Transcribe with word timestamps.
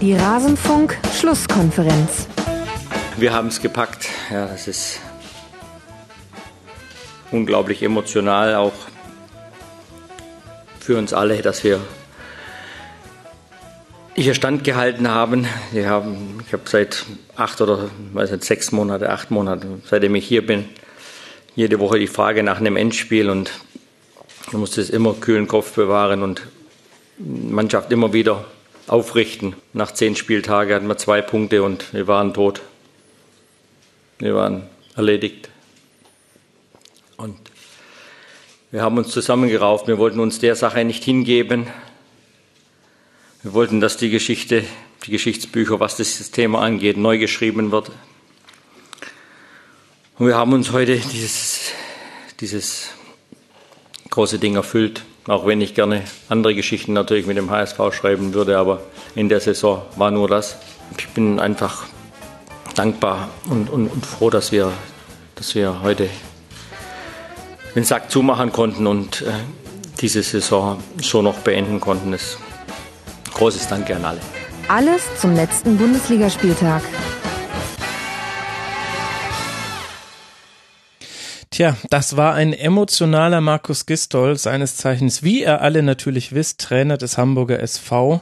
Die 0.00 0.14
Rasenfunk-Schlusskonferenz. 0.14 2.28
Wir 3.16 3.32
haben 3.32 3.48
es 3.48 3.60
gepackt. 3.60 4.08
Ja, 4.30 4.46
das 4.46 4.68
ist 4.68 5.00
unglaublich 7.32 7.82
emotional, 7.82 8.54
auch 8.54 8.74
für 10.78 10.96
uns 10.96 11.12
alle, 11.12 11.42
dass 11.42 11.64
wir 11.64 11.80
hier 14.14 14.34
standgehalten 14.34 15.08
haben. 15.08 15.48
Wir 15.72 15.88
haben 15.88 16.44
ich 16.46 16.52
habe 16.52 16.62
seit 16.66 17.04
acht 17.34 17.60
oder 17.60 17.90
weiß 18.12 18.30
nicht, 18.30 18.44
sechs 18.44 18.70
Monate, 18.70 19.10
acht 19.10 19.32
Monate, 19.32 19.66
seitdem 19.84 20.14
ich 20.14 20.28
hier 20.28 20.46
bin, 20.46 20.68
jede 21.56 21.80
Woche 21.80 21.98
die 21.98 22.06
Frage 22.06 22.44
nach 22.44 22.58
einem 22.58 22.76
Endspiel 22.76 23.30
und 23.30 23.50
man 24.52 24.60
muss 24.60 24.76
das 24.76 24.90
immer 24.90 25.14
kühlen 25.14 25.48
Kopf 25.48 25.72
bewahren 25.72 26.22
und 26.22 26.42
Mannschaft 27.18 27.90
immer 27.90 28.12
wieder 28.12 28.44
aufrichten. 28.88 29.54
Nach 29.72 29.92
zehn 29.92 30.16
Spieltagen 30.16 30.74
hatten 30.74 30.86
wir 30.86 30.96
zwei 30.96 31.22
Punkte 31.22 31.62
und 31.62 31.92
wir 31.92 32.06
waren 32.06 32.34
tot. 32.34 32.62
Wir 34.18 34.34
waren 34.34 34.68
erledigt. 34.96 35.48
Und 37.16 37.38
wir 38.70 38.82
haben 38.82 38.98
uns 38.98 39.10
zusammengerauft. 39.10 39.88
Wir 39.88 39.98
wollten 39.98 40.20
uns 40.20 40.38
der 40.40 40.56
Sache 40.56 40.84
nicht 40.84 41.04
hingeben. 41.04 41.66
Wir 43.42 43.52
wollten, 43.52 43.80
dass 43.80 43.96
die 43.96 44.10
Geschichte, 44.10 44.64
die 45.06 45.10
Geschichtsbücher, 45.10 45.80
was 45.80 45.96
das 45.96 46.30
Thema 46.30 46.60
angeht, 46.60 46.96
neu 46.96 47.18
geschrieben 47.18 47.70
wird. 47.70 47.90
Und 50.18 50.26
wir 50.26 50.36
haben 50.36 50.52
uns 50.52 50.72
heute 50.72 50.98
dieses, 50.98 51.70
dieses 52.40 52.88
große 54.10 54.40
Ding 54.40 54.56
erfüllt. 54.56 55.02
Auch 55.28 55.44
wenn 55.46 55.60
ich 55.60 55.74
gerne 55.74 56.02
andere 56.30 56.54
Geschichten 56.54 56.94
natürlich 56.94 57.26
mit 57.26 57.36
dem 57.36 57.50
HSV 57.50 57.78
schreiben 57.92 58.32
würde, 58.32 58.56
aber 58.56 58.80
in 59.14 59.28
der 59.28 59.40
Saison 59.40 59.82
war 59.96 60.10
nur 60.10 60.26
das. 60.26 60.56
Ich 60.96 61.06
bin 61.08 61.38
einfach 61.38 61.84
dankbar 62.74 63.28
und, 63.50 63.68
und, 63.68 63.88
und 63.88 64.06
froh, 64.06 64.30
dass 64.30 64.52
wir, 64.52 64.72
dass 65.34 65.54
wir 65.54 65.82
heute 65.82 66.08
den 67.74 67.84
Sack 67.84 68.10
zumachen 68.10 68.52
konnten 68.52 68.86
und 68.86 69.20
äh, 69.20 69.32
diese 70.00 70.22
Saison 70.22 70.82
so 71.02 71.20
noch 71.20 71.38
beenden 71.40 71.78
konnten. 71.78 72.12
Das 72.12 72.38
großes 73.34 73.68
Danke 73.68 73.96
an 73.96 74.06
alle. 74.06 74.20
Alles 74.68 75.02
zum 75.20 75.34
letzten 75.34 75.76
Bundesligaspieltag. 75.76 76.82
Tja, 81.58 81.76
das 81.90 82.16
war 82.16 82.34
ein 82.34 82.52
emotionaler 82.52 83.40
Markus 83.40 83.84
Gistol, 83.84 84.38
seines 84.38 84.76
Zeichens, 84.76 85.24
wie 85.24 85.40
ihr 85.40 85.60
alle 85.60 85.82
natürlich 85.82 86.32
wisst, 86.32 86.60
Trainer 86.60 86.96
des 86.96 87.18
Hamburger 87.18 87.58
SV. 87.58 88.20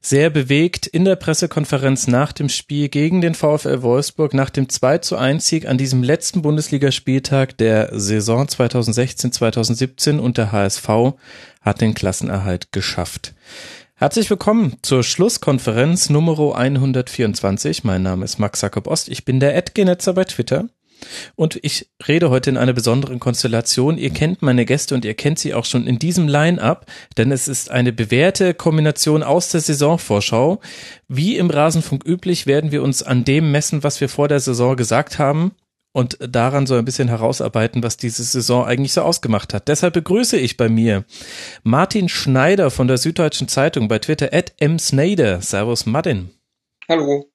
Sehr 0.00 0.30
bewegt 0.30 0.86
in 0.86 1.04
der 1.04 1.16
Pressekonferenz 1.16 2.06
nach 2.06 2.32
dem 2.32 2.48
Spiel 2.48 2.88
gegen 2.88 3.20
den 3.20 3.34
VfL 3.34 3.82
Wolfsburg, 3.82 4.32
nach 4.32 4.48
dem 4.48 4.70
2 4.70 4.96
zu 4.96 5.18
1 5.18 5.46
Sieg 5.46 5.68
an 5.68 5.76
diesem 5.76 6.02
letzten 6.02 6.40
Bundesligaspieltag 6.40 7.58
der 7.58 7.90
Saison 8.00 8.46
2016-2017 8.46 10.18
und 10.18 10.38
der 10.38 10.50
HSV 10.50 10.88
hat 11.60 11.82
den 11.82 11.92
Klassenerhalt 11.92 12.72
geschafft. 12.72 13.34
Herzlich 13.94 14.30
willkommen 14.30 14.78
zur 14.80 15.02
Schlusskonferenz 15.02 16.08
Nummer 16.08 16.56
124. 16.56 17.84
Mein 17.84 18.02
Name 18.02 18.24
ist 18.24 18.38
Max 18.38 18.62
Jakob 18.62 18.86
Ost. 18.86 19.10
Ich 19.10 19.26
bin 19.26 19.38
der 19.38 19.54
Edgenetzer 19.54 20.14
bei 20.14 20.24
Twitter. 20.24 20.70
Und 21.36 21.58
ich 21.62 21.90
rede 22.06 22.30
heute 22.30 22.50
in 22.50 22.56
einer 22.56 22.72
besonderen 22.72 23.20
Konstellation. 23.20 23.98
Ihr 23.98 24.10
kennt 24.10 24.42
meine 24.42 24.64
Gäste 24.64 24.94
und 24.94 25.04
ihr 25.04 25.14
kennt 25.14 25.38
sie 25.38 25.54
auch 25.54 25.64
schon 25.64 25.86
in 25.86 25.98
diesem 25.98 26.28
Line-up, 26.28 26.86
denn 27.16 27.32
es 27.32 27.48
ist 27.48 27.70
eine 27.70 27.92
bewährte 27.92 28.54
Kombination 28.54 29.22
aus 29.22 29.50
der 29.50 29.60
Saisonvorschau. 29.60 30.60
Wie 31.08 31.36
im 31.36 31.50
Rasenfunk 31.50 32.04
üblich 32.04 32.46
werden 32.46 32.72
wir 32.72 32.82
uns 32.82 33.02
an 33.02 33.24
dem 33.24 33.50
messen, 33.50 33.82
was 33.82 34.00
wir 34.00 34.08
vor 34.08 34.28
der 34.28 34.40
Saison 34.40 34.76
gesagt 34.76 35.18
haben 35.18 35.52
und 35.92 36.18
daran 36.20 36.66
so 36.66 36.76
ein 36.76 36.84
bisschen 36.84 37.08
herausarbeiten, 37.08 37.82
was 37.82 37.96
diese 37.96 38.22
Saison 38.22 38.64
eigentlich 38.64 38.92
so 38.92 39.02
ausgemacht 39.02 39.54
hat. 39.54 39.68
Deshalb 39.68 39.94
begrüße 39.94 40.36
ich 40.36 40.56
bei 40.56 40.68
mir 40.68 41.04
Martin 41.62 42.08
Schneider 42.08 42.70
von 42.70 42.86
der 42.86 42.98
Süddeutschen 42.98 43.48
Zeitung 43.48 43.88
bei 43.88 43.98
Twitter 43.98 44.30
at 44.32 44.54
msnader. 44.60 45.40
Servus 45.40 45.86
Martin. 45.86 46.30
Hallo. 46.88 47.30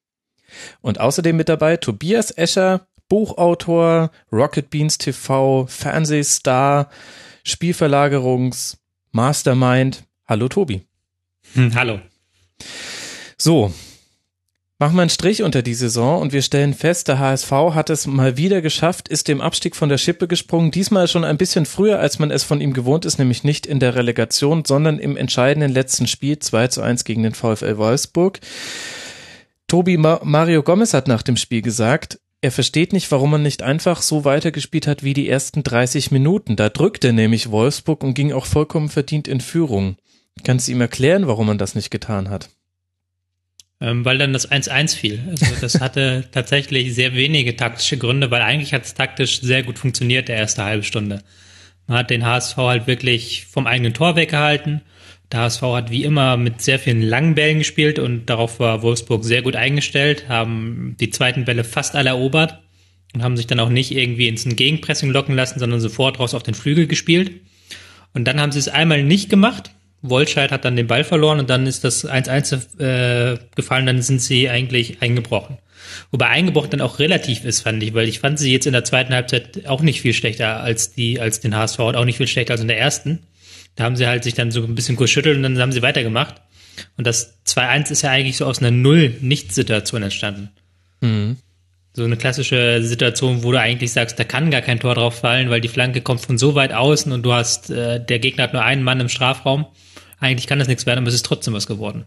Und 0.80 1.00
außerdem 1.00 1.36
mit 1.36 1.48
dabei 1.48 1.76
Tobias 1.76 2.30
Escher, 2.30 2.86
Buchautor, 3.08 4.10
Rocket 4.32 4.70
Beans 4.70 4.98
TV, 4.98 5.66
Fernsehstar, 5.66 6.90
Spielverlagerungs, 7.44 8.78
Mastermind. 9.12 10.04
Hallo 10.26 10.48
Tobi. 10.48 10.82
Hm, 11.54 11.74
hallo. 11.74 12.00
So, 13.38 13.72
machen 14.78 14.96
wir 14.96 15.02
einen 15.02 15.10
Strich 15.10 15.42
unter 15.42 15.62
die 15.62 15.74
Saison 15.74 16.20
und 16.20 16.32
wir 16.32 16.42
stellen 16.42 16.74
fest, 16.74 17.06
der 17.06 17.18
HSV 17.20 17.50
hat 17.50 17.90
es 17.90 18.06
mal 18.06 18.36
wieder 18.36 18.60
geschafft, 18.60 19.08
ist 19.08 19.28
dem 19.28 19.40
Abstieg 19.40 19.76
von 19.76 19.88
der 19.88 19.98
Schippe 19.98 20.26
gesprungen, 20.26 20.72
diesmal 20.72 21.06
schon 21.06 21.24
ein 21.24 21.38
bisschen 21.38 21.66
früher, 21.66 22.00
als 22.00 22.18
man 22.18 22.32
es 22.32 22.42
von 22.42 22.60
ihm 22.60 22.72
gewohnt 22.72 23.04
ist, 23.04 23.18
nämlich 23.18 23.44
nicht 23.44 23.66
in 23.66 23.78
der 23.78 23.94
Relegation, 23.94 24.64
sondern 24.64 24.98
im 24.98 25.16
entscheidenden 25.16 25.70
letzten 25.70 26.08
Spiel 26.08 26.38
2 26.40 26.68
zu 26.68 26.82
1 26.82 27.04
gegen 27.04 27.22
den 27.22 27.34
VfL 27.34 27.76
Wolfsburg. 27.76 28.40
Tobi 29.68 29.96
Mario 29.96 30.62
Gomez 30.62 30.94
hat 30.94 31.08
nach 31.08 31.22
dem 31.22 31.36
Spiel 31.36 31.62
gesagt, 31.62 32.20
er 32.42 32.52
versteht 32.52 32.92
nicht, 32.92 33.10
warum 33.10 33.30
man 33.30 33.42
nicht 33.42 33.62
einfach 33.62 34.02
so 34.02 34.24
weitergespielt 34.24 34.86
hat 34.86 35.02
wie 35.02 35.14
die 35.14 35.28
ersten 35.28 35.62
30 35.62 36.10
Minuten. 36.10 36.56
Da 36.56 36.68
drückte 36.68 37.12
nämlich 37.12 37.50
Wolfsburg 37.50 38.04
und 38.04 38.14
ging 38.14 38.32
auch 38.32 38.46
vollkommen 38.46 38.88
verdient 38.88 39.26
in 39.26 39.40
Führung. 39.40 39.96
Kannst 40.44 40.68
du 40.68 40.72
ihm 40.72 40.80
erklären, 40.80 41.26
warum 41.26 41.46
man 41.46 41.58
das 41.58 41.74
nicht 41.74 41.90
getan 41.90 42.28
hat? 42.28 42.50
Ähm, 43.80 44.04
weil 44.04 44.18
dann 44.18 44.32
das 44.32 44.50
1-1 44.50 44.96
fiel. 44.96 45.20
Also 45.28 45.46
das 45.60 45.80
hatte 45.80 46.28
tatsächlich 46.30 46.94
sehr 46.94 47.14
wenige 47.14 47.56
taktische 47.56 47.98
Gründe, 47.98 48.30
weil 48.30 48.42
eigentlich 48.42 48.74
hat 48.74 48.84
es 48.84 48.94
taktisch 48.94 49.40
sehr 49.40 49.62
gut 49.62 49.78
funktioniert, 49.78 50.28
der 50.28 50.36
erste 50.36 50.64
halbe 50.64 50.82
Stunde. 50.82 51.22
Man 51.86 51.98
hat 51.98 52.10
den 52.10 52.24
HSV 52.24 52.56
halt 52.56 52.86
wirklich 52.86 53.46
vom 53.46 53.66
eigenen 53.66 53.94
Tor 53.94 54.16
weggehalten 54.16 54.82
der 55.32 55.40
HSV 55.40 55.62
hat 55.62 55.90
wie 55.90 56.04
immer 56.04 56.36
mit 56.36 56.62
sehr 56.62 56.78
vielen 56.78 57.02
langen 57.02 57.34
Bällen 57.34 57.58
gespielt 57.58 57.98
und 57.98 58.26
darauf 58.26 58.60
war 58.60 58.82
Wolfsburg 58.82 59.24
sehr 59.24 59.42
gut 59.42 59.56
eingestellt, 59.56 60.28
haben 60.28 60.96
die 61.00 61.10
zweiten 61.10 61.44
Bälle 61.44 61.64
fast 61.64 61.96
alle 61.96 62.10
erobert 62.10 62.60
und 63.14 63.22
haben 63.22 63.36
sich 63.36 63.46
dann 63.46 63.60
auch 63.60 63.68
nicht 63.68 63.90
irgendwie 63.90 64.28
ins 64.28 64.44
Gegenpressing 64.44 65.10
locken 65.10 65.34
lassen, 65.34 65.58
sondern 65.58 65.80
sofort 65.80 66.20
raus 66.20 66.34
auf 66.34 66.42
den 66.42 66.54
Flügel 66.54 66.86
gespielt. 66.86 67.32
Und 68.14 68.24
dann 68.24 68.40
haben 68.40 68.52
sie 68.52 68.58
es 68.58 68.68
einmal 68.68 69.02
nicht 69.02 69.28
gemacht. 69.28 69.72
Wolscheid 70.02 70.52
hat 70.52 70.64
dann 70.64 70.76
den 70.76 70.86
Ball 70.86 71.02
verloren 71.02 71.40
und 71.40 71.50
dann 71.50 71.66
ist 71.66 71.82
das 71.82 72.08
1-1 72.08 72.78
äh, 72.78 73.38
gefallen, 73.56 73.86
dann 73.86 74.02
sind 74.02 74.20
sie 74.20 74.48
eigentlich 74.48 75.02
eingebrochen. 75.02 75.58
Wobei 76.10 76.28
eingebrochen 76.28 76.70
dann 76.70 76.80
auch 76.80 76.98
relativ 76.98 77.44
ist, 77.44 77.62
fand 77.62 77.82
ich, 77.82 77.94
weil 77.94 78.08
ich 78.08 78.20
fand 78.20 78.38
sie 78.38 78.52
jetzt 78.52 78.66
in 78.66 78.72
der 78.72 78.84
zweiten 78.84 79.14
Halbzeit 79.14 79.66
auch 79.66 79.82
nicht 79.82 80.00
viel 80.00 80.12
schlechter 80.12 80.60
als 80.60 80.92
die, 80.92 81.20
als 81.20 81.40
den 81.40 81.56
HSV 81.56 81.78
und 81.80 81.96
auch 81.96 82.04
nicht 82.04 82.18
viel 82.18 82.26
schlechter 82.26 82.52
als 82.52 82.60
in 82.60 82.68
der 82.68 82.78
ersten. 82.78 83.20
Da 83.76 83.84
haben 83.84 83.96
sie 83.96 84.06
halt 84.06 84.24
sich 84.24 84.34
dann 84.34 84.50
so 84.50 84.64
ein 84.64 84.74
bisschen 84.74 84.96
geschüttelt 84.96 85.36
und 85.36 85.42
dann 85.42 85.58
haben 85.58 85.72
sie 85.72 85.82
weitergemacht. 85.82 86.36
Und 86.96 87.06
das 87.06 87.42
2-1 87.46 87.90
ist 87.90 88.02
ja 88.02 88.10
eigentlich 88.10 88.36
so 88.36 88.46
aus 88.46 88.58
einer 88.58 88.70
Null-Nicht-Situation 88.70 90.02
entstanden. 90.02 90.50
Mhm. 91.00 91.36
So 91.92 92.04
eine 92.04 92.16
klassische 92.16 92.82
Situation, 92.82 93.42
wo 93.42 93.52
du 93.52 93.60
eigentlich 93.60 93.92
sagst, 93.92 94.18
da 94.18 94.24
kann 94.24 94.50
gar 94.50 94.60
kein 94.60 94.80
Tor 94.80 94.94
drauf 94.94 95.20
fallen, 95.20 95.48
weil 95.48 95.62
die 95.62 95.68
Flanke 95.68 96.02
kommt 96.02 96.20
von 96.20 96.36
so 96.36 96.54
weit 96.54 96.72
außen 96.72 97.10
und 97.12 97.22
du 97.22 97.32
hast, 97.32 97.70
äh, 97.70 98.04
der 98.04 98.18
Gegner 98.18 98.44
hat 98.44 98.52
nur 98.52 98.62
einen 98.62 98.82
Mann 98.82 99.00
im 99.00 99.08
Strafraum. 99.08 99.66
Eigentlich 100.18 100.46
kann 100.46 100.58
das 100.58 100.68
nichts 100.68 100.84
werden, 100.84 101.00
aber 101.00 101.08
es 101.08 101.14
ist 101.14 101.24
trotzdem 101.24 101.54
was 101.54 101.66
geworden. 101.66 102.04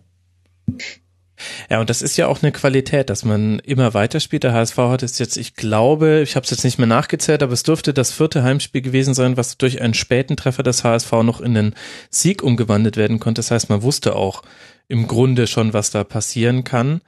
Ja, 1.70 1.80
und 1.80 1.90
das 1.90 2.02
ist 2.02 2.18
ja 2.18 2.28
auch 2.28 2.42
eine 2.42 2.52
Qualität, 2.52 3.10
dass 3.10 3.24
man 3.24 3.60
immer 3.60 3.94
weiterspielt. 3.94 4.44
Der 4.44 4.54
HSV 4.54 4.78
hat 4.78 5.04
es 5.04 5.20
jetzt, 5.20 5.38
ich 5.38 5.56
glaube, 5.56 6.22
ich 6.22 6.36
habe 6.36 6.44
es 6.44 6.50
jetzt 6.52 6.64
nicht 6.64 6.78
mehr 6.78 6.88
nachgezählt, 6.88 7.44
aber 7.44 7.54
es 7.54 7.64
dürfte 7.64 7.94
das 7.94 8.12
vierte 8.12 8.44
Heimspiel 8.44 8.82
gewesen 8.82 9.14
sein, 9.14 9.38
was 9.38 9.58
durch 9.58 9.82
einen 9.82 9.94
späten 9.94 10.38
Treffer 10.38 10.64
des 10.64 10.84
HSV 10.84 11.12
noch 11.24 11.42
in 11.42 11.54
den 11.54 11.76
Sieg 12.10 12.44
umgewandelt 12.44 12.98
werden 12.98 13.20
konnte. 13.20 13.40
Das 13.40 13.52
heißt, 13.52 13.70
man 13.70 13.82
wusste 13.82 14.16
auch 14.16 14.44
im 14.88 15.08
Grunde 15.08 15.48
schon, 15.48 15.74
was 15.74 15.92
da 15.92 16.04
passieren 16.04 16.64
kann. 16.64 17.02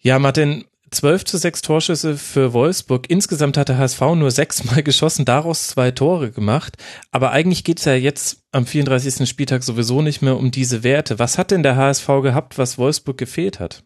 Ja, 0.00 0.18
Martin, 0.18 0.64
12 0.94 1.24
zu 1.24 1.36
6 1.36 1.62
Torschüsse 1.62 2.16
für 2.16 2.52
Wolfsburg. 2.52 3.10
Insgesamt 3.10 3.56
hat 3.56 3.68
der 3.68 3.78
HSV 3.78 4.00
nur 4.16 4.30
sechsmal 4.30 4.82
geschossen, 4.84 5.24
daraus 5.24 5.68
zwei 5.68 5.90
Tore 5.90 6.30
gemacht. 6.30 6.76
Aber 7.10 7.32
eigentlich 7.32 7.64
geht's 7.64 7.84
ja 7.84 7.94
jetzt 7.94 8.38
am 8.52 8.66
34. 8.66 9.28
Spieltag 9.28 9.62
sowieso 9.62 10.00
nicht 10.00 10.22
mehr 10.22 10.36
um 10.36 10.50
diese 10.50 10.82
Werte. 10.84 11.18
Was 11.18 11.36
hat 11.36 11.50
denn 11.50 11.62
der 11.62 11.76
HSV 11.76 12.06
gehabt, 12.22 12.56
was 12.56 12.78
Wolfsburg 12.78 13.18
gefehlt 13.18 13.60
hat? 13.60 13.82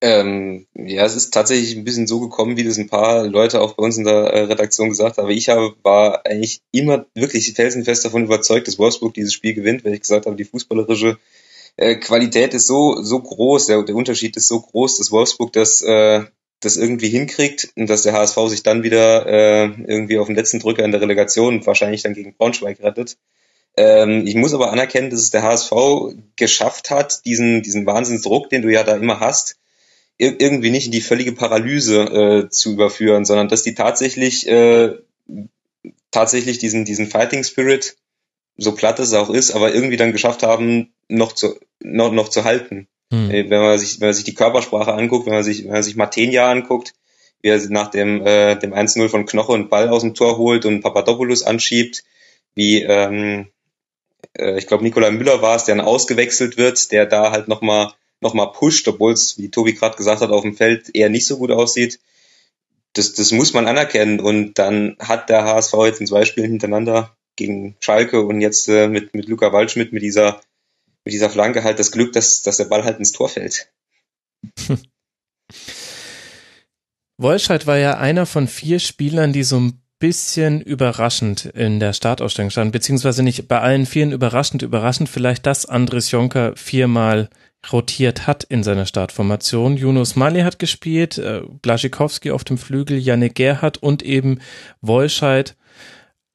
Ähm, 0.00 0.66
ja, 0.74 1.04
es 1.04 1.14
ist 1.14 1.32
tatsächlich 1.32 1.76
ein 1.76 1.84
bisschen 1.84 2.08
so 2.08 2.18
gekommen, 2.18 2.56
wie 2.56 2.64
das 2.64 2.76
ein 2.76 2.88
paar 2.88 3.24
Leute 3.28 3.60
auch 3.60 3.74
bei 3.74 3.84
uns 3.84 3.96
in 3.96 4.04
der 4.04 4.14
äh, 4.14 4.40
Redaktion 4.42 4.88
gesagt 4.88 5.18
haben. 5.18 5.30
Ich 5.30 5.48
habe, 5.48 5.76
war 5.84 6.26
eigentlich 6.26 6.60
immer 6.72 7.06
wirklich 7.14 7.52
felsenfest 7.52 8.04
davon 8.04 8.24
überzeugt, 8.24 8.66
dass 8.66 8.80
Wolfsburg 8.80 9.14
dieses 9.14 9.32
Spiel 9.32 9.54
gewinnt, 9.54 9.84
weil 9.84 9.94
ich 9.94 10.00
gesagt 10.00 10.26
habe, 10.26 10.34
die 10.34 10.44
fußballerische 10.44 11.18
äh, 11.76 11.96
Qualität 11.96 12.54
ist 12.54 12.66
so, 12.66 13.02
so 13.02 13.20
groß, 13.20 13.66
der, 13.66 13.82
der 13.82 13.94
Unterschied 13.94 14.36
ist 14.36 14.48
so 14.48 14.60
groß, 14.60 14.98
dass 14.98 15.10
Wolfsburg 15.10 15.52
das, 15.52 15.82
äh, 15.82 16.24
das 16.60 16.76
irgendwie 16.76 17.08
hinkriegt 17.08 17.72
und 17.76 17.88
dass 17.88 18.02
der 18.02 18.12
HSV 18.12 18.36
sich 18.48 18.62
dann 18.62 18.82
wieder 18.82 19.26
äh, 19.26 19.64
irgendwie 19.64 20.18
auf 20.18 20.26
den 20.26 20.36
letzten 20.36 20.60
Drücker 20.60 20.84
in 20.84 20.92
der 20.92 21.00
Relegation 21.00 21.64
wahrscheinlich 21.66 22.02
dann 22.02 22.14
gegen 22.14 22.34
Braunschweig 22.36 22.80
rettet. 22.80 23.16
Ähm, 23.76 24.26
ich 24.26 24.34
muss 24.34 24.54
aber 24.54 24.70
anerkennen, 24.70 25.10
dass 25.10 25.20
es 25.20 25.30
der 25.30 25.42
HSV 25.42 25.72
geschafft 26.36 26.90
hat, 26.90 27.24
diesen, 27.24 27.62
diesen 27.62 27.86
Wahnsinnsdruck, 27.86 28.50
den 28.50 28.62
du 28.62 28.68
ja 28.68 28.84
da 28.84 28.96
immer 28.96 29.20
hast, 29.20 29.56
ir 30.18 30.40
irgendwie 30.40 30.70
nicht 30.70 30.86
in 30.86 30.92
die 30.92 31.00
völlige 31.00 31.32
Paralyse 31.32 32.02
äh, 32.02 32.48
zu 32.50 32.72
überführen, 32.72 33.24
sondern 33.24 33.48
dass 33.48 33.62
die 33.62 33.74
tatsächlich 33.74 34.46
äh, 34.46 34.98
tatsächlich 36.10 36.58
diesen, 36.58 36.84
diesen 36.84 37.08
Fighting 37.08 37.42
Spirit, 37.42 37.96
so 38.56 38.72
platt 38.72 38.98
es 38.98 39.14
auch 39.14 39.30
ist, 39.30 39.52
aber 39.52 39.74
irgendwie 39.74 39.96
dann 39.96 40.12
geschafft 40.12 40.42
haben, 40.42 40.92
noch 41.08 41.32
zu, 41.32 41.58
noch, 41.80 42.12
noch 42.12 42.28
zu 42.28 42.44
halten. 42.44 42.88
Hm. 43.10 43.28
Wenn 43.28 43.60
man 43.60 43.78
sich, 43.78 44.00
wenn 44.00 44.08
man 44.08 44.14
sich 44.14 44.24
die 44.24 44.34
Körpersprache 44.34 44.92
anguckt, 44.92 45.26
wenn 45.26 45.34
man 45.34 45.44
sich, 45.44 45.64
wenn 45.64 45.72
man 45.72 45.82
sich 45.82 45.96
Martenia 45.96 46.50
anguckt, 46.50 46.94
wie 47.42 47.48
er 47.48 47.60
nach 47.70 47.90
dem, 47.90 48.24
äh, 48.24 48.56
dem 48.56 48.72
1-0 48.72 49.08
von 49.08 49.26
Knoche 49.26 49.52
und 49.52 49.68
Ball 49.68 49.88
aus 49.88 50.02
dem 50.02 50.14
Tor 50.14 50.38
holt 50.38 50.64
und 50.64 50.80
Papadopoulos 50.80 51.42
anschiebt, 51.42 52.04
wie 52.54 52.82
ähm, 52.82 53.48
äh, 54.38 54.58
ich 54.58 54.66
glaube 54.66 54.84
Nikolai 54.84 55.10
Müller 55.10 55.42
war 55.42 55.56
es, 55.56 55.64
der 55.64 55.76
dann 55.76 55.84
ausgewechselt 55.84 56.56
wird, 56.56 56.92
der 56.92 57.06
da 57.06 57.32
halt 57.32 57.48
nochmal 57.48 57.92
noch 58.20 58.34
mal 58.34 58.46
pusht, 58.46 58.86
obwohl 58.88 59.12
es, 59.12 59.36
wie 59.36 59.50
Tobi 59.50 59.74
gerade 59.74 59.96
gesagt 59.96 60.20
hat, 60.20 60.30
auf 60.30 60.42
dem 60.42 60.54
Feld 60.54 60.94
eher 60.94 61.08
nicht 61.08 61.26
so 61.26 61.38
gut 61.38 61.50
aussieht. 61.50 61.98
Das, 62.92 63.14
das 63.14 63.32
muss 63.32 63.52
man 63.52 63.66
anerkennen. 63.66 64.20
Und 64.20 64.54
dann 64.54 64.96
hat 65.00 65.28
der 65.28 65.44
HSV 65.44 65.74
jetzt 65.86 66.00
in 66.00 66.06
zwei 66.06 66.24
Spielen 66.24 66.50
hintereinander 66.50 67.16
gegen 67.36 67.76
Schalke 67.80 68.22
und 68.22 68.40
jetzt 68.40 68.68
äh, 68.68 68.88
mit, 68.88 69.14
mit 69.14 69.28
Luca 69.28 69.52
Waldschmidt 69.52 69.92
mit 69.92 70.02
dieser, 70.02 70.40
mit 71.04 71.14
dieser 71.14 71.30
Flanke 71.30 71.64
halt 71.64 71.78
das 71.78 71.92
Glück, 71.92 72.12
dass, 72.12 72.42
dass 72.42 72.58
der 72.58 72.66
Ball 72.66 72.84
halt 72.84 72.98
ins 72.98 73.12
Tor 73.12 73.28
fällt. 73.28 73.72
Wolscheid 77.18 77.66
war 77.66 77.78
ja 77.78 77.98
einer 77.98 78.26
von 78.26 78.48
vier 78.48 78.78
Spielern, 78.80 79.32
die 79.32 79.44
so 79.44 79.60
ein 79.60 79.82
bisschen 79.98 80.60
überraschend 80.60 81.44
in 81.44 81.78
der 81.78 81.92
Startausstellung 81.92 82.50
standen, 82.50 82.72
beziehungsweise 82.72 83.22
nicht 83.22 83.46
bei 83.46 83.60
allen 83.60 83.86
vieren 83.86 84.10
überraschend, 84.10 84.62
überraschend 84.62 85.08
vielleicht, 85.08 85.46
dass 85.46 85.66
Andres 85.66 86.10
Jonker 86.10 86.56
viermal 86.56 87.30
rotiert 87.70 88.26
hat 88.26 88.42
in 88.42 88.64
seiner 88.64 88.86
Startformation. 88.86 89.76
Yunus 89.76 90.16
Mali 90.16 90.40
hat 90.40 90.58
gespielt, 90.58 91.18
äh, 91.18 91.42
Blaschikowski 91.62 92.32
auf 92.32 92.42
dem 92.42 92.58
Flügel, 92.58 92.98
Janne 92.98 93.30
Gerhardt 93.30 93.78
und 93.78 94.02
eben 94.02 94.40
Wolscheid 94.80 95.54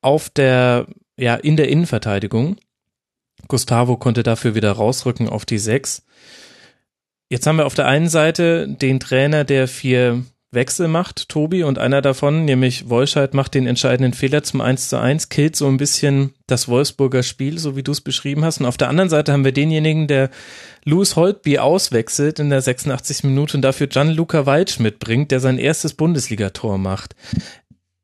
auf 0.07 0.29
der, 0.29 0.87
ja, 1.17 1.35
in 1.35 1.57
der 1.57 1.67
Innenverteidigung. 1.67 2.55
Gustavo 3.49 3.97
konnte 3.97 4.23
dafür 4.23 4.55
wieder 4.55 4.71
rausrücken 4.71 5.27
auf 5.27 5.45
die 5.45 5.57
Sechs. 5.57 6.05
Jetzt 7.29 7.45
haben 7.45 7.57
wir 7.57 7.65
auf 7.65 7.75
der 7.75 7.87
einen 7.87 8.07
Seite 8.07 8.69
den 8.69 9.01
Trainer, 9.01 9.43
der 9.43 9.67
vier 9.67 10.23
Wechsel 10.51 10.87
macht, 10.87 11.27
Tobi, 11.27 11.63
und 11.63 11.77
einer 11.77 12.01
davon, 12.01 12.45
nämlich 12.45 12.89
Wolscheid, 12.89 13.33
macht 13.33 13.53
den 13.53 13.67
entscheidenden 13.67 14.13
Fehler 14.13 14.43
zum 14.43 14.61
1 14.61 14.87
zu 14.87 14.97
1, 14.97 15.27
killt 15.27 15.57
so 15.57 15.67
ein 15.67 15.75
bisschen 15.75 16.33
das 16.47 16.69
Wolfsburger 16.69 17.21
Spiel, 17.21 17.59
so 17.59 17.75
wie 17.75 17.83
du 17.83 17.91
es 17.91 17.99
beschrieben 17.99 18.45
hast. 18.45 18.61
Und 18.61 18.65
auf 18.65 18.77
der 18.77 18.87
anderen 18.87 19.09
Seite 19.09 19.33
haben 19.33 19.43
wir 19.43 19.51
denjenigen, 19.51 20.07
der 20.07 20.29
Louis 20.85 21.17
Holtby 21.17 21.59
auswechselt 21.59 22.39
in 22.39 22.49
der 22.49 22.61
86. 22.61 23.25
Minute 23.25 23.57
und 23.57 23.61
dafür 23.61 23.87
Gianluca 23.87 24.45
Walsch 24.45 24.79
mitbringt, 24.79 25.31
der 25.31 25.41
sein 25.41 25.57
erstes 25.57 25.95
Bundesligator 25.95 26.77
macht. 26.77 27.13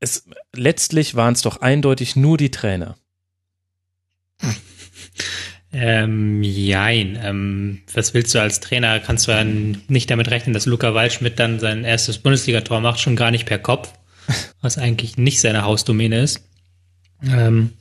Es, 0.04 0.26
letztlich 0.54 1.16
waren 1.16 1.32
es 1.32 1.44
doch 1.44 1.62
eindeutig 1.62 2.18
nur 2.18 2.38
die 2.38 2.52
Trainer. 2.52 2.98
Ähm, 5.72 6.44
jein. 6.44 7.18
Ähm, 7.24 7.82
was 7.94 8.14
willst 8.14 8.36
du 8.36 8.42
als 8.42 8.60
Trainer? 8.60 9.00
Kannst 9.00 9.28
du 9.28 9.32
ja 9.32 9.46
nicht 9.46 10.12
damit 10.12 10.30
rechnen, 10.30 10.54
dass 10.54 10.66
Luca 10.66 10.94
Waldschmidt 10.94 11.40
dann 11.40 11.62
sein 11.62 11.86
erstes 11.86 12.18
Bundesligator 12.18 12.82
macht, 12.82 13.00
schon 13.00 13.16
gar 13.16 13.32
nicht 13.32 13.46
per 13.46 13.60
Kopf, 13.60 13.94
was 14.62 14.78
eigentlich 14.78 15.18
nicht 15.18 15.40
seine 15.40 15.64
Hausdomäne 15.64 16.22
ist. 16.22 16.42
Ähm, 17.26 17.72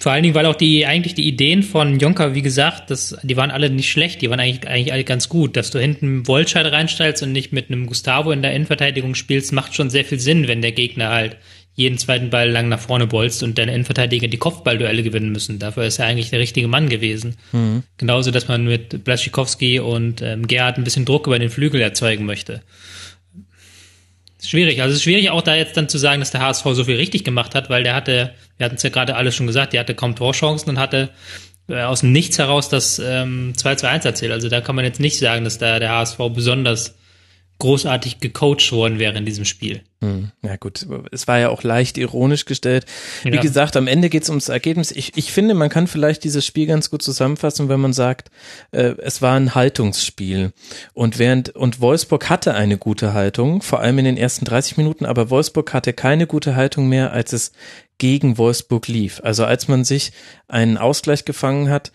vor 0.00 0.12
allen 0.12 0.22
Dingen, 0.22 0.34
weil 0.34 0.46
auch 0.46 0.54
die, 0.54 0.86
eigentlich 0.86 1.14
die 1.14 1.26
Ideen 1.26 1.62
von 1.62 1.98
Jonker, 1.98 2.34
wie 2.34 2.42
gesagt, 2.42 2.90
das, 2.90 3.16
die 3.22 3.36
waren 3.36 3.50
alle 3.50 3.68
nicht 3.68 3.90
schlecht, 3.90 4.22
die 4.22 4.30
waren 4.30 4.40
eigentlich, 4.40 4.68
eigentlich 4.68 4.92
alle 4.92 5.04
ganz 5.04 5.28
gut. 5.28 5.56
Dass 5.56 5.70
du 5.70 5.80
hinten 5.80 6.26
Wollscheid 6.26 6.66
reinstellst 6.66 7.22
und 7.22 7.32
nicht 7.32 7.52
mit 7.52 7.70
einem 7.70 7.86
Gustavo 7.86 8.30
in 8.30 8.42
der 8.42 8.52
Innenverteidigung 8.52 9.14
spielst, 9.14 9.52
macht 9.52 9.74
schon 9.74 9.90
sehr 9.90 10.04
viel 10.04 10.20
Sinn, 10.20 10.46
wenn 10.46 10.62
der 10.62 10.72
Gegner 10.72 11.10
halt 11.10 11.36
jeden 11.78 11.96
zweiten 11.96 12.28
Ball 12.30 12.50
lang 12.50 12.68
nach 12.68 12.80
vorne 12.80 13.06
bolzt 13.06 13.44
und 13.44 13.56
deine 13.56 13.72
Innenverteidiger 13.72 14.26
die 14.26 14.36
Kopfballduelle 14.36 15.04
gewinnen 15.04 15.30
müssen. 15.30 15.60
Dafür 15.60 15.84
ist 15.84 16.00
er 16.00 16.06
eigentlich 16.06 16.30
der 16.30 16.40
richtige 16.40 16.66
Mann 16.66 16.88
gewesen. 16.88 17.36
Mhm. 17.52 17.84
Genauso, 17.98 18.32
dass 18.32 18.48
man 18.48 18.64
mit 18.64 19.04
Blaschikowski 19.04 19.78
und 19.78 20.20
ähm, 20.20 20.48
Gerhard 20.48 20.76
ein 20.76 20.82
bisschen 20.82 21.04
Druck 21.04 21.28
über 21.28 21.38
den 21.38 21.50
Flügel 21.50 21.80
erzeugen 21.80 22.26
möchte. 22.26 22.62
Schwierig. 24.42 24.80
Also 24.82 24.92
es 24.92 24.98
ist 24.98 25.02
schwierig 25.02 25.30
auch 25.30 25.42
da 25.42 25.56
jetzt 25.56 25.76
dann 25.76 25.88
zu 25.88 25.98
sagen, 25.98 26.20
dass 26.20 26.30
der 26.30 26.40
HSV 26.40 26.64
so 26.72 26.84
viel 26.84 26.96
richtig 26.96 27.24
gemacht 27.24 27.54
hat, 27.54 27.70
weil 27.70 27.82
der 27.82 27.94
hatte, 27.94 28.34
wir 28.56 28.66
hatten 28.66 28.76
es 28.76 28.82
ja 28.82 28.90
gerade 28.90 29.16
alle 29.16 29.32
schon 29.32 29.48
gesagt, 29.48 29.72
der 29.72 29.80
hatte 29.80 29.94
kaum 29.94 30.14
Torchancen 30.14 30.70
und 30.70 30.78
hatte 30.78 31.10
äh, 31.68 31.82
aus 31.82 32.00
dem 32.00 32.12
Nichts 32.12 32.38
heraus 32.38 32.68
das 32.68 33.00
ähm, 33.00 33.52
2 33.56 33.74
zu 33.74 33.88
1 33.88 34.04
erzählt. 34.04 34.32
Also 34.32 34.48
da 34.48 34.60
kann 34.60 34.76
man 34.76 34.84
jetzt 34.84 35.00
nicht 35.00 35.18
sagen, 35.18 35.44
dass 35.44 35.58
da 35.58 35.80
der 35.80 35.90
HSV 35.90 36.18
besonders 36.32 36.96
großartig 37.58 38.20
gecoacht 38.20 38.70
worden 38.70 39.00
wäre 39.00 39.18
in 39.18 39.26
diesem 39.26 39.44
Spiel. 39.44 39.82
Hm, 40.00 40.30
ja 40.42 40.54
gut, 40.54 40.86
es 41.10 41.26
war 41.26 41.40
ja 41.40 41.48
auch 41.48 41.64
leicht 41.64 41.98
ironisch 41.98 42.44
gestellt. 42.44 42.86
Wie 43.24 43.34
ja. 43.34 43.40
gesagt, 43.40 43.76
am 43.76 43.88
Ende 43.88 44.08
geht 44.08 44.22
es 44.22 44.28
ums 44.28 44.48
Ergebnis. 44.48 44.92
Ich, 44.92 45.16
ich 45.16 45.32
finde, 45.32 45.54
man 45.54 45.70
kann 45.70 45.88
vielleicht 45.88 46.22
dieses 46.22 46.46
Spiel 46.46 46.66
ganz 46.66 46.88
gut 46.88 47.02
zusammenfassen, 47.02 47.68
wenn 47.68 47.80
man 47.80 47.92
sagt, 47.92 48.30
äh, 48.70 48.94
es 48.98 49.22
war 49.22 49.34
ein 49.34 49.56
Haltungsspiel. 49.56 50.52
Und 50.92 51.18
während 51.18 51.50
und 51.50 51.80
Wolfsburg 51.80 52.30
hatte 52.30 52.54
eine 52.54 52.78
gute 52.78 53.12
Haltung, 53.12 53.60
vor 53.60 53.80
allem 53.80 53.98
in 53.98 54.04
den 54.04 54.16
ersten 54.16 54.44
30 54.44 54.76
Minuten, 54.76 55.04
aber 55.04 55.30
Wolfsburg 55.30 55.74
hatte 55.74 55.92
keine 55.92 56.28
gute 56.28 56.54
Haltung 56.54 56.88
mehr, 56.88 57.12
als 57.12 57.32
es 57.32 57.50
gegen 57.98 58.38
Wolfsburg 58.38 58.86
lief. 58.86 59.20
Also 59.24 59.44
als 59.46 59.66
man 59.66 59.84
sich 59.84 60.12
einen 60.46 60.78
Ausgleich 60.78 61.24
gefangen 61.24 61.70
hat, 61.70 61.90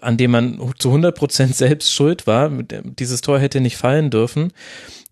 an 0.00 0.16
dem 0.16 0.32
man 0.32 0.72
zu 0.78 0.88
100 0.88 1.16
Prozent 1.16 1.54
selbst 1.54 1.92
schuld 1.92 2.26
war, 2.26 2.50
dieses 2.50 3.20
Tor 3.20 3.38
hätte 3.38 3.60
nicht 3.60 3.76
fallen 3.76 4.10
dürfen 4.10 4.52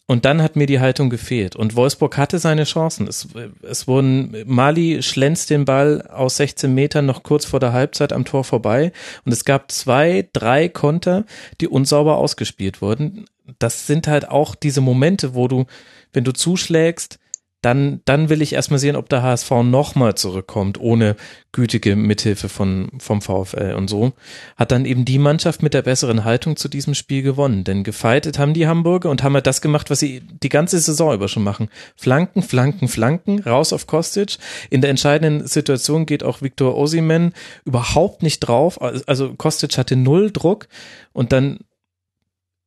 und 0.07 0.25
dann 0.25 0.43
hat 0.43 0.57
mir 0.57 0.67
die 0.67 0.81
Haltung 0.81 1.11
gefehlt. 1.11 1.57
Und 1.57 1.77
Wolfsburg 1.77 2.19
hatte 2.19 2.39
seine 2.39 2.65
Chancen. 2.65 3.07
Es, 3.07 3.29
es 3.63 3.87
wurden, 3.87 4.35
Mali 4.47 5.03
schlänzt 5.03 5.49
den 5.51 5.65
Ball 5.65 6.03
aus 6.03 6.37
16 6.37 6.75
Metern 6.75 7.07
noch 7.07 7.23
kurz 7.23 7.45
vor 7.45 7.61
der 7.61 7.73
Halbzeit 7.73 8.13
am 8.13 8.25
Tor 8.25 8.45
vorbei. 8.45 8.93
Und 9.25 9.33
es 9.33 9.45
gab 9.45 9.71
zwei, 9.71 10.29
drei 10.33 10.69
Konter, 10.69 11.25
die 11.61 11.69
unsauber 11.69 12.19
ausgespielt 12.19 12.83
wurden. 12.83 13.27
Das 13.59 13.87
sind 13.87 14.09
halt 14.09 14.29
auch 14.29 14.55
diese 14.55 14.81
Momente, 14.81 15.35
wo 15.35 15.47
du, 15.47 15.67
wenn 16.13 16.25
du 16.25 16.33
zuschlägst, 16.33 17.19
dann, 17.63 18.01
dann 18.05 18.29
will 18.29 18.43
ich 18.43 18.53
erstmal 18.53 18.81
sehen, 18.81 18.97
ob 18.97 19.09
der 19.09 19.23
HSV 19.23 19.51
nochmal 19.63 20.17
zurückkommt, 20.17 20.81
ohne 20.81 21.15
gütige 21.53 21.95
Mithilfe 21.95 22.49
von, 22.49 22.91
vom 22.99 23.23
VfL 23.23 23.75
und 23.77 23.89
so. 23.89 24.13
Hat 24.57 24.73
dann 24.73 24.85
eben 24.85 25.05
die 25.05 25.19
Mannschaft 25.19 25.63
mit 25.63 25.73
der 25.73 25.83
besseren 25.83 26.25
Haltung 26.25 26.57
zu 26.57 26.69
diesem 26.69 26.95
Spiel 26.95 27.23
gewonnen. 27.23 27.63
Denn 27.63 27.85
gefeitet 27.85 28.39
haben 28.39 28.53
die 28.53 28.67
Hamburger 28.67 29.11
und 29.11 29.23
haben 29.23 29.35
halt 29.35 29.47
das 29.47 29.61
gemacht, 29.61 29.91
was 29.91 30.01
sie 30.01 30.23
die 30.43 30.49
ganze 30.49 30.81
Saison 30.81 31.15
über 31.15 31.29
schon 31.29 31.45
machen. 31.45 31.69
Flanken, 31.95 32.43
Flanken, 32.43 32.89
Flanken, 32.89 33.41
raus 33.41 33.73
auf 33.73 33.87
Kostic. 33.87 34.39
In 34.71 34.81
der 34.81 34.91
entscheidenden 34.91 35.47
Situation 35.47 36.05
geht 36.05 36.25
auch 36.25 36.43
Viktor 36.43 36.77
Osimen 36.77 37.33
überhaupt 37.65 38.25
nicht 38.25 38.41
drauf. 38.41 38.83
Also 39.07 39.35
Kostic 39.35 39.79
hatte 39.79 39.95
null 39.95 40.33
Druck 40.33 40.67
und 41.13 41.31
dann 41.31 41.61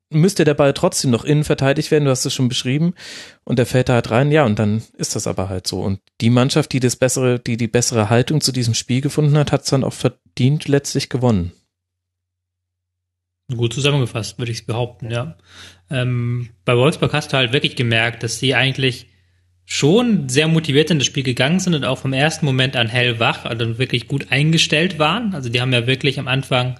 müsste 0.09 0.43
der 0.43 0.53
Ball 0.53 0.73
trotzdem 0.73 1.11
noch 1.11 1.23
innen 1.23 1.43
verteidigt 1.43 1.91
werden, 1.91 2.05
du 2.05 2.11
hast 2.11 2.25
es 2.25 2.33
schon 2.33 2.49
beschrieben, 2.49 2.93
und 3.43 3.59
der 3.59 3.65
fällt 3.65 3.89
da 3.89 3.93
halt 3.93 4.11
rein, 4.11 4.31
ja, 4.31 4.45
und 4.45 4.59
dann 4.59 4.83
ist 4.97 5.15
das 5.15 5.27
aber 5.27 5.49
halt 5.49 5.67
so. 5.67 5.81
Und 5.81 5.99
die 6.21 6.29
Mannschaft, 6.29 6.71
die 6.73 6.79
das 6.79 6.95
bessere, 6.95 7.39
die 7.39 7.57
die 7.57 7.67
bessere 7.67 8.09
Haltung 8.09 8.41
zu 8.41 8.51
diesem 8.51 8.73
Spiel 8.73 9.01
gefunden 9.01 9.37
hat, 9.37 9.51
hat 9.51 9.63
es 9.63 9.69
dann 9.69 9.83
auch 9.83 9.93
verdient 9.93 10.67
letztlich 10.67 11.09
gewonnen. 11.09 11.51
Gut 13.55 13.73
zusammengefasst, 13.73 14.39
würde 14.39 14.51
ich 14.51 14.65
behaupten, 14.65 15.11
ja. 15.11 15.37
Ähm, 15.89 16.49
bei 16.65 16.75
Wolfsburg 16.75 17.13
hast 17.13 17.31
du 17.31 17.37
halt 17.37 17.53
wirklich 17.53 17.75
gemerkt, 17.75 18.23
dass 18.23 18.39
sie 18.39 18.55
eigentlich 18.55 19.07
schon 19.65 20.29
sehr 20.29 20.47
motiviert 20.47 20.91
in 20.91 20.99
das 20.99 21.07
Spiel 21.07 21.23
gegangen 21.23 21.59
sind 21.59 21.73
und 21.73 21.85
auch 21.85 21.97
vom 21.97 22.13
ersten 22.13 22.45
Moment 22.45 22.75
an 22.75 22.87
hellwach, 22.87 23.45
also 23.45 23.77
wirklich 23.77 24.07
gut 24.07 24.31
eingestellt 24.31 24.99
waren. 24.99 25.33
Also 25.33 25.49
die 25.49 25.61
haben 25.61 25.73
ja 25.73 25.87
wirklich 25.87 26.19
am 26.19 26.27
Anfang 26.27 26.79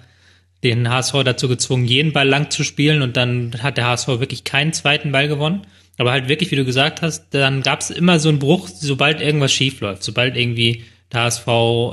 den 0.74 0.90
HSV 0.90 1.22
dazu 1.24 1.48
gezwungen, 1.48 1.84
jeden 1.84 2.12
Ball 2.12 2.28
lang 2.28 2.50
zu 2.50 2.64
spielen 2.64 3.02
und 3.02 3.16
dann 3.16 3.62
hat 3.62 3.76
der 3.76 3.86
HSV 3.86 4.08
wirklich 4.08 4.44
keinen 4.44 4.72
zweiten 4.72 5.12
Ball 5.12 5.28
gewonnen. 5.28 5.62
Aber 5.98 6.12
halt 6.12 6.28
wirklich, 6.28 6.50
wie 6.50 6.56
du 6.56 6.64
gesagt 6.64 7.00
hast, 7.02 7.28
dann 7.30 7.62
gab 7.62 7.80
es 7.80 7.90
immer 7.90 8.18
so 8.18 8.28
einen 8.28 8.38
Bruch, 8.38 8.68
sobald 8.68 9.20
irgendwas 9.20 9.52
schief 9.52 9.80
läuft, 9.80 10.02
sobald 10.02 10.36
irgendwie 10.36 10.84
der 11.12 11.22
HSV 11.22 11.46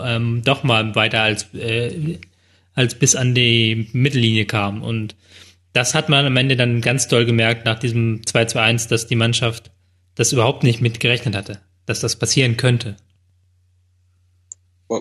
ähm, 0.05 0.41
doch 0.43 0.63
mal 0.63 0.93
weiter 0.95 1.21
als, 1.21 1.53
äh, 1.53 2.19
als 2.75 2.95
bis 2.95 3.15
an 3.15 3.33
die 3.33 3.87
Mittellinie 3.93 4.45
kam. 4.45 4.83
Und 4.83 5.15
das 5.71 5.95
hat 5.95 6.09
man 6.09 6.25
am 6.25 6.37
Ende 6.37 6.55
dann 6.55 6.81
ganz 6.81 7.07
doll 7.07 7.25
gemerkt 7.25 7.65
nach 7.65 7.79
diesem 7.79 8.25
2 8.25 8.45
zu 8.45 8.61
1, 8.61 8.87
dass 8.87 9.07
die 9.07 9.15
Mannschaft 9.15 9.71
das 10.15 10.33
überhaupt 10.33 10.63
nicht 10.63 10.81
mitgerechnet 10.81 11.35
hatte, 11.35 11.59
dass 11.85 11.99
das 11.99 12.17
passieren 12.17 12.57
könnte. 12.57 12.95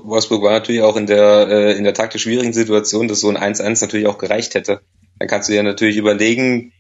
Wolfsburg 0.05 0.43
war 0.43 0.53
natürlich 0.53 0.83
auch 0.83 0.97
in 0.97 1.07
der, 1.07 1.49
äh, 1.49 1.77
in 1.77 1.85
der 1.85 1.95
taktisch 1.95 2.23
schwierigen 2.23 2.53
Situation, 2.53 3.09
dass 3.09 3.21
so 3.21 3.29
ein 3.29 3.37
1-1 3.37 3.83
natürlich 3.83 4.07
auch 4.07 4.19
gereicht 4.19 4.55
hätte. 4.55 4.81
Dann 5.19 5.29
kannst 5.29 5.49
du 5.49 5.55
ja 5.55 5.63
natürlich 5.63 5.97
überlegen, 5.97 6.73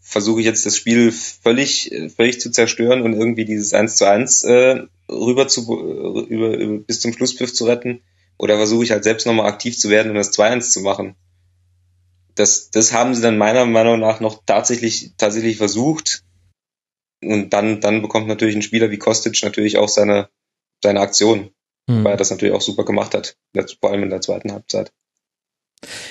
versuche 0.00 0.40
ich 0.40 0.46
jetzt 0.46 0.66
das 0.66 0.76
Spiel 0.76 1.12
völlig, 1.12 1.92
völlig 2.16 2.40
zu 2.40 2.50
zerstören 2.50 3.02
und 3.02 3.12
irgendwie 3.12 3.44
dieses 3.44 3.72
1 3.72 3.96
zu 3.96 4.08
1 4.08 4.44
äh, 4.44 4.82
rüber 5.08 5.48
zu, 5.48 5.62
äh, 5.62 6.32
über, 6.32 6.56
über, 6.56 6.78
bis 6.78 7.00
zum 7.00 7.12
Schlusspfiff 7.12 7.52
zu 7.52 7.66
retten. 7.66 8.02
oder 8.36 8.56
versuche 8.56 8.82
ich 8.82 8.90
halt 8.90 9.04
selbst 9.04 9.26
nochmal 9.26 9.46
aktiv 9.46 9.78
zu 9.78 9.90
werden 9.90 10.10
und 10.10 10.16
das 10.16 10.32
2-1 10.32 10.72
zu 10.72 10.80
machen. 10.80 11.14
Das, 12.34 12.70
das 12.70 12.92
haben 12.92 13.14
sie 13.14 13.22
dann 13.22 13.38
meiner 13.38 13.64
Meinung 13.64 14.00
nach 14.00 14.18
noch 14.18 14.42
tatsächlich, 14.44 15.12
tatsächlich 15.16 15.56
versucht. 15.56 16.24
Und 17.22 17.50
dann, 17.50 17.80
dann 17.80 18.02
bekommt 18.02 18.26
natürlich 18.26 18.56
ein 18.56 18.62
Spieler 18.62 18.90
wie 18.90 18.98
Kostic 18.98 19.40
natürlich 19.44 19.78
auch 19.78 19.88
seine, 19.88 20.28
seine 20.82 21.00
Aktion, 21.00 21.50
hm. 21.88 22.04
weil 22.04 22.12
er 22.12 22.16
das 22.16 22.30
natürlich 22.30 22.54
auch 22.54 22.60
super 22.60 22.84
gemacht 22.84 23.14
hat, 23.14 23.36
vor 23.80 23.90
allem 23.90 24.02
in 24.02 24.10
der 24.10 24.20
zweiten 24.20 24.52
Halbzeit. 24.52 24.92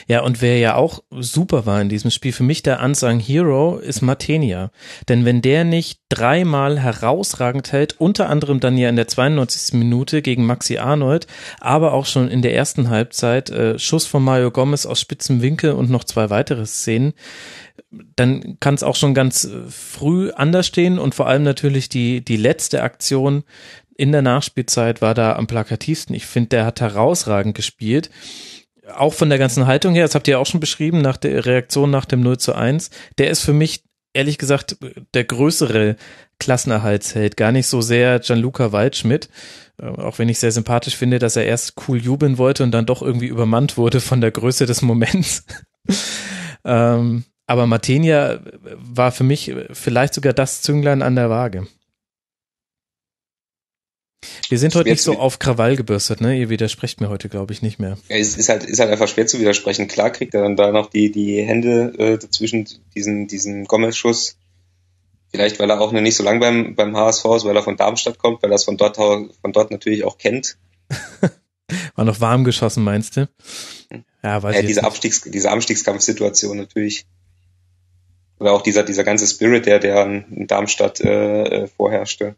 Ja, 0.08 0.22
und 0.22 0.42
wer 0.42 0.58
ja 0.60 0.75
auch 0.75 1.03
super 1.10 1.65
war 1.65 1.82
in 1.82 1.89
diesem 1.89 2.12
Spiel, 2.12 2.32
für 2.32 2.44
mich 2.44 2.63
der 2.63 2.82
Unsung 2.82 3.20
Hero 3.20 3.77
ist 3.77 4.01
Matenia. 4.01 4.72
Denn 5.10 5.25
wenn 5.25 5.42
der 5.42 5.63
nicht 5.63 6.00
dreimal 6.10 6.80
herausragend 6.80 7.72
hält, 7.72 8.00
unter 8.00 8.30
anderem 8.30 8.60
dann 8.60 8.77
ja 8.77 8.89
in 8.89 8.96
der 8.96 9.08
92. 9.08 9.74
Minute 9.74 10.22
gegen 10.22 10.46
Maxi 10.46 10.77
Arnold, 10.77 11.27
aber 11.60 11.94
auch 11.94 12.06
schon 12.06 12.27
in 12.27 12.42
der 12.42 12.53
ersten 12.53 12.89
Halbzeit, 12.89 13.50
äh, 13.50 13.80
Schuss 13.80 14.06
von 14.06 14.24
Mario 14.24 14.51
Gomez 14.51 14.86
aus 14.86 15.00
spitzem 15.00 15.42
Winkel 15.42 15.72
und 15.72 15.89
noch 15.89 16.03
zwei 16.03 16.30
weitere 16.30 16.65
Szenen, 16.65 17.13
dann 18.15 18.58
kann 18.60 18.75
es 18.75 18.84
auch 18.84 18.96
schon 18.96 19.13
ganz 19.13 19.46
äh, 19.46 19.70
früh 19.70 20.32
anders 20.32 20.68
stehen 20.68 21.00
und 21.00 21.15
vor 21.15 21.27
allem 21.27 21.44
natürlich 21.44 21.89
die, 21.89 22.24
die 22.24 22.38
letzte 22.38 22.84
Aktion 22.84 23.44
in 23.96 24.12
der 24.12 24.22
Nachspielzeit 24.22 25.02
war 25.02 25.14
da 25.14 25.36
am 25.36 25.48
plakativsten. 25.48 26.16
Ich 26.16 26.26
finde, 26.26 26.50
der 26.50 26.66
hat 26.66 26.82
herausragend 26.82 27.56
gespielt 27.56 28.10
auch 28.96 29.14
von 29.14 29.30
der 29.30 29.38
ganzen 29.38 29.66
Haltung 29.66 29.94
her, 29.94 30.04
das 30.04 30.16
habt 30.16 30.28
ihr 30.28 30.40
auch 30.40 30.46
schon 30.46 30.60
beschrieben, 30.60 31.02
nach 31.02 31.18
der 31.18 31.46
Reaktion 31.46 31.90
nach 31.90 32.06
dem 32.06 32.22
0 32.22 32.38
zu 32.38 32.54
1, 32.54 32.90
der 33.18 33.30
ist 33.30 33.42
für 33.42 33.54
mich 33.54 33.84
ehrlich 34.14 34.38
gesagt 34.38 34.78
der 35.14 35.24
größere 35.24 35.96
Klassenerhaltsheld, 36.40 37.38
gar 37.38 37.52
nicht 37.52 37.68
so 37.68 37.82
sehr 37.82 38.20
Gianluca 38.20 38.72
Waldschmidt, 38.72 39.30
äh, 39.82 39.88
auch 39.88 40.20
wenn 40.20 40.30
ich 40.30 40.40
sehr 40.40 40.52
sympathisch 40.52 40.96
finde, 40.96 41.20
dass 41.20 41.36
er 41.36 41.46
erst 41.46 41.76
cool 41.88 41.98
jubeln 41.98 42.38
wollte 42.38 42.64
und 42.64 42.72
dann 42.72 42.86
doch 42.86 43.02
irgendwie 43.02 43.28
übermannt 43.28 43.78
wurde 43.78 44.02
von 44.02 44.22
der 44.22 44.32
Größe 44.32 44.66
des 44.66 44.82
Moments. 44.82 45.46
ähm, 46.66 47.24
aber 47.48 47.68
Martenia 47.68 48.40
war 48.76 49.12
für 49.12 49.24
mich 49.24 49.54
vielleicht 49.72 50.14
sogar 50.14 50.34
das 50.34 50.62
Zünglein 50.62 51.02
an 51.02 51.16
der 51.16 51.30
Waage. 51.30 51.68
Wir 54.50 54.58
sind 54.58 54.75
heute 54.75 54.89
nicht 54.89 55.01
so 55.01 55.18
auf 55.18 55.39
Krawall 55.39 55.75
gebürstet, 55.75 56.22
ne? 56.22 56.38
Ihr 56.38 56.50
widersprecht 56.50 57.01
mir 57.01 57.10
heute, 57.10 57.30
glaube 57.30 57.53
ich, 57.53 57.62
nicht 57.62 57.80
mehr. 57.80 57.98
Ja, 58.10 58.18
es 58.18 58.38
ist 58.38 58.50
halt, 58.50 58.63
ist 58.63 58.80
halt 58.80 58.92
einfach 58.92 59.08
schwer 59.08 59.27
zu 59.27 59.39
widersprechen. 59.39 59.88
Klar 59.88 60.10
kriegt 60.10 60.34
er 60.34 60.44
dann 60.44 60.56
da 60.56 60.72
noch 60.72 60.89
die, 60.89 61.12
die 61.12 61.42
Hände 61.42 61.94
äh, 61.98 62.18
dazwischen 62.18 62.68
diesen, 62.96 63.27
diesen 63.27 63.65
Gomez-Schuss. 63.65 64.38
Vielleicht, 65.32 65.60
weil 65.60 65.70
er 65.70 65.82
auch 65.82 65.92
noch 65.92 66.01
nicht 66.01 66.15
so 66.15 66.24
lang 66.24 66.39
beim, 66.39 66.75
beim 66.75 66.96
HSV 66.96 67.25
ist, 67.36 67.46
weil 67.46 67.56
er 67.56 67.63
von 67.63 67.75
Darmstadt 67.75 68.20
kommt, 68.20 68.44
weil 68.44 68.51
er 68.51 68.56
es 68.56 68.65
von 68.65 68.77
dort, 68.77 68.98
von 68.98 69.51
dort 69.51 69.72
natürlich 69.72 70.03
auch 70.03 70.18
kennt. 70.18 70.58
War 71.96 72.06
noch 72.06 72.22
warm 72.22 72.44
geschossen, 72.44 72.84
meinst 72.84 73.18
du? 73.18 73.27
Ja, 74.24 74.44
weiß 74.44 74.56
ja, 74.56 74.62
ich 74.62 74.68
diese, 74.68 74.84
Abstiegs, 74.84 75.22
diese 75.22 75.51
Abstiegskampfsituation 75.51 76.58
natürlich. 76.58 77.06
Oder 78.39 78.53
auch 78.53 78.62
dieser, 78.62 78.84
dieser 78.84 79.03
ganze 79.03 79.25
Spirit, 79.27 79.65
der, 79.65 79.80
der 79.80 80.06
in 80.06 80.48
Darmstadt 80.48 81.01
äh, 81.01 81.44
äh 81.44 81.68
vorherrschte. 81.68 82.36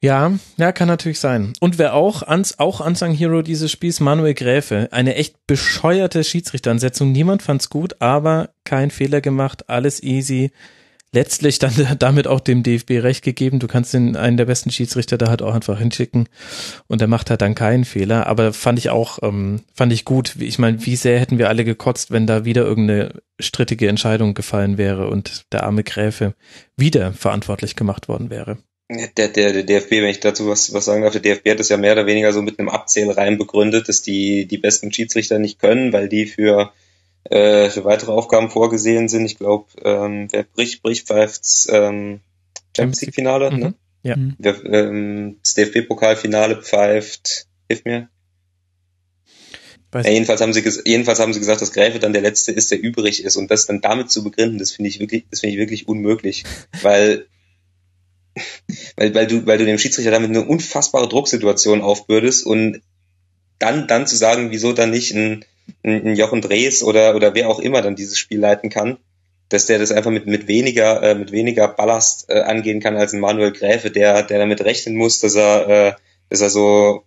Ja, 0.00 0.32
ja, 0.56 0.70
kann 0.70 0.86
natürlich 0.86 1.18
sein. 1.18 1.54
Und 1.58 1.78
wer 1.78 1.94
auch, 1.94 2.22
ans, 2.22 2.60
auch 2.60 2.78
Unsung 2.78 3.12
Hero 3.12 3.42
dieses 3.42 3.72
Spiels, 3.72 3.98
Manuel 3.98 4.34
Gräfe. 4.34 4.88
Eine 4.92 5.16
echt 5.16 5.44
bescheuerte 5.48 6.22
Schiedsrichteransetzung. 6.22 7.10
Niemand 7.10 7.42
fand's 7.42 7.68
gut, 7.68 8.00
aber 8.00 8.50
kein 8.62 8.92
Fehler 8.92 9.20
gemacht, 9.20 9.68
alles 9.68 10.00
easy. 10.00 10.52
Letztlich 11.10 11.58
dann 11.58 11.72
damit 11.98 12.28
auch 12.28 12.38
dem 12.38 12.62
DFB 12.62 13.02
recht 13.02 13.24
gegeben. 13.24 13.58
Du 13.58 13.66
kannst 13.66 13.92
den 13.92 14.14
einen 14.14 14.36
der 14.36 14.44
besten 14.44 14.70
Schiedsrichter 14.70 15.18
da 15.18 15.30
halt 15.30 15.42
auch 15.42 15.54
einfach 15.54 15.80
hinschicken 15.80 16.28
und 16.86 17.00
der 17.00 17.08
macht 17.08 17.30
halt 17.30 17.40
dann 17.40 17.56
keinen 17.56 17.84
Fehler. 17.84 18.28
Aber 18.28 18.52
fand 18.52 18.78
ich 18.78 18.90
auch, 18.90 19.18
ähm, 19.22 19.62
fand 19.74 19.92
ich 19.92 20.04
gut. 20.04 20.36
Ich 20.38 20.60
meine, 20.60 20.86
wie 20.86 20.94
sehr 20.94 21.18
hätten 21.18 21.38
wir 21.38 21.48
alle 21.48 21.64
gekotzt, 21.64 22.12
wenn 22.12 22.28
da 22.28 22.44
wieder 22.44 22.62
irgendeine 22.62 23.14
strittige 23.40 23.88
Entscheidung 23.88 24.34
gefallen 24.34 24.78
wäre 24.78 25.08
und 25.08 25.46
der 25.50 25.64
arme 25.64 25.82
Gräfe 25.82 26.34
wieder 26.76 27.12
verantwortlich 27.14 27.74
gemacht 27.74 28.06
worden 28.06 28.30
wäre. 28.30 28.58
Der, 28.90 29.28
der, 29.28 29.52
der 29.52 29.62
DFB, 29.64 29.90
wenn 29.90 30.06
ich 30.06 30.20
dazu 30.20 30.48
was, 30.48 30.72
was 30.72 30.86
sagen 30.86 31.02
darf, 31.02 31.12
der 31.12 31.20
DFB 31.20 31.50
hat 31.50 31.60
das 31.60 31.68
ja 31.68 31.76
mehr 31.76 31.92
oder 31.92 32.06
weniger 32.06 32.32
so 32.32 32.40
mit 32.40 32.58
einem 32.58 32.70
Abzählreim 32.70 33.36
begründet, 33.36 33.88
dass 33.88 34.00
die, 34.00 34.46
die 34.46 34.56
besten 34.56 34.92
Schiedsrichter 34.92 35.38
nicht 35.38 35.58
können, 35.58 35.92
weil 35.92 36.08
die 36.08 36.24
für, 36.24 36.72
äh, 37.24 37.68
für 37.68 37.84
weitere 37.84 38.12
Aufgaben 38.12 38.48
vorgesehen 38.48 39.08
sind. 39.08 39.26
Ich 39.26 39.36
glaube, 39.36 39.66
ähm, 39.84 40.28
wer 40.30 40.42
bricht, 40.42 40.82
bricht 40.82 41.06
pfeift 41.06 41.42
ähm, 41.68 42.20
Champions 42.74 43.02
League 43.02 43.14
Finale, 43.14 43.50
mhm. 43.50 43.58
ne? 43.58 43.74
Ja. 44.02 44.16
Mhm. 44.16 44.36
Wer, 44.38 44.64
ähm, 44.64 45.36
das 45.42 45.54
DFB-Pokalfinale 45.54 46.62
pfeift, 46.62 47.46
hilf 47.68 47.84
mir. 47.84 48.08
Ja, 49.94 50.10
jedenfalls 50.10 50.40
haben 50.40 50.52
sie 50.52 50.62
jedenfalls 50.84 51.18
haben 51.18 51.32
sie 51.32 51.40
gesagt, 51.40 51.62
dass 51.62 51.72
Gräfe 51.72 51.98
dann 51.98 52.12
der 52.12 52.20
letzte 52.22 52.52
ist, 52.52 52.70
der 52.70 52.80
übrig 52.80 53.24
ist 53.24 53.36
und 53.36 53.50
das 53.50 53.66
dann 53.66 53.80
damit 53.80 54.10
zu 54.10 54.22
begründen, 54.22 54.58
das 54.58 54.72
finde 54.72 54.90
ich 54.90 55.00
wirklich, 55.00 55.24
das 55.30 55.40
finde 55.40 55.54
ich 55.54 55.60
wirklich 55.60 55.88
unmöglich, 55.88 56.44
weil 56.82 57.26
weil, 58.96 59.14
weil 59.14 59.26
du, 59.26 59.46
weil 59.46 59.58
du 59.58 59.64
dem 59.64 59.78
Schiedsrichter 59.78 60.10
damit 60.10 60.30
eine 60.30 60.44
unfassbare 60.44 61.08
Drucksituation 61.08 61.82
aufbürdest 61.82 62.46
und 62.46 62.80
dann, 63.58 63.88
dann 63.88 64.06
zu 64.06 64.16
sagen, 64.16 64.50
wieso 64.50 64.72
dann 64.72 64.90
nicht 64.90 65.14
ein, 65.14 65.44
ein, 65.84 66.16
Jochen 66.16 66.40
Drees 66.40 66.82
oder, 66.82 67.16
oder 67.16 67.34
wer 67.34 67.48
auch 67.48 67.58
immer 67.58 67.82
dann 67.82 67.96
dieses 67.96 68.18
Spiel 68.18 68.38
leiten 68.38 68.70
kann, 68.70 68.98
dass 69.48 69.66
der 69.66 69.78
das 69.78 69.92
einfach 69.92 70.10
mit, 70.10 70.26
mit 70.26 70.46
weniger, 70.46 71.02
äh, 71.02 71.14
mit 71.14 71.32
weniger 71.32 71.68
Ballast 71.68 72.26
äh, 72.28 72.40
angehen 72.40 72.80
kann 72.80 72.96
als 72.96 73.12
ein 73.12 73.20
Manuel 73.20 73.52
Gräfe, 73.52 73.90
der, 73.90 74.22
der 74.22 74.38
damit 74.38 74.64
rechnen 74.64 74.96
muss, 74.96 75.20
dass 75.20 75.34
er, 75.34 75.68
äh, 75.68 75.92
dass 76.28 76.40
er 76.40 76.50
so, 76.50 77.04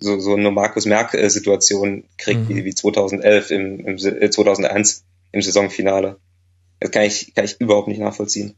so, 0.00 0.18
so 0.18 0.34
eine 0.34 0.50
Markus 0.50 0.86
Merck-Situation 0.86 2.04
kriegt, 2.18 2.48
mhm. 2.48 2.56
wie, 2.56 2.64
wie 2.64 2.74
2011 2.74 3.50
im, 3.50 3.80
im, 3.80 3.96
äh, 3.96 4.30
2001 4.30 5.04
im 5.32 5.42
Saisonfinale. 5.42 6.16
Das 6.82 6.90
kann 6.90 7.04
ich, 7.04 7.32
kann 7.32 7.44
ich 7.44 7.60
überhaupt 7.60 7.86
nicht 7.86 8.00
nachvollziehen. 8.00 8.56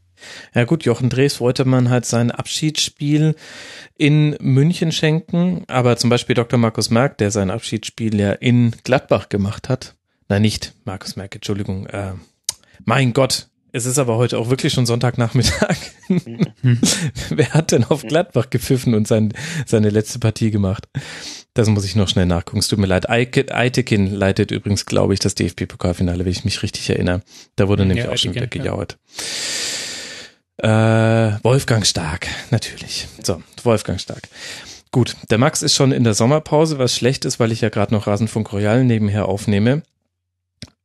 Ja 0.55 0.63
gut, 0.63 0.83
Jochen 0.83 1.11
Drees 1.11 1.39
wollte 1.39 1.63
man 1.63 1.91
halt 1.91 2.07
sein 2.07 2.31
Abschiedsspiel 2.31 3.35
in 3.99 4.35
München 4.39 4.91
schenken, 4.91 5.63
aber 5.67 5.95
zum 5.97 6.09
Beispiel 6.09 6.33
Dr. 6.33 6.57
Markus 6.57 6.89
Merck, 6.89 7.19
der 7.19 7.29
sein 7.29 7.51
Abschiedsspiel 7.51 8.19
ja 8.19 8.31
in 8.31 8.71
Gladbach 8.83 9.29
gemacht 9.29 9.69
hat. 9.69 9.93
Nein, 10.27 10.41
nicht 10.41 10.73
Markus 10.85 11.15
Merck, 11.15 11.35
Entschuldigung. 11.35 11.85
Äh, 11.85 12.13
mein 12.83 13.13
Gott, 13.13 13.47
es 13.71 13.85
ist 13.85 13.99
aber 13.99 14.17
heute 14.17 14.39
auch 14.39 14.49
wirklich 14.49 14.73
schon 14.73 14.87
Sonntagnachmittag. 14.87 15.77
Wer 17.29 17.53
hat 17.53 17.71
denn 17.73 17.83
auf 17.83 18.01
Gladbach 18.01 18.49
gepfiffen 18.49 18.95
und 18.95 19.07
sein, 19.07 19.33
seine 19.67 19.91
letzte 19.91 20.17
Partie 20.17 20.49
gemacht? 20.49 20.87
Das 21.55 21.69
muss 21.69 21.85
ich 21.85 21.95
noch 21.95 22.09
schnell 22.09 22.25
nachgucken. 22.25 22.59
Es 22.59 22.67
tut 22.67 22.79
mir 22.79 22.85
leid. 22.85 23.09
Eitekin 23.09 24.13
leitet 24.13 24.51
übrigens, 24.51 24.85
glaube 24.85 25.13
ich, 25.13 25.21
das 25.21 25.35
DFB-Pokalfinale, 25.35 26.25
wenn 26.25 26.31
ich 26.31 26.43
mich 26.43 26.61
richtig 26.61 26.89
erinnere. 26.89 27.21
Da 27.55 27.69
wurde 27.69 27.85
nämlich 27.85 28.05
ja, 28.05 28.11
auch 28.11 28.17
schon 28.17 28.35
wieder 28.35 28.47
gejauert. 28.47 28.97
Ja. 30.61 31.37
Äh, 31.37 31.39
Wolfgang 31.43 31.85
Stark, 31.85 32.27
natürlich. 32.51 33.07
So, 33.23 33.41
Wolfgang 33.63 34.01
Stark. 34.01 34.23
Gut, 34.91 35.15
der 35.29 35.37
Max 35.37 35.61
ist 35.61 35.75
schon 35.75 35.93
in 35.93 36.03
der 36.03 36.13
Sommerpause, 36.13 36.77
was 36.77 36.93
schlecht 36.93 37.23
ist, 37.23 37.39
weil 37.39 37.53
ich 37.53 37.61
ja 37.61 37.69
gerade 37.69 37.93
noch 37.93 38.05
Rasenfunk 38.05 38.51
Royal 38.51 38.83
nebenher 38.83 39.27
aufnehme. 39.29 39.83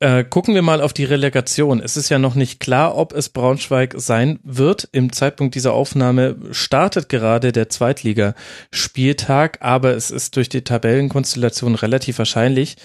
Äh, 0.02 0.24
gucken 0.24 0.54
wir 0.54 0.62
mal 0.62 0.80
auf 0.80 0.94
die 0.94 1.04
Relegation. 1.04 1.78
Es 1.80 1.98
ist 1.98 2.08
ja 2.08 2.18
noch 2.18 2.34
nicht 2.34 2.58
klar, 2.58 2.96
ob 2.96 3.12
es 3.12 3.28
Braunschweig 3.28 3.94
sein 3.98 4.40
wird. 4.42 4.88
Im 4.92 5.12
Zeitpunkt 5.12 5.54
dieser 5.54 5.74
Aufnahme 5.74 6.36
startet 6.52 7.10
gerade 7.10 7.52
der 7.52 7.68
Zweitligaspieltag, 7.68 9.58
aber 9.60 9.94
es 9.94 10.10
ist 10.10 10.36
durch 10.36 10.48
die 10.48 10.64
Tabellenkonstellation 10.64 11.74
relativ 11.74 12.16
wahrscheinlich. 12.16 12.76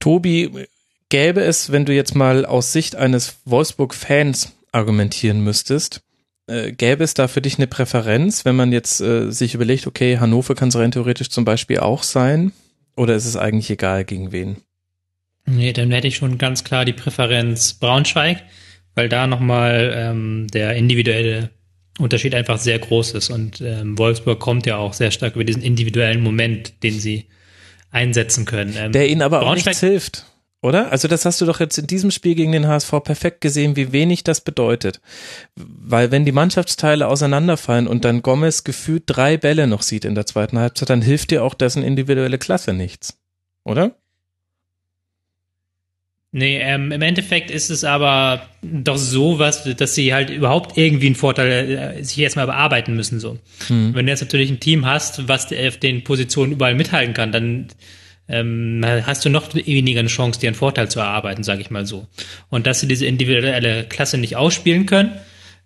Tobi, 0.00 0.66
gäbe 1.08 1.40
es, 1.40 1.72
wenn 1.72 1.86
du 1.86 1.94
jetzt 1.94 2.14
mal 2.14 2.44
aus 2.44 2.74
Sicht 2.74 2.94
eines 2.94 3.36
Wolfsburg-Fans 3.46 4.52
argumentieren 4.70 5.40
müsstest, 5.40 6.02
äh, 6.46 6.72
gäbe 6.72 7.04
es 7.04 7.14
da 7.14 7.26
für 7.26 7.40
dich 7.40 7.56
eine 7.56 7.68
Präferenz, 7.68 8.44
wenn 8.44 8.56
man 8.56 8.70
jetzt 8.70 9.00
äh, 9.00 9.30
sich 9.30 9.54
überlegt, 9.54 9.86
okay, 9.86 10.18
Hannover 10.18 10.54
kann 10.54 10.68
es 10.68 10.76
rein 10.76 10.90
theoretisch 10.90 11.30
zum 11.30 11.46
Beispiel 11.46 11.78
auch 11.78 12.02
sein? 12.02 12.52
Oder 12.96 13.14
ist 13.14 13.24
es 13.24 13.36
eigentlich 13.36 13.70
egal, 13.70 14.04
gegen 14.04 14.32
wen? 14.32 14.58
Nee, 15.46 15.72
dann 15.72 15.90
hätte 15.90 16.08
ich 16.08 16.16
schon 16.16 16.38
ganz 16.38 16.64
klar 16.64 16.84
die 16.84 16.92
Präferenz 16.92 17.74
Braunschweig, 17.74 18.42
weil 18.94 19.08
da 19.08 19.26
nochmal 19.26 19.92
ähm, 19.94 20.46
der 20.52 20.74
individuelle 20.74 21.50
Unterschied 21.98 22.34
einfach 22.34 22.58
sehr 22.58 22.78
groß 22.78 23.12
ist. 23.12 23.30
Und 23.30 23.60
ähm, 23.60 23.98
Wolfsburg 23.98 24.40
kommt 24.40 24.66
ja 24.66 24.76
auch 24.76 24.92
sehr 24.92 25.10
stark 25.10 25.34
über 25.34 25.44
diesen 25.44 25.62
individuellen 25.62 26.22
Moment, 26.22 26.82
den 26.82 26.98
sie 26.98 27.26
einsetzen 27.90 28.44
können. 28.44 28.74
Ähm, 28.76 28.92
der 28.92 29.08
ihnen 29.08 29.22
aber 29.22 29.40
Braunschweig 29.40 29.60
auch 29.60 29.66
nichts 29.66 29.80
hilft. 29.80 30.26
Oder? 30.62 30.92
Also 30.92 31.08
das 31.08 31.24
hast 31.24 31.40
du 31.40 31.44
doch 31.44 31.58
jetzt 31.58 31.76
in 31.76 31.88
diesem 31.88 32.12
Spiel 32.12 32.36
gegen 32.36 32.52
den 32.52 32.68
HSV 32.68 32.92
perfekt 33.02 33.40
gesehen, 33.40 33.74
wie 33.74 33.90
wenig 33.90 34.22
das 34.22 34.40
bedeutet. 34.40 35.00
Weil 35.56 36.12
wenn 36.12 36.24
die 36.24 36.30
Mannschaftsteile 36.30 37.08
auseinanderfallen 37.08 37.88
und 37.88 38.04
dann 38.04 38.22
Gomez 38.22 38.62
gefühlt 38.62 39.02
drei 39.06 39.36
Bälle 39.36 39.66
noch 39.66 39.82
sieht 39.82 40.04
in 40.04 40.14
der 40.14 40.24
zweiten 40.24 40.60
Halbzeit, 40.60 40.88
dann 40.88 41.02
hilft 41.02 41.32
dir 41.32 41.42
auch 41.42 41.54
dessen 41.54 41.82
individuelle 41.82 42.38
Klasse 42.38 42.72
nichts. 42.72 43.18
Oder? 43.64 43.96
Nee, 46.34 46.58
ähm, 46.60 46.90
im 46.92 47.02
Endeffekt 47.02 47.50
ist 47.50 47.68
es 47.68 47.84
aber 47.84 48.48
doch 48.62 48.96
so 48.96 49.38
was, 49.38 49.64
dass 49.76 49.94
sie 49.94 50.14
halt 50.14 50.30
überhaupt 50.30 50.78
irgendwie 50.78 51.06
einen 51.06 51.14
Vorteil 51.14 51.96
äh, 51.98 52.02
sich 52.02 52.18
erstmal 52.18 52.46
bearbeiten 52.46 52.94
müssen. 52.94 53.20
so. 53.20 53.38
Mhm. 53.68 53.94
Wenn 53.94 54.06
du 54.06 54.12
jetzt 54.12 54.22
natürlich 54.22 54.50
ein 54.50 54.58
Team 54.58 54.86
hast, 54.86 55.28
was 55.28 55.52
auf 55.52 55.76
den 55.76 56.04
Positionen 56.04 56.52
überall 56.52 56.74
mithalten 56.74 57.12
kann, 57.12 57.32
dann 57.32 57.66
ähm, 58.28 58.82
hast 58.82 59.26
du 59.26 59.28
noch 59.28 59.54
weniger 59.54 60.00
eine 60.00 60.08
Chance, 60.08 60.40
dir 60.40 60.48
einen 60.48 60.56
Vorteil 60.56 60.90
zu 60.90 61.00
erarbeiten, 61.00 61.44
sage 61.44 61.60
ich 61.60 61.70
mal 61.70 61.84
so. 61.84 62.06
Und 62.48 62.66
dass 62.66 62.80
sie 62.80 62.88
diese 62.88 63.04
individuelle 63.04 63.84
Klasse 63.84 64.16
nicht 64.16 64.36
ausspielen 64.36 64.86
können, 64.86 65.12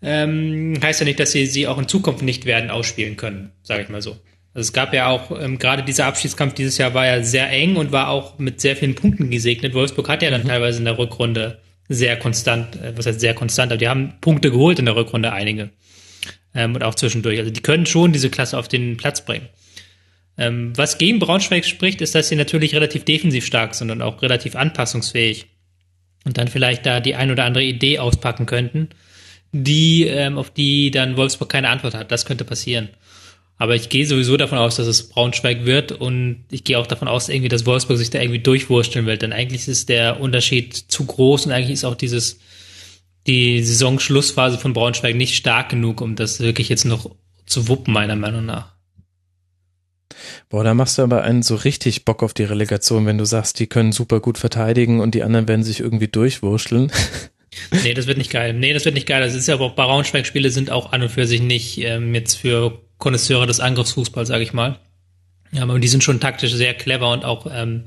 ähm, 0.02 0.74
heißt 0.82 1.00
ja 1.00 1.04
nicht, 1.06 1.20
dass 1.20 1.30
sie 1.30 1.46
sie 1.46 1.68
auch 1.68 1.78
in 1.78 1.86
Zukunft 1.86 2.22
nicht 2.22 2.44
werden 2.44 2.70
ausspielen 2.70 3.16
können, 3.16 3.52
sage 3.62 3.84
ich 3.84 3.88
mal 3.88 4.02
so. 4.02 4.16
Also 4.56 4.68
es 4.68 4.72
gab 4.72 4.94
ja 4.94 5.08
auch, 5.08 5.38
ähm, 5.38 5.58
gerade 5.58 5.82
dieser 5.82 6.06
Abschiedskampf 6.06 6.54
dieses 6.54 6.78
Jahr 6.78 6.94
war 6.94 7.04
ja 7.04 7.22
sehr 7.22 7.50
eng 7.50 7.76
und 7.76 7.92
war 7.92 8.08
auch 8.08 8.38
mit 8.38 8.58
sehr 8.58 8.74
vielen 8.74 8.94
Punkten 8.94 9.30
gesegnet. 9.30 9.74
Wolfsburg 9.74 10.08
hat 10.08 10.22
ja 10.22 10.30
dann 10.30 10.44
mhm. 10.44 10.48
teilweise 10.48 10.78
in 10.78 10.86
der 10.86 10.96
Rückrunde 10.96 11.60
sehr 11.90 12.16
konstant, 12.16 12.74
äh, 12.76 12.96
was 12.96 13.04
heißt 13.04 13.20
sehr 13.20 13.34
konstant, 13.34 13.70
aber 13.70 13.76
die 13.76 13.88
haben 13.88 14.14
Punkte 14.22 14.50
geholt 14.50 14.78
in 14.78 14.86
der 14.86 14.96
Rückrunde, 14.96 15.30
einige. 15.30 15.68
Ähm, 16.54 16.74
und 16.74 16.82
auch 16.82 16.94
zwischendurch. 16.94 17.38
Also 17.38 17.50
die 17.50 17.60
können 17.60 17.84
schon 17.84 18.14
diese 18.14 18.30
Klasse 18.30 18.56
auf 18.56 18.66
den 18.66 18.96
Platz 18.96 19.26
bringen. 19.26 19.46
Ähm, 20.38 20.72
was 20.74 20.96
gegen 20.96 21.18
Braunschweig 21.18 21.66
spricht, 21.66 22.00
ist, 22.00 22.14
dass 22.14 22.30
sie 22.30 22.36
natürlich 22.36 22.74
relativ 22.74 23.04
defensiv 23.04 23.44
stark 23.44 23.74
sind 23.74 23.90
und 23.90 24.00
auch 24.00 24.22
relativ 24.22 24.56
anpassungsfähig. 24.56 25.48
Und 26.24 26.38
dann 26.38 26.48
vielleicht 26.48 26.86
da 26.86 27.00
die 27.00 27.14
ein 27.14 27.30
oder 27.30 27.44
andere 27.44 27.64
Idee 27.64 27.98
auspacken 27.98 28.46
könnten, 28.46 28.88
die, 29.52 30.04
ähm, 30.04 30.38
auf 30.38 30.48
die 30.48 30.90
dann 30.90 31.18
Wolfsburg 31.18 31.50
keine 31.50 31.68
Antwort 31.68 31.92
hat. 31.92 32.10
Das 32.10 32.24
könnte 32.24 32.46
passieren. 32.46 32.88
Aber 33.58 33.74
ich 33.74 33.88
gehe 33.88 34.06
sowieso 34.06 34.36
davon 34.36 34.58
aus, 34.58 34.76
dass 34.76 34.86
es 34.86 35.08
Braunschweig 35.08 35.64
wird 35.64 35.92
und 35.92 36.44
ich 36.50 36.64
gehe 36.64 36.78
auch 36.78 36.86
davon 36.86 37.08
aus, 37.08 37.28
irgendwie, 37.28 37.48
dass 37.48 37.64
Wolfsburg 37.64 37.96
sich 37.96 38.10
da 38.10 38.20
irgendwie 38.20 38.40
durchwursteln 38.40 39.06
wird. 39.06 39.22
Denn 39.22 39.32
eigentlich 39.32 39.66
ist 39.66 39.88
der 39.88 40.20
Unterschied 40.20 40.74
zu 40.74 41.06
groß 41.06 41.46
und 41.46 41.52
eigentlich 41.52 41.72
ist 41.72 41.84
auch 41.84 41.94
dieses 41.94 42.38
die 43.26 43.62
Saisonschlussphase 43.62 44.58
von 44.58 44.72
Braunschweig 44.72 45.16
nicht 45.16 45.36
stark 45.36 45.70
genug, 45.70 46.00
um 46.00 46.16
das 46.16 46.40
wirklich 46.40 46.68
jetzt 46.68 46.84
noch 46.84 47.10
zu 47.44 47.68
wuppen, 47.68 47.92
meiner 47.92 48.16
Meinung 48.16 48.46
nach. 48.46 48.76
Boah, 50.48 50.62
da 50.62 50.74
machst 50.74 50.98
du 50.98 51.02
aber 51.02 51.22
einen 51.22 51.42
so 51.42 51.56
richtig 51.56 52.04
Bock 52.04 52.22
auf 52.22 52.34
die 52.34 52.44
Relegation, 52.44 53.06
wenn 53.06 53.18
du 53.18 53.24
sagst, 53.24 53.58
die 53.58 53.66
können 53.66 53.90
super 53.92 54.20
gut 54.20 54.38
verteidigen 54.38 55.00
und 55.00 55.14
die 55.14 55.22
anderen 55.22 55.48
werden 55.48 55.64
sich 55.64 55.80
irgendwie 55.80 56.08
durchwurschteln. 56.08 56.92
Nee, 57.84 57.94
das 57.94 58.06
wird 58.06 58.18
nicht 58.18 58.30
geil. 58.30 58.52
Nee, 58.52 58.74
das 58.74 58.84
wird 58.84 58.94
nicht 58.94 59.08
geil. 59.08 59.22
Das 59.22 59.34
ist 59.34 59.48
ja 59.48 59.54
aber 59.54 59.64
auch 59.64 59.74
Braunschweig-Spiele 59.74 60.50
sind 60.50 60.70
auch 60.70 60.92
an 60.92 61.02
und 61.02 61.08
für 61.08 61.26
sich 61.26 61.40
nicht 61.40 61.78
ähm, 61.78 62.14
jetzt 62.14 62.34
für 62.34 62.85
Konnoisseure 62.98 63.46
des 63.46 63.60
Angriffsfußballs, 63.60 64.28
sage 64.28 64.42
ich 64.42 64.52
mal. 64.52 64.78
Ja, 65.52 65.62
aber 65.62 65.78
die 65.78 65.88
sind 65.88 66.04
schon 66.04 66.20
taktisch 66.20 66.52
sehr 66.52 66.74
clever 66.74 67.10
und 67.12 67.24
auch 67.24 67.46
ähm, 67.52 67.84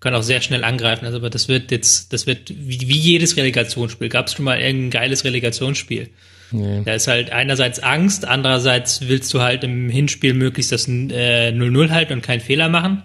können 0.00 0.16
auch 0.16 0.22
sehr 0.22 0.40
schnell 0.40 0.64
angreifen. 0.64 1.04
Also, 1.04 1.18
aber 1.18 1.30
das 1.30 1.48
wird 1.48 1.70
jetzt, 1.70 2.12
das 2.12 2.26
wird 2.26 2.50
wie, 2.50 2.88
wie 2.88 2.98
jedes 2.98 3.36
Relegationsspiel. 3.36 4.08
Gab 4.08 4.26
es 4.26 4.34
schon 4.34 4.44
mal 4.44 4.60
irgendein 4.60 4.90
geiles 4.90 5.24
Relegationsspiel? 5.24 6.10
Nee. 6.50 6.82
Da 6.84 6.94
ist 6.94 7.06
halt 7.06 7.30
einerseits 7.30 7.78
Angst, 7.78 8.26
andererseits 8.26 9.08
willst 9.08 9.32
du 9.32 9.40
halt 9.40 9.64
im 9.64 9.88
Hinspiel 9.88 10.34
möglichst 10.34 10.72
das 10.72 10.86
0-0 10.86 11.12
äh, 11.12 11.90
halten 11.90 12.14
und 12.14 12.22
keinen 12.22 12.40
Fehler 12.40 12.68
machen. 12.68 13.02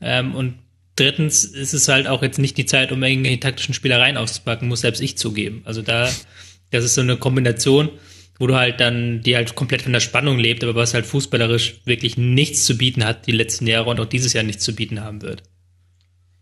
Ähm, 0.00 0.34
und 0.34 0.58
drittens 0.96 1.44
ist 1.44 1.72
es 1.72 1.88
halt 1.88 2.06
auch 2.06 2.22
jetzt 2.22 2.38
nicht 2.38 2.58
die 2.58 2.66
Zeit, 2.66 2.92
um 2.92 3.02
irgendwelche 3.02 3.40
taktischen 3.40 3.72
Spielereien 3.72 4.16
auszupacken, 4.16 4.68
muss 4.68 4.82
selbst 4.82 5.00
ich 5.00 5.16
zugeben. 5.16 5.62
Also 5.64 5.80
da, 5.80 6.10
das 6.70 6.84
ist 6.84 6.94
so 6.94 7.00
eine 7.00 7.16
Kombination 7.16 7.88
wo 8.38 8.46
du 8.46 8.56
halt 8.56 8.80
dann, 8.80 9.22
die 9.22 9.36
halt 9.36 9.54
komplett 9.54 9.82
von 9.82 9.92
der 9.92 10.00
Spannung 10.00 10.38
lebt, 10.38 10.64
aber 10.64 10.74
was 10.74 10.94
halt 10.94 11.06
fußballerisch 11.06 11.82
wirklich 11.84 12.16
nichts 12.16 12.64
zu 12.64 12.76
bieten 12.76 13.04
hat 13.04 13.26
die 13.26 13.32
letzten 13.32 13.66
Jahre 13.66 13.90
und 13.90 14.00
auch 14.00 14.06
dieses 14.06 14.32
Jahr 14.32 14.44
nichts 14.44 14.64
zu 14.64 14.74
bieten 14.74 15.02
haben 15.02 15.22
wird. 15.22 15.42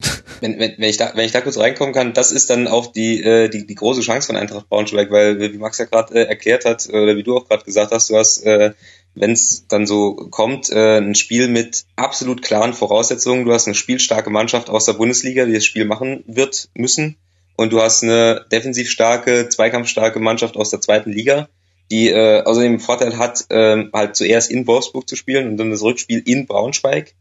Wenn, 0.40 0.58
wenn, 0.58 0.78
wenn, 0.78 0.88
ich 0.88 0.96
da, 0.96 1.12
wenn 1.14 1.26
ich 1.26 1.32
da 1.32 1.42
kurz 1.42 1.58
reinkommen 1.58 1.92
kann, 1.92 2.14
das 2.14 2.32
ist 2.32 2.48
dann 2.48 2.66
auch 2.66 2.86
die, 2.86 3.22
äh, 3.22 3.50
die, 3.50 3.66
die 3.66 3.74
große 3.74 4.00
Chance 4.00 4.28
von 4.28 4.36
Eintracht 4.36 4.70
Braunschweig, 4.70 5.10
weil, 5.10 5.38
wie 5.38 5.58
Max 5.58 5.76
ja 5.76 5.84
gerade 5.84 6.14
äh, 6.14 6.24
erklärt 6.24 6.64
hat, 6.64 6.88
oder 6.88 7.14
wie 7.14 7.22
du 7.22 7.36
auch 7.36 7.46
gerade 7.46 7.64
gesagt 7.64 7.92
hast, 7.92 8.08
du 8.08 8.16
hast, 8.16 8.42
äh, 8.46 8.72
wenn 9.14 9.32
es 9.32 9.66
dann 9.68 9.86
so 9.86 10.14
kommt, 10.14 10.70
äh, 10.70 10.98
ein 10.98 11.14
Spiel 11.14 11.48
mit 11.48 11.84
absolut 11.96 12.40
klaren 12.40 12.72
Voraussetzungen. 12.72 13.44
Du 13.44 13.52
hast 13.52 13.66
eine 13.66 13.74
spielstarke 13.74 14.30
Mannschaft 14.30 14.70
aus 14.70 14.86
der 14.86 14.94
Bundesliga, 14.94 15.44
die 15.44 15.52
das 15.52 15.66
Spiel 15.66 15.84
machen 15.84 16.24
wird 16.26 16.70
müssen. 16.74 17.18
Und 17.56 17.74
du 17.74 17.82
hast 17.82 18.02
eine 18.02 18.46
defensiv 18.50 18.88
starke, 18.88 19.50
zweikampfstarke 19.50 20.20
Mannschaft 20.20 20.56
aus 20.56 20.70
der 20.70 20.80
zweiten 20.80 21.12
Liga 21.12 21.50
die 21.90 22.08
äh, 22.08 22.42
außerdem 22.42 22.72
den 22.74 22.80
Vorteil 22.80 23.18
hat, 23.18 23.46
ähm, 23.50 23.90
halt 23.92 24.16
zuerst 24.16 24.50
in 24.50 24.66
Wolfsburg 24.66 25.08
zu 25.08 25.16
spielen 25.16 25.48
und 25.48 25.56
dann 25.56 25.70
das 25.70 25.82
Rückspiel 25.82 26.22
in 26.24 26.46
Braunschweig. 26.46 27.14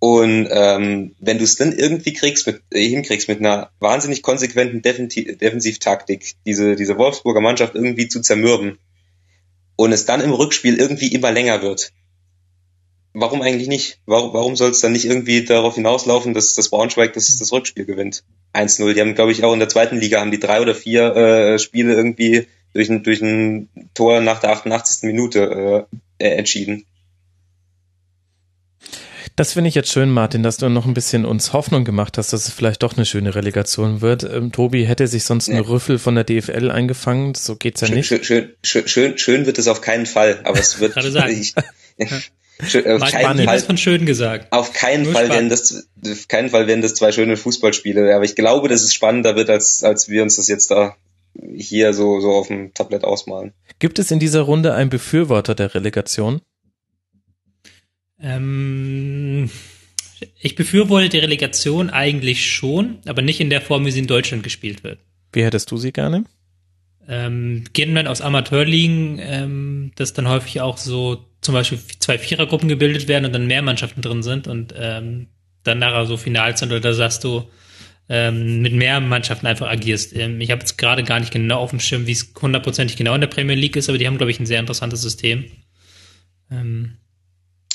Und 0.00 0.48
ähm, 0.50 1.16
wenn 1.18 1.38
du 1.38 1.44
es 1.44 1.56
dann 1.56 1.72
irgendwie 1.72 2.12
kriegst, 2.12 2.46
mit, 2.46 2.62
äh, 2.70 2.86
hinkriegst 2.88 3.28
mit 3.28 3.40
einer 3.40 3.70
wahnsinnig 3.80 4.22
konsequenten 4.22 4.80
Defensivtaktik, 4.80 6.36
diese, 6.46 6.76
diese 6.76 6.96
Wolfsburger 6.96 7.40
Mannschaft 7.40 7.74
irgendwie 7.74 8.08
zu 8.08 8.20
zermürben 8.20 8.78
und 9.76 9.92
es 9.92 10.04
dann 10.04 10.20
im 10.20 10.32
Rückspiel 10.32 10.78
irgendwie 10.78 11.08
immer 11.08 11.32
länger 11.32 11.62
wird, 11.62 11.92
warum 13.12 13.42
eigentlich 13.42 13.68
nicht? 13.68 14.00
Warum, 14.06 14.32
warum 14.32 14.56
soll 14.56 14.70
es 14.70 14.80
dann 14.80 14.92
nicht 14.92 15.04
irgendwie 15.04 15.44
darauf 15.44 15.74
hinauslaufen, 15.74 16.34
dass 16.34 16.54
das 16.54 16.70
Braunschweig 16.70 17.12
das, 17.14 17.36
das 17.36 17.52
Rückspiel 17.52 17.84
gewinnt? 17.84 18.24
1-0. 18.54 18.94
Die 18.94 19.00
haben, 19.00 19.14
glaube 19.14 19.32
ich, 19.32 19.42
auch 19.44 19.52
in 19.52 19.58
der 19.58 19.68
zweiten 19.68 19.98
Liga 19.98 20.20
haben 20.20 20.30
die 20.30 20.40
drei 20.40 20.60
oder 20.60 20.74
vier 20.74 21.14
äh, 21.16 21.58
Spiele 21.58 21.94
irgendwie 21.94 22.46
durch 22.74 22.90
ein, 22.90 23.02
durch 23.02 23.20
ein 23.20 23.68
Tor 23.94 24.20
nach 24.20 24.40
der 24.40 24.50
88. 24.50 25.02
Minute 25.02 25.86
äh, 26.18 26.24
äh, 26.24 26.36
entschieden. 26.36 26.84
Das 29.36 29.52
finde 29.52 29.68
ich 29.68 29.76
jetzt 29.76 29.92
schön, 29.92 30.10
Martin, 30.10 30.42
dass 30.42 30.56
du 30.56 30.68
noch 30.68 30.84
ein 30.84 30.94
bisschen 30.94 31.24
uns 31.24 31.52
Hoffnung 31.52 31.84
gemacht 31.84 32.18
hast, 32.18 32.32
dass 32.32 32.48
es 32.48 32.52
vielleicht 32.52 32.82
doch 32.82 32.96
eine 32.96 33.06
schöne 33.06 33.36
Relegation 33.36 34.00
wird. 34.00 34.24
Ähm, 34.24 34.50
Tobi 34.50 34.84
hätte 34.84 35.06
sich 35.06 35.22
sonst 35.22 35.48
einen 35.48 35.60
Rüffel 35.60 36.00
von 36.00 36.16
der 36.16 36.24
DFL 36.24 36.72
eingefangen, 36.72 37.36
so 37.36 37.54
geht's 37.54 37.80
ja 37.82 37.86
schön, 37.86 37.96
nicht. 37.96 38.08
Schön, 38.08 38.24
schön, 38.24 38.88
schön, 38.88 39.18
schön 39.18 39.46
wird 39.46 39.58
es 39.58 39.68
auf 39.68 39.80
keinen 39.80 40.06
Fall, 40.06 40.40
aber 40.42 40.58
es 40.58 40.80
wird. 40.80 40.92
Gerade 40.94 41.12
sagen. 41.12 41.40
Ich, 41.40 41.54
Schön, 42.66 42.90
auf 42.90 43.08
keinen 43.12 43.44
Fall, 43.44 43.60
von 43.60 43.76
schön 43.76 44.04
gesagt. 44.04 44.52
Auf 44.52 44.72
keinen 44.72 45.04
Nur 45.04 45.12
Fall 45.12 45.26
spannend. 45.26 45.50
werden 45.50 45.50
das, 45.50 45.88
auf 46.04 46.26
keinen 46.26 46.50
Fall 46.50 46.66
werden 46.66 46.82
das 46.82 46.94
zwei 46.94 47.12
schöne 47.12 47.36
Fußballspiele. 47.36 48.12
Aber 48.14 48.24
ich 48.24 48.34
glaube, 48.34 48.68
dass 48.68 48.82
es 48.82 48.92
spannender 48.92 49.36
wird, 49.36 49.48
als, 49.48 49.84
als 49.84 50.08
wir 50.08 50.24
uns 50.24 50.36
das 50.36 50.48
jetzt 50.48 50.72
da 50.72 50.96
hier 51.34 51.94
so, 51.94 52.20
so 52.20 52.30
auf 52.32 52.48
dem 52.48 52.74
Tablett 52.74 53.04
ausmalen. 53.04 53.52
Gibt 53.78 53.98
es 53.98 54.10
in 54.10 54.18
dieser 54.18 54.42
Runde 54.42 54.74
einen 54.74 54.90
Befürworter 54.90 55.54
der 55.54 55.74
Relegation? 55.74 56.40
Ähm, 58.20 59.50
ich 60.40 60.56
befürworte 60.56 61.08
die 61.08 61.18
Relegation 61.18 61.90
eigentlich 61.90 62.50
schon, 62.50 62.98
aber 63.06 63.22
nicht 63.22 63.40
in 63.40 63.50
der 63.50 63.60
Form, 63.60 63.86
wie 63.86 63.90
sie 63.90 64.00
in 64.00 64.06
Deutschland 64.06 64.42
gespielt 64.42 64.82
wird. 64.82 64.98
Wie 65.32 65.44
hättest 65.44 65.70
du 65.70 65.76
sie 65.76 65.92
gerne? 65.92 66.24
Ähm, 67.06 67.64
gehen 67.72 67.94
wir 67.94 68.10
aus 68.10 68.20
Amateurligen, 68.20 69.18
ähm, 69.20 69.92
dass 69.96 70.12
dann 70.12 70.28
häufig 70.28 70.60
auch 70.60 70.76
so 70.76 71.24
zum 71.40 71.54
Beispiel 71.54 71.78
zwei 72.00 72.18
Vierergruppen 72.18 72.68
gebildet 72.68 73.08
werden 73.08 73.26
und 73.26 73.32
dann 73.32 73.46
mehr 73.46 73.62
Mannschaften 73.62 74.02
drin 74.02 74.22
sind 74.22 74.46
und 74.46 74.74
ähm, 74.76 75.28
dann 75.62 75.78
nachher 75.78 76.06
so 76.06 76.16
Finals 76.16 76.60
sind 76.60 76.70
oder 76.70 76.80
da 76.80 76.92
sagst 76.92 77.24
du, 77.24 77.48
ähm, 78.08 78.62
mit 78.62 78.72
mehr 78.72 79.00
Mannschaften 79.00 79.46
einfach 79.46 79.68
agierst. 79.68 80.14
Ähm, 80.14 80.40
ich 80.40 80.50
habe 80.50 80.60
jetzt 80.60 80.78
gerade 80.78 81.04
gar 81.04 81.20
nicht 81.20 81.32
genau 81.32 81.58
auf 81.60 81.70
dem 81.70 81.80
Schirm, 81.80 82.06
wie 82.06 82.12
es 82.12 82.32
hundertprozentig 82.40 82.96
genau 82.96 83.14
in 83.14 83.20
der 83.20 83.28
Premier 83.28 83.56
League 83.56 83.76
ist, 83.76 83.88
aber 83.88 83.98
die 83.98 84.06
haben, 84.06 84.16
glaube 84.16 84.30
ich, 84.30 84.40
ein 84.40 84.46
sehr 84.46 84.60
interessantes 84.60 85.02
System. 85.02 85.44
Ähm, 86.50 86.96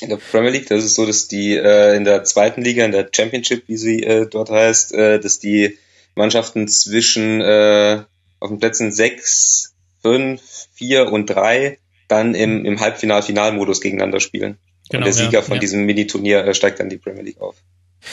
in 0.00 0.08
der 0.08 0.16
Premier 0.16 0.50
League, 0.50 0.68
das 0.68 0.84
ist 0.84 0.96
so, 0.96 1.06
dass 1.06 1.28
die 1.28 1.54
äh, 1.54 1.96
in 1.96 2.04
der 2.04 2.24
zweiten 2.24 2.62
Liga, 2.62 2.84
in 2.84 2.92
der 2.92 3.08
Championship, 3.14 3.68
wie 3.68 3.76
sie 3.76 4.02
äh, 4.02 4.26
dort 4.28 4.50
heißt, 4.50 4.92
äh, 4.92 5.20
dass 5.20 5.38
die 5.38 5.78
Mannschaften 6.16 6.68
zwischen 6.68 7.40
äh, 7.40 8.02
auf 8.40 8.50
den 8.50 8.58
Plätzen 8.58 8.92
sechs, 8.92 9.74
fünf, 10.02 10.42
vier 10.74 11.12
und 11.12 11.26
drei 11.26 11.78
dann 12.08 12.34
im, 12.34 12.64
im 12.64 12.80
Halbfinal-Finalmodus 12.80 13.80
gegeneinander 13.80 14.20
spielen. 14.20 14.58
Genau, 14.90 14.98
und 14.98 15.04
der 15.06 15.12
Sieger 15.12 15.38
ja, 15.38 15.42
von 15.42 15.54
ja. 15.54 15.60
diesem 15.60 15.86
Mini-Turnier 15.86 16.44
äh, 16.44 16.54
steigt 16.54 16.80
dann 16.80 16.90
die 16.90 16.98
Premier 16.98 17.22
League 17.22 17.40
auf. 17.40 17.56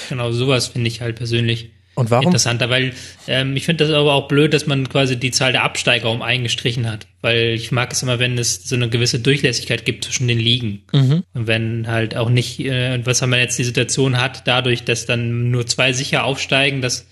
Genau, 0.08 0.32
sowas 0.32 0.68
finde 0.68 0.88
ich 0.88 1.02
halt 1.02 1.18
persönlich 1.18 1.72
und 1.94 2.10
warum? 2.10 2.26
Interessanter, 2.26 2.70
weil 2.70 2.94
ähm, 3.28 3.56
ich 3.58 3.66
finde 3.66 3.86
das 3.86 3.94
aber 3.94 4.14
auch 4.14 4.28
blöd, 4.28 4.54
dass 4.54 4.66
man 4.66 4.88
quasi 4.88 5.18
die 5.18 5.32
Zahl 5.32 5.52
der 5.52 5.64
Absteiger 5.64 6.10
um 6.10 6.22
eingestrichen 6.22 6.90
hat. 6.90 7.08
Weil 7.22 7.50
ich 7.50 7.72
mag 7.72 7.92
es 7.92 8.02
immer, 8.02 8.18
wenn 8.18 8.38
es 8.38 8.64
so 8.64 8.76
eine 8.76 8.90
gewisse 8.90 9.20
Durchlässigkeit 9.20 9.84
gibt 9.84 10.06
zwischen 10.06 10.28
den 10.28 10.40
Ligen. 10.40 10.84
Mhm. 10.94 11.24
Und 11.34 11.48
wenn 11.48 11.88
halt 11.88 12.16
auch 12.16 12.30
nicht, 12.30 12.60
äh, 12.62 13.06
was 13.06 13.22
haben 13.22 13.32
wir 13.32 13.40
jetzt 13.40 13.60
die 13.60 13.66
Situation 13.66 14.20
hat, 14.20 14.48
dadurch, 14.48 14.84
dass 14.84 15.06
dann 15.06 15.52
nur 15.52 15.68
zwei 15.68 15.92
sicher 15.92 16.24
aufsteigen, 16.24 16.82
dass 16.82 17.08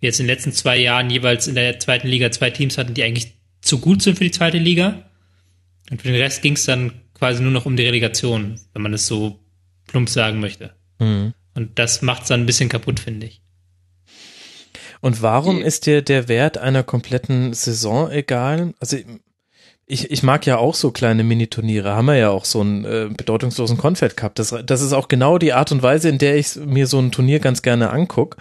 wir 0.00 0.08
jetzt 0.08 0.18
in 0.18 0.26
den 0.26 0.34
letzten 0.34 0.52
zwei 0.52 0.78
Jahren 0.78 1.10
jeweils 1.10 1.46
in 1.46 1.54
der 1.54 1.78
zweiten 1.78 2.08
Liga 2.08 2.30
zwei 2.32 2.50
Teams 2.50 2.76
hatten, 2.76 2.94
die 2.94 3.04
eigentlich 3.04 3.34
zu 3.60 3.78
gut 3.78 4.02
sind 4.02 4.18
für 4.18 4.24
die 4.24 4.32
zweite 4.32 4.58
Liga. 4.58 5.04
Und 5.90 6.02
für 6.02 6.08
den 6.08 6.20
Rest 6.20 6.42
ging 6.42 6.54
es 6.54 6.64
dann 6.64 6.92
quasi 7.14 7.40
nur 7.40 7.52
noch 7.52 7.66
um 7.66 7.76
die 7.76 7.84
Relegation, 7.84 8.58
wenn 8.72 8.82
man 8.82 8.94
es 8.94 9.06
so 9.06 9.38
plump 9.86 10.08
sagen 10.08 10.40
möchte. 10.40 10.74
Mhm. 10.98 11.34
Und 11.54 11.78
das 11.78 12.02
macht 12.02 12.22
es 12.22 12.28
dann 12.28 12.40
ein 12.40 12.46
bisschen 12.46 12.68
kaputt, 12.68 12.98
finde 12.98 13.26
ich. 13.28 13.43
Und 15.04 15.20
warum 15.20 15.60
ist 15.60 15.84
dir 15.84 16.00
der 16.00 16.28
Wert 16.28 16.56
einer 16.56 16.82
kompletten 16.82 17.52
Saison 17.52 18.10
egal? 18.10 18.72
Also 18.80 18.96
ich, 19.84 20.10
ich 20.10 20.22
mag 20.22 20.46
ja 20.46 20.56
auch 20.56 20.74
so 20.74 20.92
kleine 20.92 21.24
Mini-Turniere, 21.24 21.94
haben 21.94 22.06
wir 22.06 22.16
ja 22.16 22.30
auch 22.30 22.46
so 22.46 22.62
einen 22.62 22.86
äh, 22.86 23.10
bedeutungslosen 23.14 23.76
Confed 23.76 24.16
Cup. 24.16 24.34
Das, 24.34 24.54
das 24.64 24.80
ist 24.80 24.94
auch 24.94 25.08
genau 25.08 25.36
die 25.36 25.52
Art 25.52 25.70
und 25.72 25.82
Weise, 25.82 26.08
in 26.08 26.16
der 26.16 26.38
ich 26.38 26.56
mir 26.56 26.86
so 26.86 26.98
ein 27.00 27.12
Turnier 27.12 27.38
ganz 27.38 27.60
gerne 27.60 27.90
anguck. 27.90 28.38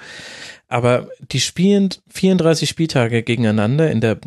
Aber 0.70 1.10
die 1.34 1.42
spielen 1.42 1.90
34 2.14 2.70
Spieltage 2.70 3.24
gegeneinander, 3.24 3.92
in 3.92 4.00
der 4.00 4.20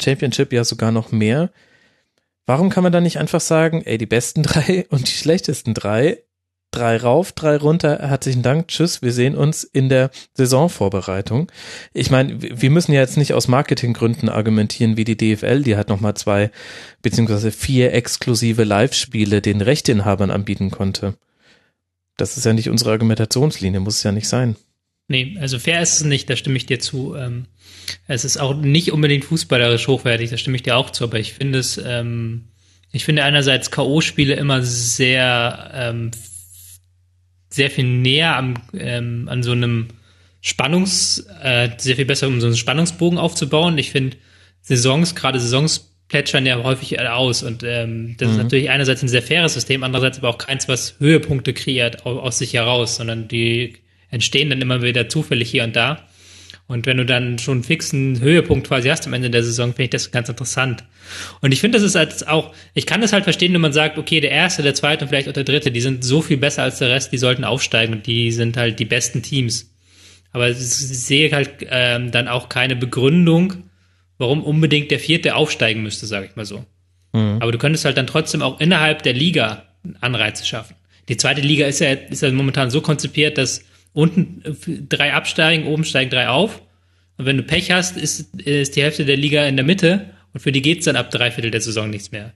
Championship 0.00 0.52
ja 0.52 0.64
sogar 0.64 0.90
noch 0.90 1.12
mehr. 1.12 1.52
Warum 2.44 2.70
kann 2.70 2.82
man 2.82 2.90
da 2.90 3.00
nicht 3.00 3.20
einfach 3.20 3.40
sagen, 3.40 3.82
ey, 3.84 3.98
die 3.98 4.06
besten 4.06 4.42
drei 4.42 4.84
und 4.88 5.06
die 5.06 5.12
schlechtesten 5.16 5.74
drei 5.74 6.24
drei 6.74 6.96
rauf, 6.96 7.32
drei 7.32 7.56
runter. 7.56 7.98
Herzlichen 8.00 8.42
Dank, 8.42 8.68
tschüss. 8.68 9.00
Wir 9.00 9.12
sehen 9.12 9.36
uns 9.36 9.62
in 9.64 9.88
der 9.88 10.10
Saisonvorbereitung. 10.34 11.50
Ich 11.92 12.10
meine, 12.10 12.36
wir 12.40 12.70
müssen 12.70 12.92
ja 12.92 13.00
jetzt 13.00 13.16
nicht 13.16 13.32
aus 13.32 13.48
Marketinggründen 13.48 14.28
argumentieren 14.28 14.96
wie 14.96 15.04
die 15.04 15.16
DFL, 15.16 15.62
die 15.62 15.76
hat 15.76 15.88
nochmal 15.88 16.14
zwei 16.14 16.50
beziehungsweise 17.02 17.52
vier 17.52 17.92
exklusive 17.94 18.64
Live-Spiele 18.64 19.40
den 19.40 19.60
Rechteinhabern 19.60 20.30
anbieten 20.30 20.70
konnte. 20.70 21.14
Das 22.16 22.36
ist 22.36 22.44
ja 22.44 22.52
nicht 22.52 22.70
unsere 22.70 22.90
Argumentationslinie, 22.90 23.80
muss 23.80 23.98
es 23.98 24.02
ja 24.02 24.12
nicht 24.12 24.28
sein. 24.28 24.56
Nee, 25.06 25.36
also 25.38 25.58
fair 25.58 25.82
ist 25.82 25.94
es 25.94 26.04
nicht, 26.04 26.28
da 26.30 26.36
stimme 26.36 26.56
ich 26.56 26.66
dir 26.66 26.80
zu. 26.80 27.14
Ähm, 27.14 27.44
es 28.08 28.24
ist 28.24 28.38
auch 28.38 28.54
nicht 28.54 28.90
unbedingt 28.90 29.24
fußballerisch 29.24 29.86
hochwertig, 29.86 30.30
da 30.30 30.38
stimme 30.38 30.56
ich 30.56 30.62
dir 30.62 30.76
auch 30.76 30.90
zu, 30.90 31.04
aber 31.04 31.18
ich 31.18 31.34
finde 31.34 31.58
es, 31.58 31.78
ähm, 31.78 32.46
ich 32.90 33.04
finde 33.04 33.24
einerseits 33.24 33.70
K.O.-Spiele 33.70 34.34
immer 34.34 34.62
sehr 34.62 35.70
ähm, 35.74 36.10
sehr 37.54 37.70
viel 37.70 37.84
näher 37.84 38.36
am, 38.36 38.54
ähm, 38.76 39.28
an 39.28 39.42
so 39.42 39.52
einem 39.52 39.88
Spannungs, 40.40 41.26
äh, 41.42 41.70
sehr 41.78 41.96
viel 41.96 42.04
besser, 42.04 42.26
um 42.26 42.40
so 42.40 42.46
einen 42.46 42.56
Spannungsbogen 42.56 43.18
aufzubauen. 43.18 43.78
Ich 43.78 43.90
finde, 43.90 44.16
Saisons, 44.60 45.14
gerade 45.14 45.38
Saisons 45.38 45.94
plätschern 46.08 46.46
ja 46.46 46.62
häufig 46.62 47.00
aus 47.00 47.42
und 47.42 47.62
ähm, 47.62 48.16
das 48.18 48.28
mhm. 48.28 48.34
ist 48.34 48.42
natürlich 48.42 48.70
einerseits 48.70 49.02
ein 49.02 49.08
sehr 49.08 49.22
faires 49.22 49.54
System, 49.54 49.82
andererseits 49.82 50.18
aber 50.18 50.28
auch 50.28 50.38
keins, 50.38 50.68
was 50.68 50.96
Höhepunkte 50.98 51.54
kreiert 51.54 52.04
aus, 52.04 52.18
aus 52.18 52.38
sich 52.38 52.54
heraus, 52.54 52.96
sondern 52.96 53.28
die 53.28 53.74
entstehen 54.10 54.50
dann 54.50 54.60
immer 54.60 54.82
wieder 54.82 55.08
zufällig 55.08 55.50
hier 55.50 55.64
und 55.64 55.74
da. 55.76 56.06
Und 56.66 56.86
wenn 56.86 56.96
du 56.96 57.04
dann 57.04 57.38
schon 57.38 57.58
einen 57.58 57.64
fixen 57.64 58.20
Höhepunkt 58.20 58.68
quasi 58.68 58.88
hast 58.88 59.06
am 59.06 59.12
Ende 59.12 59.28
der 59.28 59.44
Saison, 59.44 59.70
finde 59.70 59.84
ich 59.84 59.90
das 59.90 60.10
ganz 60.10 60.30
interessant. 60.30 60.84
Und 61.42 61.52
ich 61.52 61.60
finde, 61.60 61.76
das 61.76 61.86
ist 61.86 61.94
halt 61.94 62.26
auch, 62.26 62.54
ich 62.72 62.86
kann 62.86 63.02
das 63.02 63.12
halt 63.12 63.24
verstehen, 63.24 63.52
wenn 63.52 63.60
man 63.60 63.74
sagt, 63.74 63.98
okay, 63.98 64.20
der 64.20 64.30
erste, 64.30 64.62
der 64.62 64.74
zweite 64.74 65.04
und 65.04 65.08
vielleicht 65.08 65.28
auch 65.28 65.34
der 65.34 65.44
dritte, 65.44 65.70
die 65.70 65.82
sind 65.82 66.04
so 66.04 66.22
viel 66.22 66.38
besser 66.38 66.62
als 66.62 66.78
der 66.78 66.88
Rest, 66.88 67.12
die 67.12 67.18
sollten 67.18 67.44
aufsteigen 67.44 67.92
und 67.92 68.06
die 68.06 68.32
sind 68.32 68.56
halt 68.56 68.78
die 68.78 68.86
besten 68.86 69.22
Teams. 69.22 69.70
Aber 70.32 70.48
ich 70.48 70.56
sehe 70.56 71.30
halt 71.32 71.50
ähm, 71.68 72.10
dann 72.10 72.28
auch 72.28 72.48
keine 72.48 72.76
Begründung, 72.76 73.64
warum 74.16 74.42
unbedingt 74.42 74.90
der 74.90 74.98
vierte 74.98 75.34
aufsteigen 75.34 75.82
müsste, 75.82 76.06
sage 76.06 76.26
ich 76.26 76.34
mal 76.34 76.46
so. 76.46 76.64
Mhm. 77.12 77.38
Aber 77.40 77.52
du 77.52 77.58
könntest 77.58 77.84
halt 77.84 77.98
dann 77.98 78.06
trotzdem 78.06 78.40
auch 78.40 78.58
innerhalb 78.58 79.02
der 79.02 79.12
Liga 79.12 79.64
Anreize 80.00 80.46
schaffen. 80.46 80.76
Die 81.08 81.16
zweite 81.18 81.42
Liga 81.42 81.66
ist 81.66 81.80
ja, 81.80 81.92
ist 81.92 82.22
ja 82.22 82.32
momentan 82.32 82.70
so 82.70 82.80
konzipiert, 82.80 83.36
dass 83.36 83.64
unten 83.94 84.42
äh, 84.44 84.52
drei 84.88 85.14
absteigen, 85.14 85.66
oben 85.66 85.84
steigen 85.84 86.10
drei 86.10 86.28
auf. 86.28 86.60
Und 87.16 87.24
wenn 87.24 87.38
du 87.38 87.42
Pech 87.42 87.70
hast, 87.70 87.96
ist, 87.96 88.34
ist 88.34 88.76
die 88.76 88.82
Hälfte 88.82 89.06
der 89.06 89.16
Liga 89.16 89.46
in 89.46 89.56
der 89.56 89.64
Mitte 89.64 90.10
und 90.34 90.40
für 90.40 90.52
die 90.52 90.60
geht's 90.60 90.84
dann 90.84 90.96
ab 90.96 91.10
drei 91.10 91.30
Viertel 91.30 91.50
der 91.50 91.60
Saison 91.62 91.88
nichts 91.88 92.12
mehr. 92.12 92.34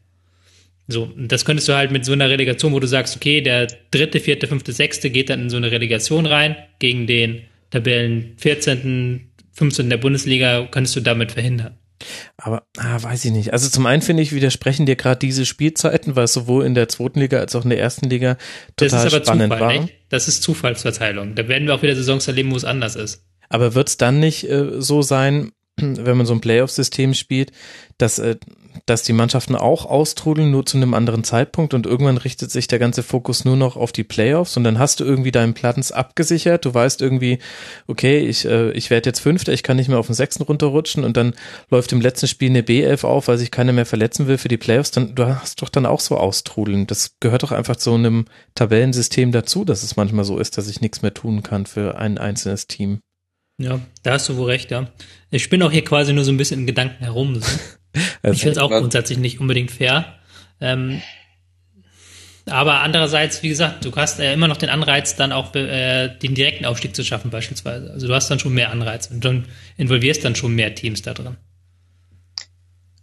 So, 0.86 1.02
und 1.02 1.30
das 1.30 1.44
könntest 1.44 1.68
du 1.68 1.74
halt 1.74 1.90
mit 1.90 2.06
so 2.06 2.12
einer 2.12 2.30
Relegation, 2.30 2.72
wo 2.72 2.80
du 2.80 2.86
sagst, 2.86 3.14
okay, 3.14 3.42
der 3.42 3.66
dritte, 3.90 4.20
vierte, 4.20 4.46
fünfte, 4.46 4.72
sechste 4.72 5.10
geht 5.10 5.28
dann 5.28 5.42
in 5.42 5.50
so 5.50 5.58
eine 5.58 5.70
Relegation 5.70 6.24
rein 6.24 6.56
gegen 6.78 7.06
den 7.06 7.42
Tabellen 7.70 8.32
14., 8.38 9.28
15. 9.52 9.90
der 9.90 9.98
Bundesliga, 9.98 10.66
könntest 10.70 10.96
du 10.96 11.00
damit 11.00 11.32
verhindern. 11.32 11.76
Aber 12.37 12.64
ah, 12.76 13.02
weiß 13.02 13.24
ich 13.24 13.32
nicht. 13.32 13.52
Also 13.52 13.68
zum 13.68 13.87
einen 13.87 14.02
finde 14.02 14.22
ich, 14.22 14.32
widersprechen 14.32 14.87
dir 14.87 14.96
gerade 14.96 15.18
diese 15.18 15.46
Spielzeiten, 15.46 16.16
weil 16.16 16.24
es 16.24 16.32
sowohl 16.32 16.64
in 16.64 16.74
der 16.74 16.88
zweiten 16.88 17.20
Liga 17.20 17.38
als 17.38 17.54
auch 17.54 17.64
in 17.64 17.70
der 17.70 17.80
ersten 17.80 18.08
Liga 18.08 18.37
total 18.76 18.90
das 18.90 19.04
ist 19.04 19.14
aber 19.14 19.24
spannend 19.24 19.52
Zufall, 19.52 19.61
war. 19.61 19.80
Nicht? 19.82 19.94
Das 20.08 20.28
ist 20.28 20.42
Zufallsverteilung. 20.42 21.34
Da 21.34 21.48
werden 21.48 21.66
wir 21.66 21.74
auch 21.74 21.82
wieder 21.82 21.96
Saisons 21.96 22.28
erleben, 22.28 22.52
wo 22.52 22.56
es 22.56 22.64
anders 22.64 22.96
ist. 22.96 23.24
Aber 23.48 23.74
wird 23.74 23.88
es 23.88 23.96
dann 23.96 24.20
nicht 24.20 24.48
äh, 24.48 24.80
so 24.80 25.02
sein, 25.02 25.52
wenn 25.76 26.16
man 26.16 26.26
so 26.26 26.34
ein 26.34 26.40
Playoff-System 26.40 27.14
spielt, 27.14 27.52
dass, 27.98 28.18
äh, 28.18 28.37
dass 28.88 29.03
die 29.03 29.12
Mannschaften 29.12 29.55
auch 29.55 29.87
austrudeln, 29.87 30.51
nur 30.51 30.64
zu 30.64 30.77
einem 30.77 30.94
anderen 30.94 31.24
Zeitpunkt 31.24 31.74
und 31.74 31.87
irgendwann 31.87 32.16
richtet 32.16 32.51
sich 32.51 32.68
der 32.68 32.79
ganze 32.79 33.03
Fokus 33.03 33.44
nur 33.44 33.57
noch 33.57 33.77
auf 33.77 33.92
die 33.92 34.05
Playoffs 34.05 34.57
und 34.57 34.64
dann 34.64 34.79
hast 34.79 35.01
du 35.01 35.05
irgendwie 35.05 35.31
deinen 35.31 35.55
Platz 35.55 35.90
abgesichert, 35.90 36.64
du 36.64 36.72
weißt 36.72 37.03
irgendwie, 37.03 37.38
okay, 37.87 38.18
ich, 38.18 38.44
äh, 38.46 38.70
ich 38.72 38.90
werde 38.90 39.11
jetzt 39.11 39.20
Fünfter, 39.20 39.53
ich 39.53 39.62
kann 39.62 39.77
nicht 39.77 39.88
mehr 39.88 39.98
auf 39.98 40.07
den 40.07 40.14
Sechsten 40.14 40.42
runterrutschen 40.42 41.05
und 41.05 41.16
dann 41.16 41.35
läuft 41.70 41.92
im 41.92 42.01
letzten 42.01 42.27
Spiel 42.27 42.51
eine 42.51 42.62
B11 42.62 43.05
auf, 43.05 43.29
weil 43.29 43.38
sich 43.38 43.51
keiner 43.51 43.72
mehr 43.72 43.87
verletzen 43.87 44.27
will 44.27 44.38
für 44.38 44.48
die 44.48 44.57
Playoffs, 44.57 44.90
dann 44.90 45.14
du 45.14 45.27
hast 45.27 45.61
doch 45.62 45.68
dann 45.68 45.87
auch 45.87 46.01
so 46.01 46.16
austrudeln. 46.16 46.87
Das 46.87 47.16
gehört 47.20 47.42
doch 47.42 47.53
einfach 47.53 47.77
zu 47.77 47.94
einem 47.94 48.24
Tabellensystem 48.55 49.33
dazu, 49.33 49.64
dass 49.64 49.83
es 49.83 49.96
manchmal 49.96 50.24
so 50.24 50.38
ist, 50.38 50.59
dass 50.59 50.68
ich 50.68 50.81
nichts 50.81 51.03
mehr 51.03 51.14
tun 51.14 51.42
kann 51.42 51.66
für 51.66 51.98
ein 51.98 52.18
einzelnes 52.18 52.66
Team. 52.66 53.01
Ja, 53.61 53.81
da 54.05 54.12
hast 54.12 54.29
du 54.29 54.37
wohl 54.37 54.46
recht, 54.46 54.70
ja. 54.70 54.88
Ich 55.31 55.42
spinne 55.42 55.66
auch 55.66 55.72
hier 55.72 55.85
quasi 55.85 56.12
nur 56.12 56.24
so 56.24 56.31
ein 56.31 56.37
bisschen 56.37 56.61
in 56.61 56.66
Gedanken 56.66 57.03
herum. 57.03 57.40
So. 57.40 57.46
Also 58.22 58.34
ich 58.34 58.42
finde 58.42 58.52
es 58.52 58.58
auch 58.58 58.70
grundsätzlich 58.70 59.18
nicht 59.18 59.40
unbedingt 59.40 59.70
fair. 59.70 60.14
Ähm, 60.61 61.00
aber 62.46 62.80
andererseits, 62.80 63.42
wie 63.42 63.48
gesagt, 63.48 63.84
du 63.84 63.94
hast 63.94 64.20
äh, 64.20 64.32
immer 64.32 64.48
noch 64.48 64.56
den 64.56 64.70
Anreiz, 64.70 65.16
dann 65.16 65.32
auch 65.32 65.54
äh, 65.54 66.08
den 66.08 66.34
direkten 66.34 66.64
Aufstieg 66.64 66.96
zu 66.96 67.04
schaffen, 67.04 67.30
beispielsweise. 67.30 67.90
Also 67.90 68.06
du 68.06 68.14
hast 68.14 68.30
dann 68.30 68.38
schon 68.38 68.54
mehr 68.54 68.70
Anreiz 68.70 69.08
und 69.11 69.24
dann 69.24 69.46
involvierst 69.76 70.24
dann 70.24 70.34
schon 70.34 70.54
mehr 70.54 70.74
Teams 70.74 71.02
da 71.02 71.14
drin. 71.14 71.37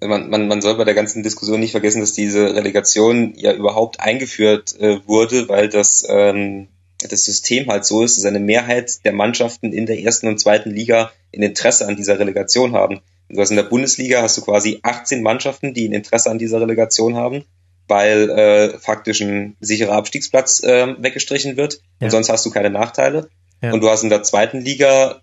Man, 0.02 0.30
man, 0.30 0.48
man 0.48 0.62
soll 0.62 0.76
bei 0.76 0.84
der 0.84 0.94
ganzen 0.94 1.24
Diskussion 1.24 1.60
nicht 1.60 1.72
vergessen, 1.72 2.02
dass 2.02 2.14
diese 2.14 2.54
Relegation 2.54 3.34
ja 3.38 3.54
überhaupt 3.54 4.00
eingeführt 4.00 4.76
äh, 4.80 5.00
wurde, 5.08 5.48
weil 5.48 5.70
das 5.70 6.06
ähm, 6.08 6.68
das 7.00 7.26
System 7.26 7.68
halt 7.68 7.86
so 7.86 8.04
ist, 8.04 8.18
dass 8.18 8.26
eine 8.26 8.40
Mehrheit 8.40 9.06
der 9.06 9.14
Mannschaften 9.14 9.74
in 9.74 9.86
der 9.86 10.00
ersten 10.00 10.28
und 10.28 10.40
zweiten 10.40 10.72
Liga 10.72 11.12
ein 11.34 11.42
Interesse 11.42 11.88
an 11.88 11.96
dieser 11.96 12.20
Relegation 12.20 12.74
haben. 12.74 13.02
Du 13.30 13.42
hast 13.42 13.50
in 13.50 13.56
der 13.56 13.64
Bundesliga 13.64 14.22
hast 14.22 14.38
du 14.38 14.42
quasi 14.42 14.80
18 14.84 15.22
Mannschaften, 15.22 15.74
die 15.74 15.88
ein 15.88 15.94
Interesse 15.94 16.30
an 16.30 16.38
dieser 16.38 16.62
Relegation 16.62 17.16
haben, 17.16 17.44
weil 17.88 18.30
äh, 18.30 18.78
faktisch 18.78 19.22
ein 19.22 19.56
sicherer 19.60 19.94
Abstiegsplatz 19.94 20.64
äh, 20.64 20.96
weggestrichen 20.98 21.58
wird 21.58 21.80
ja. 22.00 22.06
und 22.06 22.12
sonst 22.12 22.30
hast 22.30 22.46
du 22.46 22.52
keine 22.52 22.70
Nachteile. 22.70 23.30
Ja. 23.62 23.74
Und 23.74 23.82
du 23.82 23.90
hast 23.90 24.04
in 24.04 24.10
der 24.10 24.24
zweiten 24.24 24.62
Liga 24.62 25.22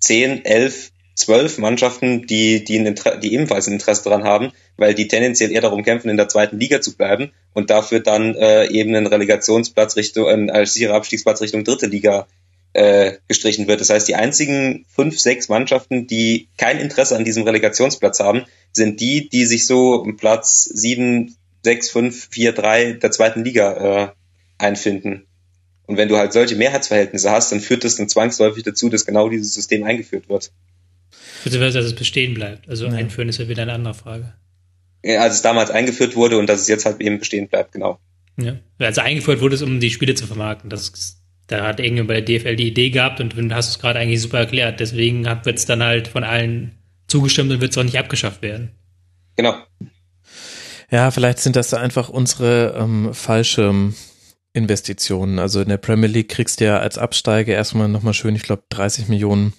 10, 0.00 0.44
11 0.44 0.90
zwölf 1.14 1.58
Mannschaften, 1.58 2.26
die, 2.26 2.64
die, 2.64 2.78
ein 2.78 2.94
die 3.22 3.34
ebenfalls 3.34 3.68
ein 3.68 3.74
Interesse 3.74 4.04
daran 4.04 4.24
haben, 4.24 4.52
weil 4.76 4.94
die 4.94 5.08
tendenziell 5.08 5.52
eher 5.52 5.60
darum 5.60 5.84
kämpfen, 5.84 6.10
in 6.10 6.16
der 6.16 6.28
zweiten 6.28 6.58
Liga 6.58 6.80
zu 6.80 6.96
bleiben 6.96 7.32
und 7.52 7.70
dafür 7.70 8.00
dann 8.00 8.34
äh, 8.34 8.66
eben 8.66 8.94
einen 8.94 9.06
Relegationsplatz 9.06 9.96
Richtung, 9.96 10.48
äh, 10.48 10.50
als 10.50 10.74
sicherer 10.74 10.94
Abstiegsplatz 10.94 11.40
Richtung 11.40 11.64
dritte 11.64 11.86
Liga 11.86 12.26
äh, 12.74 13.18
gestrichen 13.28 13.66
wird. 13.66 13.80
Das 13.80 13.90
heißt, 13.90 14.06
die 14.06 14.16
einzigen 14.16 14.84
fünf, 14.88 15.18
sechs 15.18 15.48
Mannschaften, 15.48 16.06
die 16.06 16.48
kein 16.58 16.78
Interesse 16.78 17.16
an 17.16 17.24
diesem 17.24 17.44
Relegationsplatz 17.44 18.20
haben, 18.20 18.42
sind 18.72 19.00
die, 19.00 19.28
die 19.28 19.46
sich 19.46 19.66
so 19.66 20.04
im 20.04 20.16
Platz 20.16 20.64
sieben, 20.64 21.36
sechs, 21.62 21.90
fünf, 21.90 22.28
vier, 22.30 22.52
drei 22.52 22.92
der 22.92 23.10
zweiten 23.10 23.44
Liga 23.44 23.72
äh, 24.04 24.08
einfinden. 24.58 25.26
Und 25.86 25.96
wenn 25.96 26.08
du 26.08 26.16
halt 26.16 26.32
solche 26.32 26.56
Mehrheitsverhältnisse 26.56 27.30
hast, 27.30 27.52
dann 27.52 27.60
führt 27.60 27.84
das 27.84 27.96
dann 27.96 28.08
zwangsläufig 28.08 28.64
dazu, 28.64 28.88
dass 28.88 29.06
genau 29.06 29.28
dieses 29.28 29.54
System 29.54 29.84
eingeführt 29.84 30.28
wird. 30.28 30.50
Beziehungsweise, 31.44 31.78
dass 31.78 31.86
es 31.86 31.94
bestehen 31.94 32.34
bleibt. 32.34 32.68
Also 32.68 32.86
ja. 32.86 32.92
einführen 32.92 33.28
ist 33.28 33.38
ja 33.38 33.48
wieder 33.48 33.62
eine 33.62 33.74
andere 33.74 33.94
Frage. 33.94 34.34
Ja, 35.04 35.20
als 35.20 35.34
es 35.34 35.42
damals 35.42 35.70
eingeführt 35.70 36.16
wurde 36.16 36.38
und 36.38 36.48
dass 36.48 36.60
es 36.62 36.68
jetzt 36.68 36.86
halt 36.86 37.00
eben 37.00 37.18
bestehen 37.18 37.48
bleibt, 37.48 37.72
genau. 37.72 38.00
Ja. 38.36 38.58
Also 38.78 39.02
eingeführt 39.02 39.40
wurde 39.40 39.54
es, 39.54 39.62
um 39.62 39.78
die 39.78 39.90
Spiele 39.90 40.14
zu 40.14 40.26
vermarkten. 40.26 40.70
Das, 40.70 41.20
da 41.46 41.66
hat 41.66 41.80
irgendjemand 41.80 42.08
bei 42.08 42.20
der 42.20 42.38
DFL 42.38 42.56
die 42.56 42.68
Idee 42.68 42.90
gehabt 42.90 43.20
und 43.20 43.36
du 43.36 43.54
hast 43.54 43.68
es 43.68 43.78
gerade 43.78 43.98
eigentlich 43.98 44.22
super 44.22 44.38
erklärt. 44.38 44.80
Deswegen 44.80 45.24
wird 45.24 45.58
es 45.58 45.66
dann 45.66 45.82
halt 45.82 46.08
von 46.08 46.24
allen 46.24 46.78
zugestimmt 47.06 47.52
und 47.52 47.60
wird 47.60 47.72
es 47.72 47.78
auch 47.78 47.84
nicht 47.84 47.98
abgeschafft 47.98 48.42
werden. 48.42 48.70
Genau. 49.36 49.54
Ja, 50.90 51.10
vielleicht 51.10 51.38
sind 51.38 51.56
das 51.56 51.74
einfach 51.74 52.08
unsere 52.08 52.76
ähm, 52.78 53.12
falsche 53.12 53.92
Investitionen. 54.52 55.38
Also 55.38 55.60
in 55.60 55.68
der 55.68 55.76
Premier 55.76 56.08
League 56.08 56.28
kriegst 56.28 56.60
du 56.60 56.64
ja 56.64 56.78
als 56.78 56.96
Absteiger 56.96 57.52
erstmal 57.52 57.88
nochmal 57.88 58.14
schön, 58.14 58.36
ich 58.36 58.42
glaube, 58.42 58.62
30 58.70 59.08
Millionen 59.08 59.52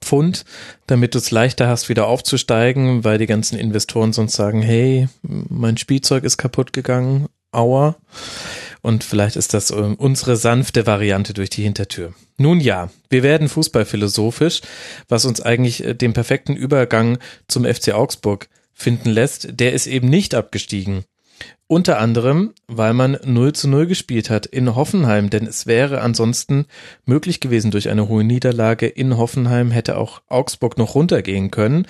Pfund, 0.00 0.44
damit 0.86 1.14
du 1.14 1.18
es 1.18 1.30
leichter 1.30 1.68
hast, 1.68 1.88
wieder 1.88 2.06
aufzusteigen, 2.06 3.04
weil 3.04 3.18
die 3.18 3.26
ganzen 3.26 3.58
Investoren 3.58 4.12
sonst 4.12 4.34
sagen, 4.34 4.60
hey, 4.60 5.08
mein 5.22 5.76
Spielzeug 5.76 6.24
ist 6.24 6.36
kaputt 6.36 6.72
gegangen, 6.72 7.28
aua. 7.52 7.96
Und 8.82 9.04
vielleicht 9.04 9.36
ist 9.36 9.54
das 9.54 9.70
ähm, 9.70 9.94
unsere 9.94 10.36
sanfte 10.36 10.86
Variante 10.86 11.34
durch 11.34 11.50
die 11.50 11.62
Hintertür. 11.62 12.14
Nun 12.36 12.60
ja, 12.60 12.90
wir 13.10 13.22
werden 13.22 13.48
fußballphilosophisch, 13.48 14.60
was 15.08 15.24
uns 15.24 15.40
eigentlich 15.40 15.84
äh, 15.84 15.94
den 15.94 16.12
perfekten 16.12 16.56
Übergang 16.56 17.18
zum 17.48 17.64
FC 17.64 17.92
Augsburg 17.92 18.48
finden 18.72 19.10
lässt. 19.10 19.60
Der 19.60 19.72
ist 19.72 19.86
eben 19.86 20.08
nicht 20.08 20.34
abgestiegen. 20.34 21.04
Unter 21.70 21.98
anderem, 21.98 22.54
weil 22.66 22.94
man 22.94 23.18
0 23.24 23.52
zu 23.52 23.68
0 23.68 23.86
gespielt 23.86 24.30
hat 24.30 24.46
in 24.46 24.74
Hoffenheim, 24.74 25.28
denn 25.28 25.46
es 25.46 25.66
wäre 25.66 26.00
ansonsten 26.00 26.64
möglich 27.04 27.40
gewesen 27.40 27.70
durch 27.70 27.90
eine 27.90 28.08
hohe 28.08 28.24
Niederlage 28.24 28.86
in 28.86 29.18
Hoffenheim 29.18 29.70
hätte 29.70 29.98
auch 29.98 30.22
Augsburg 30.28 30.78
noch 30.78 30.94
runtergehen 30.94 31.50
können. 31.50 31.86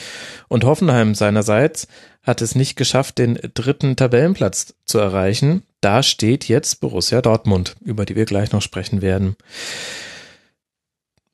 Und 0.48 0.64
Hoffenheim 0.64 1.14
seinerseits 1.14 1.86
hat 2.24 2.42
es 2.42 2.56
nicht 2.56 2.74
geschafft, 2.74 3.18
den 3.18 3.38
dritten 3.54 3.94
Tabellenplatz 3.94 4.74
zu 4.84 4.98
erreichen. 4.98 5.62
Da 5.80 6.02
steht 6.02 6.48
jetzt 6.48 6.80
Borussia 6.80 7.22
Dortmund, 7.22 7.76
über 7.84 8.04
die 8.04 8.16
wir 8.16 8.24
gleich 8.24 8.52
noch 8.52 8.62
sprechen 8.62 9.00
werden. 9.00 9.36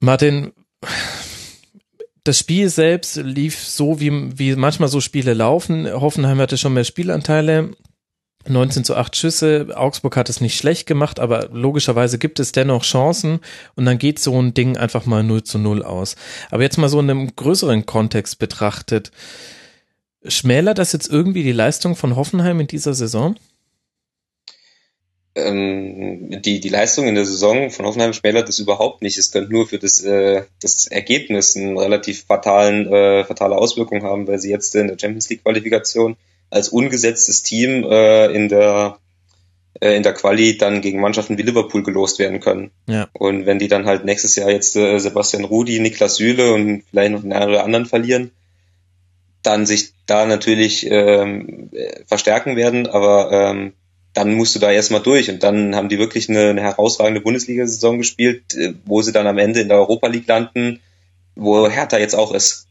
Martin, 0.00 0.52
das 2.24 2.38
Spiel 2.38 2.68
selbst 2.68 3.16
lief 3.16 3.58
so, 3.58 4.00
wie, 4.00 4.38
wie 4.38 4.56
manchmal 4.56 4.88
so 4.88 5.00
Spiele 5.00 5.34
laufen. 5.34 5.90
Hoffenheim 5.90 6.38
hatte 6.38 6.58
schon 6.58 6.74
mehr 6.74 6.84
Spielanteile. 6.84 7.70
19 8.46 8.84
zu 8.84 8.96
8 8.96 9.16
Schüsse. 9.16 9.68
Augsburg 9.74 10.16
hat 10.16 10.28
es 10.28 10.40
nicht 10.40 10.58
schlecht 10.58 10.86
gemacht, 10.86 11.20
aber 11.20 11.48
logischerweise 11.52 12.18
gibt 12.18 12.40
es 12.40 12.52
dennoch 12.52 12.82
Chancen 12.82 13.40
und 13.74 13.86
dann 13.86 13.98
geht 13.98 14.18
so 14.18 14.40
ein 14.40 14.52
Ding 14.52 14.76
einfach 14.76 15.06
mal 15.06 15.22
0 15.22 15.44
zu 15.44 15.58
0 15.58 15.82
aus. 15.82 16.16
Aber 16.50 16.62
jetzt 16.62 16.76
mal 16.76 16.88
so 16.88 17.00
in 17.00 17.10
einem 17.10 17.34
größeren 17.34 17.86
Kontext 17.86 18.38
betrachtet. 18.38 19.10
Schmälert 20.26 20.78
das 20.78 20.92
jetzt 20.92 21.08
irgendwie 21.10 21.42
die 21.42 21.52
Leistung 21.52 21.96
von 21.96 22.16
Hoffenheim 22.16 22.60
in 22.60 22.66
dieser 22.66 22.94
Saison? 22.94 23.36
Ähm, 25.36 26.42
die, 26.42 26.60
die 26.60 26.68
Leistung 26.68 27.08
in 27.08 27.16
der 27.16 27.24
Saison 27.24 27.70
von 27.70 27.86
Hoffenheim 27.86 28.12
schmälert 28.12 28.48
das 28.48 28.60
überhaupt 28.60 29.02
nicht. 29.02 29.18
Es 29.18 29.32
könnte 29.32 29.52
nur 29.52 29.66
für 29.66 29.78
das, 29.78 30.00
äh, 30.02 30.44
das 30.60 30.86
Ergebnis 30.86 31.56
einen 31.56 31.76
relativ 31.76 32.24
fatalen, 32.24 32.86
äh, 32.92 33.24
fatale 33.24 33.56
Auswirkung 33.56 34.04
haben, 34.04 34.28
weil 34.28 34.38
sie 34.38 34.50
jetzt 34.50 34.74
in 34.76 34.86
der 34.86 34.98
Champions 34.98 35.28
League 35.28 35.42
Qualifikation 35.42 36.16
als 36.50 36.68
ungesetztes 36.68 37.42
Team 37.42 37.84
äh, 37.84 38.26
in 38.26 38.48
der 38.48 38.98
äh, 39.80 39.96
in 39.96 40.04
der 40.04 40.14
Quali 40.14 40.56
dann 40.56 40.80
gegen 40.80 41.00
Mannschaften 41.00 41.36
wie 41.36 41.42
Liverpool 41.42 41.82
gelost 41.82 42.20
werden 42.20 42.38
können. 42.38 42.70
Ja. 42.88 43.08
Und 43.12 43.44
wenn 43.46 43.58
die 43.58 43.68
dann 43.68 43.86
halt 43.86 44.04
nächstes 44.04 44.36
Jahr 44.36 44.50
jetzt 44.50 44.76
äh, 44.76 44.98
Sebastian 44.98 45.44
Rudi, 45.44 45.80
Niklas 45.80 46.16
Süle 46.16 46.52
und 46.52 46.84
vielleicht 46.90 47.12
noch 47.12 47.22
mehrere 47.22 47.62
anderen 47.64 47.86
verlieren, 47.86 48.30
dann 49.42 49.66
sich 49.66 49.92
da 50.06 50.26
natürlich 50.26 50.86
ähm, 50.88 51.70
verstärken 52.06 52.56
werden, 52.56 52.86
aber 52.86 53.30
ähm, 53.32 53.72
dann 54.14 54.34
musst 54.34 54.54
du 54.54 54.60
da 54.60 54.70
erstmal 54.70 55.02
durch 55.02 55.28
und 55.28 55.42
dann 55.42 55.74
haben 55.74 55.88
die 55.88 55.98
wirklich 55.98 56.28
eine, 56.28 56.50
eine 56.50 56.62
herausragende 56.62 57.20
Bundesliga-Saison 57.20 57.98
gespielt, 57.98 58.54
äh, 58.54 58.74
wo 58.86 59.02
sie 59.02 59.12
dann 59.12 59.26
am 59.26 59.38
Ende 59.38 59.60
in 59.60 59.68
der 59.68 59.78
Europa 59.78 60.06
League 60.06 60.28
landen, 60.28 60.80
wo 61.34 61.68
Hertha 61.68 61.98
jetzt 61.98 62.14
auch 62.14 62.32
ist. 62.32 62.68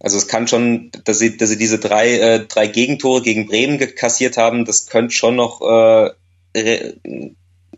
Also 0.00 0.16
es 0.16 0.28
kann 0.28 0.46
schon, 0.46 0.92
dass 1.04 1.18
sie, 1.18 1.36
dass 1.36 1.48
sie 1.48 1.58
diese 1.58 1.78
drei, 1.78 2.18
äh, 2.18 2.46
drei 2.46 2.68
Gegentore 2.68 3.22
gegen 3.22 3.46
Bremen 3.46 3.78
kassiert 3.96 4.36
haben, 4.36 4.64
das 4.64 4.86
könnte 4.86 5.14
schon 5.14 5.34
noch 5.34 5.60
äh, 5.62 6.92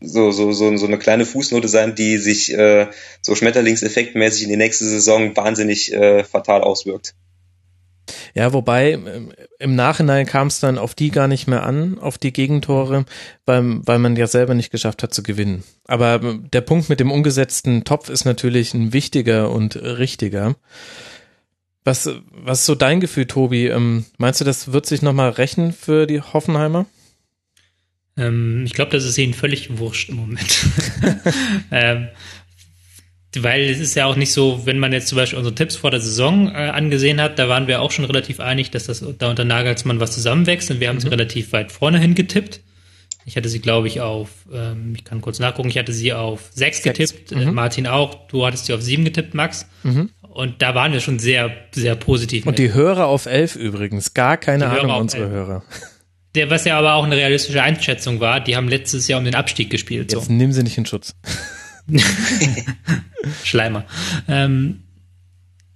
so, 0.00 0.30
so, 0.30 0.52
so, 0.52 0.76
so 0.76 0.86
eine 0.86 0.98
kleine 0.98 1.26
Fußnote 1.26 1.68
sein, 1.68 1.94
die 1.94 2.18
sich 2.18 2.52
äh, 2.52 2.88
so 3.22 3.34
schmetterlingseffektmäßig 3.34 4.44
in 4.44 4.50
die 4.50 4.56
nächste 4.56 4.84
Saison 4.84 5.36
wahnsinnig 5.36 5.92
äh, 5.92 6.24
fatal 6.24 6.62
auswirkt. 6.62 7.14
Ja, 8.34 8.52
wobei 8.52 8.98
im 9.58 9.74
Nachhinein 9.74 10.26
kam 10.26 10.48
es 10.48 10.60
dann 10.60 10.78
auf 10.78 10.94
die 10.94 11.10
gar 11.10 11.28
nicht 11.28 11.46
mehr 11.46 11.64
an, 11.64 11.98
auf 11.98 12.18
die 12.18 12.32
Gegentore, 12.32 13.04
weil, 13.46 13.80
weil 13.86 13.98
man 13.98 14.16
ja 14.16 14.26
selber 14.26 14.54
nicht 14.54 14.70
geschafft 14.70 15.02
hat 15.02 15.12
zu 15.12 15.22
gewinnen. 15.22 15.64
Aber 15.86 16.20
der 16.52 16.60
Punkt 16.60 16.88
mit 16.88 17.00
dem 17.00 17.10
ungesetzten 17.10 17.84
Topf 17.84 18.08
ist 18.08 18.24
natürlich 18.24 18.74
ein 18.74 18.92
wichtiger 18.92 19.50
und 19.50 19.76
richtiger. 19.76 20.54
Was, 21.84 22.10
was 22.30 22.60
ist 22.60 22.66
so 22.66 22.74
dein 22.74 23.00
Gefühl, 23.00 23.26
Tobi? 23.26 23.66
Ähm, 23.66 24.04
meinst 24.18 24.40
du, 24.40 24.44
das 24.44 24.72
wird 24.72 24.86
sich 24.86 25.02
nochmal 25.02 25.30
rächen 25.30 25.72
für 25.72 26.06
die 26.06 26.20
Hoffenheimer? 26.20 26.86
Ähm, 28.16 28.64
ich 28.66 28.74
glaube, 28.74 28.92
das 28.92 29.04
ist 29.04 29.16
ihnen 29.18 29.34
völlig 29.34 29.78
wurscht 29.78 30.10
im 30.10 30.16
Moment. 30.16 30.66
ähm, 31.70 32.08
weil 33.38 33.62
es 33.62 33.78
ist 33.78 33.94
ja 33.94 34.06
auch 34.06 34.16
nicht 34.16 34.32
so, 34.32 34.62
wenn 34.64 34.78
man 34.78 34.92
jetzt 34.92 35.08
zum 35.08 35.16
Beispiel 35.16 35.38
unsere 35.38 35.54
Tipps 35.54 35.76
vor 35.76 35.90
der 35.90 36.00
Saison 36.00 36.48
äh, 36.48 36.52
angesehen 36.52 37.20
hat, 37.20 37.38
da 37.38 37.48
waren 37.48 37.68
wir 37.68 37.80
auch 37.80 37.90
schon 37.92 38.04
relativ 38.04 38.40
einig, 38.40 38.70
dass 38.70 38.84
das 38.84 39.04
da 39.18 39.30
unter 39.30 39.44
Nagelsmann 39.44 40.00
was 40.00 40.12
zusammenwächst 40.12 40.70
und 40.70 40.80
wir 40.80 40.88
haben 40.88 40.96
mhm. 40.96 41.00
sie 41.00 41.08
relativ 41.08 41.52
weit 41.52 41.70
vorne 41.70 41.98
hingetippt. 41.98 42.60
Ich 43.26 43.36
hatte 43.36 43.48
sie, 43.48 43.60
glaube 43.60 43.86
ich, 43.86 44.00
auf, 44.00 44.30
ähm, 44.52 44.94
ich 44.96 45.04
kann 45.04 45.20
kurz 45.20 45.38
nachgucken, 45.38 45.68
ich 45.68 45.78
hatte 45.78 45.92
sie 45.92 46.12
auf 46.12 46.50
sechs, 46.52 46.82
sechs. 46.82 46.98
getippt, 46.98 47.32
äh, 47.32 47.46
mhm. 47.46 47.54
Martin 47.54 47.86
auch, 47.86 48.26
du 48.26 48.44
hattest 48.44 48.66
sie 48.66 48.74
auf 48.74 48.82
sieben 48.82 49.04
getippt, 49.04 49.34
Max. 49.34 49.68
Mhm. 49.84 50.10
Und 50.22 50.62
da 50.62 50.74
waren 50.74 50.92
wir 50.92 51.00
schon 51.00 51.18
sehr, 51.18 51.52
sehr 51.72 51.94
positiv. 51.96 52.46
Und 52.46 52.52
mit. 52.52 52.58
die 52.58 52.72
Hörer 52.72 53.06
auf 53.06 53.26
elf 53.26 53.56
übrigens, 53.56 54.14
gar 54.14 54.36
keine 54.36 54.70
die 54.70 54.80
Ahnung, 54.80 55.02
unsere 55.02 55.24
elf. 55.24 55.32
Hörer. 55.32 55.64
Der, 56.34 56.48
was 56.48 56.64
ja 56.64 56.78
aber 56.78 56.94
auch 56.94 57.04
eine 57.04 57.16
realistische 57.16 57.62
Einschätzung 57.62 58.20
war, 58.20 58.40
die 58.40 58.56
haben 58.56 58.68
letztes 58.68 59.08
Jahr 59.08 59.18
um 59.18 59.24
den 59.24 59.34
Abstieg 59.34 59.68
gespielt. 59.68 60.12
Jetzt 60.12 60.26
so. 60.26 60.32
nehmen 60.32 60.52
sie 60.52 60.62
nicht 60.62 60.78
in 60.78 60.86
Schutz. 60.86 61.14
Schleimer. 63.44 63.84
Ähm, 64.28 64.82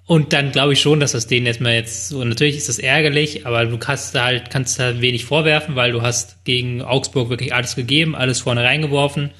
und 0.07 0.35
dann 0.35 0.53
glaube 0.53 0.75
ich 0.75 0.81
schon, 0.81 1.01
dass 1.01 1.13
das 1.13 1.27
denen 1.27 1.47
erstmal 1.47 1.75
jetzt 1.75 2.09
so, 2.09 2.23
natürlich 2.25 2.57
ist 2.57 2.69
das 2.69 2.79
ärgerlich, 2.79 3.47
aber 3.47 3.65
du 3.65 3.79
kannst 3.79 4.15
da 4.15 4.25
halt, 4.25 4.51
kannst 4.51 4.79
da 4.79 5.01
wenig 5.01 5.25
vorwerfen, 5.25 5.77
weil 5.77 5.93
du 5.93 6.03
hast 6.03 6.45
gegen 6.45 6.83
Augsburg 6.83 7.31
wirklich 7.31 7.55
alles 7.55 7.75
gegeben, 7.75 8.15
alles 8.15 8.41
vorne 8.41 8.63
reingeworfen, 8.63 9.31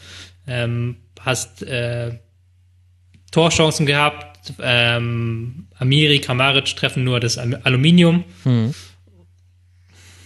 ähm, 0.47 0.97
hast 1.21 1.63
äh, 1.63 2.19
Torchancen 3.31 3.85
gehabt, 3.85 4.55
ähm, 4.61 5.67
Amiri, 5.79 6.21
Kramaric 6.21 6.77
treffen 6.77 7.05
nur 7.05 7.21
das 7.21 7.37
Aluminium. 7.37 8.25
Hm. 8.45 8.75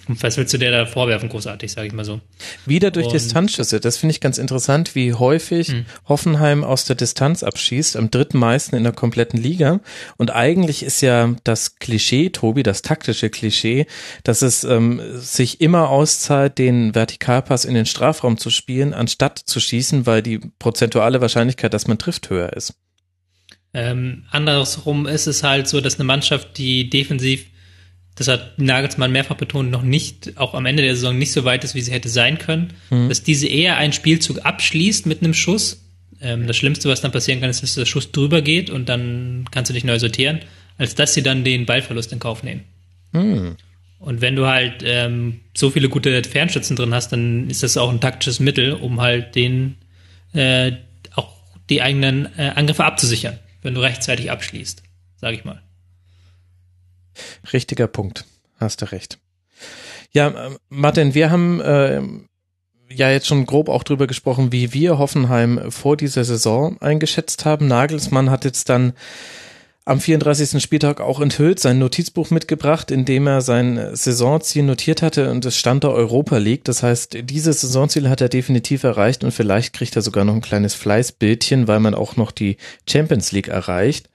Was 0.08 0.38
willst 0.38 0.54
du 0.54 0.58
dir 0.58 0.70
da 0.70 0.86
vorwerfen, 0.86 1.28
großartig, 1.28 1.70
sage 1.70 1.86
ich 1.86 1.92
mal 1.92 2.04
so. 2.04 2.20
Wieder 2.64 2.90
durch 2.90 3.06
und, 3.06 3.12
Distanzschüsse. 3.12 3.78
Das 3.78 3.98
finde 3.98 4.12
ich 4.12 4.20
ganz 4.20 4.38
interessant, 4.38 4.94
wie 4.94 5.12
häufig 5.12 5.68
mh. 5.68 5.84
Hoffenheim 6.08 6.64
aus 6.64 6.86
der 6.86 6.96
Distanz 6.96 7.42
abschießt, 7.42 7.96
am 7.96 8.10
dritten 8.10 8.38
meisten 8.38 8.74
in 8.74 8.84
der 8.84 8.92
kompletten 8.92 9.40
Liga. 9.40 9.80
Und 10.16 10.30
eigentlich 10.30 10.82
ist 10.82 11.02
ja 11.02 11.34
das 11.44 11.76
Klischee, 11.76 12.30
Tobi, 12.30 12.62
das 12.62 12.82
taktische 12.82 13.28
Klischee, 13.28 13.86
dass 14.24 14.40
es 14.40 14.64
ähm, 14.64 15.00
sich 15.18 15.60
immer 15.60 15.90
auszahlt, 15.90 16.58
den 16.58 16.94
Vertikalpass 16.94 17.66
in 17.66 17.74
den 17.74 17.86
Strafraum 17.86 18.38
zu 18.38 18.48
spielen, 18.50 18.94
anstatt 18.94 19.38
zu 19.38 19.60
schießen, 19.60 20.06
weil 20.06 20.22
die 20.22 20.40
prozentuale 20.58 21.20
Wahrscheinlichkeit, 21.20 21.74
dass 21.74 21.86
man 21.86 21.98
trifft, 21.98 22.30
höher 22.30 22.54
ist. 22.54 22.74
Ähm, 23.74 24.24
andersrum 24.30 25.06
ist 25.06 25.26
es 25.26 25.42
halt 25.42 25.68
so, 25.68 25.80
dass 25.80 25.96
eine 25.96 26.04
Mannschaft, 26.04 26.56
die 26.56 26.88
defensiv 26.88 27.46
das 28.18 28.26
hat 28.26 28.58
Nagelsmann 28.58 29.12
mehrfach 29.12 29.36
betont, 29.36 29.70
noch 29.70 29.82
nicht, 29.82 30.36
auch 30.36 30.54
am 30.54 30.66
Ende 30.66 30.82
der 30.82 30.96
Saison 30.96 31.16
nicht 31.16 31.32
so 31.32 31.44
weit 31.44 31.62
ist, 31.62 31.76
wie 31.76 31.80
sie 31.80 31.92
hätte 31.92 32.08
sein 32.08 32.38
können, 32.38 32.72
mhm. 32.90 33.08
dass 33.08 33.22
diese 33.22 33.46
eher 33.46 33.76
einen 33.76 33.92
Spielzug 33.92 34.44
abschließt 34.44 35.06
mit 35.06 35.22
einem 35.22 35.34
Schuss. 35.34 35.84
Ähm, 36.20 36.48
das 36.48 36.56
Schlimmste, 36.56 36.88
was 36.88 37.00
dann 37.00 37.12
passieren 37.12 37.40
kann, 37.40 37.48
ist, 37.48 37.62
dass 37.62 37.76
der 37.76 37.86
Schuss 37.86 38.10
drüber 38.10 38.42
geht 38.42 38.70
und 38.70 38.88
dann 38.88 39.44
kannst 39.52 39.68
du 39.70 39.74
dich 39.74 39.84
neu 39.84 40.00
sortieren, 40.00 40.40
als 40.78 40.96
dass 40.96 41.14
sie 41.14 41.22
dann 41.22 41.44
den 41.44 41.64
Ballverlust 41.64 42.12
in 42.12 42.18
Kauf 42.18 42.42
nehmen. 42.42 42.64
Mhm. 43.12 43.56
Und 44.00 44.20
wenn 44.20 44.34
du 44.34 44.46
halt 44.46 44.82
ähm, 44.84 45.40
so 45.56 45.70
viele 45.70 45.88
gute 45.88 46.22
Fernschützen 46.24 46.76
drin 46.76 46.94
hast, 46.94 47.10
dann 47.10 47.48
ist 47.48 47.62
das 47.62 47.76
auch 47.76 47.90
ein 47.90 48.00
taktisches 48.00 48.40
Mittel, 48.40 48.72
um 48.72 49.00
halt 49.00 49.36
den 49.36 49.76
äh, 50.32 50.72
auch 51.14 51.32
die 51.70 51.82
eigenen 51.82 52.28
äh, 52.36 52.52
Angriffe 52.54 52.84
abzusichern, 52.84 53.38
wenn 53.62 53.74
du 53.74 53.80
rechtzeitig 53.80 54.30
abschließt, 54.30 54.82
sage 55.16 55.36
ich 55.36 55.44
mal. 55.44 55.62
Richtiger 57.52 57.86
Punkt. 57.86 58.24
Hast 58.58 58.82
du 58.82 58.90
recht. 58.90 59.18
Ja, 60.12 60.28
äh, 60.28 60.50
Martin, 60.68 61.14
wir 61.14 61.30
haben 61.30 61.60
äh, 61.60 62.00
ja 62.90 63.10
jetzt 63.10 63.26
schon 63.26 63.46
grob 63.46 63.68
auch 63.68 63.82
drüber 63.82 64.06
gesprochen, 64.06 64.52
wie 64.52 64.72
wir 64.72 64.98
Hoffenheim 64.98 65.70
vor 65.70 65.96
dieser 65.96 66.24
Saison 66.24 66.80
eingeschätzt 66.80 67.44
haben. 67.44 67.68
Nagelsmann 67.68 68.30
hat 68.30 68.44
jetzt 68.44 68.68
dann 68.68 68.94
am 69.88 70.00
34. 70.00 70.62
Spieltag 70.62 71.00
auch 71.00 71.18
enthüllt, 71.18 71.60
sein 71.60 71.78
Notizbuch 71.78 72.30
mitgebracht, 72.30 72.90
in 72.90 73.06
dem 73.06 73.26
er 73.26 73.40
sein 73.40 73.90
Saisonziel 73.94 74.62
notiert 74.62 75.00
hatte 75.00 75.30
und 75.30 75.46
es 75.46 75.56
stand 75.56 75.82
da 75.82 75.88
Europa 75.88 76.36
League. 76.36 76.64
Das 76.64 76.82
heißt, 76.82 77.16
dieses 77.22 77.62
Saisonziel 77.62 78.10
hat 78.10 78.20
er 78.20 78.28
definitiv 78.28 78.84
erreicht 78.84 79.24
und 79.24 79.30
vielleicht 79.30 79.72
kriegt 79.72 79.96
er 79.96 80.02
sogar 80.02 80.26
noch 80.26 80.34
ein 80.34 80.42
kleines 80.42 80.74
Fleißbildchen, 80.74 81.68
weil 81.68 81.80
man 81.80 81.94
auch 81.94 82.16
noch 82.16 82.32
die 82.32 82.58
Champions 82.86 83.32
League 83.32 83.48
erreicht. 83.48 84.10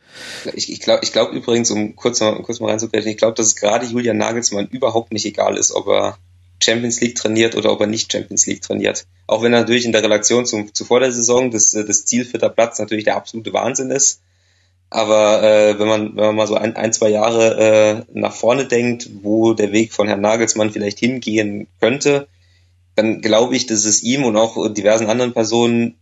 Ich, 0.54 0.72
ich 0.72 0.80
glaube 0.80 1.04
ich 1.04 1.12
glaub 1.12 1.32
übrigens, 1.32 1.72
um 1.72 1.96
kurz 1.96 2.20
mal, 2.20 2.42
kurz 2.42 2.60
mal 2.60 2.70
reinzugreifen, 2.70 3.10
ich 3.10 3.18
glaube, 3.18 3.36
dass 3.36 3.48
es 3.48 3.56
gerade 3.56 3.86
Julian 3.86 4.18
Nagelsmann 4.18 4.68
überhaupt 4.68 5.12
nicht 5.12 5.26
egal 5.26 5.58
ist, 5.58 5.72
ob 5.72 5.88
er 5.88 6.18
Champions 6.62 7.02
League 7.02 7.16
trainiert 7.16 7.56
oder 7.56 7.72
ob 7.72 7.82
er 7.82 7.88
nicht 7.88 8.12
Champions 8.12 8.46
League 8.46 8.62
trainiert. 8.62 9.06
Auch 9.28 9.42
wenn 9.42 9.52
natürlich 9.52 9.86
in 9.86 9.92
der 9.92 10.04
Relation 10.04 10.46
zum, 10.46 10.74
zuvor 10.74 11.00
der 11.00 11.12
Saison 11.12 11.52
das, 11.52 11.72
das 11.72 12.06
Ziel 12.06 12.26
vierter 12.26 12.50
Platz 12.50 12.80
natürlich 12.80 13.04
der 13.06 13.16
absolute 13.16 13.54
Wahnsinn 13.54 13.92
ist. 13.92 14.22
Aber 14.90 15.42
äh, 15.42 15.80
wenn 15.80 15.88
man 15.88 16.16
wenn 16.16 16.26
man 16.26 16.36
mal 16.36 16.48
so 16.48 16.56
ein, 16.56 16.76
ein 16.76 16.94
zwei 16.94 17.10
Jahre 17.10 18.06
äh, 18.14 18.20
nach 18.20 18.36
vorne 18.36 18.66
denkt, 18.66 19.10
wo 19.24 19.54
der 19.54 19.72
Weg 19.72 19.92
von 19.92 20.08
Herrn 20.08 20.22
Nagelsmann 20.22 20.72
vielleicht 20.72 21.00
hingehen 21.00 21.68
könnte, 21.80 22.28
dann 22.96 23.22
glaube 23.22 23.56
ich, 23.56 23.66
dass 23.66 23.86
es 23.86 24.04
ihm 24.04 24.24
und 24.24 24.38
auch 24.38 24.72
diversen 24.72 25.08
anderen 25.08 25.34
Personen 25.34 25.96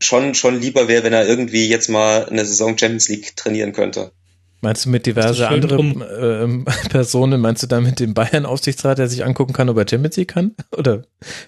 schon, 0.00 0.34
schon 0.34 0.60
lieber 0.60 0.88
wäre, 0.88 1.04
wenn 1.04 1.12
er 1.12 1.26
irgendwie 1.26 1.68
jetzt 1.68 1.88
mal 1.88 2.26
eine 2.26 2.44
Saison 2.44 2.76
Champions 2.76 3.08
League 3.08 3.36
trainieren 3.36 3.72
könnte. 3.72 4.12
Meinst 4.60 4.86
du 4.86 4.90
mit 4.90 5.06
diverse 5.06 5.48
andere 5.48 5.78
ähm, 5.78 6.64
Personen, 6.90 7.40
meinst 7.40 7.62
du 7.62 7.66
damit 7.68 8.00
den 8.00 8.14
Bayern-Aufsichtsrat, 8.14 8.98
der 8.98 9.08
sich 9.08 9.24
angucken 9.24 9.52
kann, 9.52 9.68
ob 9.68 9.76
er 9.76 9.86
Champions 9.88 10.16
League 10.16 10.28
kann? 10.28 10.54
Oder 10.76 11.04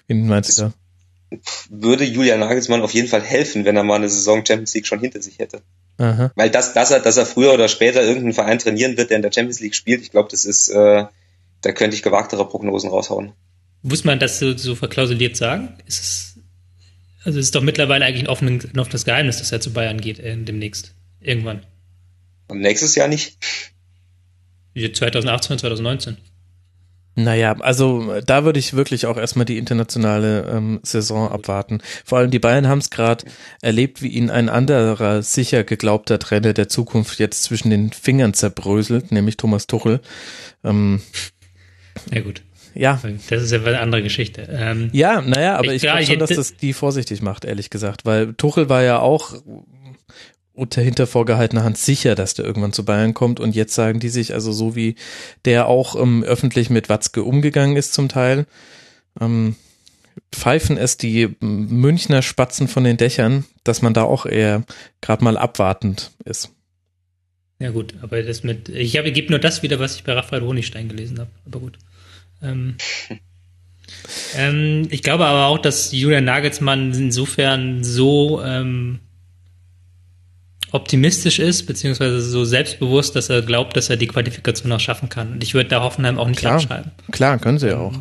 wen 0.07 0.27
meinst 0.27 0.57
du 0.57 0.63
da? 0.63 0.73
Würde 1.69 2.03
Julian 2.03 2.41
Nagelsmann 2.41 2.81
auf 2.81 2.93
jeden 2.93 3.07
Fall 3.07 3.21
helfen, 3.21 3.63
wenn 3.63 3.75
er 3.77 3.83
mal 3.83 3.95
eine 3.95 4.09
Saison 4.09 4.45
Champions 4.45 4.73
League 4.73 4.87
schon 4.87 4.99
hinter 4.99 5.21
sich 5.21 5.39
hätte. 5.39 5.61
Aha. 5.97 6.31
Weil 6.35 6.49
das, 6.49 6.73
dass 6.73 6.91
er, 6.91 6.99
dass 6.99 7.17
er 7.17 7.25
früher 7.25 7.53
oder 7.53 7.67
später 7.67 8.01
irgendeinen 8.01 8.33
Verein 8.33 8.59
trainieren 8.59 8.97
wird, 8.97 9.11
der 9.11 9.17
in 9.17 9.23
der 9.23 9.31
Champions 9.31 9.59
League 9.59 9.75
spielt, 9.75 10.01
ich 10.01 10.11
glaube, 10.11 10.29
das 10.31 10.45
ist, 10.45 10.69
äh, 10.69 11.05
da 11.61 11.71
könnte 11.71 11.95
ich 11.95 12.03
gewagtere 12.03 12.47
Prognosen 12.47 12.89
raushauen. 12.89 13.33
Muss 13.83 14.03
man 14.03 14.19
das 14.19 14.39
so, 14.39 14.55
so 14.57 14.75
verklausuliert 14.75 15.37
sagen? 15.37 15.69
Ist 15.85 16.01
es, 16.01 16.30
also 17.23 17.39
es 17.39 17.45
ist 17.45 17.55
doch 17.55 17.61
mittlerweile 17.61 18.05
eigentlich 18.05 18.23
ein, 18.23 18.29
offenes, 18.29 18.65
ein 18.73 18.79
offenes 18.79 19.05
Geheimnis, 19.05 19.37
dass 19.37 19.51
er 19.51 19.61
zu 19.61 19.73
Bayern 19.73 20.01
geht 20.01 20.19
äh, 20.19 20.35
demnächst. 20.37 20.93
Irgendwann. 21.19 21.61
Und 22.47 22.59
nächstes 22.59 22.95
Jahr 22.95 23.07
nicht? 23.07 23.37
2018, 24.75 25.59
2019. 25.59 26.17
Naja, 27.15 27.57
also 27.59 28.21
da 28.25 28.45
würde 28.45 28.59
ich 28.59 28.73
wirklich 28.73 29.05
auch 29.05 29.17
erstmal 29.17 29.45
die 29.45 29.57
internationale 29.57 30.49
ähm, 30.49 30.79
Saison 30.81 31.29
abwarten. 31.29 31.81
Vor 32.05 32.17
allem 32.17 32.31
die 32.31 32.39
Bayern 32.39 32.67
haben 32.67 32.79
es 32.79 32.89
gerade 32.89 33.25
erlebt, 33.61 34.01
wie 34.01 34.07
ihnen 34.07 34.29
ein 34.29 34.47
anderer 34.47 35.21
sicher 35.21 35.65
geglaubter 35.65 36.19
Trainer 36.19 36.53
der 36.53 36.69
Zukunft 36.69 37.19
jetzt 37.19 37.43
zwischen 37.43 37.69
den 37.69 37.91
Fingern 37.91 38.33
zerbröselt, 38.33 39.11
nämlich 39.11 39.35
Thomas 39.35 39.67
Tuchel. 39.67 39.99
Ähm, 40.63 41.01
ja 42.13 42.21
gut. 42.21 42.43
Ja. 42.73 43.01
Das 43.29 43.43
ist 43.43 43.51
ja 43.51 43.59
eine 43.63 43.79
andere 43.79 44.03
Geschichte. 44.03 44.47
Ähm, 44.49 44.89
ja, 44.93 45.21
naja, 45.21 45.57
aber 45.57 45.67
ich, 45.67 45.75
ich 45.75 45.81
glaube 45.81 46.05
schon, 46.05 46.19
dass 46.19 46.29
das 46.29 46.55
die 46.55 46.73
vorsichtig 46.73 47.21
macht, 47.21 47.45
ehrlich 47.45 47.69
gesagt, 47.69 48.05
weil 48.05 48.33
Tuchel 48.33 48.69
war 48.69 48.83
ja 48.83 48.99
auch 48.99 49.35
unter 50.53 50.81
hinter 50.81 51.07
vorgehaltener 51.07 51.63
Hand 51.63 51.77
sicher, 51.77 52.15
dass 52.15 52.33
der 52.33 52.45
irgendwann 52.45 52.73
zu 52.73 52.85
Bayern 52.85 53.13
kommt. 53.13 53.39
Und 53.39 53.55
jetzt 53.55 53.73
sagen 53.73 53.99
die 53.99 54.09
sich, 54.09 54.33
also 54.33 54.51
so 54.51 54.75
wie 54.75 54.95
der 55.45 55.67
auch 55.67 55.95
ähm, 55.95 56.23
öffentlich 56.23 56.69
mit 56.69 56.89
Watzke 56.89 57.23
umgegangen 57.23 57.77
ist 57.77 57.93
zum 57.93 58.09
Teil, 58.09 58.45
ähm, 59.19 59.55
pfeifen 60.31 60.77
es 60.77 60.97
die 60.97 61.35
Münchner 61.39 62.21
Spatzen 62.21 62.67
von 62.67 62.83
den 62.83 62.97
Dächern, 62.97 63.45
dass 63.63 63.81
man 63.81 63.93
da 63.93 64.03
auch 64.03 64.25
eher 64.25 64.63
gerade 64.99 65.23
mal 65.23 65.37
abwartend 65.37 66.11
ist. 66.25 66.51
Ja 67.59 67.69
gut, 67.69 67.93
aber 68.01 68.23
das 68.23 68.43
mit, 68.43 68.69
ich 68.69 68.97
habe, 68.97 69.11
gebe 69.11 69.29
nur 69.29 69.39
das 69.39 69.61
wieder, 69.61 69.79
was 69.79 69.95
ich 69.95 70.03
bei 70.03 70.13
Raphael 70.13 70.41
Honigstein 70.41 70.89
gelesen 70.89 71.19
habe. 71.19 71.29
Aber 71.45 71.59
gut. 71.59 71.77
Ähm, 72.41 72.75
ähm, 74.35 74.87
ich 74.89 75.03
glaube 75.03 75.25
aber 75.25 75.47
auch, 75.47 75.57
dass 75.57 75.91
Julian 75.91 76.25
Nagelsmann 76.25 76.93
insofern 76.93 77.83
so 77.83 78.41
ähm, 78.43 78.99
optimistisch 80.71 81.39
ist, 81.39 81.65
beziehungsweise 81.65 82.21
so 82.21 82.45
selbstbewusst, 82.45 83.15
dass 83.15 83.29
er 83.29 83.41
glaubt, 83.41 83.75
dass 83.75 83.89
er 83.89 83.97
die 83.97 84.07
Qualifikation 84.07 84.71
auch 84.71 84.79
schaffen 84.79 85.09
kann. 85.09 85.33
Und 85.33 85.43
ich 85.43 85.53
würde 85.53 85.69
da 85.69 85.83
Hoffenheim 85.83 86.17
auch 86.17 86.27
nicht 86.27 86.39
klar, 86.39 86.55
abschreiben. 86.55 86.91
Klar, 87.11 87.39
können 87.39 87.59
sie 87.59 87.67
ja 87.67 87.77
auch. 87.77 87.93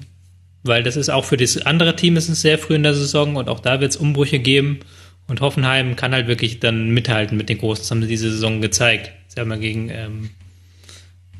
Weil 0.62 0.82
das 0.82 0.96
ist 0.96 1.08
auch 1.08 1.24
für 1.24 1.36
das 1.36 1.58
andere 1.62 1.96
Team 1.96 2.16
ist 2.16 2.28
es 2.28 2.42
sehr 2.42 2.58
früh 2.58 2.74
in 2.74 2.82
der 2.82 2.94
Saison 2.94 3.36
und 3.36 3.48
auch 3.48 3.60
da 3.60 3.80
wird 3.80 3.90
es 3.90 3.96
Umbrüche 3.96 4.38
geben. 4.38 4.80
Und 5.26 5.40
Hoffenheim 5.40 5.94
kann 5.94 6.12
halt 6.12 6.26
wirklich 6.26 6.58
dann 6.58 6.90
mithalten 6.90 7.36
mit 7.36 7.48
den 7.48 7.58
Großen. 7.58 7.82
Das 7.82 7.90
haben 7.90 8.02
sie 8.02 8.08
diese 8.08 8.30
Saison 8.30 8.60
gezeigt. 8.60 9.12
Sie 9.28 9.40
haben 9.40 9.50
ja 9.50 9.56
gegen 9.56 9.88
ähm, 9.88 10.30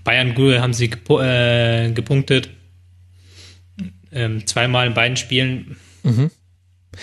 Bayern 0.05 0.35
Gül 0.35 0.61
haben 0.61 0.73
sie 0.73 0.91
gepu 0.91 1.19
äh, 1.21 1.91
gepunktet. 1.93 2.51
Ähm, 4.12 4.46
zweimal 4.46 4.87
in 4.87 4.94
beiden 4.94 5.16
Spielen. 5.16 5.77
Mhm. 6.03 6.31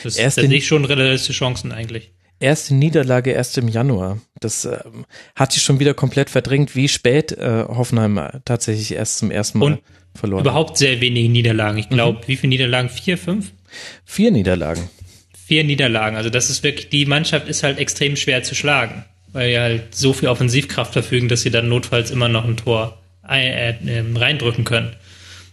Das, 0.04 0.18
Erst 0.18 0.38
das 0.38 0.46
sehe 0.46 0.58
ich 0.58 0.68
schon 0.68 0.84
realistische 0.86 1.40
Chancen 1.40 1.72
eigentlich 1.72 2.12
erste 2.40 2.76
Niederlage 2.76 3.32
erst 3.32 3.58
im 3.58 3.68
Januar. 3.68 4.20
Das 4.40 4.66
äh, 4.66 4.80
hat 5.36 5.52
sich 5.52 5.64
schon 5.64 5.80
wieder 5.80 5.94
komplett 5.94 6.30
verdrängt, 6.30 6.76
wie 6.76 6.88
spät 6.88 7.32
äh, 7.32 7.66
Hoffenheim 7.68 8.20
tatsächlich 8.46 8.94
erst 8.94 9.20
zum 9.20 9.32
ersten 9.32 9.60
Mal 9.60 9.66
Und 9.66 9.82
verloren 10.16 10.42
Überhaupt 10.42 10.78
sehr 10.78 11.02
wenige 11.02 11.30
Niederlagen. 11.30 11.78
Ich 11.78 11.90
glaube, 11.90 12.20
mhm. 12.20 12.28
wie 12.28 12.36
viele 12.36 12.50
Niederlagen? 12.50 12.90
Vier, 12.90 13.18
fünf? 13.18 13.52
Vier 14.06 14.32
Niederlagen. 14.32 14.90
Vier 15.46 15.64
Niederlagen. 15.64 16.18
Also 16.18 16.30
das 16.30 16.50
ist 16.50 16.64
wirklich, 16.64 16.90
die 16.90 17.06
Mannschaft 17.06 17.48
ist 17.48 17.64
halt 17.64 17.80
extrem 17.80 18.16
schwer 18.16 18.44
zu 18.44 18.54
schlagen, 18.54 19.06
weil 19.32 19.50
die 19.52 19.60
halt 19.60 19.96
so 19.96 20.14
viel 20.14 20.30
Offensivkraft 20.30 20.94
verfügen, 20.94 21.30
dass 21.30 21.42
sie 21.42 21.52
dann 21.52 21.70
notfalls 21.70 22.12
immer 22.12 22.28
noch 22.28 22.46
ein 22.46 22.58
Tor 22.58 22.98
äh, 23.28 23.70
äh, 23.70 24.04
reindrücken 24.16 24.66
können. 24.66 24.96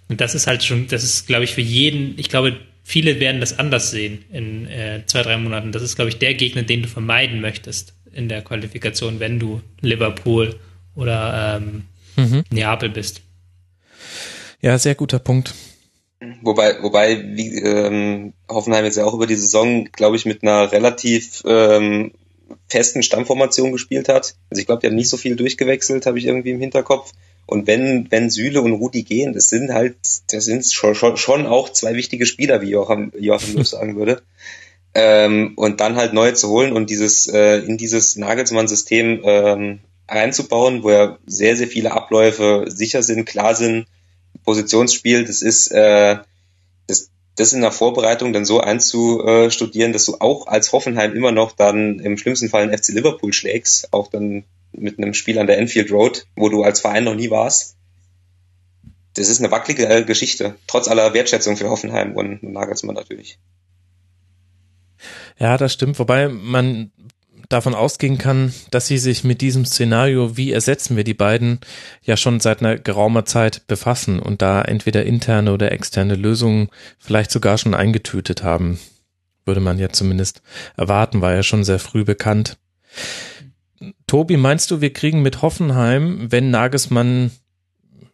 Und 0.08 0.20
das 0.20 0.34
ist 0.34 0.46
halt 0.46 0.62
schon, 0.62 0.86
das 0.88 1.02
ist, 1.02 1.26
glaube 1.26 1.44
ich, 1.44 1.54
für 1.54 1.60
jeden, 1.60 2.18
ich 2.18 2.28
glaube, 2.28 2.56
viele 2.82 3.20
werden 3.20 3.40
das 3.40 3.58
anders 3.58 3.90
sehen 3.90 4.24
in 4.30 4.66
äh, 4.68 5.02
zwei, 5.06 5.22
drei 5.22 5.36
Monaten. 5.38 5.72
Das 5.72 5.82
ist, 5.82 5.96
glaube 5.96 6.10
ich, 6.10 6.18
der 6.18 6.34
Gegner, 6.34 6.62
den 6.62 6.82
du 6.82 6.88
vermeiden 6.88 7.40
möchtest 7.40 7.94
in 8.12 8.28
der 8.28 8.42
Qualifikation, 8.42 9.20
wenn 9.20 9.38
du 9.38 9.60
Liverpool 9.80 10.54
oder 10.94 11.60
ähm, 11.62 11.84
mhm. 12.16 12.44
Neapel 12.50 12.90
bist. 12.90 13.22
Ja, 14.60 14.78
sehr 14.78 14.94
guter 14.94 15.18
Punkt. 15.18 15.54
Wobei, 16.42 16.82
wobei 16.82 17.22
wie, 17.36 17.58
ähm, 17.58 18.32
Hoffenheim 18.48 18.84
jetzt 18.84 18.96
ja 18.96 19.04
auch 19.04 19.14
über 19.14 19.26
die 19.26 19.34
Saison, 19.34 19.86
glaube 19.92 20.16
ich, 20.16 20.24
mit 20.24 20.42
einer 20.42 20.72
relativ 20.72 21.42
ähm, 21.46 22.12
festen 22.68 23.02
Stammformation 23.02 23.72
gespielt 23.72 24.08
hat. 24.08 24.34
Also 24.50 24.60
ich 24.60 24.66
glaube, 24.66 24.80
die 24.80 24.86
haben 24.86 24.94
nicht 24.94 25.10
so 25.10 25.16
viel 25.16 25.36
durchgewechselt, 25.36 26.06
habe 26.06 26.18
ich 26.18 26.26
irgendwie 26.26 26.50
im 26.50 26.60
Hinterkopf. 26.60 27.12
Und 27.46 27.66
wenn, 27.66 28.10
wenn 28.10 28.30
Süle 28.30 28.62
und 28.62 28.72
Rudi 28.72 29.02
gehen, 29.02 29.32
das 29.32 29.48
sind 29.48 29.72
halt, 29.72 29.96
das 30.32 30.44
sind 30.44 30.66
schon, 30.66 30.94
schon, 30.94 31.16
schon 31.16 31.46
auch 31.46 31.68
zwei 31.70 31.94
wichtige 31.94 32.26
Spieler, 32.26 32.62
wie 32.62 32.70
Joachim, 32.70 33.12
Joachim 33.18 33.56
Löw 33.56 33.66
sagen 33.66 33.96
würde. 33.96 34.22
Ähm, 34.94 35.52
und 35.56 35.80
dann 35.80 35.96
halt 35.96 36.12
neu 36.12 36.32
zu 36.32 36.48
holen 36.48 36.72
und 36.72 36.88
dieses, 36.88 37.26
äh, 37.26 37.58
in 37.58 37.76
dieses 37.76 38.16
Nagelsmann-System 38.16 39.20
ähm, 39.24 39.80
reinzubauen, 40.08 40.82
wo 40.82 40.90
ja 40.90 41.18
sehr, 41.26 41.56
sehr 41.56 41.66
viele 41.66 41.92
Abläufe 41.92 42.64
sicher 42.68 43.02
sind, 43.02 43.24
klar 43.24 43.54
sind, 43.54 43.86
Positionsspiel, 44.44 45.24
das 45.24 45.42
ist, 45.42 45.68
äh, 45.68 46.18
das, 46.86 47.10
das 47.36 47.52
in 47.52 47.62
der 47.62 47.72
Vorbereitung 47.72 48.32
dann 48.32 48.44
so 48.44 48.60
einzustudieren, 48.60 49.92
dass 49.92 50.04
du 50.04 50.16
auch 50.20 50.46
als 50.46 50.72
Hoffenheim 50.72 51.14
immer 51.14 51.32
noch 51.32 51.52
dann 51.52 51.98
im 51.98 52.16
schlimmsten 52.16 52.48
Fall 52.48 52.62
einen 52.62 52.76
FC 52.76 52.90
Liverpool 52.90 53.32
schlägst, 53.32 53.92
auch 53.92 54.08
dann 54.08 54.44
mit 54.76 54.98
einem 54.98 55.14
Spiel 55.14 55.38
an 55.38 55.46
der 55.46 55.58
Enfield 55.58 55.90
Road, 55.90 56.26
wo 56.36 56.48
du 56.48 56.62
als 56.62 56.80
Verein 56.80 57.04
noch 57.04 57.14
nie 57.14 57.30
warst. 57.30 57.76
Das 59.14 59.28
ist 59.28 59.40
eine 59.40 59.50
wackelige 59.50 59.88
äh, 59.88 60.04
Geschichte, 60.04 60.56
trotz 60.66 60.88
aller 60.88 61.14
Wertschätzung 61.14 61.56
für 61.56 61.70
Hoffenheim 61.70 62.14
und 62.16 62.42
Nagelsmann 62.42 62.96
natürlich. 62.96 63.38
Ja, 65.38 65.56
das 65.56 65.72
stimmt, 65.72 65.98
wobei 65.98 66.28
man 66.28 66.90
davon 67.48 67.74
ausgehen 67.74 68.18
kann, 68.18 68.52
dass 68.70 68.86
sie 68.86 68.98
sich 68.98 69.24
mit 69.24 69.40
diesem 69.40 69.64
Szenario, 69.64 70.36
wie 70.36 70.52
ersetzen 70.52 70.96
wir 70.96 71.04
die 71.04 71.14
beiden, 71.14 71.60
ja 72.02 72.16
schon 72.16 72.40
seit 72.40 72.60
einer 72.60 72.78
geraumer 72.78 73.24
Zeit 73.24 73.66
befassen 73.66 74.18
und 74.18 74.42
da 74.42 74.62
entweder 74.62 75.04
interne 75.04 75.52
oder 75.52 75.72
externe 75.72 76.14
Lösungen 76.14 76.68
vielleicht 76.98 77.30
sogar 77.30 77.58
schon 77.58 77.74
eingetütet 77.74 78.42
haben. 78.42 78.78
Würde 79.44 79.60
man 79.60 79.78
ja 79.78 79.90
zumindest 79.90 80.42
erwarten, 80.76 81.20
war 81.20 81.34
ja 81.34 81.42
schon 81.42 81.64
sehr 81.64 81.78
früh 81.78 82.04
bekannt. 82.04 82.56
Tobi, 84.06 84.36
meinst 84.36 84.70
du, 84.70 84.80
wir 84.80 84.92
kriegen 84.92 85.22
mit 85.22 85.42
Hoffenheim, 85.42 86.30
wenn 86.30 86.50
Nagelsmann, 86.50 87.30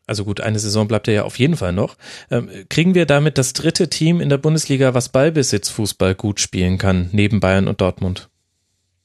also 0.06 0.24
gut, 0.24 0.40
eine 0.40 0.58
Saison 0.58 0.88
bleibt 0.88 1.08
er 1.08 1.14
ja 1.14 1.24
auf 1.24 1.38
jeden 1.38 1.56
Fall 1.56 1.72
noch, 1.72 1.96
äh, 2.30 2.42
kriegen 2.68 2.94
wir 2.94 3.06
damit 3.06 3.38
das 3.38 3.52
dritte 3.52 3.88
Team 3.88 4.20
in 4.20 4.28
der 4.28 4.38
Bundesliga, 4.38 4.94
was 4.94 5.10
Ballbesitzfußball 5.10 6.14
gut 6.14 6.40
spielen 6.40 6.78
kann, 6.78 7.08
neben 7.12 7.40
Bayern 7.40 7.68
und 7.68 7.80
Dortmund? 7.80 8.28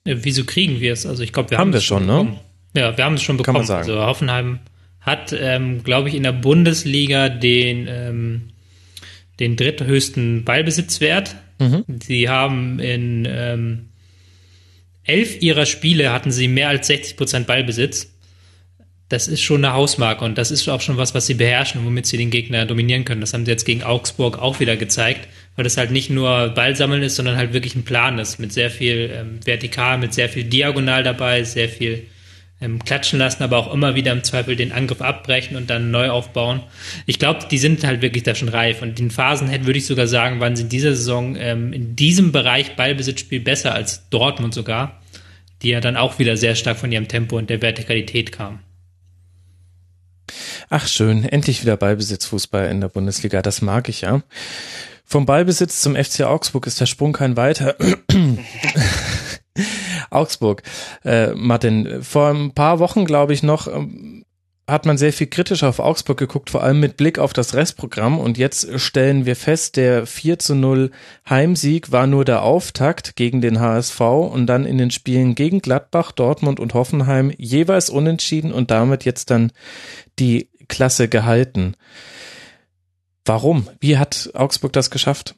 Ja, 0.05 0.15
wieso 0.23 0.43
kriegen 0.45 0.79
wir 0.79 0.93
es? 0.93 1.05
Also 1.05 1.23
ich 1.23 1.33
glaube, 1.33 1.51
wir 1.51 1.57
haben, 1.57 1.67
haben 1.67 1.73
wir 1.73 1.81
schon, 1.81 2.05
ne? 2.05 2.39
Ja, 2.75 2.97
wir 2.97 3.05
haben 3.05 3.15
es 3.15 3.23
schon 3.23 3.37
bekommen. 3.37 3.55
Kann 3.55 3.61
man 3.61 3.67
sagen. 3.67 3.89
Also 3.89 4.05
Hoffenheim 4.05 4.59
hat, 4.99 5.35
ähm, 5.37 5.83
glaube 5.83 6.09
ich, 6.09 6.15
in 6.15 6.23
der 6.23 6.31
Bundesliga 6.33 7.29
den 7.29 7.87
ähm, 7.89 8.41
den 9.39 9.55
dritthöchsten 9.55 10.43
Ballbesitzwert. 10.43 11.35
Mhm. 11.59 11.83
Sie 12.03 12.29
haben 12.29 12.79
in 12.79 13.27
ähm, 13.29 13.89
elf 15.05 15.41
ihrer 15.41 15.65
Spiele 15.65 16.11
hatten 16.11 16.31
sie 16.31 16.47
mehr 16.47 16.69
als 16.69 16.87
60 16.87 17.17
Prozent 17.17 17.47
Ballbesitz. 17.47 18.11
Das 19.07 19.27
ist 19.27 19.41
schon 19.41 19.63
eine 19.63 19.75
Hausmarke 19.75 20.25
und 20.25 20.37
das 20.37 20.49
ist 20.49 20.67
auch 20.67 20.81
schon 20.81 20.97
was, 20.97 21.13
was 21.13 21.27
sie 21.27 21.35
beherrschen, 21.35 21.85
womit 21.85 22.07
sie 22.07 22.17
den 22.17 22.31
Gegner 22.31 22.65
dominieren 22.65 23.05
können. 23.05 23.21
Das 23.21 23.33
haben 23.33 23.45
sie 23.45 23.51
jetzt 23.51 23.65
gegen 23.65 23.83
Augsburg 23.83 24.39
auch 24.39 24.59
wieder 24.59 24.77
gezeigt, 24.77 25.27
weil 25.55 25.63
das 25.63 25.77
halt 25.77 25.91
nicht 25.91 26.09
nur 26.09 26.49
Ballsammeln 26.49 27.03
ist, 27.03 27.15
sondern 27.15 27.37
halt 27.37 27.53
wirklich 27.53 27.75
ein 27.75 27.85
Plan 27.85 28.17
ist, 28.17 28.39
mit 28.39 28.51
sehr 28.51 28.71
viel 28.71 29.11
ähm, 29.13 29.39
vertikal, 29.45 29.99
mit 29.99 30.15
sehr 30.15 30.27
viel 30.27 30.45
diagonal 30.45 31.03
dabei, 31.03 31.43
sehr 31.43 31.69
viel 31.69 32.07
ähm, 32.65 32.83
klatschen 32.83 33.19
lassen, 33.19 33.43
aber 33.43 33.57
auch 33.57 33.71
immer 33.71 33.95
wieder 33.95 34.11
im 34.11 34.23
Zweifel 34.23 34.55
den 34.55 34.71
Angriff 34.71 35.01
abbrechen 35.01 35.55
und 35.55 35.69
dann 35.69 35.91
neu 35.91 36.09
aufbauen. 36.09 36.61
Ich 37.05 37.19
glaube, 37.19 37.45
die 37.49 37.59
sind 37.59 37.83
halt 37.83 38.01
wirklich 38.01 38.23
da 38.23 38.33
schon 38.33 38.49
reif. 38.49 38.81
Und 38.81 38.99
in 38.99 39.11
Phasen 39.11 39.47
hätte, 39.47 39.65
würde 39.65 39.77
ich 39.77 39.85
sogar 39.85 40.07
sagen, 40.07 40.39
waren 40.39 40.55
sie 40.55 40.63
in 40.63 40.69
dieser 40.69 40.95
Saison 40.95 41.35
ähm, 41.35 41.71
in 41.71 41.95
diesem 41.95 42.31
Bereich 42.31 42.75
Ballbesitzspiel 42.75 43.39
besser 43.39 43.73
als 43.73 44.09
Dortmund 44.09 44.53
sogar, 44.53 45.01
die 45.61 45.69
ja 45.69 45.79
dann 45.79 45.95
auch 45.95 46.19
wieder 46.19 46.35
sehr 46.37 46.55
stark 46.55 46.77
von 46.77 46.91
ihrem 46.91 47.07
Tempo 47.07 47.37
und 47.37 47.49
der 47.49 47.61
Vertikalität 47.61 48.31
kamen. 48.31 48.59
Ach 50.69 50.87
schön, 50.87 51.23
endlich 51.23 51.61
wieder 51.61 51.77
Ballbesitzfußball 51.77 52.69
in 52.69 52.81
der 52.81 52.89
Bundesliga, 52.89 53.43
das 53.43 53.61
mag 53.61 53.87
ich 53.87 54.01
ja. 54.01 54.23
Vom 55.05 55.27
Ballbesitz 55.27 55.81
zum 55.81 55.95
FC 55.95 56.21
Augsburg 56.21 56.65
ist 56.65 56.81
der 56.81 56.87
Sprung 56.87 57.13
kein 57.13 57.37
weiter. 57.37 57.75
Augsburg. 60.09 60.63
Äh, 61.03 61.33
Martin, 61.33 62.03
vor 62.03 62.29
ein 62.29 62.51
paar 62.53 62.79
Wochen, 62.79 63.05
glaube 63.05 63.33
ich, 63.33 63.43
noch 63.43 63.67
ähm, 63.67 64.25
hat 64.67 64.85
man 64.87 64.97
sehr 64.97 65.13
viel 65.13 65.27
kritischer 65.27 65.69
auf 65.69 65.79
Augsburg 65.79 66.17
geguckt, 66.17 66.49
vor 66.49 66.63
allem 66.63 66.79
mit 66.79 66.97
Blick 66.97 67.19
auf 67.19 67.33
das 67.33 67.53
Restprogramm. 67.53 68.19
Und 68.19 68.37
jetzt 68.37 68.79
stellen 68.79 69.25
wir 69.25 69.35
fest, 69.35 69.77
der 69.77 70.07
4 70.07 70.39
zu 70.39 70.55
0 70.55 70.91
Heimsieg 71.29 71.91
war 71.91 72.07
nur 72.07 72.25
der 72.25 72.41
Auftakt 72.41 73.15
gegen 73.15 73.41
den 73.41 73.59
HSV 73.59 73.99
und 74.01 74.47
dann 74.47 74.65
in 74.65 74.77
den 74.77 74.89
Spielen 74.89 75.35
gegen 75.35 75.59
Gladbach, 75.59 76.11
Dortmund 76.11 76.59
und 76.59 76.73
Hoffenheim 76.73 77.31
jeweils 77.37 77.91
unentschieden 77.91 78.51
und 78.51 78.71
damit 78.71 79.05
jetzt 79.05 79.29
dann 79.29 79.51
die 80.17 80.49
Klasse 80.67 81.09
gehalten. 81.09 81.75
Warum? 83.23 83.69
Wie 83.79 83.97
hat 83.97 84.31
Augsburg 84.33 84.73
das 84.73 84.89
geschafft? 84.89 85.35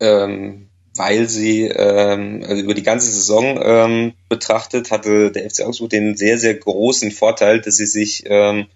Ähm, 0.00 0.68
weil 0.96 1.28
sie 1.28 1.64
ähm, 1.64 2.44
also 2.46 2.62
über 2.62 2.74
die 2.74 2.82
ganze 2.82 3.10
Saison 3.10 3.60
ähm, 3.62 4.12
betrachtet 4.28 4.90
hatte 4.90 5.32
der 5.32 5.48
FC 5.50 5.62
Augsburg 5.62 5.90
den 5.90 6.16
sehr, 6.16 6.38
sehr 6.38 6.54
großen 6.54 7.10
Vorteil, 7.10 7.60
dass 7.60 7.76
sie 7.76 7.86
sich 7.86 8.24
ähm, 8.26 8.66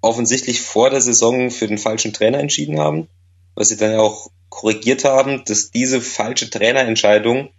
offensichtlich 0.00 0.62
vor 0.62 0.90
der 0.90 1.00
Saison 1.00 1.50
für 1.50 1.68
den 1.68 1.78
falschen 1.78 2.12
Trainer 2.12 2.38
entschieden 2.38 2.78
haben, 2.78 3.08
was 3.54 3.68
sie 3.68 3.76
dann 3.76 3.96
auch 3.96 4.30
korrigiert 4.48 5.04
haben, 5.04 5.42
dass 5.46 5.70
diese 5.70 6.00
falsche 6.00 6.48
Trainerentscheidung 6.48 7.50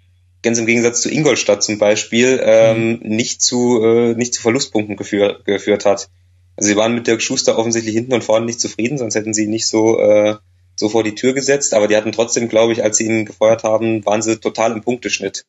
ganz 0.41 0.57
im 0.57 0.65
Gegensatz 0.65 1.01
zu 1.01 1.09
Ingolstadt 1.11 1.63
zum 1.63 1.77
Beispiel 1.77 2.39
ähm, 2.43 2.89
mhm. 2.89 2.99
nicht 3.03 3.41
zu 3.41 3.83
äh, 3.83 4.15
nicht 4.15 4.33
zu 4.33 4.41
Verlustpunkten 4.41 4.97
geführ, 4.97 5.41
geführt 5.45 5.85
hat. 5.85 6.09
Also 6.55 6.69
sie 6.69 6.75
waren 6.75 6.95
mit 6.95 7.07
Dirk 7.07 7.21
Schuster 7.21 7.57
offensichtlich 7.57 7.95
hinten 7.95 8.13
und 8.13 8.23
vorne 8.23 8.45
nicht 8.47 8.59
zufrieden, 8.59 8.97
sonst 8.97 9.15
hätten 9.15 9.33
sie 9.33 9.47
nicht 9.47 9.67
so 9.67 9.99
äh, 9.99 10.35
so 10.75 10.89
vor 10.89 11.03
die 11.03 11.15
Tür 11.15 11.33
gesetzt, 11.33 11.73
aber 11.73 11.87
die 11.87 11.95
hatten 11.95 12.11
trotzdem, 12.11 12.49
glaube 12.49 12.73
ich, 12.73 12.83
als 12.83 12.97
sie 12.97 13.05
ihn 13.05 13.25
gefeuert 13.25 13.63
haben, 13.63 14.05
waren 14.05 14.21
sie 14.21 14.39
total 14.39 14.71
im 14.71 14.81
Punkteschnitt. 14.81 15.45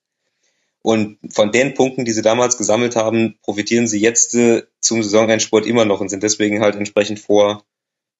Und 0.82 1.18
von 1.30 1.52
den 1.52 1.74
Punkten, 1.74 2.04
die 2.04 2.12
sie 2.12 2.22
damals 2.22 2.58
gesammelt 2.58 2.96
haben, 2.96 3.38
profitieren 3.42 3.86
sie 3.86 4.00
jetzt 4.00 4.34
äh, 4.34 4.64
zum 4.80 5.02
Saisonendsport 5.02 5.64
immer 5.64 5.84
noch 5.84 6.00
und 6.00 6.08
sind 6.08 6.24
deswegen 6.24 6.60
halt 6.60 6.74
entsprechend 6.74 7.20
vor, 7.20 7.64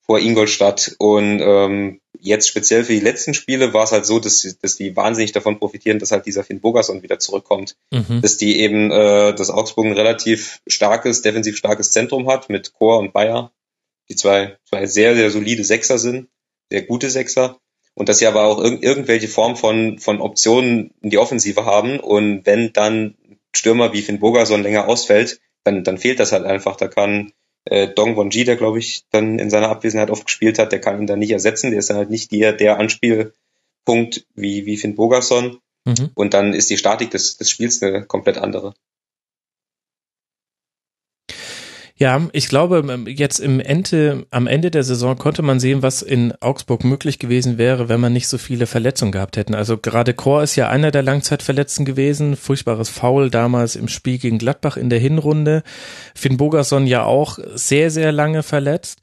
vor 0.01 0.19
Ingolstadt. 0.19 0.95
Und 0.97 1.41
ähm, 1.41 1.99
jetzt 2.17 2.47
speziell 2.47 2.85
für 2.85 2.93
die 2.93 3.01
letzten 3.01 3.33
Spiele 3.33 3.73
war 3.73 3.83
es 3.83 3.91
halt 3.91 4.05
so, 4.05 4.17
dass, 4.17 4.57
dass 4.61 4.77
die 4.77 4.95
wahnsinnig 4.95 5.33
davon 5.33 5.59
profitieren, 5.59 5.99
dass 5.99 6.11
halt 6.11 6.25
dieser 6.25 6.45
Finn 6.45 6.61
Bogerson 6.61 7.03
wieder 7.03 7.19
zurückkommt. 7.19 7.75
Mhm. 7.91 8.21
Dass 8.21 8.37
die 8.37 8.59
eben, 8.59 8.91
äh, 8.91 9.35
dass 9.35 9.49
Augsburg 9.49 9.85
ein 9.85 9.93
relativ 9.93 10.61
starkes, 10.65 11.21
defensiv 11.21 11.57
starkes 11.57 11.91
Zentrum 11.91 12.29
hat 12.29 12.49
mit 12.49 12.73
Chor 12.73 12.97
und 12.99 13.11
Bayer, 13.11 13.51
die 14.07 14.15
zwei, 14.15 14.57
zwei 14.63 14.85
sehr, 14.85 15.15
sehr 15.15 15.31
solide 15.31 15.65
Sechser 15.65 15.99
sind 15.99 16.29
sehr 16.69 16.83
gute 16.83 17.09
Sechser 17.09 17.59
und 17.95 18.09
dass 18.09 18.19
sie 18.19 18.27
aber 18.27 18.45
auch 18.45 18.59
irg 18.59 18.81
irgendwelche 18.83 19.27
Form 19.27 19.55
von, 19.55 19.99
von 19.99 20.21
Optionen 20.21 20.93
in 21.01 21.09
die 21.09 21.17
Offensive 21.17 21.65
haben 21.65 21.99
und 21.99 22.45
wenn 22.45 22.73
dann 22.73 23.15
Stürmer 23.55 23.93
wie 23.93 24.01
Finn 24.01 24.19
Bogerson 24.19 24.63
länger 24.63 24.87
ausfällt, 24.87 25.39
dann, 25.63 25.83
dann 25.83 25.97
fehlt 25.97 26.19
das 26.19 26.31
halt 26.31 26.43
einfach. 26.43 26.75
Da 26.75 26.87
kann 26.87 27.31
äh, 27.65 27.87
Dong 27.87 28.15
Wonji, 28.15 28.43
der 28.43 28.55
glaube 28.55 28.79
ich 28.79 29.03
dann 29.11 29.39
in 29.39 29.49
seiner 29.49 29.69
Abwesenheit 29.69 30.09
oft 30.09 30.25
gespielt 30.25 30.59
hat, 30.59 30.71
der 30.71 30.81
kann 30.81 30.99
ihn 30.99 31.07
dann 31.07 31.19
nicht 31.19 31.31
ersetzen. 31.31 31.69
Der 31.69 31.79
ist 31.79 31.89
dann 31.89 31.97
halt 31.97 32.09
nicht 32.09 32.31
der, 32.31 32.53
der 32.53 32.79
Anspielpunkt 32.79 34.25
wie, 34.35 34.65
wie 34.65 34.77
Finn 34.77 34.95
Bogerson. 34.95 35.59
Mhm. 35.85 36.11
Und 36.15 36.33
dann 36.33 36.53
ist 36.53 36.69
die 36.69 36.77
Statik 36.77 37.11
des, 37.11 37.37
des 37.37 37.49
Spiels 37.49 37.81
eine 37.81 38.05
komplett 38.05 38.37
andere. 38.37 38.73
Ja, 42.03 42.21
ich 42.33 42.49
glaube, 42.49 42.83
ähm, 42.89 43.07
jetzt 43.07 43.39
im 43.39 43.61
Ende, 43.61 44.25
am 44.29 44.45
Ende 44.45 44.71
der 44.71 44.83
Saison 44.83 45.17
konnte 45.17 45.41
man 45.41 45.61
sehen, 45.61 45.83
was 45.83 46.01
in 46.01 46.33
Augsburg 46.41 46.83
möglich 46.83 47.17
gewesen 47.17 47.57
wäre, 47.57 47.87
wenn 47.87 48.01
man 48.01 48.11
nicht 48.11 48.27
so 48.27 48.37
viele 48.37 48.65
Verletzungen 48.65 49.13
gehabt 49.13 49.37
hätten. 49.37 49.55
Also 49.55 49.77
gerade 49.77 50.13
Chor 50.13 50.43
ist 50.43 50.57
ja 50.57 50.67
einer 50.67 50.91
der 50.91 51.01
Langzeitverletzten 51.01 51.85
gewesen. 51.85 52.35
Furchtbares 52.35 52.89
Foul 52.89 53.29
damals 53.29 53.77
im 53.77 53.87
Spiel 53.87 54.17
gegen 54.17 54.37
Gladbach 54.37 54.75
in 54.75 54.89
der 54.89 54.99
Hinrunde. 54.99 55.63
Finn 56.13 56.35
Bogerson 56.35 56.87
ja 56.87 57.05
auch 57.05 57.39
sehr, 57.55 57.89
sehr 57.89 58.11
lange 58.11 58.43
verletzt. 58.43 58.99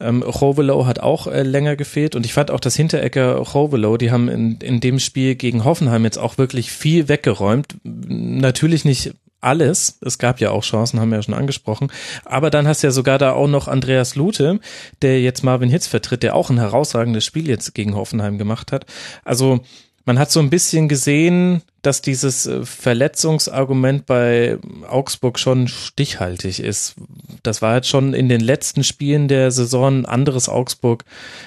Ähm, 0.00 0.24
hat 0.24 0.98
auch 0.98 1.28
äh, 1.28 1.44
länger 1.44 1.76
gefehlt 1.76 2.16
und 2.16 2.26
ich 2.26 2.32
fand 2.32 2.50
auch 2.50 2.58
das 2.58 2.74
Hinterecker 2.74 3.36
Rovelo, 3.36 3.96
die 3.96 4.10
haben 4.10 4.28
in, 4.28 4.56
in 4.56 4.80
dem 4.80 4.98
Spiel 4.98 5.36
gegen 5.36 5.64
Hoffenheim 5.64 6.02
jetzt 6.02 6.18
auch 6.18 6.36
wirklich 6.36 6.72
viel 6.72 7.08
weggeräumt. 7.08 7.76
Natürlich 7.84 8.84
nicht 8.84 9.12
alles. 9.40 9.98
Es 10.00 10.18
gab 10.18 10.40
ja 10.40 10.50
auch 10.50 10.62
Chancen, 10.62 11.00
haben 11.00 11.10
wir 11.10 11.16
ja 11.16 11.22
schon 11.22 11.34
angesprochen. 11.34 11.90
Aber 12.24 12.50
dann 12.50 12.66
hast 12.66 12.82
du 12.82 12.88
ja 12.88 12.90
sogar 12.92 13.18
da 13.18 13.32
auch 13.32 13.48
noch 13.48 13.68
Andreas 13.68 14.14
Lute, 14.14 14.60
der 15.02 15.20
jetzt 15.20 15.42
Marvin 15.42 15.70
Hitz 15.70 15.86
vertritt, 15.86 16.22
der 16.22 16.34
auch 16.34 16.50
ein 16.50 16.58
herausragendes 16.58 17.24
Spiel 17.24 17.48
jetzt 17.48 17.74
gegen 17.74 17.94
Hoffenheim 17.94 18.38
gemacht 18.38 18.72
hat. 18.72 18.86
Also 19.24 19.60
man 20.04 20.18
hat 20.18 20.30
so 20.30 20.40
ein 20.40 20.50
bisschen 20.50 20.88
gesehen, 20.88 21.62
dass 21.82 22.02
dieses 22.02 22.46
äh, 22.46 22.64
Verletzungsargument 22.64 24.06
bei 24.06 24.58
Augsburg 24.88 25.38
schon 25.38 25.68
stichhaltig 25.68 26.60
ist. 26.60 26.94
Das 27.42 27.62
war 27.62 27.76
jetzt 27.76 27.88
schon 27.88 28.14
in 28.14 28.28
den 28.28 28.40
letzten 28.40 28.84
Spielen 28.84 29.28
der 29.28 29.50
Saison 29.50 30.00
ein 30.00 30.06
anderes 30.06 30.48
Augsburg 30.48 31.04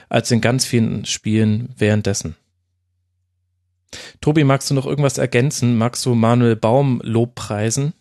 als 0.09 0.31
in 0.31 0.41
ganz 0.41 0.65
vielen 0.65 1.05
Spielen 1.05 1.73
währenddessen. 1.77 2.35
Tobi, 4.21 4.43
magst 4.43 4.69
du 4.69 4.73
noch 4.73 4.85
irgendwas 4.85 5.17
ergänzen? 5.17 5.77
Magst 5.77 6.05
du 6.05 6.15
Manuel 6.15 6.55
Baum 6.55 7.01
Lobpreisen? 7.03 7.93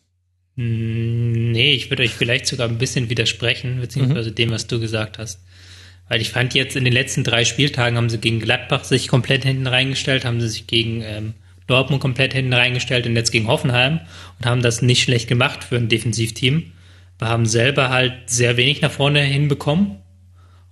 Hm, 0.56 1.52
nee, 1.52 1.72
ich 1.72 1.90
würde 1.90 2.02
euch 2.02 2.12
vielleicht 2.12 2.46
sogar 2.46 2.68
ein 2.68 2.78
bisschen 2.78 3.08
widersprechen, 3.08 3.80
beziehungsweise 3.80 4.30
mhm. 4.30 4.34
dem, 4.34 4.50
was 4.50 4.66
du 4.66 4.80
gesagt 4.80 5.18
hast. 5.18 5.40
Weil 6.08 6.20
ich 6.20 6.30
fand 6.30 6.54
jetzt 6.54 6.76
in 6.76 6.84
den 6.84 6.92
letzten 6.92 7.24
drei 7.24 7.44
Spieltagen 7.44 7.96
haben 7.96 8.10
sie 8.10 8.18
gegen 8.18 8.40
Gladbach 8.40 8.84
sich 8.84 9.08
komplett 9.08 9.44
hinten 9.44 9.66
reingestellt, 9.66 10.24
haben 10.24 10.40
sie 10.40 10.48
sich 10.48 10.66
gegen 10.66 11.00
ähm, 11.02 11.34
Dortmund 11.66 12.02
komplett 12.02 12.34
hinten 12.34 12.52
reingestellt 12.52 13.06
und 13.06 13.16
jetzt 13.16 13.30
gegen 13.30 13.46
Hoffenheim 13.46 14.00
und 14.38 14.46
haben 14.46 14.62
das 14.62 14.82
nicht 14.82 15.02
schlecht 15.02 15.28
gemacht 15.28 15.64
für 15.64 15.76
ein 15.76 15.88
Defensivteam. 15.88 16.72
Wir 17.18 17.28
haben 17.28 17.46
selber 17.46 17.88
halt 17.88 18.14
sehr 18.26 18.56
wenig 18.56 18.82
nach 18.82 18.90
vorne 18.90 19.20
hinbekommen 19.20 20.02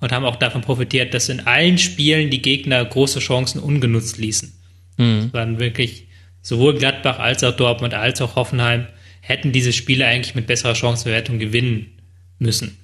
und 0.01 0.13
haben 0.13 0.25
auch 0.25 0.37
davon 0.37 0.63
profitiert, 0.63 1.15
dass 1.15 1.29
in 1.29 1.41
allen 1.41 1.79
Spielen 1.79 2.31
die 2.31 2.43
Gegner 2.43 2.85
große 2.85 3.21
Chancen 3.21 3.61
ungenutzt 3.61 4.19
ließen. 4.19 4.60
Mhm. 5.01 5.33
Waren 5.33 5.59
wirklich 5.59 6.09
sowohl 6.43 6.77
Gladbach 6.77 7.19
als 7.19 7.43
auch 7.45 7.57
Dortmund 7.57 7.95
als 7.95 8.21
auch 8.21 8.37
Hoffenheim 8.37 8.87
hätten 9.21 9.53
diese 9.53 9.73
Spiele 9.73 10.07
eigentlich 10.07 10.35
mit 10.35 10.47
besserer 10.47 10.75
Chancenbewertung 10.75 11.39
gewinnen 11.39 11.99
müssen. 12.39 12.79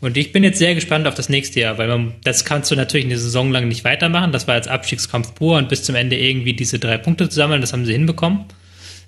Und 0.00 0.16
ich 0.16 0.32
bin 0.32 0.42
jetzt 0.42 0.58
sehr 0.58 0.74
gespannt 0.74 1.06
auf 1.06 1.14
das 1.14 1.28
nächste 1.28 1.60
Jahr, 1.60 1.78
weil 1.78 1.88
man, 1.88 2.14
das 2.24 2.44
kannst 2.44 2.70
du 2.70 2.76
natürlich 2.76 3.06
eine 3.06 3.18
Saison 3.18 3.50
lang 3.50 3.68
nicht 3.68 3.84
weitermachen. 3.84 4.32
Das 4.32 4.48
war 4.48 4.56
jetzt 4.56 4.68
Abstiegskampf 4.68 5.34
pur 5.34 5.58
und 5.58 5.68
bis 5.68 5.82
zum 5.82 5.94
Ende 5.94 6.18
irgendwie 6.18 6.54
diese 6.54 6.78
drei 6.78 6.98
Punkte 6.98 7.28
zu 7.28 7.36
sammeln, 7.36 7.60
das 7.60 7.72
haben 7.72 7.84
sie 7.84 7.92
hinbekommen. 7.92 8.46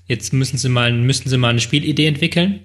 Jetzt 0.06 0.32
müssen 0.32 0.58
sie 0.58 0.68
mal, 0.68 0.92
müssen 0.92 1.28
sie 1.28 1.38
mal 1.38 1.48
eine 1.48 1.60
Spielidee 1.60 2.06
entwickeln. 2.06 2.60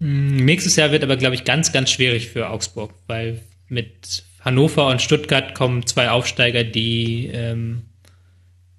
Hm, 0.00 0.36
nächstes 0.36 0.76
Jahr 0.76 0.92
wird 0.92 1.02
aber, 1.02 1.16
glaube 1.16 1.34
ich, 1.34 1.44
ganz, 1.44 1.72
ganz 1.72 1.90
schwierig 1.90 2.28
für 2.28 2.50
Augsburg, 2.50 2.94
weil 3.06 3.40
mit 3.68 4.24
Hannover 4.40 4.88
und 4.88 5.02
Stuttgart 5.02 5.54
kommen 5.54 5.86
zwei 5.86 6.10
Aufsteiger, 6.10 6.64
die 6.64 7.30
ähm, 7.32 7.87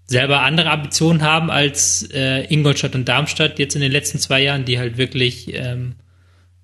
selber 0.10 0.42
andere 0.42 0.72
Ambitionen 0.72 1.22
haben 1.22 1.52
als 1.52 2.10
äh, 2.12 2.44
Ingolstadt 2.52 2.96
und 2.96 3.08
Darmstadt 3.08 3.60
jetzt 3.60 3.76
in 3.76 3.82
den 3.82 3.92
letzten 3.92 4.18
zwei 4.18 4.42
Jahren, 4.42 4.66
die 4.66 4.80
halt 4.80 4.98
wirklich 4.98 5.54
ähm, 5.54 5.96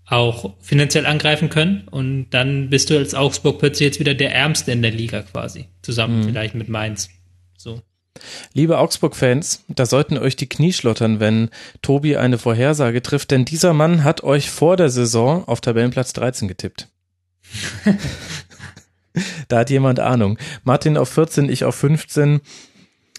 auch 0.08 0.56
finanziell 0.62 1.06
angreifen 1.06 1.50
können. 1.50 1.88
Und 1.90 2.32
dann 2.32 2.72
bist 2.72 2.90
du 2.90 2.98
als 2.98 3.14
Augsburg 3.14 3.60
plötzlich 3.60 3.86
jetzt 3.86 4.00
wieder 4.00 4.16
der 4.16 4.34
Ärmste 4.34 4.72
in 4.72 4.82
der 4.82 4.92
Liga 4.92 5.22
quasi. 5.22 5.68
Zusammen 5.84 6.22
mhm. 6.22 6.24
vielleicht 6.26 6.56
mit 6.56 6.70
Mainz. 6.70 7.10
So. 7.56 7.82
Liebe 8.54 8.80
Augsburg-Fans, 8.80 9.64
da 9.68 9.86
sollten 9.86 10.18
euch 10.18 10.36
die 10.36 10.50
Knie 10.50 10.74
schlottern, 10.74 11.20
wenn 11.20 11.50
Tobi 11.84 12.18
eine 12.18 12.40
Vorhersage 12.40 13.04
trifft, 13.04 13.30
denn 13.30 13.46
dieser 13.46 13.74
Mann 13.74 14.04
hat 14.04 14.24
euch 14.24 14.50
vor 14.50 14.76
der 14.76 14.90
Saison 14.90 15.48
auf 15.48 15.62
Tabellenplatz 15.62 16.14
13 16.14 16.48
getippt. 16.48 16.88
da 19.50 19.60
hat 19.60 19.70
jemand 19.70 20.00
Ahnung. 20.00 20.40
Martin 20.64 20.98
auf 20.98 21.10
14, 21.10 21.50
ich 21.50 21.64
auf 21.64 21.76
15 21.76 22.42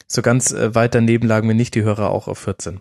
so 0.07 0.23
ganz 0.23 0.53
äh, 0.53 0.75
weit 0.75 0.95
daneben 0.95 1.27
lagen 1.27 1.49
wir 1.49 1.55
nicht 1.55 1.75
die 1.75 1.83
Hörer 1.83 2.11
auch 2.11 2.29
auf 2.29 2.39
14. 2.39 2.81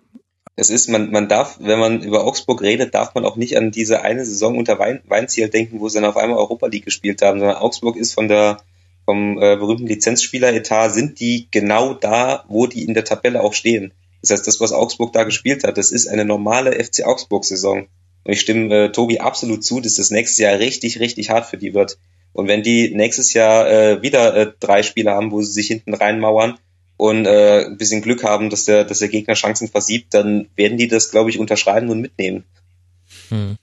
Es 0.57 0.69
ist, 0.69 0.87
man, 0.87 1.11
man 1.11 1.27
darf, 1.27 1.57
wenn 1.59 1.79
man 1.79 2.01
über 2.01 2.23
Augsburg 2.23 2.61
redet, 2.61 2.95
darf 2.95 3.13
man 3.13 3.25
auch 3.25 3.35
nicht 3.35 3.57
an 3.57 3.71
diese 3.71 4.03
eine 4.03 4.25
Saison 4.25 4.57
unter 4.57 4.79
Wein, 4.79 5.01
Weinziel 5.05 5.49
denken, 5.49 5.81
wo 5.81 5.89
sie 5.89 5.99
dann 5.99 6.09
auf 6.09 6.15
einmal 6.15 6.37
Europa 6.37 6.67
League 6.67 6.85
gespielt 6.85 7.21
haben, 7.21 7.39
sondern 7.39 7.57
Augsburg 7.57 7.97
ist 7.97 8.13
von 8.13 8.29
der, 8.29 8.57
vom 9.03 9.37
äh, 9.37 9.57
berühmten 9.57 9.87
Lizenzspieler-Etat 9.87 10.89
sind 10.89 11.19
die 11.19 11.49
genau 11.51 11.93
da, 11.93 12.45
wo 12.47 12.67
die 12.67 12.85
in 12.85 12.93
der 12.93 13.03
Tabelle 13.03 13.43
auch 13.43 13.53
stehen. 13.53 13.93
Das 14.21 14.31
heißt, 14.31 14.47
das, 14.47 14.61
was 14.61 14.71
Augsburg 14.71 15.11
da 15.11 15.23
gespielt 15.23 15.65
hat, 15.65 15.77
das 15.77 15.91
ist 15.91 16.07
eine 16.07 16.25
normale 16.25 16.71
FC 16.71 17.05
Augsburg-Saison. 17.05 17.87
Und 18.23 18.33
ich 18.33 18.39
stimme 18.39 18.85
äh, 18.85 18.91
Tobi 18.91 19.19
absolut 19.19 19.63
zu, 19.63 19.81
dass 19.81 19.95
das 19.95 20.09
nächstes 20.09 20.39
Jahr 20.39 20.57
richtig, 20.57 20.99
richtig 20.99 21.29
hart 21.29 21.45
für 21.45 21.57
die 21.57 21.73
wird. 21.73 21.99
Und 22.31 22.47
wenn 22.47 22.63
die 22.63 22.95
nächstes 22.95 23.33
Jahr 23.33 23.69
äh, 23.69 24.01
wieder 24.01 24.35
äh, 24.35 24.51
drei 24.59 24.83
Spiele 24.83 25.11
haben, 25.11 25.31
wo 25.31 25.41
sie 25.41 25.51
sich 25.51 25.67
hinten 25.67 25.93
reinmauern, 25.93 26.57
und 26.97 27.25
äh, 27.25 27.65
ein 27.65 27.77
bisschen 27.77 28.01
Glück 28.01 28.23
haben, 28.23 28.49
dass 28.49 28.65
der, 28.65 28.85
dass 28.85 28.99
der 28.99 29.09
Gegner 29.09 29.33
Chancen 29.33 29.67
versiebt, 29.67 30.13
dann 30.13 30.47
werden 30.55 30.77
die 30.77 30.87
das, 30.87 31.11
glaube 31.11 31.29
ich, 31.29 31.39
unterschreiben 31.39 31.89
und 31.89 32.01
mitnehmen. 32.01 32.45
Hm. 33.29 33.57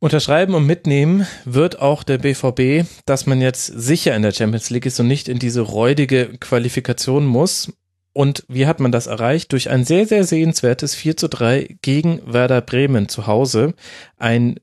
Unterschreiben 0.00 0.54
und 0.54 0.66
mitnehmen 0.66 1.28
wird 1.44 1.78
auch 1.78 2.02
der 2.02 2.18
BVB, 2.18 2.88
dass 3.06 3.26
man 3.26 3.40
jetzt 3.40 3.66
sicher 3.66 4.16
in 4.16 4.22
der 4.22 4.32
Champions 4.32 4.68
League 4.70 4.86
ist 4.86 4.98
und 4.98 5.06
nicht 5.06 5.28
in 5.28 5.38
diese 5.38 5.60
räudige 5.60 6.36
Qualifikation 6.38 7.24
muss. 7.24 7.72
Und 8.12 8.44
wie 8.48 8.66
hat 8.66 8.80
man 8.80 8.90
das 8.90 9.06
erreicht? 9.06 9.52
Durch 9.52 9.70
ein 9.70 9.84
sehr, 9.84 10.06
sehr 10.06 10.24
sehenswertes 10.24 10.96
4 10.96 11.16
zu 11.16 11.28
3 11.28 11.76
gegen 11.82 12.20
Werder 12.26 12.60
Bremen 12.62 13.08
zu 13.08 13.28
Hause. 13.28 13.74
Ein 14.18 14.58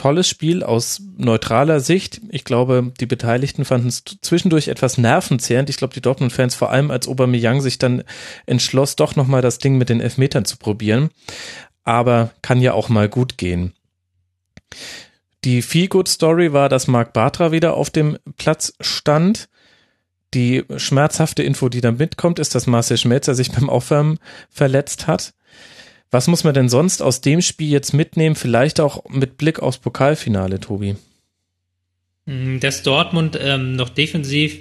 tolles 0.00 0.26
Spiel 0.26 0.62
aus 0.62 1.02
neutraler 1.18 1.80
Sicht. 1.80 2.22
Ich 2.30 2.44
glaube, 2.44 2.90
die 3.00 3.06
Beteiligten 3.06 3.66
fanden 3.66 3.88
es 3.88 4.02
zwischendurch 4.22 4.68
etwas 4.68 4.96
nervenzehrend. 4.96 5.68
Ich 5.68 5.76
glaube, 5.76 5.92
die 5.92 6.00
Dortmund-Fans 6.00 6.54
vor 6.54 6.70
allem, 6.70 6.90
als 6.90 7.06
Aubameyang 7.06 7.60
sich 7.60 7.78
dann 7.78 8.02
entschloss, 8.46 8.96
doch 8.96 9.14
nochmal 9.14 9.42
das 9.42 9.58
Ding 9.58 9.76
mit 9.76 9.90
den 9.90 10.00
Elfmetern 10.00 10.46
zu 10.46 10.56
probieren. 10.56 11.10
Aber 11.84 12.30
kann 12.40 12.62
ja 12.62 12.72
auch 12.72 12.88
mal 12.88 13.10
gut 13.10 13.36
gehen. 13.36 13.74
Die 15.44 15.60
Feel-Good-Story 15.60 16.54
war, 16.54 16.70
dass 16.70 16.86
Marc 16.86 17.12
Bartra 17.12 17.52
wieder 17.52 17.74
auf 17.74 17.90
dem 17.90 18.16
Platz 18.38 18.72
stand. 18.80 19.50
Die 20.32 20.64
schmerzhafte 20.78 21.42
Info, 21.42 21.68
die 21.68 21.82
da 21.82 21.92
mitkommt, 21.92 22.38
ist, 22.38 22.54
dass 22.54 22.66
Marcel 22.66 22.96
Schmelzer 22.96 23.34
sich 23.34 23.52
beim 23.52 23.68
Aufwärmen 23.68 24.18
verletzt 24.48 25.06
hat. 25.06 25.34
Was 26.10 26.26
muss 26.26 26.42
man 26.42 26.54
denn 26.54 26.68
sonst 26.68 27.02
aus 27.02 27.20
dem 27.20 27.40
Spiel 27.40 27.70
jetzt 27.70 27.92
mitnehmen, 27.92 28.34
vielleicht 28.34 28.80
auch 28.80 29.08
mit 29.08 29.38
Blick 29.38 29.60
aufs 29.60 29.78
Pokalfinale, 29.78 30.58
Tobi? 30.58 30.96
Hm, 32.26 32.60
dass 32.60 32.82
Dortmund 32.82 33.38
ähm, 33.40 33.76
noch 33.76 33.88
defensiv 33.88 34.58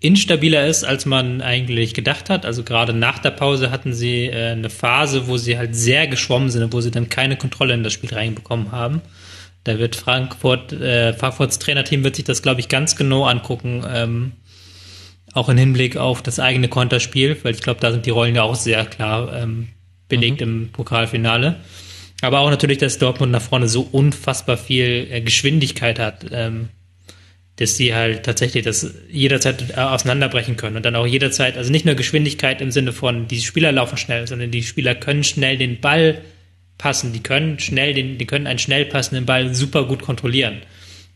instabiler 0.00 0.66
ist, 0.66 0.84
als 0.84 1.06
man 1.06 1.40
eigentlich 1.40 1.94
gedacht 1.94 2.28
hat. 2.28 2.44
Also 2.44 2.62
gerade 2.62 2.92
nach 2.92 3.18
der 3.18 3.30
Pause 3.30 3.70
hatten 3.70 3.94
sie 3.94 4.26
äh, 4.26 4.50
eine 4.50 4.68
Phase, 4.68 5.26
wo 5.28 5.38
sie 5.38 5.56
halt 5.56 5.74
sehr 5.74 6.06
geschwommen 6.06 6.50
sind, 6.50 6.72
wo 6.74 6.82
sie 6.82 6.90
dann 6.90 7.08
keine 7.08 7.36
Kontrolle 7.36 7.72
in 7.72 7.82
das 7.82 7.94
Spiel 7.94 8.12
reinbekommen 8.12 8.70
haben. 8.70 9.00
Da 9.64 9.78
wird 9.78 9.96
Frankfurt, 9.96 10.74
äh, 10.74 11.14
Frankfurts 11.14 11.58
Trainerteam 11.58 12.04
wird 12.04 12.16
sich 12.16 12.26
das, 12.26 12.42
glaube 12.42 12.60
ich, 12.60 12.68
ganz 12.68 12.96
genau 12.96 13.24
angucken, 13.24 13.82
ähm, 13.88 14.32
auch 15.32 15.48
im 15.48 15.56
Hinblick 15.56 15.96
auf 15.96 16.20
das 16.20 16.38
eigene 16.38 16.68
Konterspiel, 16.68 17.38
weil 17.42 17.54
ich 17.54 17.62
glaube, 17.62 17.80
da 17.80 17.90
sind 17.90 18.04
die 18.04 18.10
Rollen 18.10 18.34
ja 18.34 18.42
auch 18.42 18.54
sehr 18.54 18.84
klar 18.84 19.34
ähm, 19.34 19.68
belegt 20.08 20.40
mhm. 20.40 20.46
im 20.46 20.72
Pokalfinale. 20.72 21.56
Aber 22.22 22.40
auch 22.40 22.50
natürlich, 22.50 22.78
dass 22.78 22.98
Dortmund 22.98 23.32
nach 23.32 23.42
vorne 23.42 23.68
so 23.68 23.82
unfassbar 23.82 24.56
viel 24.56 25.08
äh, 25.10 25.20
Geschwindigkeit 25.20 25.98
hat, 25.98 26.26
ähm, 26.30 26.68
dass 27.56 27.76
sie 27.76 27.94
halt 27.94 28.24
tatsächlich 28.24 28.64
das 28.64 28.94
jederzeit 29.10 29.76
äh, 29.76 29.80
auseinanderbrechen 29.80 30.56
können 30.56 30.76
und 30.76 30.84
dann 30.84 30.96
auch 30.96 31.06
jederzeit, 31.06 31.56
also 31.56 31.70
nicht 31.70 31.84
nur 31.84 31.94
Geschwindigkeit 31.94 32.60
im 32.60 32.70
Sinne 32.70 32.92
von, 32.92 33.28
die 33.28 33.40
Spieler 33.40 33.72
laufen 33.72 33.98
schnell, 33.98 34.26
sondern 34.26 34.50
die 34.50 34.62
Spieler 34.62 34.94
können 34.94 35.24
schnell 35.24 35.58
den 35.58 35.80
Ball 35.80 36.22
passen, 36.78 37.12
die 37.12 37.22
können 37.22 37.58
schnell 37.58 37.94
den, 37.94 38.18
die 38.18 38.26
können 38.26 38.46
einen 38.46 38.58
schnell 38.58 38.84
passenden 38.86 39.26
Ball 39.26 39.54
super 39.54 39.84
gut 39.84 40.02
kontrollieren. 40.02 40.62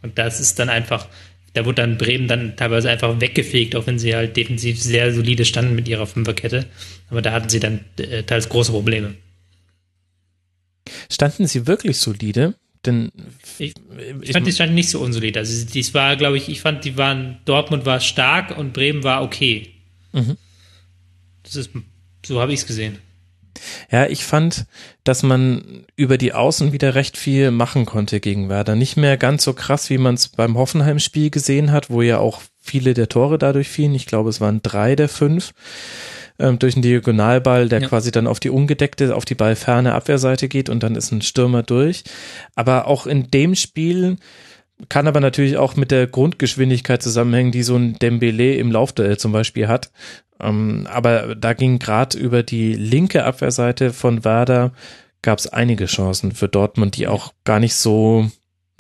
Und 0.02 0.18
das 0.18 0.38
ist 0.38 0.58
dann 0.58 0.68
einfach, 0.68 1.08
da 1.54 1.64
wurde 1.64 1.82
dann 1.82 1.98
Bremen 1.98 2.28
dann 2.28 2.56
teilweise 2.56 2.90
einfach 2.90 3.20
weggefegt, 3.20 3.74
auch 3.74 3.86
wenn 3.86 3.98
sie 3.98 4.14
halt 4.14 4.36
defensiv 4.36 4.80
sehr 4.80 5.12
solide 5.12 5.44
standen 5.44 5.74
mit 5.74 5.88
ihrer 5.88 6.06
Fünferkette. 6.06 6.66
Aber 7.10 7.22
da 7.22 7.32
hatten 7.32 7.48
sie 7.48 7.60
dann 7.60 7.80
äh, 7.98 8.22
teils 8.22 8.48
große 8.48 8.72
Probleme. 8.72 9.14
Standen 11.10 11.46
sie 11.46 11.66
wirklich 11.66 11.98
solide? 11.98 12.54
Denn 12.86 13.10
ich, 13.58 13.74
ich 14.22 14.32
fand, 14.32 14.46
die 14.46 14.52
standen 14.52 14.74
nicht 14.74 14.90
so 14.90 15.00
unsolide. 15.00 15.40
Also 15.40 15.66
dies 15.66 15.94
war, 15.94 16.16
glaube 16.16 16.36
ich, 16.36 16.48
ich 16.48 16.60
fand, 16.60 16.84
die 16.84 16.96
waren, 16.96 17.38
Dortmund 17.44 17.86
war 17.86 18.00
stark 18.00 18.56
und 18.56 18.72
Bremen 18.72 19.02
war 19.02 19.22
okay. 19.22 19.70
Mhm. 20.12 20.36
Das 21.42 21.56
ist, 21.56 21.70
so 22.24 22.40
habe 22.40 22.52
ich 22.52 22.60
es 22.60 22.66
gesehen. 22.66 22.98
Ja, 23.90 24.06
ich 24.06 24.24
fand, 24.24 24.66
dass 25.04 25.22
man 25.22 25.84
über 25.96 26.18
die 26.18 26.32
Außen 26.32 26.72
wieder 26.72 26.94
recht 26.94 27.16
viel 27.16 27.50
machen 27.50 27.86
konnte 27.86 28.20
gegen 28.20 28.48
Werder. 28.48 28.76
Nicht 28.76 28.96
mehr 28.96 29.16
ganz 29.16 29.44
so 29.44 29.52
krass, 29.52 29.90
wie 29.90 29.98
man 29.98 30.14
es 30.14 30.28
beim 30.28 30.56
Hoffenheim-Spiel 30.56 31.30
gesehen 31.30 31.72
hat, 31.72 31.90
wo 31.90 32.02
ja 32.02 32.18
auch 32.18 32.40
viele 32.60 32.94
der 32.94 33.08
Tore 33.08 33.38
dadurch 33.38 33.68
fielen. 33.68 33.94
Ich 33.94 34.06
glaube, 34.06 34.30
es 34.30 34.40
waren 34.40 34.60
drei 34.62 34.96
der 34.96 35.08
fünf 35.08 35.52
ähm, 36.38 36.58
durch 36.58 36.74
einen 36.74 36.82
Diagonalball, 36.82 37.68
der 37.68 37.80
ja. 37.80 37.88
quasi 37.88 38.10
dann 38.10 38.26
auf 38.26 38.40
die 38.40 38.50
ungedeckte, 38.50 39.14
auf 39.14 39.24
die 39.24 39.34
ballferne 39.34 39.94
Abwehrseite 39.94 40.48
geht 40.48 40.68
und 40.68 40.82
dann 40.82 40.94
ist 40.94 41.10
ein 41.12 41.22
Stürmer 41.22 41.62
durch. 41.62 42.04
Aber 42.54 42.86
auch 42.86 43.06
in 43.06 43.30
dem 43.30 43.54
Spiel 43.54 44.16
kann 44.88 45.08
aber 45.08 45.20
natürlich 45.20 45.56
auch 45.56 45.74
mit 45.74 45.90
der 45.90 46.06
Grundgeschwindigkeit 46.06 47.02
zusammenhängen, 47.02 47.50
die 47.50 47.64
so 47.64 47.74
ein 47.74 47.98
Dembele 47.98 48.54
im 48.54 48.70
Laufduell 48.70 49.18
zum 49.18 49.32
Beispiel 49.32 49.66
hat. 49.66 49.90
Ähm, 50.40 50.86
aber 50.90 51.34
da 51.34 51.52
ging 51.52 51.78
gerade 51.78 52.18
über 52.18 52.42
die 52.42 52.74
linke 52.74 53.24
Abwehrseite 53.24 53.92
von 53.92 54.24
Werder 54.24 54.72
gab 55.22 55.38
es 55.38 55.48
einige 55.48 55.86
Chancen 55.86 56.32
für 56.32 56.48
Dortmund, 56.48 56.96
die 56.96 57.08
auch 57.08 57.32
gar 57.44 57.58
nicht 57.58 57.74
so 57.74 58.30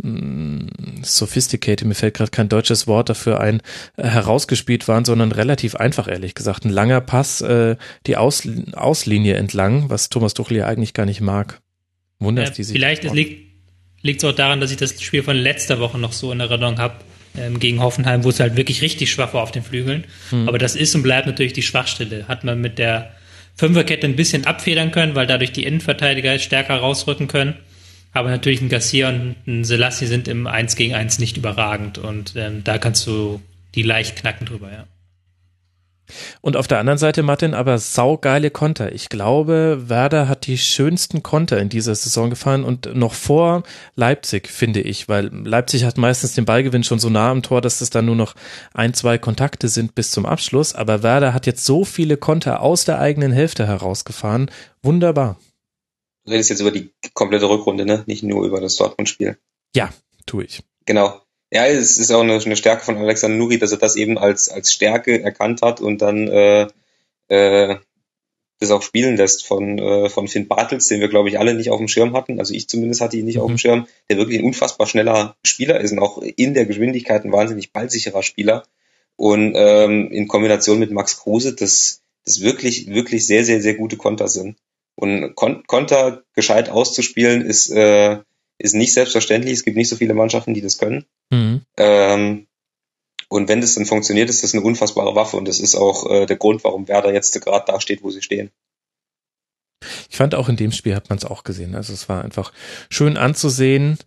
mm, 0.02 0.68
sophisticated, 1.02 1.86
mir 1.86 1.94
fällt 1.94 2.14
gerade 2.14 2.30
kein 2.30 2.48
deutsches 2.48 2.86
Wort 2.86 3.08
dafür 3.08 3.40
ein, 3.40 3.60
äh, 3.96 4.04
herausgespielt 4.04 4.86
waren, 4.86 5.04
sondern 5.04 5.32
relativ 5.32 5.74
einfach, 5.74 6.06
ehrlich 6.06 6.34
gesagt. 6.34 6.64
Ein 6.64 6.70
langer 6.70 7.00
Pass, 7.00 7.40
äh, 7.40 7.76
die 8.06 8.16
Aus, 8.16 8.48
Auslinie 8.72 9.34
entlang, 9.34 9.90
was 9.90 10.10
Thomas 10.10 10.34
Tuchel 10.34 10.58
ja 10.58 10.66
eigentlich 10.66 10.94
gar 10.94 11.06
nicht 11.06 11.20
mag. 11.20 11.60
Wundert 12.20 12.48
ja, 12.48 12.54
die 12.54 12.64
sich. 12.64 12.72
Vielleicht 12.74 13.04
liegt 13.12 13.48
liegt 14.02 14.22
es 14.22 14.28
auch 14.28 14.34
daran, 14.34 14.60
dass 14.60 14.70
ich 14.70 14.76
das 14.76 15.00
Spiel 15.00 15.22
von 15.22 15.36
letzter 15.36 15.80
Woche 15.80 15.98
noch 15.98 16.12
so 16.12 16.32
in 16.32 16.40
Erinnerung 16.40 16.78
habe, 16.78 16.96
ähm, 17.38 17.58
gegen 17.58 17.80
Hoffenheim, 17.80 18.24
wo 18.24 18.28
es 18.28 18.40
halt 18.40 18.56
wirklich 18.56 18.82
richtig 18.82 19.10
schwach 19.10 19.34
war 19.34 19.42
auf 19.42 19.52
den 19.52 19.62
Flügeln. 19.62 20.04
Mhm. 20.30 20.48
Aber 20.48 20.58
das 20.58 20.76
ist 20.76 20.94
und 20.94 21.02
bleibt 21.02 21.26
natürlich 21.26 21.52
die 21.52 21.62
Schwachstelle. 21.62 22.28
Hat 22.28 22.44
man 22.44 22.60
mit 22.60 22.78
der 22.78 23.12
Fünferkette 23.54 24.06
ein 24.06 24.16
bisschen 24.16 24.46
abfedern 24.46 24.90
können, 24.90 25.14
weil 25.14 25.26
dadurch 25.26 25.52
die 25.52 25.64
Innenverteidiger 25.64 26.38
stärker 26.38 26.76
rausrücken 26.76 27.28
können. 27.28 27.54
Aber 28.12 28.30
natürlich 28.30 28.60
ein 28.60 28.68
Garcia 28.68 29.08
und 29.08 29.36
ein 29.46 29.64
Selassie 29.64 30.06
sind 30.06 30.28
im 30.28 30.46
1 30.46 30.76
gegen 30.76 30.94
1 30.94 31.18
nicht 31.18 31.36
überragend 31.36 31.98
und 31.98 32.34
ähm, 32.36 32.64
da 32.64 32.78
kannst 32.78 33.06
du 33.06 33.40
die 33.74 33.82
leicht 33.82 34.16
knacken 34.16 34.46
drüber, 34.46 34.70
ja. 34.72 34.86
Und 36.40 36.56
auf 36.56 36.66
der 36.66 36.78
anderen 36.78 36.98
Seite, 36.98 37.22
Martin, 37.22 37.54
aber 37.54 37.78
saugeile 37.78 38.50
Konter. 38.50 38.92
Ich 38.92 39.08
glaube, 39.08 39.84
Werder 39.88 40.28
hat 40.28 40.46
die 40.46 40.58
schönsten 40.58 41.22
Konter 41.22 41.58
in 41.58 41.68
dieser 41.68 41.94
Saison 41.94 42.30
gefahren 42.30 42.64
und 42.64 42.94
noch 42.94 43.14
vor 43.14 43.62
Leipzig, 43.96 44.48
finde 44.48 44.80
ich, 44.80 45.08
weil 45.08 45.26
Leipzig 45.26 45.84
hat 45.84 45.98
meistens 45.98 46.34
den 46.34 46.44
Ballgewinn 46.44 46.84
schon 46.84 46.98
so 46.98 47.10
nah 47.10 47.30
am 47.30 47.42
Tor, 47.42 47.60
dass 47.60 47.80
es 47.80 47.90
dann 47.90 48.06
nur 48.06 48.16
noch 48.16 48.34
ein, 48.74 48.94
zwei 48.94 49.18
Kontakte 49.18 49.68
sind 49.68 49.94
bis 49.94 50.10
zum 50.10 50.26
Abschluss. 50.26 50.74
Aber 50.74 51.02
Werder 51.02 51.34
hat 51.34 51.46
jetzt 51.46 51.64
so 51.64 51.84
viele 51.84 52.16
Konter 52.16 52.62
aus 52.62 52.84
der 52.84 52.98
eigenen 52.98 53.32
Hälfte 53.32 53.66
herausgefahren. 53.66 54.50
Wunderbar. 54.82 55.38
Du 56.24 56.32
redest 56.32 56.50
jetzt 56.50 56.60
über 56.60 56.70
die 56.70 56.92
komplette 57.14 57.48
Rückrunde, 57.48 57.86
ne? 57.86 58.04
Nicht 58.06 58.22
nur 58.22 58.44
über 58.44 58.60
das 58.60 58.76
Dortmund-Spiel. 58.76 59.38
Ja, 59.74 59.90
tue 60.26 60.44
ich. 60.44 60.62
Genau. 60.84 61.20
Ja, 61.50 61.66
es 61.66 61.98
ist 61.98 62.10
auch 62.10 62.20
eine, 62.20 62.34
eine 62.34 62.56
Stärke 62.56 62.84
von 62.84 62.98
Alexander 62.98 63.38
Nuri, 63.38 63.58
dass 63.58 63.72
er 63.72 63.78
das 63.78 63.96
eben 63.96 64.18
als, 64.18 64.48
als 64.50 64.72
Stärke 64.72 65.22
erkannt 65.22 65.62
hat 65.62 65.80
und 65.80 66.02
dann 66.02 66.28
äh, 66.28 66.66
äh, 67.28 67.76
das 68.58 68.70
auch 68.70 68.82
spielen 68.82 69.16
lässt 69.16 69.46
von, 69.46 69.78
äh, 69.78 70.08
von 70.08 70.28
Finn 70.28 70.48
Bartels, 70.48 70.88
den 70.88 71.00
wir, 71.00 71.08
glaube 71.08 71.28
ich, 71.28 71.38
alle 71.38 71.54
nicht 71.54 71.70
auf 71.70 71.78
dem 71.78 71.88
Schirm 71.88 72.14
hatten. 72.14 72.38
Also 72.38 72.54
ich 72.54 72.68
zumindest 72.68 73.00
hatte 73.00 73.16
ihn 73.16 73.24
nicht 73.24 73.36
mhm. 73.36 73.42
auf 73.42 73.46
dem 73.48 73.54
mhm. 73.54 73.58
Schirm, 73.58 73.86
der 74.10 74.16
wirklich 74.18 74.38
ein 74.38 74.44
unfassbar 74.44 74.86
schneller 74.86 75.36
Spieler 75.44 75.80
ist 75.80 75.92
und 75.92 76.00
auch 76.00 76.18
in 76.18 76.54
der 76.54 76.66
Geschwindigkeit 76.66 77.24
ein 77.24 77.32
wahnsinnig 77.32 77.72
ballsicherer 77.72 78.22
Spieler. 78.22 78.64
Und 79.16 79.54
ähm, 79.56 80.10
in 80.10 80.28
Kombination 80.28 80.78
mit 80.78 80.90
Max 80.90 81.18
Kruse, 81.20 81.54
das, 81.54 82.02
das 82.24 82.40
wirklich, 82.40 82.88
wirklich 82.88 83.26
sehr, 83.26 83.44
sehr, 83.44 83.60
sehr 83.60 83.74
gute 83.74 83.96
Konter 83.96 84.28
sind. 84.28 84.58
Und 84.94 85.34
Kon 85.34 85.64
Konter 85.66 86.24
gescheit 86.34 86.68
auszuspielen 86.68 87.42
ist, 87.42 87.70
äh, 87.70 88.18
ist 88.58 88.74
nicht 88.74 88.92
selbstverständlich. 88.92 89.54
Es 89.54 89.64
gibt 89.64 89.76
nicht 89.76 89.88
so 89.88 89.96
viele 89.96 90.14
Mannschaften, 90.14 90.54
die 90.54 90.60
das 90.60 90.78
können. 90.78 91.04
Mhm. 91.30 91.62
Ähm, 91.76 92.46
und 93.28 93.48
wenn 93.48 93.60
das 93.60 93.74
dann 93.74 93.86
funktioniert, 93.86 94.30
ist 94.30 94.42
das 94.42 94.54
eine 94.54 94.62
unfassbare 94.62 95.14
Waffe 95.14 95.36
und 95.36 95.46
das 95.46 95.60
ist 95.60 95.74
auch 95.74 96.10
äh, 96.10 96.26
der 96.26 96.36
Grund, 96.36 96.64
warum 96.64 96.88
Werder 96.88 97.12
jetzt 97.12 97.38
gerade 97.40 97.64
da 97.66 97.80
steht, 97.80 98.02
wo 98.02 98.10
sie 98.10 98.22
stehen. 98.22 98.50
Ich 100.08 100.16
fand 100.16 100.34
auch 100.34 100.48
in 100.48 100.56
dem 100.56 100.72
Spiel 100.72 100.94
hat 100.94 101.08
man 101.08 101.18
es 101.18 101.24
auch 101.24 101.44
gesehen. 101.44 101.74
Also 101.74 101.92
es 101.92 102.08
war 102.08 102.24
einfach 102.24 102.52
schön 102.90 103.16
anzusehen. 103.16 103.98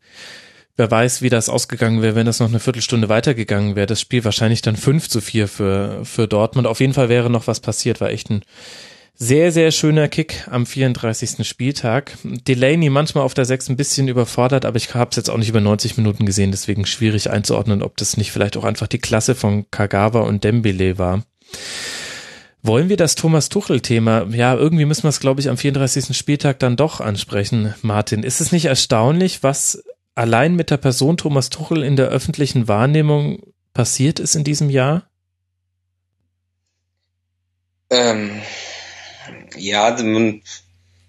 Wer 0.76 0.90
weiß, 0.90 1.22
wie 1.22 1.30
das 1.30 1.50
ausgegangen 1.50 2.02
wäre, 2.02 2.16
wenn 2.16 2.26
das 2.26 2.40
noch 2.40 2.50
eine 2.50 2.60
Viertelstunde 2.60 3.10
weitergegangen 3.10 3.76
wäre. 3.76 3.88
Das 3.88 4.02
Spiel 4.02 4.24
wahrscheinlich 4.24 4.62
dann 4.62 4.76
5 4.76 5.08
zu 5.08 5.22
4 5.22 5.48
für, 5.48 6.06
für 6.06 6.28
Dortmund. 6.28 6.66
Auf 6.66 6.80
jeden 6.80 6.94
Fall 6.94 7.10
wäre 7.10 7.30
noch 7.30 7.48
was 7.48 7.60
passiert. 7.60 8.02
War 8.02 8.10
echt 8.10 8.30
ein 8.30 8.42
sehr, 9.14 9.52
sehr 9.52 9.72
schöner 9.72 10.08
Kick 10.08 10.48
am 10.50 10.66
34. 10.66 11.48
Spieltag. 11.48 12.18
Delaney 12.24 12.90
manchmal 12.90 13.24
auf 13.24 13.34
der 13.34 13.46
6 13.46 13.70
ein 13.70 13.78
bisschen 13.78 14.08
überfordert, 14.08 14.66
aber 14.66 14.78
ich 14.78 14.94
habe 14.96 15.12
es 15.12 15.18
jetzt 15.18 15.30
auch 15.30 15.38
nicht 15.38 15.50
über 15.50 15.62
90 15.62 15.98
Minuten 15.98 16.26
gesehen, 16.26 16.52
deswegen 16.52 16.86
schwierig 16.86 17.30
einzuordnen, 17.30 17.84
ob 17.84 17.98
das 17.98 18.18
nicht 18.18 18.32
vielleicht 18.32 18.58
auch 18.58 18.64
einfach 18.64 18.88
die 18.88 19.00
Klasse 19.00 19.36
von 19.36 19.70
Kagawa 19.70 20.22
und 20.22 20.44
Dembele 20.44 20.98
war. 20.98 21.24
Wollen 22.64 22.90
wir 22.90 22.98
das 22.98 23.16
Thomas 23.16 23.50
Tuchel-Thema? 23.50 24.28
Ja, 24.32 24.56
irgendwie 24.56 24.86
müssen 24.86 25.04
wir 25.04 25.10
es, 25.10 25.20
glaube 25.20 25.42
ich, 25.42 25.50
am 25.50 25.58
34. 25.58 26.16
Spieltag 26.16 26.60
dann 26.60 26.76
doch 26.76 27.02
ansprechen, 27.02 27.74
Martin. 27.82 28.22
Ist 28.24 28.40
es 28.40 28.52
nicht 28.52 28.66
erstaunlich, 28.66 29.42
was 29.42 29.84
allein 30.14 30.56
mit 30.56 30.70
der 30.70 30.78
Person 30.78 31.18
Thomas 31.18 31.50
Tuchel 31.50 31.84
in 31.84 31.96
der 31.96 32.10
öffentlichen 32.10 32.68
Wahrnehmung 32.68 33.42
passiert 33.74 34.20
ist 34.20 34.36
in 34.36 34.44
diesem 34.44 34.70
Jahr? 34.70 35.10
Ähm, 37.90 38.42
ja, 39.58 39.96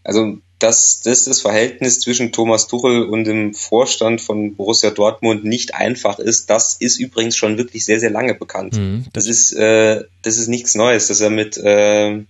also 0.04 0.38
dass, 0.62 1.00
dass 1.00 1.24
das 1.24 1.40
Verhältnis 1.40 2.00
zwischen 2.00 2.30
Thomas 2.30 2.68
Tuchel 2.68 3.02
und 3.04 3.24
dem 3.24 3.52
Vorstand 3.52 4.20
von 4.20 4.54
Borussia 4.54 4.90
Dortmund 4.90 5.44
nicht 5.44 5.74
einfach 5.74 6.18
ist, 6.18 6.50
das 6.50 6.76
ist 6.78 7.00
übrigens 7.00 7.36
schon 7.36 7.58
wirklich 7.58 7.84
sehr, 7.84 7.98
sehr 7.98 8.10
lange 8.10 8.34
bekannt. 8.34 8.74
Mhm. 8.76 9.06
Das 9.12 9.26
ist, 9.26 9.52
äh, 9.52 10.04
das 10.22 10.38
ist 10.38 10.48
nichts 10.48 10.74
Neues, 10.74 11.08
dass 11.08 11.20
er 11.20 11.30
mit, 11.30 11.58
äh, 11.62 12.20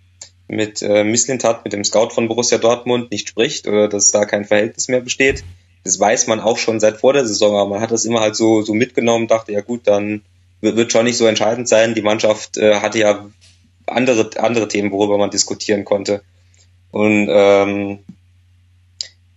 mit 0.49 0.83
äh, 0.83 1.05
Misslintat, 1.05 1.65
mit 1.65 1.73
dem 1.75 1.85
Scout 1.85 2.11
von 2.11 2.29
Borussia 2.29 2.59
Dortmund 2.59 3.11
nicht 3.11 3.29
spricht 3.29 3.69
oder 3.69 3.89
dass 3.89 4.11
da 4.11 4.25
kein 4.25 4.45
Verhältnis 4.45 4.89
mehr 4.89 5.01
besteht. 5.01 5.45
Das 5.85 5.99
weiß 5.99 6.27
man 6.27 6.41
auch 6.41 6.59
schon 6.59 6.81
seit 6.81 6.99
vor 6.99 7.13
der 7.13 7.27
Saison, 7.27 7.57
aber 7.57 7.69
man 7.69 7.81
hat 7.81 7.91
das 7.91 8.05
immer 8.05 8.21
halt 8.21 8.37
so, 8.37 8.63
so 8.63 8.73
mitgenommen, 8.73 9.27
dachte, 9.27 9.53
ja 9.53 9.61
gut, 9.61 9.83
dann 9.85 10.23
wird 10.61 10.93
schon 10.93 11.05
nicht 11.05 11.17
so 11.17 11.27
entscheidend 11.27 11.69
sein. 11.69 11.95
Die 11.95 12.03
Mannschaft 12.03 12.57
äh, 12.57 12.77
hatte 12.77 13.01
ja 13.01 13.27
andere, 13.93 14.31
andere 14.39 14.69
Themen, 14.69 14.93
worüber 14.93 15.19
man 15.19 15.31
diskutieren 15.31 15.85
konnte. 15.85 16.23
Und, 16.91 17.29
ähm, 17.31 18.01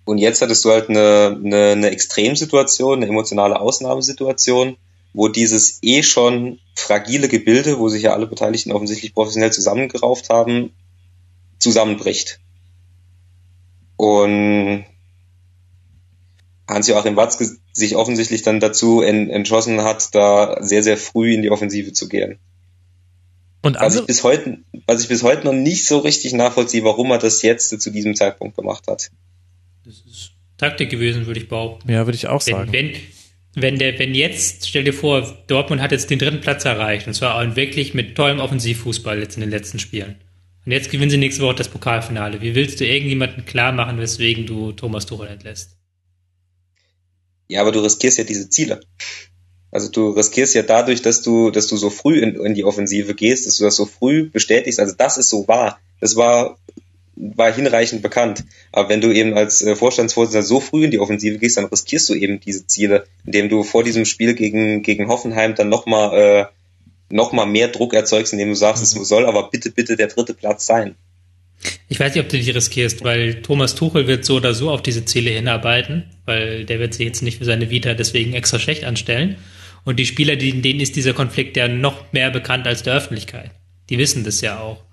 und 0.06 0.18
jetzt 0.18 0.42
hattest 0.42 0.64
du 0.66 0.72
halt 0.72 0.90
eine, 0.90 1.40
eine, 1.44 1.72
eine 1.72 1.90
Extremsituation, 1.90 2.98
eine 2.98 3.08
emotionale 3.08 3.60
Ausnahmesituation, 3.60 4.78
wo 5.14 5.30
dieses 5.30 5.80
eh 5.82 6.04
schon 6.04 6.60
fragile 6.76 7.30
Gebilde, 7.30 7.80
wo 7.80 7.88
sich 7.88 8.04
ja 8.04 8.14
alle 8.14 8.28
Beteiligten 8.28 8.72
offensichtlich 8.72 9.14
professionell 9.14 9.54
zusammengerauft 9.54 10.30
haben, 10.30 10.74
zusammenbricht. 11.58 12.40
Und 13.96 14.86
Hans-Joachim 16.68 17.16
Watzke 17.16 17.50
sich 17.72 17.96
offensichtlich 17.96 18.42
dann 18.42 18.60
dazu 18.60 19.02
entschlossen 19.02 19.82
hat, 19.84 20.14
da 20.14 20.58
sehr, 20.62 20.84
sehr 20.84 20.98
früh 20.98 21.34
in 21.34 21.42
die 21.42 21.52
Offensive 21.52 21.94
zu 21.94 22.10
gehen. 22.10 22.40
Und 23.66 23.80
was 23.80 23.96
ich 23.96 24.06
bis 24.06 24.24
heute, 24.24 24.60
was 24.86 25.02
ich 25.02 25.08
bis 25.08 25.24
heute 25.24 25.44
noch 25.44 25.54
nicht 25.54 25.86
so 25.86 25.98
richtig 25.98 26.34
nachvollziehe, 26.34 26.84
warum 26.84 27.10
er 27.10 27.18
das 27.18 27.42
jetzt 27.42 27.82
zu 27.82 27.90
diesem 27.90 28.14
Zeitpunkt 28.14 28.56
gemacht 28.56 28.84
hat. 28.88 29.10
Das 29.84 30.04
ist 30.06 30.34
Taktik 30.58 30.92
gewesen, 30.92 31.26
würde 31.26 31.40
ich 31.40 31.50
behaupten. 31.50 31.92
Ja, 31.92 32.06
würde 32.06 32.16
ich 32.16 32.28
auch 32.28 32.42
sagen. 32.42 32.72
Wenn, 32.72 32.94
wenn 33.56 33.80
der, 33.80 33.98
wenn 33.98 34.14
jetzt, 34.14 34.70
stell 34.70 34.84
dir 34.84 34.94
vor, 34.94 35.22
Dortmund 35.48 35.82
hat 35.82 35.92
jetzt 35.92 36.12
den 36.12 36.20
dritten 36.20 36.42
Platz 36.42 36.64
erreicht, 36.64 37.08
und 37.08 37.16
zwar 37.16 37.36
auch 37.40 37.56
wirklich 37.56 37.96
mit 37.96 38.16
tollem 38.16 38.40
Offensivfußball 38.40 39.18
jetzt 39.18 39.34
in 39.34 39.42
den 39.42 39.50
letzten 39.50 39.80
Spielen. 39.80 40.18
Und 40.64 40.72
jetzt 40.72 40.92
gewinnen 40.92 41.10
sie 41.10 41.18
nächste 41.18 41.42
Woche 41.42 41.56
das 41.56 41.70
Pokalfinale. 41.70 42.42
Wie 42.42 42.54
willst 42.54 42.80
du 42.80 42.86
irgendjemanden 42.86 43.46
klar 43.46 43.72
machen, 43.72 43.98
weswegen 43.98 44.46
du 44.46 44.74
Thomas 44.74 45.08
Tuchel 45.08 45.28
entlässt? 45.28 45.76
Ja, 47.48 47.62
aber 47.62 47.72
du 47.72 47.80
riskierst 47.80 48.20
ja 48.20 48.26
diese 48.26 48.48
Ziele. 48.48 48.82
Also 49.72 49.90
du 49.90 50.10
riskierst 50.10 50.56
ja 50.56 50.62
dadurch, 50.62 51.02
dass 51.02 51.22
du, 51.22 51.52
dass 51.52 51.68
du 51.68 51.78
so 51.78 51.90
früh 51.90 52.20
in, 52.20 52.36
in 52.36 52.54
die 52.54 52.64
Offensive 52.64 53.14
gehst, 53.14 53.46
dass 53.46 53.58
du 53.58 53.66
das 53.66 53.76
so 53.76 53.86
früh 53.86 54.30
bestätigst. 54.30 54.80
Also 54.80 54.94
das 54.98 55.18
ist 55.18 55.30
so 55.30 55.48
wahr. 55.48 55.80
Das 56.00 56.16
war, 56.16 56.58
war 57.16 57.54
hinreichend 57.54 58.02
bekannt. 58.02 58.46
Aber 58.72 58.90
wenn 58.90 59.02
du 59.02 59.12
eben 59.12 59.34
als 59.34 59.62
äh, 59.62 59.76
Vorstandsvorsitzender 59.76 60.46
so 60.46 60.60
früh 60.60 60.86
in 60.86 60.92
die 60.92 61.00
Offensive 61.00 61.40
gehst, 61.40 61.58
dann 61.58 61.66
riskierst 61.66 62.08
du 62.10 62.14
eben 62.14 62.40
diese 62.40 62.68
Ziele, 62.68 63.06
indem 63.26 63.50
du 63.50 63.64
vor 63.64 63.84
diesem 63.84 64.06
Spiel 64.06 64.34
gegen, 64.34 64.82
gegen 64.82 65.08
Hoffenheim 65.10 65.56
dann 65.56 65.70
nochmal 65.70 66.18
äh, 66.18 66.46
noch 67.10 67.32
mal 67.32 67.46
mehr 67.46 67.68
Druck 67.68 67.94
erzeugst, 67.94 68.34
indem 68.34 68.50
du 68.50 68.56
sagst, 68.56 68.96
mhm. 68.96 69.02
es 69.02 69.08
soll 69.08 69.26
aber 69.26 69.50
bitte, 69.50 69.72
bitte 69.72 69.96
der 69.96 70.08
dritte 70.08 70.34
Platz 70.34 70.66
sein. 70.66 70.96
Ich 71.88 72.00
weiß 72.00 72.14
nicht, 72.14 72.24
ob 72.24 72.30
du 72.30 72.38
die 72.38 72.52
riskierst, 72.52 73.04
weil 73.04 73.42
Thomas 73.42 73.76
Tuchel 73.76 74.08
wird 74.08 74.26
so 74.26 74.36
oder 74.36 74.54
so 74.54 74.70
auf 74.70 74.82
diese 74.82 75.06
Ziele 75.06 75.32
hinarbeiten, 75.32 76.06
weil 76.26 76.66
der 76.66 76.80
wird 76.80 76.94
sich 76.94 77.06
jetzt 77.06 77.24
nicht 77.24 77.38
für 77.38 77.46
seine 77.46 77.70
Vita 77.70 77.94
deswegen 77.94 78.34
extra 78.34 78.60
schlecht 78.60 78.84
anstellen. 78.84 79.38
Und 79.86 79.98
die 79.98 80.06
Spieler, 80.06 80.36
denen 80.36 80.80
ist 80.80 80.96
dieser 80.96 81.14
Konflikt 81.14 81.56
ja 81.56 81.68
noch 81.68 82.12
mehr 82.12 82.32
bekannt 82.32 82.68
als 82.68 82.84
der 82.84 82.96
Öffentlichkeit. 82.96 83.52
Die 83.90 83.98
wissen 83.98 84.24
das 84.24 84.42
ja 84.42 84.60
auch. 84.60 84.84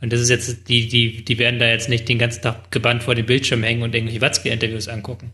Und 0.00 0.12
das 0.12 0.20
ist 0.20 0.30
jetzt, 0.30 0.68
die, 0.68 0.88
die, 0.88 1.24
die 1.24 1.38
werden 1.38 1.58
da 1.58 1.68
jetzt 1.68 1.88
nicht 1.88 2.08
den 2.08 2.18
ganzen 2.18 2.42
Tag 2.42 2.70
gebannt 2.70 3.02
vor 3.02 3.14
dem 3.14 3.26
Bildschirm 3.26 3.62
hängen 3.62 3.82
und 3.82 3.94
irgendwelche 3.94 4.20
Watzke-Interviews 4.20 4.88
angucken. 4.88 5.32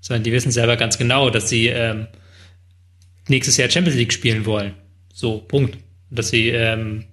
Sondern 0.00 0.22
die 0.22 0.32
wissen 0.32 0.52
selber 0.52 0.76
ganz 0.76 0.98
genau, 0.98 1.30
dass 1.30 1.48
sie 1.48 1.66
ähm, 1.66 2.06
nächstes 3.28 3.56
Jahr 3.56 3.70
Champions 3.70 3.98
League 3.98 4.12
spielen 4.12 4.46
wollen. 4.46 4.74
So, 5.12 5.38
Punkt. 5.38 5.78
Dass 6.10 6.28
sie 6.28 6.48
ähm, 6.48 7.06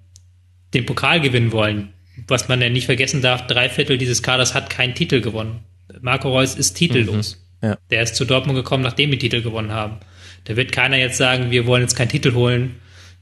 den 0.74 0.86
Pokal 0.86 1.20
gewinnen 1.20 1.52
wollen 1.52 1.92
was 2.28 2.48
man 2.48 2.60
ja 2.60 2.68
nicht 2.68 2.86
vergessen 2.86 3.22
darf, 3.22 3.46
drei 3.46 3.68
Viertel 3.68 3.98
dieses 3.98 4.22
Kaders 4.22 4.54
hat 4.54 4.70
keinen 4.70 4.94
Titel 4.94 5.20
gewonnen. 5.20 5.60
Marco 6.00 6.30
Reus 6.30 6.54
ist 6.54 6.74
titellos. 6.74 7.42
Mhm, 7.60 7.68
ja. 7.68 7.78
Der 7.90 8.02
ist 8.02 8.16
zu 8.16 8.24
Dortmund 8.24 8.56
gekommen, 8.56 8.82
nachdem 8.82 9.10
wir 9.10 9.18
Titel 9.18 9.42
gewonnen 9.42 9.72
haben. 9.72 9.98
Da 10.44 10.56
wird 10.56 10.72
keiner 10.72 10.96
jetzt 10.96 11.16
sagen, 11.16 11.50
wir 11.50 11.66
wollen 11.66 11.82
jetzt 11.82 11.96
keinen 11.96 12.08
Titel 12.08 12.34
holen. 12.34 12.76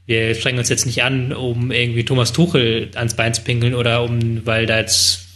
Wir 0.05 0.35
strengen 0.35 0.59
uns 0.59 0.69
jetzt 0.69 0.85
nicht 0.85 1.03
an, 1.03 1.33
um 1.33 1.71
irgendwie 1.71 2.03
Thomas 2.03 2.33
Tuchel 2.33 2.91
ans 2.95 3.15
Bein 3.15 3.33
zu 3.33 3.43
pinkeln 3.43 3.75
oder 3.75 4.03
um, 4.03 4.45
weil 4.45 4.65
da 4.65 4.79
jetzt 4.79 5.27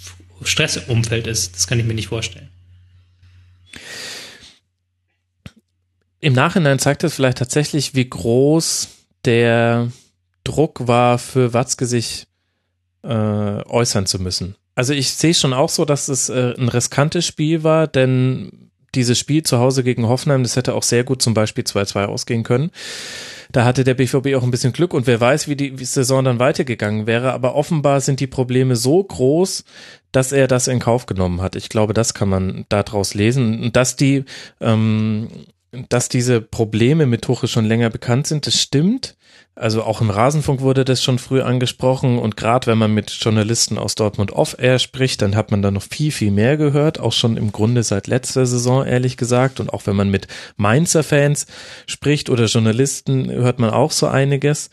Stress 0.44 0.78
im 0.78 0.84
Umfeld 0.90 1.28
ist. 1.28 1.56
Das 1.56 1.68
kann 1.68 1.80
ich 1.80 1.86
mir 1.86 1.94
nicht 1.94 2.08
vorstellen. 2.08 2.50
Im 6.20 6.34
Nachhinein 6.34 6.80
zeigt 6.80 7.04
das 7.04 7.16
vielleicht 7.16 7.38
tatsächlich, 7.38 7.94
wie 7.94 8.10
groß 8.10 8.90
der 9.26 9.92
Druck 10.44 10.88
war 10.88 11.20
für 11.20 11.54
Watzke, 11.54 11.86
sich 11.86 12.26
äh, 13.04 13.08
äußern 13.08 14.08
zu 14.08 14.20
müssen. 14.20 14.56
Also 14.74 14.94
ich 14.94 15.12
sehe 15.12 15.34
schon 15.34 15.54
auch 15.54 15.70
so, 15.70 15.86
dass 15.86 16.08
es 16.08 16.30
äh, 16.30 16.54
ein 16.58 16.70
riskantes 16.70 17.26
Spiel 17.26 17.64
war, 17.64 17.88
denn 17.88 18.72
dieses 18.96 19.20
Spiel 19.20 19.44
zu 19.44 19.60
Hause 19.60 19.84
gegen 19.84 20.08
Hoffenheim, 20.08 20.44
das 20.44 20.56
hätte 20.56 20.74
auch 20.74 20.84
sehr 20.84 21.04
gut 21.04 21.22
zum 21.22 21.34
Beispiel 21.34 21.64
2-2 21.64 22.06
ausgehen 22.06 22.44
können. 22.44 22.72
Da 23.52 23.64
hatte 23.64 23.84
der 23.84 23.94
BVB 23.94 24.36
auch 24.36 24.44
ein 24.44 24.52
bisschen 24.52 24.74
Glück 24.74 24.94
und 24.94 25.08
wer 25.08 25.22
weiß, 25.22 25.48
wie 25.48 25.56
die 25.56 25.74
Saison 25.86 26.24
dann 26.26 26.40
weitergegangen 26.40 27.08
wäre. 27.08 27.32
Aber 27.32 27.56
offenbar 27.56 28.02
sind 28.02 28.20
die 28.20 28.28
Probleme 28.28 28.76
so 28.76 29.04
groß, 29.04 29.64
dass 30.12 30.32
er 30.32 30.48
das 30.48 30.68
in 30.68 30.80
Kauf 30.80 31.06
genommen 31.06 31.42
hat. 31.42 31.56
Ich 31.56 31.70
glaube, 31.70 31.94
das 31.94 32.14
kann 32.14 32.30
man 32.30 32.66
daraus 32.70 33.14
lesen. 33.14 33.64
Und 33.64 33.76
dass 33.76 33.96
die, 33.96 34.26
ähm, 34.62 35.30
dass 35.90 36.10
diese 36.10 36.42
Probleme 36.42 37.06
mit 37.06 37.22
Tuchel 37.22 37.48
schon 37.48 37.66
länger 37.66 37.90
bekannt 37.90 38.28
sind, 38.28 38.48
das 38.48 38.60
stimmt. 38.60 39.16
Also 39.58 39.84
auch 39.84 40.02
im 40.02 40.10
Rasenfunk 40.10 40.60
wurde 40.60 40.84
das 40.84 41.02
schon 41.02 41.18
früh 41.18 41.42
angesprochen 41.42 42.20
und 42.20 42.36
gerade 42.36 42.68
wenn 42.68 42.78
man 42.78 42.94
mit 42.94 43.10
Journalisten 43.12 43.78
aus 43.78 43.96
Dortmund 43.96 44.34
Off-Air 44.34 44.80
spricht, 44.80 45.22
dann 45.22 45.38
hat 45.38 45.50
man 45.50 45.62
da 45.62 45.72
noch 45.72 45.84
viel, 45.84 46.12
viel 46.12 46.32
mehr 46.32 46.58
gehört, 46.58 47.00
auch 47.00 47.14
schon 47.14 47.38
im 47.38 47.54
Grunde 47.54 47.82
seit 47.84 48.08
letzter 48.08 48.46
Saison, 48.46 48.86
ehrlich 48.86 49.16
gesagt. 49.16 49.62
Und 49.62 49.72
auch 49.72 49.88
wenn 49.88 49.96
man 49.96 50.10
mit 50.10 50.28
Mainzer 50.58 51.04
Fans 51.04 51.48
spricht 51.88 52.30
oder 52.30 52.46
Journalisten, 52.46 53.32
hört 53.32 53.60
man 53.60 53.70
auch 53.70 53.92
so 53.92 54.08
einiges. 54.08 54.70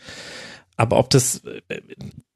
Aber 0.75 0.97
ob 0.97 1.09
das 1.11 1.41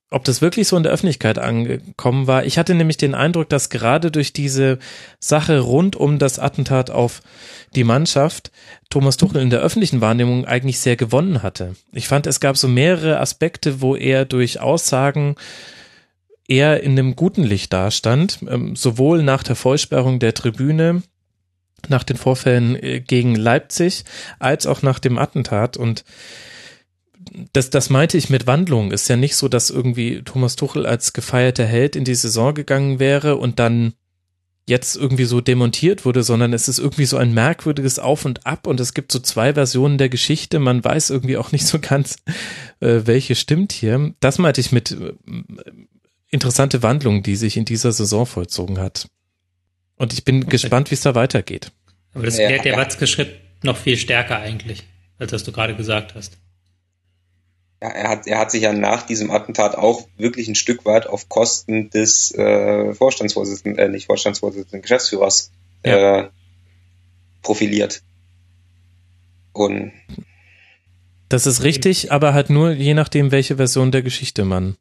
ob 0.09 0.23
das 0.23 0.41
wirklich 0.41 0.67
so 0.67 0.77
in 0.77 0.83
der 0.83 0.91
Öffentlichkeit 0.91 1.37
angekommen 1.37 2.27
war. 2.27 2.45
Ich 2.45 2.57
hatte 2.57 2.73
nämlich 2.73 2.97
den 2.97 3.13
Eindruck, 3.13 3.49
dass 3.49 3.69
gerade 3.69 4.09
durch 4.09 4.31
diese 4.31 4.79
Sache 5.19 5.59
rund 5.59 5.95
um 5.97 6.17
das 6.17 6.39
Attentat 6.39 6.89
auf 6.89 7.21
die 7.75 7.83
Mannschaft 7.83 8.51
Thomas 8.89 9.17
Tuchel 9.17 9.41
in 9.41 9.49
der 9.49 9.59
öffentlichen 9.59 9.99
Wahrnehmung 9.99 10.45
eigentlich 10.45 10.79
sehr 10.79 10.95
gewonnen 10.95 11.43
hatte. 11.43 11.75
Ich 11.91 12.07
fand, 12.07 12.25
es 12.25 12.39
gab 12.39 12.55
so 12.55 12.69
mehrere 12.69 13.19
Aspekte, 13.19 13.81
wo 13.81 13.95
er 13.95 14.23
durch 14.23 14.61
Aussagen 14.61 15.35
eher 16.47 16.81
in 16.81 16.91
einem 16.91 17.17
guten 17.17 17.43
Licht 17.43 17.73
dastand, 17.73 18.39
ähm, 18.47 18.77
sowohl 18.77 19.23
nach 19.23 19.43
der 19.43 19.57
Vollsperrung 19.57 20.19
der 20.19 20.33
Tribüne, 20.33 21.03
nach 21.89 22.03
den 22.03 22.15
Vorfällen 22.15 22.81
äh, 22.81 23.01
gegen 23.01 23.35
Leipzig, 23.35 24.05
als 24.39 24.65
auch 24.65 24.81
nach 24.81 24.99
dem 24.99 25.17
Attentat 25.17 25.75
und 25.75 26.05
das, 27.53 27.69
das 27.69 27.89
meinte 27.89 28.17
ich 28.17 28.29
mit 28.29 28.47
Wandlung. 28.47 28.91
Ist 28.91 29.07
ja 29.07 29.15
nicht 29.15 29.35
so, 29.35 29.47
dass 29.47 29.69
irgendwie 29.69 30.21
Thomas 30.23 30.55
Tuchel 30.55 30.85
als 30.85 31.13
gefeierter 31.13 31.65
Held 31.65 31.95
in 31.95 32.03
die 32.03 32.15
Saison 32.15 32.53
gegangen 32.53 32.99
wäre 32.99 33.37
und 33.37 33.59
dann 33.59 33.93
jetzt 34.65 34.97
irgendwie 34.97 35.23
so 35.23 35.39
demontiert 35.39 36.03
wurde, 36.03 36.23
sondern 36.23 36.51
es 36.51 36.67
ist 36.67 36.79
irgendwie 36.79 37.05
so 37.05 37.15
ein 37.15 37.33
merkwürdiges 37.33 37.99
Auf 37.99 38.25
und 38.25 38.45
Ab 38.45 38.67
und 38.67 38.79
es 38.81 38.93
gibt 38.93 39.11
so 39.11 39.19
zwei 39.19 39.53
Versionen 39.53 39.97
der 39.97 40.09
Geschichte. 40.09 40.59
Man 40.59 40.83
weiß 40.83 41.09
irgendwie 41.09 41.37
auch 41.37 41.51
nicht 41.53 41.65
so 41.65 41.79
ganz, 41.79 42.17
äh, 42.81 43.01
welche 43.05 43.35
stimmt 43.35 43.71
hier. 43.71 44.13
Das 44.19 44.39
meinte 44.39 44.59
ich 44.59 44.71
mit 44.71 44.91
äh, 44.91 45.13
interessante 46.29 46.83
Wandlung, 46.83 47.23
die 47.23 47.37
sich 47.37 47.55
in 47.55 47.65
dieser 47.65 47.93
Saison 47.93 48.25
vollzogen 48.25 48.79
hat. 48.79 49.07
Und 49.95 50.13
ich 50.13 50.25
bin 50.25 50.41
okay. 50.41 50.51
gespannt, 50.51 50.91
wie 50.91 50.95
es 50.95 51.01
da 51.01 51.15
weitergeht. 51.15 51.71
Aber 52.13 52.25
das 52.25 52.37
erklärt 52.37 52.65
ja, 52.65 52.71
der 52.73 52.81
Watzke-Schritt 52.81 53.39
noch 53.63 53.77
viel 53.77 53.95
stärker 53.97 54.39
eigentlich, 54.39 54.83
als 55.17 55.31
was 55.31 55.43
du 55.43 55.51
gerade 55.51 55.75
gesagt 55.75 56.13
hast 56.13 56.37
ja, 57.81 57.89
er 57.89 58.09
hat, 58.09 58.27
er 58.27 58.39
hat 58.39 58.51
sich 58.51 58.63
ja 58.63 58.73
nach 58.73 59.03
diesem 59.03 59.29
Attentat 59.29 59.75
auch 59.75 60.07
wirklich 60.17 60.47
ein 60.47 60.55
Stück 60.55 60.85
weit 60.85 61.07
auf 61.07 61.29
Kosten 61.29 61.89
des 61.89 62.33
äh, 62.33 62.93
Vorstandsvorsitzenden, 62.93 63.77
äh, 63.77 63.89
nicht 63.89 64.07
Vorstandsvorsitzenden, 64.07 64.81
Geschäftsführers 64.81 65.51
ja. 65.85 66.19
äh, 66.19 66.29
profiliert. 67.43 68.01
Und 69.53 69.91
das 71.29 71.45
ist 71.45 71.63
richtig, 71.63 72.11
aber 72.11 72.33
halt 72.33 72.49
nur 72.49 72.71
je 72.71 72.93
nachdem, 72.93 73.31
welche 73.31 73.57
Version 73.57 73.91
der 73.91 74.01
Geschichte 74.01 74.45
man 74.45 74.75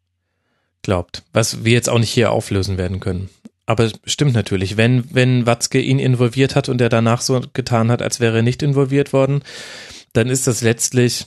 glaubt. 0.83 1.23
Was 1.33 1.65
wir 1.65 1.73
jetzt 1.73 1.89
auch 1.89 1.99
nicht 1.99 2.11
hier 2.11 2.31
auflösen 2.31 2.79
werden 2.79 3.01
können. 3.01 3.29
Aber 3.67 3.91
stimmt 4.05 4.35
natürlich, 4.35 4.77
wenn, 4.77 5.13
wenn 5.13 5.45
Watzke 5.45 5.81
ihn 5.81 5.99
involviert 5.99 6.55
hat 6.55 6.69
und 6.69 6.81
er 6.81 6.89
danach 6.89 7.21
so 7.21 7.43
getan 7.53 7.91
hat, 7.91 8.01
als 8.01 8.21
wäre 8.21 8.37
er 8.37 8.43
nicht 8.43 8.63
involviert 8.63 9.13
worden, 9.13 9.43
dann 10.13 10.29
ist 10.29 10.47
das 10.47 10.63
letztlich 10.63 11.27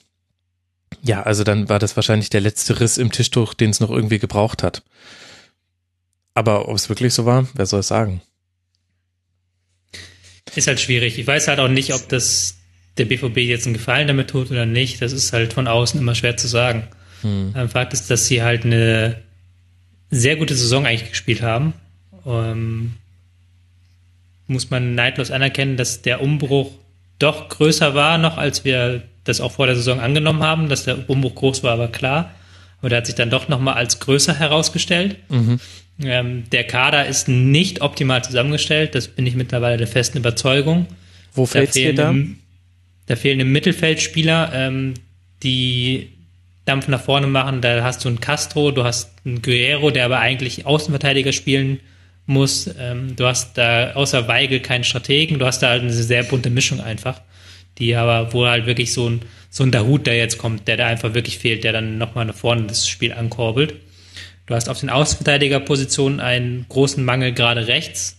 ja, 1.01 1.23
also 1.23 1.43
dann 1.43 1.69
war 1.69 1.79
das 1.79 1.95
wahrscheinlich 1.95 2.29
der 2.29 2.41
letzte 2.41 2.79
Riss 2.79 2.97
im 2.97 3.11
Tischtuch, 3.11 3.53
den 3.53 3.69
es 3.69 3.79
noch 3.79 3.89
irgendwie 3.89 4.19
gebraucht 4.19 4.63
hat. 4.63 4.83
Aber 6.33 6.67
ob 6.67 6.75
es 6.75 6.89
wirklich 6.89 7.13
so 7.13 7.25
war, 7.25 7.47
wer 7.53 7.65
soll 7.65 7.81
es 7.81 7.87
sagen? 7.87 8.21
Ist 10.55 10.67
halt 10.67 10.79
schwierig. 10.79 11.19
Ich 11.19 11.27
weiß 11.27 11.47
halt 11.47 11.59
auch 11.59 11.67
nicht, 11.67 11.93
ob 11.93 12.09
das 12.09 12.57
der 12.97 13.05
BVB 13.05 13.37
jetzt 13.37 13.65
einen 13.65 13.75
Gefallen 13.75 14.07
damit 14.07 14.29
tut 14.29 14.51
oder 14.51 14.65
nicht. 14.65 15.01
Das 15.01 15.11
ist 15.11 15.31
halt 15.31 15.53
von 15.53 15.67
außen 15.67 15.99
immer 15.99 16.15
schwer 16.15 16.37
zu 16.37 16.47
sagen. 16.47 16.87
Hm. 17.21 17.53
Fakt 17.69 17.93
ist, 17.93 18.09
dass 18.09 18.27
sie 18.27 18.41
halt 18.41 18.65
eine 18.65 19.21
sehr 20.09 20.37
gute 20.37 20.55
Saison 20.55 20.85
eigentlich 20.85 21.09
gespielt 21.09 21.41
haben. 21.41 21.73
Ähm, 22.25 22.93
muss 24.47 24.69
man 24.69 24.95
neidlos 24.95 25.31
anerkennen, 25.31 25.77
dass 25.77 26.01
der 26.01 26.21
Umbruch 26.21 26.71
doch 27.19 27.49
größer 27.49 27.93
war 27.93 28.17
noch, 28.17 28.37
als 28.37 28.65
wir 28.65 29.03
das 29.30 29.41
auch 29.41 29.53
vor 29.53 29.67
der 29.67 29.75
Saison 29.75 29.99
angenommen 29.99 30.43
haben, 30.43 30.69
dass 30.69 30.84
der 30.84 31.09
Umbruch 31.09 31.36
groß 31.36 31.63
war, 31.63 31.80
war 31.80 31.88
klar. 31.88 32.32
Aber 32.80 32.89
der 32.89 32.99
hat 32.99 33.05
sich 33.05 33.15
dann 33.15 33.30
doch 33.30 33.47
nochmal 33.47 33.75
als 33.75 33.99
größer 33.99 34.38
herausgestellt. 34.38 35.17
Mhm. 35.30 35.59
Ähm, 36.01 36.43
der 36.51 36.63
Kader 36.63 37.07
ist 37.07 37.27
nicht 37.27 37.82
optimal 37.82 38.23
zusammengestellt, 38.23 38.95
das 38.95 39.09
bin 39.09 39.25
ich 39.25 39.36
mittlerweile 39.36 39.77
der 39.77 39.88
festen 39.88 40.17
Überzeugung. 40.17 40.88
Wo 41.34 41.45
fehlt 41.45 41.75
dir 41.75 41.93
da? 41.93 42.15
Da 43.05 43.15
fehlen 43.15 43.39
im 43.39 43.51
Mittelfeldspieler, 43.51 44.51
ähm, 44.53 44.93
die 45.43 46.09
Dampf 46.65 46.88
nach 46.88 47.01
vorne 47.01 47.27
machen. 47.27 47.61
Da 47.61 47.84
hast 47.84 48.05
du 48.05 48.09
einen 48.09 48.19
Castro, 48.19 48.71
du 48.71 48.84
hast 48.84 49.11
einen 49.25 49.41
Guerrero, 49.41 49.89
der 49.89 50.05
aber 50.05 50.19
eigentlich 50.19 50.65
Außenverteidiger 50.65 51.32
spielen 51.34 51.80
muss. 52.27 52.69
Ähm, 52.80 53.15
du 53.15 53.25
hast 53.25 53.57
da 53.57 53.93
außer 53.93 54.27
Weigel 54.27 54.59
keinen 54.59 54.84
Strategen. 54.84 55.39
Du 55.39 55.45
hast 55.45 55.59
da 55.59 55.69
halt 55.69 55.82
eine 55.82 55.91
sehr 55.91 56.23
bunte 56.23 56.49
Mischung 56.49 56.80
einfach, 56.80 57.21
die 57.80 57.95
aber, 57.95 58.34
wo 58.34 58.45
halt 58.45 58.65
wirklich 58.65 58.93
so 58.93 59.09
ein, 59.09 59.21
so 59.49 59.63
ein 59.63 59.71
Dahut, 59.71 60.05
der 60.05 60.17
jetzt 60.17 60.38
kommt, 60.38 60.67
der 60.67 60.77
da 60.77 60.88
einfach 60.88 61.13
wirklich 61.13 61.39
fehlt, 61.39 61.63
der 61.63 61.73
dann 61.73 61.97
nochmal 61.97 62.25
nach 62.25 62.36
vorne 62.36 62.63
das 62.63 62.88
Spiel 62.88 63.13
ankurbelt. 63.13 63.75
Du 64.45 64.55
hast 64.55 64.69
auf 64.69 64.80
den 64.80 64.89
Außenverteidigerpositionen 64.89 66.19
einen 66.19 66.65
großen 66.69 67.03
Mangel 67.03 67.34
gerade 67.34 67.67
rechts. 67.67 68.17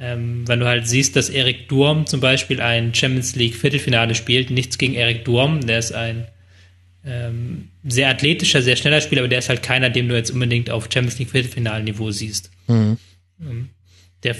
Ähm, 0.00 0.46
wenn 0.48 0.60
du 0.60 0.66
halt 0.66 0.88
siehst, 0.88 1.14
dass 1.14 1.30
Erik 1.30 1.68
Durm 1.68 2.06
zum 2.06 2.20
Beispiel 2.20 2.60
ein 2.60 2.94
Champions 2.94 3.36
League 3.36 3.54
Viertelfinale 3.54 4.14
spielt, 4.14 4.50
nichts 4.50 4.78
gegen 4.78 4.94
Erik 4.94 5.24
Durm, 5.24 5.60
der 5.66 5.78
ist 5.78 5.92
ein 5.92 6.26
ähm, 7.06 7.68
sehr 7.84 8.08
athletischer, 8.08 8.62
sehr 8.62 8.76
schneller 8.76 9.00
Spieler, 9.00 9.20
aber 9.22 9.28
der 9.28 9.38
ist 9.38 9.48
halt 9.48 9.62
keiner, 9.62 9.90
den 9.90 10.08
du 10.08 10.16
jetzt 10.16 10.30
unbedingt 10.30 10.70
auf 10.70 10.88
Champions 10.92 11.18
League 11.18 11.30
Viertelfinalniveau 11.30 12.10
siehst. 12.10 12.50
Mhm. 12.66 12.98
Ähm, 13.40 13.68
der 14.22 14.36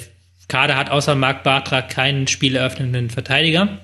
Kader 0.49 0.77
hat 0.77 0.91
außer 0.91 1.15
Marc 1.15 1.43
Bartra 1.43 1.83
keinen 1.83 2.27
spieleröffnenden 2.27 3.11
Verteidiger. 3.11 3.81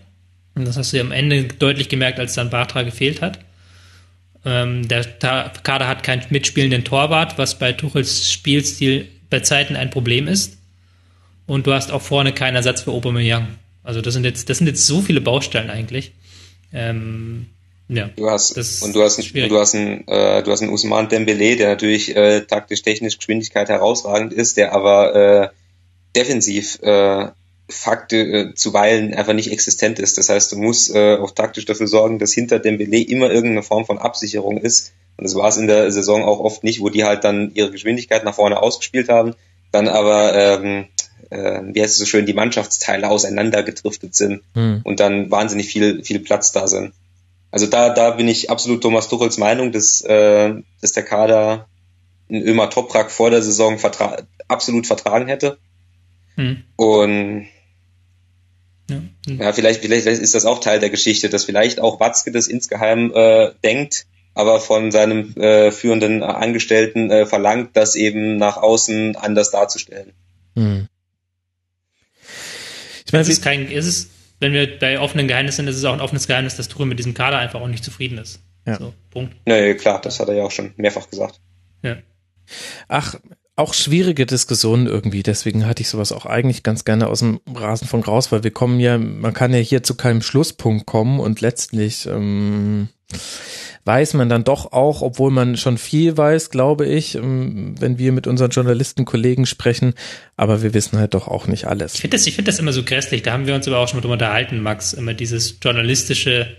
Und 0.55 0.67
das 0.67 0.77
hast 0.77 0.93
du 0.93 0.97
ja 0.97 1.03
am 1.03 1.13
Ende 1.13 1.45
deutlich 1.45 1.89
gemerkt, 1.89 2.19
als 2.19 2.35
dann 2.35 2.51
Bartra 2.51 2.83
gefehlt 2.83 3.23
hat. 3.23 3.39
Ähm, 4.45 4.89
der 4.89 5.05
Kader 5.63 5.87
hat 5.87 6.03
keinen 6.03 6.23
mitspielenden 6.31 6.85
Torwart, 6.85 7.39
was 7.39 7.59
bei 7.59 7.73
Tuchels 7.73 8.31
Spielstil 8.31 9.09
bei 9.29 9.41
Zeiten 9.41 9.77
ein 9.77 9.91
Problem 9.91 10.29
ist. 10.29 10.59
Und 11.47 11.67
du 11.67 11.73
hast 11.73 11.93
auch 11.93 12.03
vorne 12.03 12.33
keinen 12.33 12.57
Ersatz 12.57 12.83
für 12.83 12.93
Aubameyang. 12.93 13.49
Also 13.83 14.01
das 14.01 14.15
sind 14.15 14.25
jetzt, 14.25 14.49
das 14.49 14.59
sind 14.59 14.67
jetzt 14.67 14.87
so 14.87 15.01
viele 15.01 15.21
Baustellen 15.21 15.71
eigentlich. 15.71 16.13
Ähm, 16.73 17.47
ja, 17.89 18.09
du 18.15 18.31
hast 18.31 18.57
und 18.83 18.95
du 18.95 19.03
hast 19.03 19.19
einen, 19.19 19.49
du 19.49 19.59
hast 19.59 19.75
einen, 19.75 20.07
äh, 20.07 20.45
du 20.45 20.53
hast 20.53 20.63
einen 20.63 20.71
Usman 20.71 21.09
Dembele, 21.09 21.57
der 21.57 21.71
natürlich 21.71 22.15
äh, 22.15 22.43
taktisch, 22.43 22.83
technisch 22.83 23.19
Geschwindigkeit 23.19 23.69
herausragend 23.69 24.33
ist, 24.33 24.57
der 24.57 24.73
aber 24.73 25.15
äh, 25.17 25.49
defensiv 26.15 26.79
äh, 26.83 27.29
Fakte 27.71 28.17
äh, 28.17 28.55
zuweilen 28.55 29.15
einfach 29.15 29.33
nicht 29.33 29.51
existent 29.51 29.99
ist. 29.99 30.19
Das 30.19 30.29
heißt, 30.29 30.53
du 30.53 30.59
musst 30.59 30.95
äh, 30.95 31.17
auch 31.17 31.31
taktisch 31.31 31.65
dafür 31.65 31.87
sorgen, 31.87 32.19
dass 32.19 32.33
hinter 32.33 32.59
dem 32.59 32.79
Belay 32.79 33.03
immer 33.03 33.31
irgendeine 33.31 33.63
Form 33.63 33.87
von 33.87 33.99
Absicherung 33.99 34.59
ist. 34.59 34.93
Und 35.17 35.25
das 35.25 35.35
war 35.35 35.49
es 35.49 35.57
in 35.57 35.67
der 35.67 35.91
Saison 35.93 36.25
auch 36.25 36.41
oft 36.41 36.65
nicht, 36.65 36.81
wo 36.81 36.89
die 36.89 37.05
halt 37.05 37.25
dann 37.25 37.53
ihre 37.55 37.71
Geschwindigkeit 37.71 38.25
nach 38.25 38.35
vorne 38.35 38.63
ausgespielt 38.63 39.09
haben, 39.09 39.35
dann 39.73 39.89
aber, 39.89 40.35
ähm, 40.35 40.87
äh, 41.31 41.61
wie 41.73 41.83
heißt 41.83 41.93
es 41.93 41.99
so 41.99 42.07
schön, 42.07 42.27
die 42.27 42.35
Mannschaftsteile 42.35 43.09
auseinandergedriftet 43.09 44.15
sind 44.15 44.43
mhm. 44.55 44.81
und 44.85 45.01
dann 45.01 45.31
wahnsinnig 45.31 45.67
viel, 45.67 46.03
viel 46.05 46.21
Platz 46.21 46.53
da 46.53 46.67
sind. 46.67 46.93
Also 47.51 47.67
da, 47.67 47.91
da 47.91 48.11
bin 48.11 48.29
ich 48.29 48.51
absolut 48.51 48.83
Thomas 48.83 49.09
Tuchels 49.09 49.39
Meinung, 49.39 49.73
dass, 49.73 50.03
äh, 50.03 50.55
dass 50.81 50.93
der 50.93 51.03
Kader 51.03 51.67
in 52.29 52.43
Ömer 52.43 52.71
Toprak 52.71 53.11
vor 53.11 53.31
der 53.31 53.43
Saison 53.43 53.79
vertra 53.79 54.19
absolut 54.49 54.87
vertragen 54.87 55.27
hätte. 55.27 55.59
Mhm. 56.37 56.65
Und 56.77 57.49
ja. 58.91 59.35
ja, 59.35 59.53
vielleicht, 59.53 59.81
vielleicht 59.81 60.07
ist 60.07 60.35
das 60.35 60.45
auch 60.45 60.61
Teil 60.61 60.81
der 60.81 60.91
Geschichte, 60.91 61.29
dass 61.29 61.45
vielleicht 61.45 61.81
auch 61.81 62.01
Watzke 62.01 62.33
das 62.33 62.47
insgeheim 62.49 63.13
äh, 63.15 63.53
denkt, 63.65 64.07
aber 64.35 64.61
von 64.61 64.91
seinem 64.91 65.35
äh, 65.37 65.71
führenden 65.71 66.23
Angestellten 66.23 67.11
äh, 67.11 67.27
verlangt, 67.27 67.77
das 67.77 67.95
eben 67.95 68.37
nach 68.37 68.57
außen 68.57 69.17
anders 69.17 69.51
darzustellen. 69.51 70.13
Hm. 70.55 70.89
Ich 73.07 73.13
meine, 73.13 73.23
es 73.23 73.29
ist 73.29 73.43
kein, 73.43 73.71
ist 73.71 73.87
es, 73.87 74.11
wenn 74.39 74.53
wir 74.53 74.79
bei 74.79 75.01
offenen 75.01 75.27
Geheimnissen 75.27 75.57
sind, 75.57 75.69
ist 75.69 75.77
es 75.77 75.85
auch 75.85 75.93
ein 75.93 76.01
offenes 76.01 76.27
Geheimnis, 76.27 76.57
dass 76.57 76.69
Tuchel 76.69 76.87
mit 76.87 76.99
diesem 76.99 77.15
Kader 77.15 77.39
einfach 77.39 77.61
auch 77.61 77.69
nicht 77.69 77.85
zufrieden 77.85 78.19
ist. 78.19 78.41
Ja. 78.67 78.79
So, 78.79 78.95
Punkt. 79.11 79.35
Nee, 79.47 79.75
klar, 79.75 80.01
das 80.01 80.21
hat 80.21 80.29
er 80.29 80.35
ja 80.35 80.45
auch 80.45 80.51
schon 80.51 80.73
mehrfach 80.77 81.11
gesagt. 81.11 81.41
Ja. 81.83 81.97
Ach, 82.89 83.17
auch 83.61 83.75
schwierige 83.75 84.27
Diskussionen 84.27 84.87
irgendwie. 84.87 85.23
Deswegen 85.23 85.67
hatte 85.67 85.83
ich 85.83 85.89
sowas 85.89 86.13
auch 86.13 86.27
eigentlich 86.27 86.63
ganz 86.63 86.85
gerne 86.85 87.07
aus 87.09 87.21
dem 87.21 87.41
Rasenfunk 87.55 88.09
raus, 88.09 88.33
weil 88.33 88.43
wir 88.43 88.51
kommen 88.51 88.81
ja, 88.81 88.99
man 88.99 89.35
kann 89.35 89.53
ja 89.53 89.61
hier 89.61 89.83
zu 89.83 89.95
keinem 89.95 90.23
Schlusspunkt 90.23 90.87
kommen 90.87 91.21
und 91.21 91.41
letztlich 91.41 92.07
ähm, 92.07 92.89
weiß 93.85 94.15
man 94.15 94.29
dann 94.31 94.45
doch 94.45 94.73
auch, 94.73 95.03
obwohl 95.03 95.31
man 95.31 95.59
schon 95.59 95.77
viel 95.77 96.17
weiß, 96.17 96.51
glaube 96.51 96.87
ich, 96.87 97.15
ähm, 97.17 97.75
wenn 97.79 97.99
wir 97.99 98.13
mit 98.13 98.27
unseren 98.27 98.51
Journalistenkollegen 98.51 99.45
sprechen, 99.45 99.95
aber 100.37 100.63
wir 100.63 100.73
wissen 100.73 100.99
halt 100.99 101.13
doch 101.13 101.29
auch 101.29 101.47
nicht 101.47 101.67
alles. 101.67 101.95
Ich 101.95 102.01
finde 102.01 102.17
das, 102.17 102.27
ich 102.27 102.37
das 102.43 102.59
immer 102.59 102.73
so 102.73 102.83
grässlich. 102.83 103.23
Da 103.23 103.33
haben 103.33 103.47
wir 103.47 103.55
uns 103.55 103.69
aber 103.69 103.79
auch 103.79 103.89
schon 103.89 104.01
drüber 104.01 104.15
unterhalten, 104.15 104.61
Max, 104.63 104.95
immer 104.95 105.13
dieses 105.13 105.59
journalistische, 105.63 106.57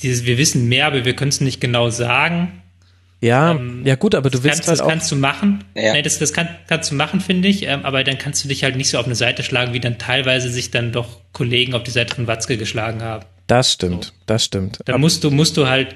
dieses, 0.00 0.24
wir 0.24 0.38
wissen 0.38 0.68
mehr, 0.68 0.86
aber 0.86 1.04
wir 1.04 1.16
können 1.16 1.30
es 1.30 1.40
nicht 1.40 1.60
genau 1.60 1.90
sagen 1.90 2.61
ja, 3.22 3.52
ähm, 3.52 3.82
ja 3.86 3.94
gut, 3.94 4.16
aber 4.16 4.30
du 4.30 4.42
willst 4.42 4.58
kannst, 4.58 4.68
halt 4.68 4.78
das 4.80 4.84
auch. 4.84 4.88
kannst 4.88 5.12
du 5.12 5.16
machen. 5.16 5.62
Ja. 5.76 5.92
Nee, 5.92 6.02
das, 6.02 6.18
das 6.18 6.32
kann, 6.32 6.48
kannst 6.66 6.90
du 6.90 6.96
machen, 6.96 7.20
finde 7.20 7.46
ich. 7.46 7.62
Ähm, 7.62 7.84
aber 7.84 8.02
dann 8.02 8.18
kannst 8.18 8.42
du 8.42 8.48
dich 8.48 8.64
halt 8.64 8.74
nicht 8.76 8.90
so 8.90 8.98
auf 8.98 9.06
eine 9.06 9.14
Seite 9.14 9.44
schlagen, 9.44 9.72
wie 9.72 9.80
dann 9.80 9.96
teilweise 9.98 10.50
sich 10.50 10.72
dann 10.72 10.90
doch 10.90 11.20
Kollegen 11.32 11.74
auf 11.74 11.84
die 11.84 11.92
Seite 11.92 12.16
von 12.16 12.26
Watzke 12.26 12.56
geschlagen 12.56 13.00
haben. 13.00 13.24
Das 13.46 13.72
stimmt, 13.72 14.06
so. 14.06 14.12
das 14.26 14.44
stimmt. 14.44 14.80
Da 14.86 14.98
musst 14.98 15.22
du, 15.22 15.30
musst 15.30 15.56
du 15.56 15.68
halt 15.68 15.94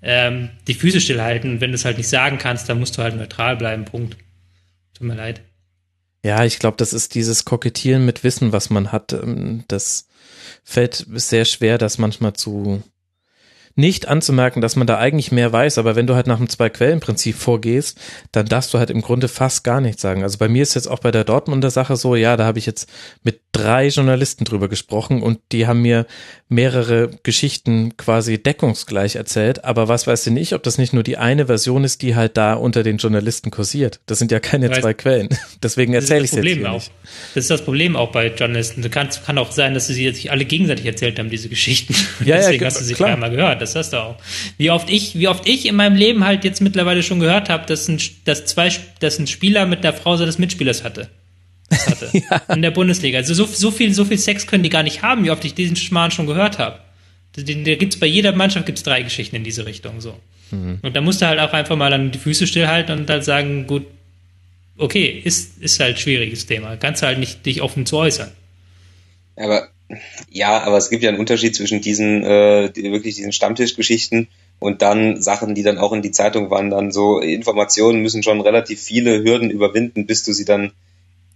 ähm, 0.00 0.48
die 0.66 0.72
Füße 0.72 1.02
stillhalten. 1.02 1.60
Wenn 1.60 1.72
du 1.72 1.74
es 1.74 1.84
halt 1.84 1.98
nicht 1.98 2.08
sagen 2.08 2.38
kannst, 2.38 2.70
dann 2.70 2.78
musst 2.78 2.96
du 2.96 3.02
halt 3.02 3.16
neutral 3.16 3.56
bleiben. 3.56 3.84
Punkt. 3.84 4.16
Tut 4.94 5.06
mir 5.06 5.14
leid. 5.14 5.42
Ja, 6.24 6.44
ich 6.44 6.58
glaube, 6.58 6.78
das 6.78 6.94
ist 6.94 7.14
dieses 7.14 7.44
Kokettieren 7.44 8.06
mit 8.06 8.24
Wissen, 8.24 8.52
was 8.52 8.70
man 8.70 8.92
hat. 8.92 9.12
Ähm, 9.12 9.64
das 9.68 10.08
fällt 10.64 11.04
sehr 11.14 11.44
schwer, 11.44 11.76
das 11.76 11.98
manchmal 11.98 12.32
zu 12.32 12.82
nicht 13.74 14.08
anzumerken, 14.08 14.60
dass 14.60 14.76
man 14.76 14.86
da 14.86 14.98
eigentlich 14.98 15.32
mehr 15.32 15.52
weiß, 15.52 15.78
aber 15.78 15.96
wenn 15.96 16.06
du 16.06 16.14
halt 16.14 16.26
nach 16.26 16.38
dem 16.38 16.48
Zwei-Quellen-Prinzip 16.48 17.36
vorgehst, 17.36 17.98
dann 18.32 18.46
darfst 18.46 18.72
du 18.74 18.78
halt 18.78 18.90
im 18.90 19.02
Grunde 19.02 19.28
fast 19.28 19.64
gar 19.64 19.80
nichts 19.80 20.02
sagen. 20.02 20.22
Also 20.22 20.38
bei 20.38 20.48
mir 20.48 20.62
ist 20.62 20.74
jetzt 20.74 20.88
auch 20.88 20.98
bei 20.98 21.10
der 21.10 21.24
Dortmunder 21.24 21.70
Sache 21.70 21.96
so, 21.96 22.14
ja, 22.14 22.36
da 22.36 22.44
habe 22.44 22.58
ich 22.58 22.66
jetzt 22.66 22.90
mit 23.22 23.40
drei 23.52 23.88
Journalisten 23.88 24.44
drüber 24.44 24.68
gesprochen 24.68 25.22
und 25.22 25.38
die 25.52 25.66
haben 25.66 25.82
mir 25.82 26.06
mehrere 26.48 27.10
Geschichten 27.22 27.96
quasi 27.96 28.42
deckungsgleich 28.42 29.16
erzählt, 29.16 29.64
aber 29.64 29.88
was 29.88 30.06
weiß 30.06 30.24
denn 30.24 30.36
ich, 30.36 30.54
ob 30.54 30.62
das 30.62 30.78
nicht 30.78 30.92
nur 30.92 31.02
die 31.02 31.16
eine 31.16 31.46
Version 31.46 31.84
ist, 31.84 32.02
die 32.02 32.14
halt 32.14 32.36
da 32.36 32.54
unter 32.54 32.82
den 32.82 32.98
Journalisten 32.98 33.50
kursiert. 33.50 34.00
Das 34.06 34.18
sind 34.18 34.30
ja 34.30 34.40
keine 34.40 34.70
weißt, 34.70 34.82
zwei 34.82 34.94
Quellen. 34.94 35.28
Deswegen 35.62 35.94
erzähle 35.94 36.24
ich 36.24 36.32
es 36.32 36.36
jetzt 36.36 36.46
hier 36.46 36.70
auch. 36.70 36.74
nicht. 36.74 36.92
Das 37.34 37.44
ist 37.44 37.50
das 37.50 37.64
Problem 37.64 37.96
auch 37.96 38.12
bei 38.12 38.28
Journalisten. 38.28 38.82
Du 38.82 38.90
kannst, 38.90 39.24
kann 39.24 39.38
auch 39.38 39.50
sein, 39.52 39.74
dass 39.74 39.86
sie 39.86 39.94
sich 39.94 40.30
alle 40.30 40.44
gegenseitig 40.44 40.84
erzählt 40.84 41.18
haben, 41.18 41.30
diese 41.30 41.48
Geschichten. 41.48 41.94
Ja, 42.24 42.36
Deswegen 42.42 42.62
ja, 42.62 42.66
hast 42.66 42.80
du 42.80 42.84
sie 42.84 42.94
klar. 42.94 43.10
einmal 43.10 43.30
gehört 43.30 43.61
das 43.62 43.74
hast 43.74 43.92
du 43.92 43.96
auch. 43.98 44.16
Wie 44.58 44.70
oft 44.70 44.90
ich, 44.90 45.18
wie 45.18 45.28
oft 45.28 45.46
ich 45.48 45.66
in 45.66 45.76
meinem 45.76 45.96
Leben 45.96 46.24
halt 46.24 46.44
jetzt 46.44 46.60
mittlerweile 46.60 47.02
schon 47.02 47.20
gehört 47.20 47.48
habe, 47.48 47.66
dass 47.66 47.88
ein, 47.88 48.00
dass 48.24 48.44
zwei, 48.46 48.70
dass 49.00 49.18
ein 49.18 49.26
Spieler 49.26 49.66
mit 49.66 49.84
der 49.84 49.92
Frau 49.92 50.16
seines 50.16 50.38
Mitspielers 50.38 50.84
hatte. 50.84 51.08
hatte 51.70 52.10
ja. 52.12 52.36
In 52.54 52.62
der 52.62 52.70
Bundesliga. 52.70 53.18
Also 53.18 53.34
so, 53.34 53.46
so 53.46 53.70
viel, 53.70 53.94
so 53.94 54.04
viel 54.04 54.18
Sex 54.18 54.46
können 54.46 54.62
die 54.62 54.68
gar 54.68 54.82
nicht 54.82 55.02
haben, 55.02 55.24
wie 55.24 55.30
oft 55.30 55.44
ich 55.44 55.54
diesen 55.54 55.76
Schmarrn 55.76 56.10
schon 56.10 56.26
gehört 56.26 56.58
habe. 56.58 56.78
Da, 57.34 57.42
da 57.42 57.74
gibt's 57.76 57.98
bei 57.98 58.06
jeder 58.06 58.32
Mannschaft 58.32 58.66
gibt's 58.66 58.82
drei 58.82 59.02
Geschichten 59.02 59.36
in 59.36 59.44
diese 59.44 59.64
Richtung, 59.64 60.00
so. 60.00 60.18
Mhm. 60.50 60.80
Und 60.82 60.94
da 60.94 61.00
musst 61.00 61.22
du 61.22 61.26
halt 61.26 61.40
auch 61.40 61.52
einfach 61.52 61.76
mal 61.76 61.90
dann 61.90 62.10
die 62.10 62.18
Füße 62.18 62.46
stillhalten 62.46 63.00
und 63.00 63.10
halt 63.10 63.24
sagen, 63.24 63.66
gut, 63.66 63.86
okay, 64.76 65.20
ist, 65.24 65.58
ist 65.62 65.80
halt 65.80 65.96
ein 65.96 66.00
schwieriges 66.00 66.46
Thema. 66.46 66.76
Kannst 66.76 67.02
halt 67.02 67.18
nicht 67.18 67.46
dich 67.46 67.62
offen 67.62 67.86
zu 67.86 67.96
äußern. 67.96 68.30
Aber 69.36 69.68
ja, 70.30 70.62
aber 70.62 70.76
es 70.76 70.90
gibt 70.90 71.02
ja 71.02 71.10
einen 71.10 71.18
Unterschied 71.18 71.54
zwischen 71.54 71.80
diesen 71.80 72.24
äh, 72.24 72.70
wirklich 72.74 73.16
diesen 73.16 73.32
Stammtischgeschichten 73.32 74.28
und 74.58 74.82
dann 74.82 75.20
Sachen, 75.20 75.54
die 75.54 75.62
dann 75.62 75.78
auch 75.78 75.92
in 75.92 76.02
die 76.02 76.12
Zeitung 76.12 76.50
wandern. 76.50 76.92
So 76.92 77.18
Informationen 77.18 78.00
müssen 78.00 78.22
schon 78.22 78.40
relativ 78.40 78.80
viele 78.80 79.22
Hürden 79.22 79.50
überwinden, 79.50 80.06
bis 80.06 80.22
du 80.22 80.32
sie 80.32 80.44
dann 80.44 80.72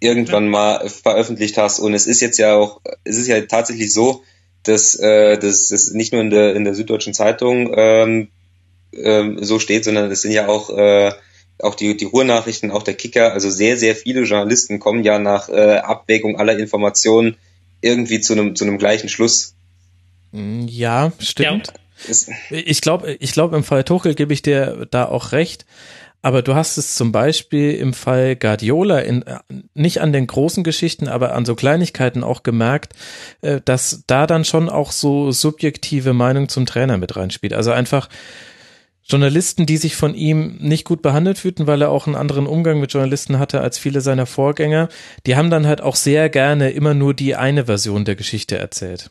irgendwann 0.01 0.49
mal 0.49 0.89
veröffentlicht 0.89 1.59
hast. 1.59 1.81
Und 1.81 1.95
es 1.95 2.07
ist 2.07 2.21
jetzt 2.21 2.39
ja 2.39 2.55
auch, 2.55 2.81
es 3.05 3.17
ist 3.17 3.27
ja 3.27 3.41
tatsächlich 3.43 3.93
so, 3.93 4.23
dass 4.63 4.95
äh, 4.97 5.39
das 5.39 5.71
ist 5.71 5.95
nicht 5.95 6.13
nur 6.13 6.23
in 6.23 6.31
der 6.31 6.55
in 6.55 6.65
der 6.65 6.75
Süddeutschen 6.75 7.15
Zeitung 7.15 7.73
ähm, 7.77 8.29
ähm, 8.93 9.43
so 9.43 9.59
steht, 9.59 9.85
sondern 9.85 10.11
es 10.11 10.23
sind 10.23 10.33
ja 10.33 10.49
auch 10.49 10.71
äh, 10.71 11.13
auch 11.59 11.75
die, 11.75 11.97
die 11.97 12.05
Ruhrnachrichten, 12.05 12.71
auch 12.71 12.83
der 12.83 12.95
Kicker, 12.95 13.33
also 13.33 13.49
sehr, 13.49 13.77
sehr 13.77 13.97
viele 13.97 14.23
Journalisten 14.23 14.79
kommen 14.79 15.05
ja 15.05 15.19
nach 15.19 15.49
äh, 15.49 15.79
Abwägung 15.79 16.39
aller 16.39 16.59
Informationen 16.59 17.37
irgendwie 17.87 18.21
zu 18.21 18.33
einem, 18.33 18.57
zu 18.57 18.65
einem 18.65 18.79
gleichen 18.79 19.09
Schluss. 19.09 19.55
Mm, 20.33 20.67
ja, 20.69 21.13
stimmt. 21.19 21.69
Ja. 21.69 22.15
Ich 22.51 22.83
glaube, 22.83 23.15
ich 23.15 23.33
glaube, 23.33 23.57
im 23.57 23.65
Fall 23.65 23.85
Tuchel 23.85 24.15
gebe 24.15 24.33
ich 24.33 24.43
dir 24.43 24.87
da 24.91 25.07
auch 25.07 25.33
recht. 25.33 25.65
Aber 26.27 26.43
du 26.43 26.57
hast 26.57 26.77
es 26.77 26.97
zum 26.97 27.13
Beispiel 27.13 27.75
im 27.75 27.95
Fall 27.95 28.35
Guardiola 28.35 28.99
in, 28.99 29.23
äh, 29.23 29.39
nicht 29.75 30.01
an 30.01 30.13
den 30.13 30.27
großen 30.27 30.65
Geschichten, 30.65 31.07
aber 31.07 31.35
an 31.35 31.45
so 31.45 31.55
Kleinigkeiten 31.55 32.25
auch 32.25 32.43
gemerkt, 32.43 32.95
äh, 33.43 33.61
dass 33.65 34.03
da 34.09 34.27
dann 34.27 34.45
schon 34.45 34.69
auch 34.69 34.91
so 34.91 35.31
subjektive 35.31 36.15
Meinung 36.15 36.49
zum 36.49 36.67
Trainer 36.67 36.99
mit 36.99 37.15
reinspielt. 37.15 37.53
Also 37.53 37.71
einfach 37.71 38.09
Journalisten, 39.09 39.67
die 39.67 39.77
sich 39.77 39.95
von 39.95 40.15
ihm 40.15 40.57
nicht 40.59 40.85
gut 40.85 41.01
behandelt 41.01 41.39
fühlten, 41.39 41.69
weil 41.69 41.81
er 41.81 41.91
auch 41.91 42.07
einen 42.07 42.17
anderen 42.17 42.47
Umgang 42.47 42.81
mit 42.81 42.93
Journalisten 42.93 43.39
hatte 43.39 43.61
als 43.61 43.79
viele 43.79 44.01
seiner 44.01 44.27
Vorgänger, 44.27 44.89
die 45.27 45.37
haben 45.37 45.49
dann 45.49 45.67
halt 45.67 45.81
auch 45.81 45.95
sehr 45.95 46.29
gerne 46.29 46.71
immer 46.71 46.93
nur 46.93 47.15
die 47.15 47.37
eine 47.37 47.67
Version 47.67 48.05
der 48.05 48.17
Geschichte 48.17 48.59
erzählt. 48.59 49.11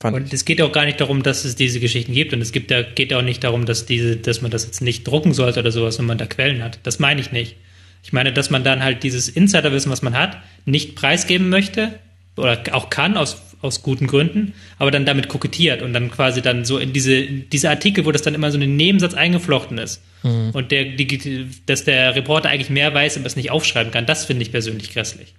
Fand 0.00 0.16
und 0.16 0.26
ich. 0.26 0.32
es 0.32 0.44
geht 0.44 0.62
auch 0.62 0.70
gar 0.70 0.84
nicht 0.84 1.00
darum, 1.00 1.24
dass 1.24 1.44
es 1.44 1.56
diese 1.56 1.80
Geschichten 1.80 2.12
gibt. 2.12 2.32
Und 2.32 2.40
es 2.40 2.52
gibt 2.52 2.70
ja, 2.70 2.82
geht 2.82 3.12
auch 3.12 3.22
nicht 3.22 3.42
darum, 3.42 3.66
dass 3.66 3.86
diese, 3.86 4.16
dass 4.16 4.40
man 4.40 4.52
das 4.52 4.66
jetzt 4.66 4.82
nicht 4.82 5.04
drucken 5.04 5.34
sollte 5.34 5.60
oder 5.60 5.72
sowas, 5.72 5.98
wenn 5.98 6.06
man 6.06 6.18
da 6.18 6.26
Quellen 6.26 6.62
hat. 6.62 6.78
Das 6.84 7.00
meine 7.00 7.20
ich 7.20 7.32
nicht. 7.32 7.56
Ich 8.04 8.12
meine, 8.12 8.32
dass 8.32 8.50
man 8.50 8.62
dann 8.62 8.84
halt 8.84 9.02
dieses 9.02 9.28
Insiderwissen, 9.28 9.90
was 9.90 10.02
man 10.02 10.16
hat, 10.16 10.36
nicht 10.64 10.94
preisgeben 10.94 11.48
möchte 11.48 11.98
oder 12.36 12.60
auch 12.72 12.90
kann 12.90 13.16
aus, 13.16 13.40
aus 13.62 13.82
guten 13.82 14.06
Gründen, 14.06 14.54
aber 14.78 14.90
dann 14.90 15.06
damit 15.06 15.28
kokettiert 15.28 15.82
und 15.82 15.92
dann 15.92 16.10
quasi 16.10 16.42
dann 16.42 16.64
so 16.64 16.78
in 16.78 16.92
diese, 16.92 17.22
diese 17.22 17.70
Artikel, 17.70 18.04
wo 18.04 18.12
das 18.12 18.22
dann 18.22 18.34
immer 18.34 18.50
so 18.50 18.58
ein 18.58 18.76
Nebensatz 18.76 19.14
eingeflochten 19.14 19.78
ist. 19.78 20.02
Mhm. 20.22 20.50
Und 20.52 20.70
der, 20.72 20.84
die, 20.84 21.48
dass 21.66 21.84
der 21.84 22.14
Reporter 22.14 22.50
eigentlich 22.50 22.70
mehr 22.70 22.92
weiß, 22.92 23.16
aber 23.16 23.26
es 23.26 23.36
nicht 23.36 23.50
aufschreiben 23.50 23.92
kann, 23.92 24.04
das 24.04 24.24
finde 24.24 24.42
ich 24.42 24.50
persönlich 24.50 24.92
grässlich. 24.92 25.34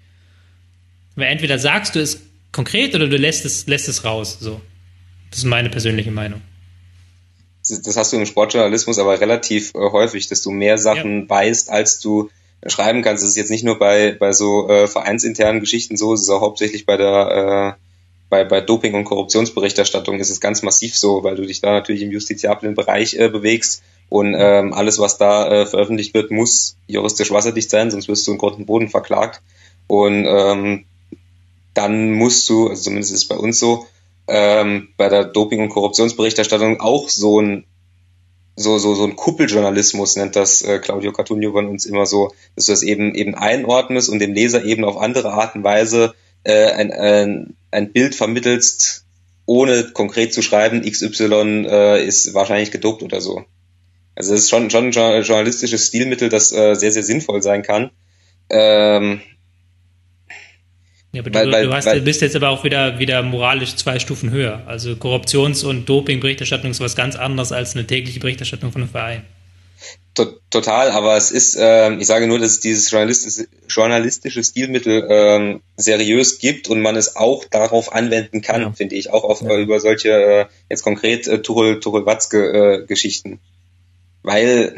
Weil 1.16 1.28
entweder 1.28 1.60
sagst 1.60 1.96
du 1.96 2.00
es 2.00 2.22
konkret 2.52 2.96
oder 2.96 3.08
du 3.08 3.18
lässt 3.18 3.46
es, 3.46 3.68
lässt 3.68 3.88
es 3.90 4.06
raus. 4.06 4.38
So. 4.40 4.62
Das 5.30 5.40
ist 5.40 5.46
meine 5.46 5.70
persönliche 5.70 6.12
Meinung. 6.12 6.42
Das 7.68 7.96
hast 7.96 8.12
du 8.12 8.18
im 8.18 8.26
Sportjournalismus 8.26 9.00
aber 9.00 9.22
relativ 9.22 9.74
äh, 9.74 9.80
häufig, 9.80 10.28
dass 10.28 10.42
du 10.42 10.52
mehr 10.52 10.78
Sachen 10.78 11.22
ja. 11.24 11.30
weißt, 11.30 11.70
als 11.70 12.00
du 12.00 12.30
schreiben 12.68 13.02
kannst. 13.02 13.24
Das 13.24 13.30
ist 13.30 13.38
jetzt 13.38 13.52
nicht 13.52 13.64
nur 13.64 13.80
bei, 13.80 14.16
bei 14.20 14.34
so 14.34 14.70
äh, 14.70 14.88
vereinsinternen 14.88 15.62
Geschichten 15.62 15.98
so, 15.98 16.14
es 16.14 16.22
ist 16.22 16.30
auch 16.30 16.42
hauptsächlich 16.42 16.86
bei 16.86 16.98
der 16.98 17.78
äh, 17.80 17.83
bei, 18.34 18.44
bei 18.44 18.62
Doping- 18.62 18.96
und 18.96 19.04
Korruptionsberichterstattung 19.04 20.20
ist 20.20 20.32
es 20.32 20.42
ganz 20.42 20.64
massiv 20.64 20.98
so, 20.98 21.24
weil 21.24 21.36
du 21.36 21.46
dich 21.46 21.62
da 21.62 21.72
natürlich 21.72 22.02
im 22.02 22.10
justiziablen 22.10 22.74
Bereich 22.74 23.14
äh, 23.14 23.30
bewegst 23.30 23.84
und 24.10 24.34
ähm, 24.36 24.74
alles, 24.74 24.98
was 24.98 25.20
da 25.20 25.48
äh, 25.52 25.66
veröffentlicht 25.68 26.16
wird, 26.16 26.32
muss 26.32 26.76
juristisch 26.88 27.30
wasserdicht 27.30 27.70
sein, 27.70 27.92
sonst 27.92 28.08
wirst 28.08 28.26
du 28.26 28.32
im 28.32 28.40
Grund 28.40 28.58
und 28.58 28.66
Boden 28.66 28.90
verklagt. 28.90 29.44
Und 29.86 30.26
ähm, 30.26 30.86
dann 31.76 32.14
musst 32.14 32.50
du, 32.50 32.70
also 32.70 32.82
zumindest 32.82 33.14
ist 33.14 33.20
es 33.20 33.28
bei 33.28 33.36
uns 33.36 33.60
so, 33.60 33.86
ähm, 34.28 34.88
bei 34.98 35.10
der 35.10 35.26
Doping- 35.26 35.62
und 35.62 35.70
Korruptionsberichterstattung 35.70 36.80
auch 36.82 37.10
so 37.10 37.40
ein 37.40 37.66
so, 38.56 38.80
so, 38.80 38.96
so 38.96 39.04
ein 39.04 39.16
Kuppeljournalismus 39.16 40.16
nennt 40.16 40.36
das 40.36 40.64
äh, 40.64 40.80
Claudio 40.80 41.12
Cartunio 41.12 41.52
von 41.52 41.68
uns 41.68 41.86
immer 41.86 42.08
so, 42.08 42.32
dass 42.56 42.66
du 42.66 42.72
das 42.72 42.82
eben 42.82 43.14
eben 43.14 43.36
einordnest 43.36 44.10
und 44.10 44.18
dem 44.18 44.34
Leser 44.34 44.64
eben 44.64 44.86
auf 44.86 44.98
andere 44.98 45.34
Art 45.34 45.54
und 45.56 45.64
Weise 45.64 46.16
äh, 46.44 46.72
ein, 46.72 46.92
ein, 46.92 47.56
ein 47.72 47.92
Bild 47.92 48.16
vermittelst, 48.16 49.06
ohne 49.46 49.92
konkret 49.92 50.34
zu 50.34 50.42
schreiben, 50.42 50.82
XY 50.82 51.66
äh, 51.70 52.06
ist 52.06 52.34
wahrscheinlich 52.34 52.72
gedopt 52.72 53.04
oder 53.04 53.22
so. 53.22 53.44
Also 54.16 54.32
das 54.32 54.42
ist 54.42 54.50
schon, 54.50 54.70
schon 54.70 54.86
ein 54.96 55.24
journalistisches 55.24 55.88
Stilmittel, 55.88 56.30
das 56.30 56.52
äh, 56.52 56.76
sehr, 56.76 56.92
sehr 56.92 57.04
sinnvoll 57.04 57.42
sein 57.42 57.64
kann. 57.64 57.92
Ähm, 58.50 59.22
ja, 61.12 61.22
aber 61.22 61.34
weil, 61.34 61.46
du, 61.46 61.52
weil, 61.52 61.66
du 61.68 61.74
hast, 61.74 61.86
weil, 61.86 62.02
bist 62.02 62.22
jetzt 62.22 62.36
aber 62.36 62.50
auch 62.50 62.64
wieder, 62.64 63.00
wieder 63.00 63.22
moralisch 63.22 63.76
zwei 63.76 64.00
Stufen 64.00 64.32
höher. 64.32 64.64
Also 64.66 64.92
Korruptions- 64.94 65.64
und 65.64 65.88
Doping-Berichterstattung 65.88 66.72
ist 66.72 66.80
was 66.80 66.96
ganz 66.96 67.16
anderes 67.16 67.52
als 67.52 67.76
eine 67.76 67.86
tägliche 67.86 68.20
Berichterstattung 68.20 68.72
von 68.72 68.84
einem 68.84 68.92
Verein. 68.92 69.24
Total, 70.52 70.92
aber 70.92 71.18
es 71.18 71.32
ist, 71.32 71.56
äh, 71.56 71.92
ich 71.96 72.06
sage 72.06 72.28
nur, 72.28 72.38
dass 72.38 72.52
es 72.52 72.60
dieses 72.60 72.92
journalistische, 72.92 73.48
journalistische 73.68 74.44
Stilmittel 74.44 75.08
ähm, 75.10 75.62
seriös 75.76 76.38
gibt 76.38 76.68
und 76.68 76.82
man 76.82 76.96
es 76.96 77.16
auch 77.16 77.46
darauf 77.46 77.92
anwenden 77.92 78.42
kann, 78.42 78.62
ja. 78.62 78.72
finde 78.72 78.96
ich, 78.96 79.10
auch 79.10 79.24
auf, 79.24 79.42
ja. 79.42 79.50
äh, 79.50 79.62
über 79.64 79.80
solche 79.80 80.10
äh, 80.10 80.46
jetzt 80.70 80.84
konkret 80.84 81.28
äh, 81.28 81.42
Tuchel, 81.42 81.80
Tuchel 81.80 82.06
Watzke 82.06 82.84
äh, 82.84 82.86
Geschichten. 82.86 83.40
Weil 84.22 84.76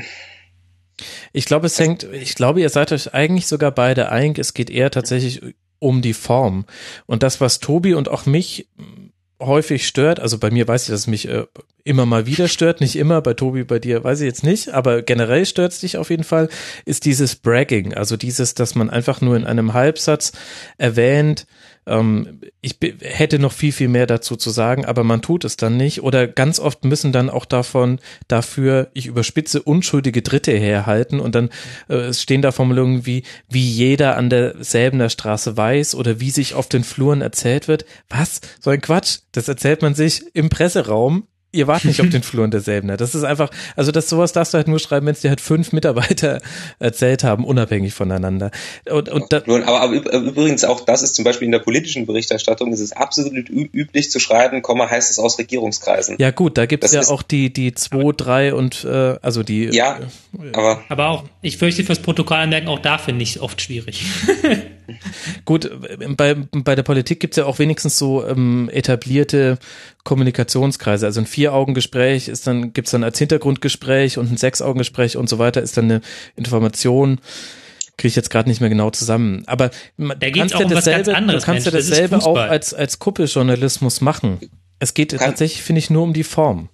ich 1.34 1.44
glaube, 1.44 1.68
es 1.68 1.78
hängt, 1.78 2.04
ich 2.14 2.36
glaube, 2.36 2.62
ihr 2.62 2.70
seid 2.70 2.94
euch 2.94 3.14
eigentlich 3.14 3.48
sogar 3.48 3.72
beide 3.72 4.10
einig, 4.10 4.40
es 4.40 4.54
geht 4.54 4.70
eher 4.70 4.90
tatsächlich 4.90 5.42
um 5.80 6.02
die 6.02 6.14
Form. 6.14 6.66
Und 7.08 7.24
das, 7.24 7.42
was 7.42 7.60
Tobi 7.60 7.94
und 7.94 8.08
auch 8.08 8.26
mich 8.26 8.70
häufig 9.40 9.88
stört, 9.88 10.20
also 10.20 10.38
bei 10.38 10.52
mir 10.52 10.68
weiß 10.68 10.84
ich, 10.84 10.90
dass 10.90 11.02
es 11.02 11.08
mich 11.08 11.28
äh, 11.28 11.46
immer 11.84 12.06
mal 12.06 12.26
wieder 12.26 12.48
stört, 12.48 12.82
nicht 12.82 12.96
immer, 12.96 13.22
bei 13.22 13.34
Tobi, 13.34 13.64
bei 13.64 13.80
dir 13.80 14.04
weiß 14.04 14.22
ich 14.22 14.26
jetzt 14.26 14.44
nicht, 14.44 14.70
aber 14.74 15.02
generell 15.02 15.46
stört 15.46 15.74
es 15.74 15.80
dich 15.80 15.98
auf 15.98 16.10
jeden 16.10 16.24
Fall, 16.24 16.50
ist 16.86 17.06
dieses 17.06 17.36
Bragging, 17.36 17.94
also 17.94 18.18
dieses, 18.18 18.54
dass 18.56 18.76
man 18.76 18.90
einfach 18.90 19.22
nur 19.22 19.36
in 19.36 19.46
einem 19.46 19.74
Halbsatz 19.74 20.32
erwähnt, 20.78 21.46
ähm, 21.88 22.42
ich 22.62 22.78
hätte 23.02 23.40
noch 23.40 23.52
viel, 23.52 23.72
viel 23.72 23.88
mehr 23.88 24.08
dazu 24.08 24.36
zu 24.36 24.50
sagen, 24.50 24.86
aber 24.86 25.04
man 25.04 25.22
tut 25.22 25.46
es 25.46 25.58
dann 25.58 25.78
nicht. 25.78 26.02
Oder 26.04 26.28
ganz 26.28 26.60
oft 26.60 26.84
müssen 26.84 27.12
dann 27.12 27.30
auch 27.30 27.46
davon 27.46 28.00
dafür, 28.28 28.90
ich 28.94 29.06
überspitze, 29.06 29.62
unschuldige 29.62 30.22
Dritte 30.22 30.52
herhalten 30.52 31.20
und 31.20 31.36
dann 31.36 31.50
äh, 31.88 32.12
stehen 32.14 32.42
da 32.42 32.52
Formulierungen 32.52 33.06
wie, 33.06 33.24
wie 33.50 33.68
jeder 33.70 34.18
an 34.18 34.30
derselben 34.30 35.08
Straße 35.10 35.56
weiß 35.56 35.96
oder 35.96 36.20
wie 36.20 36.32
sich 36.32 36.54
auf 36.56 36.68
den 36.68 36.84
Fluren 36.84 37.22
erzählt 37.22 37.68
wird. 37.68 37.86
Was? 38.10 38.42
So 38.60 38.72
ein 38.72 38.82
Quatsch. 38.82 39.20
Das 39.36 39.48
erzählt 39.48 39.82
man 39.82 39.96
sich 39.96 40.24
im 40.34 40.50
Presseraum 40.50 41.28
ihr 41.56 41.68
wart 41.68 41.86
nicht 41.86 42.02
auf 42.02 42.10
den 42.10 42.24
Fluren 42.24 42.52
derselben. 42.52 42.88
Ne? 42.88 42.98
Das 42.98 43.16
ist 43.16 43.24
einfach, 43.24 43.50
also 43.76 43.92
das 43.92 44.10
sowas 44.10 44.34
darfst 44.34 44.54
du 44.54 44.58
halt 44.58 44.68
nur 44.68 44.80
schreiben, 44.80 45.06
wenn 45.08 45.14
es 45.14 45.22
dir 45.22 45.30
halt 45.30 45.42
fünf 45.42 45.72
Mitarbeiter 45.72 46.42
erzählt 46.80 47.24
haben, 47.24 47.46
unabhängig 47.46 47.94
voneinander. 47.94 48.52
Und, 48.90 49.10
und 49.10 49.32
da, 49.32 49.38
aber, 49.38 49.82
aber 49.82 49.94
übrigens 49.94 50.64
auch 50.64 50.82
das 50.82 51.02
ist 51.02 51.16
zum 51.16 51.24
Beispiel 51.26 51.46
in 51.46 51.52
der 51.52 51.60
politischen 51.60 52.06
Berichterstattung, 52.06 52.74
ist 52.74 52.82
es 52.82 52.92
absolut 52.92 53.50
üblich 53.50 54.12
zu 54.12 54.20
schreiben, 54.20 54.62
Komma 54.62 54.90
heißt 54.90 55.10
es 55.10 55.20
aus 55.20 55.40
Regierungskreisen. 55.40 56.18
Ja 56.20 56.32
gut, 56.32 56.58
da 56.58 56.66
gibt 56.66 56.84
es 56.84 56.92
ja 56.92 57.02
auch 57.08 57.24
die, 57.24 57.52
die 57.52 57.74
zwei, 57.74 58.12
drei 58.16 58.54
und 58.54 58.84
äh, 58.84 59.18
also 59.22 59.44
die. 59.44 59.66
Ja, 59.66 59.98
äh, 59.98 60.52
aber. 60.54 60.84
Aber 60.90 61.10
auch, 61.10 61.24
ich 61.42 61.58
fürchte 61.58 61.84
fürs 61.84 62.00
Protokoll 62.00 62.38
anmerken, 62.38 62.68
auch 62.68 62.80
da 62.80 62.98
finde 62.98 63.24
ich 63.24 63.36
es 63.36 63.42
oft 63.42 63.62
schwierig. 63.62 64.06
gut, 65.46 65.70
bei, 66.18 66.36
bei 66.36 66.76
der 66.76 66.84
Politik 66.84 67.20
gibt 67.20 67.34
es 67.34 67.38
ja 67.38 67.46
auch 67.46 67.60
wenigstens 67.60 67.98
so 67.98 68.26
ähm, 68.26 68.70
etablierte 68.72 69.58
Kommunikationskreise. 70.04 71.06
Also 71.06 71.22
ein 71.22 71.26
Vier-Augen-Gespräch 71.26 72.28
ist 72.28 72.48
dann, 72.48 72.74
gibt's 72.74 72.92
dann 72.92 73.04
als 73.04 73.18
Hintergrundgespräch 73.20 74.18
und 74.18 74.32
ein 74.32 74.38
Sechs-Augen-Gespräch 74.38 75.18
und 75.18 75.30
so 75.30 75.40
weiter 75.40 75.62
ist 75.62 75.78
dann 75.78 75.86
eine 75.86 76.02
Information 76.36 77.20
kriege 77.98 78.10
ich 78.10 78.16
jetzt 78.18 78.30
gerade 78.30 78.50
nicht 78.50 78.60
mehr 78.60 78.70
genau 78.70 78.90
zusammen. 78.90 79.44
Aber 79.48 79.70
da 79.98 80.16
du 80.16 80.32
kannst 80.32 80.54
ja 80.54 80.66
dasselbe, 80.66 81.16
anderes, 81.16 81.44
du 81.44 81.46
kannst 81.46 81.66
ja 81.66 81.72
dasselbe 81.72 82.18
auch 82.18 82.36
als, 82.38 82.74
als 82.74 83.00
Kuppeljournalismus 83.00 84.02
machen. 84.02 84.40
Es 84.80 84.94
geht 84.94 85.12
Kann, 85.12 85.20
tatsächlich, 85.20 85.64
finde 85.64 85.80
ich, 85.80 85.90
nur 85.90 86.04
um 86.04 86.12
die 86.12 86.24
Form. 86.24 86.68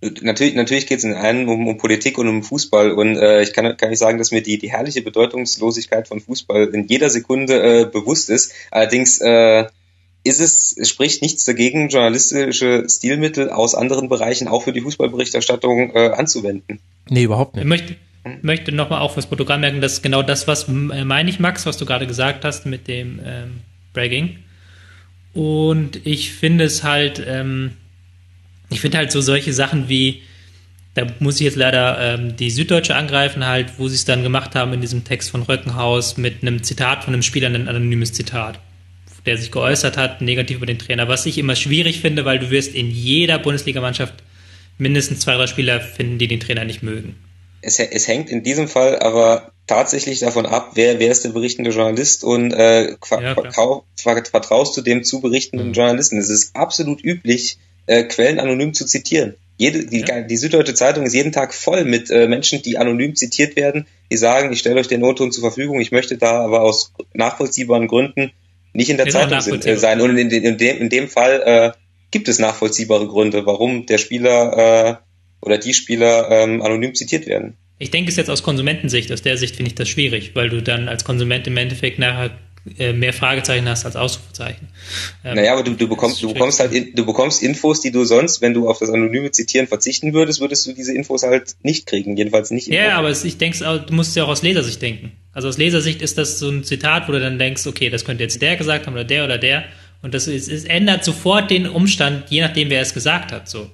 Natürlich, 0.00 0.54
natürlich 0.54 0.86
geht 0.86 0.98
es 0.98 1.04
in 1.04 1.14
einem 1.14 1.48
um, 1.48 1.66
um 1.66 1.76
Politik 1.76 2.18
und 2.18 2.28
um 2.28 2.44
Fußball 2.44 2.92
und 2.92 3.16
äh, 3.16 3.42
ich 3.42 3.52
kann, 3.52 3.76
kann 3.76 3.90
nicht 3.90 3.98
sagen, 3.98 4.18
dass 4.18 4.30
mir 4.30 4.42
die, 4.42 4.56
die 4.56 4.70
herrliche 4.70 5.02
Bedeutungslosigkeit 5.02 6.06
von 6.06 6.20
Fußball 6.20 6.68
in 6.72 6.86
jeder 6.86 7.10
Sekunde 7.10 7.80
äh, 7.80 7.84
bewusst 7.84 8.30
ist. 8.30 8.52
Allerdings 8.70 9.20
äh, 9.20 9.64
ist 10.22 10.40
es, 10.40 10.76
es 10.76 10.88
spricht 10.88 11.20
nichts 11.20 11.44
dagegen, 11.44 11.88
journalistische 11.88 12.88
Stilmittel 12.88 13.50
aus 13.50 13.74
anderen 13.74 14.08
Bereichen 14.08 14.46
auch 14.46 14.62
für 14.62 14.72
die 14.72 14.82
Fußballberichterstattung 14.82 15.90
äh, 15.94 16.10
anzuwenden. 16.10 16.78
Nee, 17.08 17.24
überhaupt 17.24 17.56
nicht. 17.56 17.64
Ich 17.64 17.68
möchte, 17.68 17.96
möchte 18.42 18.70
nochmal 18.70 19.00
auch 19.00 19.14
fürs 19.14 19.26
Protokoll 19.26 19.58
merken, 19.58 19.80
dass 19.80 20.00
genau 20.00 20.22
das, 20.22 20.46
was 20.46 20.68
äh, 20.68 20.72
meine 21.04 21.28
ich, 21.28 21.40
Max, 21.40 21.66
was 21.66 21.76
du 21.76 21.86
gerade 21.86 22.06
gesagt 22.06 22.44
hast 22.44 22.66
mit 22.66 22.86
dem 22.86 23.18
ähm, 23.24 23.60
Bragging. 23.94 24.38
Und 25.34 26.06
ich 26.06 26.32
finde 26.32 26.64
es 26.64 26.84
halt, 26.84 27.20
ähm, 27.26 27.72
ich 28.70 28.80
finde 28.80 28.98
halt 28.98 29.12
so 29.12 29.20
solche 29.20 29.52
Sachen 29.52 29.88
wie, 29.88 30.22
da 30.94 31.06
muss 31.20 31.36
ich 31.36 31.42
jetzt 31.42 31.56
leider 31.56 31.98
ähm, 32.00 32.36
die 32.36 32.50
Süddeutsche 32.50 32.96
angreifen, 32.96 33.46
halt, 33.46 33.78
wo 33.78 33.88
sie 33.88 33.94
es 33.94 34.04
dann 34.04 34.22
gemacht 34.22 34.54
haben 34.54 34.72
in 34.72 34.80
diesem 34.80 35.04
Text 35.04 35.30
von 35.30 35.42
Röckenhaus 35.42 36.16
mit 36.16 36.42
einem 36.42 36.62
Zitat 36.62 37.04
von 37.04 37.14
einem 37.14 37.22
Spieler, 37.22 37.48
ein 37.48 37.68
anonymes 37.68 38.12
Zitat 38.12 38.60
der 39.28 39.36
sich 39.36 39.52
geäußert 39.52 39.98
hat, 39.98 40.22
negativ 40.22 40.56
über 40.56 40.66
den 40.66 40.78
Trainer. 40.78 41.06
Was 41.06 41.26
ich 41.26 41.36
immer 41.36 41.54
schwierig 41.54 42.00
finde, 42.00 42.24
weil 42.24 42.38
du 42.38 42.50
wirst 42.50 42.74
in 42.74 42.90
jeder 42.90 43.38
Bundesligamannschaft 43.38 44.14
mindestens 44.78 45.20
zwei, 45.20 45.34
drei 45.34 45.46
Spieler 45.46 45.80
finden, 45.80 46.18
die 46.18 46.28
den 46.28 46.40
Trainer 46.40 46.64
nicht 46.64 46.82
mögen. 46.82 47.14
Es, 47.60 47.78
es 47.78 48.08
hängt 48.08 48.30
in 48.30 48.42
diesem 48.42 48.68
Fall 48.68 48.98
aber 49.00 49.52
tatsächlich 49.66 50.20
davon 50.20 50.46
ab, 50.46 50.70
wer, 50.74 50.98
wer 50.98 51.10
ist 51.10 51.24
der 51.24 51.30
berichtende 51.30 51.70
Journalist 51.70 52.24
und 52.24 52.52
äh, 52.52 52.92
ja, 52.92 53.36
vertraust 53.96 54.76
du 54.76 54.80
dem 54.80 55.04
zu 55.04 55.20
berichtenden 55.20 55.68
mhm. 55.68 55.72
Journalisten. 55.74 56.16
Es 56.16 56.30
ist 56.30 56.56
absolut 56.56 57.04
üblich, 57.04 57.58
äh, 57.88 58.04
Quellen 58.04 58.38
anonym 58.38 58.74
zu 58.74 58.86
zitieren. 58.86 59.34
Jede, 59.56 59.86
die, 59.86 60.04
ja. 60.06 60.20
die 60.20 60.36
Süddeutsche 60.36 60.74
Zeitung 60.74 61.04
ist 61.04 61.14
jeden 61.14 61.32
Tag 61.32 61.52
voll 61.52 61.84
mit 61.84 62.10
äh, 62.10 62.28
Menschen, 62.28 62.62
die 62.62 62.78
anonym 62.78 63.16
zitiert 63.16 63.56
werden, 63.56 63.86
die 64.10 64.16
sagen, 64.16 64.52
ich 64.52 64.60
stelle 64.60 64.78
euch 64.78 64.86
den 64.86 65.00
Notton 65.00 65.32
zur 65.32 65.42
Verfügung, 65.42 65.80
ich 65.80 65.90
möchte 65.90 66.16
da 66.16 66.44
aber 66.44 66.62
aus 66.62 66.92
nachvollziehbaren 67.14 67.88
Gründen 67.88 68.30
nicht 68.72 68.90
in 68.90 68.96
der 68.96 69.08
Zeitung 69.08 69.40
sind, 69.40 69.66
äh, 69.66 69.76
sein. 69.76 70.00
Und 70.00 70.16
in, 70.16 70.30
in, 70.30 70.58
dem, 70.58 70.78
in 70.78 70.88
dem 70.88 71.08
Fall 71.08 71.42
äh, 71.44 71.72
gibt 72.12 72.28
es 72.28 72.38
nachvollziehbare 72.38 73.08
Gründe, 73.08 73.44
warum 73.46 73.86
der 73.86 73.98
Spieler 73.98 75.02
oder 75.40 75.58
die 75.58 75.74
Spieler 75.74 76.30
ähm, 76.30 76.62
anonym 76.62 76.94
zitiert 76.94 77.26
werden. 77.26 77.56
Ich 77.78 77.90
denke 77.90 78.10
es 78.10 78.16
jetzt 78.16 78.28
aus 78.28 78.42
Konsumentensicht, 78.42 79.12
aus 79.12 79.22
der 79.22 79.36
Sicht 79.36 79.54
finde 79.56 79.68
ich 79.68 79.76
das 79.76 79.88
schwierig, 79.88 80.32
weil 80.34 80.48
du 80.48 80.62
dann 80.62 80.88
als 80.88 81.04
Konsument 81.04 81.46
im 81.46 81.56
Endeffekt 81.56 82.00
nachher 82.00 82.26
äh, 82.26 82.30
mehr 82.64 83.12
Fragezeichen 83.12 83.68
hast 83.68 83.84
als 83.84 83.96
Ausrufezeichen. 83.96 84.68
Ähm, 85.24 85.36
naja, 85.36 85.52
aber 85.52 85.62
du, 85.62 85.74
du 85.74 85.88
bekommst, 85.88 86.22
du 86.22 86.32
bekommst 86.32 86.60
halt, 86.60 86.72
in, 86.72 86.94
du 86.94 87.06
bekommst 87.06 87.42
Infos, 87.42 87.80
die 87.80 87.90
du 87.90 88.04
sonst, 88.04 88.40
wenn 88.40 88.54
du 88.54 88.68
auf 88.68 88.78
das 88.78 88.90
anonyme 88.90 89.30
Zitieren 89.30 89.66
verzichten 89.66 90.12
würdest, 90.12 90.40
würdest 90.40 90.66
du 90.66 90.72
diese 90.72 90.92
Infos 90.92 91.22
halt 91.22 91.56
nicht 91.62 91.86
kriegen, 91.86 92.16
jedenfalls 92.16 92.50
nicht. 92.50 92.68
Ja, 92.68 92.98
aber 92.98 93.08
es, 93.08 93.24
ich 93.24 93.38
denke, 93.38 93.84
du 93.86 93.94
musst 93.94 94.16
ja 94.16 94.24
auch 94.24 94.28
aus 94.28 94.42
Lesersicht 94.42 94.82
denken. 94.82 95.12
Also 95.32 95.48
aus 95.48 95.58
Lesersicht 95.58 96.02
ist 96.02 96.18
das 96.18 96.38
so 96.38 96.50
ein 96.50 96.64
Zitat, 96.64 97.08
wo 97.08 97.12
du 97.12 97.20
dann 97.20 97.38
denkst, 97.38 97.66
okay, 97.66 97.90
das 97.90 98.04
könnte 98.04 98.24
jetzt 98.24 98.40
der 98.42 98.56
gesagt 98.56 98.86
haben 98.86 98.94
oder 98.94 99.04
der 99.04 99.24
oder 99.24 99.38
der. 99.38 99.64
Und 100.02 100.14
das 100.14 100.28
ist, 100.28 100.48
es 100.48 100.64
ändert 100.64 101.04
sofort 101.04 101.50
den 101.50 101.68
Umstand, 101.68 102.30
je 102.30 102.40
nachdem, 102.40 102.70
wer 102.70 102.80
es 102.80 102.94
gesagt 102.94 103.32
hat, 103.32 103.48
so. 103.48 103.70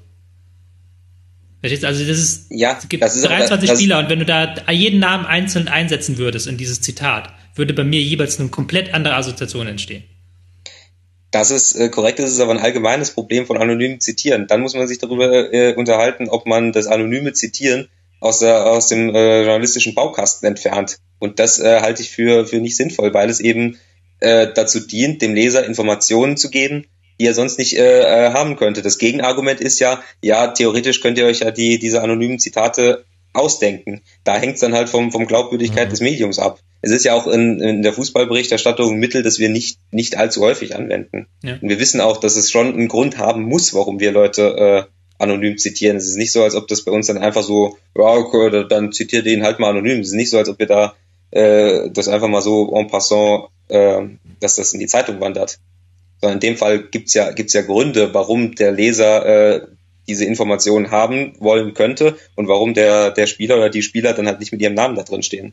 Verstehst 1.60 1.86
Also 1.86 2.04
das 2.04 2.18
ist, 2.18 2.46
ja, 2.50 2.76
es 2.78 2.86
gibt 2.88 3.02
das 3.02 3.16
ist 3.16 3.26
23 3.26 3.70
das, 3.70 3.78
Spieler 3.78 3.98
und 3.98 4.10
wenn 4.10 4.18
du 4.18 4.26
da 4.26 4.54
jeden 4.70 5.00
Namen 5.00 5.24
einzeln 5.24 5.66
einsetzen 5.66 6.18
würdest 6.18 6.46
in 6.46 6.58
dieses 6.58 6.82
Zitat, 6.82 7.32
würde 7.54 7.74
bei 7.74 7.84
mir 7.84 8.00
jeweils 8.00 8.38
eine 8.38 8.48
komplett 8.48 8.92
andere 8.94 9.14
Assoziation 9.14 9.66
entstehen. 9.66 10.04
Das 11.30 11.50
ist 11.50 11.74
äh, 11.74 11.88
korrekt, 11.88 12.20
das 12.20 12.30
ist 12.30 12.40
aber 12.40 12.52
ein 12.52 12.60
allgemeines 12.60 13.10
Problem 13.10 13.46
von 13.46 13.56
anonymen 13.56 14.00
Zitieren. 14.00 14.46
Dann 14.46 14.60
muss 14.60 14.74
man 14.74 14.86
sich 14.86 14.98
darüber 14.98 15.52
äh, 15.52 15.74
unterhalten, 15.74 16.28
ob 16.28 16.46
man 16.46 16.72
das 16.72 16.86
anonyme 16.86 17.32
Zitieren 17.32 17.88
aus, 18.20 18.38
der, 18.38 18.66
aus 18.66 18.86
dem 18.86 19.14
äh, 19.14 19.42
journalistischen 19.42 19.94
Baukasten 19.94 20.46
entfernt. 20.48 20.98
Und 21.18 21.40
das 21.40 21.58
äh, 21.58 21.80
halte 21.80 22.02
ich 22.02 22.10
für, 22.10 22.46
für 22.46 22.58
nicht 22.58 22.76
sinnvoll, 22.76 23.12
weil 23.12 23.28
es 23.28 23.40
eben 23.40 23.78
äh, 24.20 24.48
dazu 24.54 24.80
dient, 24.80 25.22
dem 25.22 25.34
Leser 25.34 25.66
Informationen 25.66 26.36
zu 26.36 26.50
geben, 26.50 26.86
die 27.20 27.26
er 27.26 27.34
sonst 27.34 27.58
nicht 27.58 27.76
äh, 27.76 28.00
äh, 28.00 28.32
haben 28.32 28.56
könnte. 28.56 28.82
Das 28.82 28.98
Gegenargument 28.98 29.60
ist 29.60 29.80
ja, 29.80 30.02
ja, 30.22 30.48
theoretisch 30.48 31.00
könnt 31.00 31.18
ihr 31.18 31.26
euch 31.26 31.40
ja 31.40 31.50
die, 31.50 31.78
diese 31.78 32.00
anonymen 32.02 32.38
Zitate 32.38 33.04
ausdenken. 33.34 34.00
Da 34.24 34.36
hängt 34.36 34.54
es 34.54 34.60
dann 34.60 34.74
halt 34.74 34.88
vom, 34.88 35.12
vom 35.12 35.26
Glaubwürdigkeit 35.26 35.88
mhm. 35.88 35.90
des 35.90 36.00
Mediums 36.00 36.38
ab. 36.38 36.60
Es 36.82 36.90
ist 36.90 37.04
ja 37.04 37.14
auch 37.14 37.26
in, 37.26 37.60
in 37.60 37.82
der 37.82 37.92
Fußballberichterstattung 37.92 38.92
ein 38.92 38.98
Mittel, 38.98 39.22
das 39.22 39.38
wir 39.38 39.48
nicht, 39.48 39.78
nicht 39.90 40.16
allzu 40.16 40.40
häufig 40.42 40.76
anwenden. 40.76 41.26
Ja. 41.42 41.58
Und 41.60 41.68
wir 41.68 41.78
wissen 41.78 42.00
auch, 42.00 42.18
dass 42.18 42.36
es 42.36 42.50
schon 42.50 42.74
einen 42.74 42.88
Grund 42.88 43.18
haben 43.18 43.42
muss, 43.42 43.74
warum 43.74 44.00
wir 44.00 44.12
Leute 44.12 44.42
äh, 44.42 45.22
anonym 45.22 45.58
zitieren. 45.58 45.96
Es 45.96 46.06
ist 46.06 46.16
nicht 46.16 46.32
so, 46.32 46.42
als 46.42 46.54
ob 46.54 46.68
das 46.68 46.82
bei 46.82 46.92
uns 46.92 47.06
dann 47.06 47.18
einfach 47.18 47.42
so, 47.42 47.76
ja, 47.96 48.04
okay, 48.04 48.66
dann 48.68 48.92
zitiert 48.92 49.26
ihn 49.26 49.42
halt 49.42 49.58
mal 49.58 49.70
anonym. 49.70 50.00
Es 50.00 50.08
ist 50.08 50.14
nicht 50.14 50.30
so, 50.30 50.38
als 50.38 50.48
ob 50.48 50.58
wir 50.58 50.66
da 50.66 50.94
äh, 51.30 51.90
das 51.90 52.08
einfach 52.08 52.28
mal 52.28 52.42
so 52.42 52.74
en 52.74 52.88
passant, 52.88 53.48
äh, 53.68 54.02
dass 54.40 54.56
das 54.56 54.72
in 54.72 54.80
die 54.80 54.86
Zeitung 54.86 55.20
wandert 55.20 55.58
sondern 56.24 56.38
in 56.38 56.40
dem 56.40 56.56
Fall 56.56 56.84
gibt's 56.84 57.12
ja, 57.12 57.32
gibt's 57.32 57.52
ja 57.52 57.60
Gründe, 57.60 58.14
warum 58.14 58.54
der 58.54 58.72
Leser 58.72 59.26
äh, 59.26 59.66
diese 60.06 60.24
Informationen 60.24 60.90
haben 60.90 61.34
wollen 61.38 61.74
könnte 61.74 62.16
und 62.34 62.48
warum 62.48 62.74
der, 62.74 63.10
der 63.10 63.26
Spieler 63.26 63.56
oder 63.56 63.70
die 63.70 63.82
Spieler 63.82 64.12
dann 64.12 64.26
halt 64.26 64.40
nicht 64.40 64.52
mit 64.52 64.60
ihrem 64.60 64.74
Namen 64.74 64.96
da 64.96 65.02
drin 65.02 65.22
stehen. 65.22 65.52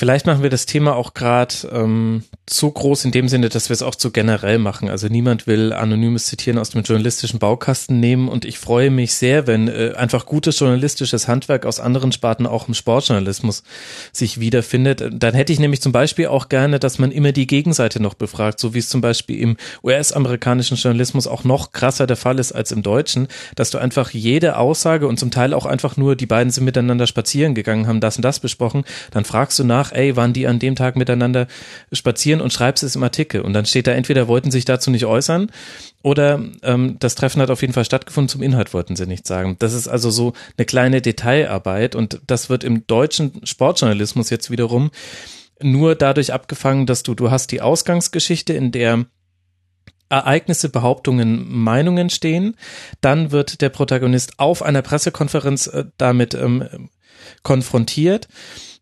Vielleicht 0.00 0.24
machen 0.24 0.42
wir 0.42 0.48
das 0.48 0.64
Thema 0.64 0.96
auch 0.96 1.12
gerade 1.12 1.54
ähm, 1.74 2.24
zu 2.46 2.70
groß 2.70 3.04
in 3.04 3.10
dem 3.10 3.28
Sinne, 3.28 3.50
dass 3.50 3.68
wir 3.68 3.74
es 3.74 3.82
auch 3.82 3.94
zu 3.94 4.10
generell 4.10 4.58
machen. 4.58 4.88
Also 4.88 5.08
niemand 5.08 5.46
will 5.46 5.74
anonymes 5.74 6.24
Zitieren 6.24 6.58
aus 6.58 6.70
dem 6.70 6.80
journalistischen 6.84 7.38
Baukasten 7.38 8.00
nehmen 8.00 8.30
und 8.30 8.46
ich 8.46 8.58
freue 8.58 8.90
mich 8.90 9.12
sehr, 9.12 9.46
wenn 9.46 9.68
äh, 9.68 9.92
einfach 9.94 10.24
gutes 10.24 10.58
journalistisches 10.58 11.28
Handwerk 11.28 11.66
aus 11.66 11.80
anderen 11.80 12.12
Sparten 12.12 12.46
auch 12.46 12.66
im 12.66 12.72
Sportjournalismus 12.72 13.62
sich 14.10 14.40
wiederfindet. 14.40 15.06
Dann 15.12 15.34
hätte 15.34 15.52
ich 15.52 15.60
nämlich 15.60 15.82
zum 15.82 15.92
Beispiel 15.92 16.28
auch 16.28 16.48
gerne, 16.48 16.78
dass 16.78 16.98
man 16.98 17.12
immer 17.12 17.32
die 17.32 17.46
Gegenseite 17.46 18.00
noch 18.00 18.14
befragt, 18.14 18.58
so 18.58 18.72
wie 18.72 18.78
es 18.78 18.88
zum 18.88 19.02
Beispiel 19.02 19.38
im 19.38 19.58
US-amerikanischen 19.84 20.78
Journalismus 20.78 21.26
auch 21.26 21.44
noch 21.44 21.72
krasser 21.72 22.06
der 22.06 22.16
Fall 22.16 22.38
ist 22.38 22.52
als 22.52 22.72
im 22.72 22.82
deutschen, 22.82 23.28
dass 23.54 23.68
du 23.68 23.76
einfach 23.76 24.12
jede 24.12 24.56
Aussage 24.56 25.06
und 25.06 25.18
zum 25.18 25.30
Teil 25.30 25.52
auch 25.52 25.66
einfach 25.66 25.98
nur, 25.98 26.16
die 26.16 26.24
beiden 26.24 26.50
sind 26.50 26.64
miteinander 26.64 27.06
spazieren 27.06 27.54
gegangen, 27.54 27.86
haben 27.86 28.00
das 28.00 28.16
und 28.16 28.22
das 28.22 28.40
besprochen, 28.40 28.84
dann 29.10 29.26
fragst 29.26 29.58
du 29.58 29.64
nach, 29.64 29.89
ey, 29.92 30.16
waren 30.16 30.32
die 30.32 30.46
an 30.46 30.58
dem 30.58 30.76
Tag 30.76 30.96
miteinander 30.96 31.46
spazieren 31.92 32.40
und 32.40 32.52
schreibst 32.52 32.82
es 32.82 32.96
im 32.96 33.02
Artikel. 33.02 33.40
Und 33.42 33.52
dann 33.52 33.66
steht 33.66 33.86
da 33.86 33.92
entweder 33.92 34.28
wollten 34.28 34.50
sich 34.50 34.64
dazu 34.64 34.90
nicht 34.90 35.06
äußern 35.06 35.50
oder 36.02 36.42
ähm, 36.62 36.96
das 36.98 37.14
Treffen 37.14 37.42
hat 37.42 37.50
auf 37.50 37.60
jeden 37.60 37.72
Fall 37.72 37.84
stattgefunden, 37.84 38.28
zum 38.28 38.42
Inhalt 38.42 38.72
wollten 38.72 38.96
sie 38.96 39.06
nichts 39.06 39.28
sagen. 39.28 39.56
Das 39.58 39.72
ist 39.72 39.88
also 39.88 40.10
so 40.10 40.32
eine 40.56 40.64
kleine 40.64 41.02
Detailarbeit 41.02 41.94
und 41.94 42.20
das 42.26 42.48
wird 42.48 42.64
im 42.64 42.86
deutschen 42.86 43.44
Sportjournalismus 43.44 44.30
jetzt 44.30 44.50
wiederum 44.50 44.90
nur 45.62 45.94
dadurch 45.94 46.32
abgefangen, 46.32 46.86
dass 46.86 47.02
du, 47.02 47.14
du 47.14 47.30
hast 47.30 47.52
die 47.52 47.60
Ausgangsgeschichte, 47.60 48.52
in 48.52 48.72
der 48.72 49.04
Ereignisse, 50.08 50.68
Behauptungen, 50.68 51.46
Meinungen 51.48 52.10
stehen. 52.10 52.56
Dann 53.00 53.30
wird 53.30 53.60
der 53.60 53.68
Protagonist 53.68 54.38
auf 54.38 54.62
einer 54.62 54.82
Pressekonferenz 54.82 55.68
äh, 55.68 55.84
damit 55.98 56.34
ähm, 56.34 56.90
konfrontiert. 57.42 58.28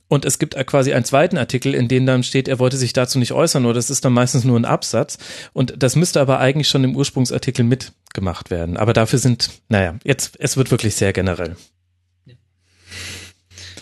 Und 0.08 0.24
es 0.24 0.38
gibt 0.38 0.54
quasi 0.66 0.92
einen 0.92 1.04
zweiten 1.04 1.36
Artikel, 1.36 1.74
in 1.74 1.86
dem 1.86 2.06
dann 2.06 2.22
steht, 2.22 2.48
er 2.48 2.58
wollte 2.58 2.78
sich 2.78 2.94
dazu 2.94 3.18
nicht 3.18 3.32
äußern, 3.32 3.66
oder 3.66 3.74
das 3.74 3.90
ist 3.90 4.04
dann 4.04 4.14
meistens 4.14 4.44
nur 4.44 4.58
ein 4.58 4.64
Absatz. 4.64 5.18
Und 5.52 5.74
das 5.82 5.96
müsste 5.96 6.20
aber 6.20 6.38
eigentlich 6.40 6.68
schon 6.68 6.82
im 6.82 6.96
Ursprungsartikel 6.96 7.64
mitgemacht 7.64 8.50
werden. 8.50 8.78
Aber 8.78 8.94
dafür 8.94 9.18
sind, 9.18 9.50
naja, 9.68 9.96
jetzt, 10.04 10.36
es 10.40 10.56
wird 10.56 10.70
wirklich 10.70 10.96
sehr 10.96 11.12
generell. 11.12 11.56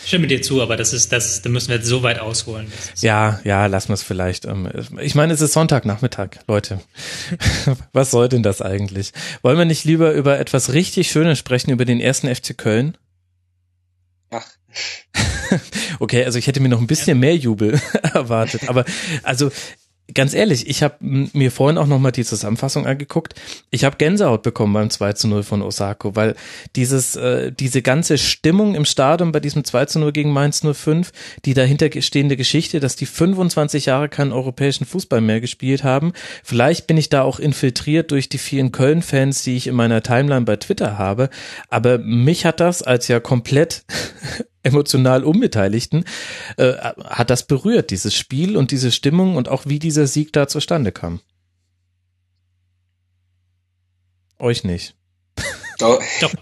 Ich 0.06 0.10
stimme 0.10 0.28
dir 0.28 0.40
zu, 0.40 0.62
aber 0.62 0.76
das 0.76 0.92
ist, 0.92 1.10
das, 1.10 1.42
da 1.42 1.48
müssen 1.48 1.68
wir 1.68 1.76
jetzt 1.76 1.88
so 1.88 2.04
weit 2.04 2.20
ausholen. 2.20 2.72
Ja, 3.00 3.40
ja, 3.42 3.66
lassen 3.66 3.88
wir 3.88 3.94
es 3.94 4.04
vielleicht. 4.04 4.44
Ähm, 4.44 4.68
ich 5.00 5.16
meine, 5.16 5.32
es 5.32 5.40
ist 5.40 5.52
Sonntagnachmittag, 5.52 6.28
Leute. 6.46 6.80
Was 7.92 8.12
soll 8.12 8.28
denn 8.28 8.44
das 8.44 8.62
eigentlich? 8.62 9.12
Wollen 9.42 9.58
wir 9.58 9.64
nicht 9.64 9.84
lieber 9.84 10.12
über 10.12 10.38
etwas 10.38 10.72
richtig 10.72 11.10
Schönes 11.10 11.40
sprechen, 11.40 11.72
über 11.72 11.84
den 11.84 11.98
ersten 11.98 12.32
FC 12.32 12.56
Köln? 12.56 12.96
Ach. 14.30 14.46
okay, 16.00 16.24
also 16.24 16.38
ich 16.38 16.46
hätte 16.46 16.60
mir 16.60 16.68
noch 16.68 16.80
ein 16.80 16.86
bisschen 16.86 17.18
mehr 17.18 17.36
Jubel 17.36 17.80
erwartet, 18.02 18.68
aber 18.68 18.84
also 19.22 19.50
ganz 20.14 20.34
ehrlich, 20.34 20.68
ich 20.68 20.82
habe 20.82 20.96
mir 21.00 21.50
vorhin 21.50 21.78
auch 21.78 21.86
nochmal 21.86 22.12
die 22.12 22.24
Zusammenfassung 22.24 22.86
angeguckt. 22.86 23.34
Ich 23.70 23.84
habe 23.84 23.96
Gänsehaut 23.96 24.42
bekommen 24.42 24.72
beim 24.72 24.90
2 24.90 25.12
zu 25.14 25.28
0 25.28 25.42
von 25.42 25.62
Osako, 25.62 26.14
weil 26.14 26.36
dieses, 26.76 27.16
äh, 27.16 27.52
diese 27.52 27.82
ganze 27.82 28.16
Stimmung 28.18 28.74
im 28.74 28.84
Stadion 28.84 29.32
bei 29.32 29.40
diesem 29.40 29.64
2 29.64 29.86
zu 29.86 29.98
0 29.98 30.12
gegen 30.12 30.32
Mainz 30.32 30.62
05, 30.62 31.12
die 31.44 31.54
dahinter 31.54 31.90
stehende 32.00 32.36
Geschichte, 32.36 32.80
dass 32.80 32.96
die 32.96 33.06
25 33.06 33.86
Jahre 33.86 34.08
keinen 34.08 34.32
europäischen 34.32 34.86
Fußball 34.86 35.20
mehr 35.20 35.40
gespielt 35.40 35.82
haben. 35.82 36.12
Vielleicht 36.44 36.86
bin 36.86 36.96
ich 36.96 37.08
da 37.08 37.22
auch 37.22 37.40
infiltriert 37.40 38.10
durch 38.10 38.28
die 38.28 38.38
vielen 38.38 38.72
Köln-Fans, 38.72 39.42
die 39.42 39.56
ich 39.56 39.66
in 39.66 39.74
meiner 39.74 40.02
Timeline 40.02 40.44
bei 40.44 40.56
Twitter 40.56 40.98
habe. 40.98 41.30
Aber 41.68 41.98
mich 41.98 42.46
hat 42.46 42.60
das 42.60 42.82
als 42.82 43.08
ja 43.08 43.18
komplett 43.20 43.84
emotional 44.66 45.24
Unbeteiligten, 45.24 46.04
äh, 46.56 46.72
hat 47.04 47.30
das 47.30 47.46
berührt, 47.46 47.90
dieses 47.90 48.14
Spiel 48.14 48.56
und 48.56 48.70
diese 48.70 48.92
Stimmung 48.92 49.36
und 49.36 49.48
auch 49.48 49.64
wie 49.66 49.78
dieser 49.78 50.06
Sieg 50.06 50.32
da 50.32 50.48
zustande 50.48 50.92
kam. 50.92 51.20
Euch 54.38 54.64
nicht. 54.64 54.94
Doch. 55.78 56.02
Doch, 56.20 56.32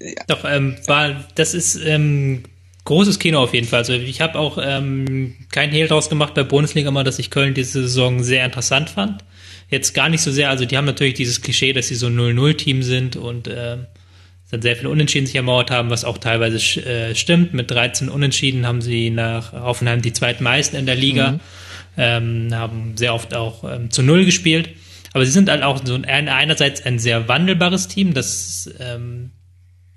ja. 0.00 0.22
doch 0.26 0.44
ähm, 0.44 0.76
war, 0.86 1.24
das 1.34 1.54
ist 1.54 1.76
ähm, 1.76 2.44
großes 2.84 3.18
Kino 3.18 3.40
auf 3.40 3.54
jeden 3.54 3.66
Fall. 3.66 3.80
Also 3.80 3.92
ich 3.92 4.20
habe 4.20 4.38
auch 4.38 4.58
ähm, 4.60 5.36
kein 5.50 5.70
Hehl 5.70 5.88
draus 5.88 6.08
gemacht 6.08 6.34
bei 6.34 6.44
Bundesliga 6.44 6.90
mal, 6.90 7.04
dass 7.04 7.18
ich 7.18 7.30
Köln 7.30 7.54
diese 7.54 7.82
Saison 7.82 8.22
sehr 8.22 8.44
interessant 8.44 8.90
fand. 8.90 9.24
Jetzt 9.68 9.94
gar 9.94 10.08
nicht 10.08 10.22
so 10.22 10.30
sehr, 10.30 10.50
also 10.50 10.64
die 10.64 10.76
haben 10.76 10.84
natürlich 10.84 11.14
dieses 11.14 11.42
Klischee, 11.42 11.72
dass 11.72 11.88
sie 11.88 11.96
so 11.96 12.06
ein 12.06 12.16
0-0-Team 12.16 12.82
sind 12.82 13.16
und 13.16 13.48
äh, 14.46 14.50
dann 14.50 14.62
sehr 14.62 14.76
viele 14.76 14.90
Unentschieden 14.90 15.26
sich 15.26 15.36
ermauert 15.36 15.70
haben, 15.70 15.90
was 15.90 16.04
auch 16.04 16.18
teilweise 16.18 16.56
äh, 16.86 17.14
stimmt. 17.14 17.54
Mit 17.54 17.70
13 17.70 18.08
Unentschieden 18.08 18.66
haben 18.66 18.80
sie 18.80 19.10
nach 19.10 19.52
Hoffenheim 19.52 20.02
die 20.02 20.12
zweitmeisten 20.12 20.78
in 20.78 20.86
der 20.86 20.94
Liga, 20.94 21.32
mhm. 21.32 21.40
ähm, 21.96 22.48
haben 22.54 22.96
sehr 22.96 23.14
oft 23.14 23.34
auch 23.34 23.64
ähm, 23.64 23.90
zu 23.90 24.02
Null 24.02 24.24
gespielt. 24.24 24.70
Aber 25.12 25.24
sie 25.24 25.32
sind 25.32 25.48
halt 25.48 25.62
auch 25.62 25.80
so 25.84 25.94
ein, 25.94 26.28
einerseits 26.28 26.84
ein 26.84 26.98
sehr 26.98 27.26
wandelbares 27.26 27.88
Team, 27.88 28.12
das 28.12 28.70
ähm, 28.78 29.30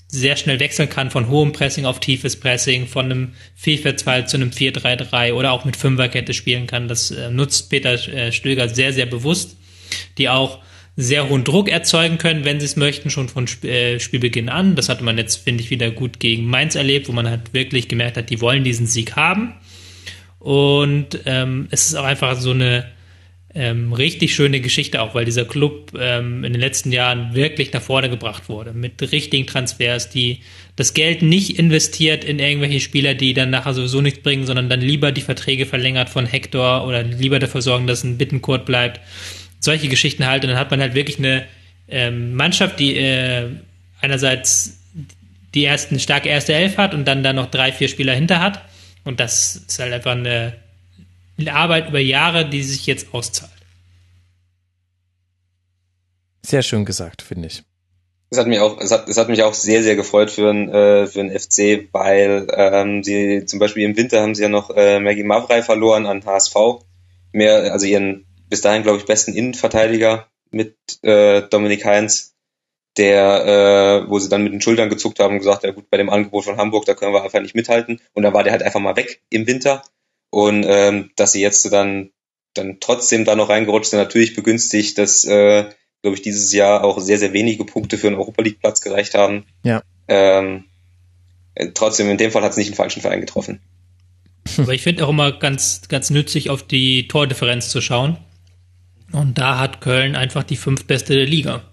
sehr 0.08 0.36
schnell 0.38 0.60
wechseln 0.60 0.90
kann 0.90 1.12
von 1.12 1.28
hohem 1.28 1.52
Pressing 1.52 1.86
auf 1.86 2.00
tiefes 2.00 2.40
Pressing, 2.40 2.88
von 2.88 3.06
einem 3.06 3.34
4-4-2 3.62 4.26
zu 4.26 4.38
einem 4.38 4.50
4-3-3 4.50 5.34
oder 5.34 5.52
auch 5.52 5.66
mit 5.66 5.78
Fünferkette 5.78 6.34
spielen 6.34 6.66
kann. 6.66 6.88
Das 6.88 7.12
äh, 7.12 7.30
nutzt 7.30 7.70
Peter 7.70 7.94
äh, 7.94 8.32
Stöger 8.32 8.70
sehr, 8.70 8.94
sehr 8.94 9.06
bewusst, 9.06 9.58
die 10.18 10.30
auch 10.30 10.60
sehr 11.02 11.30
hohen 11.30 11.46
Druck 11.46 11.70
erzeugen 11.70 12.18
können, 12.18 12.44
wenn 12.44 12.60
sie 12.60 12.66
es 12.66 12.76
möchten, 12.76 13.10
schon 13.10 13.30
von 13.30 13.46
Sp 13.48 13.64
äh, 13.68 14.00
Spielbeginn 14.00 14.50
an. 14.50 14.76
Das 14.76 14.90
hatte 14.90 15.04
man 15.04 15.18
jetzt, 15.18 15.38
finde 15.38 15.64
ich, 15.64 15.70
wieder 15.70 15.92
gut 15.92 16.20
gegen 16.20 16.46
Mainz 16.46 16.76
erlebt, 16.76 17.08
wo 17.08 17.14
man 17.14 17.30
halt 17.30 17.54
wirklich 17.54 17.88
gemerkt 17.88 18.18
hat, 18.18 18.30
die 18.30 18.42
wollen 18.42 18.64
diesen 18.64 18.86
Sieg 18.86 19.16
haben. 19.16 19.54
Und 20.40 21.20
ähm, 21.26 21.68
es 21.72 21.88
ist 21.88 21.96
auch 21.96 22.04
einfach 22.04 22.40
so 22.40 22.52
eine 22.52 22.86
ähm, 23.56 23.94
richtig 23.94 24.36
schöne 24.36 24.60
Geschichte 24.60 25.02
auch, 25.02 25.16
weil 25.16 25.26
dieser 25.26 25.46
Club 25.46 25.94
ähm, 25.98 26.44
in 26.44 26.54
den 26.54 26.60
letzten 26.60 26.92
Jahren 26.92 27.34
wirklich 27.34 27.74
nach 27.74 27.82
vorne 27.82 28.10
gebracht 28.10 28.48
wurde 28.48 28.74
mit 28.74 29.02
richtigen 29.12 29.48
Transfers, 29.48 30.10
die 30.10 30.40
das 30.76 30.94
Geld 30.94 31.22
nicht 31.22 31.58
investiert 31.58 32.24
in 32.24 32.40
irgendwelche 32.40 32.80
Spieler, 32.80 33.16
die 33.16 33.34
dann 33.34 33.50
nachher 33.50 33.74
sowieso 33.74 34.02
nichts 34.02 34.22
bringen, 34.22 34.46
sondern 34.46 34.70
dann 34.70 34.82
lieber 34.82 35.12
die 35.12 35.22
Verträge 35.22 35.66
verlängert 35.66 36.10
von 36.10 36.26
Hector 36.26 36.86
oder 36.86 37.04
lieber 37.04 37.40
dafür 37.40 37.62
sorgen, 37.62 37.88
dass 37.88 38.04
ein 38.04 38.18
Bittenkurt 38.18 38.66
bleibt 38.66 39.00
solche 39.60 39.88
Geschichten 39.88 40.26
halt. 40.26 40.44
Und 40.44 40.50
dann 40.50 40.60
hat 40.60 40.72
man 40.72 40.82
halt 40.82 40.96
wirklich 40.96 41.20
eine 41.20 41.46
ähm, 41.88 42.34
Mannschaft, 42.36 42.80
die 42.80 42.98
äh, 42.98 43.50
einerseits 44.02 44.80
die 45.54 45.66
ersten 45.66 46.00
starke 46.00 46.30
erste 46.30 46.54
Elf 46.54 46.78
hat 46.78 46.94
und 46.94 47.06
dann 47.06 47.24
da 47.24 47.34
noch 47.34 47.50
drei, 47.50 47.72
vier 47.72 47.88
Spieler 47.88 48.14
hinter 48.14 48.40
hat. 48.40 48.62
Und 49.04 49.20
das 49.20 49.56
ist 49.68 49.80
halt 49.80 49.94
einfach 49.94 50.12
eine, 50.12 50.56
eine 51.38 51.54
Arbeit 51.54 51.90
über 51.90 52.00
Jahre, 52.00 52.48
die 52.48 52.64
sich 52.64 52.86
jetzt 52.86 53.14
auszahlt. 53.14 53.52
Sehr 56.46 56.62
schön 56.62 56.86
gesagt, 56.86 57.22
finde 57.22 57.48
ich. 57.48 57.64
Es 58.32 58.38
hat 58.38 58.48
mich 58.48 58.60
auch, 58.60 58.80
es 58.80 58.92
hat, 58.92 59.10
es 59.10 59.18
hat 59.18 59.30
mich 59.30 59.42
auch 59.42 59.56
sehr, 59.56 59.82
sehr 59.82 59.96
gefreut 59.96 60.30
für 60.30 60.50
einen, 60.50 60.70
äh, 60.70 61.08
für 61.08 61.28
FC, 61.28 61.90
weil 61.92 62.48
ähm, 62.56 63.04
sie 63.04 63.46
zum 63.46 63.58
Beispiel 63.58 63.84
im 63.86 63.98
Winter 63.98 64.22
haben 64.22 64.36
sie 64.36 64.44
ja 64.44 64.50
noch 64.50 64.70
äh, 64.70 65.00
Maggie 65.00 65.24
Mavrei 65.24 65.64
verloren 65.64 66.06
an 66.06 66.24
HSV. 66.24 66.56
Mehr, 67.32 67.74
also 67.74 67.88
ihren 67.88 68.26
bis 68.50 68.62
dahin, 68.62 68.84
glaube 68.84 68.98
ich, 68.98 69.06
besten 69.06 69.34
Innenverteidiger 69.34 70.28
mit 70.52 70.76
äh, 71.04 71.44
Dominik 71.44 71.86
Heinz, 71.86 72.36
der, 72.98 74.04
äh, 74.06 74.10
wo 74.10 74.20
sie 74.20 74.30
dann 74.30 74.44
mit 74.44 74.52
den 74.52 74.62
Schultern 74.62 74.90
gezuckt 74.90 75.20
haben 75.20 75.34
und 75.34 75.40
gesagt, 75.40 75.64
ja 75.64 75.72
gut, 75.72 75.90
bei 75.90 75.98
dem 75.98 76.10
Angebot 76.10 76.46
von 76.46 76.58
Hamburg, 76.58 76.86
da 76.86 76.96
können 76.96 77.14
wir 77.14 77.24
einfach 77.24 77.42
nicht 77.42 77.56
mithalten. 77.56 78.02
Und 78.14 78.24
da 78.24 78.34
war 78.34 78.44
der 78.44 78.52
halt 78.52 78.64
einfach 78.64 78.80
mal 78.80 78.96
weg 78.96 79.22
im 79.30 79.48
Winter. 79.48 79.84
Und 80.32 80.66
ähm, 80.68 81.12
dass 81.16 81.32
sie 81.32 81.42
jetzt 81.42 81.72
dann, 81.72 82.12
dann 82.54 82.78
trotzdem 82.80 83.26
da 83.26 83.36
noch 83.36 83.50
reingerutscht 83.50 83.92
sind, 83.92 84.00
natürlich 84.00 84.36
begünstigt, 84.36 84.98
dass, 84.98 85.24
äh, 85.24 85.66
glaube 86.02 86.16
ich, 86.16 86.22
dieses 86.22 86.52
Jahr 86.52 86.84
auch 86.84 87.00
sehr, 87.00 87.18
sehr 87.18 87.34
wenige 87.34 87.64
Punkte 87.64 87.98
für 87.98 88.08
einen 88.08 88.18
Europa 88.18 88.42
League 88.42 88.60
Platz 88.60 88.82
gereicht 88.82 89.14
haben. 89.14 89.46
Ja. 89.64 89.82
Ähm, 90.08 90.66
äh, 91.56 91.70
trotzdem, 91.74 92.10
in 92.10 92.18
dem 92.18 92.32
Fall 92.32 92.44
hat 92.44 92.52
es 92.52 92.58
nicht 92.58 92.70
den 92.70 92.76
falschen 92.76 93.02
Verein 93.02 93.22
getroffen. 93.22 93.62
Aber 94.58 94.74
ich 94.74 94.82
finde 94.82 95.06
auch 95.06 95.10
immer 95.10 95.32
ganz, 95.32 95.82
ganz 95.90 96.10
nützlich, 96.10 96.50
auf 96.50 96.64
die 96.64 97.08
Tordifferenz 97.08 97.70
zu 97.70 97.82
schauen. 97.82 98.18
Und 99.12 99.38
da 99.38 99.60
hat 99.60 99.82
Köln 99.82 100.16
einfach 100.16 100.44
die 100.44 100.56
fünftbeste 100.56 101.16
der 101.16 101.26
Liga. 101.26 101.64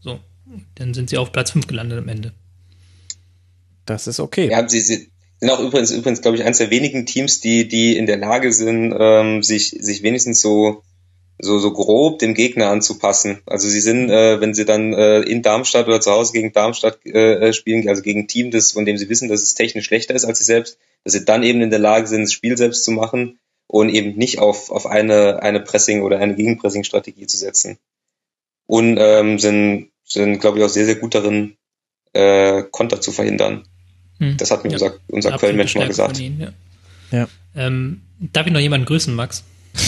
So. 0.00 0.20
Dann 0.74 0.94
sind 0.94 1.10
sie 1.10 1.18
auf 1.18 1.32
Platz 1.32 1.52
5 1.52 1.66
gelandet 1.66 1.98
am 1.98 2.08
Ende. 2.08 2.32
Das 3.84 4.06
ist 4.06 4.20
okay. 4.20 4.50
Ja, 4.50 4.68
sie 4.68 4.80
sind 4.80 5.10
auch 5.48 5.60
übrigens, 5.60 5.90
übrigens, 5.90 6.22
glaube 6.22 6.36
ich, 6.36 6.44
eines 6.44 6.58
der 6.58 6.70
wenigen 6.70 7.06
Teams, 7.06 7.40
die, 7.40 7.68
die 7.68 7.96
in 7.96 8.06
der 8.06 8.16
Lage 8.16 8.52
sind, 8.52 8.94
ähm, 8.98 9.42
sich, 9.42 9.76
sich 9.78 10.02
wenigstens 10.02 10.40
so, 10.40 10.82
so, 11.38 11.58
so 11.58 11.72
grob 11.72 12.18
dem 12.18 12.34
Gegner 12.34 12.68
anzupassen. 12.68 13.38
Also 13.46 13.68
sie 13.68 13.80
sind, 13.80 14.10
äh, 14.10 14.40
wenn 14.40 14.54
sie 14.54 14.64
dann 14.64 14.92
äh, 14.92 15.20
in 15.20 15.42
Darmstadt 15.42 15.86
oder 15.86 16.00
zu 16.00 16.10
Hause 16.10 16.32
gegen 16.32 16.52
Darmstadt 16.52 17.04
äh, 17.06 17.52
spielen, 17.52 17.88
also 17.88 18.02
gegen 18.02 18.20
ein 18.20 18.28
Team, 18.28 18.50
das, 18.50 18.72
von 18.72 18.86
dem 18.86 18.96
sie 18.96 19.08
wissen, 19.08 19.28
dass 19.28 19.42
es 19.42 19.54
technisch 19.54 19.86
schlechter 19.86 20.14
ist 20.14 20.24
als 20.24 20.38
sie 20.38 20.44
selbst, 20.44 20.78
dass 21.04 21.12
sie 21.12 21.24
dann 21.24 21.42
eben 21.42 21.60
in 21.60 21.70
der 21.70 21.78
Lage 21.78 22.08
sind, 22.08 22.22
das 22.22 22.32
Spiel 22.32 22.56
selbst 22.56 22.84
zu 22.84 22.90
machen 22.90 23.38
und 23.66 23.88
eben 23.90 24.16
nicht 24.16 24.38
auf, 24.38 24.70
auf 24.70 24.86
eine, 24.86 25.42
eine 25.42 25.60
Pressing- 25.60 26.02
oder 26.02 26.18
eine 26.18 26.34
Gegenpressing-Strategie 26.34 27.26
zu 27.26 27.36
setzen. 27.36 27.78
Und 28.66 28.96
ähm, 28.98 29.38
sind, 29.38 29.90
sind 30.04 30.40
glaube 30.40 30.58
ich, 30.58 30.64
auch 30.64 30.68
sehr, 30.68 30.86
sehr 30.86 30.96
gut 30.96 31.14
darin, 31.14 31.56
äh, 32.12 32.62
Konter 32.70 33.00
zu 33.00 33.12
verhindern. 33.12 33.64
Hm. 34.18 34.36
Das 34.36 34.50
hat 34.50 34.64
mir 34.64 34.70
ja. 34.70 34.74
unser, 34.76 34.94
unser 35.08 35.38
Köln-Mensch 35.38 35.74
mal 35.74 35.86
gesagt. 35.86 36.18
Ihnen, 36.18 36.40
ja. 36.40 37.18
ja. 37.18 37.28
Ähm, 37.54 38.02
darf 38.18 38.46
ich 38.46 38.52
noch 38.52 38.60
jemanden 38.60 38.86
grüßen, 38.86 39.14
Max? 39.14 39.44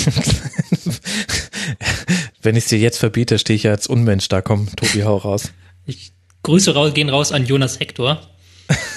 Wenn 2.43 2.57
ich 2.57 2.64
es 2.64 2.70
dir 2.70 2.79
jetzt 2.79 2.99
verbiete, 2.99 3.39
stehe 3.39 3.57
ich 3.57 3.64
ja 3.64 3.70
als 3.72 3.87
Unmensch 3.87 4.29
da. 4.29 4.43
Komm, 4.43 4.68
Tobi, 4.76 5.03
hau 5.05 5.16
raus. 5.16 5.53
Ich 5.87 6.12
Grüße 6.43 6.74
raus, 6.74 6.95
gehen 6.95 7.09
raus 7.09 7.33
an 7.33 7.47
Jonas 7.47 7.81
Hector, 7.81 8.20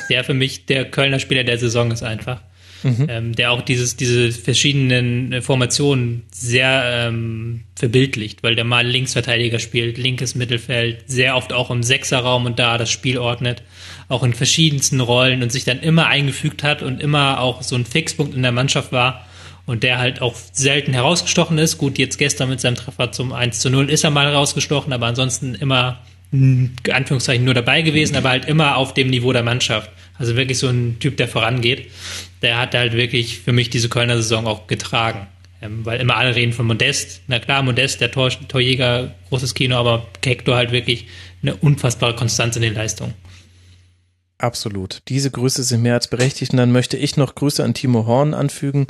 der 0.09 0.23
für 0.23 0.33
mich 0.33 0.65
der 0.67 0.89
Kölner 0.89 1.19
Spieler 1.19 1.43
der 1.43 1.57
Saison 1.57 1.91
ist 1.91 2.03
einfach 2.03 2.41
mhm. 2.83 3.07
ähm, 3.09 3.35
der 3.35 3.51
auch 3.51 3.61
dieses, 3.61 3.95
diese 3.95 4.31
verschiedenen 4.31 5.33
äh, 5.33 5.41
Formationen 5.41 6.23
sehr 6.31 6.83
ähm, 6.85 7.61
verbildlicht, 7.75 8.43
weil 8.43 8.55
der 8.55 8.63
mal 8.63 8.85
Linksverteidiger 8.85 9.59
spielt, 9.59 9.97
linkes 9.97 10.35
Mittelfeld, 10.35 11.03
sehr 11.07 11.35
oft 11.35 11.53
auch 11.53 11.71
im 11.71 11.83
Sechserraum 11.83 12.45
und 12.45 12.59
da 12.59 12.77
das 12.77 12.89
Spiel 12.89 13.17
ordnet, 13.17 13.63
auch 14.09 14.23
in 14.23 14.33
verschiedensten 14.33 14.99
Rollen 14.99 15.43
und 15.43 15.51
sich 15.51 15.63
dann 15.63 15.79
immer 15.79 16.07
eingefügt 16.07 16.63
hat 16.63 16.81
und 16.81 17.01
immer 17.01 17.39
auch 17.39 17.63
so 17.63 17.75
ein 17.75 17.85
Fixpunkt 17.85 18.35
in 18.35 18.41
der 18.41 18.51
Mannschaft 18.51 18.91
war 18.91 19.25
und 19.65 19.83
der 19.83 19.99
halt 19.99 20.21
auch 20.21 20.35
selten 20.51 20.93
herausgestochen 20.93 21.57
ist. 21.57 21.77
Gut, 21.77 21.97
jetzt 21.97 22.17
gestern 22.17 22.49
mit 22.49 22.59
seinem 22.59 22.75
Treffer 22.75 23.11
zum 23.11 23.31
1 23.31 23.59
zu 23.59 23.69
0 23.69 23.89
ist 23.89 24.03
er 24.03 24.09
mal 24.09 24.25
herausgestochen, 24.25 24.91
aber 24.91 25.05
ansonsten 25.07 25.55
immer 25.55 25.99
Anführungszeichen 26.33 27.43
nur 27.43 27.53
dabei 27.53 27.81
gewesen, 27.81 28.15
aber 28.15 28.29
halt 28.29 28.45
immer 28.45 28.77
auf 28.77 28.93
dem 28.93 29.09
Niveau 29.09 29.33
der 29.33 29.43
Mannschaft. 29.43 29.91
Also 30.17 30.35
wirklich 30.35 30.59
so 30.59 30.67
ein 30.67 30.97
Typ, 30.99 31.17
der 31.17 31.27
vorangeht. 31.27 31.89
Der 32.41 32.57
hat 32.57 32.73
halt 32.73 32.93
wirklich 32.93 33.39
für 33.39 33.51
mich 33.51 33.69
diese 33.69 33.89
Kölner 33.89 34.15
Saison 34.17 34.47
auch 34.47 34.67
getragen. 34.67 35.27
Ähm, 35.61 35.85
weil 35.85 35.99
immer 35.99 36.17
alle 36.17 36.35
reden 36.35 36.53
von 36.53 36.65
Modest. 36.65 37.21
Na 37.27 37.39
klar, 37.39 37.61
Modest, 37.61 38.01
der 38.01 38.11
Tor, 38.11 38.31
Torjäger, 38.47 39.13
großes 39.29 39.53
Kino, 39.53 39.75
aber 39.77 40.07
Hector 40.25 40.55
halt 40.55 40.71
wirklich 40.71 41.05
eine 41.43 41.55
unfassbare 41.55 42.15
Konstanz 42.15 42.55
in 42.55 42.63
den 42.63 42.73
Leistungen. 42.73 43.13
Absolut. 44.41 45.03
Diese 45.07 45.29
Grüße 45.29 45.61
sind 45.61 45.83
mehr 45.83 45.93
als 45.93 46.07
berechtigt. 46.07 46.51
Und 46.51 46.57
dann 46.57 46.71
möchte 46.71 46.97
ich 46.97 47.15
noch 47.15 47.35
Grüße 47.35 47.63
an 47.63 47.75
Timo 47.75 48.07
Horn 48.07 48.33
anfügen. 48.33 48.87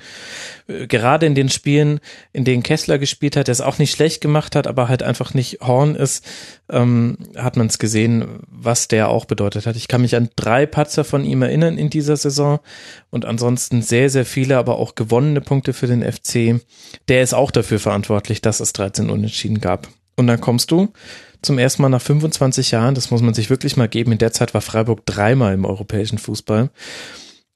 Äh, 0.67 0.87
gerade 0.87 1.25
in 1.25 1.35
den 1.35 1.49
Spielen, 1.49 1.99
in 2.31 2.45
denen 2.45 2.63
Kessler 2.63 2.97
gespielt 2.97 3.35
hat, 3.35 3.47
der 3.47 3.51
es 3.51 3.59
auch 3.59 3.77
nicht 3.77 3.91
schlecht 3.91 4.21
gemacht 4.21 4.55
hat, 4.55 4.65
aber 4.65 4.87
halt 4.87 5.03
einfach 5.03 5.33
nicht 5.33 5.59
Horn 5.59 5.95
ist, 5.95 6.25
ähm, 6.69 7.17
hat 7.35 7.57
man 7.57 7.67
es 7.67 7.79
gesehen, 7.79 8.39
was 8.47 8.87
der 8.87 9.09
auch 9.09 9.25
bedeutet 9.25 9.65
hat. 9.65 9.75
Ich 9.75 9.89
kann 9.89 10.01
mich 10.01 10.15
an 10.15 10.29
drei 10.37 10.65
Patzer 10.65 11.03
von 11.03 11.25
ihm 11.25 11.41
erinnern 11.41 11.77
in 11.77 11.89
dieser 11.89 12.15
Saison 12.15 12.61
und 13.09 13.25
ansonsten 13.25 13.81
sehr, 13.81 14.09
sehr 14.09 14.25
viele, 14.25 14.57
aber 14.57 14.77
auch 14.77 14.95
gewonnene 14.95 15.41
Punkte 15.41 15.73
für 15.73 15.87
den 15.87 16.01
FC. 16.01 16.61
Der 17.09 17.23
ist 17.23 17.33
auch 17.33 17.51
dafür 17.51 17.79
verantwortlich, 17.79 18.39
dass 18.39 18.61
es 18.61 18.71
13 18.71 19.09
Unentschieden 19.09 19.59
gab. 19.59 19.89
Und 20.15 20.27
dann 20.27 20.39
kommst 20.39 20.71
du 20.71 20.93
zum 21.41 21.57
ersten 21.57 21.81
Mal 21.81 21.89
nach 21.89 22.01
25 22.01 22.71
Jahren, 22.71 22.95
das 22.95 23.11
muss 23.11 23.21
man 23.21 23.33
sich 23.33 23.49
wirklich 23.49 23.77
mal 23.77 23.89
geben, 23.89 24.11
in 24.11 24.17
der 24.17 24.31
Zeit 24.31 24.53
war 24.53 24.61
Freiburg 24.61 25.05
dreimal 25.05 25.53
im 25.53 25.65
europäischen 25.65 26.17
Fußball, 26.17 26.69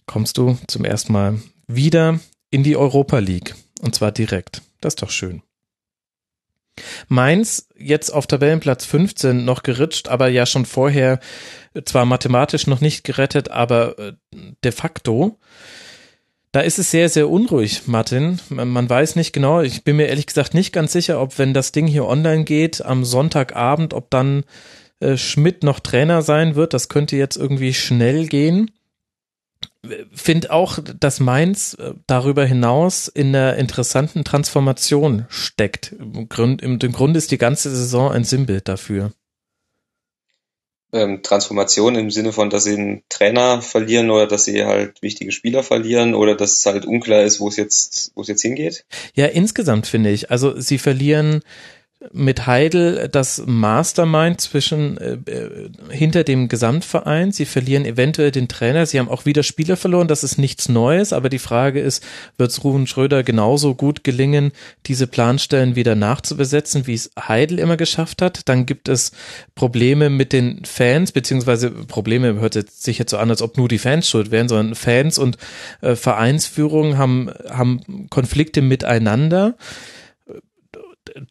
kommst 0.06 0.38
du 0.38 0.58
zum 0.68 0.86
ersten 0.86 1.14
Mal 1.14 1.40
wieder 1.68 2.20
in 2.50 2.64
die 2.64 2.78
Europa 2.78 3.20
League. 3.20 3.56
Und 3.82 3.96
zwar 3.96 4.12
direkt. 4.12 4.62
Das 4.82 4.92
ist 4.92 5.02
doch 5.02 5.10
schön. 5.10 5.42
Mainz 7.08 7.68
jetzt 7.78 8.10
auf 8.10 8.28
Tabellenplatz 8.28 8.86
15 8.86 9.46
noch 9.46 9.64
geritscht, 9.64 10.08
aber 10.08 10.28
ja 10.28 10.46
schon 10.46 10.66
vorher 10.66 11.20
zwar 11.86 12.06
mathematisch 12.06 12.68
noch 12.68 12.82
nicht 12.82 13.04
gerettet, 13.04 13.50
aber 13.50 13.98
äh, 14.00 14.14
de 14.64 14.72
facto 14.72 15.38
da 16.56 16.62
ist 16.62 16.80
es 16.80 16.90
sehr, 16.90 17.10
sehr 17.10 17.30
unruhig, 17.30 17.86
Martin. 17.86 18.40
Man 18.48 18.90
weiß 18.90 19.18
nicht 19.18 19.34
genau. 19.34 19.60
Ich 19.60 19.84
bin 19.84 19.98
mir 19.98 20.08
ehrlich 20.08 20.26
gesagt 20.26 20.54
nicht 20.54 20.72
ganz 20.72 20.94
sicher, 20.94 21.20
ob 21.20 21.38
wenn 21.38 21.54
das 21.54 21.74
Ding 21.74 21.86
hier 21.86 22.06
online 22.06 22.46
geht 22.46 22.82
am 22.82 23.04
Sonntagabend, 23.04 23.94
ob 23.94 24.10
dann 24.10 24.46
äh, 25.02 25.18
Schmidt 25.18 25.64
noch 25.64 25.82
Trainer 25.82 26.22
sein 26.22 26.56
wird. 26.56 26.74
Das 26.74 26.88
könnte 26.88 27.18
jetzt 27.18 27.36
irgendwie 27.36 27.74
schnell 27.74 28.28
gehen. 28.28 28.72
Find 30.14 30.50
auch, 30.50 30.80
dass 30.98 31.20
Mainz 31.20 31.74
äh, 31.74 31.92
darüber 32.08 32.46
hinaus 32.46 33.10
in 33.10 33.36
einer 33.36 33.58
interessanten 33.58 34.24
Transformation 34.24 35.26
steckt. 35.28 35.92
Im 35.92 36.30
Grunde, 36.30 36.64
im 36.64 36.80
Grunde 36.94 37.18
ist 37.18 37.32
die 37.32 37.38
ganze 37.38 37.70
Saison 37.70 38.14
ein 38.14 38.24
Sinnbild 38.24 38.70
dafür 38.70 39.12
ähm, 40.96 41.22
Transformation 41.22 41.96
im 41.96 42.10
Sinne 42.10 42.32
von, 42.32 42.50
dass 42.50 42.64
sie 42.64 42.74
einen 42.74 43.04
Trainer 43.10 43.62
verlieren 43.62 44.10
oder 44.10 44.28
dass 44.28 44.46
sie 44.46 44.66
halt 44.66 45.02
wichtige 45.02 45.32
Spieler 45.32 45.62
verlieren 45.62 46.16
oder 46.16 46.36
dass 46.36 46.58
es 46.58 46.66
halt 46.66 46.86
unklar 46.86 47.24
ist, 47.24 47.40
wo 47.40 47.48
es 47.48 47.58
jetzt, 47.58 48.12
wo 48.16 48.22
es 48.22 48.28
jetzt 48.28 48.42
hingeht? 48.42 48.86
Ja, 49.14 49.26
insgesamt 49.28 49.88
finde 49.88 50.12
ich. 50.12 50.32
Also 50.32 50.60
sie 50.60 50.78
verlieren 50.78 51.42
mit 52.14 52.48
Heidel 52.48 53.10
das 53.12 53.44
Mastermind 53.46 54.42
zwischen 54.42 54.98
äh, 54.98 55.14
äh, 55.14 55.70
hinter 55.90 56.24
dem 56.24 56.48
Gesamtverein. 56.48 57.32
Sie 57.32 57.46
verlieren 57.46 57.86
eventuell 57.86 58.32
den 58.32 58.48
Trainer. 58.48 58.86
Sie 58.86 59.00
haben 59.00 59.10
auch 59.10 59.26
wieder 59.26 59.44
Spieler 59.44 59.78
verloren. 59.78 60.08
Das 60.08 60.24
ist 60.24 60.38
nichts 60.38 60.70
Neues. 60.70 61.14
Aber 61.14 61.30
die 61.30 61.40
Frage 61.40 61.80
ist, 61.80 62.04
wird 62.38 62.52
es 62.52 62.64
Ruben 62.64 62.88
Schröder 62.88 63.24
genauso 63.24 63.76
gut 63.76 64.04
gelingen, 64.04 64.52
diese 64.86 65.08
Planstellen 65.08 65.76
wieder 65.76 65.96
nachzubesetzen, 65.96 66.88
wie 66.88 66.94
es 66.94 67.12
Heidel 67.18 67.60
immer 67.60 67.78
geschafft 67.78 68.22
hat? 68.22 68.48
Dann 68.48 68.66
gibt 68.66 68.90
es 68.90 69.12
Probleme 69.56 70.10
mit 70.10 70.34
den 70.34 70.64
Fans, 70.66 71.12
beziehungsweise 71.12 71.72
Probleme 71.72 72.40
hört 72.40 72.56
jetzt 72.56 72.84
sich 72.84 73.00
jetzt 73.00 73.12
so 73.12 73.18
an, 73.18 73.30
als 73.30 73.42
ob 73.42 73.58
nur 73.58 73.68
die 73.68 73.78
Fans 73.78 74.10
schuld 74.10 74.32
wären, 74.32 74.50
sondern 74.50 74.76
Fans 74.76 75.18
und 75.18 75.38
äh, 75.82 75.96
Vereinsführung 75.96 76.98
haben, 76.98 77.32
haben 77.50 78.08
Konflikte 78.10 78.62
miteinander 78.62 79.56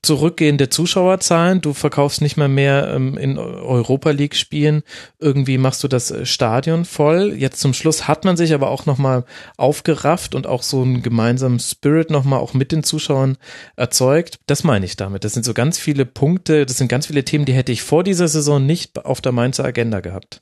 zurückgehende 0.02 0.70
Zuschauerzahlen, 0.70 1.60
du 1.60 1.74
verkaufst 1.74 2.22
nicht 2.22 2.36
mehr 2.36 2.48
mehr 2.48 2.92
ähm, 2.94 3.18
in 3.18 3.38
Europa 3.38 4.10
League 4.10 4.34
Spielen, 4.34 4.82
irgendwie 5.18 5.58
machst 5.58 5.84
du 5.84 5.88
das 5.88 6.10
äh, 6.10 6.24
Stadion 6.24 6.84
voll. 6.84 7.34
Jetzt 7.36 7.60
zum 7.60 7.74
Schluss 7.74 8.08
hat 8.08 8.24
man 8.24 8.36
sich 8.36 8.54
aber 8.54 8.70
auch 8.70 8.86
nochmal 8.86 9.24
aufgerafft 9.56 10.34
und 10.34 10.46
auch 10.46 10.62
so 10.62 10.82
einen 10.82 11.02
gemeinsamen 11.02 11.60
Spirit 11.60 12.10
nochmal 12.10 12.40
auch 12.40 12.54
mit 12.54 12.72
den 12.72 12.82
Zuschauern 12.82 13.36
erzeugt. 13.76 14.38
Das 14.46 14.64
meine 14.64 14.86
ich 14.86 14.96
damit. 14.96 15.24
Das 15.24 15.34
sind 15.34 15.44
so 15.44 15.54
ganz 15.54 15.78
viele 15.78 16.06
Punkte, 16.06 16.64
das 16.66 16.78
sind 16.78 16.88
ganz 16.88 17.06
viele 17.06 17.24
Themen, 17.24 17.44
die 17.44 17.54
hätte 17.54 17.72
ich 17.72 17.82
vor 17.82 18.04
dieser 18.04 18.28
Saison 18.28 18.64
nicht 18.64 19.04
auf 19.04 19.20
der 19.20 19.32
Mainzer 19.32 19.64
Agenda 19.64 20.00
gehabt 20.00 20.40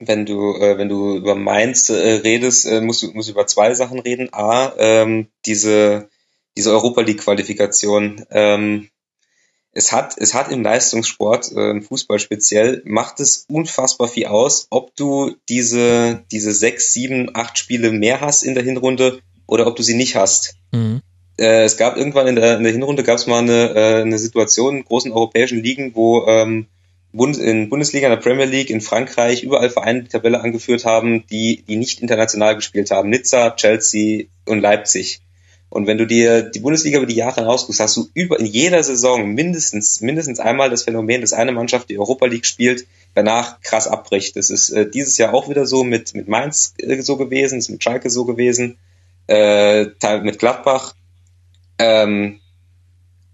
wenn 0.00 0.24
du 0.24 0.54
äh, 0.56 0.78
wenn 0.78 0.88
du 0.88 1.16
über 1.16 1.34
Mainz 1.34 1.90
äh, 1.90 2.20
redest, 2.24 2.66
äh, 2.66 2.80
musst 2.80 3.02
du 3.02 3.12
musst 3.12 3.28
du 3.28 3.32
über 3.32 3.46
zwei 3.46 3.74
Sachen 3.74 3.98
reden. 3.98 4.30
A, 4.32 4.72
ähm, 4.78 5.28
diese 5.44 6.08
diese 6.56 6.70
Europa 6.70 7.02
League 7.02 7.20
Qualifikation. 7.20 8.24
Ähm, 8.30 8.88
es 9.72 9.92
hat, 9.92 10.14
es 10.18 10.34
hat 10.34 10.50
im 10.50 10.62
Leistungssport, 10.62 11.52
äh, 11.52 11.70
im 11.70 11.82
Fußball 11.82 12.18
speziell, 12.18 12.82
macht 12.84 13.20
es 13.20 13.46
unfassbar 13.48 14.08
viel 14.08 14.26
aus, 14.26 14.66
ob 14.70 14.96
du 14.96 15.36
diese, 15.48 16.24
diese 16.32 16.52
sechs, 16.52 16.92
sieben, 16.92 17.30
acht 17.34 17.56
Spiele 17.56 17.92
mehr 17.92 18.20
hast 18.20 18.42
in 18.42 18.54
der 18.54 18.64
Hinrunde 18.64 19.20
oder 19.46 19.66
ob 19.66 19.76
du 19.76 19.82
sie 19.82 19.94
nicht 19.94 20.16
hast. 20.16 20.56
Mhm. 20.72 21.02
Äh, 21.38 21.64
es 21.64 21.76
gab 21.76 21.96
irgendwann 21.96 22.26
in 22.26 22.36
der, 22.36 22.56
in 22.56 22.64
der 22.64 22.72
Hinrunde 22.72 23.04
gab 23.04 23.16
es 23.16 23.26
mal 23.26 23.38
eine, 23.38 23.74
äh, 23.74 24.02
eine 24.02 24.18
Situation 24.18 24.78
in 24.78 24.84
großen 24.84 25.12
europäischen 25.12 25.62
Ligen, 25.62 25.94
wo 25.94 26.26
ähm, 26.26 26.66
Bund, 27.12 27.38
in 27.38 27.68
Bundesliga, 27.68 28.06
in 28.06 28.12
der 28.12 28.20
Premier 28.20 28.44
League, 28.44 28.70
in 28.70 28.80
Frankreich 28.80 29.42
überall 29.42 29.70
Vereine 29.70 30.02
die 30.02 30.08
Tabelle 30.08 30.40
angeführt 30.40 30.84
haben, 30.84 31.26
die, 31.28 31.64
die 31.66 31.76
nicht 31.76 32.00
international 32.00 32.56
gespielt 32.56 32.90
haben. 32.90 33.10
Nizza, 33.10 33.50
Chelsea 33.50 34.26
und 34.46 34.60
Leipzig. 34.60 35.20
Und 35.70 35.86
wenn 35.86 35.98
du 35.98 36.06
dir 36.06 36.42
die 36.42 36.58
Bundesliga 36.58 36.98
über 36.98 37.06
die 37.06 37.14
Jahre 37.14 37.42
hinausguckst, 37.42 37.78
hast 37.80 37.96
du 37.96 38.08
über 38.12 38.40
in 38.40 38.46
jeder 38.46 38.82
Saison 38.82 39.32
mindestens 39.32 40.00
mindestens 40.00 40.40
einmal 40.40 40.68
das 40.68 40.82
Phänomen, 40.82 41.20
dass 41.20 41.32
eine 41.32 41.52
Mannschaft 41.52 41.88
die 41.88 41.98
Europa 41.98 42.26
League 42.26 42.44
spielt, 42.44 42.86
danach 43.14 43.60
krass 43.60 43.86
abbricht. 43.86 44.34
Das 44.34 44.50
ist 44.50 44.70
äh, 44.70 44.90
dieses 44.90 45.16
Jahr 45.16 45.32
auch 45.32 45.48
wieder 45.48 45.66
so 45.66 45.84
mit 45.84 46.12
mit 46.14 46.26
Mainz 46.26 46.74
äh, 46.78 47.00
so 47.02 47.16
gewesen, 47.16 47.60
ist 47.60 47.70
mit 47.70 47.84
Schalke 47.84 48.10
so 48.10 48.24
gewesen, 48.24 48.78
äh, 49.28 49.86
mit 50.22 50.40
Gladbach. 50.40 50.96
Ähm, 51.78 52.40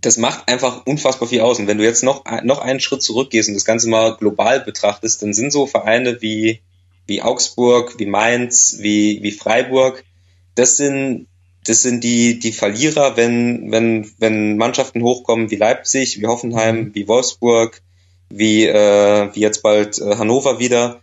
das 0.03 0.19
macht 0.19 0.47
einfach 0.49 0.85
unfassbar 0.85 1.29
viel 1.29 1.41
aus. 1.41 1.59
Und 1.59 1.69
wenn 1.69 1.79
du 1.79 1.85
jetzt 1.85 2.05
noch 2.05 2.23
noch 2.43 2.59
einen 2.59 2.81
Schritt 2.81 3.03
zurückgehst 3.03 3.49
und 3.49 3.55
das 3.55 3.65
Ganze 3.65 3.89
mal 3.89 4.15
global 4.15 4.61
betrachtest, 4.61 5.23
dann 5.23 5.33
sind 5.33 5.53
so 5.53 5.67
Vereine 5.67 6.21
wie 6.21 6.61
wie 7.07 7.23
Augsburg, 7.23 7.99
wie 7.99 8.07
Mainz, 8.07 8.77
wie 8.81 9.23
wie 9.23 9.33
Freiburg, 9.33 10.05
das 10.55 10.77
sind 10.77 11.29
das 11.67 11.83
sind 11.83 12.05
die, 12.05 12.39
die 12.39 12.53
Verlierer, 12.53 13.17
wenn, 13.17 13.73
wenn, 13.73 14.11
wenn 14.19 14.57
Mannschaften 14.57 15.03
hochkommen 15.03 15.51
wie 15.51 15.57
Leipzig, 15.57 16.21
wie 16.21 16.27
Hoffenheim, 16.27 16.77
mhm. 16.77 16.95
wie 16.95 17.09
Wolfsburg, 17.09 17.83
wie, 18.29 18.67
äh, 18.67 19.35
wie 19.35 19.41
jetzt 19.41 19.63
bald 19.63 19.99
äh, 19.99 20.17
Hannover 20.17 20.61
wieder, 20.61 21.03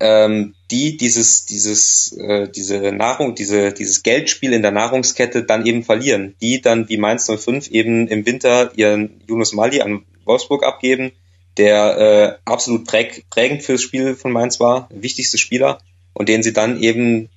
ähm, 0.00 0.54
die 0.70 0.96
dieses, 0.98 1.46
dieses, 1.46 2.12
äh, 2.12 2.48
diese 2.48 2.92
Nahrung, 2.92 3.34
diese, 3.34 3.72
dieses 3.72 4.02
Geldspiel 4.02 4.52
in 4.52 4.62
der 4.62 4.70
Nahrungskette 4.70 5.44
dann 5.44 5.64
eben 5.64 5.82
verlieren, 5.82 6.34
die 6.42 6.60
dann 6.60 6.88
wie 6.88 6.98
Mainz 6.98 7.30
05 7.30 7.70
eben 7.70 8.08
im 8.08 8.26
Winter 8.26 8.72
ihren 8.76 9.22
Yunus 9.26 9.54
Mali 9.54 9.80
an 9.80 10.04
Wolfsburg 10.24 10.64
abgeben, 10.64 11.12
der 11.56 11.98
äh, 11.98 12.50
absolut 12.50 12.86
präg, 12.86 13.24
prägend 13.30 13.62
fürs 13.62 13.82
Spiel 13.82 14.14
von 14.14 14.32
Mainz 14.32 14.60
war, 14.60 14.88
wichtigste 14.92 15.38
Spieler, 15.38 15.78
und 16.12 16.28
den 16.28 16.42
sie 16.42 16.52
dann 16.52 16.82
eben 16.82 17.30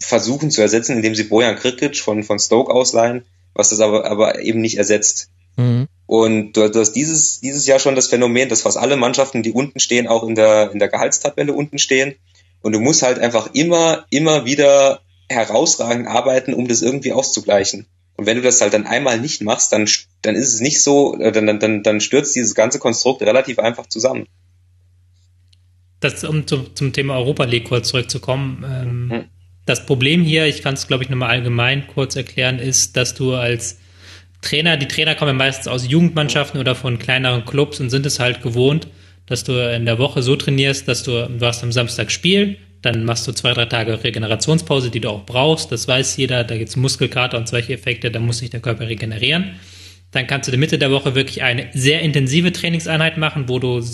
versuchen 0.00 0.50
zu 0.50 0.62
ersetzen, 0.62 0.96
indem 0.96 1.14
sie 1.14 1.24
Bojan 1.24 1.56
Krikic 1.56 1.98
von, 1.98 2.22
von 2.22 2.38
Stoke 2.38 2.72
ausleihen, 2.72 3.24
was 3.54 3.70
das 3.70 3.80
aber, 3.80 4.10
aber 4.10 4.40
eben 4.40 4.60
nicht 4.60 4.78
ersetzt. 4.78 5.30
Mhm. 5.56 5.88
Und 6.06 6.54
du, 6.54 6.68
du 6.68 6.80
hast 6.80 6.92
dieses, 6.92 7.40
dieses 7.40 7.66
Jahr 7.66 7.78
schon 7.78 7.94
das 7.94 8.08
Phänomen, 8.08 8.48
dass 8.48 8.62
fast 8.62 8.78
alle 8.78 8.96
Mannschaften, 8.96 9.42
die 9.42 9.52
unten 9.52 9.78
stehen, 9.78 10.08
auch 10.08 10.26
in 10.26 10.34
der, 10.34 10.72
in 10.72 10.78
der 10.78 10.88
Gehaltstabelle 10.88 11.52
unten 11.52 11.78
stehen. 11.78 12.14
Und 12.62 12.72
du 12.72 12.80
musst 12.80 13.02
halt 13.02 13.18
einfach 13.18 13.50
immer, 13.52 14.06
immer 14.10 14.44
wieder 14.44 15.00
herausragend 15.28 16.08
arbeiten, 16.08 16.54
um 16.54 16.66
das 16.66 16.82
irgendwie 16.82 17.12
auszugleichen. 17.12 17.86
Und 18.16 18.26
wenn 18.26 18.36
du 18.36 18.42
das 18.42 18.60
halt 18.60 18.74
dann 18.74 18.86
einmal 18.86 19.20
nicht 19.20 19.42
machst, 19.42 19.72
dann, 19.72 19.88
dann 20.22 20.34
ist 20.34 20.52
es 20.52 20.60
nicht 20.60 20.82
so, 20.82 21.18
äh, 21.18 21.32
dann, 21.32 21.58
dann, 21.60 21.82
dann 21.82 22.00
stürzt 22.00 22.34
dieses 22.34 22.54
ganze 22.54 22.78
Konstrukt 22.78 23.22
relativ 23.22 23.58
einfach 23.58 23.86
zusammen. 23.86 24.26
Das, 26.00 26.24
um 26.24 26.46
zum, 26.46 26.74
zum 26.74 26.92
Thema 26.92 27.16
Europa 27.16 27.44
League 27.44 27.68
kurz 27.68 27.88
zurückzukommen, 27.88 28.64
ähm, 28.66 29.10
hm 29.10 29.28
das 29.66 29.86
Problem 29.86 30.22
hier, 30.22 30.46
ich 30.46 30.62
kann 30.62 30.74
es 30.74 30.86
glaube 30.86 31.04
ich 31.04 31.10
nochmal 31.10 31.30
allgemein 31.30 31.86
kurz 31.86 32.16
erklären, 32.16 32.58
ist, 32.58 32.96
dass 32.96 33.14
du 33.14 33.34
als 33.34 33.78
Trainer, 34.42 34.76
die 34.76 34.88
Trainer 34.88 35.14
kommen 35.14 35.36
meistens 35.36 35.68
aus 35.68 35.88
Jugendmannschaften 35.88 36.60
oder 36.60 36.74
von 36.74 36.98
kleineren 36.98 37.44
Clubs 37.44 37.80
und 37.80 37.90
sind 37.90 38.06
es 38.06 38.20
halt 38.20 38.42
gewohnt, 38.42 38.88
dass 39.26 39.44
du 39.44 39.52
in 39.52 39.84
der 39.84 39.98
Woche 39.98 40.22
so 40.22 40.34
trainierst, 40.34 40.88
dass 40.88 41.02
du, 41.02 41.28
du 41.28 41.46
hast 41.46 41.62
am 41.62 41.72
Samstag 41.72 42.10
Spiel, 42.10 42.56
dann 42.82 43.04
machst 43.04 43.28
du 43.28 43.32
zwei, 43.32 43.52
drei 43.52 43.66
Tage 43.66 44.02
Regenerationspause, 44.02 44.90
die 44.90 45.00
du 45.00 45.10
auch 45.10 45.26
brauchst. 45.26 45.70
Das 45.70 45.86
weiß 45.86 46.16
jeder, 46.16 46.44
da 46.44 46.56
gibt 46.56 46.70
es 46.70 46.76
Muskelkater 46.76 47.36
und 47.36 47.46
solche 47.46 47.74
Effekte, 47.74 48.10
da 48.10 48.18
muss 48.18 48.38
sich 48.38 48.50
der 48.50 48.60
Körper 48.60 48.88
regenerieren. 48.88 49.52
Dann 50.12 50.26
kannst 50.26 50.48
du 50.48 50.50
in 50.50 50.58
der 50.58 50.60
Mitte 50.60 50.78
der 50.78 50.90
Woche 50.90 51.14
wirklich 51.14 51.42
eine 51.42 51.68
sehr 51.72 52.00
intensive 52.00 52.52
Trainingseinheit 52.52 53.18
machen, 53.18 53.48
wo 53.48 53.58
du 53.58 53.84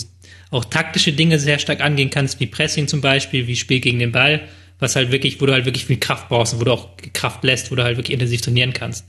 auch 0.51 0.65
taktische 0.65 1.13
Dinge 1.13 1.39
sehr 1.39 1.59
stark 1.59 1.81
angehen 1.81 2.11
kannst, 2.11 2.39
wie 2.39 2.47
Pressing 2.47 2.87
zum 2.87 3.01
Beispiel, 3.01 3.49
wie 3.49 3.57
Spiel 3.57 3.81
gegen 3.81 3.99
den 3.99 4.13
Ball 4.13 4.43
was 4.79 4.95
halt 4.95 5.11
wirklich, 5.11 5.41
wo 5.41 5.47
du 5.47 5.53
halt 5.53 5.65
wirklich 5.65 5.87
viel 5.87 5.99
Kraft 5.99 6.29
brauchst 6.29 6.55
und 6.55 6.61
wo 6.61 6.65
du 6.65 6.73
auch 6.73 6.89
Kraft 7.15 7.43
lässt, 7.45 7.71
wo 7.71 7.77
du 7.77 7.83
halt 7.83 7.97
wirklich 7.97 8.13
intensiv 8.13 8.43
trainieren 8.43 8.73
kannst. 8.73 9.07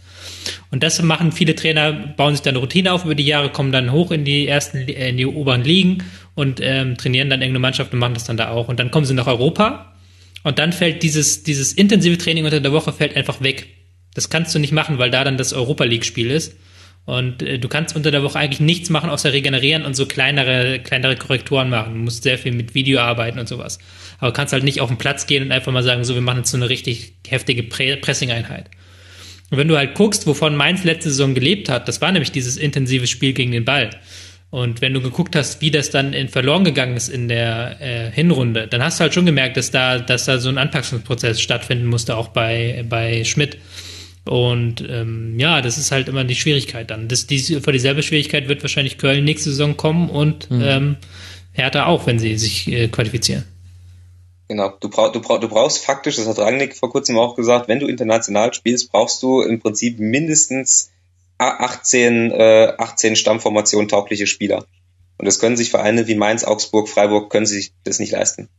Und 0.71 0.83
das 0.83 1.01
machen 1.01 1.31
viele 1.31 1.55
Trainer, 1.55 1.91
bauen 1.91 2.33
sich 2.35 2.41
dann 2.41 2.53
eine 2.55 2.59
Routine 2.59 2.93
auf 2.93 3.03
über 3.03 3.15
die 3.15 3.25
Jahre, 3.25 3.49
kommen 3.49 3.71
dann 3.71 3.91
hoch 3.91 4.11
in 4.11 4.23
die 4.23 4.47
ersten, 4.47 4.77
in 4.77 5.17
die 5.17 5.25
oberen 5.25 5.63
Ligen 5.63 6.03
und 6.35 6.59
ähm, 6.61 6.97
trainieren 6.97 7.29
dann 7.29 7.41
irgendeine 7.41 7.59
Mannschaft 7.59 7.93
und 7.93 7.99
machen 7.99 8.13
das 8.13 8.23
dann 8.23 8.37
da 8.37 8.49
auch. 8.49 8.69
Und 8.69 8.79
dann 8.79 8.91
kommen 8.91 9.05
sie 9.05 9.13
nach 9.13 9.27
Europa 9.27 9.93
und 10.43 10.59
dann 10.59 10.71
fällt 10.71 11.03
dieses, 11.03 11.43
dieses 11.43 11.73
intensive 11.73 12.17
Training 12.17 12.45
unter 12.45 12.61
der 12.61 12.71
Woche 12.71 12.93
fällt 12.93 13.17
einfach 13.17 13.41
weg. 13.41 13.67
Das 14.13 14.29
kannst 14.29 14.55
du 14.55 14.59
nicht 14.59 14.71
machen, 14.71 14.97
weil 14.97 15.11
da 15.11 15.23
dann 15.23 15.37
das 15.37 15.53
Europa 15.53 15.83
League 15.83 16.05
Spiel 16.05 16.31
ist. 16.31 16.55
Und 17.07 17.41
äh, 17.41 17.57
du 17.57 17.69
kannst 17.69 17.95
unter 17.95 18.11
der 18.11 18.21
Woche 18.21 18.37
eigentlich 18.37 18.59
nichts 18.59 18.89
machen, 18.89 19.09
außer 19.09 19.31
regenerieren 19.31 19.85
und 19.85 19.95
so 19.95 20.05
kleinere, 20.05 20.79
kleinere 20.79 21.15
Korrekturen 21.15 21.69
machen. 21.69 21.93
Du 21.93 21.99
musst 22.01 22.23
sehr 22.23 22.37
viel 22.37 22.51
mit 22.51 22.75
Video 22.75 22.99
arbeiten 22.99 23.39
und 23.39 23.47
sowas. 23.47 23.79
Aber 24.19 24.31
du 24.31 24.35
kannst 24.35 24.51
halt 24.51 24.65
nicht 24.65 24.81
auf 24.81 24.89
den 24.89 24.97
Platz 24.97 25.25
gehen 25.25 25.41
und 25.41 25.53
einfach 25.53 25.71
mal 25.71 25.83
sagen, 25.83 26.03
so, 26.03 26.15
wir 26.15 26.21
machen 26.21 26.39
jetzt 26.39 26.51
so 26.51 26.57
eine 26.57 26.67
richtig 26.67 27.13
heftige 27.25 27.63
Pre 27.63 27.95
Pressing-Einheit. 27.95 28.69
Und 29.49 29.57
wenn 29.57 29.69
du 29.69 29.77
halt 29.77 29.95
guckst, 29.95 30.27
wovon 30.27 30.57
Mainz 30.57 30.83
letzte 30.83 31.09
Saison 31.09 31.33
gelebt 31.33 31.69
hat, 31.69 31.87
das 31.87 32.01
war 32.01 32.11
nämlich 32.11 32.33
dieses 32.33 32.57
intensive 32.57 33.07
Spiel 33.07 33.31
gegen 33.31 33.53
den 33.53 33.63
Ball. 33.63 33.89
Und 34.49 34.81
wenn 34.81 34.93
du 34.93 34.99
geguckt 34.99 35.37
hast, 35.37 35.61
wie 35.61 35.71
das 35.71 35.89
dann 35.89 36.11
in 36.11 36.27
verloren 36.27 36.65
gegangen 36.65 36.97
ist 36.97 37.07
in 37.07 37.29
der 37.29 37.77
äh, 37.79 38.11
Hinrunde, 38.11 38.67
dann 38.67 38.83
hast 38.83 38.99
du 38.99 39.03
halt 39.03 39.13
schon 39.13 39.25
gemerkt, 39.25 39.55
dass 39.55 39.71
da, 39.71 39.99
dass 39.99 40.25
da 40.25 40.39
so 40.39 40.49
ein 40.49 40.57
Anpassungsprozess 40.57 41.39
stattfinden 41.39 41.85
musste, 41.85 42.17
auch 42.17 42.29
bei, 42.29 42.85
bei 42.89 43.23
Schmidt. 43.23 43.57
Und 44.27 44.85
ähm, 44.87 45.39
ja, 45.39 45.61
das 45.61 45.77
ist 45.77 45.91
halt 45.91 46.07
immer 46.07 46.23
die 46.23 46.35
Schwierigkeit 46.35 46.89
dann. 46.89 47.07
Das, 47.07 47.27
die, 47.27 47.39
vor 47.61 47.73
dieselbe 47.73 48.03
Schwierigkeit 48.03 48.47
wird 48.47 48.61
wahrscheinlich 48.61 48.97
Köln 48.97 49.23
nächste 49.23 49.49
Saison 49.49 49.77
kommen 49.77 50.09
und 50.09 50.49
mhm. 50.51 50.61
ähm, 50.63 50.95
Hertha 51.53 51.85
auch, 51.85 52.05
wenn 52.05 52.19
sie 52.19 52.37
sich 52.37 52.67
äh, 52.67 52.87
qualifizieren. 52.87 53.45
Genau, 54.47 54.73
du, 54.79 54.89
brauch, 54.89 55.11
du, 55.11 55.19
brauch, 55.19 55.39
du 55.39 55.49
brauchst 55.49 55.83
faktisch, 55.83 56.15
das 56.15 56.27
hat 56.27 56.39
Rangnick 56.39 56.75
vor 56.75 56.89
kurzem 56.89 57.17
auch 57.17 57.35
gesagt, 57.35 57.67
wenn 57.67 57.79
du 57.79 57.87
international 57.87 58.53
spielst, 58.53 58.91
brauchst 58.91 59.21
du 59.21 59.41
im 59.41 59.59
Prinzip 59.59 59.99
mindestens 59.99 60.91
18, 61.37 62.31
äh, 62.31 62.73
18 62.77 63.15
Stammformation 63.15 63.87
taugliche 63.87 64.25
Spieler. 64.25 64.65
Und 65.17 65.25
das 65.25 65.39
können 65.39 65.57
sich 65.57 65.69
Vereine 65.69 66.07
wie 66.07 66.15
Mainz, 66.15 66.43
Augsburg, 66.43 66.87
Freiburg, 66.87 67.29
können 67.29 67.45
sich 67.45 67.73
das 67.83 67.99
nicht 67.99 68.11
leisten. 68.11 68.49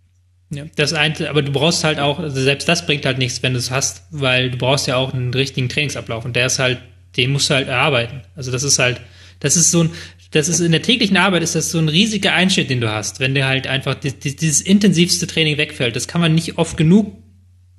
Ja, 0.50 0.64
das 0.76 0.94
eine, 0.94 1.28
aber 1.28 1.42
du 1.42 1.52
brauchst 1.52 1.84
halt 1.84 1.98
auch, 1.98 2.18
also 2.18 2.40
selbst 2.40 2.68
das 2.68 2.86
bringt 2.86 3.04
halt 3.04 3.18
nichts, 3.18 3.42
wenn 3.42 3.52
du 3.52 3.58
es 3.58 3.70
hast, 3.70 4.04
weil 4.10 4.50
du 4.50 4.56
brauchst 4.56 4.86
ja 4.86 4.96
auch 4.96 5.12
einen 5.12 5.34
richtigen 5.34 5.68
Trainingsablauf 5.68 6.24
und 6.24 6.36
der 6.36 6.46
ist 6.46 6.58
halt, 6.58 6.78
den 7.16 7.32
musst 7.32 7.50
du 7.50 7.54
halt 7.54 7.68
erarbeiten. 7.68 8.22
Also 8.34 8.50
das 8.50 8.62
ist 8.62 8.78
halt, 8.78 9.00
das 9.40 9.56
ist 9.56 9.70
so 9.70 9.84
ein, 9.84 9.90
das 10.30 10.48
ist 10.48 10.60
in 10.60 10.72
der 10.72 10.82
täglichen 10.82 11.16
Arbeit 11.16 11.42
ist 11.42 11.54
das 11.54 11.70
so 11.70 11.78
ein 11.78 11.88
riesiger 11.88 12.32
Einschnitt, 12.32 12.70
den 12.70 12.80
du 12.80 12.90
hast, 12.90 13.20
wenn 13.20 13.34
dir 13.34 13.46
halt 13.46 13.66
einfach 13.66 13.94
dieses 13.94 14.60
intensivste 14.60 15.26
Training 15.26 15.58
wegfällt. 15.58 15.96
Das 15.96 16.08
kann 16.08 16.20
man 16.20 16.34
nicht 16.34 16.58
oft 16.58 16.76
genug 16.76 17.16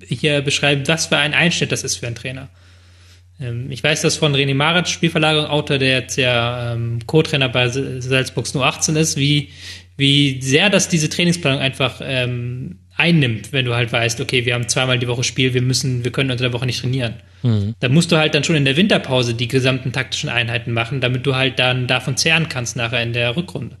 hier 0.06 0.40
beschreiben, 0.40 0.86
was 0.86 1.06
für 1.06 1.18
ein 1.18 1.34
Einschnitt 1.34 1.72
das 1.72 1.84
ist 1.84 1.96
für 1.96 2.06
einen 2.06 2.16
Trainer. 2.16 2.48
Ähm, 3.40 3.70
ich 3.70 3.82
weiß 3.82 4.02
das 4.02 4.16
von 4.16 4.34
René 4.34 4.54
Maric, 4.54 4.88
Spielverlagerung, 4.88 5.46
Autor, 5.46 5.78
der 5.78 6.00
jetzt 6.00 6.16
ja 6.16 6.74
ähm, 6.74 7.00
Co-Trainer 7.06 7.48
bei 7.48 7.68
Salzburgs 7.68 8.54
18 8.54 8.96
ist, 8.96 9.16
wie, 9.16 9.50
wie 9.96 10.40
sehr 10.40 10.70
das 10.70 10.88
diese 10.88 11.08
Trainingsplanung 11.08 11.60
einfach 11.60 12.00
ähm, 12.02 12.80
einnimmt, 12.96 13.52
wenn 13.52 13.64
du 13.64 13.74
halt 13.74 13.92
weißt, 13.92 14.20
okay, 14.20 14.44
wir 14.44 14.54
haben 14.54 14.68
zweimal 14.68 14.98
die 14.98 15.08
Woche 15.08 15.24
Spiel, 15.24 15.54
wir 15.54 15.62
müssen, 15.62 16.04
wir 16.04 16.12
können 16.12 16.30
unter 16.30 16.44
der 16.44 16.52
Woche 16.52 16.66
nicht 16.66 16.80
trainieren. 16.80 17.14
Mhm. 17.42 17.74
Da 17.80 17.88
musst 17.88 18.12
du 18.12 18.16
halt 18.16 18.34
dann 18.34 18.44
schon 18.44 18.56
in 18.56 18.64
der 18.64 18.76
Winterpause 18.76 19.34
die 19.34 19.48
gesamten 19.48 19.92
taktischen 19.92 20.28
Einheiten 20.28 20.72
machen, 20.72 21.00
damit 21.00 21.26
du 21.26 21.34
halt 21.34 21.58
dann 21.58 21.86
davon 21.86 22.16
zehren 22.16 22.48
kannst 22.48 22.76
nachher 22.76 23.02
in 23.02 23.12
der 23.12 23.36
Rückrunde. 23.36 23.76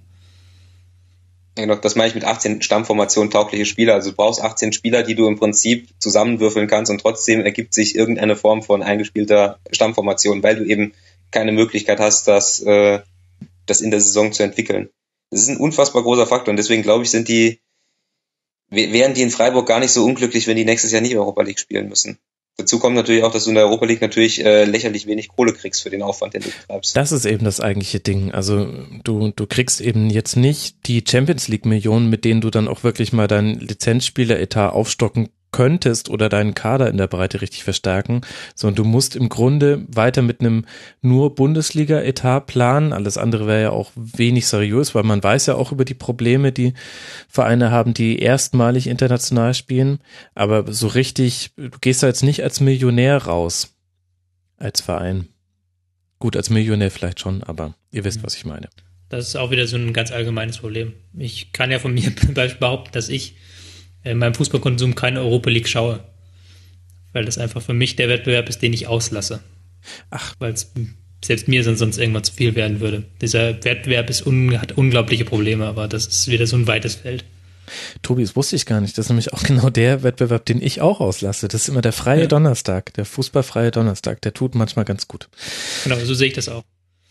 Genau, 1.56 1.74
das 1.74 1.96
meine 1.96 2.08
ich 2.08 2.14
mit 2.14 2.24
18 2.24 2.62
Stammformationen 2.62 3.30
taugliche 3.30 3.66
Spieler. 3.66 3.94
Also 3.94 4.10
du 4.10 4.16
brauchst 4.16 4.40
18 4.40 4.72
Spieler, 4.72 5.02
die 5.02 5.14
du 5.14 5.26
im 5.26 5.38
Prinzip 5.38 5.88
zusammenwürfeln 5.98 6.68
kannst 6.68 6.90
und 6.90 7.00
trotzdem 7.00 7.40
ergibt 7.40 7.74
sich 7.74 7.96
irgendeine 7.96 8.36
Form 8.36 8.62
von 8.62 8.82
eingespielter 8.82 9.58
Stammformation, 9.70 10.42
weil 10.42 10.56
du 10.56 10.64
eben 10.64 10.94
keine 11.30 11.52
Möglichkeit 11.52 12.00
hast, 12.00 12.28
das, 12.28 12.60
äh, 12.60 13.00
das 13.66 13.80
in 13.80 13.90
der 13.90 14.00
Saison 14.00 14.32
zu 14.32 14.42
entwickeln. 14.42 14.88
Das 15.30 15.40
ist 15.40 15.48
ein 15.48 15.58
unfassbar 15.58 16.02
großer 16.02 16.26
Faktor 16.26 16.52
und 16.52 16.56
deswegen 16.56 16.82
glaube 16.82 17.04
ich, 17.04 17.10
sind 17.10 17.28
die, 17.28 17.60
wären 18.68 19.14
die 19.14 19.22
in 19.22 19.30
Freiburg 19.30 19.66
gar 19.66 19.80
nicht 19.80 19.92
so 19.92 20.04
unglücklich, 20.04 20.46
wenn 20.46 20.56
die 20.56 20.64
nächstes 20.64 20.92
Jahr 20.92 21.00
nicht 21.02 21.16
Europa 21.16 21.42
League 21.42 21.60
spielen 21.60 21.88
müssen. 21.88 22.18
Dazu 22.56 22.78
kommt 22.78 22.94
natürlich 22.94 23.22
auch, 23.22 23.32
dass 23.32 23.44
du 23.44 23.50
in 23.50 23.54
der 23.54 23.64
Europa 23.64 23.86
League 23.86 24.02
natürlich 24.02 24.44
äh, 24.44 24.64
lächerlich 24.64 25.06
wenig 25.06 25.28
Kohle 25.28 25.54
kriegst 25.54 25.82
für 25.82 25.88
den 25.88 26.02
Aufwand, 26.02 26.34
den 26.34 26.42
du 26.42 26.50
betreibst. 26.50 26.94
Das 26.94 27.10
ist 27.10 27.24
eben 27.24 27.44
das 27.44 27.60
eigentliche 27.60 28.00
Ding. 28.00 28.32
Also 28.32 28.66
du, 29.02 29.32
du 29.34 29.46
kriegst 29.46 29.80
eben 29.80 30.10
jetzt 30.10 30.36
nicht 30.36 30.86
die 30.86 31.02
Champions 31.08 31.48
League 31.48 31.64
Millionen, 31.64 32.10
mit 32.10 32.24
denen 32.24 32.42
du 32.42 32.50
dann 32.50 32.68
auch 32.68 32.84
wirklich 32.84 33.14
mal 33.14 33.28
deinen 33.28 33.58
Lizenzspieler-Etat 33.60 34.70
aufstocken 34.70 35.30
könntest 35.52 36.08
oder 36.08 36.28
deinen 36.28 36.54
Kader 36.54 36.88
in 36.88 36.96
der 36.96 37.06
Breite 37.06 37.40
richtig 37.40 37.64
verstärken, 37.64 38.20
sondern 38.54 38.76
du 38.76 38.84
musst 38.84 39.16
im 39.16 39.28
Grunde 39.28 39.84
weiter 39.88 40.22
mit 40.22 40.40
einem 40.40 40.64
nur 41.02 41.34
Bundesliga-Etat 41.34 42.40
planen. 42.46 42.92
Alles 42.92 43.18
andere 43.18 43.46
wäre 43.46 43.62
ja 43.62 43.70
auch 43.70 43.90
wenig 43.94 44.46
seriös, 44.46 44.94
weil 44.94 45.02
man 45.02 45.22
weiß 45.22 45.46
ja 45.46 45.54
auch 45.54 45.72
über 45.72 45.84
die 45.84 45.94
Probleme, 45.94 46.52
die 46.52 46.74
Vereine 47.28 47.70
haben, 47.70 47.94
die 47.94 48.18
erstmalig 48.18 48.86
international 48.86 49.54
spielen. 49.54 49.98
Aber 50.34 50.72
so 50.72 50.86
richtig, 50.86 51.50
du 51.56 51.78
gehst 51.80 52.02
da 52.02 52.06
jetzt 52.06 52.22
nicht 52.22 52.42
als 52.42 52.60
Millionär 52.60 53.16
raus, 53.18 53.74
als 54.56 54.80
Verein. 54.80 55.28
Gut, 56.18 56.36
als 56.36 56.50
Millionär 56.50 56.90
vielleicht 56.90 57.20
schon, 57.20 57.42
aber 57.42 57.74
ihr 57.90 58.04
wisst, 58.04 58.22
was 58.22 58.36
ich 58.36 58.44
meine. 58.44 58.68
Das 59.08 59.26
ist 59.26 59.36
auch 59.36 59.50
wieder 59.50 59.66
so 59.66 59.76
ein 59.76 59.92
ganz 59.92 60.12
allgemeines 60.12 60.58
Problem. 60.58 60.92
Ich 61.18 61.52
kann 61.52 61.70
ja 61.70 61.78
von 61.80 61.92
mir 61.92 62.10
behaupten, 62.60 62.92
dass 62.92 63.08
ich 63.08 63.34
in 64.04 64.18
meinem 64.18 64.34
Fußballkonsum 64.34 64.94
keine 64.94 65.20
Europa 65.20 65.50
League 65.50 65.68
schaue. 65.68 66.04
Weil 67.12 67.24
das 67.24 67.38
einfach 67.38 67.62
für 67.62 67.74
mich 67.74 67.96
der 67.96 68.08
Wettbewerb 68.08 68.48
ist, 68.48 68.62
den 68.62 68.72
ich 68.72 68.86
auslasse. 68.86 69.40
Ach. 70.10 70.34
Weil 70.38 70.52
es 70.52 70.72
selbst 71.24 71.48
mir 71.48 71.64
sonst 71.64 71.98
irgendwann 71.98 72.24
zu 72.24 72.32
viel 72.32 72.54
werden 72.54 72.80
würde. 72.80 73.04
Dieser 73.20 73.62
Wettbewerb 73.64 74.08
ist 74.08 74.26
un, 74.26 74.60
hat 74.60 74.72
unglaubliche 74.72 75.24
Probleme, 75.24 75.66
aber 75.66 75.88
das 75.88 76.06
ist 76.06 76.28
wieder 76.28 76.46
so 76.46 76.56
ein 76.56 76.66
weites 76.66 76.94
Feld. 76.94 77.24
Tobi, 78.02 78.22
das 78.22 78.34
wusste 78.36 78.56
ich 78.56 78.66
gar 78.66 78.80
nicht. 78.80 78.96
Das 78.96 79.06
ist 79.06 79.10
nämlich 79.10 79.32
auch 79.32 79.42
genau 79.44 79.70
der 79.70 80.02
Wettbewerb, 80.02 80.44
den 80.46 80.62
ich 80.62 80.80
auch 80.80 81.00
auslasse. 81.00 81.48
Das 81.48 81.62
ist 81.62 81.68
immer 81.68 81.82
der 81.82 81.92
freie 81.92 82.22
ja. 82.22 82.26
Donnerstag, 82.26 82.94
der 82.94 83.04
fußballfreie 83.04 83.70
Donnerstag. 83.70 84.22
Der 84.22 84.34
tut 84.34 84.54
manchmal 84.54 84.84
ganz 84.84 85.08
gut. 85.08 85.28
Genau, 85.84 85.96
so 85.98 86.14
sehe 86.14 86.28
ich 86.28 86.34
das 86.34 86.48
auch. 86.48 86.64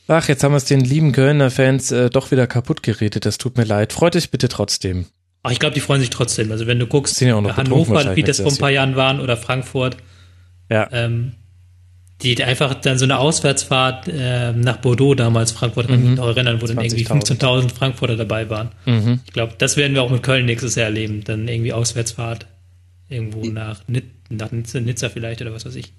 Ach, 0.08 0.28
jetzt 0.28 0.44
haben 0.44 0.54
wir 0.54 0.58
es 0.58 0.66
den 0.66 0.82
lieben 0.82 1.12
Kölner 1.12 1.52
Fans 1.52 1.92
äh, 1.92 2.10
doch 2.10 2.32
wieder 2.32 2.48
kaputt 2.48 2.82
geredet. 2.82 3.26
Das 3.26 3.38
tut 3.38 3.58
mir 3.58 3.64
leid. 3.64 3.94
Freut 3.94 4.16
euch 4.16 4.32
bitte 4.32 4.50
trotzdem. 4.50 5.06
Ach, 5.44 5.52
ich 5.52 5.60
glaube, 5.60 5.74
die 5.74 5.80
freuen 5.80 6.02
sich 6.02 6.10
trotzdem. 6.10 6.52
Also 6.52 6.68
wenn 6.68 6.80
du 6.80 6.88
guckst, 6.88 7.20
ja 7.22 7.42
Hannover, 7.56 8.16
wie 8.16 8.24
das 8.24 8.40
vor 8.42 8.52
ein 8.52 8.58
paar 8.58 8.72
Jahren 8.72 8.96
waren, 8.96 9.22
oder 9.22 9.38
Frankfurt, 9.38 9.98
ja. 10.70 10.88
ähm, 10.92 11.34
die 12.22 12.44
einfach 12.44 12.74
dann 12.74 12.98
so 12.98 13.06
eine 13.06 13.18
Auswärtsfahrt 13.18 14.10
äh, 14.10 14.52
nach 14.52 14.78
Bordeaux 14.78 15.16
damals, 15.16 15.54
Frankfurt, 15.54 15.88
kann 15.88 16.02
mhm. 16.02 16.10
mich 16.10 16.18
noch 16.18 16.28
erinnern, 16.28 16.62
wo 16.62 16.68
dann 16.68 16.82
irgendwie 16.82 17.06
15.000 17.06 17.74
Frankfurter 17.74 18.18
dabei 18.18 18.50
waren. 18.50 18.72
Mhm. 18.86 19.22
Ich 19.26 19.32
glaube, 19.32 19.54
das 19.58 19.78
werden 19.78 19.94
wir 19.94 20.04
auch 20.04 20.12
mit 20.12 20.24
Köln 20.24 20.46
nächstes 20.46 20.76
Jahr 20.76 20.88
erleben. 20.88 21.24
Dann 21.24 21.48
irgendwie 21.48 21.72
Auswärtsfahrt 21.72 22.46
irgendwo 23.08 23.46
nach, 23.46 23.82
nach 24.30 24.52
Nizza 24.52 25.10
vielleicht 25.10 25.42
oder 25.42 25.54
was 25.54 25.66
weiß 25.66 25.76
ich. 25.76 25.94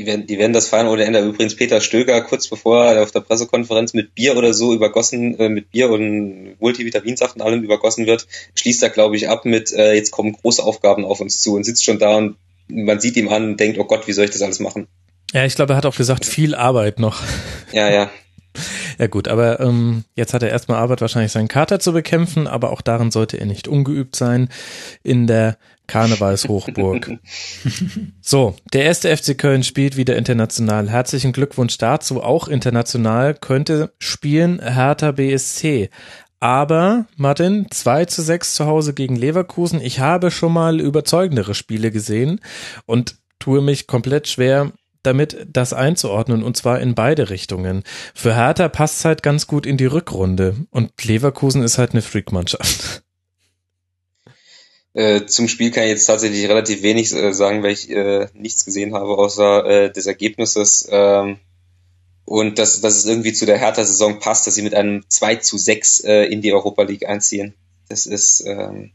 Die 0.00 0.06
werden, 0.06 0.26
die 0.26 0.38
werden 0.38 0.54
das 0.54 0.66
feiern 0.66 0.88
ohne 0.88 1.04
Ende. 1.04 1.20
Übrigens 1.20 1.54
Peter 1.54 1.82
Stöger, 1.82 2.22
kurz 2.22 2.48
bevor 2.48 2.86
er 2.86 3.02
auf 3.02 3.10
der 3.10 3.20
Pressekonferenz 3.20 3.92
mit 3.92 4.14
Bier 4.14 4.34
oder 4.34 4.54
so 4.54 4.72
übergossen, 4.72 5.38
äh, 5.38 5.50
mit 5.50 5.70
Bier 5.72 5.90
und 5.90 6.58
Multivitaminsachen 6.58 7.42
allem 7.42 7.62
übergossen 7.62 8.06
wird, 8.06 8.26
schließt 8.54 8.82
er, 8.82 8.88
glaube 8.88 9.16
ich, 9.16 9.28
ab 9.28 9.44
mit, 9.44 9.72
äh, 9.72 9.92
jetzt 9.92 10.10
kommen 10.10 10.32
große 10.32 10.62
Aufgaben 10.62 11.04
auf 11.04 11.20
uns 11.20 11.42
zu 11.42 11.54
und 11.54 11.64
sitzt 11.64 11.84
schon 11.84 11.98
da 11.98 12.16
und 12.16 12.36
man 12.68 12.98
sieht 12.98 13.18
ihm 13.18 13.28
an 13.28 13.44
und 13.44 13.60
denkt, 13.60 13.78
oh 13.78 13.84
Gott, 13.84 14.08
wie 14.08 14.12
soll 14.12 14.24
ich 14.24 14.30
das 14.30 14.40
alles 14.40 14.58
machen? 14.58 14.88
Ja, 15.34 15.44
ich 15.44 15.54
glaube, 15.54 15.74
er 15.74 15.76
hat 15.76 15.84
auch 15.84 15.96
gesagt, 15.96 16.24
viel 16.24 16.54
Arbeit 16.54 16.98
noch. 16.98 17.20
Ja, 17.70 17.90
ja. 17.90 18.10
Ja 18.98 19.06
gut, 19.06 19.28
aber 19.28 19.60
ähm, 19.60 20.04
jetzt 20.14 20.34
hat 20.34 20.42
er 20.42 20.50
erstmal 20.50 20.78
Arbeit, 20.78 21.00
wahrscheinlich 21.00 21.32
seinen 21.32 21.48
Kater 21.48 21.80
zu 21.80 21.92
bekämpfen, 21.92 22.46
aber 22.46 22.70
auch 22.70 22.80
darin 22.80 23.10
sollte 23.10 23.38
er 23.38 23.46
nicht 23.46 23.68
ungeübt 23.68 24.16
sein 24.16 24.48
in 25.02 25.26
der 25.26 25.56
Karnevalshochburg. 25.86 27.18
so, 28.20 28.54
der 28.72 28.84
erste 28.84 29.16
FC 29.16 29.36
Köln 29.36 29.62
spielt 29.64 29.96
wieder 29.96 30.16
international. 30.16 30.88
Herzlichen 30.88 31.32
Glückwunsch 31.32 31.78
dazu. 31.78 32.22
Auch 32.22 32.46
international 32.46 33.34
könnte 33.34 33.92
spielen 33.98 34.60
Hertha 34.62 35.12
BSC. 35.12 35.90
Aber, 36.38 37.06
Martin, 37.16 37.66
2 37.70 38.04
zu 38.06 38.22
6 38.22 38.54
zu 38.54 38.66
Hause 38.66 38.94
gegen 38.94 39.16
Leverkusen. 39.16 39.80
Ich 39.80 40.00
habe 40.00 40.30
schon 40.30 40.52
mal 40.52 40.80
überzeugendere 40.80 41.54
Spiele 41.54 41.90
gesehen 41.90 42.40
und 42.86 43.16
tue 43.40 43.60
mich 43.60 43.86
komplett 43.86 44.28
schwer, 44.28 44.72
damit 45.02 45.46
das 45.50 45.72
einzuordnen 45.72 46.42
und 46.42 46.56
zwar 46.56 46.80
in 46.80 46.94
beide 46.94 47.30
Richtungen. 47.30 47.82
Für 48.14 48.34
Hertha 48.34 48.68
passt 48.68 48.98
es 48.98 49.04
halt 49.04 49.22
ganz 49.22 49.46
gut 49.46 49.66
in 49.66 49.76
die 49.76 49.86
Rückrunde 49.86 50.56
und 50.70 50.92
Leverkusen 51.02 51.62
ist 51.62 51.78
halt 51.78 51.92
eine 51.92 52.02
Freakmannschaft. 52.02 53.02
Äh, 54.92 55.26
zum 55.26 55.46
Spiel 55.46 55.70
kann 55.70 55.84
ich 55.84 55.90
jetzt 55.90 56.06
tatsächlich 56.06 56.48
relativ 56.48 56.82
wenig 56.82 57.12
äh, 57.12 57.32
sagen, 57.32 57.62
weil 57.62 57.72
ich 57.72 57.88
äh, 57.90 58.26
nichts 58.34 58.64
gesehen 58.64 58.94
habe 58.94 59.16
außer 59.16 59.64
äh, 59.64 59.92
des 59.92 60.06
Ergebnisses. 60.06 60.88
Ähm, 60.90 61.38
und 62.24 62.58
dass, 62.58 62.80
dass 62.80 62.96
es 62.96 63.06
irgendwie 63.06 63.32
zu 63.32 63.46
der 63.46 63.58
Hertha-Saison 63.58 64.20
passt, 64.20 64.46
dass 64.46 64.54
sie 64.54 64.62
mit 64.62 64.74
einem 64.74 65.04
2 65.08 65.36
zu 65.36 65.58
6 65.58 66.00
äh, 66.00 66.24
in 66.24 66.42
die 66.42 66.52
Europa 66.52 66.82
League 66.82 67.06
einziehen. 67.06 67.54
Das 67.88 68.06
ist, 68.06 68.44
ähm, 68.46 68.92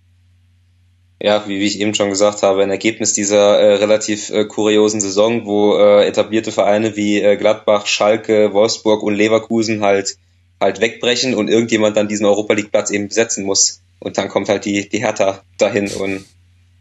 ja, 1.22 1.48
wie, 1.48 1.60
wie 1.60 1.66
ich 1.66 1.80
eben 1.80 1.96
schon 1.96 2.10
gesagt 2.10 2.44
habe, 2.44 2.64
ein 2.64 2.72
Ergebnis 2.72 3.14
dieser 3.14 3.60
äh, 3.60 3.76
relativ 3.76 4.30
äh, 4.30 4.46
kuriosen 4.46 5.02
Saison, 5.02 5.46
wo 5.46 5.78
äh, 5.78 6.06
etablierte 6.08 6.52
Vereine 6.52 6.96
wie 6.96 7.22
äh, 7.22 7.38
Gladbach, 7.38 7.88
Schalke, 7.88 8.54
Wolfsburg 8.54 9.02
und 9.04 9.16
Leverkusen 9.16 9.82
halt 9.82 10.18
halt 10.60 10.82
wegbrechen 10.82 11.34
und 11.36 11.50
irgendjemand 11.50 11.98
dann 11.98 12.08
diesen 12.08 12.26
Europa 12.26 12.54
League 12.54 12.72
Platz 12.72 12.90
eben 12.90 13.08
besetzen 13.08 13.46
muss. 13.46 13.82
Und 14.00 14.18
dann 14.18 14.30
kommt 14.30 14.50
halt 14.50 14.66
die, 14.66 14.88
die 14.88 15.00
Hertha 15.00 15.44
dahin 15.58 15.88
und, 15.88 16.26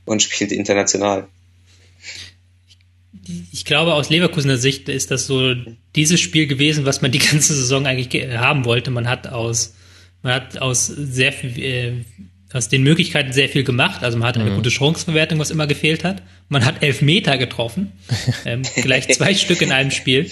und 0.05 0.23
spielt 0.23 0.53
international. 0.53 1.27
Ich 3.53 3.65
glaube, 3.65 3.95
aus 3.95 4.11
Leverkusener 4.11 4.59
Sicht 4.59 4.89
ist 4.89 5.11
das 5.11 5.27
so 5.27 5.55
dieses 5.97 6.21
Spiel 6.21 6.47
gewesen, 6.47 6.85
was 6.85 7.01
man 7.01 7.11
die 7.11 7.19
ganze 7.19 7.55
Saison 7.55 7.87
eigentlich 7.87 8.29
haben 8.37 8.65
wollte. 8.65 8.91
Man 8.91 9.09
hat 9.09 9.29
aus, 9.29 9.75
man 10.23 10.35
hat 10.35 10.59
aus 10.59 10.87
sehr 10.87 11.33
viel, 11.33 11.59
äh, 11.63 11.93
aus 12.55 12.69
den 12.69 12.85
Möglichkeiten 12.85 13.33
sehr 13.33 13.49
viel 13.49 13.65
gemacht. 13.65 14.05
Also 14.05 14.17
man 14.17 14.29
hat 14.29 14.39
eine 14.39 14.49
mhm. 14.49 14.55
gute 14.55 14.71
Chancenverwertung, 14.71 15.41
was 15.41 15.51
immer 15.51 15.67
gefehlt 15.67 16.05
hat. 16.05 16.23
Man 16.49 16.65
hat 16.65 16.83
elf 16.83 17.03
Meter 17.03 17.37
getroffen, 17.37 17.93
ähm, 18.45 18.63
gleich 18.77 19.09
zwei 19.09 19.35
Stück 19.35 19.61
in 19.61 19.73
einem 19.73 19.91
Spiel. 19.91 20.31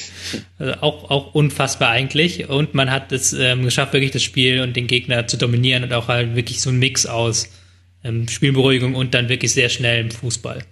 Also 0.59 0.75
auch, 0.81 1.11
auch 1.11 1.35
unfassbar 1.35 1.91
eigentlich. 1.91 2.49
Und 2.49 2.75
man 2.75 2.91
hat 2.91 3.11
es 3.11 3.33
ähm, 3.33 3.65
geschafft, 3.65 3.93
wirklich 3.93 4.13
das 4.13 4.23
Spiel 4.23 4.61
und 4.61 4.77
den 4.77 4.87
Gegner 4.87 5.27
zu 5.27 5.37
dominieren 5.37 5.83
und 5.83 5.93
auch 5.93 6.07
halt 6.07 6.37
wirklich 6.37 6.61
so 6.61 6.71
ein 6.71 6.79
Mix 6.79 7.07
aus 7.07 7.51
ähm, 8.05 8.29
Spielberuhigung 8.29 8.95
und 8.95 9.15
dann 9.15 9.29
wirklich 9.29 9.53
sehr 9.53 9.69
schnell 9.69 10.01
im 10.01 10.11
Fußball. 10.13 10.63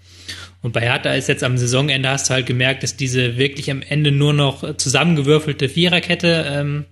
Und 0.62 0.72
bei 0.72 0.82
Hertha 0.82 1.14
ist 1.14 1.28
jetzt 1.28 1.42
am 1.42 1.58
Saisonende 1.58 2.08
hast 2.08 2.30
du 2.30 2.34
halt 2.34 2.46
gemerkt, 2.46 2.84
dass 2.84 2.96
diese 2.96 3.38
wirklich 3.38 3.70
am 3.72 3.82
Ende 3.82 4.12
nur 4.12 4.32
noch 4.32 4.76
zusammengewürfelte 4.76 5.68
Viererkette 5.68 6.46
ähm, 6.48 6.84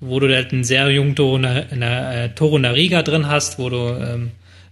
wo 0.00 0.20
du 0.20 0.34
halt 0.34 0.52
einen 0.52 0.64
sehr 0.64 0.90
jungen 0.90 1.14
Toro, 1.14 1.38
äh, 1.38 2.28
Toro 2.34 2.58
Nariga 2.58 3.02
drin 3.02 3.28
hast, 3.28 3.58
wo 3.58 3.70
du 3.70 3.76
ähm, 3.76 4.30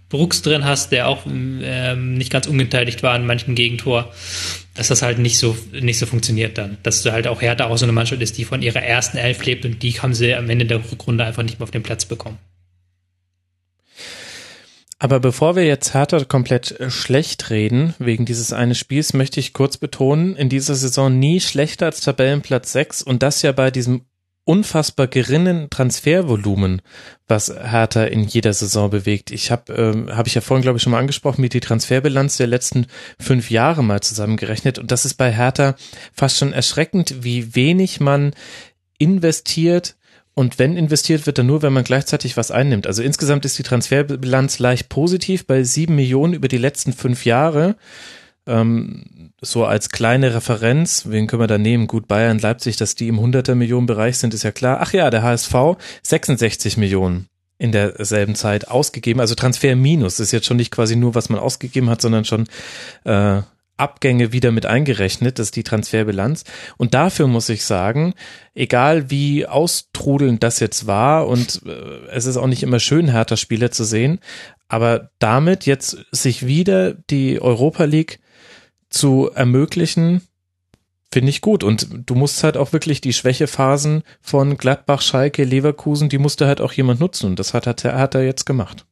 Brooks 0.09 0.41
drin 0.41 0.65
hast, 0.65 0.91
der 0.91 1.07
auch 1.07 1.25
ähm, 1.25 2.13
nicht 2.13 2.31
ganz 2.31 2.47
ungeteiligt 2.47 3.01
war 3.01 3.15
in 3.15 3.25
manchen 3.25 3.55
Gegentor, 3.55 4.13
dass 4.75 4.89
das 4.89 5.01
halt 5.01 5.17
nicht 5.17 5.37
so 5.37 5.57
nicht 5.71 5.97
so 5.97 6.05
funktioniert 6.05 6.57
dann. 6.57 6.77
Dass 6.83 7.01
du 7.01 7.11
halt 7.11 7.27
auch 7.27 7.41
Hertha 7.41 7.65
auch 7.65 7.77
so 7.77 7.85
eine 7.85 7.91
Mannschaft 7.91 8.21
ist, 8.21 8.37
die 8.37 8.45
von 8.45 8.61
ihrer 8.61 8.81
ersten 8.81 9.17
Elf 9.17 9.43
lebt 9.45 9.65
und 9.65 9.81
die 9.81 9.93
haben 9.93 10.13
sie 10.13 10.35
am 10.35 10.49
Ende 10.49 10.65
der 10.65 10.79
Rückrunde 10.91 11.25
einfach 11.25 11.43
nicht 11.43 11.59
mehr 11.59 11.63
auf 11.63 11.71
den 11.71 11.83
Platz 11.83 12.05
bekommen. 12.05 12.37
Aber 14.97 15.19
bevor 15.19 15.55
wir 15.55 15.65
jetzt 15.65 15.93
Hertha 15.93 16.23
komplett 16.23 16.79
äh, 16.79 16.89
schlecht 16.89 17.49
reden, 17.49 17.93
wegen 17.99 18.25
dieses 18.25 18.53
eines 18.53 18.77
Spiels, 18.77 19.13
möchte 19.13 19.39
ich 19.39 19.53
kurz 19.53 19.77
betonen, 19.77 20.35
in 20.35 20.49
dieser 20.49 20.75
Saison 20.75 21.17
nie 21.19 21.41
schlechter 21.41 21.87
als 21.87 22.01
Tabellenplatz 22.01 22.71
6 22.71 23.01
und 23.01 23.21
das 23.21 23.41
ja 23.41 23.51
bei 23.51 23.71
diesem 23.71 24.05
unfassbar 24.45 25.07
geringen 25.07 25.69
Transfervolumen, 25.69 26.81
was 27.27 27.49
Hertha 27.49 28.03
in 28.05 28.23
jeder 28.23 28.53
Saison 28.53 28.89
bewegt. 28.91 29.31
Ich 29.31 29.51
habe, 29.51 29.73
ähm, 29.73 30.15
habe 30.15 30.27
ich 30.27 30.35
ja 30.35 30.41
vorhin 30.41 30.61
glaube 30.61 30.77
ich 30.77 30.83
schon 30.83 30.91
mal 30.91 30.99
angesprochen, 30.99 31.41
mir 31.41 31.49
die 31.49 31.59
Transferbilanz 31.59 32.37
der 32.37 32.47
letzten 32.47 32.85
fünf 33.19 33.51
Jahre 33.51 33.83
mal 33.83 34.01
zusammengerechnet 34.01 34.79
und 34.79 34.91
das 34.91 35.03
ist 35.03 35.15
bei 35.15 35.31
Hertha 35.31 35.75
fast 36.13 36.37
schon 36.37 36.53
erschreckend, 36.53 37.23
wie 37.23 37.55
wenig 37.55 37.99
man 37.99 38.33
investiert 38.99 39.95
und 40.35 40.59
wenn 40.59 40.77
investiert 40.77 41.25
wird, 41.25 41.37
dann 41.37 41.47
nur, 41.47 41.61
wenn 41.61 41.73
man 41.73 41.85
gleichzeitig 41.85 42.35
was 42.35 42.51
einnimmt. 42.51 42.87
Also 42.87 43.01
insgesamt 43.01 43.45
ist 43.45 43.57
die 43.57 43.63
Transferbilanz 43.63 44.59
leicht 44.59 44.89
positiv 44.89 45.47
bei 45.47 45.63
sieben 45.63 45.95
Millionen 45.95 46.33
über 46.33 46.49
die 46.49 46.57
letzten 46.57 46.91
fünf 46.91 47.25
Jahre. 47.25 47.77
Ähm, 48.45 49.05
so 49.45 49.65
als 49.65 49.89
kleine 49.89 50.33
Referenz, 50.33 51.05
wen 51.07 51.27
können 51.27 51.41
wir 51.41 51.47
da 51.47 51.57
nehmen? 51.57 51.87
Gut, 51.87 52.07
Bayern, 52.07 52.39
Leipzig, 52.39 52.77
dass 52.77 52.95
die 52.95 53.07
im 53.07 53.19
100er 53.19 53.55
Millionen 53.55 53.87
Bereich 53.87 54.17
sind, 54.17 54.33
ist 54.33 54.43
ja 54.43 54.51
klar. 54.51 54.79
Ach 54.81 54.93
ja, 54.93 55.09
der 55.09 55.23
HSV 55.23 55.53
66 56.03 56.77
Millionen 56.77 57.27
in 57.57 57.71
derselben 57.71 58.35
Zeit 58.35 58.67
ausgegeben. 58.67 59.19
Also 59.19 59.35
Transfer 59.35 59.75
minus 59.75 60.19
ist 60.19 60.31
jetzt 60.31 60.45
schon 60.45 60.57
nicht 60.57 60.71
quasi 60.71 60.95
nur, 60.95 61.15
was 61.15 61.29
man 61.29 61.39
ausgegeben 61.39 61.89
hat, 61.89 62.01
sondern 62.01 62.25
schon 62.25 62.47
äh, 63.05 63.41
Abgänge 63.77 64.31
wieder 64.31 64.51
mit 64.51 64.65
eingerechnet, 64.65 65.37
das 65.37 65.47
ist 65.47 65.55
die 65.57 65.63
Transferbilanz. 65.63 66.45
Und 66.77 66.93
dafür 66.93 67.27
muss 67.27 67.49
ich 67.49 67.65
sagen, 67.65 68.13
egal 68.53 69.09
wie 69.09 69.47
austrudelnd 69.47 70.43
das 70.43 70.61
jetzt 70.61 70.87
war 70.87 71.27
und 71.27 71.61
äh, 71.65 72.07
es 72.11 72.25
ist 72.25 72.37
auch 72.37 72.47
nicht 72.47 72.63
immer 72.63 72.79
schön, 72.79 73.09
härter 73.09 73.35
Spieler 73.35 73.71
zu 73.71 73.83
sehen, 73.83 74.19
aber 74.69 75.09
damit 75.19 75.65
jetzt 75.65 75.97
sich 76.11 76.45
wieder 76.45 76.93
die 76.93 77.41
Europa 77.41 77.83
League 77.83 78.19
zu 78.95 79.29
ermöglichen, 79.33 80.21
finde 81.11 81.29
ich 81.29 81.41
gut. 81.41 81.63
Und 81.63 81.87
du 82.05 82.15
musst 82.15 82.43
halt 82.43 82.57
auch 82.57 82.73
wirklich 82.73 83.01
die 83.01 83.13
Schwächephasen 83.13 84.03
von 84.21 84.57
Gladbach, 84.57 85.01
Schalke, 85.01 85.43
Leverkusen, 85.43 86.09
die 86.09 86.17
musste 86.17 86.47
halt 86.47 86.61
auch 86.61 86.73
jemand 86.73 86.99
nutzen. 86.99 87.27
Und 87.27 87.39
das 87.39 87.53
hat, 87.53 87.67
hat, 87.67 87.83
hat 87.83 88.15
er 88.15 88.23
jetzt 88.23 88.45
gemacht. 88.45 88.85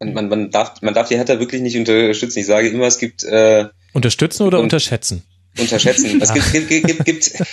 man, 0.00 0.14
man, 0.14 0.28
man, 0.28 0.50
darf, 0.50 0.80
man 0.82 0.94
darf 0.94 1.08
die 1.08 1.16
Hertha 1.16 1.38
wirklich 1.38 1.62
nicht 1.62 1.76
unterstützen. 1.76 2.38
Ich 2.38 2.46
sage 2.46 2.68
immer, 2.68 2.86
es 2.86 2.98
gibt 2.98 3.22
äh, 3.24 3.66
Unterstützen 3.92 4.44
oder 4.44 4.60
unterschätzen? 4.60 5.22
Unterschätzen. 5.58 6.20
es 6.20 6.32
gibt, 6.32 6.52
gibt, 6.52 6.86
gibt, 6.86 7.04
gibt, 7.04 7.44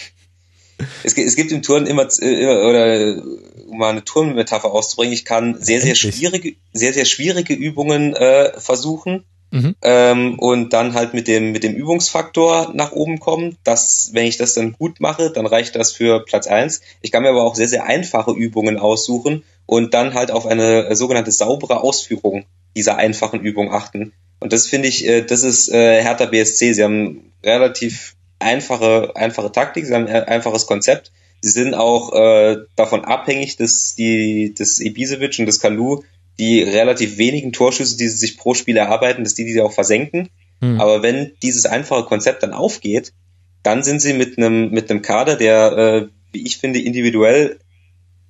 es, 1.03 1.13
gibt, 1.13 1.27
es 1.27 1.35
gibt 1.35 1.51
im 1.51 1.61
Turnen 1.61 1.85
immer, 1.85 2.03
oder 2.03 3.22
um 3.68 3.77
mal 3.77 3.91
eine 3.91 4.03
Turnmetapher 4.03 4.72
auszubringen, 4.72 5.13
ich 5.13 5.23
kann 5.23 5.61
sehr, 5.61 5.81
sehr 5.81 5.95
schwierige, 5.95 6.55
sehr, 6.73 6.93
sehr 6.93 7.05
schwierige 7.05 7.53
Übungen 7.53 8.15
äh, 8.15 8.59
versuchen 8.59 9.23
Mhm. 9.52 9.76
ähm, 9.82 10.40
und 10.40 10.72
dann 10.72 10.94
halt 10.94 11.14
mit 11.14 11.28
dem, 11.28 11.52
mit 11.52 11.64
dem 11.64 11.76
Übungsfaktor 11.76 12.72
nach 12.73 12.94
oben 12.94 13.19
kommen. 13.19 13.57
Das, 13.64 14.11
wenn 14.14 14.26
ich 14.26 14.38
das 14.38 14.53
dann 14.53 14.73
gut 14.73 15.02
mache, 15.02 15.30
dann 15.30 15.45
reicht 15.45 15.76
das 15.76 15.91
für 15.91 16.23
Platz 16.23 16.48
eins. 16.48 16.82
Ich 17.02 17.11
kann 17.11 17.23
mir 17.23 17.30
aber 17.30 17.44
auch 17.44 17.56
sehr, 17.56 17.68
sehr 17.68 17.86
einfache 17.86 18.32
Übungen 18.32 18.80
aussuchen 18.80 19.44
und 19.65 19.94
dann 19.94 20.14
halt 20.14 20.32
auf 20.32 20.45
eine 20.45 20.88
äh, 20.88 20.95
sogenannte 20.95 21.32
saubere 21.32 21.84
Ausführung 21.84 22.45
dieser 22.76 22.95
einfachen 22.95 23.41
Übung 23.41 23.72
achten. 23.73 24.14
Und 24.40 24.53
das 24.53 24.68
finde 24.68 24.88
ich, 24.88 25.06
äh, 25.06 25.22
das 25.22 25.44
ist 25.44 25.69
äh, 25.69 26.02
Hertha 26.02 26.26
BSC. 26.26 26.73
Sie 26.73 26.84
haben 26.84 27.32
relativ 27.44 28.15
einfache, 28.40 29.11
einfache 29.15 29.52
Taktik, 29.52 29.86
sie 29.86 29.94
haben 29.94 30.07
ein 30.07 30.23
einfaches 30.23 30.65
Konzept. 30.65 31.11
Sie 31.41 31.52
sind 31.52 31.73
auch 31.73 32.14
äh, 32.14 32.57
davon 32.76 33.03
abhängig, 33.03 33.57
dass 33.57 33.95
die, 33.95 34.53
dass 34.57 34.80
Ibisevic 34.80 35.40
und 35.40 35.45
das 35.48 35.60
Kalu 35.60 36.03
die 36.41 36.63
relativ 36.63 37.19
wenigen 37.19 37.53
Torschüsse, 37.53 37.97
die 37.97 38.07
sie 38.09 38.18
sich 38.18 38.35
pro 38.35 38.55
Spiel 38.55 38.76
erarbeiten, 38.76 39.23
dass 39.23 39.35
die 39.35 39.45
die 39.45 39.61
auch 39.61 39.72
versenken. 39.72 40.30
Hm. 40.59 40.81
Aber 40.81 41.03
wenn 41.03 41.34
dieses 41.43 41.68
einfache 41.68 42.03
Konzept 42.03 42.41
dann 42.41 42.51
aufgeht, 42.51 43.13
dann 43.61 43.84
sind 43.84 44.01
sie 44.01 44.13
mit 44.13 44.39
einem 44.39 44.72
mit 44.72 44.89
einem 44.89 45.03
Kader, 45.03 45.35
der, 45.35 45.77
äh, 45.77 46.07
wie 46.31 46.43
ich 46.43 46.57
finde, 46.57 46.81
individuell 46.81 47.59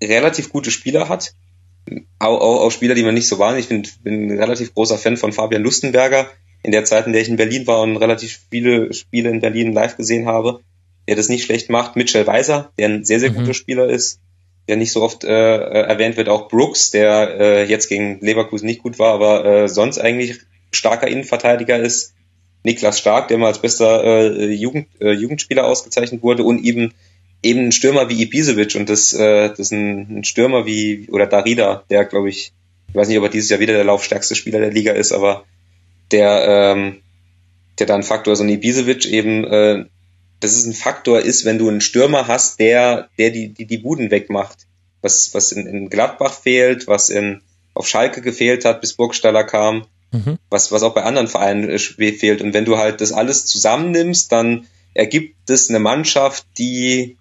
relativ 0.03 0.49
gute 0.49 0.71
Spieler 0.71 1.07
hat. 1.07 1.33
Auch, 2.19 2.41
auch, 2.41 2.61
auch 2.63 2.71
Spieler, 2.71 2.95
die 2.95 3.03
man 3.03 3.13
nicht 3.13 3.29
so 3.29 3.39
waren. 3.39 3.57
Ich 3.57 3.69
bin, 3.69 3.87
bin 4.03 4.27
ein 4.27 4.37
relativ 4.37 4.73
großer 4.73 4.97
Fan 4.97 5.15
von 5.15 5.31
Fabian 5.31 5.63
Lustenberger. 5.63 6.29
In 6.63 6.73
der 6.73 6.83
Zeit, 6.83 7.07
in 7.07 7.13
der 7.13 7.21
ich 7.21 7.29
in 7.29 7.37
Berlin 7.37 7.65
war 7.65 7.81
und 7.81 7.95
relativ 7.95 8.41
viele 8.51 8.93
Spiele 8.93 9.29
in 9.29 9.39
Berlin 9.39 9.71
live 9.71 9.95
gesehen 9.95 10.27
habe, 10.27 10.59
der 11.07 11.15
das 11.15 11.29
nicht 11.29 11.45
schlecht 11.45 11.69
macht. 11.69 11.95
Mitchell 11.95 12.27
Weiser, 12.27 12.71
der 12.77 12.89
ein 12.89 13.05
sehr, 13.05 13.21
sehr 13.21 13.31
Mhm. 13.31 13.35
guter 13.37 13.53
Spieler 13.53 13.89
ist, 13.89 14.19
der 14.67 14.77
nicht 14.77 14.91
so 14.91 15.01
oft 15.01 15.23
äh, 15.23 15.29
äh, 15.29 15.87
erwähnt 15.87 16.17
wird. 16.17 16.29
Auch 16.29 16.47
Brooks, 16.47 16.91
der 16.91 17.39
äh, 17.39 17.63
jetzt 17.65 17.89
gegen 17.89 18.19
Leverkusen 18.21 18.65
nicht 18.65 18.83
gut 18.83 18.99
war, 18.99 19.13
aber 19.13 19.45
äh, 19.45 19.67
sonst 19.67 19.97
eigentlich 19.97 20.39
starker 20.71 21.07
Innenverteidiger 21.07 21.79
ist. 21.79 22.13
Niklas 22.63 22.99
Stark, 22.99 23.27
der 23.27 23.39
mal 23.39 23.47
als 23.47 23.59
bester 23.59 24.03
äh, 24.03 24.51
Jugend, 24.53 24.87
äh, 24.99 25.13
Jugendspieler 25.13 25.65
ausgezeichnet 25.65 26.21
wurde 26.21 26.43
und 26.43 26.63
eben 26.63 26.93
eben 27.43 27.67
ein 27.67 27.71
Stürmer 27.71 28.07
wie 28.07 28.21
Ibisevic 28.21 28.75
und 28.75 28.87
das, 28.87 29.13
äh, 29.13 29.49
das 29.49 29.59
ist 29.59 29.71
ein, 29.71 30.19
ein 30.19 30.23
Stürmer 30.23 30.67
wie 30.67 31.07
oder 31.09 31.25
Darida, 31.25 31.83
der 31.89 32.05
glaube 32.05 32.29
ich, 32.29 32.53
ich 32.87 32.95
weiß 32.95 33.07
nicht, 33.07 33.17
ob 33.17 33.23
er 33.23 33.29
dieses 33.29 33.49
Jahr 33.49 33.59
wieder 33.59 33.73
der 33.73 33.83
laufstärkste 33.83 34.35
Spieler 34.35 34.59
der 34.59 34.71
Liga 34.71 34.91
ist, 34.91 35.11
aber 35.11 35.43
der 36.11 36.45
ähm, 36.47 36.97
der 37.79 37.87
dann 37.87 38.03
Faktor 38.03 38.35
so 38.35 38.43
ein 38.43 38.49
Ibisevic 38.49 39.05
eben 39.05 39.43
äh, 39.45 39.85
das 40.41 40.55
ist 40.55 40.65
ein 40.65 40.73
Faktor 40.73 41.21
ist, 41.21 41.45
wenn 41.45 41.57
du 41.57 41.69
einen 41.69 41.81
Stürmer 41.81 42.27
hast, 42.27 42.59
der 42.59 43.09
der 43.17 43.29
die 43.29 43.53
die, 43.53 43.65
die 43.65 43.77
Buden 43.77 44.11
wegmacht, 44.11 44.67
was 45.01 45.33
was 45.33 45.51
in, 45.53 45.65
in 45.65 45.89
Gladbach 45.89 46.33
fehlt, 46.33 46.87
was 46.87 47.09
in 47.09 47.41
auf 47.73 47.87
Schalke 47.87 48.21
gefehlt 48.21 48.65
hat, 48.65 48.81
bis 48.81 48.93
Burgstaller 48.93 49.45
kam 49.45 49.85
Mhm. 50.11 50.39
was, 50.49 50.71
was 50.71 50.83
auch 50.83 50.93
bei 50.93 51.03
anderen 51.03 51.27
Vereinen 51.27 51.69
äh, 51.69 51.79
fehlt. 51.79 52.41
Und 52.41 52.53
wenn 52.53 52.65
du 52.65 52.77
halt 52.77 53.01
das 53.01 53.13
alles 53.13 53.45
zusammennimmst, 53.45 54.31
dann 54.31 54.67
ergibt 54.93 55.49
es 55.49 55.69
eine 55.69 55.79
Mannschaft, 55.79 56.45
die 56.57 57.17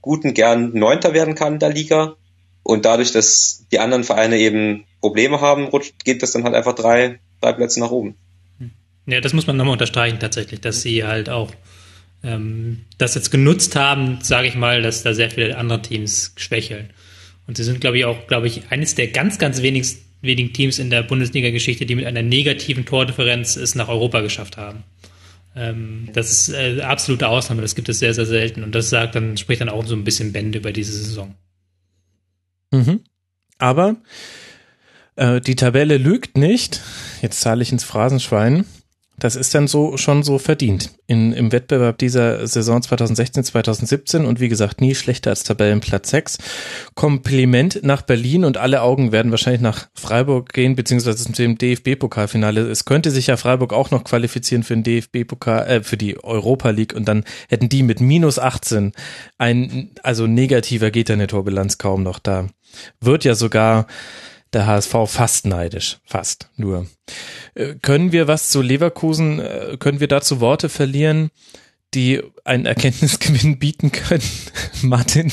guten 0.00 0.32
gern 0.32 0.72
Neunter 0.72 1.12
werden 1.12 1.34
kann 1.34 1.54
in 1.54 1.58
der 1.58 1.70
Liga. 1.70 2.16
Und 2.62 2.86
dadurch, 2.86 3.12
dass 3.12 3.66
die 3.70 3.78
anderen 3.78 4.04
Vereine 4.04 4.38
eben 4.38 4.84
Probleme 5.00 5.42
haben, 5.42 5.66
rutscht, 5.66 6.04
geht 6.04 6.22
das 6.22 6.32
dann 6.32 6.44
halt 6.44 6.54
einfach 6.54 6.74
drei, 6.74 7.20
drei 7.42 7.52
Plätze 7.52 7.80
nach 7.80 7.90
oben. 7.90 8.16
Ja, 9.06 9.20
das 9.20 9.34
muss 9.34 9.46
man 9.46 9.58
nochmal 9.58 9.72
unterstreichen 9.72 10.18
tatsächlich, 10.18 10.62
dass 10.62 10.80
sie 10.80 11.04
halt 11.04 11.28
auch 11.28 11.50
ähm, 12.24 12.80
das 12.98 13.14
jetzt 13.14 13.30
genutzt 13.30 13.76
haben, 13.76 14.18
sage 14.22 14.48
ich 14.48 14.56
mal, 14.56 14.82
dass 14.82 15.02
da 15.02 15.14
sehr 15.14 15.30
viele 15.30 15.56
andere 15.56 15.82
Teams 15.82 16.32
schwächeln. 16.36 16.90
Und 17.46 17.56
sie 17.56 17.64
sind, 17.64 17.80
glaube 17.80 17.98
ich, 17.98 18.06
auch, 18.06 18.26
glaube 18.26 18.46
ich, 18.46 18.70
eines 18.70 18.94
der 18.94 19.08
ganz, 19.08 19.38
ganz 19.38 19.60
wenig, 19.60 19.96
wenigen 20.22 20.52
Teams 20.52 20.78
in 20.78 20.90
der 20.90 21.02
Bundesliga-Geschichte, 21.02 21.84
die 21.84 21.94
mit 21.94 22.06
einer 22.06 22.22
negativen 22.22 22.86
Tordifferenz 22.86 23.56
es 23.56 23.74
nach 23.74 23.88
Europa 23.88 24.22
geschafft 24.22 24.56
haben. 24.56 24.84
Ähm, 25.54 26.08
das 26.12 26.30
ist 26.30 26.48
äh, 26.54 26.80
absolute 26.80 27.28
Ausnahme, 27.28 27.62
das 27.62 27.74
gibt 27.74 27.88
es 27.88 27.98
sehr, 27.98 28.14
sehr 28.14 28.26
selten. 28.26 28.64
Und 28.64 28.74
das 28.74 28.88
sagt 28.88 29.14
dann, 29.14 29.36
spricht 29.36 29.60
dann 29.60 29.68
auch 29.68 29.84
so 29.86 29.94
ein 29.94 30.04
bisschen 30.04 30.32
Bände 30.32 30.58
über 30.58 30.72
diese 30.72 30.92
Saison. 30.92 31.34
Mhm. 32.70 33.00
Aber 33.58 33.96
äh, 35.16 35.40
die 35.40 35.56
Tabelle 35.56 35.98
lügt 35.98 36.38
nicht. 36.38 36.80
Jetzt 37.22 37.40
zahle 37.40 37.62
ich 37.62 37.70
ins 37.70 37.84
Phrasenschwein. 37.84 38.64
Das 39.18 39.36
ist 39.36 39.54
dann 39.54 39.68
so 39.68 39.96
schon 39.96 40.22
so 40.22 40.38
verdient 40.38 40.90
in, 41.06 41.32
im 41.32 41.52
Wettbewerb 41.52 41.98
dieser 41.98 42.46
Saison 42.46 42.82
2016, 42.82 43.44
2017 43.44 44.24
und 44.24 44.40
wie 44.40 44.48
gesagt 44.48 44.80
nie 44.80 44.94
schlechter 44.94 45.30
als 45.30 45.44
Tabellenplatz 45.44 46.10
6. 46.10 46.38
Kompliment 46.94 47.80
nach 47.84 48.02
Berlin 48.02 48.44
und 48.44 48.56
alle 48.56 48.82
Augen 48.82 49.12
werden 49.12 49.30
wahrscheinlich 49.30 49.62
nach 49.62 49.86
Freiburg 49.94 50.52
gehen, 50.52 50.74
beziehungsweise 50.74 51.32
zum 51.32 51.58
DFB-Pokalfinale. 51.58 52.62
Es 52.62 52.84
könnte 52.84 53.10
sich 53.12 53.28
ja 53.28 53.36
Freiburg 53.36 53.72
auch 53.72 53.90
noch 53.92 54.02
qualifizieren 54.02 54.64
für 54.64 54.74
den 54.74 54.82
DFB-Pokal, 54.82 55.66
äh, 55.66 55.82
für 55.82 55.96
die 55.96 56.22
Europa 56.22 56.70
League 56.70 56.94
und 56.94 57.06
dann 57.06 57.24
hätten 57.48 57.68
die 57.68 57.84
mit 57.84 58.00
minus 58.00 58.38
18 58.40 58.92
ein, 59.38 59.90
also 60.02 60.26
negativer 60.26 60.90
geht 60.90 61.10
eine 61.10 61.28
Torbilanz 61.28 61.78
kaum 61.78 62.02
noch 62.02 62.18
da. 62.18 62.48
Wird 63.00 63.24
ja 63.24 63.36
sogar 63.36 63.86
der 64.54 64.66
HSV 64.66 64.92
fast 65.06 65.46
neidisch, 65.46 65.98
fast 66.04 66.48
nur. 66.56 66.86
Äh, 67.54 67.74
Können 67.82 68.12
wir 68.12 68.28
was 68.28 68.50
zu 68.50 68.62
Leverkusen, 68.62 69.40
äh, 69.40 69.76
können 69.78 70.00
wir 70.00 70.08
dazu 70.08 70.40
Worte 70.40 70.68
verlieren, 70.68 71.30
die 71.94 72.22
einen 72.44 72.66
Erkenntnisgewinn 72.66 73.58
bieten 73.58 73.92
können? 73.92 74.22
Martin? 74.82 75.30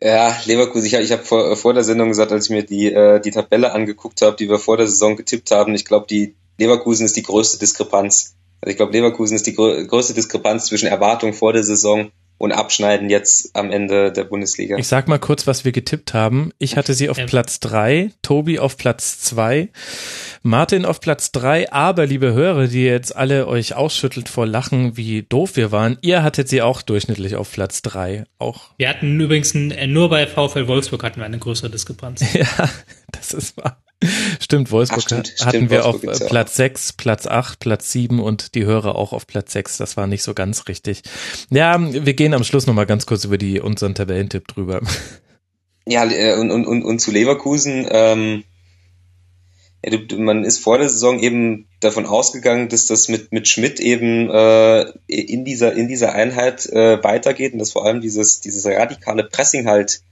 Ja, 0.00 0.36
Leverkusen, 0.46 0.86
ich 0.86 0.94
habe 0.94 1.06
hab 1.06 1.26
vor, 1.26 1.56
vor 1.56 1.74
der 1.74 1.84
Sendung 1.84 2.08
gesagt, 2.08 2.32
als 2.32 2.46
ich 2.46 2.50
mir 2.50 2.64
die, 2.64 2.92
äh, 2.92 3.20
die 3.20 3.30
Tabelle 3.30 3.72
angeguckt 3.72 4.22
habe, 4.22 4.36
die 4.36 4.48
wir 4.48 4.58
vor 4.58 4.76
der 4.76 4.88
Saison 4.88 5.16
getippt 5.16 5.50
haben, 5.50 5.74
ich 5.74 5.84
glaube, 5.84 6.06
die 6.08 6.34
Leverkusen 6.58 7.06
ist 7.06 7.16
die 7.16 7.22
größte 7.22 7.58
Diskrepanz. 7.58 8.36
Also 8.60 8.70
ich 8.70 8.76
glaube, 8.76 8.92
Leverkusen 8.92 9.34
ist 9.34 9.46
die 9.46 9.54
grö 9.54 9.86
größte 9.86 10.14
Diskrepanz 10.14 10.66
zwischen 10.66 10.86
Erwartung 10.86 11.32
vor 11.34 11.52
der 11.52 11.64
Saison 11.64 12.10
und 12.42 12.50
Abschneiden 12.50 13.08
jetzt 13.08 13.54
am 13.54 13.70
Ende 13.70 14.10
der 14.10 14.24
Bundesliga. 14.24 14.76
Ich 14.76 14.88
sag 14.88 15.06
mal 15.06 15.20
kurz, 15.20 15.46
was 15.46 15.64
wir 15.64 15.70
getippt 15.70 16.12
haben. 16.12 16.50
Ich 16.58 16.76
hatte 16.76 16.92
sie 16.92 17.08
auf 17.08 17.16
Ähm. 17.16 17.26
Platz 17.26 17.60
drei, 17.60 18.10
Tobi 18.22 18.58
auf 18.58 18.76
Platz 18.76 19.20
zwei, 19.20 19.68
Martin 20.42 20.84
auf 20.84 21.00
Platz 21.00 21.30
drei, 21.30 21.72
aber 21.72 22.04
liebe 22.04 22.32
Hörer, 22.32 22.66
die 22.66 22.82
jetzt 22.82 23.14
alle 23.14 23.46
euch 23.46 23.76
ausschüttelt 23.76 24.28
vor 24.28 24.44
Lachen, 24.44 24.96
wie 24.96 25.22
doof 25.22 25.54
wir 25.54 25.70
waren, 25.70 25.98
ihr 26.00 26.24
hattet 26.24 26.48
sie 26.48 26.62
auch 26.62 26.82
durchschnittlich 26.82 27.36
auf 27.36 27.52
Platz 27.52 27.80
drei. 27.80 28.24
Auch 28.40 28.70
Wir 28.76 28.88
hatten 28.88 29.20
übrigens 29.20 29.54
ein, 29.54 29.70
äh, 29.70 29.86
nur 29.86 30.10
bei 30.10 30.26
VfL 30.26 30.66
Wolfsburg 30.66 31.04
hatten 31.04 31.20
wir 31.20 31.26
eine 31.26 31.38
größere 31.38 31.70
Diskrepanz. 31.70 32.24
Ja, 32.34 32.68
das 33.12 33.32
ist 33.34 33.56
wahr. 33.56 33.81
Stimmt, 34.40 34.70
Wolfsburg 34.70 35.00
Ach, 35.00 35.06
stimmt, 35.06 35.34
hatten 35.40 35.48
stimmt, 35.50 35.70
wir 35.70 35.84
Wolfsburg 35.84 36.14
auf 36.14 36.20
äh, 36.20 36.26
Platz 36.26 36.56
6, 36.56 36.92
Platz 36.94 37.26
8, 37.26 37.58
Platz 37.58 37.92
7 37.92 38.20
und 38.20 38.54
die 38.54 38.64
Hörer 38.64 38.96
auch 38.96 39.12
auf 39.12 39.26
Platz 39.26 39.52
6. 39.52 39.76
Das 39.78 39.96
war 39.96 40.06
nicht 40.06 40.22
so 40.22 40.34
ganz 40.34 40.68
richtig. 40.68 41.02
Ja, 41.50 41.78
wir 41.80 42.14
gehen 42.14 42.34
am 42.34 42.44
Schluss 42.44 42.66
nochmal 42.66 42.86
ganz 42.86 43.06
kurz 43.06 43.24
über 43.24 43.38
die 43.38 43.60
unseren 43.60 43.94
Tabellentipp 43.94 44.48
drüber. 44.48 44.80
Ja, 45.86 46.04
äh, 46.04 46.38
und, 46.38 46.50
und, 46.50 46.66
und, 46.66 46.84
und 46.84 47.00
zu 47.00 47.10
Leverkusen, 47.10 47.86
ähm, 47.90 48.44
ja, 49.84 49.98
man 50.16 50.44
ist 50.44 50.58
vor 50.58 50.78
der 50.78 50.88
Saison 50.88 51.18
eben 51.18 51.66
davon 51.80 52.06
ausgegangen, 52.06 52.68
dass 52.68 52.86
das 52.86 53.08
mit, 53.08 53.32
mit 53.32 53.48
Schmidt 53.48 53.80
eben 53.80 54.30
äh, 54.30 54.82
in 55.08 55.44
dieser 55.44 55.72
in 55.72 55.88
dieser 55.88 56.12
Einheit 56.12 56.66
äh, 56.66 57.02
weitergeht 57.02 57.52
und 57.52 57.58
dass 57.58 57.72
vor 57.72 57.84
allem 57.84 58.00
dieses 58.00 58.40
dieses 58.40 58.64
radikale 58.64 59.24
Pressing 59.24 59.66
halt, 59.66 60.02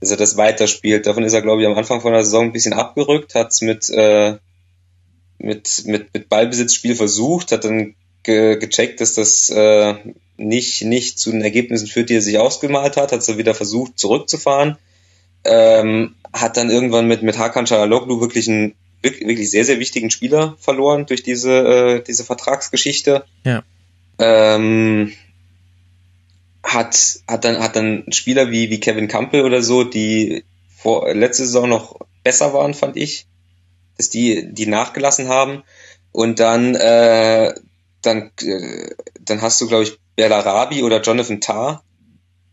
dass 0.00 0.10
er 0.10 0.16
das 0.16 0.36
weiterspielt. 0.36 1.06
Davon 1.06 1.24
ist 1.24 1.32
er, 1.32 1.42
glaube 1.42 1.62
ich, 1.62 1.68
am 1.68 1.76
Anfang 1.76 2.00
von 2.00 2.12
der 2.12 2.24
Saison 2.24 2.44
ein 2.44 2.52
bisschen 2.52 2.74
abgerückt, 2.74 3.34
hat 3.34 3.52
es 3.52 3.62
mit, 3.62 3.88
äh, 3.90 4.36
mit, 5.38 5.82
mit, 5.86 6.12
mit 6.14 6.28
Ballbesitzspiel 6.28 6.94
versucht, 6.94 7.52
hat 7.52 7.64
dann 7.64 7.94
ge 8.22 8.58
gecheckt, 8.58 9.00
dass 9.00 9.14
das 9.14 9.50
äh, 9.50 9.94
nicht, 10.36 10.82
nicht 10.82 11.18
zu 11.18 11.30
den 11.30 11.42
Ergebnissen 11.42 11.86
führt, 11.86 12.10
die 12.10 12.16
er 12.16 12.22
sich 12.22 12.38
ausgemalt 12.38 12.96
hat, 12.96 13.12
hat 13.12 13.20
es 13.20 13.38
wieder 13.38 13.54
versucht 13.54 13.98
zurückzufahren 13.98 14.76
ähm, 15.46 16.14
hat 16.32 16.56
dann 16.56 16.70
irgendwann 16.70 17.06
mit, 17.06 17.22
mit 17.22 17.38
Hakan 17.38 17.66
Çalhanoğlu 17.66 18.20
wirklich 18.20 18.48
einen 18.48 18.74
wirklich, 19.02 19.26
wirklich 19.26 19.50
sehr, 19.50 19.64
sehr 19.64 19.78
wichtigen 19.78 20.10
Spieler 20.10 20.56
verloren 20.58 21.06
durch 21.06 21.22
diese, 21.22 21.52
äh, 21.52 22.02
diese 22.02 22.24
Vertragsgeschichte. 22.24 23.24
Ja. 23.44 23.62
Ähm, 24.18 25.12
hat, 26.66 27.20
hat 27.28 27.44
dann, 27.44 27.60
hat 27.60 27.76
dann 27.76 28.04
Spieler 28.10 28.50
wie, 28.50 28.70
wie 28.70 28.80
Kevin 28.80 29.08
Campbell 29.08 29.44
oder 29.44 29.62
so, 29.62 29.84
die 29.84 30.44
vor, 30.76 31.12
letzte 31.14 31.44
Saison 31.44 31.68
noch 31.68 31.96
besser 32.24 32.52
waren, 32.52 32.74
fand 32.74 32.96
ich, 32.96 33.26
dass 33.96 34.10
die, 34.10 34.52
die 34.52 34.66
nachgelassen 34.66 35.28
haben. 35.28 35.62
Und 36.12 36.40
dann, 36.40 36.74
äh, 36.74 37.54
dann, 38.02 38.30
äh, 38.42 38.90
dann 39.20 39.42
hast 39.42 39.60
du, 39.60 39.68
glaube 39.68 39.84
ich, 39.84 39.98
Bellarabi 40.16 40.82
oder 40.82 41.00
Jonathan 41.00 41.40
Tarr, 41.40 41.82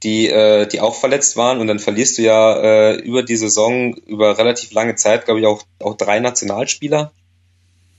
die, 0.03 0.29
äh, 0.29 0.67
die 0.67 0.81
auch 0.81 0.95
verletzt 0.95 1.37
waren 1.37 1.59
und 1.59 1.67
dann 1.67 1.79
verlierst 1.79 2.17
du 2.17 2.23
ja 2.23 2.55
äh, 2.61 2.95
über 2.95 3.23
die 3.23 3.37
Saison, 3.37 3.95
über 3.95 4.37
relativ 4.37 4.71
lange 4.73 4.95
Zeit, 4.95 5.25
glaube 5.25 5.39
ich, 5.39 5.45
auch, 5.45 5.63
auch 5.79 5.95
drei 5.95 6.19
Nationalspieler. 6.19 7.11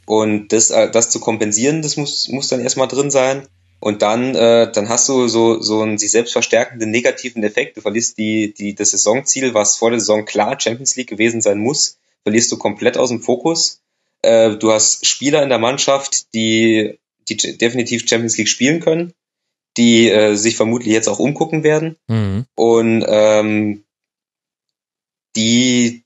Und 0.07 0.49
das, 0.49 0.71
äh, 0.71 0.91
das 0.91 1.11
zu 1.11 1.19
kompensieren, 1.19 1.83
das 1.83 1.97
muss, 1.97 2.29
muss 2.29 2.49
dann 2.49 2.61
erstmal 2.61 2.89
drin 2.89 3.11
sein. 3.11 3.49
Und 3.85 4.01
dann, 4.01 4.35
äh, 4.35 4.73
dann 4.73 4.89
hast 4.89 5.11
du 5.11 5.29
so, 5.29 5.61
so 5.61 5.83
einen 5.83 5.99
sich 5.99 6.11
selbst 6.11 6.33
verstärkenden 6.33 6.91
negativen 6.91 7.43
Effekt. 7.43 7.77
Du 7.77 7.83
verlierst 7.83 8.17
die, 8.17 8.55
die, 8.55 8.75
das 8.75 8.93
Saisonziel, 8.93 9.53
was 9.53 9.77
vor 9.77 9.91
der 9.91 10.01
Saison 10.01 10.25
klar 10.25 10.59
Champions 10.59 10.97
League 10.97 11.11
gewesen 11.11 11.43
sein 11.43 11.59
muss, 11.59 11.99
verlierst 12.23 12.51
du 12.51 12.57
komplett 12.57 12.97
aus 12.97 13.11
dem 13.11 13.21
Fokus. 13.21 13.83
Äh, 14.23 14.57
du 14.57 14.73
hast 14.73 15.05
Spieler 15.05 15.43
in 15.43 15.51
der 15.51 15.59
Mannschaft, 15.59 16.33
die, 16.33 16.99
die 17.29 17.37
definitiv 17.59 18.09
Champions 18.09 18.39
League 18.39 18.49
spielen 18.49 18.81
können, 18.81 19.13
die 19.77 20.09
äh, 20.09 20.35
sich 20.35 20.57
vermutlich 20.57 20.95
jetzt 20.95 21.09
auch 21.09 21.19
umgucken 21.19 21.63
werden. 21.63 21.97
Mhm. 22.09 22.47
Und 22.55 23.05
ähm, 23.07 23.85
die 25.37 26.05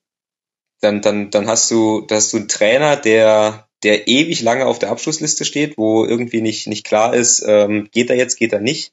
dann, 0.81 1.01
dann, 1.01 1.31
dann 1.31 1.47
hast 1.47 1.71
du, 1.71 2.01
da 2.01 2.17
hast 2.17 2.33
du 2.33 2.39
einen 2.39 2.49
Trainer, 2.49 2.97
der 2.97 3.68
der 3.83 4.09
ewig 4.09 4.43
lange 4.43 4.67
auf 4.67 4.79
der 4.79 4.91
Abschlussliste 4.91 5.45
steht, 5.45 5.79
wo 5.79 6.05
irgendwie 6.05 6.41
nicht, 6.41 6.67
nicht 6.67 6.85
klar 6.85 7.15
ist, 7.15 7.45
ähm, 7.47 7.89
geht 7.93 8.11
er 8.11 8.17
jetzt, 8.17 8.37
geht 8.37 8.53
er 8.53 8.61
nicht. 8.61 8.93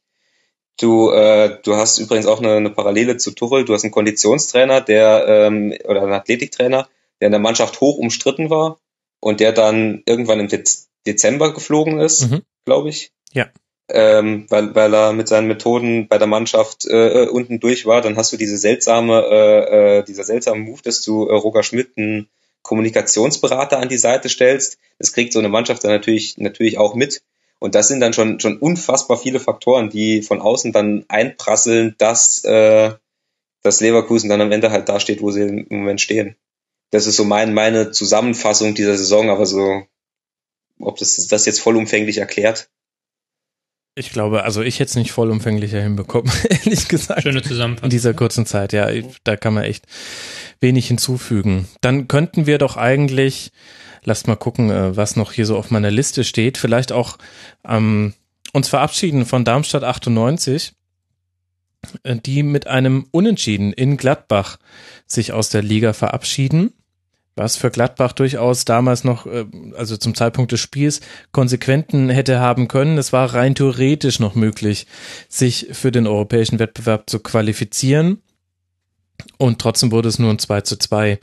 Du, 0.77 1.09
äh, 1.11 1.57
du 1.63 1.75
hast 1.75 1.99
übrigens 1.99 2.25
auch 2.25 2.39
eine, 2.39 2.55
eine 2.55 2.69
Parallele 2.69 3.17
zu 3.17 3.31
Tuchel. 3.31 3.65
Du 3.65 3.73
hast 3.73 3.83
einen 3.83 3.91
Konditionstrainer, 3.91 4.81
der 4.81 5.25
ähm, 5.27 5.73
oder 5.85 6.03
einen 6.03 6.13
Athletiktrainer, 6.13 6.89
der 7.19 7.27
in 7.27 7.31
der 7.31 7.39
Mannschaft 7.39 7.79
hoch 7.79 7.97
umstritten 7.97 8.49
war 8.49 8.77
und 9.21 9.39
der 9.39 9.53
dann 9.53 10.03
irgendwann 10.05 10.39
im 10.39 10.47
Dez 10.47 10.89
Dezember 11.07 11.53
geflogen 11.53 11.99
ist, 11.99 12.31
mhm. 12.31 12.41
glaube 12.65 12.89
ich. 12.89 13.11
Ja. 13.31 13.47
Ähm, 13.87 14.47
weil, 14.49 14.73
weil 14.73 14.93
er 14.93 15.13
mit 15.13 15.27
seinen 15.27 15.47
Methoden 15.47 16.07
bei 16.07 16.17
der 16.17 16.25
Mannschaft 16.25 16.85
äh, 16.87 17.27
unten 17.27 17.59
durch 17.59 17.85
war. 17.85 18.01
Dann 18.01 18.17
hast 18.17 18.33
du 18.33 18.37
diese 18.37 18.57
seltsame, 18.57 19.23
äh, 19.29 19.99
äh, 19.99 20.03
dieser 20.03 20.23
seltsame 20.23 20.61
Move, 20.61 20.81
dass 20.83 21.01
du 21.03 21.27
äh, 21.27 21.33
Roger 21.35 21.61
Schmidt 21.61 21.91
einen 21.95 22.27
Kommunikationsberater 22.65 23.77
an 23.77 23.89
die 23.89 23.97
Seite 23.97 24.27
stellst. 24.27 24.79
Das 24.97 25.13
kriegt 25.13 25.33
so 25.33 25.39
eine 25.39 25.49
Mannschaft 25.49 25.83
dann 25.83 25.91
natürlich, 25.91 26.37
natürlich 26.37 26.79
auch 26.79 26.95
mit. 26.95 27.21
Und 27.59 27.75
das 27.75 27.87
sind 27.87 27.99
dann 27.99 28.11
schon, 28.11 28.39
schon 28.39 28.57
unfassbar 28.57 29.17
viele 29.17 29.39
Faktoren, 29.39 29.89
die 29.89 30.23
von 30.23 30.41
außen 30.41 30.73
dann 30.73 31.05
einprasseln, 31.07 31.95
dass, 31.99 32.43
äh, 32.43 32.91
dass 33.61 33.81
Leverkusen 33.81 34.29
dann 34.29 34.41
am 34.41 34.51
Ende 34.51 34.71
halt 34.71 34.89
da 34.89 34.99
steht, 34.99 35.21
wo 35.21 35.29
sie 35.29 35.41
im 35.41 35.67
Moment 35.69 36.01
stehen. 36.01 36.35
Das 36.89 37.05
ist 37.05 37.17
so 37.17 37.23
mein, 37.23 37.53
meine 37.53 37.91
Zusammenfassung 37.91 38.73
dieser 38.73 38.97
Saison, 38.97 39.29
aber 39.29 39.45
so, 39.45 39.83
ob 40.79 40.97
das 40.97 41.27
das 41.27 41.45
jetzt 41.45 41.61
vollumfänglich 41.61 42.17
erklärt. 42.17 42.69
Ich 43.97 44.11
glaube, 44.11 44.43
also 44.43 44.61
ich 44.61 44.79
hätte 44.79 44.89
es 44.89 44.95
nicht 44.95 45.13
vollumfänglicher 45.13 45.81
hinbekommen, 45.81 46.29
ehrlich 46.49 46.89
gesagt. 46.89 47.23
Schöne 47.23 47.41
Zusammenfassung. 47.41 47.85
In 47.85 47.89
dieser 47.91 48.13
kurzen 48.13 48.45
Zeit, 48.45 48.73
ja, 48.73 48.89
da 49.23 49.37
kann 49.37 49.53
man 49.53 49.63
echt 49.63 49.85
wenig 50.59 50.87
hinzufügen. 50.87 51.69
Dann 51.79 52.09
könnten 52.09 52.45
wir 52.45 52.57
doch 52.57 52.75
eigentlich, 52.75 53.53
lasst 54.03 54.27
mal 54.27 54.35
gucken, 54.35 54.69
äh, 54.69 54.97
was 54.97 55.15
noch 55.15 55.31
hier 55.31 55.45
so 55.45 55.57
auf 55.57 55.71
meiner 55.71 55.91
Liste 55.91 56.25
steht, 56.25 56.57
vielleicht 56.57 56.91
auch 56.91 57.17
ähm, 57.65 58.13
uns 58.51 58.67
verabschieden 58.67 59.25
von 59.25 59.45
Darmstadt 59.45 59.85
98, 59.85 60.73
äh, 62.03 62.17
die 62.17 62.43
mit 62.43 62.67
einem 62.67 63.07
Unentschieden 63.11 63.71
in 63.71 63.95
Gladbach 63.95 64.57
sich 65.07 65.31
aus 65.31 65.47
der 65.49 65.63
Liga 65.63 65.93
verabschieden 65.93 66.73
was 67.35 67.57
für 67.57 67.69
Gladbach 67.69 68.13
durchaus 68.13 68.65
damals 68.65 69.03
noch, 69.03 69.25
äh, 69.25 69.45
also 69.75 69.97
zum 69.97 70.15
Zeitpunkt 70.15 70.51
des 70.51 70.59
Spiels, 70.59 71.01
Konsequenten 71.31 72.09
hätte 72.09 72.39
haben 72.39 72.67
können. 72.67 72.97
Es 72.97 73.13
war 73.13 73.33
rein 73.33 73.55
theoretisch 73.55 74.19
noch 74.19 74.35
möglich, 74.35 74.87
sich 75.27 75.67
für 75.71 75.91
den 75.91 76.07
europäischen 76.07 76.59
Wettbewerb 76.59 77.09
zu 77.09 77.19
qualifizieren. 77.19 78.21
Und 79.37 79.59
trotzdem 79.59 79.91
wurde 79.91 80.09
es 80.09 80.19
nur 80.19 80.31
ein 80.31 80.39
2 80.39 80.61
zu 80.61 80.77
2. 80.77 81.19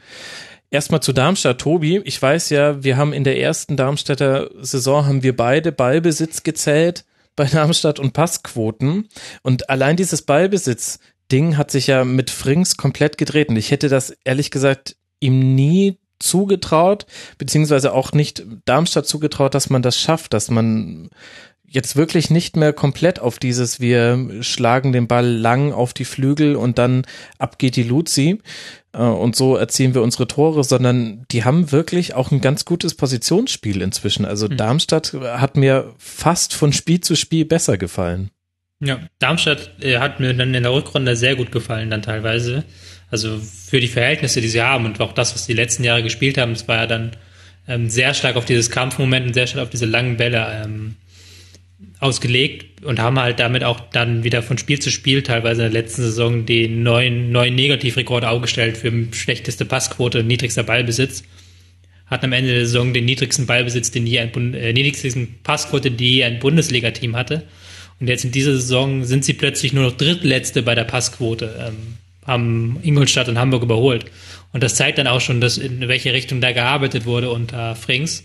Erstmal 0.70 1.02
zu 1.02 1.12
Darmstadt, 1.12 1.60
Tobi. 1.60 2.00
Ich 2.04 2.20
weiß 2.20 2.50
ja, 2.50 2.82
wir 2.82 2.96
haben 2.96 3.12
in 3.12 3.24
der 3.24 3.38
ersten 3.38 3.76
Darmstädter 3.76 4.50
Saison 4.60 5.04
haben 5.04 5.22
wir 5.22 5.36
beide 5.36 5.72
Ballbesitz 5.72 6.42
gezählt 6.42 7.04
bei 7.36 7.44
Darmstadt 7.44 7.98
und 7.98 8.12
Passquoten. 8.12 9.08
Und 9.42 9.68
allein 9.68 9.96
dieses 9.96 10.22
Ballbesitz-Ding 10.22 11.56
hat 11.56 11.70
sich 11.70 11.88
ja 11.88 12.04
mit 12.04 12.30
Frings 12.30 12.76
komplett 12.76 13.18
gedreht. 13.18 13.50
Und 13.50 13.56
ich 13.56 13.70
hätte 13.70 13.88
das 13.88 14.16
ehrlich 14.24 14.50
gesagt 14.50 14.96
ihm 15.20 15.54
nie 15.54 15.98
zugetraut, 16.22 17.06
beziehungsweise 17.38 17.92
auch 17.92 18.12
nicht 18.12 18.44
Darmstadt 18.64 19.06
zugetraut, 19.06 19.54
dass 19.54 19.70
man 19.70 19.82
das 19.82 19.98
schafft, 19.98 20.32
dass 20.32 20.50
man 20.50 21.10
jetzt 21.72 21.96
wirklich 21.96 22.30
nicht 22.30 22.56
mehr 22.56 22.72
komplett 22.72 23.18
auf 23.18 23.38
dieses, 23.38 23.80
wir 23.80 24.42
schlagen 24.42 24.92
den 24.92 25.08
Ball 25.08 25.26
lang 25.26 25.72
auf 25.72 25.94
die 25.94 26.04
Flügel 26.04 26.54
und 26.54 26.78
dann 26.78 27.06
ab 27.38 27.58
geht 27.58 27.76
die 27.76 27.82
Luzi 27.82 28.40
äh, 28.92 28.98
und 28.98 29.34
so 29.34 29.56
erzielen 29.56 29.94
wir 29.94 30.02
unsere 30.02 30.28
Tore, 30.28 30.64
sondern 30.64 31.24
die 31.30 31.44
haben 31.44 31.72
wirklich 31.72 32.14
auch 32.14 32.30
ein 32.30 32.42
ganz 32.42 32.66
gutes 32.66 32.94
Positionsspiel 32.94 33.80
inzwischen. 33.80 34.26
Also 34.26 34.48
mhm. 34.48 34.58
Darmstadt 34.58 35.14
hat 35.14 35.56
mir 35.56 35.94
fast 35.96 36.54
von 36.54 36.74
Spiel 36.74 37.00
zu 37.00 37.16
Spiel 37.16 37.46
besser 37.46 37.78
gefallen. 37.78 38.30
Ja, 38.80 38.98
Darmstadt 39.18 39.70
äh, 39.80 39.98
hat 39.98 40.20
mir 40.20 40.34
dann 40.34 40.52
in 40.52 40.62
der 40.62 40.72
Rückrunde 40.72 41.16
sehr 41.16 41.36
gut 41.36 41.52
gefallen, 41.52 41.88
dann 41.88 42.02
teilweise. 42.02 42.64
Also 43.12 43.38
für 43.38 43.78
die 43.78 43.88
Verhältnisse, 43.88 44.40
die 44.40 44.48
sie 44.48 44.62
haben 44.62 44.86
und 44.86 44.98
auch 45.02 45.12
das, 45.12 45.34
was 45.34 45.46
die 45.46 45.52
letzten 45.52 45.84
Jahre 45.84 46.02
gespielt 46.02 46.38
haben, 46.38 46.52
es 46.52 46.66
war 46.66 46.78
ja 46.78 46.86
dann 46.86 47.10
ähm, 47.68 47.90
sehr 47.90 48.14
stark 48.14 48.36
auf 48.36 48.46
dieses 48.46 48.70
Kampfmoment 48.70 49.26
und 49.26 49.34
sehr 49.34 49.46
stark 49.46 49.64
auf 49.64 49.68
diese 49.68 49.84
langen 49.84 50.16
Bälle 50.16 50.64
ähm, 50.64 50.96
ausgelegt 52.00 52.82
und 52.82 53.00
haben 53.00 53.20
halt 53.20 53.38
damit 53.38 53.64
auch 53.64 53.80
dann 53.80 54.24
wieder 54.24 54.42
von 54.42 54.56
Spiel 54.56 54.78
zu 54.78 54.90
Spiel 54.90 55.22
teilweise 55.22 55.66
in 55.66 55.70
der 55.70 55.82
letzten 55.82 56.00
Saison 56.00 56.46
den 56.46 56.82
neuen, 56.82 57.30
neuen 57.30 57.54
Negativrekord 57.54 58.24
aufgestellt 58.24 58.78
für 58.78 58.90
schlechteste 59.12 59.66
Passquote, 59.66 60.24
niedrigster 60.24 60.62
Ballbesitz. 60.62 61.22
Hatten 62.06 62.24
am 62.24 62.32
Ende 62.32 62.54
der 62.54 62.64
Saison 62.64 62.94
den 62.94 63.04
niedrigsten 63.04 63.44
Ballbesitz, 63.44 63.90
den 63.90 64.06
je 64.06 64.20
ein 64.20 64.54
äh, 64.54 64.72
niedrigsten 64.72 65.38
Passquote, 65.42 65.90
die 65.90 66.14
je 66.14 66.24
ein 66.24 66.38
Bundesliga-Team 66.38 67.14
hatte. 67.14 67.42
Und 68.00 68.08
jetzt 68.08 68.24
in 68.24 68.32
dieser 68.32 68.52
Saison 68.52 69.04
sind 69.04 69.22
sie 69.22 69.34
plötzlich 69.34 69.74
nur 69.74 69.84
noch 69.84 69.96
drittletzte 69.98 70.62
bei 70.62 70.74
der 70.74 70.84
Passquote. 70.84 71.54
Ähm, 71.68 71.98
haben 72.26 72.78
Ingolstadt 72.82 73.28
und 73.28 73.38
Hamburg 73.38 73.62
überholt. 73.62 74.06
Und 74.52 74.62
das 74.62 74.74
zeigt 74.74 74.98
dann 74.98 75.06
auch 75.06 75.20
schon, 75.20 75.40
dass 75.40 75.58
in 75.58 75.88
welche 75.88 76.12
Richtung 76.12 76.40
da 76.40 76.52
gearbeitet 76.52 77.04
wurde 77.06 77.30
unter 77.30 77.74
Frings. 77.74 78.24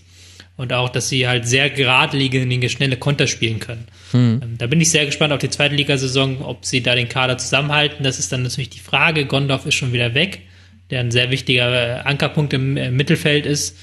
Und 0.56 0.74
auch, 0.74 0.90
dass 0.90 1.07
sie 1.07 1.28
halt 1.28 1.48
sehr 1.48 1.69
geradlinige, 1.69 2.68
schnelle 2.69 2.98
Konter 2.98 3.28
spielen 3.28 3.60
können. 3.60 3.86
Mhm. 4.11 4.57
Da 4.57 4.65
bin 4.65 4.82
ich 4.82 4.90
sehr 4.90 5.06
gespannt 5.06 5.32
auf 5.32 5.40
die 5.40 5.52
zweite 5.52 5.76
Ligasaison, 5.76 6.41
ob 6.41 6.65
sie 6.65 6.82
da 6.82 6.95
den 6.95 7.10
Kader 7.10 7.38
zusammenhalten. 7.38 8.03
Das 8.03 8.18
ist 8.18 8.32
dann 8.32 8.41
natürlich 8.41 8.72
die 8.72 8.80
Frage. 8.80 9.26
Gondorf 9.26 9.68
ist 9.68 9.76
schon 9.76 9.94
wieder 9.94 10.15
weg, 10.15 10.41
der 10.90 11.02
ein 11.02 11.11
sehr 11.11 11.30
wichtiger 11.30 12.06
Ankerpunkt 12.07 12.53
im 12.53 12.74
Mittelfeld 12.95 13.45
ist. 13.45 13.78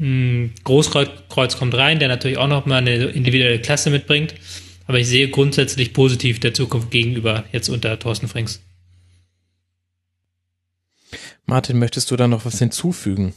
Hm, 0.00 0.52
Großkreuz 0.64 1.56
kommt 1.56 1.74
rein, 1.74 2.00
der 2.00 2.08
natürlich 2.08 2.38
auch 2.38 2.48
nochmal 2.48 2.78
eine 2.78 2.96
individuelle 2.96 3.60
Klasse 3.60 3.90
mitbringt. 3.90 4.34
Aber 4.88 4.98
ich 4.98 5.06
sehe 5.06 5.28
grundsätzlich 5.28 5.92
positiv 5.92 6.40
der 6.40 6.52
Zukunft 6.52 6.90
gegenüber 6.90 7.44
jetzt 7.52 7.68
unter 7.68 7.96
Thorsten 7.96 8.26
Frings. 8.26 8.60
Martin, 11.48 11.78
möchtest 11.78 12.10
du 12.10 12.16
da 12.16 12.28
noch 12.28 12.44
was 12.44 12.58
hinzufügen? 12.58 13.32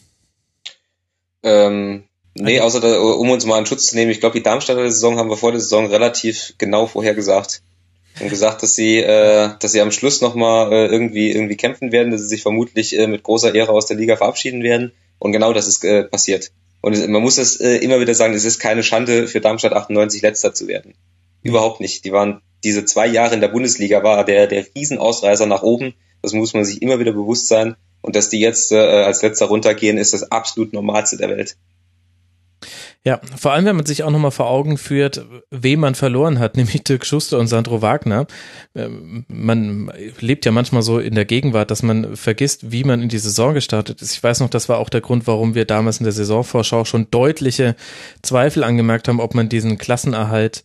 Ähm, 1.43 2.03
nee, 2.33 2.59
außer 2.59 2.81
da, 2.81 2.99
um 2.99 3.29
uns 3.29 3.45
mal 3.45 3.57
in 3.57 3.65
Schutz 3.65 3.85
zu 3.85 3.95
nehmen, 3.95 4.11
ich 4.11 4.19
glaube, 4.19 4.37
die 4.37 4.43
Darmstädter 4.43 4.91
Saison 4.91 5.17
haben 5.17 5.29
wir 5.29 5.37
vor 5.37 5.53
der 5.53 5.61
Saison 5.61 5.85
relativ 5.85 6.53
genau 6.57 6.87
vorhergesagt. 6.87 7.61
Und 8.19 8.27
gesagt, 8.27 8.63
dass 8.63 8.75
sie, 8.75 8.97
äh, 8.97 9.51
dass 9.57 9.71
sie 9.71 9.79
am 9.79 9.93
Schluss 9.93 10.19
nochmal 10.19 10.73
äh, 10.73 10.87
irgendwie, 10.87 11.31
irgendwie 11.31 11.55
kämpfen 11.55 11.93
werden, 11.93 12.11
dass 12.11 12.19
sie 12.19 12.27
sich 12.27 12.41
vermutlich 12.41 12.99
äh, 12.99 13.07
mit 13.07 13.23
großer 13.23 13.55
Ehre 13.55 13.71
aus 13.71 13.85
der 13.85 13.95
Liga 13.95 14.17
verabschieden 14.17 14.61
werden. 14.61 14.91
Und 15.17 15.31
genau 15.31 15.53
das 15.53 15.67
ist 15.67 15.85
äh, 15.85 16.03
passiert. 16.03 16.51
Und 16.81 16.91
es, 16.91 17.07
man 17.07 17.21
muss 17.21 17.37
es 17.37 17.61
äh, 17.61 17.77
immer 17.77 18.01
wieder 18.01 18.13
sagen, 18.13 18.33
es 18.33 18.43
ist 18.43 18.59
keine 18.59 18.83
Schande 18.83 19.29
für 19.29 19.39
Darmstadt 19.39 19.71
98 19.71 20.21
letzter 20.21 20.53
zu 20.53 20.67
werden. 20.67 20.95
Überhaupt 21.43 21.79
nicht. 21.79 22.03
Die 22.03 22.11
waren 22.11 22.41
diese 22.65 22.83
zwei 22.83 23.07
Jahre 23.07 23.35
in 23.35 23.41
der 23.41 23.47
Bundesliga 23.47 24.03
war 24.03 24.25
der, 24.25 24.47
der 24.47 24.65
Riesenausreißer 24.75 25.45
nach 25.45 25.63
oben. 25.63 25.93
Das 26.21 26.33
muss 26.33 26.53
man 26.53 26.65
sich 26.65 26.81
immer 26.81 26.99
wieder 26.99 27.13
bewusst 27.13 27.47
sein. 27.47 27.77
Und 28.01 28.15
dass 28.15 28.29
die 28.29 28.39
jetzt 28.39 28.71
äh, 28.71 28.77
als 28.77 29.21
letzter 29.21 29.45
runtergehen, 29.47 29.97
ist 29.97 30.13
das 30.13 30.31
absolut 30.31 30.73
Normalste 30.73 31.17
der 31.17 31.29
Welt. 31.29 31.55
Ja, 33.03 33.19
vor 33.35 33.51
allem, 33.53 33.65
wenn 33.65 33.75
man 33.75 33.87
sich 33.87 34.03
auch 34.03 34.11
nochmal 34.11 34.29
vor 34.29 34.47
Augen 34.47 34.77
führt, 34.77 35.25
wem 35.49 35.79
man 35.79 35.95
verloren 35.95 36.37
hat, 36.37 36.55
nämlich 36.57 36.83
Dirk 36.83 37.03
Schuster 37.03 37.39
und 37.39 37.47
Sandro 37.47 37.81
Wagner. 37.81 38.27
Ähm, 38.75 39.25
man 39.27 39.91
lebt 40.19 40.45
ja 40.45 40.51
manchmal 40.51 40.83
so 40.83 40.99
in 40.99 41.15
der 41.15 41.25
Gegenwart, 41.25 41.71
dass 41.71 41.81
man 41.81 42.15
vergisst, 42.15 42.71
wie 42.71 42.83
man 42.83 43.01
in 43.01 43.09
die 43.09 43.17
Saison 43.17 43.55
gestartet 43.55 44.03
ist. 44.03 44.13
Ich 44.13 44.23
weiß 44.23 44.41
noch, 44.41 44.51
das 44.51 44.69
war 44.69 44.77
auch 44.77 44.89
der 44.89 45.01
Grund, 45.01 45.25
warum 45.25 45.55
wir 45.55 45.65
damals 45.65 45.97
in 45.97 46.03
der 46.03 46.13
Saisonvorschau 46.13 46.85
schon 46.85 47.09
deutliche 47.09 47.75
Zweifel 48.21 48.63
angemerkt 48.63 49.07
haben, 49.07 49.19
ob 49.19 49.33
man 49.33 49.49
diesen 49.49 49.79
Klassenerhalt 49.79 50.63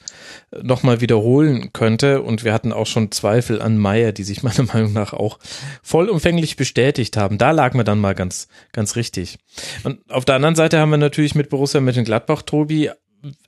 nochmal 0.63 1.01
wiederholen 1.01 1.73
könnte. 1.73 2.23
Und 2.23 2.45
wir 2.45 2.53
hatten 2.53 2.73
auch 2.73 2.87
schon 2.87 3.11
Zweifel 3.13 3.63
an 3.63 3.79
Meier, 3.79 4.13
die 4.13 4.25
sich 4.25 4.43
meiner 4.45 4.65
Meinung 4.65 4.93
nach 4.93 5.13
auch 5.13 5.39
vollumfänglich 5.83 6.57
bestätigt 6.57 7.17
haben. 7.17 7.39
Da 7.39 7.51
lag 7.51 7.75
man 7.75 7.87
dann 7.87 7.99
mal 7.99 8.15
ganz, 8.15 8.49
ganz 8.73 8.97
richtig. 8.97 9.39
Und 9.85 9.99
auf 10.11 10.25
der 10.25 10.37
anderen 10.37 10.55
Seite 10.55 10.79
haben 10.79 10.91
wir 10.91 10.97
natürlich 10.99 11.35
mit 11.35 11.49
Borussia 11.49 11.81
Mönchengladbach 11.81 12.27
Gladbach, 12.27 12.43
Tobi, 12.43 12.91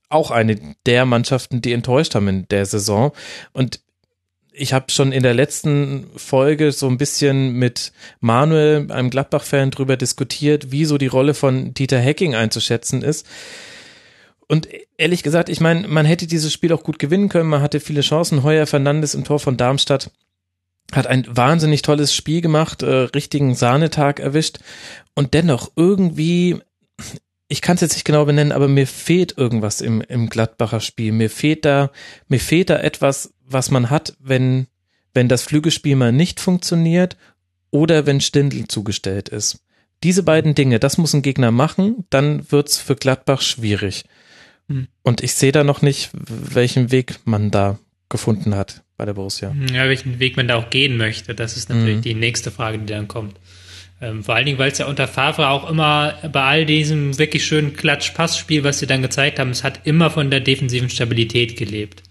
auch 0.08 0.30
eine 0.30 0.58
der 0.86 1.04
Mannschaften, 1.04 1.60
die 1.60 1.72
enttäuscht 1.72 2.14
haben 2.14 2.28
in 2.28 2.48
der 2.48 2.66
Saison. 2.66 3.12
Und 3.52 3.80
ich 4.52 4.72
habe 4.72 4.90
schon 4.90 5.12
in 5.12 5.22
der 5.22 5.34
letzten 5.34 6.06
Folge 6.16 6.72
so 6.72 6.88
ein 6.88 6.98
bisschen 6.98 7.52
mit 7.52 7.92
Manuel, 8.20 8.90
einem 8.90 9.10
Gladbach-Fan, 9.10 9.70
drüber 9.70 9.96
diskutiert, 9.96 10.72
wie 10.72 10.84
so 10.84 10.98
die 10.98 11.06
Rolle 11.06 11.34
von 11.34 11.74
Dieter 11.74 11.98
Hecking 11.98 12.34
einzuschätzen 12.34 13.02
ist. 13.02 13.26
Und 14.48 14.66
ehrlich 14.96 15.22
gesagt, 15.22 15.50
ich 15.50 15.60
meine, 15.60 15.86
man 15.86 16.06
hätte 16.06 16.26
dieses 16.26 16.52
Spiel 16.52 16.72
auch 16.72 16.82
gut 16.82 16.98
gewinnen 16.98 17.28
können. 17.28 17.50
Man 17.50 17.60
hatte 17.60 17.80
viele 17.80 18.00
Chancen. 18.00 18.42
Heuer 18.42 18.66
Fernandes 18.66 19.14
im 19.14 19.24
Tor 19.24 19.38
von 19.38 19.58
Darmstadt 19.58 20.10
hat 20.92 21.06
ein 21.06 21.24
wahnsinnig 21.28 21.82
tolles 21.82 22.14
Spiel 22.14 22.40
gemacht, 22.40 22.82
äh, 22.82 22.86
richtigen 22.86 23.54
Sahnetag 23.54 24.20
erwischt. 24.20 24.58
Und 25.14 25.34
dennoch 25.34 25.70
irgendwie, 25.76 26.60
ich 27.48 27.60
kann 27.60 27.74
es 27.74 27.82
jetzt 27.82 27.92
nicht 27.92 28.06
genau 28.06 28.24
benennen, 28.24 28.52
aber 28.52 28.68
mir 28.68 28.86
fehlt 28.86 29.36
irgendwas 29.36 29.82
im, 29.82 30.00
im 30.00 30.30
Gladbacher 30.30 30.80
Spiel. 30.80 31.12
Mir 31.12 31.28
fehlt 31.28 31.66
da, 31.66 31.90
mir 32.28 32.40
fehlt 32.40 32.70
da 32.70 32.78
etwas, 32.78 33.34
was 33.44 33.70
man 33.70 33.90
hat, 33.90 34.16
wenn, 34.18 34.66
wenn 35.12 35.28
das 35.28 35.42
Flügelspiel 35.42 35.94
mal 35.94 36.12
nicht 36.12 36.40
funktioniert 36.40 37.18
oder 37.70 38.06
wenn 38.06 38.22
Stindl 38.22 38.66
zugestellt 38.66 39.28
ist. 39.28 39.60
Diese 40.04 40.22
beiden 40.22 40.54
Dinge, 40.54 40.78
das 40.78 40.96
muss 40.96 41.12
ein 41.12 41.22
Gegner 41.22 41.50
machen, 41.50 42.06
dann 42.08 42.50
wird's 42.50 42.78
für 42.78 42.96
Gladbach 42.96 43.42
schwierig. 43.42 44.04
Hm. 44.68 44.88
Und 45.02 45.22
ich 45.22 45.34
sehe 45.34 45.52
da 45.52 45.64
noch 45.64 45.82
nicht, 45.82 46.10
welchen 46.12 46.90
Weg 46.90 47.20
man 47.24 47.50
da 47.50 47.78
gefunden 48.08 48.54
hat 48.54 48.82
bei 48.96 49.04
der 49.04 49.14
Borussia. 49.14 49.54
Ja, 49.72 49.88
welchen 49.88 50.18
Weg 50.18 50.36
man 50.36 50.48
da 50.48 50.56
auch 50.56 50.70
gehen 50.70 50.96
möchte, 50.96 51.34
das 51.34 51.56
ist 51.56 51.68
natürlich 51.68 51.98
mhm. 51.98 52.02
die 52.02 52.14
nächste 52.14 52.50
Frage, 52.50 52.78
die 52.78 52.86
dann 52.86 53.08
kommt. 53.08 53.36
Ähm, 54.00 54.22
vor 54.22 54.34
allen 54.34 54.46
Dingen, 54.46 54.58
weil 54.58 54.70
es 54.70 54.78
ja 54.78 54.86
unter 54.86 55.08
Favre 55.08 55.48
auch 55.48 55.68
immer 55.68 56.14
bei 56.32 56.42
all 56.42 56.66
diesem 56.66 57.18
wirklich 57.18 57.44
schönen 57.44 57.74
Klatsch-Pass-Spiel, 57.74 58.64
was 58.64 58.78
sie 58.78 58.86
dann 58.86 59.02
gezeigt 59.02 59.38
haben, 59.38 59.50
es 59.50 59.64
hat 59.64 59.86
immer 59.86 60.10
von 60.10 60.30
der 60.30 60.40
defensiven 60.40 60.88
Stabilität 60.88 61.56
gelebt. 61.56 62.02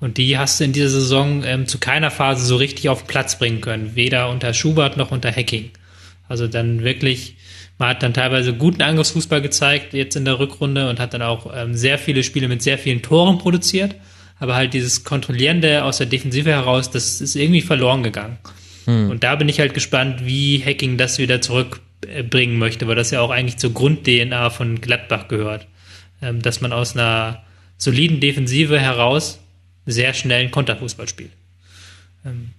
Und 0.00 0.18
die 0.18 0.36
hast 0.36 0.60
du 0.60 0.64
in 0.64 0.72
dieser 0.72 0.90
Saison 0.90 1.42
ähm, 1.44 1.66
zu 1.66 1.78
keiner 1.78 2.10
Phase 2.10 2.44
so 2.44 2.56
richtig 2.56 2.88
auf 2.90 3.02
den 3.02 3.06
Platz 3.06 3.38
bringen 3.38 3.62
können. 3.62 3.92
Weder 3.94 4.28
unter 4.28 4.52
Schubert 4.52 4.96
noch 4.96 5.12
unter 5.12 5.34
Hacking. 5.34 5.70
Also 6.28 6.46
dann 6.46 6.84
wirklich, 6.84 7.36
man 7.78 7.88
hat 7.88 8.02
dann 8.02 8.14
teilweise 8.14 8.54
guten 8.54 8.82
Angriffsfußball 8.82 9.42
gezeigt, 9.42 9.94
jetzt 9.94 10.14
in 10.14 10.24
der 10.24 10.38
Rückrunde 10.38 10.88
und 10.88 11.00
hat 11.00 11.14
dann 11.14 11.22
auch 11.22 11.52
ähm, 11.54 11.74
sehr 11.74 11.98
viele 11.98 12.22
Spiele 12.22 12.48
mit 12.48 12.62
sehr 12.62 12.78
vielen 12.78 13.02
Toren 13.02 13.38
produziert. 13.38 13.96
Aber 14.38 14.54
halt 14.54 14.74
dieses 14.74 15.04
Kontrollierende 15.04 15.84
aus 15.84 15.98
der 15.98 16.06
Defensive 16.06 16.50
heraus, 16.50 16.90
das 16.90 17.20
ist 17.20 17.36
irgendwie 17.36 17.62
verloren 17.62 18.02
gegangen. 18.02 18.38
Hm. 18.84 19.10
Und 19.10 19.24
da 19.24 19.36
bin 19.36 19.48
ich 19.48 19.60
halt 19.60 19.74
gespannt, 19.74 20.24
wie 20.24 20.62
Hacking 20.64 20.98
das 20.98 21.18
wieder 21.18 21.40
zurückbringen 21.40 22.58
möchte, 22.58 22.86
weil 22.86 22.96
das 22.96 23.10
ja 23.10 23.20
auch 23.20 23.30
eigentlich 23.30 23.56
zur 23.56 23.72
Grund-DNA 23.72 24.50
von 24.50 24.80
Gladbach 24.80 25.28
gehört. 25.28 25.66
Ähm, 26.22 26.42
dass 26.42 26.60
man 26.60 26.72
aus 26.72 26.96
einer 26.96 27.42
soliden 27.76 28.20
Defensive 28.20 28.78
heraus 28.78 29.40
sehr 29.86 30.14
schnellen 30.14 30.50
Konterfußball 30.50 31.08
spielt. 31.08 31.32
Ähm, 32.24 32.50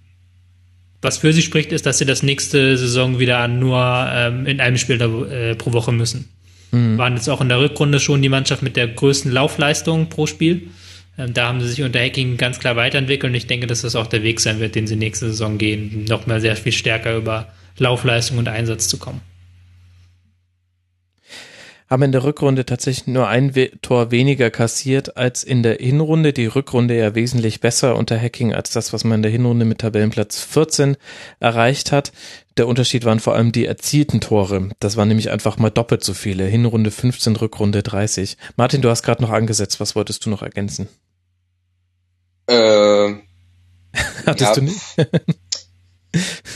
was 1.02 1.18
für 1.18 1.32
sie 1.32 1.42
spricht, 1.42 1.72
ist, 1.72 1.86
dass 1.86 1.98
sie 1.98 2.06
das 2.06 2.22
nächste 2.22 2.76
Saison 2.76 3.18
wieder 3.18 3.46
nur 3.48 3.78
ähm, 4.10 4.46
in 4.46 4.60
einem 4.60 4.78
Spiel 4.78 5.00
äh, 5.00 5.54
pro 5.54 5.72
Woche 5.72 5.92
müssen. 5.92 6.28
Mhm. 6.72 6.98
Waren 6.98 7.14
jetzt 7.14 7.28
auch 7.28 7.40
in 7.40 7.48
der 7.48 7.60
Rückrunde 7.60 8.00
schon 8.00 8.22
die 8.22 8.28
Mannschaft 8.28 8.62
mit 8.62 8.76
der 8.76 8.88
größten 8.88 9.30
Laufleistung 9.30 10.08
pro 10.08 10.26
Spiel. 10.26 10.68
Ähm, 11.18 11.34
da 11.34 11.48
haben 11.48 11.60
sie 11.60 11.68
sich 11.68 11.82
unter 11.82 12.00
Hacking 12.00 12.36
ganz 12.36 12.58
klar 12.58 12.76
weiterentwickelt 12.76 13.30
und 13.30 13.36
ich 13.36 13.46
denke, 13.46 13.66
dass 13.66 13.82
das 13.82 13.96
auch 13.96 14.06
der 14.06 14.22
Weg 14.22 14.40
sein 14.40 14.60
wird, 14.60 14.74
den 14.74 14.86
sie 14.86 14.96
nächste 14.96 15.26
Saison 15.26 15.58
gehen, 15.58 16.04
noch 16.08 16.26
mal 16.26 16.40
sehr 16.40 16.56
viel 16.56 16.72
stärker 16.72 17.16
über 17.16 17.48
Laufleistung 17.78 18.38
und 18.38 18.48
Einsatz 18.48 18.88
zu 18.88 18.98
kommen. 18.98 19.20
Haben 21.88 22.02
in 22.02 22.12
der 22.12 22.24
Rückrunde 22.24 22.66
tatsächlich 22.66 23.06
nur 23.06 23.28
ein 23.28 23.54
Tor 23.80 24.10
weniger 24.10 24.50
kassiert 24.50 25.16
als 25.16 25.44
in 25.44 25.62
der 25.62 25.76
Hinrunde. 25.76 26.32
Die 26.32 26.46
Rückrunde 26.46 26.96
ja 26.96 27.14
wesentlich 27.14 27.60
besser 27.60 27.96
unter 27.96 28.20
Hacking 28.20 28.52
als 28.52 28.70
das, 28.70 28.92
was 28.92 29.04
man 29.04 29.18
in 29.18 29.22
der 29.22 29.30
Hinrunde 29.30 29.64
mit 29.64 29.78
Tabellenplatz 29.78 30.40
14 30.40 30.96
erreicht 31.38 31.92
hat. 31.92 32.12
Der 32.56 32.66
Unterschied 32.66 33.04
waren 33.04 33.20
vor 33.20 33.34
allem 33.34 33.52
die 33.52 33.66
erzielten 33.66 34.20
Tore. 34.20 34.70
Das 34.80 34.96
waren 34.96 35.08
nämlich 35.08 35.30
einfach 35.30 35.58
mal 35.58 35.70
doppelt 35.70 36.02
so 36.02 36.14
viele. 36.14 36.44
Hinrunde 36.44 36.90
15, 36.90 37.36
Rückrunde 37.36 37.82
30. 37.82 38.36
Martin, 38.56 38.82
du 38.82 38.90
hast 38.90 39.02
gerade 39.02 39.22
noch 39.22 39.30
angesetzt. 39.30 39.78
Was 39.78 39.94
wolltest 39.94 40.26
du 40.26 40.30
noch 40.30 40.42
ergänzen? 40.42 40.88
Äh, 42.48 43.14
Hattest 44.26 44.40
ja, 44.40 44.54
du 44.54 44.62
nicht? 44.62 44.80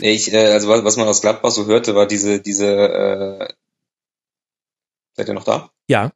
nee, 0.01 0.11
ich, 0.11 0.33
äh, 0.33 0.53
also 0.53 0.69
was, 0.69 0.85
was 0.85 0.97
man 0.97 1.07
aus 1.07 1.21
Gladbach 1.21 1.51
so 1.51 1.67
hörte, 1.67 1.95
war 1.95 2.07
diese, 2.07 2.41
diese, 2.41 2.67
äh, 2.67 3.49
seid 5.21 5.29
ihr 5.29 5.35
noch 5.35 5.45
da? 5.45 5.71
Ja. 5.89 6.13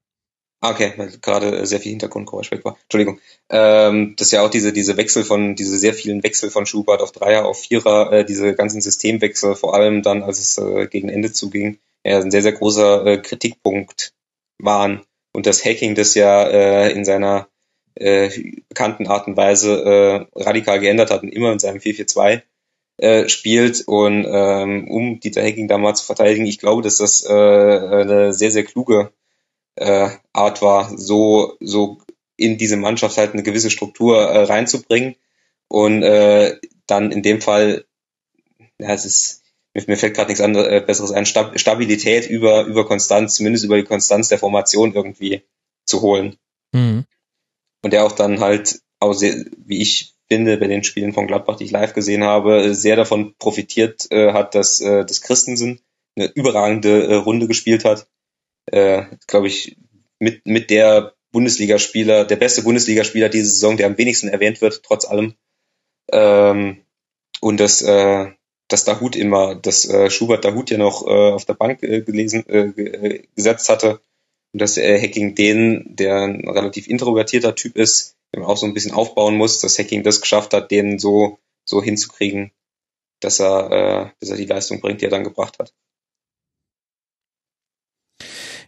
Ah, 0.60 0.70
okay, 0.70 0.94
weil 0.97 1.10
gerade 1.20 1.66
sehr 1.66 1.78
viel 1.78 1.90
Hintergrundgeräusch 1.90 2.51
weg 2.51 2.64
war. 2.64 2.78
Entschuldigung. 2.85 3.20
Ähm, 3.51 4.14
das 4.16 4.28
ist 4.28 4.32
ja 4.32 4.43
auch 4.43 4.48
diese, 4.48 4.72
diese 4.72 4.97
Wechsel 4.97 5.22
von, 5.22 5.56
diese 5.56 5.76
sehr 5.76 5.93
vielen 5.93 6.22
Wechsel 6.22 6.51
von 6.51 6.64
Schubert 6.64 7.02
auf 7.02 7.12
Dreier, 7.12 7.44
auf 7.44 7.60
Vierer, 7.60 8.10
äh, 8.12 8.24
diese 8.24 8.55
ganzen 8.55 8.81
Systemwechsel, 8.81 9.56
vor 9.56 9.74
allem 9.74 10.02
dann, 10.02 10.22
als 10.22 10.39
es 10.39 10.56
äh, 10.56 10.86
gegen 10.86 11.10
Ende 11.10 11.32
zuging, 11.32 11.78
ja, 12.02 12.18
ein 12.18 12.31
sehr, 12.31 12.43
sehr 12.43 12.52
großer 12.52 13.06
äh, 13.06 13.18
Kritikpunkt 13.18 14.14
waren. 14.59 15.02
Und 15.35 15.44
das 15.44 15.64
Hacking, 15.66 15.94
das 15.97 16.14
ja 16.14 16.44
äh, 16.44 16.93
in 16.93 17.05
seiner 17.05 17.48
äh, 17.94 18.31
bekannten 18.68 19.06
Art 19.06 19.26
und 19.26 19.36
Weise 19.36 20.28
äh, 20.35 20.43
radikal 20.43 20.81
geändert 20.81 21.10
hat 21.10 21.22
und 21.22 21.28
immer 21.28 21.52
in 21.52 21.59
seinem 21.59 21.78
4-4-2 21.78 22.40
äh, 22.97 23.29
spielt 23.29 23.83
und 23.87 24.25
ähm, 24.29 24.89
um 24.89 25.21
Dieter 25.21 25.43
Hecking 25.43 25.69
da 25.69 25.79
mal 25.79 25.95
zu 25.95 26.05
verteidigen, 26.05 26.47
ich 26.47 26.59
glaube, 26.59 26.83
dass 26.83 26.99
das 26.99 27.25
äh, 27.25 27.33
eine 27.33 28.33
sehr, 28.33 28.51
sehr 28.51 28.65
kluge 28.65 29.12
äh, 29.77 30.11
Art 30.33 30.62
war, 30.62 30.97
so, 30.97 31.57
so 31.61 31.99
in 32.37 32.59
diese 32.59 32.77
Mannschaft 32.77 33.16
halt 33.16 33.33
eine 33.33 33.43
gewisse 33.43 33.71
Struktur 33.71 34.21
äh, 34.21 34.45
reinzubringen. 34.45 35.16
Und 35.69 36.03
äh, 36.03 36.59
dann 36.87 37.11
in 37.12 37.23
dem 37.23 37.41
Fall, 37.41 37.85
ja, 38.79 38.93
es 38.93 39.05
ist, 39.05 39.43
mir, 39.73 39.85
mir 39.87 39.97
fällt 39.97 40.15
gerade 40.15 40.29
nichts 40.29 40.43
anderes 40.43 40.69
äh, 40.69 40.81
Besseres 40.81 41.11
ein, 41.11 41.27
Stab 41.27 41.59
Stabilität 41.59 42.29
über, 42.29 42.65
über 42.65 42.87
Konstanz, 42.87 43.35
zumindest 43.35 43.65
über 43.65 43.77
die 43.77 43.85
Konstanz 43.85 44.29
der 44.29 44.39
Formation 44.39 44.95
irgendwie 44.95 45.43
zu 45.85 46.03
holen. 46.03 46.37
Mhm. 46.73 47.07
Und 47.83 47.93
der 47.93 48.05
auch 48.05 48.12
dann 48.12 48.41
halt 48.41 48.81
auch 49.01 49.12
sehr, 49.15 49.45
wie 49.57 49.81
ich 49.81 50.14
finde, 50.28 50.56
bei 50.56 50.66
den 50.66 50.84
Spielen 50.84 51.12
von 51.12 51.26
Gladbach, 51.26 51.56
die 51.56 51.64
ich 51.64 51.70
live 51.70 51.94
gesehen 51.94 52.24
habe, 52.24 52.74
sehr 52.74 52.96
davon 52.96 53.34
profitiert 53.38 54.10
äh, 54.10 54.32
hat, 54.32 54.55
dass, 54.55 54.80
äh, 54.80 55.05
das 55.05 55.20
Christensen 55.20 55.80
eine 56.16 56.26
überragende 56.34 57.06
äh, 57.06 57.14
Runde 57.16 57.46
gespielt 57.46 57.84
hat. 57.84 58.06
Äh, 58.66 59.05
Glaube 59.26 59.48
ich, 59.48 59.76
mit, 60.18 60.46
mit 60.46 60.70
der 60.70 61.14
Bundesligaspieler, 61.32 62.24
der 62.24 62.36
beste 62.36 62.62
Bundesligaspieler 62.62 63.28
diese 63.28 63.51
Saison, 63.51 63.76
der 63.76 63.86
am 63.86 63.98
wenigsten 63.98 64.28
erwähnt 64.28 64.60
wird, 64.60 64.82
trotz 64.84 65.05
allem. 65.05 65.34
Ähm, 66.12 66.84
und 67.40 67.59
dass, 67.59 67.82
äh, 67.82 68.26
dass 68.68 68.84
Dahut 68.84 69.16
immer, 69.16 69.55
dass 69.55 69.84
äh, 69.84 70.10
Schubert 70.10 70.44
Dahut 70.44 70.70
ja 70.70 70.78
noch 70.78 71.06
äh, 71.06 71.32
auf 71.32 71.44
der 71.44 71.55
Bank 71.55 71.82
äh, 71.82 72.02
gelesen, 72.02 72.48
äh, 72.48 72.68
äh 72.68 73.22
gesetzt 73.34 73.68
hatte 73.68 74.01
und 74.52 74.62
dass 74.62 74.78
äh, 74.78 75.01
Hacking 75.01 75.34
den, 75.34 75.96
der 75.96 76.22
ein 76.22 76.48
relativ 76.48 76.86
introvertierter 76.86 77.55
Typ 77.55 77.76
ist, 77.76 78.16
man 78.39 78.48
auch 78.48 78.56
so 78.56 78.66
ein 78.66 78.74
bisschen 78.74 78.93
aufbauen 78.93 79.36
muss, 79.36 79.61
dass 79.61 79.78
Hacking 79.78 80.02
das 80.02 80.20
geschafft 80.20 80.55
hat, 80.55 80.70
den 80.70 80.98
so, 80.98 81.39
so 81.65 81.82
hinzukriegen, 81.82 82.52
dass 83.20 83.40
er, 83.40 83.70
äh, 83.70 84.11
dass 84.20 84.31
er 84.31 84.36
die 84.36 84.47
Leistung 84.47 84.81
bringt, 84.81 85.01
die 85.01 85.06
er 85.06 85.11
dann 85.11 85.24
gebracht 85.24 85.59
hat. 85.59 85.73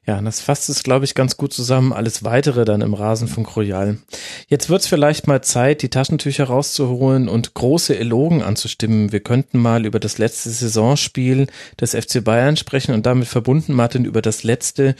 Ja, 0.07 0.21
das 0.21 0.41
fasst 0.41 0.69
es, 0.69 0.85
glaube 0.85 1.05
ich, 1.05 1.17
ganz 1.17 1.37
gut 1.37 1.53
zusammen. 1.53 1.93
Alles 1.93 2.23
weitere 2.23 2.65
dann 2.65 2.81
im 2.81 2.95
Rasenfunk 2.95 3.57
Royal. 3.57 3.99
Jetzt 4.47 4.69
wird's 4.69 4.87
vielleicht 4.87 5.27
mal 5.27 5.43
Zeit, 5.43 5.83
die 5.83 5.89
Taschentücher 5.89 6.45
rauszuholen 6.45 7.29
und 7.29 7.55
große 7.55 7.99
Elogen 7.99 8.41
anzustimmen. 8.41 9.11
Wir 9.11 9.19
könnten 9.19 9.59
mal 9.59 9.85
über 9.85 9.99
das 9.99 10.19
letzte 10.19 10.51
Saisonspiel 10.51 11.49
des 11.81 11.97
FC 11.97 12.23
Bayern 12.23 12.57
sprechen 12.57 12.95
und 12.95 13.05
damit 13.05 13.27
verbunden, 13.27 13.73
Martin, 13.73 14.05
über 14.05 14.23
das 14.23 14.45
letzte 14.45 14.95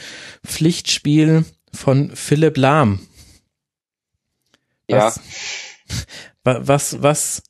Pflichtspiel 0.45 1.45
von 1.71 2.13
Philipp 2.13 2.57
Lahm. 2.57 2.99
Was, 4.87 5.19
ja. 6.43 6.67
Was, 6.67 7.01
was, 7.01 7.43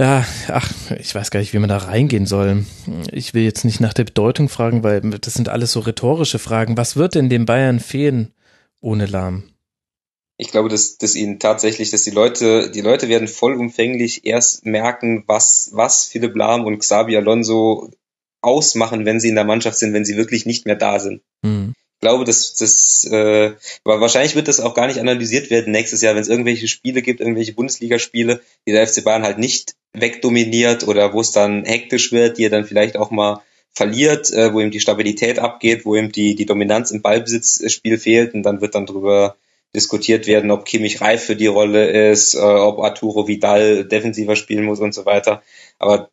ja, 0.00 0.24
ach, 0.48 0.72
ich 0.98 1.14
weiß 1.14 1.30
gar 1.30 1.40
nicht, 1.40 1.52
wie 1.52 1.58
man 1.58 1.68
da 1.68 1.76
reingehen 1.76 2.24
soll. 2.24 2.64
Ich 3.12 3.34
will 3.34 3.42
jetzt 3.42 3.66
nicht 3.66 3.80
nach 3.80 3.92
der 3.92 4.04
Bedeutung 4.04 4.48
fragen, 4.48 4.82
weil 4.82 5.02
das 5.02 5.34
sind 5.34 5.50
alles 5.50 5.72
so 5.72 5.80
rhetorische 5.80 6.38
Fragen. 6.38 6.78
Was 6.78 6.96
wird 6.96 7.14
denn 7.14 7.28
dem 7.28 7.44
Bayern 7.44 7.80
fehlen 7.80 8.32
ohne 8.80 9.04
Lahm? 9.04 9.42
Ich 10.38 10.50
glaube, 10.50 10.70
dass, 10.70 10.96
dass 10.96 11.16
ihnen 11.16 11.38
tatsächlich, 11.38 11.90
dass 11.90 12.02
die 12.02 12.12
Leute, 12.12 12.70
die 12.70 12.80
Leute 12.80 13.10
werden 13.10 13.28
vollumfänglich 13.28 14.24
erst 14.24 14.64
merken, 14.64 15.24
was, 15.26 15.68
was 15.74 16.06
Philipp 16.06 16.34
Lahm 16.34 16.64
und 16.64 16.78
Xabi 16.78 17.14
Alonso 17.18 17.90
ausmachen, 18.40 19.04
wenn 19.04 19.20
sie 19.20 19.28
in 19.28 19.34
der 19.34 19.44
Mannschaft 19.44 19.76
sind, 19.76 19.92
wenn 19.92 20.06
sie 20.06 20.16
wirklich 20.16 20.46
nicht 20.46 20.64
mehr 20.64 20.76
da 20.76 20.98
sind. 20.98 21.20
Mhm 21.42 21.74
glaube, 22.00 22.24
dass 22.24 22.54
das 22.54 23.04
äh, 23.10 23.52
wahrscheinlich 23.84 24.34
wird 24.34 24.48
das 24.48 24.60
auch 24.60 24.74
gar 24.74 24.86
nicht 24.86 25.00
analysiert 25.00 25.50
werden 25.50 25.72
nächstes 25.72 26.02
Jahr, 26.02 26.14
wenn 26.14 26.22
es 26.22 26.28
irgendwelche 26.28 26.68
Spiele 26.68 27.02
gibt, 27.02 27.20
irgendwelche 27.20 27.52
Bundesligaspiele, 27.52 28.40
die 28.66 28.72
der 28.72 28.86
FC 28.86 29.04
Bayern 29.04 29.22
halt 29.22 29.38
nicht 29.38 29.74
wegdominiert 29.92 30.86
oder 30.88 31.12
wo 31.12 31.20
es 31.20 31.32
dann 31.32 31.64
hektisch 31.64 32.12
wird, 32.12 32.38
die 32.38 32.44
er 32.44 32.50
dann 32.50 32.64
vielleicht 32.64 32.96
auch 32.96 33.10
mal 33.10 33.42
verliert, 33.72 34.30
äh, 34.32 34.52
wo 34.52 34.60
ihm 34.60 34.70
die 34.70 34.80
Stabilität 34.80 35.38
abgeht, 35.38 35.84
wo 35.84 35.94
ihm 35.94 36.10
die 36.10 36.34
die 36.34 36.46
Dominanz 36.46 36.90
im 36.90 37.02
Ballbesitzspiel 37.02 37.98
fehlt 37.98 38.34
und 38.34 38.42
dann 38.42 38.60
wird 38.60 38.74
dann 38.74 38.86
drüber 38.86 39.36
diskutiert 39.74 40.26
werden, 40.26 40.50
ob 40.50 40.64
Kimmich 40.64 41.00
reif 41.00 41.24
für 41.24 41.36
die 41.36 41.46
Rolle 41.46 42.10
ist, 42.10 42.34
äh, 42.34 42.38
ob 42.38 42.80
Arturo 42.80 43.28
Vidal 43.28 43.84
defensiver 43.84 44.36
spielen 44.36 44.64
muss 44.64 44.80
und 44.80 44.94
so 44.94 45.06
weiter. 45.06 45.42
Aber 45.78 46.10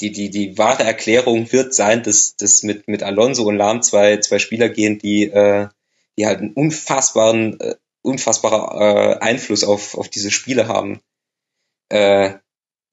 die, 0.00 0.12
die, 0.12 0.30
die 0.30 0.58
wahre 0.58 0.84
Erklärung 0.84 1.50
wird 1.52 1.74
sein, 1.74 2.02
dass, 2.02 2.36
dass 2.36 2.62
mit, 2.62 2.88
mit 2.88 3.02
Alonso 3.02 3.44
und 3.44 3.56
Lahm 3.56 3.82
zwei, 3.82 4.18
zwei 4.18 4.38
Spieler 4.38 4.68
gehen, 4.68 4.98
die, 4.98 5.24
äh, 5.24 5.68
die 6.16 6.26
halt 6.26 6.40
einen 6.40 6.52
unfassbaren, 6.52 7.60
äh, 7.60 7.74
unfassbarer 8.02 8.80
äh, 8.80 9.18
Einfluss 9.20 9.64
auf, 9.64 9.96
auf 9.96 10.08
diese 10.08 10.30
Spiele 10.30 10.68
haben. 10.68 11.00
Äh, 11.88 12.34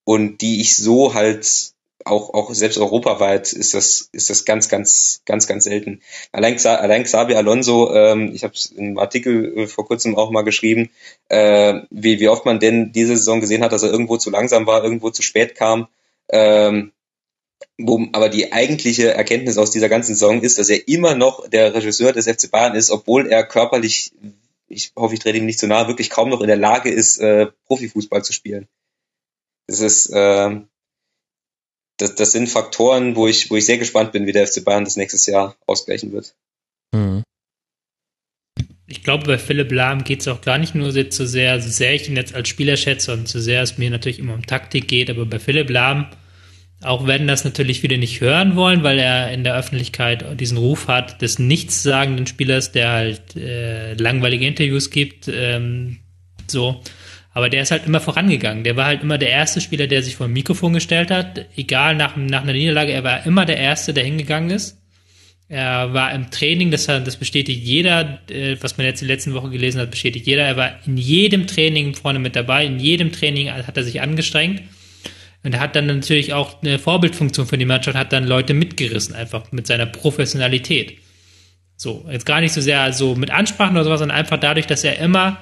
und 0.03 0.41
die 0.41 0.61
ich 0.61 0.75
so 0.75 1.13
halt 1.13 1.73
auch, 2.05 2.33
auch 2.33 2.53
selbst 2.53 2.77
europaweit 2.77 3.51
ist 3.53 3.73
das, 3.73 4.09
ist 4.11 4.29
das 4.29 4.45
ganz, 4.45 4.69
ganz, 4.69 5.21
ganz, 5.25 5.47
ganz 5.47 5.65
selten. 5.65 6.01
Allein, 6.31 6.57
allein 6.65 7.03
Xabi 7.03 7.35
Alonso, 7.35 7.93
ähm, 7.93 8.31
ich 8.33 8.43
habe 8.43 8.53
es 8.53 8.67
im 8.67 8.97
Artikel 8.97 9.57
äh, 9.57 9.67
vor 9.67 9.85
kurzem 9.85 10.15
auch 10.15 10.31
mal 10.31 10.43
geschrieben, 10.43 10.89
äh, 11.29 11.81
wie, 11.89 12.19
wie 12.19 12.29
oft 12.29 12.45
man 12.45 12.59
denn 12.59 12.91
diese 12.91 13.17
Saison 13.17 13.41
gesehen 13.41 13.63
hat, 13.63 13.71
dass 13.71 13.83
er 13.83 13.91
irgendwo 13.91 14.17
zu 14.17 14.29
langsam 14.29 14.65
war, 14.67 14.83
irgendwo 14.83 15.09
zu 15.09 15.21
spät 15.21 15.55
kam. 15.55 15.87
Ähm, 16.29 16.91
wo, 17.77 18.07
aber 18.13 18.29
die 18.29 18.51
eigentliche 18.53 19.13
Erkenntnis 19.13 19.57
aus 19.57 19.71
dieser 19.71 19.89
ganzen 19.89 20.13
Saison 20.15 20.41
ist, 20.41 20.57
dass 20.57 20.69
er 20.69 20.87
immer 20.87 21.15
noch 21.15 21.47
der 21.47 21.73
Regisseur 21.73 22.13
des 22.13 22.27
FC 22.27 22.49
Bayern 22.49 22.75
ist, 22.75 22.89
obwohl 22.89 23.27
er 23.27 23.43
körperlich, 23.43 24.11
ich 24.67 24.91
hoffe, 24.95 25.13
ich 25.13 25.19
trete 25.19 25.37
ihm 25.37 25.45
nicht 25.45 25.59
zu 25.59 25.67
nahe, 25.67 25.87
wirklich 25.87 26.09
kaum 26.09 26.29
noch 26.29 26.41
in 26.41 26.47
der 26.47 26.57
Lage 26.57 26.89
ist, 26.89 27.17
äh, 27.19 27.47
Profifußball 27.65 28.23
zu 28.23 28.33
spielen. 28.33 28.67
Das 29.67 29.79
ist, 29.79 30.07
äh, 30.07 30.61
das, 31.97 32.15
das 32.15 32.31
sind 32.31 32.47
Faktoren, 32.47 33.15
wo 33.15 33.27
ich, 33.27 33.49
wo 33.49 33.55
ich 33.55 33.65
sehr 33.65 33.77
gespannt 33.77 34.11
bin, 34.11 34.25
wie 34.25 34.31
der 34.31 34.47
FC 34.47 34.63
Bayern 34.63 34.85
das 34.85 34.95
nächstes 34.95 35.25
Jahr 35.25 35.55
ausgleichen 35.65 36.11
wird. 36.11 36.35
Mhm. 36.93 37.23
Ich 38.89 39.03
glaube, 39.03 39.25
bei 39.25 39.37
Philipp 39.37 39.71
Lahm 39.71 40.05
geht 40.05 40.21
es 40.21 40.27
auch 40.29 40.41
gar 40.41 40.57
nicht 40.57 40.73
nur 40.73 40.91
so 40.91 41.25
sehr, 41.25 41.59
so 41.61 41.69
sehr 41.69 41.93
ich 41.93 42.07
ihn 42.07 42.15
jetzt 42.15 42.33
als 42.33 42.47
Spieler 42.47 42.77
schätze 42.77 43.11
und 43.11 43.27
so 43.27 43.39
sehr 43.39 43.61
es 43.61 43.77
mir 43.77 43.89
natürlich 43.89 44.19
immer 44.19 44.33
um 44.33 44.45
Taktik 44.45 44.87
geht, 44.87 45.09
aber 45.09 45.25
bei 45.25 45.39
Philipp 45.39 45.69
Lahm, 45.69 46.07
auch 46.83 47.07
wenn 47.07 47.27
das 47.27 47.43
natürlich 47.43 47.81
viele 47.81 47.97
nicht 47.97 48.21
hören 48.21 48.55
wollen, 48.55 48.83
weil 48.83 48.99
er 48.99 49.31
in 49.31 49.43
der 49.43 49.55
Öffentlichkeit 49.55 50.39
diesen 50.39 50.57
Ruf 50.57 50.87
hat 50.87 51.21
des 51.21 51.39
nichtssagenden 51.39 52.27
Spielers, 52.27 52.71
der 52.71 52.91
halt 52.91 53.35
äh, 53.35 53.93
langweilige 53.95 54.45
Interviews 54.45 54.91
gibt, 54.91 55.27
ähm, 55.27 55.97
so. 56.47 56.81
Aber 57.33 57.49
der 57.49 57.61
ist 57.61 57.71
halt 57.71 57.85
immer 57.85 57.99
vorangegangen. 57.99 58.63
Der 58.63 58.75
war 58.75 58.85
halt 58.85 59.03
immer 59.03 59.17
der 59.19 59.29
erste 59.29 59.61
Spieler, 59.61 59.85
der 59.85 60.01
sich 60.01 60.15
vor 60.15 60.27
dem 60.27 60.33
Mikrofon 60.33 60.73
gestellt 60.73 61.11
hat. 61.11 61.45
Egal 61.55 61.95
nach, 61.95 62.15
nach 62.15 62.41
einer 62.41 62.53
Niederlage, 62.53 62.91
er 62.91 63.03
war 63.03 63.25
immer 63.27 63.45
der 63.45 63.57
Erste, 63.57 63.93
der 63.93 64.03
hingegangen 64.03 64.49
ist. 64.49 64.81
Er 65.49 65.93
war 65.93 66.11
im 66.13 66.29
Training, 66.29 66.71
das, 66.71 66.87
das 66.87 67.15
bestätigt 67.15 67.63
jeder, 67.63 68.19
äh, 68.29 68.57
was 68.59 68.77
man 68.77 68.85
jetzt 68.85 69.01
die 69.01 69.05
letzten 69.05 69.33
Woche 69.33 69.49
gelesen 69.49 69.79
hat, 69.79 69.91
bestätigt 69.91 70.27
jeder. 70.27 70.43
Er 70.43 70.57
war 70.57 70.79
in 70.85 70.97
jedem 70.97 71.47
Training 71.47 71.95
vorne 71.95 72.19
mit 72.19 72.35
dabei, 72.35 72.65
in 72.65 72.79
jedem 72.79 73.11
Training 73.11 73.51
hat 73.51 73.77
er 73.77 73.83
sich 73.83 74.01
angestrengt. 74.01 74.61
Und 75.47 75.53
er 75.53 75.61
hat 75.61 75.77
dann 75.77 75.85
natürlich 75.85 76.33
auch 76.33 76.61
eine 76.61 76.77
Vorbildfunktion 76.77 77.47
für 77.47 77.57
die 77.57 77.63
Mannschaft, 77.63 77.97
hat 77.97 78.11
dann 78.11 78.27
Leute 78.27 78.53
mitgerissen, 78.53 79.15
einfach 79.15 79.49
mit 79.53 79.65
seiner 79.65 79.85
Professionalität. 79.85 80.97
So, 81.77 82.05
jetzt 82.11 82.25
gar 82.25 82.41
nicht 82.41 82.51
so 82.51 82.59
sehr 82.59 82.91
so 82.91 83.15
mit 83.15 83.31
Ansprachen 83.31 83.77
oder 83.77 83.85
sowas, 83.85 83.99
sondern 83.99 84.17
einfach 84.17 84.41
dadurch, 84.41 84.67
dass 84.67 84.83
er 84.83 84.99
immer 84.99 85.37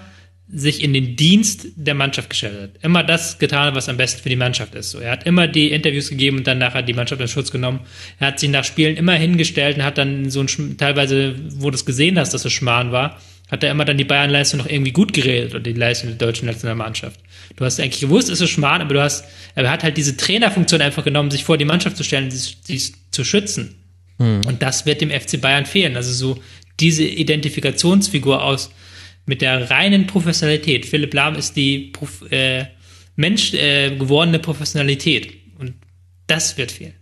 sich 0.48 0.84
in 0.84 0.94
den 0.94 1.16
Dienst 1.16 1.70
der 1.76 1.96
Mannschaft 1.96 2.30
gestellt 2.30 2.62
hat. 2.62 2.84
Immer 2.84 3.04
das 3.04 3.40
getan, 3.40 3.74
was 3.74 3.90
am 3.90 3.98
besten 3.98 4.22
für 4.22 4.30
die 4.30 4.36
Mannschaft 4.36 4.76
ist. 4.76 4.92
So, 4.92 5.00
er 5.00 5.10
hat 5.10 5.26
immer 5.26 5.48
die 5.48 5.72
Interviews 5.72 6.12
gegeben 6.12 6.38
und 6.38 6.46
dann 6.46 6.60
nachher 6.60 6.84
die 6.84 6.94
Mannschaft 6.94 7.20
in 7.20 7.28
Schutz 7.28 7.50
genommen. 7.50 7.80
Er 8.20 8.28
hat 8.28 8.40
sich 8.40 8.52
nach 8.52 8.64
Spielen 8.64 8.98
immer 8.98 9.14
hingestellt 9.14 9.78
und 9.78 9.84
hat 9.84 9.98
dann 9.98 10.30
so 10.30 10.42
ein, 10.42 10.78
teilweise, 10.78 11.34
wo 11.56 11.72
du 11.72 11.76
es 11.76 11.84
gesehen 11.84 12.20
hast, 12.20 12.32
dass 12.36 12.46
es 12.46 12.54
Schmarrn 12.54 12.92
war, 12.92 13.20
hat 13.50 13.64
er 13.64 13.72
immer 13.72 13.86
dann 13.86 13.98
die 13.98 14.04
Bayern-Leistung 14.04 14.60
noch 14.60 14.68
irgendwie 14.68 14.92
gut 14.92 15.14
geredet 15.14 15.52
oder 15.52 15.60
die 15.60 15.74
Leistung 15.74 16.10
der 16.10 16.18
deutschen 16.18 16.48
Nationalmannschaft. 16.48 17.20
Du 17.56 17.64
hast 17.64 17.80
eigentlich 17.80 18.02
gewusst, 18.02 18.30
es 18.30 18.42
ist 18.42 18.50
Schmarrn, 18.50 18.82
aber 18.82 18.94
du 18.94 19.02
hast, 19.02 19.26
er 19.54 19.70
hat 19.70 19.84
halt 19.84 19.98
diese 19.98 20.18
Trainerfunktion 20.18 20.82
einfach 20.82 21.04
genommen, 21.04 21.30
sich 21.30 21.44
vor 21.44 21.58
die 21.58 21.66
Mannschaft 21.66 21.98
zu 21.98 22.04
stellen, 22.04 22.32
sie, 22.32 22.56
sie 22.64 22.94
zu 23.12 23.24
schützen. 23.24 23.76
Hm. 24.18 24.42
Und 24.48 24.62
das 24.62 24.86
wird 24.86 25.02
dem 25.02 25.12
FC 25.12 25.40
Bayern 25.40 25.66
fehlen. 25.66 25.96
Also 25.96 26.12
so 26.12 26.42
diese 26.80 27.04
Identifikationsfigur 27.04 28.44
aus, 28.44 28.72
mit 29.26 29.42
der 29.42 29.70
reinen 29.70 30.08
Professionalität. 30.08 30.86
Philipp 30.86 31.14
Lahm 31.14 31.36
ist 31.36 31.56
die 31.56 31.90
Prof 31.94 32.24
äh, 32.32 32.66
Mensch 33.16 33.54
äh, 33.54 33.96
gewordene 33.96 34.40
Professionalität 34.40 35.34
und 35.58 35.74
das 36.28 36.58
wird 36.58 36.72
fehlen. 36.72 36.94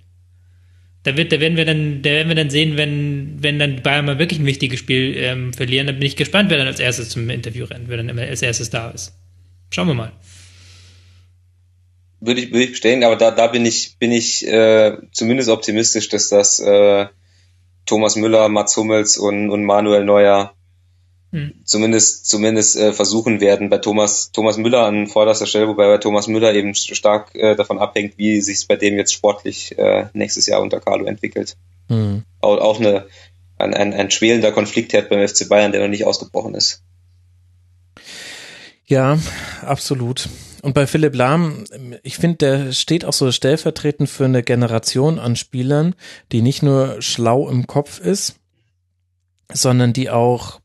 Da, 1.03 1.17
wird, 1.17 1.31
da 1.34 1.39
werden 1.39 1.57
wir 1.57 1.65
dann, 1.65 2.01
da 2.01 2.09
werden 2.11 2.30
wir 2.30 2.35
dann 2.35 2.49
sehen, 2.49 2.77
wenn, 2.77 3.35
wenn 3.41 3.59
dann 3.59 3.81
Bayern 3.81 4.05
mal 4.05 4.19
wirklich 4.19 4.39
ein 4.39 4.45
wichtiges 4.45 4.80
Spiel 4.80 5.15
ähm, 5.17 5.53
verlieren, 5.53 5.88
dann 5.88 5.97
bin 5.97 6.07
ich 6.07 6.15
gespannt, 6.15 6.49
wer 6.49 6.57
dann 6.57 6.67
als 6.67 6.80
erstes 6.80 7.09
zum 7.09 7.30
Interview 7.30 7.65
rennt, 7.65 7.89
wer 7.89 7.97
dann 7.97 8.07
immer 8.09 8.21
als 8.21 8.41
erstes 8.41 8.69
da 8.69 8.89
ist. 8.89 9.13
Schauen 9.69 9.88
wir 9.88 9.95
mal. 9.95 10.13
Würde 12.21 12.39
ich, 12.39 12.51
würde 12.51 12.63
ich 12.63 12.71
bestellen, 12.71 13.03
aber 13.03 13.17
da, 13.17 13.31
da 13.31 13.47
bin 13.47 13.65
ich, 13.65 13.97
bin 13.99 14.13
ich 14.13 14.47
äh, 14.47 14.95
zumindest 15.11 15.49
optimistisch, 15.49 16.07
dass 16.07 16.30
das 16.30 16.61
äh, 16.61 17.07
Thomas 17.85 18.15
Müller, 18.15 18.47
Mats 18.47 18.77
Hummels 18.77 19.17
und, 19.17 19.49
und 19.49 19.65
Manuel 19.65 20.05
Neuer 20.05 20.53
hm. 21.34 21.51
zumindest 21.65 22.30
zumindest 22.30 22.77
äh, 22.77 22.93
versuchen 22.93 23.41
werden 23.41 23.69
bei 23.69 23.80
Thomas 23.80 24.31
Thomas 24.31 24.57
Müller 24.57 24.85
an 24.85 25.07
vorderster 25.07 25.47
Stelle, 25.47 25.68
wobei 25.68 25.88
bei 25.88 25.97
Thomas 25.97 26.27
Müller 26.27 26.53
eben 26.53 26.76
stark 26.76 27.34
äh, 27.34 27.55
davon 27.55 27.80
abhängt, 27.80 28.18
wie 28.18 28.39
sich 28.39 28.57
es 28.57 28.65
bei 28.65 28.76
dem 28.76 28.97
jetzt 28.97 29.14
sportlich 29.14 29.77
äh, 29.77 30.05
nächstes 30.14 30.45
Jahr 30.45 30.61
unter 30.61 30.80
Carlo 30.80 31.05
entwickelt. 31.05 31.57
Mhm. 31.89 32.23
Auch, 32.39 32.60
auch 32.60 32.80
eine 32.80 33.07
ein, 33.57 33.73
ein, 33.73 33.93
ein 33.93 34.11
schwelender 34.11 34.51
Konfliktherd 34.51 35.10
beim 35.10 35.27
FC 35.27 35.47
Bayern, 35.49 35.72
der 35.72 35.81
noch 35.81 35.89
nicht 35.89 36.05
ausgebrochen 36.05 36.55
ist. 36.55 36.84
Ja, 38.85 39.18
absolut. 39.61 40.30
Und 40.61 40.73
bei 40.73 40.88
Philipp 40.88 41.15
Lahm, 41.15 41.65
ich 42.03 42.18
finde, 42.18 42.38
der 42.38 42.72
steht 42.73 43.05
auch 43.05 43.14
so 43.14 43.31
stellvertretend 43.31 44.10
für 44.10 44.26
eine 44.26 44.43
Generation 44.43 45.19
an 45.19 45.35
Spielern, 45.35 45.95
die 46.31 46.41
nicht 46.41 46.64
nur 46.64 47.01
schlau 47.01 47.49
im 47.49 47.68
Kopf 47.68 47.99
ist, 47.99 48.35
sondern 49.51 49.93
die 49.93 50.10
auch 50.10 50.60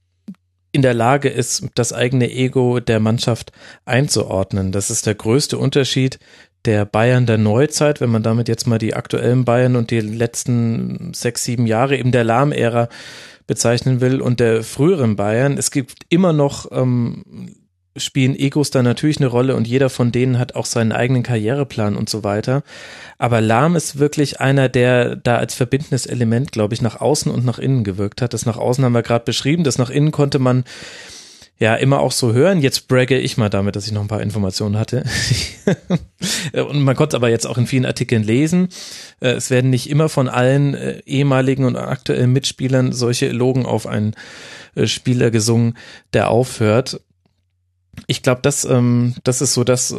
in 0.79 0.83
der 0.83 0.95
Lage 0.95 1.29
ist, 1.29 1.67
das 1.75 1.93
eigene 1.93 2.31
Ego 2.31 2.79
der 2.79 3.01
Mannschaft 3.01 3.51
einzuordnen. 3.85 4.71
Das 4.71 4.91
ist 4.91 5.07
der 5.07 5.17
größte 5.17 5.59
Unterschied 5.59 6.21
der 6.67 6.85
Bayern 6.85 7.27
der 7.27 7.37
Neuzeit, 7.37 8.01
wenn 8.01 8.11
man 8.11 8.23
damit 8.23 8.47
jetzt 8.47 8.69
mal 8.69 8.79
die 8.79 8.95
aktuellen 8.95 9.45
Bayern 9.45 9.75
und 9.75 9.91
die 9.91 9.99
letzten 9.99 11.13
sechs, 11.15 11.43
sieben 11.43 11.67
Jahre 11.67 11.97
eben 11.97 12.13
der 12.13 12.23
Lahm-Ära 12.23 12.89
bezeichnen 13.49 14.01
will 14.01 14.21
und 14.21 14.39
der 14.39 14.63
früheren 14.63 15.17
Bayern. 15.17 15.59
Es 15.59 15.73
gibt 15.73 16.07
immer 16.11 16.33
noch 16.33 16.71
ähm, 16.71 17.57
spielen 17.99 18.35
Egos 18.37 18.70
da 18.70 18.83
natürlich 18.83 19.19
eine 19.19 19.27
Rolle 19.27 19.57
und 19.57 19.66
jeder 19.66 19.91
von 19.91 20.12
denen 20.12 20.39
hat 20.39 20.55
auch 20.55 20.66
seinen 20.66 20.93
eigenen 20.93 21.23
Karriereplan 21.23 21.97
und 21.97 22.09
so 22.09 22.25
weiter. 22.25 22.62
Aber 23.19 23.41
Lahm 23.41 23.77
ist 23.77 23.99
wirklich 23.99 24.41
einer, 24.41 24.69
der 24.69 25.16
da 25.16 25.37
als 25.37 25.55
verbindendes 25.55 26.07
Element, 26.07 26.53
glaube 26.53 26.75
ich, 26.75 26.83
nach 26.83 27.01
außen 27.01 27.31
und 27.31 27.45
nach 27.45 27.59
innen 27.59 27.85
gewirkt 27.85 28.23
hat. 28.23 28.35
Das 28.35 28.47
nach 28.47 28.57
außen 28.57 28.85
haben 28.85 28.93
wir 28.93 29.03
gerade 29.03 29.25
beschrieben, 29.25 29.65
das 29.65 29.79
nach 29.79 29.91
innen 29.91 30.12
konnte 30.12 30.39
man 30.39 30.65
ja 31.59 31.75
immer 31.75 32.01
auch 32.01 32.12
so 32.12 32.33
hören. 32.33 32.61
Jetzt 32.61 32.89
bragge 32.89 33.19
ich 33.19 33.37
mal 33.37 33.49
damit, 33.49 33.75
dass 33.77 33.87
ich 33.87 33.93
noch 33.93 34.03
ein 34.03 34.09
paar 34.09 34.23
Informationen 34.23 34.79
hatte. 34.79 35.05
und 36.53 36.83
man 36.83 36.95
konnte 36.95 37.16
es 37.16 37.20
aber 37.20 37.31
jetzt 37.31 37.47
auch 37.47 37.59
in 37.59 37.66
vielen 37.66 37.87
Artikeln 37.87 38.23
lesen. 38.23 38.69
Äh, 39.20 39.31
es 39.31 39.51
werden 39.51 39.70
nicht 39.70 39.91
immer 39.91 40.09
von 40.09 40.29
allen 40.29 40.75
äh, 40.75 41.03
ehemaligen 41.05 41.65
und 41.65 41.77
aktuellen 41.77 42.33
Mitspielern 42.33 42.93
solche 42.93 43.31
Logen 43.31 43.66
auf 43.66 43.87
einen 43.87 44.15
äh, 44.75 44.87
Spieler 44.87 45.31
gesungen, 45.31 45.77
der 46.12 46.31
aufhört 46.31 47.01
ich 48.07 48.23
glaube, 48.23 48.41
das, 48.43 48.65
ähm, 48.65 49.15
das 49.25 49.41
ist 49.41 49.55
so 49.55 49.65
das, 49.65 49.95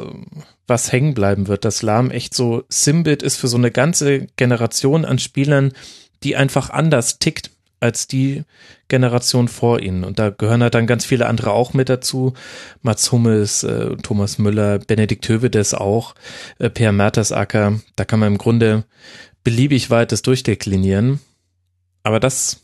was 0.67 0.91
hängen 0.91 1.13
bleiben 1.13 1.47
wird, 1.47 1.65
dass 1.65 1.81
Lahm 1.81 2.11
echt 2.11 2.33
so 2.33 2.63
Simbit 2.69 3.23
ist 3.23 3.37
für 3.37 3.47
so 3.47 3.57
eine 3.57 3.71
ganze 3.71 4.27
Generation 4.35 5.05
an 5.05 5.19
Spielern, 5.19 5.73
die 6.23 6.35
einfach 6.35 6.69
anders 6.69 7.19
tickt 7.19 7.51
als 7.79 8.07
die 8.07 8.43
Generation 8.89 9.47
vor 9.47 9.79
ihnen. 9.79 10.03
Und 10.03 10.19
da 10.19 10.29
gehören 10.29 10.61
halt 10.61 10.75
dann 10.75 10.87
ganz 10.87 11.05
viele 11.05 11.27
andere 11.27 11.51
auch 11.51 11.73
mit 11.73 11.89
dazu. 11.89 12.33
Mats 12.81 13.11
Hummels, 13.11 13.63
äh, 13.63 13.95
Thomas 13.97 14.37
Müller, 14.37 14.79
Benedikt 14.79 15.27
Hövedes 15.29 15.73
auch, 15.73 16.15
äh, 16.57 16.69
Per 16.69 16.91
Mertesacker. 16.91 17.79
Da 17.95 18.05
kann 18.05 18.19
man 18.19 18.33
im 18.33 18.37
Grunde 18.37 18.83
beliebig 19.43 19.89
weit 19.89 20.11
das 20.11 20.21
durchdeklinieren. 20.21 21.19
Aber 22.03 22.19
das 22.19 22.59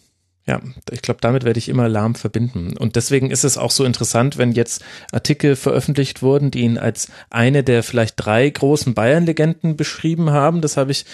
ja, 0.47 0.61
ich 0.91 1.01
glaube, 1.01 1.19
damit 1.21 1.43
werde 1.43 1.57
ich 1.57 1.69
immer 1.69 1.89
lahm 1.89 2.13
verbinden. 2.13 2.77
Und 2.77 2.95
deswegen 2.95 3.31
ist 3.31 3.43
es 3.43 3.57
auch 3.57 3.71
so 3.71 3.83
interessant, 3.83 4.37
wenn 4.37 4.51
jetzt 4.51 4.83
Artikel 5.11 5.55
veröffentlicht 5.55 6.21
wurden, 6.21 6.51
die 6.51 6.61
ihn 6.61 6.77
als 6.77 7.09
eine 7.31 7.63
der 7.63 7.81
vielleicht 7.81 8.13
drei 8.17 8.47
großen 8.47 8.93
Bayern-Legenden 8.93 9.75
beschrieben 9.75 10.29
haben. 10.29 10.61
Das 10.61 10.77
habe 10.77 10.91
ich, 10.91 11.05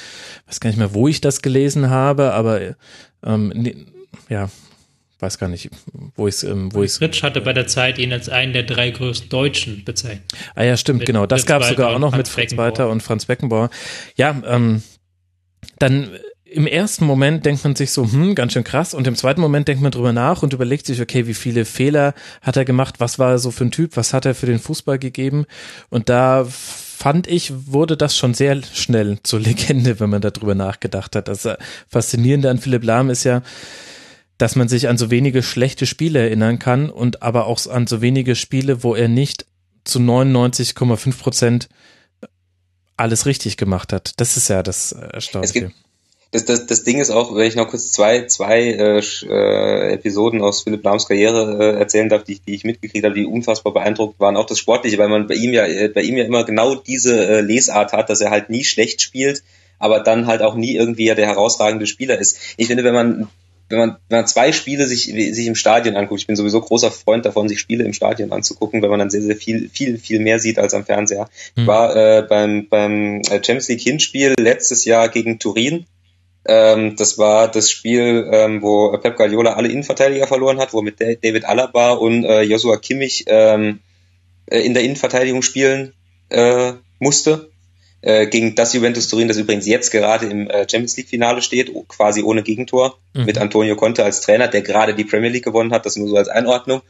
weiß 0.47 0.59
gar 0.59 0.69
nicht 0.69 0.79
mehr, 0.79 0.93
wo 0.93 1.07
ich 1.07 1.21
das 1.21 1.41
gelesen 1.41 1.89
habe, 1.89 2.33
aber 2.33 2.75
ähm, 3.23 3.85
ja, 4.27 4.49
weiß 5.21 5.37
gar 5.37 5.47
nicht, 5.47 5.69
wo 6.15 6.27
ich 6.27 6.35
es, 6.35 6.43
ähm, 6.43 6.73
wo 6.73 6.83
ich 6.83 6.91
Fritsch 6.91 7.23
hatte 7.23 7.39
bei 7.39 7.53
der 7.53 7.67
Zeit 7.67 7.99
ihn 7.99 8.11
als 8.11 8.27
einen 8.27 8.51
der 8.51 8.63
drei 8.63 8.89
größten 8.89 9.29
Deutschen 9.29 9.85
bezeichnet. 9.85 10.23
Ah 10.55 10.63
ja, 10.63 10.75
stimmt, 10.75 10.99
mit 10.99 11.05
genau. 11.07 11.25
Das 11.25 11.45
gab 11.45 11.61
es 11.61 11.69
sogar 11.69 11.95
auch 11.95 11.99
noch 11.99 12.15
mit 12.15 12.27
Fritz 12.27 12.57
Walter 12.57 12.89
und 12.89 13.01
Franz 13.01 13.25
Beckenbauer. 13.25 13.69
Ja, 14.15 14.41
ähm, 14.45 14.83
dann 15.79 16.09
im 16.51 16.67
ersten 16.67 17.05
Moment 17.05 17.45
denkt 17.45 17.63
man 17.63 17.75
sich 17.75 17.91
so, 17.91 18.03
hm, 18.03 18.35
ganz 18.35 18.53
schön 18.53 18.65
krass. 18.65 18.93
Und 18.93 19.07
im 19.07 19.15
zweiten 19.15 19.39
Moment 19.39 19.69
denkt 19.69 19.81
man 19.81 19.91
drüber 19.91 20.11
nach 20.11 20.43
und 20.43 20.51
überlegt 20.51 20.85
sich, 20.85 21.01
okay, 21.01 21.25
wie 21.25 21.33
viele 21.33 21.63
Fehler 21.63 22.13
hat 22.41 22.57
er 22.57 22.65
gemacht? 22.65 22.95
Was 22.99 23.19
war 23.19 23.31
er 23.31 23.39
so 23.39 23.51
für 23.51 23.63
ein 23.63 23.71
Typ? 23.71 23.95
Was 23.95 24.13
hat 24.13 24.25
er 24.25 24.35
für 24.35 24.47
den 24.47 24.59
Fußball 24.59 24.99
gegeben? 24.99 25.45
Und 25.89 26.09
da 26.09 26.45
fand 26.45 27.27
ich, 27.27 27.53
wurde 27.67 27.95
das 27.95 28.17
schon 28.17 28.33
sehr 28.33 28.61
schnell 28.63 29.19
zur 29.23 29.39
Legende, 29.39 29.99
wenn 30.01 30.09
man 30.09 30.21
darüber 30.21 30.53
nachgedacht 30.53 31.15
hat. 31.15 31.29
Das 31.29 31.47
Faszinierende 31.87 32.49
an 32.49 32.59
Philipp 32.59 32.83
Lahm 32.83 33.09
ist 33.09 33.23
ja, 33.23 33.43
dass 34.37 34.57
man 34.57 34.67
sich 34.67 34.89
an 34.89 34.97
so 34.97 35.09
wenige 35.09 35.43
schlechte 35.43 35.85
Spiele 35.85 36.19
erinnern 36.19 36.59
kann 36.59 36.89
und 36.89 37.23
aber 37.23 37.45
auch 37.45 37.65
an 37.67 37.87
so 37.87 38.01
wenige 38.01 38.35
Spiele, 38.35 38.83
wo 38.83 38.93
er 38.93 39.07
nicht 39.07 39.45
zu 39.85 39.99
99,5 39.99 41.17
Prozent 41.17 41.69
alles 42.97 43.25
richtig 43.25 43.55
gemacht 43.55 43.93
hat. 43.93 44.19
Das 44.19 44.35
ist 44.35 44.49
ja 44.49 44.63
das 44.63 44.91
Erstaunliche 44.91 45.71
das, 46.31 46.45
das, 46.45 46.65
das 46.65 46.83
Ding 46.83 46.99
ist 46.99 47.11
auch, 47.11 47.35
wenn 47.35 47.47
ich 47.47 47.57
noch 47.57 47.67
kurz 47.67 47.91
zwei, 47.91 48.25
zwei 48.25 48.61
äh, 48.61 48.99
äh, 48.99 49.93
Episoden 49.93 50.41
aus 50.41 50.63
Philipp 50.63 50.83
Lahms 50.83 51.05
Karriere 51.05 51.57
äh, 51.59 51.79
erzählen 51.79 52.07
darf, 52.07 52.23
die, 52.23 52.39
die 52.39 52.55
ich 52.55 52.63
mitgekriegt 52.63 53.03
habe, 53.03 53.15
die 53.15 53.25
unfassbar 53.25 53.73
beeindruckt 53.73 54.17
waren, 54.21 54.37
auch 54.37 54.45
das 54.45 54.57
Sportliche, 54.57 54.97
weil 54.97 55.09
man 55.09 55.27
bei 55.27 55.35
ihm 55.35 55.51
ja, 55.51 55.65
äh, 55.65 55.89
bei 55.89 56.01
ihm 56.01 56.15
ja 56.15 56.23
immer 56.23 56.45
genau 56.45 56.75
diese 56.75 57.27
äh, 57.27 57.41
Lesart 57.41 57.91
hat, 57.91 58.09
dass 58.09 58.21
er 58.21 58.31
halt 58.31 58.49
nie 58.49 58.63
schlecht 58.63 59.01
spielt, 59.01 59.43
aber 59.77 59.99
dann 59.99 60.25
halt 60.25 60.41
auch 60.41 60.55
nie 60.55 60.73
irgendwie 60.73 61.05
ja 61.05 61.15
der 61.15 61.27
herausragende 61.27 61.85
Spieler 61.85 62.17
ist. 62.17 62.39
Ich 62.55 62.67
finde, 62.67 62.85
wenn 62.85 62.93
man 62.93 63.27
wenn 63.67 63.79
man, 63.79 63.97
wenn 64.09 64.19
man 64.19 64.27
zwei 64.27 64.51
Spiele 64.51 64.85
sich, 64.85 65.05
sich 65.05 65.47
im 65.47 65.55
Stadion 65.55 65.95
anguckt, 65.95 66.19
ich 66.19 66.27
bin 66.27 66.35
sowieso 66.35 66.59
großer 66.59 66.91
Freund 66.91 67.25
davon, 67.25 67.47
sich 67.47 67.59
Spiele 67.59 67.85
im 67.85 67.93
Stadion 67.93 68.33
anzugucken, 68.33 68.81
weil 68.81 68.89
man 68.89 68.99
dann 68.99 69.09
sehr, 69.09 69.21
sehr 69.21 69.37
viel, 69.37 69.69
viel, 69.69 69.97
viel 69.97 70.19
mehr 70.19 70.39
sieht 70.39 70.59
als 70.59 70.73
am 70.73 70.83
Fernseher. 70.83 71.29
Ich 71.55 71.61
hm. 71.61 71.67
war 71.67 71.95
äh, 71.95 72.21
beim, 72.21 72.67
beim 72.67 73.21
Champions 73.23 73.69
League 73.69 73.79
Hinspiel 73.79 74.33
letztes 74.37 74.83
Jahr 74.83 75.07
gegen 75.07 75.39
Turin 75.39 75.85
ähm, 76.45 76.95
das 76.95 77.17
war 77.17 77.49
das 77.49 77.69
Spiel, 77.69 78.29
ähm, 78.31 78.61
wo 78.61 78.97
Pep 78.97 79.15
Guardiola 79.15 79.53
alle 79.53 79.69
Innenverteidiger 79.69 80.27
verloren 80.27 80.59
hat, 80.59 80.73
wo 80.73 80.81
mit 80.81 80.99
David 80.99 81.45
Alaba 81.45 81.91
und 81.91 82.23
äh, 82.23 82.41
Joshua 82.41 82.77
Kimmich 82.77 83.25
ähm, 83.27 83.79
äh, 84.47 84.59
in 84.61 84.73
der 84.73 84.83
Innenverteidigung 84.83 85.41
spielen 85.41 85.93
äh, 86.29 86.73
musste. 86.99 87.51
Äh, 88.03 88.25
gegen 88.25 88.55
das 88.55 88.73
Juventus 88.73 89.09
Turin, 89.09 89.27
das 89.27 89.37
übrigens 89.37 89.67
jetzt 89.67 89.91
gerade 89.91 90.25
im 90.25 90.49
äh, 90.49 90.61
Champions 90.61 90.97
League 90.97 91.09
Finale 91.09 91.43
steht, 91.43 91.71
quasi 91.87 92.23
ohne 92.23 92.41
Gegentor, 92.41 92.97
mhm. 93.13 93.25
mit 93.25 93.37
Antonio 93.37 93.75
Conte 93.75 94.03
als 94.03 94.21
Trainer, 94.21 94.47
der 94.47 94.63
gerade 94.63 94.95
die 94.95 95.03
Premier 95.03 95.29
League 95.29 95.45
gewonnen 95.45 95.71
hat, 95.71 95.85
das 95.85 95.97
nur 95.97 96.07
so 96.07 96.15
als 96.15 96.27
Einordnung 96.27 96.81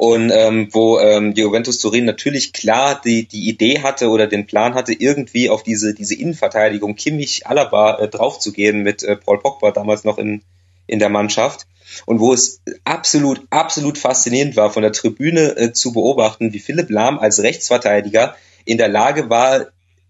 und 0.00 0.30
ähm, 0.30 0.68
wo 0.72 0.98
ähm, 0.98 1.34
Juventus 1.34 1.78
Turin 1.78 2.06
natürlich 2.06 2.54
klar 2.54 2.98
die, 3.04 3.28
die 3.28 3.50
Idee 3.50 3.82
hatte 3.82 4.08
oder 4.08 4.26
den 4.26 4.46
Plan 4.46 4.72
hatte, 4.72 4.94
irgendwie 4.94 5.50
auf 5.50 5.62
diese, 5.62 5.92
diese 5.92 6.14
Innenverteidigung 6.14 6.94
Kimmich 6.94 7.46
Alaba 7.46 7.98
äh, 7.98 8.08
draufzugehen 8.08 8.82
mit 8.82 9.02
äh, 9.02 9.16
Paul 9.16 9.40
Pogba 9.40 9.72
damals 9.72 10.04
noch 10.04 10.16
in, 10.16 10.40
in 10.86 11.00
der 11.00 11.10
Mannschaft. 11.10 11.66
Und 12.06 12.18
wo 12.18 12.32
es 12.32 12.62
absolut, 12.84 13.42
absolut 13.50 13.98
faszinierend 13.98 14.56
war, 14.56 14.70
von 14.70 14.82
der 14.82 14.92
Tribüne 14.92 15.54
äh, 15.58 15.72
zu 15.74 15.92
beobachten, 15.92 16.54
wie 16.54 16.60
Philipp 16.60 16.88
Lahm 16.88 17.18
als 17.18 17.42
Rechtsverteidiger 17.42 18.36
in 18.64 18.78
der 18.78 18.88
Lage 18.88 19.28
war, 19.28 19.66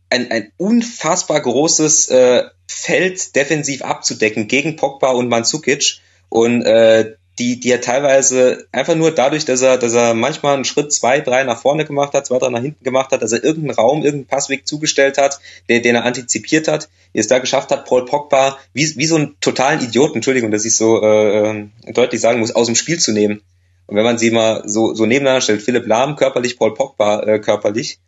ein, 0.08 0.30
ein 0.30 0.52
unfassbar 0.56 1.40
großes 1.40 2.10
äh, 2.10 2.44
Feld 2.68 3.34
defensiv 3.34 3.82
abzudecken 3.82 4.46
gegen 4.46 4.76
Pogba 4.76 5.10
und 5.10 5.28
Mandzukic 5.28 5.98
und 6.28 6.62
äh, 6.62 7.16
die, 7.40 7.58
die 7.58 7.70
er 7.70 7.80
teilweise 7.80 8.66
einfach 8.70 8.94
nur 8.94 9.12
dadurch, 9.12 9.46
dass 9.46 9.62
er, 9.62 9.78
dass 9.78 9.94
er 9.94 10.12
manchmal 10.12 10.54
einen 10.54 10.66
Schritt 10.66 10.92
zwei, 10.92 11.20
drei 11.20 11.42
nach 11.42 11.60
vorne 11.60 11.86
gemacht 11.86 12.12
hat, 12.12 12.26
zwei, 12.26 12.38
drei 12.38 12.50
nach 12.50 12.60
hinten 12.60 12.84
gemacht 12.84 13.12
hat, 13.12 13.22
dass 13.22 13.32
er 13.32 13.42
irgendeinen 13.42 13.74
Raum, 13.74 14.04
irgendeinen 14.04 14.26
Passweg 14.26 14.68
zugestellt 14.68 15.16
hat, 15.16 15.40
den, 15.70 15.82
den 15.82 15.94
er 15.94 16.04
antizipiert 16.04 16.68
hat, 16.68 16.90
es 17.14 17.28
da 17.28 17.38
geschafft 17.38 17.70
hat, 17.70 17.86
Paul 17.86 18.04
Pogba 18.04 18.58
wie, 18.74 18.94
wie 18.96 19.06
so 19.06 19.16
einen 19.16 19.40
totalen 19.40 19.80
Idioten, 19.80 20.16
Entschuldigung, 20.16 20.50
dass 20.50 20.66
ich 20.66 20.76
so 20.76 21.02
äh, 21.02 21.66
deutlich 21.94 22.20
sagen 22.20 22.40
muss, 22.40 22.54
aus 22.54 22.66
dem 22.66 22.76
Spiel 22.76 22.98
zu 22.98 23.12
nehmen. 23.12 23.40
Und 23.86 23.96
wenn 23.96 24.04
man 24.04 24.18
sie 24.18 24.30
mal 24.30 24.62
so, 24.66 24.94
so 24.94 25.06
nebeneinander 25.06 25.40
stellt, 25.40 25.62
Philipp 25.62 25.86
Lahm 25.86 26.16
körperlich, 26.16 26.58
Paul 26.58 26.74
Pogba 26.74 27.22
äh, 27.22 27.38
körperlich, 27.38 27.98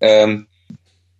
ähm, 0.00 0.48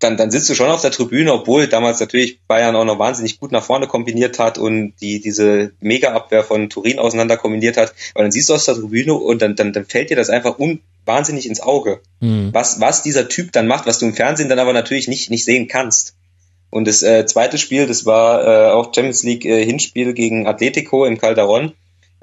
dann, 0.02 0.16
dann 0.16 0.30
sitzt 0.30 0.48
du 0.50 0.54
schon 0.54 0.70
auf 0.70 0.82
der 0.82 0.90
Tribüne, 0.90 1.32
obwohl 1.32 1.68
damals 1.68 2.00
natürlich 2.00 2.40
Bayern 2.46 2.76
auch 2.76 2.84
noch 2.84 2.98
wahnsinnig 2.98 3.38
gut 3.38 3.52
nach 3.52 3.62
vorne 3.62 3.86
kombiniert 3.86 4.38
hat 4.38 4.58
und 4.58 4.94
die 5.00 5.20
diese 5.20 5.72
Mega-Abwehr 5.80 6.42
von 6.42 6.68
Turin 6.68 6.98
auseinander 6.98 7.36
kombiniert 7.36 7.76
hat. 7.76 7.94
Aber 8.14 8.24
dann 8.24 8.32
siehst 8.32 8.48
du 8.48 8.54
aus 8.54 8.64
der 8.64 8.74
Tribüne 8.74 9.14
und 9.14 9.42
dann, 9.42 9.56
dann, 9.56 9.72
dann 9.72 9.84
fällt 9.84 10.10
dir 10.10 10.16
das 10.16 10.30
einfach 10.30 10.58
un 10.58 10.80
wahnsinnig 11.04 11.46
ins 11.46 11.60
Auge, 11.60 12.00
mhm. 12.20 12.50
was, 12.52 12.80
was 12.80 13.02
dieser 13.02 13.28
Typ 13.28 13.52
dann 13.52 13.66
macht, 13.66 13.86
was 13.86 13.98
du 13.98 14.06
im 14.06 14.14
Fernsehen 14.14 14.48
dann 14.48 14.60
aber 14.60 14.72
natürlich 14.72 15.08
nicht, 15.08 15.30
nicht 15.30 15.44
sehen 15.44 15.66
kannst. 15.66 16.14
Und 16.70 16.86
das 16.86 17.02
äh, 17.02 17.26
zweite 17.26 17.58
Spiel, 17.58 17.86
das 17.86 18.06
war 18.06 18.46
äh, 18.46 18.72
auch 18.72 18.94
Champions 18.94 19.22
League 19.24 19.44
äh, 19.44 19.64
Hinspiel 19.64 20.14
gegen 20.14 20.46
Atletico 20.46 21.04
im 21.04 21.18
Calderon 21.18 21.72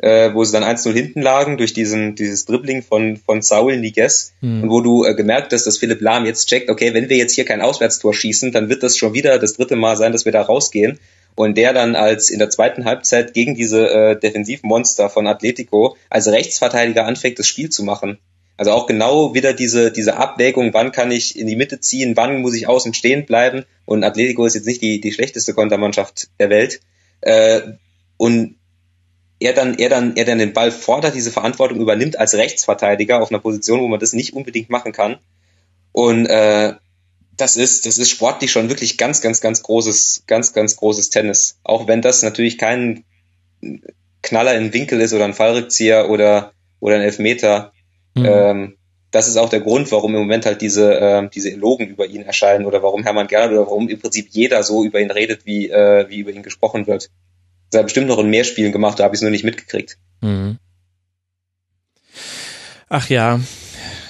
äh, 0.02 0.34
wo 0.34 0.44
sie 0.44 0.54
dann 0.54 0.64
1-0 0.64 0.94
hinten 0.94 1.22
lagen 1.22 1.58
durch 1.58 1.74
diesen, 1.74 2.16
dieses 2.16 2.46
Dribbling 2.46 2.84
von, 2.84 3.18
von 3.18 3.42
Saul 3.42 3.78
Niguez 3.78 4.34
mhm. 4.42 4.64
und 4.64 4.70
wo 4.70 4.82
du 4.82 5.06
äh, 5.06 5.14
gemerkt 5.14 5.52
hast, 5.52 5.66
dass 5.66 5.78
Philipp 5.78 6.02
Lahm 6.02 6.26
jetzt 6.26 6.48
checkt, 6.48 6.70
okay, 6.70 6.94
wenn 6.94 7.10
wir 7.10 7.18
jetzt 7.18 7.36
hier 7.36 7.46
kein 7.46 7.62
Auswärtstor 7.62 8.14
schießen, 8.14 8.52
dann 8.52 8.70
wird 8.70 8.84
das 8.84 8.98
schon 8.98 9.14
wieder 9.14 9.38
das 9.40 9.54
dritte 9.54 9.76
Mal 9.76 9.98
sein, 9.98 10.12
dass 10.12 10.26
wir 10.26 10.32
da 10.32 10.42
rausgehen. 10.42 11.00
Und 11.36 11.58
der 11.58 11.74
dann 11.74 11.96
als 11.96 12.30
in 12.30 12.40
der 12.40 12.50
zweiten 12.50 12.86
Halbzeit 12.86 13.34
gegen 13.34 13.56
diese 13.56 13.90
äh, 13.90 14.20
Defensivmonster 14.20 15.10
von 15.10 15.28
Atletico 15.28 15.96
als 16.10 16.28
Rechtsverteidiger 16.28 17.06
anfängt, 17.06 17.40
das 17.40 17.48
Spiel 17.48 17.70
zu 17.70 17.84
machen. 17.84 18.18
Also 18.58 18.72
auch 18.72 18.88
genau 18.88 19.34
wieder 19.34 19.54
diese, 19.54 19.90
diese 19.90 20.18
Abwägung, 20.18 20.74
wann 20.74 20.92
kann 20.92 21.12
ich 21.12 21.40
in 21.40 21.48
die 21.48 21.56
Mitte 21.56 21.80
ziehen, 21.80 22.18
wann 22.18 22.42
muss 22.42 22.56
ich 22.56 22.68
außen 22.68 22.94
stehen 22.94 23.26
bleiben. 23.26 23.64
Und 23.86 24.04
Atletico 24.04 24.46
ist 24.46 24.56
jetzt 24.56 24.68
nicht 24.68 24.82
die, 24.82 25.00
die 25.00 25.14
schlechteste 25.14 25.54
Kontermannschaft 25.54 26.28
der 26.40 26.50
Welt. 26.50 26.82
Äh, 27.22 27.62
und 28.18 28.59
er 29.40 29.54
dann, 29.54 29.76
er 29.78 29.90
dann, 29.90 30.16
er 30.16 30.26
dann 30.26 30.38
den 30.38 30.54
Ball 30.54 30.72
fordert, 30.72 31.16
diese 31.16 31.32
Verantwortung 31.32 31.80
übernimmt 31.80 32.20
als 32.20 32.34
Rechtsverteidiger 32.34 33.22
auf 33.22 33.32
einer 33.32 33.40
Position, 33.40 33.80
wo 33.80 33.88
man 33.88 34.00
das 34.00 34.14
nicht 34.14 34.34
unbedingt 34.34 34.70
machen 34.70 34.92
kann. 34.92 35.18
Und 35.92 36.26
äh, 36.26 36.74
das 37.38 37.56
ist, 37.56 37.86
das 37.86 37.98
ist 37.98 38.10
sportlich 38.10 38.52
schon 38.52 38.70
wirklich 38.70 38.98
ganz, 38.98 39.22
ganz, 39.22 39.40
ganz 39.40 39.64
großes, 39.64 40.24
ganz, 40.28 40.54
ganz 40.54 40.76
großes 40.76 41.10
Tennis. 41.10 41.58
Auch 41.64 41.88
wenn 41.88 42.02
das 42.02 42.22
natürlich 42.22 42.58
kein 42.58 43.06
Knaller 44.22 44.56
im 44.56 44.74
Winkel 44.74 45.00
ist 45.00 45.14
oder 45.14 45.26
ein 45.26 45.34
Fallrückzieher 45.34 46.10
oder, 46.10 46.52
oder 46.82 46.96
ein 46.96 47.02
Elfmeter. 47.02 47.72
Mhm. 48.16 48.26
Ähm, 48.26 48.76
das 49.12 49.28
ist 49.28 49.38
auch 49.38 49.50
der 49.50 49.62
Grund, 49.62 49.92
warum 49.92 50.14
im 50.14 50.22
Moment 50.22 50.46
halt 50.46 50.62
diese, 50.62 51.00
äh, 51.00 51.30
diese 51.34 51.50
Elogen 51.50 51.88
über 51.88 52.06
ihn 52.06 52.22
erscheinen 52.22 52.66
oder 52.66 52.84
warum 52.84 53.04
Hermann 53.04 53.28
Gerland 53.28 53.54
oder 53.54 53.62
warum 53.62 53.90
im 53.90 54.00
Prinzip 54.00 54.28
jeder 54.32 54.62
so 54.64 54.84
über 54.84 55.00
ihn 55.00 55.10
redet, 55.10 55.46
wie, 55.46 55.70
äh, 55.70 56.08
wie 56.10 56.20
über 56.20 56.32
ihn 56.32 56.44
gesprochen 56.44 56.86
wird. 56.86 57.10
Das 57.70 57.80
hat 57.80 57.86
bestimmt 57.86 58.08
noch 58.08 58.20
in 58.20 58.30
mehr 58.30 58.44
Spielen 58.44 58.72
gemacht, 58.72 59.00
da 59.00 59.04
habe 59.04 59.16
ich 59.16 59.20
es 59.20 59.22
nur 59.22 59.32
nicht 59.32 59.44
mitgekriegt. 59.44 59.98
Mhm. 60.22 60.58
Ach 62.90 63.10
ja, 63.10 63.40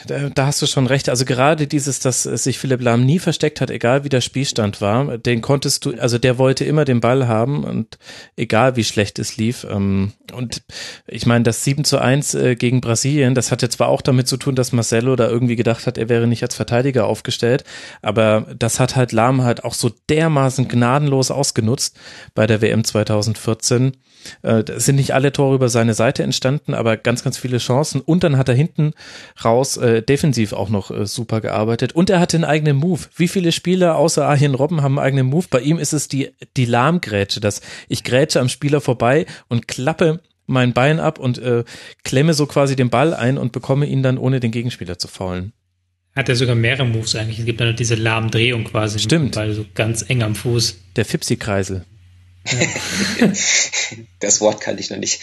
da, 0.09 0.29
da 0.29 0.47
hast 0.47 0.61
du 0.61 0.65
schon 0.65 0.87
recht. 0.87 1.09
Also 1.09 1.25
gerade 1.25 1.67
dieses, 1.67 1.99
dass 1.99 2.23
sich 2.23 2.57
Philipp 2.57 2.81
Lahm 2.81 3.05
nie 3.05 3.19
versteckt 3.19 3.61
hat, 3.61 3.69
egal 3.69 4.03
wie 4.03 4.09
der 4.09 4.21
Spielstand 4.21 4.81
war, 4.81 5.17
den 5.17 5.41
konntest 5.41 5.85
du, 5.85 5.93
also 5.99 6.17
der 6.17 6.37
wollte 6.37 6.65
immer 6.65 6.85
den 6.85 6.99
Ball 6.99 7.27
haben 7.27 7.63
und 7.63 7.97
egal 8.35 8.75
wie 8.75 8.83
schlecht 8.83 9.19
es 9.19 9.37
lief. 9.37 9.65
Ähm, 9.69 10.13
und 10.33 10.63
ich 11.07 11.25
meine, 11.25 11.43
das 11.43 11.63
7 11.63 11.83
zu 11.83 11.99
1 11.99 12.33
äh, 12.33 12.55
gegen 12.55 12.81
Brasilien, 12.81 13.35
das 13.35 13.51
hatte 13.51 13.69
zwar 13.69 13.89
auch 13.89 14.01
damit 14.01 14.27
zu 14.27 14.37
tun, 14.37 14.55
dass 14.55 14.71
Marcelo 14.71 15.15
da 15.15 15.27
irgendwie 15.29 15.55
gedacht 15.55 15.85
hat, 15.85 15.97
er 15.97 16.09
wäre 16.09 16.27
nicht 16.27 16.43
als 16.43 16.55
Verteidiger 16.55 17.05
aufgestellt, 17.05 17.63
aber 18.01 18.47
das 18.57 18.79
hat 18.79 18.95
halt 18.95 19.11
Lahm 19.11 19.43
halt 19.43 19.63
auch 19.63 19.73
so 19.73 19.91
dermaßen 20.09 20.67
gnadenlos 20.67 21.31
ausgenutzt 21.31 21.97
bei 22.33 22.47
der 22.47 22.61
WM 22.61 22.83
2014 22.83 23.93
äh, 24.41 24.63
es 24.69 24.85
sind 24.85 24.95
nicht 24.95 25.13
alle 25.13 25.31
Tore 25.31 25.55
über 25.55 25.69
seine 25.69 25.93
Seite 25.93 26.23
entstanden, 26.23 26.73
aber 26.73 26.97
ganz, 26.97 27.23
ganz 27.23 27.37
viele 27.37 27.57
Chancen. 27.57 28.01
Und 28.01 28.23
dann 28.23 28.37
hat 28.37 28.49
er 28.49 28.55
hinten 28.55 28.93
raus 29.43 29.77
äh, 29.77 30.01
defensiv 30.01 30.53
auch 30.53 30.69
noch 30.69 30.91
äh, 30.91 31.05
super 31.05 31.41
gearbeitet. 31.41 31.93
Und 31.93 32.09
er 32.09 32.19
hatte 32.19 32.37
einen 32.37 32.45
eigenen 32.45 32.77
Move. 32.77 33.01
Wie 33.15 33.27
viele 33.27 33.51
Spieler 33.51 33.95
außer 33.95 34.25
Arjen 34.25 34.55
Robben 34.55 34.81
haben 34.81 34.97
einen 34.97 35.05
eigenen 35.05 35.27
Move? 35.27 35.47
Bei 35.49 35.61
ihm 35.61 35.79
ist 35.79 35.93
es 35.93 36.07
die, 36.07 36.31
die 36.57 36.65
Lahmgrätsche, 36.65 37.39
dass 37.39 37.61
ich 37.87 38.03
grätsche 38.03 38.39
am 38.39 38.49
Spieler 38.49 38.81
vorbei 38.81 39.25
und 39.47 39.67
klappe 39.67 40.21
mein 40.49 40.73
Bein 40.73 40.99
ab 40.99 41.19
und 41.19 41.37
äh, 41.37 41.63
klemme 42.03 42.33
so 42.33 42.47
quasi 42.47 42.75
den 42.75 42.89
Ball 42.89 43.13
ein 43.13 43.37
und 43.37 43.51
bekomme 43.51 43.85
ihn 43.85 44.03
dann 44.03 44.17
ohne 44.17 44.39
den 44.39 44.51
Gegenspieler 44.51 44.97
zu 44.97 45.07
faulen. 45.07 45.53
Hat 46.15 46.27
er 46.27 46.35
sogar 46.35 46.55
mehrere 46.55 46.85
Moves 46.85 47.15
eigentlich. 47.15 47.39
Es 47.39 47.45
gibt 47.45 47.61
dann 47.61 47.75
diese 47.75 47.95
Lahmdrehung 47.95 48.63
quasi. 48.63 48.99
Stimmt. 48.99 49.35
Ball 49.35 49.53
so 49.53 49.65
ganz 49.75 50.09
eng 50.09 50.23
am 50.23 50.35
Fuß. 50.35 50.79
Der 50.95 51.05
Fipsi-Kreisel. 51.05 51.85
das 54.19 54.41
Wort 54.41 54.61
kannte 54.61 54.81
ich 54.81 54.89
noch 54.89 54.97
nicht. 54.97 55.19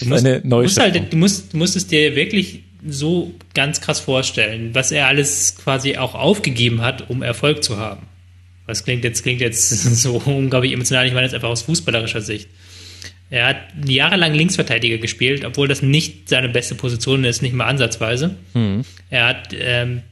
du, 0.00 0.08
musst, 0.08 0.44
musst 0.44 0.80
halt, 0.80 1.12
du, 1.12 1.16
musst, 1.16 1.52
du 1.52 1.56
musst 1.56 1.76
es 1.76 1.86
dir 1.86 2.14
wirklich 2.16 2.64
so 2.86 3.34
ganz 3.54 3.80
krass 3.80 4.00
vorstellen, 4.00 4.74
was 4.74 4.92
er 4.92 5.06
alles 5.06 5.56
quasi 5.62 5.96
auch 5.96 6.14
aufgegeben 6.14 6.82
hat, 6.82 7.10
um 7.10 7.22
Erfolg 7.22 7.62
zu 7.62 7.76
haben. 7.76 8.06
Was 8.66 8.84
klingt 8.84 9.04
jetzt, 9.04 9.22
klingt 9.22 9.40
jetzt 9.40 9.68
so 10.02 10.22
unglaublich 10.24 10.72
emotional, 10.72 11.06
ich 11.06 11.12
meine 11.12 11.26
jetzt 11.26 11.34
einfach 11.34 11.48
aus 11.48 11.62
fußballerischer 11.62 12.20
Sicht. 12.20 12.48
Er 13.30 13.46
hat 13.46 13.56
jahrelang 13.86 14.32
Linksverteidiger 14.32 14.98
gespielt, 14.98 15.44
obwohl 15.44 15.68
das 15.68 15.82
nicht 15.82 16.28
seine 16.30 16.48
beste 16.48 16.74
Position 16.74 17.24
ist, 17.24 17.42
nicht 17.42 17.54
mal 17.54 17.66
ansatzweise. 17.66 18.36
Mhm. 18.54 18.84
Er 19.10 19.26
hat 19.26 19.48
ähm, 19.52 20.02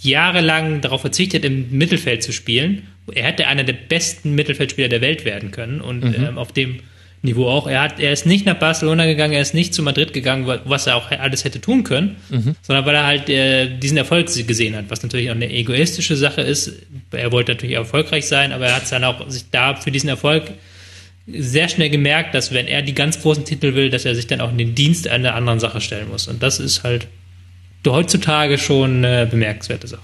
jahrelang 0.00 0.80
darauf 0.80 1.00
verzichtet, 1.00 1.44
im 1.44 1.70
Mittelfeld 1.70 2.22
zu 2.22 2.32
spielen. 2.32 2.86
Er 3.12 3.24
hätte 3.24 3.46
einer 3.46 3.64
der 3.64 3.74
besten 3.74 4.34
Mittelfeldspieler 4.34 4.88
der 4.88 5.00
Welt 5.00 5.24
werden 5.24 5.50
können 5.50 5.80
und 5.80 6.04
mhm. 6.04 6.14
ähm, 6.14 6.38
auf 6.38 6.52
dem 6.52 6.80
Niveau 7.22 7.48
auch. 7.48 7.66
Er, 7.66 7.82
hat, 7.82 8.00
er 8.00 8.12
ist 8.12 8.26
nicht 8.26 8.46
nach 8.46 8.54
Barcelona 8.54 9.06
gegangen, 9.06 9.32
er 9.32 9.40
ist 9.40 9.54
nicht 9.54 9.74
zu 9.74 9.82
Madrid 9.82 10.12
gegangen, 10.12 10.46
was 10.64 10.86
er 10.86 10.96
auch 10.96 11.10
alles 11.10 11.44
hätte 11.44 11.60
tun 11.60 11.82
können, 11.82 12.16
mhm. 12.30 12.56
sondern 12.62 12.86
weil 12.86 12.94
er 12.94 13.06
halt 13.06 13.28
äh, 13.28 13.68
diesen 13.78 13.96
Erfolg 13.96 14.26
gesehen 14.46 14.76
hat, 14.76 14.86
was 14.88 15.02
natürlich 15.02 15.30
auch 15.30 15.34
eine 15.34 15.50
egoistische 15.50 16.16
Sache 16.16 16.40
ist. 16.40 16.72
Er 17.10 17.32
wollte 17.32 17.52
natürlich 17.52 17.76
erfolgreich 17.76 18.26
sein, 18.26 18.52
aber 18.52 18.66
er 18.66 18.76
hat 18.76 18.90
dann 18.90 19.04
auch 19.04 19.28
sich 19.28 19.50
da 19.50 19.74
für 19.76 19.90
diesen 19.90 20.08
Erfolg 20.08 20.44
sehr 21.26 21.68
schnell 21.68 21.90
gemerkt, 21.90 22.34
dass 22.34 22.54
wenn 22.54 22.68
er 22.68 22.82
die 22.82 22.94
ganz 22.94 23.20
großen 23.20 23.44
Titel 23.44 23.74
will, 23.74 23.90
dass 23.90 24.04
er 24.04 24.14
sich 24.14 24.28
dann 24.28 24.40
auch 24.40 24.50
in 24.50 24.58
den 24.58 24.74
Dienst 24.74 25.08
einer 25.08 25.34
anderen 25.34 25.58
Sache 25.58 25.80
stellen 25.80 26.08
muss. 26.08 26.28
Und 26.28 26.42
das 26.42 26.60
ist 26.60 26.84
halt 26.84 27.08
heutzutage 27.92 28.58
schon 28.58 29.04
eine 29.04 29.26
bemerkenswerte 29.26 29.86
Sache. 29.86 30.02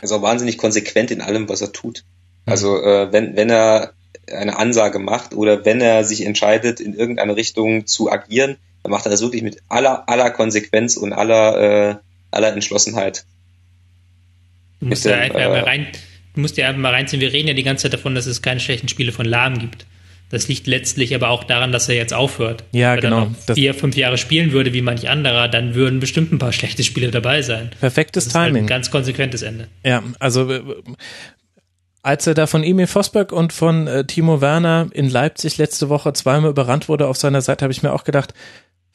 Er 0.00 0.04
ist 0.04 0.12
auch 0.12 0.22
wahnsinnig 0.22 0.58
konsequent 0.58 1.10
in 1.10 1.20
allem, 1.20 1.48
was 1.48 1.60
er 1.60 1.72
tut. 1.72 2.04
Also 2.46 2.82
äh, 2.82 3.12
wenn, 3.12 3.36
wenn 3.36 3.50
er 3.50 3.92
eine 4.32 4.56
Ansage 4.58 4.98
macht 4.98 5.34
oder 5.34 5.64
wenn 5.64 5.80
er 5.80 6.04
sich 6.04 6.24
entscheidet, 6.24 6.80
in 6.80 6.94
irgendeine 6.94 7.36
Richtung 7.36 7.86
zu 7.86 8.10
agieren, 8.10 8.56
dann 8.82 8.90
macht 8.90 9.06
er 9.06 9.10
das 9.10 9.22
wirklich 9.22 9.42
mit 9.42 9.62
aller, 9.68 10.08
aller 10.08 10.30
Konsequenz 10.30 10.96
und 10.96 11.12
aller, 11.12 11.90
äh, 11.90 11.94
aller 12.30 12.52
Entschlossenheit. 12.52 13.24
Du 14.80 14.86
musst, 14.86 15.04
ja 15.04 15.16
einfach 15.16 15.40
äh, 15.40 15.48
mal 15.48 15.60
rein, 15.60 15.86
du 16.34 16.40
musst 16.40 16.56
ja 16.56 16.68
einfach 16.68 16.80
mal 16.80 16.92
reinziehen, 16.92 17.20
wir 17.20 17.32
reden 17.32 17.48
ja 17.48 17.54
die 17.54 17.62
ganze 17.62 17.84
Zeit 17.84 17.94
davon, 17.94 18.14
dass 18.14 18.26
es 18.26 18.42
keine 18.42 18.60
schlechten 18.60 18.88
Spiele 18.88 19.12
von 19.12 19.26
Lahm 19.26 19.58
gibt. 19.58 19.86
Das 20.34 20.48
liegt 20.48 20.66
letztlich 20.66 21.14
aber 21.14 21.28
auch 21.28 21.44
daran, 21.44 21.70
dass 21.70 21.88
er 21.88 21.94
jetzt 21.94 22.12
aufhört. 22.12 22.64
Ja, 22.72 22.94
Wenn 22.94 23.00
genau. 23.00 23.22
Wenn 23.22 23.36
er 23.46 23.54
vier, 23.54 23.74
fünf 23.74 23.96
Jahre 23.96 24.18
spielen 24.18 24.50
würde, 24.50 24.72
wie 24.72 24.82
manch 24.82 25.08
anderer, 25.08 25.46
dann 25.46 25.76
würden 25.76 26.00
bestimmt 26.00 26.32
ein 26.32 26.38
paar 26.38 26.52
schlechte 26.52 26.82
Spiele 26.82 27.12
dabei 27.12 27.40
sein. 27.42 27.70
Perfektes 27.78 28.28
Timing. 28.28 28.42
Halt 28.42 28.56
ein 28.56 28.66
ganz 28.66 28.90
konsequentes 28.90 29.42
Ende. 29.42 29.68
Ja, 29.84 30.02
also 30.18 30.50
äh, 30.50 30.62
als 32.02 32.26
er 32.26 32.34
da 32.34 32.48
von 32.48 32.64
Emil 32.64 32.88
Vosberg 32.88 33.30
und 33.30 33.52
von 33.52 33.86
äh, 33.86 34.04
Timo 34.04 34.40
Werner 34.40 34.88
in 34.92 35.08
Leipzig 35.08 35.56
letzte 35.56 35.88
Woche 35.88 36.12
zweimal 36.12 36.50
überrannt 36.50 36.88
wurde 36.88 37.06
auf 37.06 37.16
seiner 37.16 37.40
Seite, 37.40 37.62
habe 37.64 37.72
ich 37.72 37.84
mir 37.84 37.92
auch 37.92 38.02
gedacht, 38.02 38.34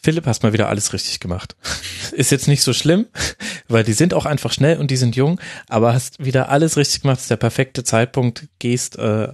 Philipp, 0.02 0.26
hast 0.26 0.44
mal 0.44 0.52
wieder 0.53 0.68
alles 0.68 0.91
richtig 0.91 1.22
gemacht. 1.22 1.56
Ist 2.11 2.32
jetzt 2.32 2.49
nicht 2.49 2.64
so 2.64 2.74
schlimm, 2.74 3.07
weil 3.70 3.86
die 3.86 3.94
sind 3.94 4.14
auch 4.14 4.26
einfach 4.26 4.52
schnell 4.52 4.78
und 4.78 4.91
die 4.91 4.98
sind 4.98 5.16
jung, 5.16 5.40
aber 5.70 5.94
hast 5.94 6.24
wieder 6.24 6.49
alles 6.49 6.76
richtig 6.76 7.02
gemacht. 7.02 7.20
ist 7.20 7.32
der 7.32 7.38
perfekte 7.38 7.86
Zeitpunkt, 7.86 8.48
gehst 8.60 8.98
äh, 8.98 9.30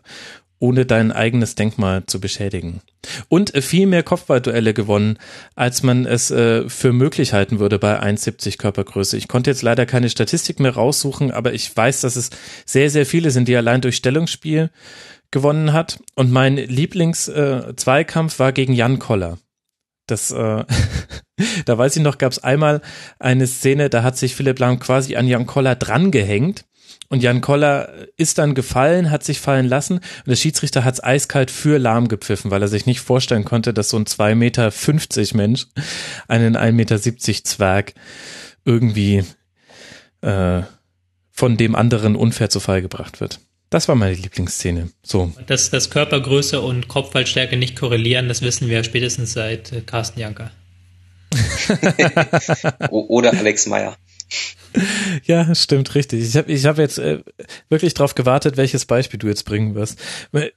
ohne 0.59 0.85
dein 0.85 1.11
eigenes 1.11 1.55
Denkmal 1.55 2.05
zu 2.05 2.19
beschädigen. 2.19 2.81
Und 3.29 3.53
äh, 3.53 3.61
viel 3.61 3.87
mehr 3.87 4.03
Kopfballduelle 4.03 4.73
gewonnen, 4.73 5.17
als 5.55 5.83
man 5.83 6.05
es 6.05 6.31
äh, 6.31 6.67
für 6.69 6.93
möglich 6.93 7.33
halten 7.33 7.59
würde 7.59 7.77
bei 7.79 8.01
1,70 8.01 8.57
Körpergröße. 8.57 9.17
Ich 9.17 9.27
konnte 9.27 9.49
jetzt 9.49 9.61
leider 9.61 9.85
keine 9.85 10.09
Statistik 10.09 10.59
mehr 10.59 10.73
raussuchen, 10.73 11.31
aber 11.31 11.53
ich 11.53 11.75
weiß, 11.75 12.01
dass 12.01 12.15
es 12.15 12.29
sehr, 12.65 12.89
sehr 12.89 13.05
viele 13.05 13.31
sind, 13.31 13.47
die 13.47 13.55
allein 13.55 13.81
durch 13.81 13.97
Stellungsspiel 13.97 14.69
gewonnen 15.31 15.73
hat. 15.73 15.99
Und 16.15 16.31
mein 16.31 16.55
Lieblings-Zweikampf 16.57 18.35
äh, 18.35 18.39
war 18.39 18.51
gegen 18.53 18.73
Jan 18.73 18.99
Koller. 18.99 19.37
Das, 20.07 20.31
äh, 20.31 20.63
da 21.65 21.77
weiß 21.77 21.97
ich 21.97 22.03
noch, 22.03 22.17
gab 22.17 22.31
es 22.31 22.43
einmal 22.43 22.81
eine 23.19 23.47
Szene, 23.47 23.89
da 23.89 24.03
hat 24.03 24.17
sich 24.17 24.35
Philipp 24.35 24.59
Lahm 24.59 24.79
quasi 24.79 25.15
an 25.15 25.27
Jan 25.27 25.45
Koller 25.45 25.75
drangehängt 25.75 26.65
und 27.09 27.21
Jan 27.21 27.41
Koller 27.41 27.89
ist 28.17 28.37
dann 28.37 28.55
gefallen, 28.55 29.11
hat 29.11 29.23
sich 29.23 29.39
fallen 29.39 29.67
lassen 29.67 29.97
und 29.97 30.27
der 30.27 30.35
Schiedsrichter 30.35 30.83
hat 30.83 30.95
es 30.95 31.03
eiskalt 31.03 31.51
für 31.51 31.77
lahm 31.77 32.07
gepfiffen, 32.07 32.51
weil 32.51 32.61
er 32.61 32.67
sich 32.67 32.85
nicht 32.85 32.99
vorstellen 32.99 33.45
konnte, 33.45 33.73
dass 33.73 33.89
so 33.89 33.97
ein 33.97 34.05
2,50 34.05 34.35
Meter 34.35 35.37
Mensch 35.37 35.67
einen 36.27 36.57
1,70 36.57 36.71
Meter 36.71 37.43
Zwerg 37.43 37.93
irgendwie 38.65 39.23
äh, 40.21 40.61
von 41.31 41.57
dem 41.57 41.75
anderen 41.75 42.15
unfair 42.15 42.49
zu 42.49 42.59
Fall 42.59 42.81
gebracht 42.81 43.21
wird. 43.21 43.39
Das 43.69 43.87
war 43.87 43.95
meine 43.95 44.13
Lieblingsszene. 44.13 44.89
So. 45.03 45.33
Dass, 45.47 45.69
dass 45.69 45.89
Körpergröße 45.89 46.61
und 46.61 46.87
Kopfballstärke 46.87 47.57
nicht 47.57 47.75
korrelieren, 47.75 48.27
das 48.27 48.41
wissen 48.41 48.69
wir 48.69 48.83
spätestens 48.83 49.33
seit 49.33 49.71
äh, 49.71 49.81
Carsten 49.81 50.19
Janker. 50.19 50.51
Oder 52.89 53.33
Alex 53.33 53.67
Meyer. 53.67 53.97
Ja, 55.23 55.55
stimmt, 55.55 55.95
richtig. 55.95 56.23
Ich 56.23 56.35
habe 56.37 56.51
ich 56.51 56.65
hab 56.65 56.77
jetzt 56.77 56.97
äh, 56.99 57.19
wirklich 57.69 57.93
drauf 57.93 58.15
gewartet, 58.15 58.57
welches 58.57 58.85
Beispiel 58.85 59.17
du 59.17 59.27
jetzt 59.27 59.43
bringen 59.43 59.75
wirst. 59.75 59.99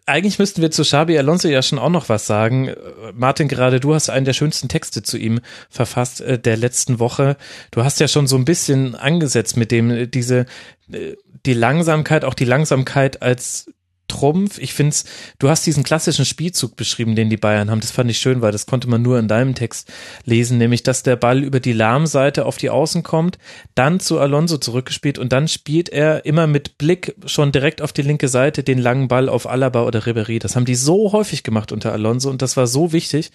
Eigentlich 0.06 0.38
müssten 0.38 0.62
wir 0.62 0.70
zu 0.70 0.82
Xabi 0.82 1.16
Alonso 1.18 1.48
ja 1.48 1.62
schon 1.62 1.78
auch 1.78 1.88
noch 1.88 2.08
was 2.08 2.26
sagen. 2.26 2.74
Martin, 3.14 3.48
gerade 3.48 3.80
du 3.80 3.94
hast 3.94 4.10
einen 4.10 4.24
der 4.24 4.32
schönsten 4.32 4.68
Texte 4.68 5.02
zu 5.02 5.16
ihm 5.16 5.40
verfasst 5.70 6.20
äh, 6.20 6.38
der 6.38 6.56
letzten 6.56 6.98
Woche. 6.98 7.36
Du 7.70 7.84
hast 7.84 8.00
ja 8.00 8.08
schon 8.08 8.26
so 8.26 8.36
ein 8.36 8.44
bisschen 8.44 8.94
angesetzt 8.94 9.56
mit 9.56 9.70
dem, 9.70 9.90
äh, 9.90 10.06
diese, 10.06 10.46
äh, 10.92 11.14
die 11.46 11.54
Langsamkeit, 11.54 12.24
auch 12.24 12.34
die 12.34 12.44
Langsamkeit 12.44 13.22
als 13.22 13.66
Trumpf. 14.09 14.59
Ich 14.59 14.74
find's, 14.74 15.05
du 15.39 15.48
hast 15.48 15.66
diesen 15.66 15.85
klassischen 15.85 16.24
Spielzug 16.24 16.76
beschrieben, 16.76 17.14
den 17.14 17.30
die 17.30 17.36
Bayern 17.36 17.70
haben. 17.70 17.80
Das 17.80 17.90
fand 17.90 18.10
ich 18.10 18.18
schön, 18.18 18.43
weil 18.43 18.52
das 18.52 18.66
konnte 18.66 18.89
man 18.89 19.02
nur 19.02 19.18
in 19.18 19.28
deinem 19.28 19.55
Text 19.55 19.93
lesen, 20.24 20.59
nämlich, 20.59 20.82
dass 20.82 21.02
der 21.02 21.16
Ball 21.16 21.43
über 21.44 21.60
die 21.60 21.72
Lahmseite 21.72 22.47
auf 22.47 22.56
die 22.56 22.70
Außen 22.70 23.02
kommt, 23.02 23.39
dann 23.74 24.01
zu 24.01 24.18
Alonso 24.18 24.59
zurückgespielt 24.59 25.18
und 25.18 25.32
dann 25.32 25.47
spielt 25.48 25.89
er 25.89 26.24
immer 26.24 26.47
mit 26.47 26.78
Blick 26.78 27.14
schon 27.26 27.52
direkt 27.52 27.82
auf 27.82 27.93
die 27.93 28.02
linke 28.02 28.28
Seite 28.28 28.62
den 28.62 28.78
langen 28.78 29.09
Ball 29.09 29.28
auf 29.28 29.48
Alaba 29.48 29.85
oder 29.85 30.06
Ribery. 30.06 30.39
Das 30.39 30.56
haben 30.56 30.64
die 30.64 30.74
so 30.74 31.12
häufig 31.12 31.43
gemacht 31.43 31.72
unter 31.72 31.93
Alonso 31.93 32.30
und 32.30 32.43
das 32.43 32.56
war 32.56 32.66
so 32.66 32.93
wichtig. 32.93 33.30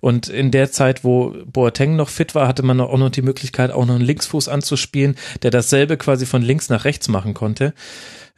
Und 0.00 0.28
in 0.28 0.50
der 0.50 0.70
Zeit, 0.70 1.04
wo 1.04 1.34
Boateng 1.46 1.96
noch 1.96 2.08
fit 2.08 2.34
war, 2.34 2.48
hatte 2.48 2.62
man 2.62 2.80
auch 2.80 2.98
noch 2.98 3.10
die 3.10 3.22
Möglichkeit, 3.22 3.70
auch 3.70 3.86
noch 3.86 3.94
einen 3.94 4.04
Linksfuß 4.04 4.48
anzuspielen, 4.48 5.16
der 5.42 5.50
dasselbe 5.50 5.96
quasi 5.96 6.26
von 6.26 6.42
links 6.42 6.68
nach 6.68 6.84
rechts 6.84 7.08
machen 7.08 7.34
konnte. 7.34 7.72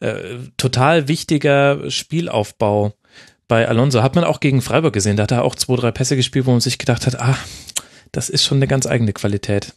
Äh, 0.00 0.38
total 0.56 1.08
wichtiger 1.08 1.90
Spielaufbau 1.90 2.92
bei 3.48 3.66
Alonso. 3.66 4.02
Hat 4.02 4.14
man 4.14 4.24
auch 4.24 4.40
gegen 4.40 4.62
Freiburg 4.62 4.92
gesehen. 4.92 5.16
Da 5.16 5.24
hat 5.24 5.32
er 5.32 5.44
auch 5.44 5.54
zwei, 5.54 5.76
drei 5.76 5.90
Pässe 5.90 6.16
gespielt, 6.16 6.46
wo 6.46 6.52
man 6.52 6.60
sich 6.60 6.78
gedacht 6.78 7.06
hat, 7.06 7.20
ah, 7.20 7.36
das 8.12 8.28
ist 8.28 8.44
schon 8.44 8.58
eine 8.58 8.68
ganz 8.68 8.86
eigene 8.86 9.12
Qualität. 9.12 9.74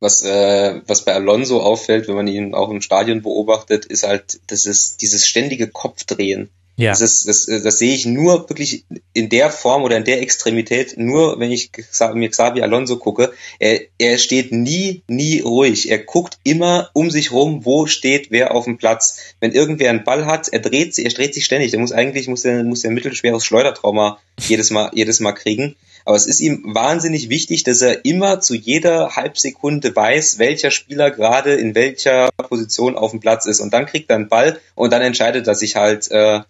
Was, 0.00 0.22
äh, 0.22 0.80
was 0.86 1.04
bei 1.04 1.14
Alonso 1.14 1.60
auffällt, 1.60 2.08
wenn 2.08 2.14
man 2.14 2.28
ihn 2.28 2.54
auch 2.54 2.70
im 2.70 2.80
Stadion 2.80 3.22
beobachtet, 3.22 3.84
ist 3.84 4.06
halt 4.06 4.40
das 4.46 4.64
ist 4.64 5.02
dieses 5.02 5.26
ständige 5.26 5.68
Kopfdrehen. 5.68 6.50
Ja. 6.78 6.92
Das, 6.92 7.00
ist, 7.00 7.26
das, 7.26 7.46
das 7.46 7.78
sehe 7.80 7.92
ich 7.92 8.06
nur 8.06 8.48
wirklich 8.48 8.84
in 9.12 9.28
der 9.28 9.50
Form 9.50 9.82
oder 9.82 9.96
in 9.96 10.04
der 10.04 10.22
Extremität, 10.22 10.96
nur 10.96 11.40
wenn 11.40 11.50
ich 11.50 11.72
mir 12.14 12.28
Xavi 12.28 12.62
Alonso 12.62 12.98
gucke. 12.98 13.32
Er, 13.58 13.80
er 13.98 14.16
steht 14.16 14.52
nie, 14.52 15.02
nie 15.08 15.40
ruhig. 15.40 15.90
Er 15.90 15.98
guckt 15.98 16.38
immer 16.44 16.90
um 16.92 17.10
sich 17.10 17.32
rum, 17.32 17.64
wo 17.64 17.86
steht 17.86 18.30
wer 18.30 18.54
auf 18.54 18.66
dem 18.66 18.78
Platz. 18.78 19.18
Wenn 19.40 19.50
irgendwer 19.50 19.90
einen 19.90 20.04
Ball 20.04 20.24
hat, 20.26 20.46
er 20.50 20.60
dreht 20.60 20.94
sich, 20.94 21.04
er 21.04 21.10
dreht 21.10 21.34
sich 21.34 21.44
ständig. 21.44 21.72
Der 21.72 21.80
muss 21.80 21.90
eigentlich, 21.90 22.28
muss 22.28 22.42
der, 22.42 22.62
muss 22.62 22.82
der 22.82 22.92
mittelschweres 22.92 23.44
Schleudertrauma 23.44 24.20
jedes 24.46 24.70
Mal, 24.70 24.92
jedes 24.94 25.18
Mal 25.18 25.32
kriegen. 25.32 25.74
Aber 26.04 26.16
es 26.16 26.26
ist 26.26 26.38
ihm 26.38 26.62
wahnsinnig 26.64 27.28
wichtig, 27.28 27.64
dass 27.64 27.82
er 27.82 28.04
immer 28.04 28.40
zu 28.40 28.54
jeder 28.54 29.16
Halbsekunde 29.16 29.96
weiß, 29.96 30.38
welcher 30.38 30.70
Spieler 30.70 31.10
gerade 31.10 31.54
in 31.54 31.74
welcher 31.74 32.30
Position 32.36 32.94
auf 32.94 33.10
dem 33.10 33.18
Platz 33.18 33.46
ist. 33.46 33.58
Und 33.58 33.74
dann 33.74 33.86
kriegt 33.86 34.10
er 34.10 34.16
einen 34.16 34.28
Ball 34.28 34.60
und 34.76 34.92
dann 34.92 35.02
entscheidet 35.02 35.48
er 35.48 35.56
sich 35.56 35.74
halt, 35.74 36.08
äh, 36.12 36.42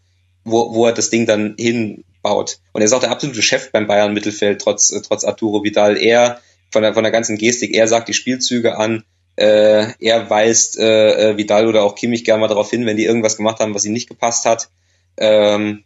wo, 0.45 0.75
wo 0.75 0.87
er 0.87 0.93
das 0.93 1.11
Ding 1.11 1.27
dann 1.27 1.55
hinbaut. 1.59 2.59
Und 2.73 2.81
er 2.81 2.87
ist 2.87 2.93
auch 2.93 3.01
der 3.01 3.11
absolute 3.11 3.43
Chef 3.43 3.71
beim 3.73 3.87
Bayern 3.87 4.15
Mittelfeld, 4.15 4.61
trotz, 4.61 4.91
äh, 4.91 5.01
trotz 5.03 5.25
Arturo 5.25 5.63
Vidal. 5.63 5.97
Er, 5.97 6.41
von 6.71 6.83
der, 6.83 6.95
von 6.95 7.03
der 7.03 7.13
ganzen 7.13 7.39
Gestik, 7.39 7.75
er 7.75 7.89
sagt 7.89 8.09
die 8.09 8.15
Spielzüge 8.15 8.77
an, 8.77 9.05
äh, 9.37 9.93
er 10.01 10.31
weist 10.31 10.79
äh, 10.79 11.31
äh, 11.31 11.37
Vidal 11.37 11.69
oder 11.69 11.85
auch 11.85 11.95
Kimmich 11.95 12.25
gerne 12.25 12.41
mal 12.41 12.49
darauf 12.49 12.71
hin, 12.71 12.87
wenn 12.87 12.97
die 12.97 13.05
irgendwas 13.05 13.37
gemacht 13.37 13.61
haben, 13.61 13.75
was 13.75 13.85
ihm 13.85 13.93
nicht 13.93 14.09
gepasst 14.09 14.45
hat. 14.45 14.69
Ähm, 15.17 15.85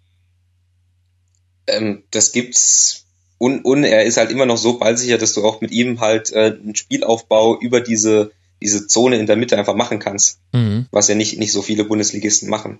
ähm, 1.67 2.03
das 2.11 2.33
gibt's 2.33 3.05
und, 3.39 3.65
und 3.65 3.85
er 3.85 4.05
ist 4.05 4.17
halt 4.17 4.31
immer 4.31 4.47
noch 4.47 4.57
so 4.57 4.79
ballsicher, 4.79 5.19
dass 5.19 5.35
du 5.35 5.45
auch 5.45 5.61
mit 5.61 5.73
ihm 5.73 6.01
halt 6.01 6.33
äh, 6.33 6.57
einen 6.63 6.77
Spielaufbau 6.77 7.59
über 7.59 7.81
diese 7.81 8.33
diese 8.63 8.87
Zone 8.87 9.19
in 9.19 9.27
der 9.27 9.37
Mitte 9.37 9.59
einfach 9.59 9.75
machen 9.75 9.99
kannst, 9.99 10.39
mhm. 10.53 10.87
was 10.93 11.09
ja 11.09 11.17
nicht 11.17 11.39
nicht 11.39 11.53
so 11.53 11.61
viele 11.61 11.85
Bundesligisten 11.85 12.49
machen 12.49 12.79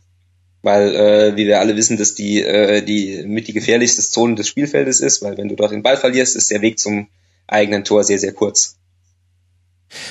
weil 0.63 0.95
äh, 0.95 1.37
wie 1.37 1.47
wir 1.47 1.61
alle 1.61 1.77
wissen, 1.77 1.97
dass 1.97 2.15
die 2.15 2.41
äh, 2.43 2.83
die 2.83 3.25
mit 3.27 3.49
die 3.49 3.53
gefährlichste 3.53 4.03
Zone 4.03 4.37
des 4.37 4.49
Spielfeldes 4.49 5.01
ist, 5.01 5.23
weil 5.23 5.37
wenn 5.37 5.49
du 5.49 5.57
dort 5.57 5.73
den 5.73 5.83
Ball 5.83 5.97
verlierst, 5.97 6.37
ist 6.37 6.51
der 6.51 6.63
Weg 6.63 6.79
zum 6.79 7.09
eigenen 7.47 7.85
Tor 7.85 8.05
sehr 8.05 8.19
sehr 8.19 8.33
kurz. 8.33 8.79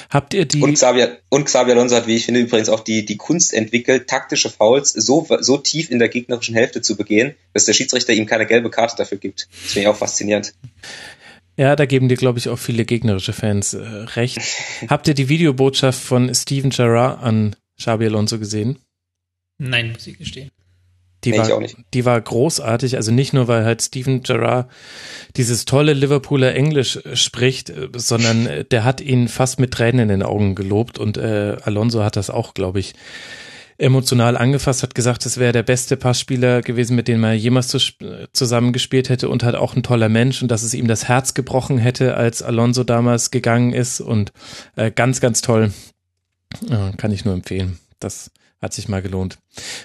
Habt 0.09 0.33
ihr 0.33 0.45
die 0.45 0.61
und 0.61 0.73
Xavier 0.73 1.17
und 1.29 1.45
Xavier 1.45 1.73
Alonso 1.73 1.95
hat, 1.95 2.05
wie 2.05 2.15
ich 2.15 2.25
finde, 2.25 2.41
übrigens 2.41 2.69
auch 2.69 2.81
die 2.81 3.05
die 3.05 3.17
Kunst 3.17 3.53
entwickelt, 3.53 4.07
taktische 4.07 4.49
Fouls 4.49 4.91
so 4.91 5.25
so 5.39 5.57
tief 5.57 5.89
in 5.89 5.99
der 5.99 6.09
gegnerischen 6.09 6.53
Hälfte 6.53 6.81
zu 6.81 6.95
begehen, 6.95 7.33
dass 7.53 7.65
der 7.65 7.73
Schiedsrichter 7.73 8.13
ihm 8.13 8.25
keine 8.25 8.45
gelbe 8.45 8.69
Karte 8.69 8.95
dafür 8.97 9.17
gibt. 9.17 9.47
Das 9.51 9.71
finde 9.71 9.81
ich 9.81 9.87
auch 9.87 9.97
faszinierend. 9.97 10.53
Ja, 11.57 11.75
da 11.75 11.85
geben 11.85 12.09
dir, 12.09 12.15
glaube 12.15 12.39
ich, 12.39 12.49
auch 12.49 12.57
viele 12.57 12.85
gegnerische 12.85 13.33
Fans 13.33 13.73
äh, 13.73 13.79
recht. 13.79 14.39
Habt 14.87 15.07
ihr 15.07 15.13
die 15.13 15.29
Videobotschaft 15.29 15.99
von 15.99 16.33
Steven 16.33 16.69
Gerrard 16.69 17.21
an 17.21 17.55
Xabi 17.77 18.05
Alonso 18.05 18.39
gesehen? 18.39 18.79
Nein, 19.63 19.91
muss 19.91 20.07
ich 20.07 20.17
gestehen. 20.17 20.49
Die, 21.23 21.29
Nee, 21.29 21.37
war, 21.37 21.45
ich 21.45 21.53
auch 21.53 21.59
nicht. 21.59 21.77
die 21.93 22.03
war 22.03 22.19
großartig, 22.19 22.95
also 22.95 23.11
nicht 23.11 23.31
nur, 23.31 23.47
weil 23.47 23.63
halt 23.63 23.83
Steven 23.83 24.23
Gerrard 24.23 24.71
dieses 25.37 25.65
tolle 25.65 25.93
Liverpooler 25.93 26.55
Englisch 26.55 26.97
äh, 26.97 27.15
spricht, 27.15 27.69
äh, 27.69 27.89
sondern 27.95 28.47
äh, 28.47 28.65
der 28.65 28.83
hat 28.83 29.01
ihn 29.01 29.27
fast 29.27 29.59
mit 29.59 29.71
Tränen 29.71 30.01
in 30.01 30.07
den 30.07 30.23
Augen 30.23 30.55
gelobt 30.55 30.97
und 30.97 31.17
äh, 31.17 31.57
Alonso 31.61 32.03
hat 32.03 32.15
das 32.15 32.31
auch, 32.31 32.55
glaube 32.55 32.79
ich, 32.79 32.95
emotional 33.77 34.35
angefasst, 34.35 34.81
hat 34.81 34.95
gesagt, 34.95 35.27
es 35.27 35.37
wäre 35.37 35.53
der 35.53 35.63
beste 35.63 35.95
Passspieler 35.95 36.63
gewesen, 36.63 36.95
mit 36.95 37.07
dem 37.07 37.23
er 37.23 37.33
jemals 37.33 37.67
zu, 37.67 37.77
zusammengespielt 38.33 39.09
hätte 39.09 39.29
und 39.29 39.43
halt 39.43 39.55
auch 39.55 39.75
ein 39.75 39.83
toller 39.83 40.09
Mensch 40.09 40.41
und 40.41 40.49
dass 40.49 40.63
es 40.63 40.73
ihm 40.73 40.87
das 40.87 41.07
Herz 41.07 41.35
gebrochen 41.35 41.77
hätte, 41.77 42.15
als 42.15 42.41
Alonso 42.41 42.83
damals 42.83 43.29
gegangen 43.29 43.73
ist 43.73 44.01
und 44.01 44.33
äh, 44.75 44.89
ganz, 44.89 45.21
ganz 45.21 45.41
toll. 45.41 45.71
Ja, 46.67 46.91
kann 46.97 47.11
ich 47.11 47.25
nur 47.25 47.35
empfehlen. 47.35 47.77
Das 47.99 48.31
hat 48.61 48.73
sich 48.73 48.87
mal 48.87 49.01
gelohnt. 49.01 49.37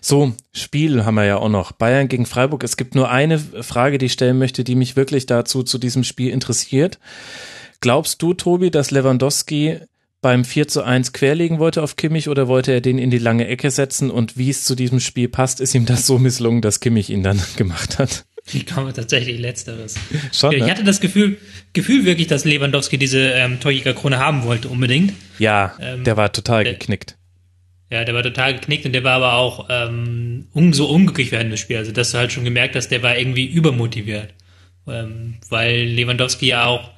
So, 0.02 0.32
Spiel 0.52 1.04
haben 1.04 1.14
wir 1.14 1.24
ja 1.24 1.36
auch 1.38 1.48
noch. 1.48 1.72
Bayern 1.72 2.08
gegen 2.08 2.26
Freiburg. 2.26 2.62
Es 2.62 2.76
gibt 2.76 2.94
nur 2.94 3.10
eine 3.10 3.38
Frage, 3.38 3.98
die 3.98 4.06
ich 4.06 4.12
stellen 4.12 4.38
möchte, 4.38 4.64
die 4.64 4.74
mich 4.74 4.96
wirklich 4.96 5.26
dazu 5.26 5.62
zu 5.62 5.78
diesem 5.78 6.04
Spiel 6.04 6.30
interessiert. 6.30 6.98
Glaubst 7.80 8.20
du, 8.22 8.34
Tobi, 8.34 8.70
dass 8.70 8.90
Lewandowski 8.90 9.78
beim 10.22 10.44
4 10.44 10.66
zu 10.68 10.82
1 10.82 11.12
querlegen 11.12 11.58
wollte 11.58 11.82
auf 11.82 11.96
Kimmich 11.96 12.28
oder 12.28 12.48
wollte 12.48 12.72
er 12.72 12.80
den 12.80 12.98
in 12.98 13.10
die 13.10 13.18
lange 13.18 13.46
Ecke 13.46 13.70
setzen 13.70 14.10
und 14.10 14.36
wie 14.36 14.50
es 14.50 14.64
zu 14.64 14.74
diesem 14.74 14.98
Spiel 15.00 15.28
passt, 15.28 15.60
ist 15.60 15.74
ihm 15.74 15.86
das 15.86 16.06
so 16.06 16.18
misslungen, 16.18 16.62
dass 16.62 16.80
Kimmich 16.80 17.10
ihn 17.10 17.22
dann 17.22 17.40
gemacht 17.56 17.98
hat? 17.98 18.24
Ich 18.52 18.64
glaube 18.66 18.92
tatsächlich 18.92 19.38
Letzteres. 19.40 19.96
Schon, 20.32 20.52
Ich 20.52 20.62
ne? 20.62 20.70
hatte 20.70 20.84
das 20.84 21.00
Gefühl, 21.00 21.36
Gefühl 21.72 22.04
wirklich, 22.04 22.28
dass 22.28 22.44
Lewandowski 22.44 22.96
diese 22.96 23.20
ähm, 23.20 23.58
Torjägerkrone 23.60 24.18
haben 24.18 24.44
wollte, 24.44 24.68
unbedingt. 24.68 25.12
Ja, 25.38 25.74
Ähm, 25.80 26.04
der 26.04 26.16
war 26.16 26.32
total 26.32 26.64
der- 26.64 26.74
geknickt. 26.74 27.16
Ja, 27.90 28.04
der 28.04 28.14
war 28.14 28.22
total 28.22 28.54
geknickt 28.54 28.84
und 28.84 28.92
der 28.92 29.04
war 29.04 29.14
aber 29.14 29.34
auch 29.34 29.66
ähm, 29.70 30.48
un 30.54 30.72
so 30.72 30.88
unglücklich 30.88 31.30
während 31.30 31.52
des 31.52 31.60
Spiels. 31.60 31.80
Also 31.80 31.92
das 31.92 32.08
hast 32.08 32.14
du 32.14 32.18
halt 32.18 32.32
schon 32.32 32.44
gemerkt, 32.44 32.74
dass 32.74 32.88
der 32.88 33.02
war 33.02 33.16
irgendwie 33.16 33.46
übermotiviert. 33.46 34.34
Ähm, 34.88 35.34
weil 35.50 35.84
Lewandowski 35.84 36.48
ja 36.48 36.66
auch 36.66 36.90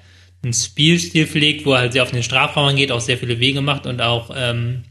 einen 0.42 0.52
Spielstil 0.52 1.26
pflegt, 1.26 1.66
wo 1.66 1.72
er 1.72 1.80
halt 1.80 1.92
sehr 1.92 2.02
auf 2.02 2.10
den 2.10 2.22
Strafraum 2.22 2.76
geht, 2.76 2.92
auch 2.92 3.00
sehr 3.00 3.18
viele 3.18 3.40
Wege 3.40 3.60
macht 3.60 3.86
und 3.86 4.00
auch 4.00 4.30
ähm, 4.34 4.84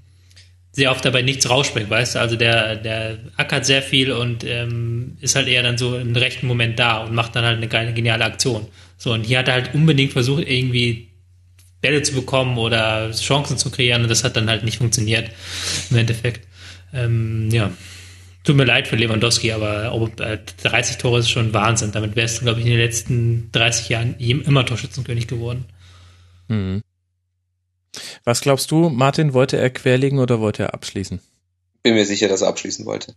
sehr 0.71 0.91
oft 0.91 1.03
dabei 1.03 1.23
nichts 1.23 1.49
rausspringt, 1.49 1.89
weißt 1.89 2.15
du? 2.15 2.19
Also 2.19 2.35
der, 2.35 2.75
der 2.75 3.17
ackert 3.35 3.65
sehr 3.65 3.81
viel 3.81 4.11
und 4.11 4.43
ähm, 4.43 5.17
ist 5.21 5.35
halt 5.35 5.47
eher 5.47 5.63
dann 5.63 5.77
so 5.77 5.97
im 5.97 6.15
rechten 6.15 6.45
Moment 6.45 6.77
da 6.77 7.03
und 7.03 7.15
macht 7.15 7.35
dann 7.35 7.45
halt 7.45 7.57
eine 7.57 7.67
geile, 7.67 7.93
geniale 7.93 8.25
Aktion. 8.25 8.67
So, 8.97 9.13
und 9.13 9.25
hier 9.25 9.39
hat 9.39 9.47
er 9.47 9.55
halt 9.55 9.73
unbedingt 9.73 10.11
versucht, 10.11 10.47
irgendwie 10.47 11.06
Bälle 11.81 12.01
zu 12.01 12.13
bekommen 12.13 12.57
oder 12.57 13.11
Chancen 13.11 13.57
zu 13.57 13.69
kreieren 13.69 14.03
und 14.03 14.09
das 14.09 14.23
hat 14.23 14.35
dann 14.35 14.49
halt 14.49 14.63
nicht 14.63 14.77
funktioniert 14.77 15.31
im 15.89 15.97
Endeffekt. 15.97 16.47
Ähm, 16.93 17.49
ja, 17.51 17.71
tut 18.43 18.55
mir 18.55 18.65
leid 18.65 18.87
für 18.87 18.95
Lewandowski, 18.95 19.51
aber 19.51 19.93
ob, 19.93 20.19
äh, 20.19 20.39
30 20.63 20.97
Tore 20.97 21.19
ist 21.19 21.29
schon 21.29 21.53
Wahnsinn. 21.53 21.91
Damit 21.91 22.15
wärst 22.15 22.39
du, 22.39 22.45
glaube 22.45 22.59
ich, 22.59 22.65
in 22.65 22.71
den 22.71 22.81
letzten 22.81 23.51
30 23.51 23.89
Jahren 23.89 24.15
immer 24.17 24.65
Torschützenkönig 24.65 25.27
geworden. 25.27 25.65
Mhm. 26.47 26.81
Was 28.23 28.41
glaubst 28.41 28.71
du, 28.71 28.89
Martin, 28.89 29.33
wollte 29.33 29.57
er 29.57 29.69
querlegen 29.69 30.19
oder 30.19 30.39
wollte 30.39 30.63
er 30.63 30.73
abschließen? 30.73 31.19
Bin 31.83 31.93
mir 31.93 32.05
sicher, 32.05 32.27
dass 32.27 32.41
er 32.41 32.49
abschließen 32.49 32.85
wollte. 32.85 33.15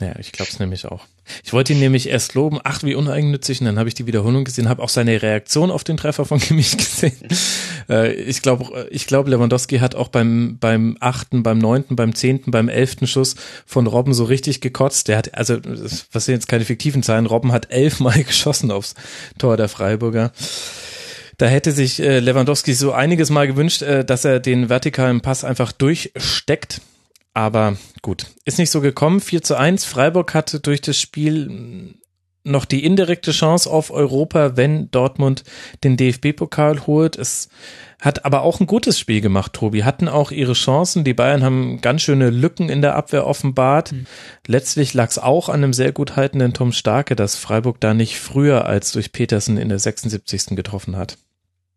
Ja, 0.00 0.16
ich 0.18 0.30
glaube 0.30 0.50
es 0.50 0.60
nämlich 0.60 0.86
auch. 0.86 1.06
Ich 1.44 1.52
wollte 1.52 1.72
ihn 1.72 1.80
nämlich 1.80 2.08
erst 2.08 2.34
loben, 2.34 2.60
ach 2.62 2.82
wie 2.84 2.94
uneigennützig, 2.94 3.60
und 3.60 3.66
dann 3.66 3.78
habe 3.78 3.88
ich 3.88 3.94
die 3.94 4.06
Wiederholung 4.06 4.44
gesehen, 4.44 4.68
habe 4.68 4.82
auch 4.82 4.88
seine 4.88 5.20
Reaktion 5.20 5.70
auf 5.70 5.82
den 5.82 5.96
Treffer 5.96 6.24
von 6.24 6.38
Kimmich 6.38 6.76
gesehen. 6.76 7.16
äh, 7.88 8.12
ich 8.12 8.40
glaube, 8.40 8.88
ich 8.90 9.06
glaube, 9.06 9.30
Lewandowski 9.30 9.78
hat 9.78 9.94
auch 9.96 10.08
beim 10.08 10.56
beim 10.60 10.96
achten, 11.00 11.42
beim 11.42 11.58
neunten, 11.58 11.96
beim 11.96 12.14
zehnten, 12.14 12.52
beim 12.52 12.68
elften 12.68 13.06
Schuss 13.06 13.34
von 13.66 13.86
Robben 13.86 14.14
so 14.14 14.24
richtig 14.24 14.60
gekotzt. 14.60 15.08
Der 15.08 15.18
hat, 15.18 15.34
also 15.34 15.58
was 16.12 16.24
sind 16.24 16.34
jetzt 16.34 16.48
keine 16.48 16.64
fiktiven 16.64 17.02
Zahlen, 17.02 17.26
Robben 17.26 17.52
hat 17.52 17.70
elfmal 17.70 18.22
geschossen 18.24 18.70
aufs 18.70 18.94
Tor 19.36 19.56
der 19.56 19.68
Freiburger. 19.68 20.32
Da 21.38 21.46
hätte 21.46 21.72
sich 21.72 22.00
äh, 22.00 22.20
Lewandowski 22.20 22.72
so 22.74 22.92
einiges 22.92 23.30
Mal 23.30 23.46
gewünscht, 23.46 23.82
äh, 23.82 24.04
dass 24.04 24.24
er 24.24 24.40
den 24.40 24.68
vertikalen 24.68 25.20
Pass 25.20 25.44
einfach 25.44 25.72
durchsteckt. 25.72 26.80
Aber 27.38 27.76
gut, 28.02 28.26
ist 28.44 28.58
nicht 28.58 28.72
so 28.72 28.80
gekommen. 28.80 29.20
4 29.20 29.42
zu 29.42 29.54
1. 29.54 29.84
Freiburg 29.84 30.34
hatte 30.34 30.58
durch 30.58 30.80
das 30.80 30.98
Spiel 30.98 31.94
noch 32.42 32.64
die 32.64 32.84
indirekte 32.84 33.30
Chance 33.30 33.70
auf 33.70 33.92
Europa, 33.92 34.56
wenn 34.56 34.90
Dortmund 34.90 35.44
den 35.84 35.96
DFB-Pokal 35.96 36.88
holt. 36.88 37.14
Es 37.14 37.48
hat 38.00 38.24
aber 38.24 38.42
auch 38.42 38.58
ein 38.58 38.66
gutes 38.66 38.98
Spiel 38.98 39.20
gemacht, 39.20 39.52
Tobi. 39.52 39.84
Hatten 39.84 40.08
auch 40.08 40.32
ihre 40.32 40.54
Chancen. 40.54 41.04
Die 41.04 41.14
Bayern 41.14 41.44
haben 41.44 41.80
ganz 41.80 42.02
schöne 42.02 42.30
Lücken 42.30 42.68
in 42.68 42.82
der 42.82 42.96
Abwehr 42.96 43.24
offenbart. 43.24 43.94
Letztlich 44.48 44.92
lag 44.92 45.08
es 45.10 45.18
auch 45.18 45.48
an 45.48 45.62
einem 45.62 45.72
sehr 45.72 45.92
gut 45.92 46.16
haltenden 46.16 46.54
Tom 46.54 46.72
Starke, 46.72 47.14
dass 47.14 47.36
Freiburg 47.36 47.78
da 47.78 47.94
nicht 47.94 48.18
früher 48.18 48.64
als 48.64 48.90
durch 48.90 49.12
Petersen 49.12 49.58
in 49.58 49.68
der 49.68 49.78
76. 49.78 50.56
getroffen 50.56 50.96
hat. 50.96 51.18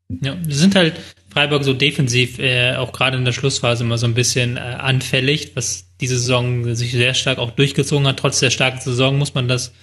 Ja, 0.10 0.36
wir 0.44 0.56
sind 0.56 0.74
halt 0.74 1.00
Freiburg 1.32 1.64
so 1.64 1.74
defensiv, 1.74 2.40
äh, 2.40 2.76
auch 2.76 2.92
gerade 2.92 3.18
in 3.18 3.26
der 3.26 3.32
Schlussphase 3.32 3.84
immer 3.84 3.98
so 3.98 4.06
ein 4.06 4.14
bisschen 4.14 4.58
äh, 4.58 4.60
anfällig, 4.60 5.52
was 5.56 5.86
diese 6.02 6.18
Saison 6.18 6.76
sich 6.76 6.92
sehr 6.92 7.14
stark 7.14 7.38
auch 7.38 7.52
durchgezogen 7.52 8.06
hat. 8.08 8.18
Trotz 8.18 8.40
der 8.40 8.50
starken 8.50 8.82
Saison 8.82 9.18
muss 9.18 9.34
man 9.34 9.48
das 9.48 9.74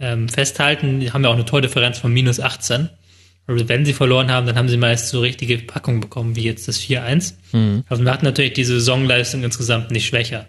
ähm, 0.00 0.28
festhalten. 0.28 1.00
Die 1.00 1.12
haben 1.12 1.24
ja 1.24 1.30
auch 1.30 1.34
eine 1.34 1.44
Tordifferenz 1.44 1.98
von 1.98 2.12
minus 2.12 2.40
18. 2.40 2.88
Also 3.46 3.68
wenn 3.68 3.84
sie 3.84 3.92
verloren 3.94 4.30
haben, 4.30 4.46
dann 4.46 4.56
haben 4.56 4.68
sie 4.68 4.76
meist 4.76 5.08
so 5.08 5.20
richtige 5.20 5.58
Packungen 5.58 6.00
bekommen, 6.00 6.36
wie 6.36 6.44
jetzt 6.44 6.68
das 6.68 6.80
4-1. 6.80 7.34
Also 7.88 8.04
wir 8.04 8.12
hatten 8.12 8.26
natürlich 8.26 8.52
die 8.52 8.64
Saisonleistung 8.64 9.42
insgesamt 9.42 9.90
nicht 9.90 10.06
schwächer. 10.06 10.46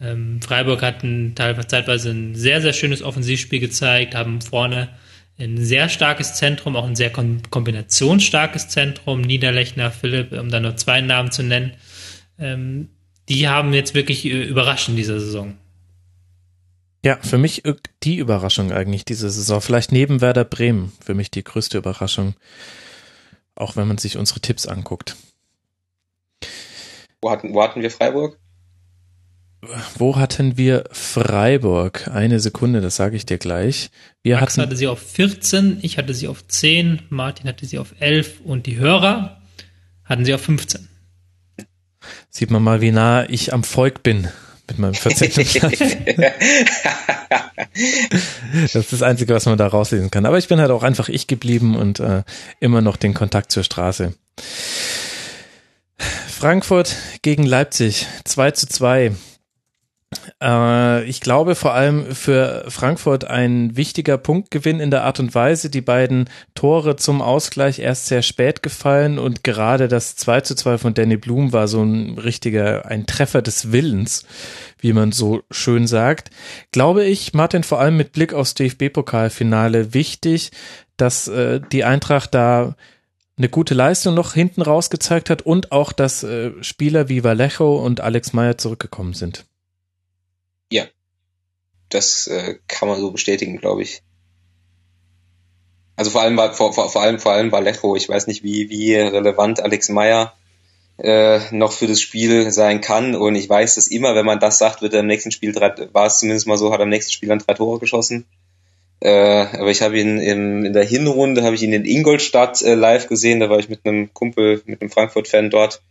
Ähm, 0.00 0.40
Freiburg 0.42 0.82
hat 0.82 1.02
ein, 1.04 1.34
teilweise 1.34 1.68
zeitweise 1.68 2.10
ein 2.10 2.34
sehr, 2.34 2.60
sehr 2.60 2.72
schönes 2.72 3.02
Offensivspiel 3.02 3.60
gezeigt, 3.60 4.14
haben 4.14 4.40
vorne 4.40 4.88
ein 5.38 5.64
sehr 5.64 5.88
starkes 5.88 6.34
Zentrum, 6.34 6.76
auch 6.76 6.86
ein 6.86 6.96
sehr 6.96 7.10
kom 7.10 7.42
kombinationsstarkes 7.50 8.68
Zentrum, 8.68 9.20
Niederlechner, 9.20 9.90
Philipp, 9.90 10.32
um 10.32 10.50
da 10.50 10.60
nur 10.60 10.76
zwei 10.76 11.00
Namen 11.00 11.32
zu 11.32 11.42
nennen. 11.42 11.72
Ähm, 12.38 12.90
die 13.28 13.48
haben 13.48 13.72
jetzt 13.72 13.94
wirklich 13.94 14.24
äh, 14.24 14.42
überrascht 14.42 14.88
in 14.88 14.96
dieser 14.96 15.18
Saison. 15.18 15.56
Ja, 17.04 17.18
für 17.20 17.38
mich 17.38 17.62
die 18.04 18.16
Überraschung 18.16 18.72
eigentlich 18.72 19.04
diese 19.04 19.28
Saison. 19.30 19.60
Vielleicht 19.60 19.90
neben 19.90 20.20
Werder 20.20 20.44
Bremen 20.44 20.92
für 21.04 21.14
mich 21.14 21.30
die 21.30 21.42
größte 21.42 21.78
Überraschung. 21.78 22.34
Auch 23.56 23.74
wenn 23.76 23.88
man 23.88 23.98
sich 23.98 24.16
unsere 24.16 24.40
Tipps 24.40 24.66
anguckt. 24.66 25.16
Wo 27.20 27.30
hatten, 27.30 27.54
wo 27.54 27.62
hatten 27.62 27.82
wir 27.82 27.90
Freiburg? 27.90 28.38
Wo 29.96 30.16
hatten 30.16 30.56
wir 30.56 30.84
Freiburg? 30.90 32.08
Eine 32.08 32.40
Sekunde, 32.40 32.80
das 32.80 32.96
sage 32.96 33.14
ich 33.14 33.26
dir 33.26 33.38
gleich. 33.38 33.90
Wir 34.24 34.40
Max 34.40 34.54
hatten 34.54 34.62
hatte 34.62 34.76
sie 34.76 34.88
auf 34.88 34.98
14, 34.98 35.78
ich 35.82 35.98
hatte 35.98 36.14
sie 36.14 36.26
auf 36.26 36.44
10, 36.46 37.02
Martin 37.10 37.48
hatte 37.48 37.64
sie 37.64 37.78
auf 37.78 37.94
11 38.00 38.40
und 38.44 38.66
die 38.66 38.76
Hörer 38.76 39.40
hatten 40.04 40.24
sie 40.24 40.34
auf 40.34 40.40
15. 40.40 40.88
Sieht 42.28 42.50
man 42.50 42.62
mal, 42.62 42.80
wie 42.80 42.90
nah 42.90 43.28
ich 43.28 43.52
am 43.52 43.62
Volk 43.62 44.02
bin 44.02 44.26
mit 44.66 44.78
meinem 44.78 44.94
14. 44.94 45.30
Platz. 45.30 45.78
Das 48.62 48.74
ist 48.74 48.92
das 48.92 49.02
Einzige, 49.02 49.34
was 49.34 49.46
man 49.46 49.56
da 49.56 49.66
rauslesen 49.66 50.10
kann. 50.10 50.26
Aber 50.26 50.36
ich 50.36 50.48
bin 50.48 50.60
halt 50.60 50.70
auch 50.70 50.82
einfach 50.82 51.08
ich 51.08 51.26
geblieben 51.26 51.74
und 51.74 52.00
äh, 52.00 52.22
immer 52.60 52.82
noch 52.82 52.96
den 52.96 53.14
Kontakt 53.14 53.50
zur 53.50 53.64
Straße. 53.64 54.12
Frankfurt 56.28 56.96
gegen 57.22 57.44
Leipzig, 57.44 58.06
2 58.24 58.50
zu 58.50 58.66
2. 58.66 59.12
Äh, 60.42 61.04
ich 61.04 61.20
glaube 61.20 61.54
vor 61.54 61.74
allem 61.74 62.14
für 62.14 62.64
Frankfurt 62.68 63.24
ein 63.24 63.76
wichtiger 63.76 64.18
Punktgewinn 64.18 64.80
in 64.80 64.90
der 64.90 65.04
Art 65.04 65.20
und 65.20 65.34
Weise. 65.34 65.70
Die 65.70 65.80
beiden 65.80 66.28
Tore 66.54 66.96
zum 66.96 67.22
Ausgleich 67.22 67.78
erst 67.78 68.06
sehr 68.06 68.22
spät 68.22 68.62
gefallen 68.62 69.18
und 69.18 69.44
gerade 69.44 69.88
das 69.88 70.16
2 70.16 70.40
zu 70.42 70.54
2 70.54 70.78
von 70.78 70.94
Danny 70.94 71.16
Blum 71.16 71.52
war 71.52 71.68
so 71.68 71.82
ein 71.82 72.18
richtiger, 72.18 72.86
ein 72.86 73.06
Treffer 73.06 73.42
des 73.42 73.72
Willens, 73.72 74.26
wie 74.78 74.92
man 74.92 75.12
so 75.12 75.42
schön 75.50 75.86
sagt. 75.86 76.30
Glaube 76.72 77.04
ich, 77.04 77.34
Martin, 77.34 77.62
vor 77.62 77.80
allem 77.80 77.96
mit 77.96 78.12
Blick 78.12 78.34
aufs 78.34 78.54
DFB-Pokalfinale 78.54 79.94
wichtig, 79.94 80.50
dass 80.96 81.28
äh, 81.28 81.60
die 81.72 81.84
Eintracht 81.84 82.34
da 82.34 82.74
eine 83.38 83.48
gute 83.48 83.74
Leistung 83.74 84.14
noch 84.14 84.34
hinten 84.34 84.62
raus 84.62 84.90
gezeigt 84.90 85.30
hat 85.30 85.42
und 85.42 85.72
auch, 85.72 85.92
dass 85.92 86.22
äh, 86.22 86.52
Spieler 86.60 87.08
wie 87.08 87.24
Vallejo 87.24 87.76
und 87.76 88.00
Alex 88.00 88.32
Meyer 88.32 88.58
zurückgekommen 88.58 89.14
sind. 89.14 89.46
Das 91.88 92.26
äh, 92.26 92.56
kann 92.68 92.88
man 92.88 93.00
so 93.00 93.10
bestätigen, 93.10 93.58
glaube 93.58 93.82
ich. 93.82 94.02
Also 95.96 96.10
vor 96.10 96.22
allem 96.22 96.36
war 96.36 96.52
vor, 96.54 96.72
vor, 96.72 96.88
vor 96.88 97.02
allem 97.02 97.18
vor 97.18 97.32
allem 97.32 97.52
Vallejo. 97.52 97.96
Ich 97.96 98.08
weiß 98.08 98.26
nicht, 98.26 98.42
wie 98.42 98.70
wie 98.70 98.94
relevant 98.94 99.60
Alex 99.60 99.88
Meyer 99.88 100.32
äh, 100.98 101.40
noch 101.50 101.72
für 101.72 101.86
das 101.86 102.00
Spiel 102.00 102.50
sein 102.50 102.80
kann. 102.80 103.14
Und 103.14 103.34
ich 103.34 103.48
weiß, 103.48 103.74
dass 103.74 103.88
immer, 103.88 104.14
wenn 104.14 104.26
man 104.26 104.40
das 104.40 104.58
sagt, 104.58 104.82
wird 104.82 104.94
er 104.94 105.00
im 105.00 105.06
nächsten 105.06 105.30
Spiel 105.30 105.52
drei, 105.52 105.72
war 105.92 106.06
es 106.06 106.18
zumindest 106.18 106.46
mal 106.46 106.56
so, 106.56 106.72
hat 106.72 106.80
er 106.80 106.84
im 106.84 106.90
nächsten 106.90 107.12
Spiel 107.12 107.28
dann 107.28 107.40
drei 107.40 107.54
Tore 107.54 107.78
geschossen. 107.78 108.24
Äh, 109.00 109.10
aber 109.10 109.70
ich 109.70 109.82
habe 109.82 109.98
ihn 109.98 110.20
im, 110.20 110.64
in 110.64 110.72
der 110.72 110.84
Hinrunde 110.84 111.42
habe 111.42 111.56
ich 111.56 111.62
ihn 111.62 111.72
in 111.72 111.84
Ingolstadt 111.84 112.62
äh, 112.62 112.74
live 112.74 113.08
gesehen. 113.08 113.40
Da 113.40 113.50
war 113.50 113.58
ich 113.58 113.68
mit 113.68 113.80
einem 113.84 114.14
Kumpel, 114.14 114.62
mit 114.64 114.80
einem 114.80 114.90
Frankfurt-Fan 114.90 115.50
dort. 115.50 115.82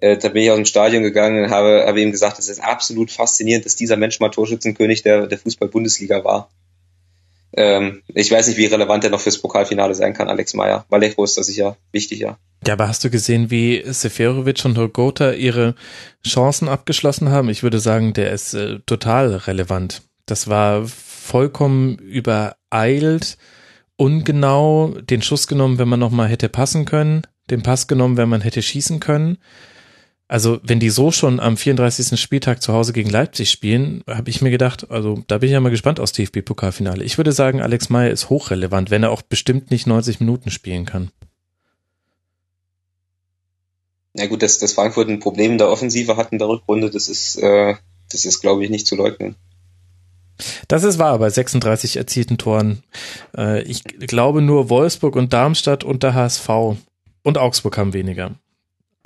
Äh, 0.00 0.16
da 0.16 0.28
bin 0.28 0.42
ich 0.42 0.50
aus 0.50 0.56
dem 0.56 0.64
Stadion 0.64 1.02
gegangen 1.02 1.44
und 1.44 1.50
habe, 1.50 1.84
habe 1.86 2.00
ihm 2.00 2.10
gesagt, 2.10 2.38
es 2.38 2.48
ist 2.48 2.62
absolut 2.62 3.10
faszinierend, 3.10 3.64
dass 3.64 3.76
dieser 3.76 3.96
Mensch 3.96 4.20
mal 4.20 4.30
Torschützenkönig 4.30 5.02
der, 5.02 5.26
der 5.26 5.38
Fußball-Bundesliga 5.38 6.24
war. 6.24 6.50
Ähm, 7.56 8.02
ich 8.08 8.30
weiß 8.30 8.48
nicht, 8.48 8.58
wie 8.58 8.66
relevant 8.66 9.04
er 9.04 9.10
noch 9.10 9.20
fürs 9.20 9.38
Pokalfinale 9.38 9.94
sein 9.94 10.12
kann, 10.12 10.28
Alex 10.28 10.54
Meyer. 10.54 10.84
Vallejo 10.90 11.24
ist 11.24 11.38
da 11.38 11.42
sicher 11.42 11.76
wichtig, 11.92 12.18
ja. 12.20 12.38
Ja, 12.66 12.74
aber 12.74 12.88
hast 12.88 13.04
du 13.04 13.10
gesehen, 13.10 13.50
wie 13.50 13.82
Seferovic 13.86 14.64
und 14.64 14.76
Hogota 14.76 15.32
ihre 15.32 15.74
Chancen 16.26 16.68
abgeschlossen 16.68 17.30
haben? 17.30 17.48
Ich 17.48 17.62
würde 17.62 17.78
sagen, 17.78 18.12
der 18.12 18.32
ist 18.32 18.54
äh, 18.54 18.80
total 18.84 19.34
relevant. 19.34 20.02
Das 20.26 20.48
war 20.48 20.84
vollkommen 20.86 21.96
übereilt, 21.98 23.38
ungenau, 23.96 24.94
den 25.00 25.22
Schuss 25.22 25.46
genommen, 25.46 25.78
wenn 25.78 25.88
man 25.88 26.00
nochmal 26.00 26.28
hätte 26.28 26.48
passen 26.48 26.84
können, 26.84 27.22
den 27.50 27.62
Pass 27.62 27.86
genommen, 27.86 28.16
wenn 28.16 28.28
man 28.28 28.42
hätte 28.42 28.60
schießen 28.60 29.00
können. 29.00 29.38
Also, 30.28 30.58
wenn 30.64 30.80
die 30.80 30.90
so 30.90 31.12
schon 31.12 31.38
am 31.38 31.56
34. 31.56 32.20
Spieltag 32.20 32.60
zu 32.60 32.72
Hause 32.72 32.92
gegen 32.92 33.10
Leipzig 33.10 33.48
spielen, 33.50 34.02
habe 34.08 34.28
ich 34.28 34.42
mir 34.42 34.50
gedacht, 34.50 34.90
also 34.90 35.22
da 35.28 35.38
bin 35.38 35.48
ich 35.48 35.52
ja 35.52 35.60
mal 35.60 35.70
gespannt 35.70 36.00
aus 36.00 36.12
DFB-Pokalfinale. 36.12 37.04
Ich 37.04 37.16
würde 37.16 37.30
sagen, 37.30 37.62
Alex 37.62 37.90
Meyer 37.90 38.10
ist 38.10 38.28
hochrelevant, 38.28 38.90
wenn 38.90 39.04
er 39.04 39.12
auch 39.12 39.22
bestimmt 39.22 39.70
nicht 39.70 39.86
90 39.86 40.18
Minuten 40.18 40.50
spielen 40.50 40.84
kann. 40.84 41.10
Ja 44.14 44.26
gut, 44.26 44.42
dass, 44.42 44.58
dass 44.58 44.72
Frankfurt 44.72 45.08
ein 45.08 45.20
Problem 45.20 45.52
in 45.52 45.58
der 45.58 45.68
Offensive 45.68 46.16
hat 46.16 46.32
in 46.32 46.38
der 46.38 46.48
Rückrunde, 46.48 46.90
das 46.90 47.08
ist, 47.08 47.36
äh, 47.36 47.74
das 48.10 48.24
ist, 48.24 48.40
glaube 48.40 48.64
ich, 48.64 48.70
nicht 48.70 48.86
zu 48.86 48.96
leugnen. 48.96 49.36
Das 50.66 50.82
ist 50.82 50.98
wahr 50.98 51.18
bei 51.18 51.30
36 51.30 51.96
erzielten 51.96 52.36
Toren. 52.36 52.82
Äh, 53.36 53.62
ich 53.62 53.84
glaube 53.84 54.42
nur 54.42 54.70
Wolfsburg 54.70 55.14
und 55.14 55.32
Darmstadt 55.32 55.84
und 55.84 56.02
der 56.02 56.14
HSV 56.14 56.48
und 57.22 57.38
Augsburg 57.38 57.78
haben 57.78 57.92
weniger. 57.92 58.34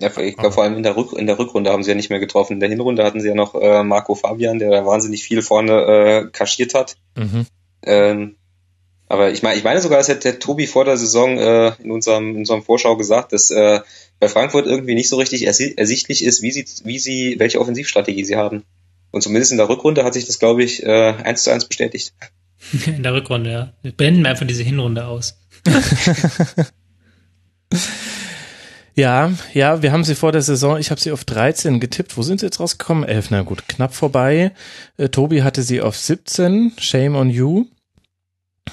Ja, 0.00 0.16
ich 0.18 0.36
glaube 0.36 0.52
vor 0.52 0.64
allem 0.64 0.76
in 0.76 0.82
der, 0.82 0.96
Rück 0.96 1.12
in 1.12 1.26
der 1.26 1.38
Rückrunde 1.38 1.70
haben 1.70 1.82
sie 1.82 1.90
ja 1.90 1.94
nicht 1.94 2.10
mehr 2.10 2.20
getroffen. 2.20 2.54
In 2.54 2.60
der 2.60 2.68
Hinrunde 2.68 3.04
hatten 3.04 3.20
sie 3.20 3.28
ja 3.28 3.34
noch 3.34 3.54
äh, 3.54 3.82
Marco 3.82 4.14
Fabian, 4.14 4.58
der 4.58 4.70
da 4.70 4.86
wahnsinnig 4.86 5.22
viel 5.22 5.42
vorne 5.42 5.72
äh, 5.72 6.30
kaschiert 6.30 6.74
hat. 6.74 6.96
Mhm. 7.16 7.46
Ähm, 7.82 8.36
aber 9.08 9.32
ich 9.32 9.42
meine, 9.42 9.58
ich 9.58 9.64
meine 9.64 9.80
sogar, 9.80 9.98
das 9.98 10.08
hat 10.08 10.24
der 10.24 10.38
Tobi 10.38 10.66
vor 10.66 10.84
der 10.84 10.96
Saison 10.96 11.36
äh, 11.36 11.72
in 11.82 11.90
unserem 11.90 12.30
in 12.30 12.36
unserem 12.38 12.62
Vorschau 12.62 12.96
gesagt, 12.96 13.32
dass 13.32 13.50
äh, 13.50 13.80
bei 14.20 14.28
Frankfurt 14.28 14.66
irgendwie 14.66 14.94
nicht 14.94 15.08
so 15.08 15.16
richtig 15.16 15.46
ersichtlich 15.46 16.24
ist, 16.24 16.42
wie 16.42 16.52
sie 16.52 16.64
wie 16.84 16.98
sie 16.98 17.34
welche 17.38 17.60
Offensivstrategie 17.60 18.24
sie 18.24 18.36
haben. 18.36 18.62
Und 19.10 19.22
zumindest 19.22 19.52
in 19.52 19.58
der 19.58 19.68
Rückrunde 19.68 20.04
hat 20.04 20.14
sich 20.14 20.26
das, 20.26 20.38
glaube 20.38 20.62
ich, 20.62 20.82
äh, 20.84 21.14
eins 21.24 21.42
zu 21.42 21.50
eins 21.50 21.64
bestätigt. 21.64 22.14
In 22.86 23.02
der 23.02 23.14
Rückrunde, 23.14 23.50
ja. 23.50 23.72
Wir 23.82 23.92
blenden 23.92 24.26
einfach 24.26 24.46
diese 24.46 24.62
Hinrunde 24.62 25.06
aus. 25.06 25.36
Ja, 28.94 29.32
ja, 29.54 29.82
wir 29.82 29.92
haben 29.92 30.04
sie 30.04 30.14
vor 30.14 30.32
der 30.32 30.42
Saison, 30.42 30.78
ich 30.78 30.90
habe 30.90 31.00
sie 31.00 31.12
auf 31.12 31.24
13 31.24 31.80
getippt. 31.80 32.16
Wo 32.16 32.22
sind 32.22 32.40
sie 32.40 32.46
jetzt 32.46 32.60
rausgekommen? 32.60 33.04
11, 33.04 33.30
na 33.30 33.42
gut, 33.42 33.68
knapp 33.68 33.94
vorbei. 33.94 34.52
Äh, 34.96 35.08
Tobi 35.08 35.42
hatte 35.42 35.62
sie 35.62 35.80
auf 35.80 35.96
17, 35.96 36.72
Shame 36.78 37.14
on 37.14 37.30
You. 37.30 37.66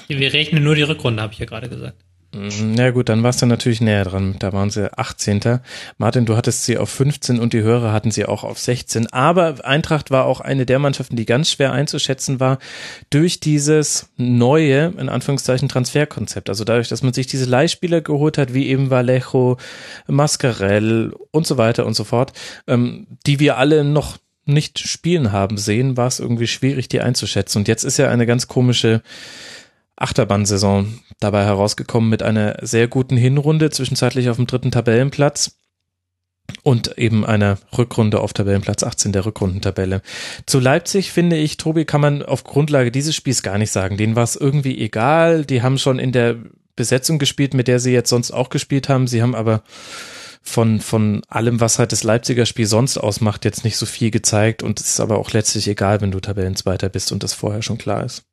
Wir 0.08 0.32
rechnen 0.32 0.64
nur 0.64 0.74
die 0.74 0.82
Rückrunde, 0.82 1.22
habe 1.22 1.32
ich 1.32 1.38
ja 1.38 1.46
gerade 1.46 1.68
gesagt. 1.68 2.04
Mm, 2.32 2.74
ja 2.74 2.90
gut, 2.90 3.08
dann 3.08 3.22
warst 3.22 3.40
du 3.40 3.46
natürlich 3.46 3.80
näher 3.80 4.04
dran. 4.04 4.36
Da 4.38 4.52
waren 4.52 4.70
sie 4.70 4.92
18. 4.96 5.60
Martin, 5.96 6.26
du 6.26 6.36
hattest 6.36 6.64
sie 6.64 6.76
auf 6.76 6.90
15 6.90 7.40
und 7.40 7.52
die 7.54 7.62
Hörer 7.62 7.92
hatten 7.92 8.10
sie 8.10 8.26
auch 8.26 8.44
auf 8.44 8.58
16. 8.58 9.12
Aber 9.12 9.64
Eintracht 9.64 10.10
war 10.10 10.26
auch 10.26 10.40
eine 10.40 10.66
der 10.66 10.78
Mannschaften, 10.78 11.16
die 11.16 11.24
ganz 11.24 11.50
schwer 11.50 11.72
einzuschätzen 11.72 12.38
war 12.38 12.58
durch 13.10 13.40
dieses 13.40 14.10
neue, 14.16 14.92
in 14.98 15.08
Anführungszeichen, 15.08 15.68
Transferkonzept. 15.68 16.50
Also 16.50 16.64
dadurch, 16.64 16.88
dass 16.88 17.02
man 17.02 17.14
sich 17.14 17.26
diese 17.26 17.46
Leihspieler 17.46 18.02
geholt 18.02 18.36
hat, 18.36 18.52
wie 18.52 18.66
eben 18.66 18.90
Vallejo, 18.90 19.56
Mascarell 20.06 21.14
und 21.30 21.46
so 21.46 21.56
weiter 21.56 21.86
und 21.86 21.94
so 21.94 22.04
fort, 22.04 22.32
ähm, 22.66 23.06
die 23.26 23.40
wir 23.40 23.56
alle 23.56 23.84
noch 23.84 24.18
nicht 24.44 24.78
spielen 24.78 25.30
haben 25.30 25.58
sehen, 25.58 25.96
war 25.96 26.06
es 26.06 26.20
irgendwie 26.20 26.46
schwierig, 26.46 26.88
die 26.88 27.00
einzuschätzen. 27.00 27.58
Und 27.58 27.68
jetzt 27.68 27.84
ist 27.84 27.98
ja 27.98 28.08
eine 28.08 28.26
ganz 28.26 28.48
komische 28.48 29.02
Achterbahnsaison 29.98 31.00
dabei 31.20 31.44
herausgekommen 31.44 32.08
mit 32.08 32.22
einer 32.22 32.56
sehr 32.62 32.88
guten 32.88 33.16
Hinrunde, 33.16 33.70
zwischenzeitlich 33.70 34.30
auf 34.30 34.36
dem 34.36 34.46
dritten 34.46 34.70
Tabellenplatz 34.70 35.56
und 36.62 36.96
eben 36.98 37.26
einer 37.26 37.58
Rückrunde 37.76 38.20
auf 38.20 38.32
Tabellenplatz 38.32 38.82
18 38.82 39.12
der 39.12 39.26
Rückrundentabelle. 39.26 40.02
Zu 40.46 40.60
Leipzig 40.60 41.12
finde 41.12 41.36
ich, 41.36 41.56
Tobi, 41.56 41.84
kann 41.84 42.00
man 42.00 42.22
auf 42.22 42.44
Grundlage 42.44 42.90
dieses 42.90 43.14
Spiels 43.14 43.42
gar 43.42 43.58
nicht 43.58 43.70
sagen. 43.70 43.96
Denen 43.96 44.16
war 44.16 44.24
es 44.24 44.36
irgendwie 44.36 44.78
egal. 44.78 45.44
Die 45.44 45.62
haben 45.62 45.78
schon 45.78 45.98
in 45.98 46.12
der 46.12 46.36
Besetzung 46.76 47.18
gespielt, 47.18 47.54
mit 47.54 47.68
der 47.68 47.80
sie 47.80 47.92
jetzt 47.92 48.10
sonst 48.10 48.30
auch 48.30 48.50
gespielt 48.50 48.88
haben. 48.88 49.06
Sie 49.06 49.20
haben 49.20 49.34
aber 49.34 49.62
von, 50.42 50.80
von 50.80 51.22
allem, 51.28 51.60
was 51.60 51.78
halt 51.78 51.92
das 51.92 52.04
Leipziger 52.04 52.46
Spiel 52.46 52.66
sonst 52.66 52.96
ausmacht, 52.96 53.44
jetzt 53.44 53.64
nicht 53.64 53.76
so 53.76 53.84
viel 53.84 54.10
gezeigt 54.10 54.62
und 54.62 54.80
es 54.80 54.88
ist 54.88 55.00
aber 55.00 55.18
auch 55.18 55.32
letztlich 55.32 55.68
egal, 55.68 56.00
wenn 56.00 56.10
du 56.10 56.20
Tabellenzweiter 56.20 56.88
bist 56.88 57.12
und 57.12 57.22
das 57.22 57.34
vorher 57.34 57.62
schon 57.62 57.76
klar 57.76 58.04
ist. 58.04 58.27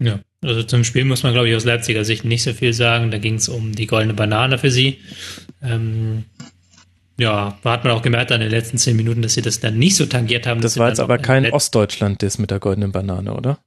Ja, 0.00 0.20
also 0.42 0.62
zum 0.62 0.82
Spiel 0.84 1.04
muss 1.04 1.22
man, 1.22 1.32
glaube 1.32 1.48
ich, 1.48 1.54
aus 1.54 1.64
Leipziger 1.64 2.04
Sicht 2.04 2.24
nicht 2.24 2.42
so 2.42 2.54
viel 2.54 2.72
sagen. 2.72 3.10
Da 3.10 3.18
ging 3.18 3.34
es 3.34 3.48
um 3.48 3.74
die 3.74 3.86
goldene 3.86 4.14
Banane 4.14 4.58
für 4.58 4.70
sie. 4.70 4.98
Ähm, 5.62 6.24
ja, 7.18 7.58
hat 7.62 7.84
man 7.84 7.92
auch 7.92 8.00
gemerkt 8.00 8.32
an 8.32 8.40
den 8.40 8.50
letzten 8.50 8.78
zehn 8.78 8.96
Minuten, 8.96 9.20
dass 9.20 9.34
sie 9.34 9.42
das 9.42 9.60
dann 9.60 9.78
nicht 9.78 9.96
so 9.96 10.06
tangiert 10.06 10.46
haben. 10.46 10.62
Das 10.62 10.78
war 10.78 10.88
jetzt 10.88 11.00
aber 11.00 11.18
kein 11.18 11.52
Ostdeutschland-Diss 11.52 12.38
mit 12.38 12.50
der 12.50 12.60
goldenen 12.60 12.92
Banane, 12.92 13.34
oder? 13.34 13.58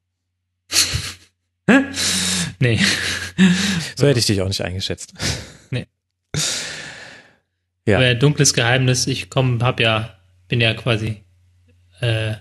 nee. 2.59 2.79
So 3.95 4.07
hätte 4.07 4.19
ich 4.19 4.25
dich 4.25 4.41
auch 4.41 4.47
nicht 4.47 4.61
eingeschätzt. 4.61 5.13
Nee. 5.69 5.87
Ja. 7.85 7.97
Aber 7.97 8.15
dunkles 8.15 8.53
Geheimnis, 8.53 9.07
ich 9.07 9.29
komme, 9.29 9.61
hab 9.61 9.81
ja, 9.81 10.17
bin 10.47 10.61
ja 10.61 10.73
quasi 10.73 11.21
äh, 11.99 12.35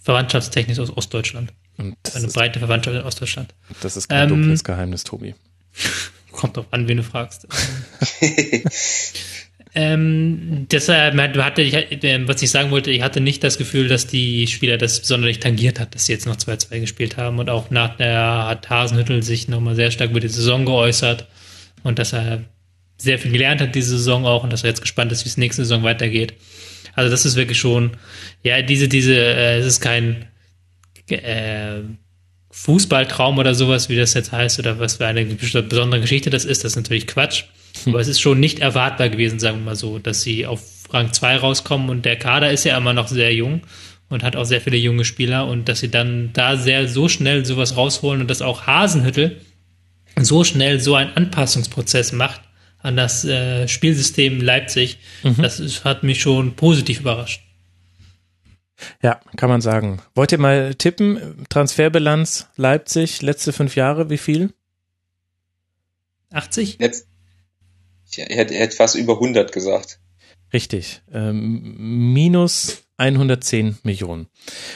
verwandtschaftstechnisch 0.00 0.78
aus 0.78 0.96
Ostdeutschland. 0.96 1.52
Und 1.78 1.96
eine 2.14 2.28
breite 2.28 2.58
Verwandtschaft 2.58 2.96
in 2.96 3.02
Ostdeutschland. 3.02 3.54
Das 3.80 3.96
ist 3.96 4.08
kein 4.08 4.24
ähm, 4.24 4.28
dunkles 4.28 4.64
Geheimnis, 4.64 5.04
Tobi. 5.04 5.34
Kommt 6.32 6.56
drauf 6.56 6.66
an, 6.70 6.88
wen 6.88 6.98
du 6.98 7.02
fragst. 7.02 7.46
ähm, 9.74 10.66
deshalb 10.70 11.16
hatte 11.38 11.62
ich, 11.62 11.74
äh, 11.74 12.28
was 12.28 12.42
ich 12.42 12.50
sagen 12.50 12.70
wollte, 12.70 12.90
ich 12.90 13.02
hatte 13.02 13.20
nicht 13.20 13.42
das 13.42 13.58
Gefühl, 13.58 13.88
dass 13.88 14.06
die 14.06 14.46
Spieler 14.46 14.78
das 14.78 14.96
sonderlich 14.96 15.40
tangiert 15.40 15.80
hat, 15.80 15.94
dass 15.94 16.06
sie 16.06 16.12
jetzt 16.12 16.26
noch 16.26 16.36
2-2 16.36 16.80
gespielt 16.80 17.16
haben. 17.16 17.38
Und 17.38 17.50
auch 17.50 17.70
nach 17.70 17.96
der 17.96 18.46
hat 18.48 18.70
Hasenhüttel 18.70 19.22
sich 19.22 19.48
nochmal 19.48 19.74
sehr 19.74 19.90
stark 19.90 20.10
über 20.10 20.20
die 20.20 20.28
Saison 20.28 20.64
geäußert 20.64 21.26
und 21.82 21.98
dass 21.98 22.12
er 22.12 22.44
sehr 23.02 23.18
viel 23.18 23.32
gelernt 23.32 23.60
hat 23.60 23.74
diese 23.74 23.96
Saison 23.98 24.26
auch 24.26 24.44
und 24.44 24.52
dass 24.52 24.62
er 24.62 24.70
jetzt 24.70 24.80
gespannt 24.80 25.10
ist, 25.10 25.24
wie 25.24 25.28
es 25.28 25.36
nächste 25.36 25.64
Saison 25.64 25.82
weitergeht. 25.82 26.34
Also 26.94 27.10
das 27.10 27.24
ist 27.24 27.36
wirklich 27.36 27.58
schon, 27.58 27.96
ja, 28.42 28.62
diese, 28.62 28.88
diese, 28.88 29.14
äh, 29.14 29.58
es 29.58 29.66
ist 29.66 29.80
kein 29.80 30.26
äh, 31.12 31.82
Fußballtraum 32.50 33.38
oder 33.38 33.54
sowas, 33.54 33.88
wie 33.88 33.96
das 33.96 34.14
jetzt 34.14 34.32
heißt, 34.32 34.58
oder 34.58 34.78
was 34.78 34.96
für 34.96 35.06
eine 35.06 35.24
besondere 35.24 36.00
Geschichte 36.00 36.30
das 36.30 36.44
ist, 36.44 36.64
das 36.64 36.72
ist 36.72 36.76
natürlich 36.76 37.06
Quatsch. 37.06 37.44
Hm. 37.84 37.92
Aber 37.92 38.00
es 38.00 38.08
ist 38.08 38.20
schon 38.20 38.40
nicht 38.40 38.58
erwartbar 38.60 39.08
gewesen, 39.08 39.38
sagen 39.38 39.58
wir 39.58 39.64
mal 39.64 39.76
so, 39.76 39.98
dass 39.98 40.22
sie 40.22 40.46
auf 40.46 40.62
Rang 40.90 41.12
2 41.12 41.38
rauskommen 41.38 41.88
und 41.88 42.04
der 42.04 42.16
Kader 42.16 42.50
ist 42.50 42.64
ja 42.64 42.76
immer 42.76 42.92
noch 42.92 43.08
sehr 43.08 43.34
jung 43.34 43.62
und 44.10 44.22
hat 44.22 44.36
auch 44.36 44.44
sehr 44.44 44.60
viele 44.60 44.76
junge 44.76 45.06
Spieler 45.06 45.46
und 45.48 45.68
dass 45.68 45.80
sie 45.80 45.90
dann 45.90 46.30
da 46.34 46.56
sehr 46.56 46.86
so 46.86 47.08
schnell 47.08 47.46
sowas 47.46 47.76
rausholen 47.76 48.20
und 48.20 48.28
dass 48.28 48.42
auch 48.42 48.66
Hasenhüttel 48.66 49.40
so 50.20 50.44
schnell 50.44 50.78
so 50.80 50.94
einen 50.94 51.16
Anpassungsprozess 51.16 52.12
macht 52.12 52.42
an 52.82 52.96
das 52.96 53.24
äh, 53.24 53.68
Spielsystem 53.68 54.40
Leipzig, 54.40 54.98
mhm. 55.22 55.36
das 55.40 55.60
ist, 55.60 55.84
hat 55.84 56.02
mich 56.02 56.20
schon 56.20 56.54
positiv 56.54 57.00
überrascht. 57.00 57.40
Ja, 59.02 59.20
kann 59.36 59.48
man 59.48 59.60
sagen. 59.60 60.00
Wollt 60.14 60.32
ihr 60.32 60.38
mal 60.38 60.74
tippen? 60.74 61.44
Transferbilanz 61.48 62.48
Leipzig, 62.56 63.22
letzte 63.22 63.52
fünf 63.52 63.76
Jahre, 63.76 64.10
wie 64.10 64.18
viel? 64.18 64.52
80? 66.30 66.78
Jetzt, 66.80 67.06
ich 68.10 68.18
hätte, 68.18 68.54
hätte 68.54 68.76
fast 68.76 68.94
über 68.94 69.14
100 69.14 69.52
gesagt. 69.52 69.98
Richtig. 70.52 71.02
Ähm, 71.12 72.12
minus 72.12 72.84
110 72.96 73.78
Millionen. 73.82 74.28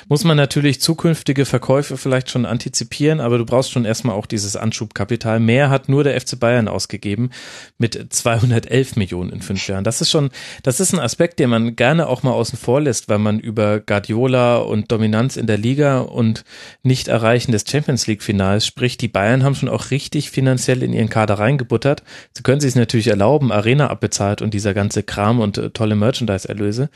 Muss 0.08 0.24
man 0.24 0.36
natürlich 0.36 0.80
zukünftige 0.80 1.44
Verkäufe 1.44 1.96
vielleicht 1.96 2.30
schon 2.30 2.46
antizipieren, 2.46 3.20
aber 3.20 3.38
du 3.38 3.44
brauchst 3.44 3.72
schon 3.72 3.84
erstmal 3.84 4.14
auch 4.14 4.26
dieses 4.26 4.56
Anschubkapital. 4.56 5.40
Mehr 5.40 5.70
hat 5.70 5.88
nur 5.88 6.04
der 6.04 6.20
FC 6.20 6.38
Bayern 6.38 6.68
ausgegeben 6.68 7.30
mit 7.78 8.06
211 8.10 8.96
Millionen 8.96 9.30
in 9.30 9.42
fünf 9.42 9.66
Jahren. 9.66 9.84
Das 9.84 10.00
ist 10.00 10.10
schon, 10.10 10.30
das 10.62 10.80
ist 10.80 10.92
ein 10.92 11.00
Aspekt, 11.00 11.38
den 11.38 11.50
man 11.50 11.76
gerne 11.76 12.06
auch 12.06 12.22
mal 12.22 12.32
außen 12.32 12.58
vor 12.58 12.80
lässt, 12.80 13.08
weil 13.08 13.18
man 13.18 13.40
über 13.40 13.80
Guardiola 13.80 14.58
und 14.58 14.92
Dominanz 14.92 15.36
in 15.36 15.46
der 15.46 15.58
Liga 15.58 16.00
und 16.00 16.44
Nicht-Erreichen 16.82 17.52
des 17.52 17.64
Champions 17.68 18.06
League 18.06 18.22
Finals 18.22 18.66
spricht. 18.66 19.00
Die 19.00 19.08
Bayern 19.08 19.42
haben 19.42 19.54
schon 19.54 19.68
auch 19.68 19.90
richtig 19.90 20.30
finanziell 20.30 20.82
in 20.82 20.92
ihren 20.92 21.08
Kader 21.08 21.38
reingebuttert. 21.38 22.02
Sie 22.32 22.42
können 22.42 22.60
sich 22.60 22.74
natürlich 22.74 23.08
erlauben, 23.08 23.52
Arena 23.52 23.88
abbezahlt 23.88 24.42
und 24.42 24.54
dieser 24.54 24.74
ganze 24.74 25.02
Kram 25.02 25.40
und 25.40 25.58
äh, 25.58 25.70
tolle 25.70 25.96
Merchandise-Erlöse. 25.96 26.90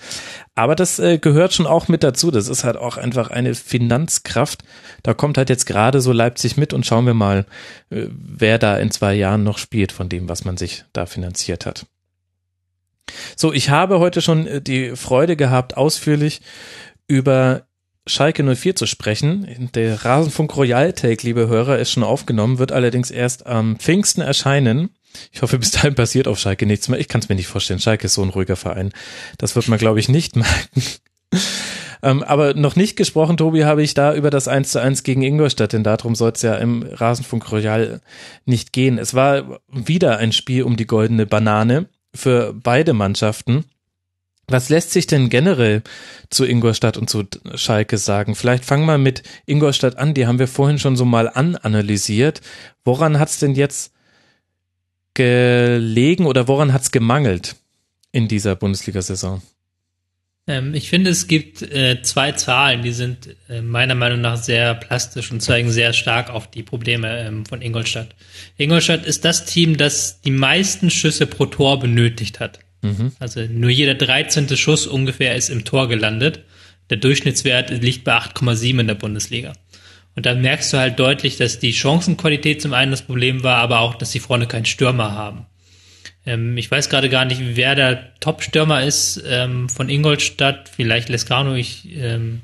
Aber 0.55 0.77
das 0.77 0.99
äh, 0.99 1.19
gehört 1.19 1.53
schon 1.53 1.67
auch 1.67 1.89
mit 1.89 2.03
dazu. 2.03 2.31
Das 2.31 2.49
ist 2.49 2.60
halt 2.65 2.77
auch 2.77 2.97
einfach 2.97 3.31
eine 3.31 3.55
Finanzkraft. 3.55 4.62
Da 5.03 5.15
kommt 5.15 5.39
halt 5.39 5.51
jetzt 5.51 5.66
gerade 5.66 6.01
so 6.01 6.12
Leipzig 6.12 6.57
mit 6.57 6.73
und 6.73 6.87
schauen 6.87 7.07
wir 7.07 7.15
mal, 7.15 7.47
äh, 7.91 8.07
wer 8.11 8.59
da 8.59 8.77
in 8.77 8.91
zwei 8.91 9.15
Jahren 9.15 9.45
noch 9.45 9.59
spielt 9.59 9.93
von 9.93 10.09
dem, 10.09 10.28
was 10.28 10.45
man 10.45 10.57
sich 10.57 10.85
da 10.93 11.07
finanziert 11.07 11.66
hat. 11.66 11.87
So, 13.37 13.53
ich 13.53 13.70
habe 13.70 13.99
heute 13.99 14.20
schon 14.20 14.47
äh, 14.47 14.62
die 14.62 14.97
Freude 14.97 15.37
gehabt, 15.37 15.77
ausführlich 15.77 16.41
über 17.07 17.62
Schalke 18.07 18.43
04 18.43 18.77
zu 18.77 18.87
sprechen. 18.87 19.70
Der 19.74 20.05
Rasenfunk 20.05 20.57
Royal 20.57 20.93
Take, 20.93 21.27
liebe 21.27 21.49
Hörer, 21.49 21.78
ist 21.78 21.93
schon 21.93 22.03
aufgenommen, 22.03 22.59
wird 22.59 22.73
allerdings 22.73 23.11
erst 23.11 23.47
am 23.47 23.77
Pfingsten 23.78 24.20
erscheinen. 24.20 24.91
Ich 25.32 25.43
hoffe, 25.43 25.59
bis 25.59 25.73
dahin 25.73 25.95
passiert 25.95 26.28
auf 26.28 26.39
Schalke 26.39 26.66
nichts 26.66 26.89
mehr. 26.89 27.01
Ich 27.01 27.09
kann 27.09 27.20
es 27.20 27.28
mir 27.28 27.35
nicht 27.35 27.49
vorstellen. 27.49 27.81
Schalke 27.81 28.07
ist 28.07 28.15
so 28.15 28.23
ein 28.23 28.31
ruhiger 28.31 28.57
Verein. 28.57 28.93
Das 29.39 29.57
wird 29.57 29.69
man, 29.69 29.78
glaube 29.78 30.01
ich, 30.01 30.09
nicht 30.09 30.37
merken. 30.37 30.82
Ähm, 32.02 32.22
aber 32.22 32.55
noch 32.55 32.77
nicht 32.77 32.97
gesprochen, 32.97 33.36
Tobi, 33.36 33.64
habe 33.64 33.82
ich 33.82 33.94
da 33.94 34.14
über 34.14 34.31
das 34.31 34.48
1 34.48 34.70
zu 34.70 34.81
1 34.81 35.02
gegen 35.02 35.22
Ingolstadt, 35.22 35.72
denn 35.72 35.85
darum 35.85 36.14
soll 36.14 36.32
es 36.32 36.43
ja 36.43 36.56
im 36.56 36.82
Rasenfunk 36.82 37.51
Royal 37.52 38.01
nicht 38.44 38.72
gehen. 38.72 38.98
Es 38.98 39.14
war 39.14 39.60
wieder 39.68 40.18
ein 40.18 40.32
Spiel 40.32 40.62
um 40.62 40.77
die 40.77 40.86
goldene 40.86 41.27
Banane 41.27 41.86
für 42.14 42.55
beide 42.55 42.93
Mannschaften. 42.93 43.64
Was 44.48 44.68
lässt 44.68 44.90
sich 44.90 45.06
denn 45.06 45.28
generell 45.28 45.82
zu 46.28 46.44
Ingolstadt 46.44 46.97
und 46.97 47.09
zu 47.09 47.24
Schalke 47.55 47.98
sagen? 47.98 48.35
Vielleicht 48.35 48.64
fangen 48.64 48.85
wir 48.86 48.98
mit 48.98 49.22
Ingolstadt 49.47 49.97
an, 49.97 50.12
die 50.12 50.27
haben 50.27 50.40
wir 50.40 50.48
vorhin 50.48 50.78
schon 50.78 50.97
so 50.97 51.05
mal 51.05 51.28
ananalysiert. 51.28 52.40
Woran 52.85 53.18
hat 53.20 53.28
es 53.28 53.39
denn 53.39 53.55
jetzt 53.55 53.93
gelegen 55.14 56.27
oder 56.27 56.48
woran 56.48 56.72
hat 56.72 56.82
es 56.82 56.90
gemangelt 56.90 57.56
in 58.10 58.27
dieser 58.27 58.56
Bundesliga-Saison? 58.56 59.40
Ähm, 60.51 60.74
ich 60.74 60.90
finde, 60.90 61.10
es 61.10 61.28
gibt 61.28 61.62
äh, 61.62 62.02
zwei 62.02 62.32
Zahlen, 62.32 62.82
die 62.82 62.90
sind 62.90 63.36
äh, 63.48 63.62
meiner 63.62 63.94
Meinung 63.94 64.20
nach 64.20 64.36
sehr 64.36 64.74
plastisch 64.74 65.31
und 65.31 65.40
zeigen 65.40 65.70
sehr 65.70 65.93
stark 65.93 66.28
auf 66.28 66.51
die 66.51 66.64
Probleme 66.64 67.20
ähm, 67.20 67.47
von 67.47 67.62
Ingolstadt. 67.62 68.16
Ingolstadt 68.56 69.06
ist 69.06 69.24
das 69.24 69.44
Team, 69.44 69.77
das 69.77 70.20
die 70.22 70.32
meisten 70.32 70.90
Schüsse 70.90 71.28
pro 71.28 71.47
Tor 71.47 71.78
benötigt 71.78 72.40
hat. 72.40 72.59
Mhm. 72.82 73.12
Also 73.20 73.43
nur 73.43 73.70
jeder 73.70 73.94
13. 73.94 74.48
Schuss 74.56 74.89
ungefähr 74.89 75.36
ist 75.36 75.51
im 75.51 75.64
Tor 75.64 75.89
gelandet. 75.89 76.40
Der 76.89 76.97
Durchschnittswert 76.97 77.70
liegt 77.70 78.02
bei 78.02 78.16
8,7 78.16 78.81
in 78.81 78.89
der 78.89 78.94
Bundesliga. 78.94 79.52
Und 80.16 80.27
da 80.27 80.35
merkst 80.35 80.72
du 80.72 80.78
halt 80.78 80.98
deutlich, 80.98 81.36
dass 81.36 81.60
die 81.60 81.72
Chancenqualität 81.72 82.60
zum 82.60 82.72
einen 82.72 82.90
das 82.90 83.02
Problem 83.02 83.44
war, 83.44 83.59
aber 83.59 83.78
auch, 83.78 83.94
dass 83.94 84.10
die 84.10 84.18
Freunde 84.18 84.48
keinen 84.48 84.66
Stürmer 84.66 85.12
haben. 85.12 85.47
Ähm, 86.31 86.57
ich 86.57 86.70
weiß 86.70 86.89
gerade 86.89 87.09
gar 87.09 87.24
nicht, 87.24 87.40
wer 87.57 87.74
der 87.74 88.15
Top-Stürmer 88.20 88.85
ist 88.85 89.23
ähm, 89.27 89.69
von 89.69 89.89
Ingolstadt. 89.89 90.69
Vielleicht 90.69 91.09
Lescano, 91.09 91.55
ich 91.55 91.89
ähm, 91.97 92.43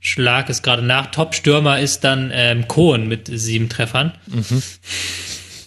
schlag 0.00 0.50
es 0.50 0.62
gerade 0.62 0.82
nach. 0.82 1.10
Top-Stürmer 1.10 1.80
ist 1.80 2.04
dann 2.04 2.30
ähm, 2.34 2.68
Cohen 2.68 3.08
mit 3.08 3.30
sieben 3.32 3.68
Treffern. 3.70 4.12
Mhm. 4.26 4.62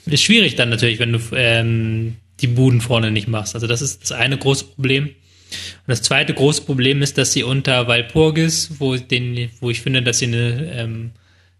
Ist 0.05 0.23
schwierig 0.23 0.55
dann 0.55 0.69
natürlich, 0.69 0.99
wenn 0.99 1.14
du 1.14 1.19
ähm, 1.34 2.18
die 2.39 2.47
Buden 2.47 2.81
vorne 2.81 3.10
nicht 3.10 3.27
machst. 3.27 3.55
Also 3.55 3.68
das 3.68 3.81
ist 3.81 4.03
das 4.03 4.11
eine 4.11 4.38
große 4.38 4.65
Problem. 4.65 5.05
Und 5.05 5.88
das 5.88 6.01
zweite 6.01 6.34
große 6.34 6.64
Problem 6.64 7.01
ist, 7.01 7.18
dass 7.18 7.31
sie 7.31 7.43
unter 7.43 7.88
Walpurgis, 7.88 8.80
wo, 8.80 8.95
den, 8.95 9.49
wo 9.60 9.69
ich 9.69 9.81
finde, 9.81 10.03
dass 10.03 10.19
sie 10.19 10.27
eine, 10.27 10.72
ähm, 10.73 11.11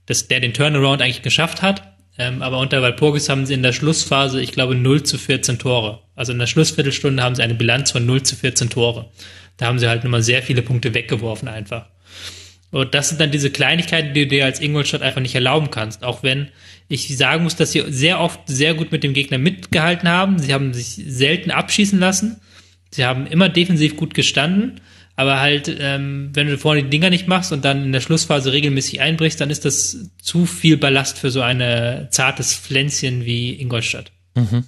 dass 0.06 0.28
der 0.28 0.40
den 0.40 0.54
Turnaround 0.54 1.02
eigentlich 1.02 1.22
geschafft 1.22 1.62
hat, 1.62 1.93
ähm, 2.18 2.42
aber 2.42 2.60
unter 2.60 2.82
Walpurgis 2.82 3.30
haben 3.30 3.46
sie 3.46 3.56
in 3.56 3.64
der 3.64 3.74
Schlussphase, 3.74 4.42
ich 4.42 4.52
glaube, 4.52 4.76
0 4.76 5.04
zu 5.04 5.18
14 5.18 5.58
Tore. 5.60 6.02
Also 6.16 6.32
in 6.32 6.40
der 6.40 6.48
Schlussviertelstunde 6.48 7.24
haben 7.24 7.36
sie 7.36 7.42
eine 7.42 7.56
Bilanz 7.56 7.92
von 7.92 8.06
0 8.06 8.24
zu 8.24 8.36
14 8.36 8.70
Tore. 8.70 9.10
Da 9.58 9.66
haben 9.66 9.80
sie 9.80 9.88
halt 9.88 10.04
nochmal 10.04 10.24
sehr 10.24 10.44
viele 10.44 10.62
Punkte 10.62 10.94
weggeworfen 10.94 11.48
einfach. 11.48 11.88
Und 12.72 12.96
das 12.96 13.10
sind 13.10 13.22
dann 13.22 13.32
diese 13.32 13.52
Kleinigkeiten, 13.52 14.14
die 14.14 14.22
du 14.22 14.28
dir 14.28 14.46
als 14.46 14.60
Ingolstadt 14.60 15.04
einfach 15.04 15.22
nicht 15.22 15.36
erlauben 15.36 15.70
kannst. 15.70 16.04
Auch 16.04 16.24
wenn 16.24 16.50
ich 16.88 17.16
sagen 17.18 17.44
muss, 17.44 17.56
dass 17.56 17.72
sie 17.72 17.84
sehr 17.90 18.20
oft 18.20 18.42
sehr 18.48 18.74
gut 18.74 18.92
mit 18.92 19.04
dem 19.04 19.14
Gegner 19.14 19.38
mitgehalten 19.38 20.10
haben. 20.10 20.40
Sie 20.40 20.54
haben 20.54 20.74
sich 20.74 20.88
selten 21.08 21.52
abschießen 21.52 22.00
lassen. 22.00 22.42
Sie 22.90 23.06
haben 23.06 23.28
immer 23.28 23.50
defensiv 23.50 23.96
gut 23.96 24.14
gestanden. 24.14 24.82
Aber 25.16 25.40
halt, 25.40 25.74
ähm, 25.80 26.32
wenn 26.34 26.48
du 26.48 26.58
vorne 26.58 26.84
die 26.84 26.90
Dinger 26.90 27.10
nicht 27.10 27.28
machst 27.28 27.52
und 27.52 27.64
dann 27.64 27.84
in 27.84 27.92
der 27.92 28.02
Schlussphase 28.02 28.52
regelmäßig 28.52 29.00
einbrichst, 29.00 29.40
dann 29.40 29.52
ist 29.52 29.66
das 29.66 30.10
zu 30.22 30.46
viel 30.46 30.78
Ballast 30.78 31.20
für 31.20 31.30
so 31.30 31.42
ein 31.42 32.08
zartes 32.10 32.56
Pflänzchen 32.56 33.24
wie 33.26 33.60
Ingolstadt. 33.60 34.12
Mhm. 34.36 34.66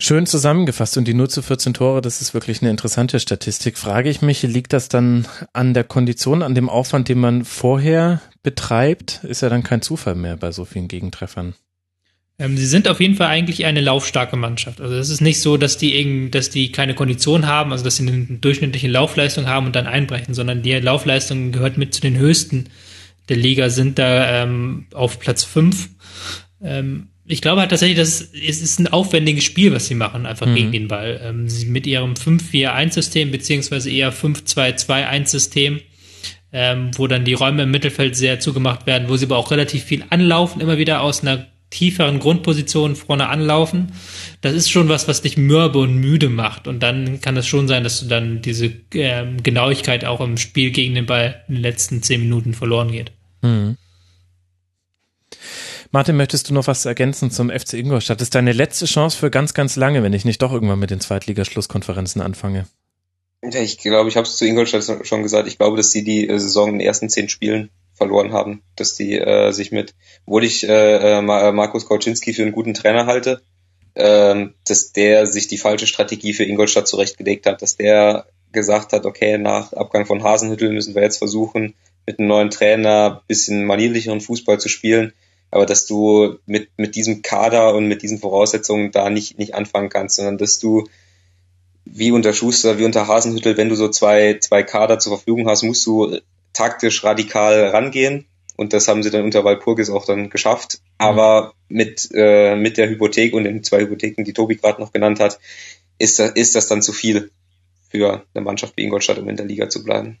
Schön 0.00 0.26
zusammengefasst 0.26 0.96
und 0.96 1.08
die 1.08 1.14
nur 1.14 1.28
zu 1.28 1.42
14 1.42 1.74
Tore, 1.74 2.00
das 2.00 2.20
ist 2.20 2.32
wirklich 2.32 2.62
eine 2.62 2.70
interessante 2.70 3.18
Statistik. 3.18 3.76
Frage 3.76 4.08
ich 4.08 4.22
mich, 4.22 4.42
liegt 4.42 4.72
das 4.72 4.88
dann 4.88 5.26
an 5.52 5.74
der 5.74 5.82
Kondition, 5.82 6.44
an 6.44 6.54
dem 6.54 6.68
Aufwand, 6.68 7.08
den 7.08 7.18
man 7.18 7.44
vorher 7.44 8.22
betreibt? 8.44 9.24
Ist 9.24 9.42
ja 9.42 9.48
dann 9.48 9.64
kein 9.64 9.82
Zufall 9.82 10.14
mehr 10.14 10.36
bei 10.36 10.52
so 10.52 10.64
vielen 10.64 10.86
Gegentreffern. 10.86 11.54
Ähm, 12.38 12.56
sie 12.56 12.66
sind 12.66 12.86
auf 12.88 13.00
jeden 13.00 13.16
Fall 13.16 13.28
eigentlich 13.28 13.64
eine 13.66 13.80
laufstarke 13.80 14.36
Mannschaft. 14.36 14.80
Also 14.80 14.94
es 14.94 15.10
ist 15.10 15.20
nicht 15.20 15.40
so, 15.40 15.56
dass 15.56 15.76
die 15.76 15.98
irgendwie, 15.98 16.30
dass 16.30 16.50
die 16.50 16.70
keine 16.70 16.94
Kondition 16.94 17.46
haben, 17.46 17.72
also 17.72 17.84
dass 17.84 17.96
sie 17.96 18.06
eine 18.06 18.38
durchschnittliche 18.38 18.88
Laufleistung 18.88 19.46
haben 19.46 19.66
und 19.66 19.74
dann 19.74 19.86
einbrechen, 19.86 20.34
sondern 20.34 20.62
die 20.62 20.72
Laufleistung 20.74 21.50
gehört 21.50 21.78
mit 21.78 21.94
zu 21.94 22.00
den 22.00 22.16
höchsten 22.16 22.66
der 23.28 23.36
Liga, 23.36 23.70
sind 23.70 23.98
da 23.98 24.42
ähm, 24.42 24.86
auf 24.94 25.18
Platz 25.18 25.44
fünf. 25.44 25.90
Ähm, 26.62 27.08
ich 27.26 27.42
glaube 27.42 27.60
halt 27.60 27.70
tatsächlich, 27.70 27.98
dass 27.98 28.20
es, 28.20 28.32
es 28.32 28.62
ist 28.62 28.78
ein 28.78 28.86
aufwendiges 28.86 29.44
Spiel, 29.44 29.72
was 29.72 29.86
sie 29.86 29.94
machen, 29.94 30.24
einfach 30.24 30.46
mhm. 30.46 30.54
gegen 30.54 30.72
den 30.72 30.88
Ball. 30.88 31.20
Ähm, 31.22 31.48
sie 31.48 31.66
mit 31.66 31.86
ihrem 31.86 32.14
5-4-1-System, 32.14 33.30
beziehungsweise 33.30 33.90
eher 33.90 34.12
5-2-2-1-System, 34.12 35.80
ähm, 36.52 36.90
wo 36.96 37.06
dann 37.06 37.24
die 37.24 37.34
Räume 37.34 37.64
im 37.64 37.70
Mittelfeld 37.70 38.16
sehr 38.16 38.40
zugemacht 38.40 38.86
werden, 38.86 39.08
wo 39.08 39.16
sie 39.16 39.26
aber 39.26 39.36
auch 39.36 39.50
relativ 39.50 39.84
viel 39.84 40.04
anlaufen, 40.08 40.62
immer 40.62 40.78
wieder 40.78 41.02
aus 41.02 41.20
einer 41.20 41.46
tieferen 41.70 42.18
Grundpositionen 42.18 42.96
vorne 42.96 43.28
anlaufen, 43.28 43.92
das 44.40 44.54
ist 44.54 44.70
schon 44.70 44.88
was, 44.88 45.08
was 45.08 45.22
dich 45.22 45.36
mürbe 45.36 45.78
und 45.78 45.96
müde 45.96 46.28
macht. 46.28 46.66
Und 46.66 46.80
dann 46.80 47.20
kann 47.20 47.36
es 47.36 47.46
schon 47.46 47.68
sein, 47.68 47.84
dass 47.84 48.00
du 48.00 48.06
dann 48.06 48.40
diese 48.42 48.72
ähm, 48.94 49.42
Genauigkeit 49.42 50.04
auch 50.04 50.20
im 50.20 50.36
Spiel 50.36 50.70
gegen 50.70 50.94
den 50.94 51.06
Ball 51.06 51.44
in 51.48 51.54
den 51.54 51.62
letzten 51.62 52.02
zehn 52.02 52.20
Minuten 52.20 52.54
verloren 52.54 52.90
geht. 52.90 53.12
Mhm. 53.42 53.76
Martin, 55.90 56.16
möchtest 56.16 56.50
du 56.50 56.54
noch 56.54 56.66
was 56.66 56.84
ergänzen 56.84 57.30
zum 57.30 57.50
FC 57.50 57.74
Ingolstadt? 57.74 58.20
Das 58.20 58.26
ist 58.26 58.34
deine 58.34 58.52
letzte 58.52 58.84
Chance 58.84 59.16
für 59.16 59.30
ganz, 59.30 59.54
ganz 59.54 59.76
lange, 59.76 60.02
wenn 60.02 60.12
ich 60.12 60.24
nicht 60.24 60.42
doch 60.42 60.52
irgendwann 60.52 60.78
mit 60.78 60.90
den 60.90 61.00
Zweitligaschlusskonferenzen 61.00 62.20
anfange. 62.20 62.66
Ich 63.40 63.78
glaube, 63.78 64.08
ich 64.08 64.16
habe 64.16 64.26
es 64.26 64.36
zu 64.36 64.44
Ingolstadt 64.44 65.06
schon 65.06 65.22
gesagt. 65.22 65.48
Ich 65.48 65.58
glaube, 65.58 65.76
dass 65.76 65.90
sie 65.90 66.04
die 66.04 66.28
äh, 66.28 66.38
Saison 66.38 66.70
in 66.70 66.78
den 66.78 66.86
ersten 66.86 67.08
zehn 67.08 67.28
Spielen 67.28 67.70
verloren 67.98 68.32
haben, 68.32 68.62
dass 68.76 68.94
die 68.94 69.18
äh, 69.18 69.52
sich 69.52 69.70
mit, 69.72 69.94
obwohl 70.26 70.44
ich 70.44 70.66
äh, 70.66 71.18
äh 71.18 71.22
Markus 71.22 71.86
Kauczynski 71.86 72.32
für 72.32 72.42
einen 72.42 72.52
guten 72.52 72.74
Trainer 72.74 73.06
halte, 73.06 73.42
äh, 73.94 74.46
dass 74.66 74.92
der 74.92 75.26
sich 75.26 75.48
die 75.48 75.58
falsche 75.58 75.86
Strategie 75.86 76.32
für 76.32 76.44
Ingolstadt 76.44 76.88
zurechtgelegt 76.88 77.46
hat, 77.46 77.60
dass 77.60 77.76
der 77.76 78.26
gesagt 78.52 78.92
hat, 78.92 79.04
okay, 79.04 79.36
nach 79.36 79.72
Abgang 79.74 80.06
von 80.06 80.22
Hasenhüttel 80.22 80.72
müssen 80.72 80.94
wir 80.94 81.02
jetzt 81.02 81.18
versuchen, 81.18 81.74
mit 82.06 82.18
einem 82.18 82.28
neuen 82.28 82.50
Trainer 82.50 83.22
bisschen 83.26 83.66
manierlicheren 83.66 84.22
Fußball 84.22 84.58
zu 84.58 84.70
spielen, 84.70 85.12
aber 85.50 85.66
dass 85.66 85.84
du 85.84 86.38
mit, 86.46 86.70
mit 86.78 86.94
diesem 86.94 87.20
Kader 87.20 87.74
und 87.74 87.86
mit 87.86 88.02
diesen 88.02 88.18
Voraussetzungen 88.18 88.92
da 88.92 89.10
nicht, 89.10 89.38
nicht 89.38 89.54
anfangen 89.54 89.90
kannst, 89.90 90.16
sondern 90.16 90.38
dass 90.38 90.58
du 90.58 90.86
wie 91.84 92.10
unter 92.10 92.32
Schuster, 92.32 92.78
wie 92.78 92.84
unter 92.84 93.08
Hasenhüttel, 93.08 93.56
wenn 93.56 93.68
du 93.68 93.74
so 93.74 93.88
zwei, 93.88 94.38
zwei 94.40 94.62
Kader 94.62 94.98
zur 94.98 95.16
Verfügung 95.16 95.48
hast, 95.48 95.62
musst 95.62 95.86
du 95.86 96.18
taktisch 96.58 97.04
radikal 97.04 97.68
rangehen. 97.68 98.26
Und 98.56 98.72
das 98.72 98.88
haben 98.88 99.04
sie 99.04 99.10
dann 99.10 99.22
unter 99.22 99.44
Walpurgis 99.44 99.88
auch 99.88 100.04
dann 100.04 100.30
geschafft. 100.30 100.80
Aber 100.98 101.52
mit, 101.68 102.08
äh, 102.12 102.56
mit 102.56 102.76
der 102.76 102.88
Hypothek 102.88 103.32
und 103.32 103.44
den 103.44 103.62
zwei 103.62 103.80
Hypotheken, 103.80 104.24
die 104.24 104.32
Tobi 104.32 104.56
gerade 104.56 104.80
noch 104.80 104.92
genannt 104.92 105.20
hat, 105.20 105.38
ist 105.98 106.18
das, 106.18 106.32
ist 106.32 106.56
das 106.56 106.66
dann 106.66 106.82
zu 106.82 106.92
viel 106.92 107.30
für 107.88 108.24
eine 108.34 108.44
Mannschaft 108.44 108.76
wie 108.76 108.82
Ingolstadt, 108.82 109.18
um 109.18 109.28
in 109.28 109.36
der 109.36 109.46
Liga 109.46 109.68
zu 109.68 109.84
bleiben. 109.84 110.18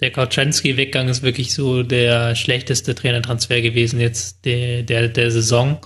Der 0.00 0.12
Kauczynski-Weggang 0.12 1.08
ist 1.08 1.22
wirklich 1.22 1.52
so 1.52 1.82
der 1.82 2.36
schlechteste 2.36 2.94
Trainertransfer 2.94 3.60
gewesen 3.60 4.00
jetzt 4.00 4.44
der, 4.44 4.84
der, 4.84 5.08
der 5.08 5.30
Saison. 5.30 5.78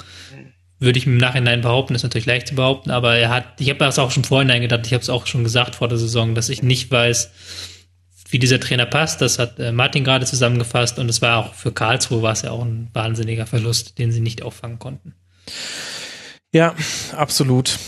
Würde 0.78 0.98
ich 0.98 1.06
im 1.06 1.16
Nachhinein 1.16 1.62
behaupten, 1.62 1.94
ist 1.94 2.04
natürlich 2.04 2.26
leicht 2.26 2.48
zu 2.48 2.54
behaupten, 2.54 2.90
aber 2.90 3.16
er 3.16 3.30
hat, 3.30 3.60
ich 3.60 3.68
habe 3.68 3.80
das 3.80 3.98
auch 3.98 4.10
schon 4.12 4.24
vorhin 4.24 4.60
gedacht, 4.60 4.86
ich 4.86 4.92
habe 4.92 5.02
es 5.02 5.10
auch 5.10 5.26
schon 5.26 5.42
gesagt 5.42 5.74
vor 5.74 5.88
der 5.88 5.98
Saison, 5.98 6.34
dass 6.34 6.50
ich 6.50 6.62
nicht 6.62 6.90
weiß, 6.90 7.32
wie 8.30 8.38
dieser 8.38 8.60
Trainer 8.60 8.86
passt. 8.86 9.20
Das 9.20 9.38
hat 9.38 9.58
äh, 9.58 9.72
Martin 9.72 10.04
gerade 10.04 10.26
zusammengefasst 10.26 10.98
und 10.98 11.08
es 11.08 11.22
war 11.22 11.38
auch 11.38 11.54
für 11.54 11.72
Karlsruhe 11.72 12.22
war 12.22 12.32
es 12.32 12.42
ja 12.42 12.50
auch 12.50 12.62
ein 12.62 12.88
wahnsinniger 12.92 13.46
Verlust, 13.46 13.98
den 13.98 14.12
sie 14.12 14.20
nicht 14.20 14.42
auffangen 14.42 14.78
konnten. 14.78 15.14
Ja, 16.52 16.74
absolut. 17.12 17.78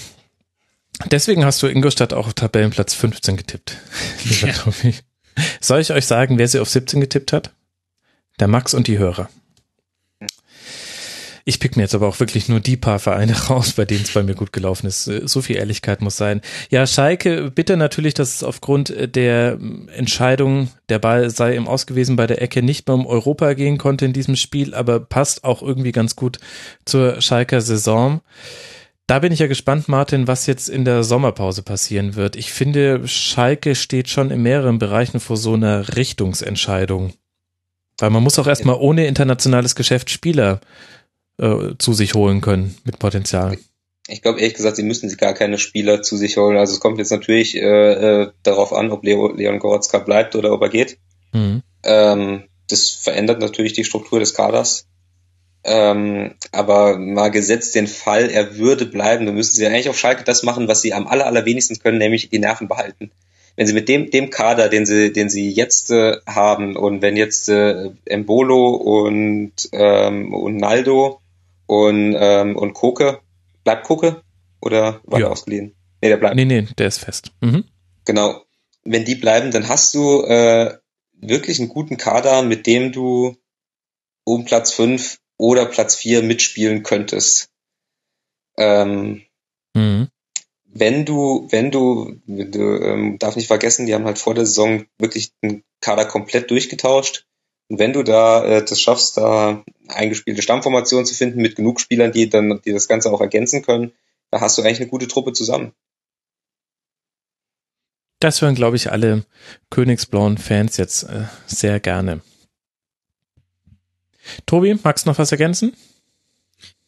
Deswegen 1.10 1.44
hast 1.44 1.62
du 1.62 1.66
Ingolstadt 1.66 2.12
auch 2.12 2.26
auf 2.26 2.34
Tabellenplatz 2.34 2.94
15 2.94 3.36
getippt, 3.36 3.76
lieber 4.24 4.48
ja. 4.48 4.92
Soll 5.60 5.80
ich 5.80 5.92
euch 5.92 6.06
sagen, 6.06 6.38
wer 6.38 6.48
sie 6.48 6.58
auf 6.58 6.68
17 6.68 7.00
getippt 7.00 7.32
hat? 7.32 7.52
Der 8.38 8.48
Max 8.48 8.74
und 8.74 8.86
die 8.86 8.98
Hörer. 8.98 9.30
Ich 11.50 11.58
pick 11.58 11.76
mir 11.76 11.82
jetzt 11.82 11.96
aber 11.96 12.06
auch 12.06 12.20
wirklich 12.20 12.48
nur 12.48 12.60
die 12.60 12.76
paar 12.76 13.00
Vereine 13.00 13.32
raus, 13.48 13.72
bei 13.72 13.84
denen 13.84 14.02
es 14.02 14.12
bei 14.12 14.22
mir 14.22 14.36
gut 14.36 14.52
gelaufen 14.52 14.86
ist. 14.86 15.08
Äh, 15.08 15.26
so 15.26 15.42
viel 15.42 15.56
Ehrlichkeit 15.56 16.00
muss 16.00 16.16
sein. 16.16 16.42
Ja, 16.70 16.86
Schalke, 16.86 17.50
bitte 17.50 17.76
natürlich, 17.76 18.14
dass 18.14 18.36
es 18.36 18.44
aufgrund 18.44 18.90
äh, 18.90 19.08
der 19.08 19.58
Entscheidung, 19.96 20.68
der 20.90 21.00
Ball 21.00 21.28
sei 21.30 21.56
im 21.56 21.66
Aus 21.66 21.88
gewesen 21.88 22.14
bei 22.14 22.28
der 22.28 22.40
Ecke, 22.40 22.62
nicht 22.62 22.86
mehr 22.86 22.94
um 22.94 23.04
Europa 23.04 23.54
gehen 23.54 23.78
konnte 23.78 24.04
in 24.04 24.12
diesem 24.12 24.36
Spiel, 24.36 24.74
aber 24.74 25.00
passt 25.00 25.42
auch 25.42 25.60
irgendwie 25.60 25.90
ganz 25.90 26.14
gut 26.14 26.38
zur 26.84 27.20
Schalker 27.20 27.60
Saison. 27.62 28.20
Da 29.08 29.18
bin 29.18 29.32
ich 29.32 29.40
ja 29.40 29.48
gespannt, 29.48 29.88
Martin, 29.88 30.28
was 30.28 30.46
jetzt 30.46 30.68
in 30.68 30.84
der 30.84 31.02
Sommerpause 31.02 31.64
passieren 31.64 32.14
wird. 32.14 32.36
Ich 32.36 32.52
finde, 32.52 33.08
Schalke 33.08 33.74
steht 33.74 34.08
schon 34.08 34.30
in 34.30 34.40
mehreren 34.40 34.78
Bereichen 34.78 35.18
vor 35.18 35.36
so 35.36 35.54
einer 35.54 35.96
Richtungsentscheidung. 35.96 37.12
Weil 37.98 38.10
man 38.10 38.22
muss 38.22 38.38
auch 38.38 38.46
erstmal 38.46 38.76
ohne 38.76 39.06
internationales 39.06 39.74
Geschäft 39.74 40.10
Spieler 40.10 40.60
äh, 41.40 41.74
zu 41.78 41.92
sich 41.92 42.14
holen 42.14 42.40
können 42.40 42.76
mit 42.84 42.98
Potenzial. 42.98 43.58
Ich 44.08 44.22
glaube 44.22 44.40
ehrlich 44.40 44.54
gesagt, 44.54 44.76
sie 44.76 44.82
müssen 44.82 45.08
sich 45.08 45.18
gar 45.18 45.34
keine 45.34 45.58
Spieler 45.58 46.02
zu 46.02 46.16
sich 46.16 46.36
holen. 46.36 46.56
Also 46.56 46.74
es 46.74 46.80
kommt 46.80 46.98
jetzt 46.98 47.12
natürlich 47.12 47.56
äh, 47.56 48.22
äh, 48.22 48.30
darauf 48.42 48.72
an, 48.72 48.90
ob 48.90 49.04
Leo, 49.04 49.32
Leon 49.32 49.58
Goretzka 49.58 49.98
bleibt 49.98 50.34
oder 50.36 50.52
ob 50.52 50.62
er 50.62 50.68
geht. 50.68 50.98
Mhm. 51.32 51.62
Ähm, 51.84 52.44
das 52.68 52.90
verändert 52.90 53.40
natürlich 53.40 53.72
die 53.72 53.84
Struktur 53.84 54.20
des 54.20 54.34
Kaders. 54.34 54.86
Ähm, 55.62 56.34
aber 56.52 56.98
mal 56.98 57.30
gesetzt 57.30 57.74
den 57.74 57.86
Fall, 57.86 58.30
er 58.30 58.56
würde 58.56 58.86
bleiben, 58.86 59.26
dann 59.26 59.34
müssen 59.34 59.54
sie 59.54 59.66
eigentlich 59.66 59.90
auf 59.90 59.98
Schalke 59.98 60.24
das 60.24 60.42
machen, 60.42 60.68
was 60.68 60.80
sie 60.80 60.94
am 60.94 61.06
aller, 61.06 61.26
allerwenigsten 61.26 61.78
können, 61.78 61.98
nämlich 61.98 62.30
die 62.30 62.38
Nerven 62.38 62.66
behalten. 62.66 63.10
Wenn 63.56 63.66
sie 63.66 63.74
mit 63.74 63.88
dem, 63.88 64.10
dem 64.10 64.30
Kader, 64.30 64.68
den 64.70 64.86
sie, 64.86 65.12
den 65.12 65.28
sie 65.28 65.50
jetzt 65.50 65.90
äh, 65.90 66.16
haben, 66.26 66.76
und 66.76 67.02
wenn 67.02 67.16
jetzt 67.16 67.48
äh, 67.50 67.90
Embolo 68.06 68.70
und, 68.70 69.52
ähm, 69.72 70.32
und 70.32 70.56
Naldo 70.56 71.19
und, 71.70 72.16
ähm, 72.18 72.56
und 72.56 72.72
Koke, 72.72 73.20
bleibt 73.62 73.86
Koke? 73.86 74.24
Oder 74.60 75.00
war 75.04 75.20
ja. 75.20 75.26
er 75.26 75.32
ausgeliehen? 75.32 75.76
Nee, 76.02 76.08
der 76.08 76.16
bleibt. 76.16 76.34
Nee, 76.34 76.44
nee, 76.44 76.66
der 76.76 76.88
ist 76.88 76.98
fest. 76.98 77.30
Mhm. 77.40 77.64
Genau. 78.04 78.42
Wenn 78.82 79.04
die 79.04 79.14
bleiben, 79.14 79.52
dann 79.52 79.68
hast 79.68 79.94
du 79.94 80.24
äh, 80.24 80.76
wirklich 81.12 81.60
einen 81.60 81.68
guten 81.68 81.96
Kader, 81.96 82.42
mit 82.42 82.66
dem 82.66 82.90
du 82.90 83.36
um 84.24 84.44
Platz 84.46 84.72
5 84.72 85.20
oder 85.36 85.64
Platz 85.64 85.94
4 85.94 86.24
mitspielen 86.24 86.82
könntest. 86.82 87.50
Ähm, 88.58 89.22
mhm. 89.74 90.08
Wenn 90.64 91.04
du, 91.04 91.46
wenn 91.50 91.70
du, 91.70 92.16
du 92.26 92.82
ähm, 92.82 93.16
darf 93.20 93.36
nicht 93.36 93.46
vergessen, 93.46 93.86
die 93.86 93.94
haben 93.94 94.06
halt 94.06 94.18
vor 94.18 94.34
der 94.34 94.44
Saison 94.44 94.86
wirklich 94.98 95.34
den 95.40 95.62
Kader 95.80 96.04
komplett 96.04 96.50
durchgetauscht. 96.50 97.28
Und 97.70 97.78
wenn 97.78 97.92
du 97.92 98.02
da 98.02 98.44
äh, 98.44 98.64
das 98.64 98.80
schaffst, 98.80 99.16
da 99.16 99.64
eingespielte 99.86 100.42
Stammformationen 100.42 101.06
zu 101.06 101.14
finden 101.14 101.40
mit 101.40 101.54
genug 101.54 101.80
Spielern, 101.80 102.10
die 102.10 102.28
dann, 102.28 102.60
die 102.64 102.72
das 102.72 102.88
Ganze 102.88 103.12
auch 103.12 103.20
ergänzen 103.20 103.62
können, 103.62 103.92
da 104.32 104.40
hast 104.40 104.58
du 104.58 104.62
eigentlich 104.62 104.80
eine 104.80 104.90
gute 104.90 105.06
Truppe 105.06 105.32
zusammen. 105.32 105.72
Das 108.18 108.42
hören, 108.42 108.56
glaube 108.56 108.74
ich, 108.74 108.90
alle 108.90 109.24
Königsblauen 109.70 110.36
Fans 110.36 110.78
jetzt 110.78 111.04
äh, 111.04 111.26
sehr 111.46 111.78
gerne. 111.78 112.22
Tobi, 114.46 114.76
magst 114.82 115.06
du 115.06 115.10
noch 115.10 115.18
was 115.18 115.30
ergänzen? 115.30 115.72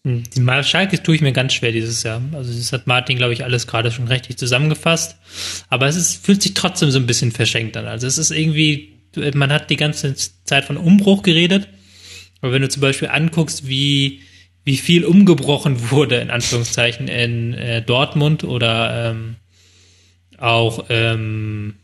Hm, 0.05 0.25
die 0.35 0.65
Schalke 0.65 1.01
tue 1.01 1.15
ich 1.15 1.21
mir 1.21 1.33
ganz 1.33 1.53
schwer 1.53 1.71
dieses 1.71 2.03
Jahr. 2.03 2.21
Also 2.33 2.53
das 2.53 2.73
hat 2.73 2.89
Martin, 2.89 3.19
glaube 3.19 3.35
ich, 3.35 3.45
alles 3.45 3.69
gerade 3.69 3.93
schon 3.93 4.09
richtig 4.09 4.37
zusammengefasst. 4.37 5.17
Aber 5.69 5.87
es 5.87 5.95
ist, 5.95 6.27
fühlt 6.27 6.43
sich 6.43 6.55
trotzdem 6.55 6.91
so 6.91 6.99
ein 6.99 7.07
bisschen 7.07 7.31
verschenkt 7.31 7.77
an. 7.77 7.87
Also 7.87 8.09
es 8.09 8.19
ist 8.19 8.33
irgendwie, 8.33 9.02
man 9.35 9.53
hat 9.53 9.71
die 9.71 9.77
ganze 9.77 10.15
Zeit 10.15 10.65
von 10.65 10.77
Umbruch 10.77 11.23
geredet. 11.23 11.69
Aber 12.41 12.53
wenn 12.53 12.63
du 12.63 12.69
zum 12.69 12.81
Beispiel 12.81 13.09
anguckst, 13.09 13.69
wie, 13.69 14.21
wie 14.65 14.77
viel 14.77 15.05
umgebrochen 15.05 15.91
wurde, 15.91 16.17
in 16.17 16.31
Anführungszeichen, 16.31 17.09
in 17.09 17.55
äh, 17.55 17.83
Dortmund 17.83 18.45
oder 18.45 19.11
ähm, 19.11 19.37
auch 20.39 20.87
ähm, 20.89 21.75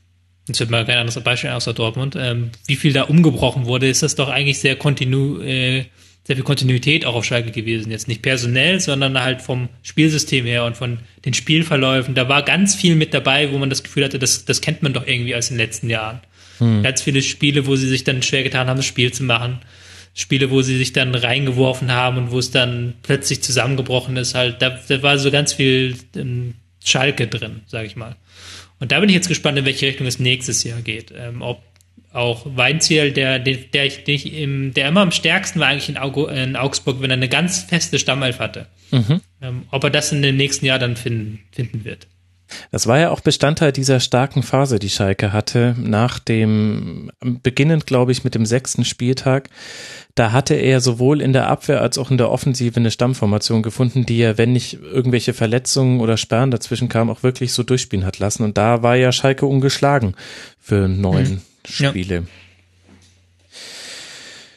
jetzt 0.49 0.61
wird 0.61 0.71
mal 0.71 0.85
kein 0.85 0.99
anderes 0.99 1.23
Beispiel 1.23 1.51
außer 1.51 1.75
Dortmund, 1.75 2.17
ähm, 2.19 2.51
wie 2.67 2.77
viel 2.77 2.93
da 2.93 3.03
umgebrochen 3.03 3.67
wurde, 3.67 3.89
ist 3.89 4.03
das 4.03 4.15
doch 4.15 4.29
eigentlich 4.29 4.59
sehr 4.59 4.77
kontinu, 4.77 5.41
äh, 5.41 5.85
sehr 6.25 6.37
viel 6.37 6.45
Kontinuität 6.45 7.07
auch 7.07 7.15
auf 7.15 7.25
Schalke 7.25 7.53
gewesen. 7.53 7.91
Jetzt 7.91 8.09
nicht 8.09 8.23
personell, 8.23 8.81
sondern 8.81 9.21
halt 9.21 9.41
vom 9.41 9.69
Spielsystem 9.83 10.45
her 10.45 10.65
und 10.65 10.77
von 10.77 10.99
den 11.25 11.35
Spielverläufen. 11.35 12.15
Da 12.15 12.29
war 12.29 12.43
ganz 12.43 12.75
viel 12.75 12.97
mit 12.97 13.15
dabei, 13.15 13.53
wo 13.53 13.59
man 13.59 13.71
das 13.71 13.83
Gefühl 13.83 14.05
hatte, 14.05 14.19
das, 14.19 14.45
das 14.45 14.61
kennt 14.61 14.83
man 14.83 14.93
doch 14.93 15.07
irgendwie 15.07 15.35
aus 15.35 15.49
den 15.49 15.57
letzten 15.57 15.89
Jahren. 15.89 16.21
Hm. 16.59 16.83
Ganz 16.83 17.03
viele 17.03 17.23
Spiele, 17.23 17.67
wo 17.67 17.77
sie 17.77 17.89
sich 17.89 18.05
dann 18.05 18.23
schwer 18.23 18.43
getan 18.43 18.69
haben, 18.69 18.77
das 18.77 18.87
Spiel 18.87 19.13
zu 19.13 19.25
machen. 19.25 19.61
Spiele, 20.15 20.51
wo 20.51 20.63
sie 20.63 20.77
sich 20.77 20.93
dann 20.93 21.15
reingeworfen 21.15 21.93
haben 21.93 22.19
und 22.19 22.31
wo 22.33 22.39
es 22.39 22.51
dann 22.51 22.95
plötzlich 23.03 23.43
zusammengebrochen 23.43 24.17
ist, 24.17 24.35
halt, 24.35 24.61
da, 24.61 24.79
da 24.89 25.03
war 25.03 25.19
so 25.19 25.31
ganz 25.31 25.53
viel 25.53 25.97
ähm, 26.17 26.55
Schalke 26.85 27.29
drin, 27.29 27.61
sag 27.67 27.87
ich 27.87 27.95
mal. 27.95 28.17
Und 28.81 28.93
da 28.93 29.01
bin 29.01 29.09
ich 29.09 29.15
jetzt 29.15 29.29
gespannt, 29.29 29.59
in 29.59 29.65
welche 29.65 29.87
Richtung 29.87 30.07
es 30.07 30.19
nächstes 30.19 30.65
Jahr 30.65 30.81
geht. 30.81 31.13
Ähm, 31.17 31.43
ob 31.43 31.63
auch 32.13 32.47
Weinziel, 32.47 33.13
der, 33.13 33.39
der, 33.39 33.57
der, 33.57 33.87
ich, 33.87 34.05
der, 34.05 34.15
ich 34.15 34.33
im, 34.33 34.73
der 34.75 34.89
immer 34.89 35.03
am 35.03 35.13
stärksten 35.13 35.61
war 35.61 35.69
eigentlich 35.69 35.89
in, 35.89 35.99
Augu, 35.99 36.27
in 36.27 36.57
Augsburg, 36.57 37.01
wenn 37.01 37.11
er 37.11 37.17
eine 37.17 37.29
ganz 37.29 37.63
feste 37.63 37.99
Stammelf 37.99 38.39
hatte. 38.39 38.67
Mhm. 38.91 39.21
Ähm, 39.43 39.63
ob 39.71 39.85
er 39.85 39.91
das 39.91 40.13
in 40.13 40.23
den 40.23 40.37
nächsten 40.37 40.67
Jahr 40.67 40.79
dann 40.79 40.97
finden, 40.97 41.41
finden 41.53 41.85
wird. 41.85 42.07
Das 42.71 42.87
war 42.87 42.99
ja 42.99 43.11
auch 43.11 43.21
Bestandteil 43.21 43.73
dieser 43.73 44.01
starken 44.01 44.43
Phase, 44.43 44.79
die 44.79 44.91
Schalke 44.91 45.33
hatte, 45.33 45.75
nach 45.79 46.19
dem, 46.19 47.11
beginnend 47.21 47.87
glaube 47.87 48.13
ich 48.13 48.25
mit 48.25 48.35
dem 48.35 48.47
sechsten 48.47 48.85
Spieltag. 48.85 49.51
Da 50.15 50.33
hatte 50.33 50.55
er 50.55 50.81
sowohl 50.81 51.21
in 51.21 51.33
der 51.33 51.49
Abwehr 51.49 51.81
als 51.81 51.99
auch 51.99 52.11
in 52.11 52.19
der 52.19 52.31
Offensive 52.31 52.77
eine 52.77 52.91
Stammformation 52.91 53.63
gefunden, 53.63 54.05
die 54.05 54.21
er, 54.21 54.39
wenn 54.39 54.53
nicht 54.53 54.75
irgendwelche 54.83 55.35
Verletzungen 55.35 56.01
oder 56.01 56.17
Sperren 56.17 56.51
dazwischen 56.51 56.89
kamen, 56.89 57.11
auch 57.11 57.23
wirklich 57.23 57.53
so 57.53 57.63
durchspielen 57.63 58.05
hat 58.05 58.19
lassen. 58.19 58.43
Und 58.43 58.59
da 58.59 58.83
war 58.83 58.97
ja 58.97 59.13
Schalke 59.13 59.47
ungeschlagen 59.47 60.15
für 60.61 60.89
neun 60.89 61.27
hm. 61.27 61.41
Spiele. 61.65 62.15
Ja 62.15 62.23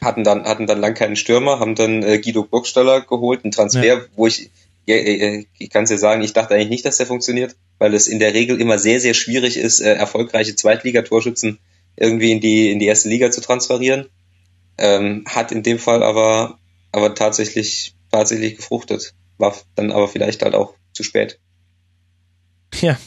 hatten 0.02 0.24
dann 0.24 0.44
hatten 0.44 0.66
dann 0.66 0.80
lang 0.80 0.94
keinen 0.94 1.16
Stürmer, 1.16 1.60
haben 1.60 1.74
dann 1.74 2.02
äh, 2.02 2.18
Guido 2.18 2.42
Burgstaller 2.42 3.02
geholt, 3.02 3.44
einen 3.44 3.52
Transfer, 3.52 3.84
ja. 3.84 4.00
wo 4.16 4.26
ich 4.26 4.50
ich 4.86 5.70
kann 5.70 5.84
es 5.84 5.90
dir 5.90 5.98
sagen, 5.98 6.22
ich 6.22 6.32
dachte 6.32 6.54
eigentlich 6.54 6.68
nicht, 6.68 6.84
dass 6.84 6.96
der 6.96 7.06
funktioniert, 7.06 7.56
weil 7.78 7.94
es 7.94 8.08
in 8.08 8.18
der 8.18 8.34
Regel 8.34 8.60
immer 8.60 8.78
sehr, 8.78 9.00
sehr 9.00 9.14
schwierig 9.14 9.56
ist, 9.56 9.80
äh, 9.80 9.94
erfolgreiche 9.94 10.56
Zweitligatorschützen 10.56 11.58
irgendwie 11.96 12.32
in 12.32 12.40
die, 12.40 12.70
in 12.70 12.78
die 12.78 12.86
erste 12.86 13.08
Liga 13.08 13.30
zu 13.30 13.40
transferieren. 13.40 14.08
Ähm, 14.78 15.24
hat 15.26 15.52
in 15.52 15.62
dem 15.62 15.78
Fall 15.78 16.02
aber, 16.02 16.58
aber 16.90 17.14
tatsächlich, 17.14 17.94
tatsächlich 18.10 18.56
gefruchtet. 18.56 19.14
War 19.38 19.54
dann 19.74 19.92
aber 19.92 20.08
vielleicht 20.08 20.42
halt 20.42 20.54
auch 20.54 20.74
zu 20.92 21.02
spät. 21.02 21.38
Ja, 22.80 22.98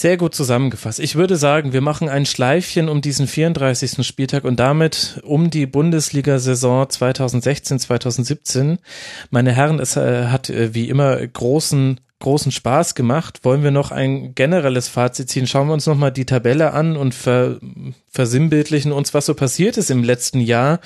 sehr 0.00 0.16
gut 0.16 0.34
zusammengefasst. 0.34 1.00
Ich 1.00 1.16
würde 1.16 1.36
sagen, 1.36 1.72
wir 1.72 1.80
machen 1.80 2.08
ein 2.08 2.26
Schleifchen 2.26 2.88
um 2.88 3.00
diesen 3.00 3.26
34. 3.26 4.06
Spieltag 4.06 4.44
und 4.44 4.60
damit 4.60 5.20
um 5.24 5.50
die 5.50 5.66
Bundesliga-Saison 5.66 6.84
2016-2017. 6.86 8.78
Meine 9.30 9.52
Herren, 9.52 9.80
es 9.80 9.96
äh, 9.96 10.26
hat 10.26 10.50
äh, 10.50 10.74
wie 10.74 10.88
immer 10.88 11.26
großen 11.26 12.00
großen 12.20 12.50
Spaß 12.50 12.94
gemacht. 12.94 13.44
Wollen 13.44 13.62
wir 13.62 13.70
noch 13.70 13.92
ein 13.92 14.34
generelles 14.34 14.88
Fazit 14.88 15.30
ziehen? 15.30 15.46
Schauen 15.46 15.68
wir 15.68 15.74
uns 15.74 15.86
nochmal 15.86 16.12
die 16.12 16.26
Tabelle 16.26 16.72
an 16.72 16.96
und 16.96 17.14
ver, 17.14 17.60
versinnbildlichen 18.10 18.90
uns, 18.92 19.14
was 19.14 19.26
so 19.26 19.34
passiert 19.34 19.76
ist 19.76 19.90
im 19.90 20.02
letzten 20.02 20.40
Jahr. 20.40 20.80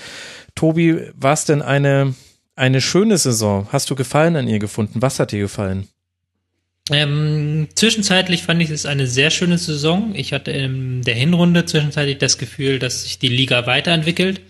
Tobi, 0.54 1.10
war 1.14 1.32
es 1.32 1.46
denn 1.46 1.62
eine, 1.62 2.14
eine 2.54 2.80
schöne 2.82 3.16
Saison? 3.16 3.66
Hast 3.72 3.88
du 3.88 3.94
Gefallen 3.94 4.36
an 4.36 4.48
ihr 4.48 4.58
gefunden? 4.58 5.00
Was 5.00 5.18
hat 5.20 5.32
dir 5.32 5.40
gefallen? 5.40 5.88
Ähm, 6.90 7.68
zwischenzeitlich 7.74 8.42
fand 8.42 8.60
ich 8.60 8.70
es 8.70 8.86
eine 8.86 9.06
sehr 9.06 9.30
schöne 9.30 9.58
Saison. 9.58 10.14
Ich 10.14 10.32
hatte 10.32 10.50
in 10.50 11.02
der 11.02 11.14
Hinrunde 11.14 11.64
zwischenzeitlich 11.64 12.18
das 12.18 12.38
Gefühl, 12.38 12.78
dass 12.78 13.04
sich 13.04 13.18
die 13.18 13.28
Liga 13.28 13.66
weiterentwickelt, 13.66 14.40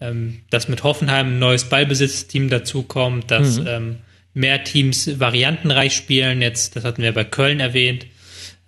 ähm, 0.00 0.40
dass 0.50 0.68
mit 0.68 0.82
Hoffenheim 0.82 1.34
ein 1.34 1.38
neues 1.38 1.68
Ballbesitzteam 1.68 2.48
dazukommt, 2.48 3.30
dass 3.30 3.60
mhm. 3.60 3.66
ähm, 3.68 3.96
mehr 4.34 4.64
Teams 4.64 5.20
variantenreich 5.20 5.94
spielen. 5.94 6.42
Jetzt, 6.42 6.74
das 6.74 6.84
hatten 6.84 7.02
wir 7.02 7.12
bei 7.12 7.24
Köln 7.24 7.60
erwähnt. 7.60 8.06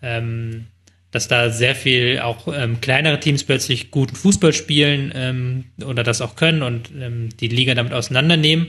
Ähm, 0.01 0.67
dass 1.13 1.29
da 1.29 1.51
sehr 1.51 1.75
viel 1.75 2.19
auch 2.21 2.49
ähm, 2.49 2.81
kleinere 2.81 3.21
Teams 3.21 3.45
plötzlich 3.45 3.91
guten 3.91 4.17
Fußball 4.17 4.55
spielen 4.55 5.13
ähm, 5.15 5.65
oder 5.85 6.03
das 6.03 6.23
auch 6.23 6.37
können 6.37 6.63
und 6.63 6.91
ähm, 6.99 7.29
die 7.39 7.49
Liga 7.49 7.75
damit 7.75 7.93
auseinandernehmen. 7.93 8.69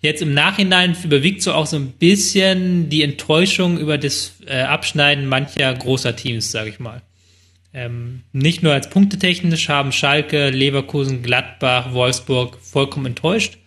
Jetzt 0.00 0.22
im 0.22 0.32
Nachhinein 0.32 0.96
überwiegt 1.04 1.42
so 1.42 1.52
auch 1.52 1.66
so 1.66 1.76
ein 1.76 1.92
bisschen 1.92 2.88
die 2.88 3.02
Enttäuschung 3.02 3.78
über 3.78 3.98
das 3.98 4.32
äh, 4.46 4.62
Abschneiden 4.62 5.26
mancher 5.26 5.72
großer 5.74 6.16
Teams, 6.16 6.50
sage 6.50 6.70
ich 6.70 6.80
mal. 6.80 7.02
Ähm, 7.74 8.22
nicht 8.32 8.62
nur 8.62 8.72
als 8.72 8.88
punktetechnisch 8.88 9.68
haben 9.68 9.92
Schalke, 9.92 10.48
Leverkusen, 10.48 11.22
Gladbach, 11.22 11.92
Wolfsburg 11.92 12.58
vollkommen 12.62 13.06
enttäuscht, 13.06 13.58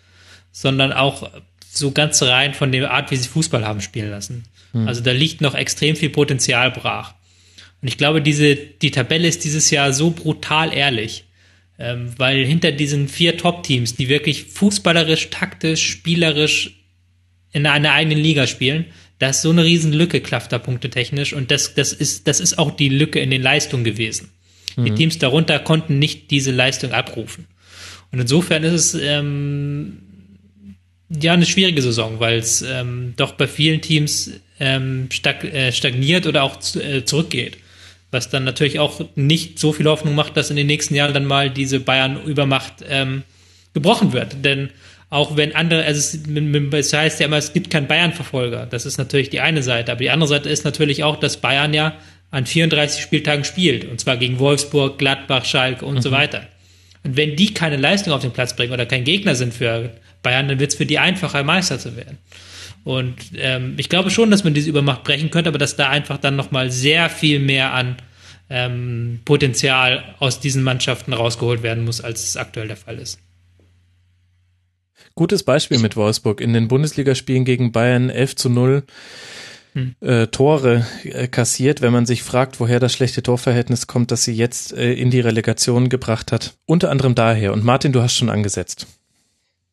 sondern 0.51 0.91
auch 0.91 1.29
so 1.69 1.91
ganz 1.91 2.23
rein 2.23 2.55
von 2.55 2.71
der 2.71 2.89
Art, 2.89 3.11
wie 3.11 3.15
sie 3.15 3.29
Fußball 3.29 3.63
haben 3.63 3.81
spielen 3.81 4.09
lassen. 4.09 4.45
Hm. 4.71 4.87
Also 4.87 5.01
da 5.01 5.11
liegt 5.11 5.41
noch 5.41 5.53
extrem 5.53 5.95
viel 5.95 6.09
Potenzial 6.09 6.71
brach. 6.71 7.13
Und 7.81 7.87
ich 7.87 7.97
glaube, 7.97 8.21
diese, 8.21 8.55
die 8.55 8.91
Tabelle 8.91 9.27
ist 9.27 9.43
dieses 9.43 9.69
Jahr 9.69 9.93
so 9.93 10.11
brutal 10.11 10.73
ehrlich, 10.73 11.25
ähm, 11.79 12.11
weil 12.17 12.43
hinter 12.45 12.71
diesen 12.71 13.07
vier 13.07 13.37
Top-Teams, 13.37 13.95
die 13.95 14.09
wirklich 14.09 14.45
fußballerisch, 14.45 15.29
taktisch, 15.29 15.87
spielerisch 15.87 16.79
in 17.51 17.65
einer 17.65 17.93
eigenen 17.93 18.19
Liga 18.19 18.47
spielen, 18.47 18.85
da 19.19 19.29
ist 19.29 19.41
so 19.41 19.49
eine 19.49 19.63
riesen 19.63 19.93
Lücke, 19.93 20.21
klafft 20.21 20.51
da 20.51 20.59
punktetechnisch. 20.59 21.33
Und 21.33 21.51
das, 21.51 21.73
das, 21.75 21.93
ist, 21.93 22.27
das 22.27 22.39
ist 22.39 22.57
auch 22.57 22.71
die 22.71 22.89
Lücke 22.89 23.19
in 23.19 23.31
den 23.31 23.41
Leistungen 23.41 23.83
gewesen. 23.83 24.31
Mhm. 24.75 24.85
Die 24.85 24.91
Teams 24.91 25.17
darunter 25.19 25.59
konnten 25.59 25.99
nicht 25.99 26.31
diese 26.31 26.51
Leistung 26.51 26.91
abrufen. 26.91 27.47
Und 28.11 28.19
insofern 28.19 28.63
ist 28.63 28.73
es 28.73 29.01
ähm, 29.01 29.99
ja 31.09 31.33
eine 31.33 31.45
schwierige 31.45 31.81
Saison, 31.81 32.19
weil 32.19 32.39
es 32.39 32.61
ähm, 32.61 33.13
doch 33.17 33.33
bei 33.33 33.47
vielen 33.47 33.81
Teams 33.81 34.31
ähm, 34.59 35.09
stag, 35.11 35.43
äh, 35.43 35.71
stagniert 35.71 36.25
oder 36.27 36.43
auch 36.43 36.57
zu, 36.57 36.81
äh, 36.81 37.03
zurückgeht. 37.03 37.57
Was 38.11 38.29
dann 38.29 38.43
natürlich 38.43 38.79
auch 38.79 39.01
nicht 39.15 39.59
so 39.59 39.73
viel 39.73 39.85
Hoffnung 39.85 40.15
macht, 40.15 40.37
dass 40.37 40.49
in 40.49 40.55
den 40.55 40.67
nächsten 40.67 40.95
Jahren 40.95 41.13
dann 41.13 41.25
mal 41.25 41.49
diese 41.49 41.79
Bayern-Übermacht 41.79 42.85
ähm, 42.87 43.23
gebrochen 43.73 44.13
wird. 44.13 44.45
Denn 44.45 44.69
auch 45.09 45.37
wenn 45.37 45.55
andere, 45.55 45.83
also 45.83 45.99
es, 45.99 46.19
es 46.73 46.93
heißt 46.93 47.19
ja 47.19 47.25
immer, 47.27 47.37
es 47.37 47.53
gibt 47.53 47.69
keinen 47.69 47.87
Bayern-Verfolger. 47.87 48.65
Das 48.65 48.85
ist 48.85 48.97
natürlich 48.97 49.29
die 49.29 49.39
eine 49.39 49.63
Seite. 49.63 49.91
Aber 49.91 49.99
die 49.99 50.09
andere 50.09 50.27
Seite 50.27 50.49
ist 50.49 50.65
natürlich 50.65 51.03
auch, 51.03 51.17
dass 51.17 51.37
Bayern 51.37 51.73
ja 51.73 51.95
an 52.31 52.45
34 52.45 53.01
Spieltagen 53.01 53.43
spielt. 53.43 53.85
Und 53.85 53.99
zwar 53.99 54.17
gegen 54.17 54.39
Wolfsburg, 54.39 54.97
Gladbach, 54.97 55.45
Schalke 55.45 55.85
und 55.85 55.95
mhm. 55.95 56.01
so 56.01 56.11
weiter. 56.11 56.47
Und 57.03 57.15
wenn 57.15 57.35
die 57.35 57.53
keine 57.53 57.77
Leistung 57.77 58.13
auf 58.13 58.21
den 58.21 58.31
Platz 58.31 58.55
bringen 58.55 58.73
oder 58.73 58.85
kein 58.85 59.03
Gegner 59.03 59.35
sind 59.35 59.53
für 59.53 59.91
Bayern, 60.23 60.47
dann 60.49 60.59
wird 60.59 60.71
es 60.71 60.77
für 60.77 60.85
die 60.85 60.99
einfacher, 60.99 61.43
Meister 61.43 61.79
zu 61.79 61.95
werden. 61.95 62.17
Und 62.87 63.15
ähm, 63.35 63.73
ich 63.75 63.89
glaube 63.89 64.09
schon, 64.09 64.31
dass 64.31 64.45
man 64.45 64.53
diese 64.53 64.69
Übermacht 64.69 65.03
brechen 65.03 65.29
könnte, 65.29 65.49
aber 65.49 65.57
dass 65.57 65.75
da 65.75 65.89
einfach 65.89 66.17
dann 66.17 66.37
nochmal 66.37 66.71
sehr 66.71 67.09
viel 67.09 67.39
mehr 67.39 67.73
an 67.73 67.97
ähm, 68.49 69.19
Potenzial 69.25 70.15
aus 70.19 70.39
diesen 70.39 70.63
Mannschaften 70.63 71.11
rausgeholt 71.11 71.63
werden 71.63 71.83
muss, 71.83 71.99
als 71.99 72.23
es 72.23 72.37
aktuell 72.37 72.69
der 72.69 72.77
Fall 72.77 72.97
ist. 72.97 73.19
Gutes 75.15 75.43
Beispiel 75.43 75.79
mit 75.79 75.97
Wolfsburg. 75.97 76.39
In 76.39 76.53
den 76.53 76.69
Bundesligaspielen 76.69 77.43
gegen 77.43 77.73
Bayern 77.73 78.09
11 78.09 78.37
zu 78.37 78.49
0 78.49 78.83
hm. 79.73 79.95
äh, 79.99 80.27
Tore 80.27 80.87
äh, 81.03 81.27
kassiert, 81.27 81.81
wenn 81.81 81.91
man 81.91 82.05
sich 82.05 82.23
fragt, 82.23 82.61
woher 82.61 82.79
das 82.79 82.93
schlechte 82.93 83.21
Torverhältnis 83.21 83.87
kommt, 83.87 84.11
das 84.11 84.23
sie 84.23 84.33
jetzt 84.33 84.71
äh, 84.71 84.93
in 84.93 85.11
die 85.11 85.19
Relegation 85.19 85.89
gebracht 85.89 86.31
hat. 86.31 86.53
Unter 86.65 86.89
anderem 86.89 87.15
daher. 87.15 87.51
Und 87.51 87.65
Martin, 87.65 87.91
du 87.91 88.01
hast 88.01 88.15
schon 88.15 88.29
angesetzt. 88.29 88.87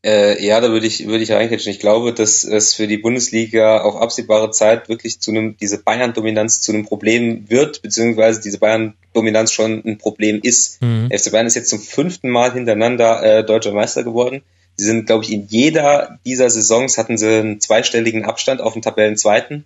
Äh, 0.05 0.45
ja, 0.45 0.61
da 0.61 0.71
würde 0.71 0.87
ich, 0.87 1.07
würde 1.07 1.25
ich 1.25 1.33
reinkatschen. 1.33 1.73
Ich 1.73 1.81
glaube, 1.81 2.13
dass 2.13 2.45
es 2.45 2.75
für 2.75 2.87
die 2.87 2.99
Bundesliga 2.99 3.81
auf 3.81 3.97
absehbare 3.97 4.51
Zeit 4.51 4.91
wirklich 4.91 5.19
zu 5.19 5.31
einem, 5.31 5.57
diese 5.57 5.83
Bayern-Dominanz 5.83 6.61
zu 6.61 6.73
einem 6.73 6.85
Problem 6.85 7.49
wird, 7.49 7.81
beziehungsweise 7.81 8.43
diese 8.43 8.59
Bayern-Dominanz 8.59 9.53
schon 9.53 9.83
ein 9.83 9.97
Problem 9.97 10.41
ist. 10.43 10.83
Mhm. 10.83 11.09
FC 11.11 11.33
Bayern 11.33 11.47
ist 11.47 11.55
jetzt 11.55 11.71
zum 11.71 11.81
fünften 11.81 12.29
Mal 12.29 12.53
hintereinander 12.53 13.23
äh, 13.23 13.45
deutscher 13.45 13.73
Meister 13.73 14.05
geworden. 14.05 14.43
Sie 14.77 14.85
sind, 14.85 15.07
glaube 15.07 15.25
ich, 15.25 15.33
in 15.33 15.47
jeder 15.49 16.19
dieser 16.27 16.51
Saisons 16.51 16.99
hatten 16.99 17.17
sie 17.17 17.39
einen 17.39 17.61
zweistelligen 17.61 18.27
Abstand 18.27 18.61
auf 18.61 18.75
den 18.75 18.83
Tabellenzweiten. 18.83 19.65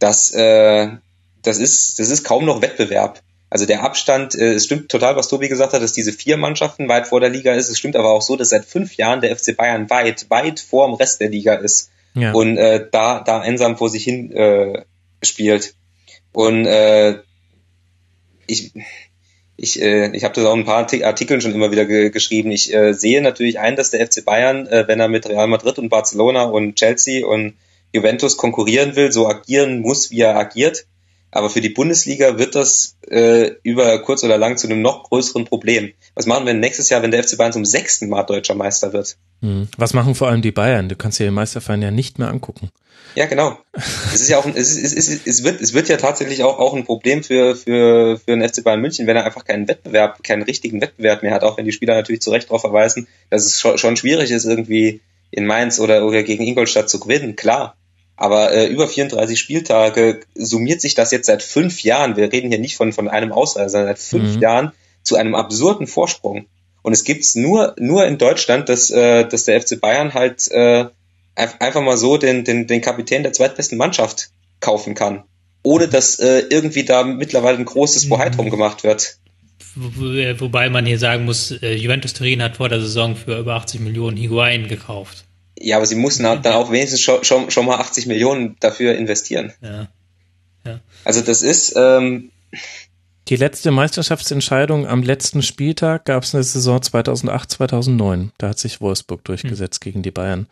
Das, 0.00 0.32
äh, 0.32 0.88
das 1.42 1.58
ist, 1.58 2.00
das 2.00 2.10
ist 2.10 2.24
kaum 2.24 2.46
noch 2.46 2.62
Wettbewerb. 2.62 3.22
Also 3.48 3.64
der 3.64 3.82
Abstand, 3.82 4.34
äh, 4.34 4.54
es 4.54 4.64
stimmt 4.64 4.90
total, 4.90 5.16
was 5.16 5.28
Tobi 5.28 5.48
gesagt 5.48 5.72
hat, 5.72 5.82
dass 5.82 5.92
diese 5.92 6.12
vier 6.12 6.36
Mannschaften 6.36 6.88
weit 6.88 7.06
vor 7.06 7.20
der 7.20 7.30
Liga 7.30 7.54
ist. 7.54 7.68
Es 7.68 7.78
stimmt 7.78 7.96
aber 7.96 8.10
auch 8.10 8.22
so, 8.22 8.36
dass 8.36 8.48
seit 8.48 8.64
fünf 8.64 8.96
Jahren 8.96 9.20
der 9.20 9.36
FC 9.36 9.56
Bayern 9.56 9.88
weit, 9.88 10.26
weit 10.30 10.60
vor 10.60 10.86
dem 10.88 10.94
Rest 10.94 11.20
der 11.20 11.28
Liga 11.28 11.54
ist 11.54 11.90
ja. 12.14 12.32
und 12.32 12.56
äh, 12.56 12.86
da, 12.90 13.20
da 13.20 13.40
einsam 13.40 13.76
vor 13.76 13.88
sich 13.88 14.04
hin 14.04 14.32
äh, 14.32 14.84
spielt. 15.22 15.74
Und 16.32 16.66
äh, 16.66 17.20
ich, 18.46 18.72
ich, 19.56 19.80
äh, 19.80 20.14
ich 20.14 20.24
habe 20.24 20.34
das 20.34 20.44
auch 20.44 20.54
in 20.54 20.60
ein 20.60 20.66
paar 20.66 20.86
Artikeln 21.04 21.40
schon 21.40 21.54
immer 21.54 21.70
wieder 21.70 21.86
ge 21.86 22.10
geschrieben. 22.10 22.50
Ich 22.50 22.74
äh, 22.74 22.94
sehe 22.94 23.22
natürlich 23.22 23.58
ein, 23.58 23.76
dass 23.76 23.90
der 23.90 24.04
FC 24.04 24.24
Bayern, 24.24 24.66
äh, 24.66 24.88
wenn 24.88 25.00
er 25.00 25.08
mit 25.08 25.28
Real 25.28 25.46
Madrid 25.46 25.78
und 25.78 25.88
Barcelona 25.88 26.44
und 26.44 26.76
Chelsea 26.76 27.26
und 27.26 27.54
Juventus 27.92 28.36
konkurrieren 28.36 28.96
will, 28.96 29.12
so 29.12 29.28
agieren 29.28 29.80
muss, 29.80 30.10
wie 30.10 30.20
er 30.20 30.36
agiert. 30.36 30.86
Aber 31.36 31.50
für 31.50 31.60
die 31.60 31.68
Bundesliga 31.68 32.38
wird 32.38 32.54
das 32.54 32.96
äh, 33.10 33.50
über 33.62 33.98
kurz 34.00 34.24
oder 34.24 34.38
lang 34.38 34.56
zu 34.56 34.66
einem 34.66 34.80
noch 34.80 35.04
größeren 35.04 35.44
Problem. 35.44 35.92
Was 36.14 36.24
machen 36.24 36.46
wir 36.46 36.54
nächstes 36.54 36.88
Jahr, 36.88 37.02
wenn 37.02 37.10
der 37.10 37.22
FC 37.22 37.36
Bayern 37.36 37.52
zum 37.52 37.66
sechsten 37.66 38.08
Mal 38.08 38.22
deutscher 38.22 38.54
Meister 38.54 38.94
wird? 38.94 39.18
Hm. 39.42 39.68
Was 39.76 39.92
machen 39.92 40.14
vor 40.14 40.28
allem 40.28 40.40
die 40.40 40.50
Bayern? 40.50 40.88
Du 40.88 40.96
kannst 40.96 41.18
dir 41.18 41.24
den 41.24 41.34
Meisterverein 41.34 41.82
ja 41.82 41.90
nicht 41.90 42.18
mehr 42.18 42.28
angucken. 42.28 42.70
Ja, 43.16 43.26
genau. 43.26 43.58
Es 43.74 44.22
ist 44.22 44.30
ja 44.30 44.38
auch, 44.38 44.46
ein, 44.46 44.54
es, 44.56 44.74
ist, 44.78 44.96
es, 44.96 45.08
ist, 45.08 45.26
es 45.26 45.44
wird, 45.44 45.60
es 45.60 45.74
wird 45.74 45.90
ja 45.90 45.98
tatsächlich 45.98 46.42
auch, 46.42 46.58
auch 46.58 46.72
ein 46.72 46.84
Problem 46.84 47.22
für, 47.22 47.54
für, 47.54 48.16
für 48.18 48.30
den 48.34 48.48
FC 48.48 48.64
Bayern 48.64 48.80
München, 48.80 49.06
wenn 49.06 49.16
er 49.16 49.26
einfach 49.26 49.44
keinen 49.44 49.68
Wettbewerb, 49.68 50.24
keinen 50.24 50.42
richtigen 50.42 50.80
Wettbewerb 50.80 51.22
mehr 51.22 51.34
hat, 51.34 51.44
auch 51.44 51.58
wenn 51.58 51.66
die 51.66 51.72
Spieler 51.72 51.96
natürlich 51.96 52.22
zu 52.22 52.30
Recht 52.30 52.48
darauf 52.48 52.62
verweisen, 52.62 53.08
dass 53.28 53.44
es 53.44 53.60
schon, 53.60 53.76
schon 53.76 53.98
schwierig 53.98 54.30
ist, 54.30 54.46
irgendwie 54.46 55.02
in 55.30 55.44
Mainz 55.44 55.80
oder, 55.80 56.06
oder 56.06 56.22
gegen 56.22 56.44
Ingolstadt 56.44 56.88
zu 56.88 56.98
gewinnen, 56.98 57.36
klar. 57.36 57.76
Aber 58.16 58.52
äh, 58.52 58.66
über 58.66 58.88
34 58.88 59.38
Spieltage 59.38 60.20
summiert 60.34 60.80
sich 60.80 60.94
das 60.94 61.10
jetzt 61.10 61.26
seit 61.26 61.42
fünf 61.42 61.82
Jahren. 61.82 62.16
Wir 62.16 62.32
reden 62.32 62.50
hier 62.50 62.58
nicht 62.58 62.76
von, 62.76 62.92
von 62.92 63.08
einem 63.08 63.32
Ausreißer, 63.32 63.68
sondern 63.68 63.88
seit 63.88 63.98
fünf 63.98 64.36
mhm. 64.36 64.42
Jahren 64.42 64.72
zu 65.02 65.16
einem 65.16 65.34
absurden 65.34 65.86
Vorsprung. 65.86 66.46
Und 66.82 66.92
es 66.92 67.04
gibt's 67.04 67.34
nur, 67.34 67.74
nur 67.78 68.06
in 68.06 68.16
Deutschland, 68.16 68.68
dass, 68.68 68.90
äh, 68.90 69.26
dass 69.26 69.44
der 69.44 69.60
FC 69.60 69.80
Bayern 69.80 70.14
halt 70.14 70.50
äh, 70.50 70.86
einfach 71.34 71.82
mal 71.82 71.96
so 71.96 72.16
den, 72.16 72.44
den, 72.44 72.66
den 72.66 72.80
Kapitän 72.80 73.22
der 73.22 73.32
zweitbesten 73.32 73.76
Mannschaft 73.76 74.30
kaufen 74.60 74.94
kann. 74.94 75.24
Ohne 75.62 75.88
dass 75.88 76.18
äh, 76.18 76.44
irgendwie 76.48 76.84
da 76.84 77.02
mittlerweile 77.02 77.58
ein 77.58 77.64
großes 77.64 78.08
Bohai 78.08 78.30
drum 78.30 78.50
gemacht 78.50 78.84
wird. 78.84 79.18
Wobei 79.74 80.70
man 80.70 80.86
hier 80.86 80.98
sagen 80.98 81.26
muss, 81.26 81.50
äh, 81.50 81.74
Juventus 81.74 82.14
Turin 82.14 82.42
hat 82.42 82.56
vor 82.56 82.68
der 82.70 82.80
Saison 82.80 83.14
für 83.14 83.38
über 83.38 83.54
80 83.56 83.80
Millionen 83.80 84.16
Higuain 84.16 84.68
gekauft. 84.68 85.25
Ja, 85.58 85.76
aber 85.76 85.86
sie 85.86 85.94
mussten 85.94 86.24
dann 86.24 86.46
auch 86.46 86.70
wenigstens 86.70 87.00
schon, 87.00 87.24
schon, 87.24 87.50
schon 87.50 87.66
mal 87.66 87.76
80 87.76 88.06
Millionen 88.06 88.56
dafür 88.60 88.94
investieren. 88.94 89.52
Ja. 89.62 89.88
ja. 90.64 90.80
Also 91.04 91.22
das 91.22 91.42
ist, 91.42 91.74
ähm, 91.76 92.30
die 93.28 93.36
letzte 93.36 93.72
Meisterschaftsentscheidung 93.72 94.86
am 94.86 95.02
letzten 95.02 95.42
Spieltag 95.42 96.04
gab 96.04 96.22
es 96.22 96.32
in 96.32 96.36
der 96.36 96.44
Saison 96.44 96.80
2008, 96.80 97.50
2009. 97.50 98.30
Da 98.38 98.50
hat 98.50 98.58
sich 98.60 98.80
Wolfsburg 98.80 99.24
durchgesetzt 99.24 99.80
mhm. 99.80 99.84
gegen 99.84 100.02
die 100.04 100.12
Bayern. 100.12 100.46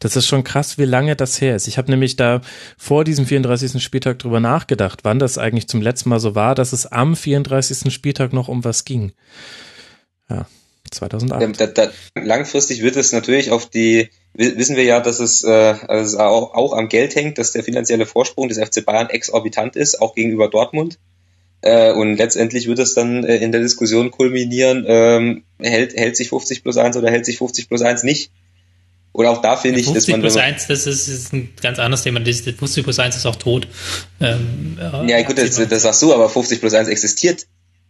Das 0.00 0.14
ist 0.14 0.26
schon 0.26 0.44
krass, 0.44 0.76
wie 0.76 0.84
lange 0.84 1.16
das 1.16 1.40
her 1.40 1.56
ist. 1.56 1.68
Ich 1.68 1.78
habe 1.78 1.90
nämlich 1.90 2.16
da 2.16 2.42
vor 2.76 3.04
diesem 3.04 3.24
34. 3.24 3.82
Spieltag 3.82 4.18
drüber 4.18 4.40
nachgedacht, 4.40 5.00
wann 5.04 5.18
das 5.18 5.38
eigentlich 5.38 5.68
zum 5.68 5.80
letzten 5.80 6.10
Mal 6.10 6.20
so 6.20 6.34
war, 6.34 6.54
dass 6.54 6.74
es 6.74 6.84
am 6.84 7.16
34. 7.16 7.90
Spieltag 7.90 8.34
noch 8.34 8.48
um 8.48 8.62
was 8.62 8.84
ging. 8.84 9.12
Ja, 10.28 10.46
2008. 10.90 11.58
Da, 11.58 11.66
da, 11.66 11.90
langfristig 12.14 12.82
wird 12.82 12.96
es 12.96 13.12
natürlich 13.12 13.50
auf 13.52 13.70
die, 13.70 14.10
wissen 14.38 14.76
wir 14.76 14.84
ja, 14.84 15.00
dass 15.00 15.18
es, 15.18 15.42
äh, 15.42 15.48
also 15.88 16.18
auch, 16.20 16.54
auch 16.54 16.72
am 16.72 16.88
Geld 16.88 17.14
hängt, 17.16 17.38
dass 17.38 17.52
der 17.52 17.64
finanzielle 17.64 18.06
Vorsprung 18.06 18.48
des 18.48 18.58
FC 18.58 18.84
Bayern 18.84 19.10
exorbitant 19.10 19.76
ist, 19.76 20.00
auch 20.00 20.14
gegenüber 20.14 20.48
Dortmund. 20.48 20.98
Äh, 21.60 21.92
und 21.92 22.16
letztendlich 22.16 22.68
wird 22.68 22.78
es 22.78 22.94
dann 22.94 23.24
äh, 23.24 23.36
in 23.36 23.50
der 23.50 23.60
Diskussion 23.60 24.12
kulminieren, 24.12 24.84
ähm, 24.86 25.42
hält, 25.58 25.96
hält 25.96 26.16
sich 26.16 26.28
50 26.28 26.62
plus 26.62 26.76
1 26.76 26.96
oder 26.96 27.10
hält 27.10 27.26
sich 27.26 27.38
50 27.38 27.68
plus 27.68 27.82
1 27.82 28.04
nicht. 28.04 28.30
Oder 29.12 29.30
auch 29.32 29.42
da 29.42 29.56
finde 29.56 29.80
ich, 29.80 29.86
dass 29.86 30.06
man. 30.06 30.20
50 30.20 30.20
plus 30.20 30.36
1, 30.36 30.66
das 30.68 30.86
ist, 30.86 31.08
ist, 31.08 31.32
ein 31.32 31.52
ganz 31.60 31.80
anderes 31.80 32.04
Thema. 32.04 32.20
50 32.20 32.84
plus 32.84 32.98
1 33.00 33.16
ist 33.16 33.26
auch 33.26 33.34
tot. 33.34 33.66
Ähm, 34.20 34.78
ja, 35.08 35.20
gut, 35.22 35.36
das, 35.36 35.56
das 35.56 35.82
sagst 35.82 36.00
du, 36.02 36.14
aber 36.14 36.28
50 36.28 36.60
plus 36.60 36.74
1 36.74 36.88
existiert 36.88 37.46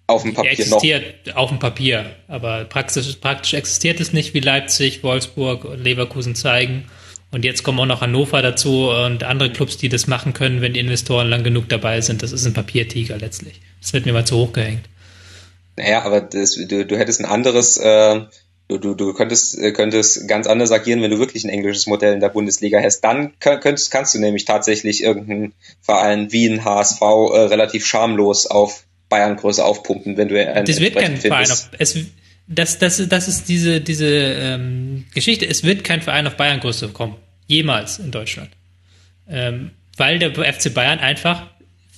auf 0.08 0.22
dem 0.22 0.34
Papier 0.34 0.52
existiert 0.52 1.26
noch. 1.26 1.36
auf 1.36 1.50
dem 1.50 1.58
Papier, 1.58 2.06
aber 2.28 2.64
praktisch, 2.64 3.14
praktisch 3.20 3.52
existiert 3.52 4.00
es 4.00 4.12
nicht, 4.14 4.32
wie 4.32 4.40
Leipzig, 4.40 5.04
Wolfsburg 5.04 5.64
und 5.66 5.84
Leverkusen 5.84 6.34
zeigen. 6.34 6.86
Und 7.30 7.44
jetzt 7.44 7.62
kommen 7.62 7.78
auch 7.78 7.86
noch 7.86 8.00
Hannover 8.00 8.40
dazu 8.40 8.88
und 8.88 9.22
andere 9.22 9.52
Clubs, 9.52 9.76
die 9.76 9.90
das 9.90 10.06
machen 10.06 10.32
können, 10.32 10.62
wenn 10.62 10.72
die 10.72 10.80
Investoren 10.80 11.28
lang 11.28 11.44
genug 11.44 11.68
dabei 11.68 12.00
sind. 12.00 12.22
Das 12.22 12.32
ist 12.32 12.46
ein 12.46 12.54
Papiertiger 12.54 13.18
letztlich. 13.18 13.60
Das 13.82 13.92
wird 13.92 14.06
mir 14.06 14.14
mal 14.14 14.24
zu 14.24 14.38
hoch 14.38 14.54
gehängt. 14.54 14.88
Naja, 15.76 16.02
aber 16.02 16.22
das, 16.22 16.54
du, 16.54 16.86
du 16.86 16.98
hättest 16.98 17.20
ein 17.20 17.26
anderes, 17.26 17.76
äh, 17.76 18.22
du, 18.68 18.78
du, 18.78 18.94
du 18.94 19.12
könntest, 19.12 19.58
äh, 19.58 19.72
könntest 19.72 20.26
ganz 20.26 20.46
anders 20.46 20.72
agieren, 20.72 21.02
wenn 21.02 21.10
du 21.10 21.18
wirklich 21.18 21.44
ein 21.44 21.50
englisches 21.50 21.86
Modell 21.86 22.14
in 22.14 22.20
der 22.20 22.30
Bundesliga 22.30 22.80
hast. 22.82 23.02
Dann 23.02 23.34
könntest, 23.40 23.90
kannst 23.90 24.14
du 24.14 24.20
nämlich 24.20 24.46
tatsächlich 24.46 25.02
irgendeinen 25.02 25.52
Verein 25.82 26.32
wie 26.32 26.48
ein 26.48 26.64
HSV 26.64 27.02
äh, 27.02 27.40
relativ 27.40 27.84
schamlos 27.84 28.46
auf 28.46 28.84
Bayern-Größe 29.08 29.64
aufpumpen, 29.64 30.16
wenn 30.16 30.28
du 30.28 30.38
einen 30.38 30.66
Das 30.66 30.80
wird 30.80 30.96
kein 30.96 31.16
Verein 31.16 31.50
auf, 31.50 31.70
es, 31.78 31.96
das, 32.46 32.78
das, 32.78 33.08
das 33.08 33.28
ist 33.28 33.48
diese, 33.48 33.80
diese 33.80 34.06
ähm, 34.06 35.04
Geschichte. 35.14 35.46
Es 35.46 35.64
wird 35.64 35.84
kein 35.84 36.00
Verein 36.02 36.26
auf 36.26 36.36
Bayern-Größe 36.36 36.88
kommen. 36.88 37.16
Jemals 37.46 37.98
in 37.98 38.10
Deutschland. 38.10 38.50
Ähm, 39.28 39.70
weil 39.96 40.18
der 40.18 40.32
FC 40.32 40.72
Bayern 40.72 40.98
einfach 40.98 41.46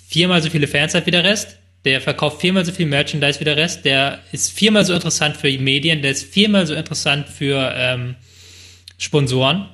viermal 0.09 0.43
so 0.43 0.51
viele 0.51 0.67
Fans 0.67 0.95
hat 0.95 1.07
wie 1.07 1.13
der 1.13 1.25
Rest. 1.25 1.57
Der 1.85 2.01
verkauft 2.01 2.41
viermal 2.41 2.65
so 2.65 2.73
viel 2.73 2.87
Merchandise 2.87 3.41
wie 3.41 3.45
der 3.45 3.57
Rest. 3.57 3.85
Der 3.85 4.19
ist 4.33 4.53
viermal 4.53 4.85
so 4.85 4.93
interessant 4.93 5.37
für 5.37 5.51
die 5.51 5.59
Medien. 5.59 6.03
Der 6.03 6.11
ist 6.11 6.25
viermal 6.25 6.67
so 6.67 6.75
interessant 6.75 7.29
für 7.29 7.73
ähm, 7.77 8.17
Sponsoren. 8.99 9.69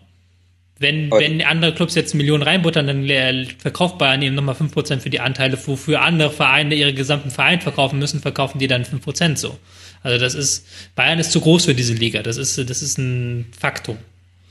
Wenn, 0.79 1.11
wenn 1.11 1.41
andere 1.41 1.75
Clubs 1.75 1.95
jetzt 1.95 2.15
Millionen 2.15 2.43
reinbuttern, 2.43 2.87
dann 2.87 3.47
verkauft 3.59 3.97
Bayern 3.97 4.21
eben 4.21 4.35
nochmal 4.35 4.55
5% 4.55 5.01
für 5.01 5.09
die 5.09 5.21
Anteile, 5.21 5.59
wofür 5.67 6.03
andere 6.03 6.31
Vereine 6.31 6.75
ihre 6.75 6.93
gesamten 6.93 7.31
Verein 7.31 7.63
verkaufen 7.63 7.99
müssen, 7.99 8.21
verkaufen 8.21 8.59
die 8.59 8.67
dann 8.67 8.85
5% 8.85 9.37
so. 9.37 9.57
Also 10.03 10.19
das 10.19 10.35
ist, 10.35 10.67
Bayern 10.95 11.19
ist 11.19 11.33
zu 11.33 11.41
groß 11.41 11.65
für 11.65 11.75
diese 11.75 11.95
Liga. 11.95 12.23
Das 12.23 12.37
ist, 12.37 12.59
das 12.59 12.83
ist 12.83 12.99
ein 12.99 13.47
Faktum. 13.59 13.97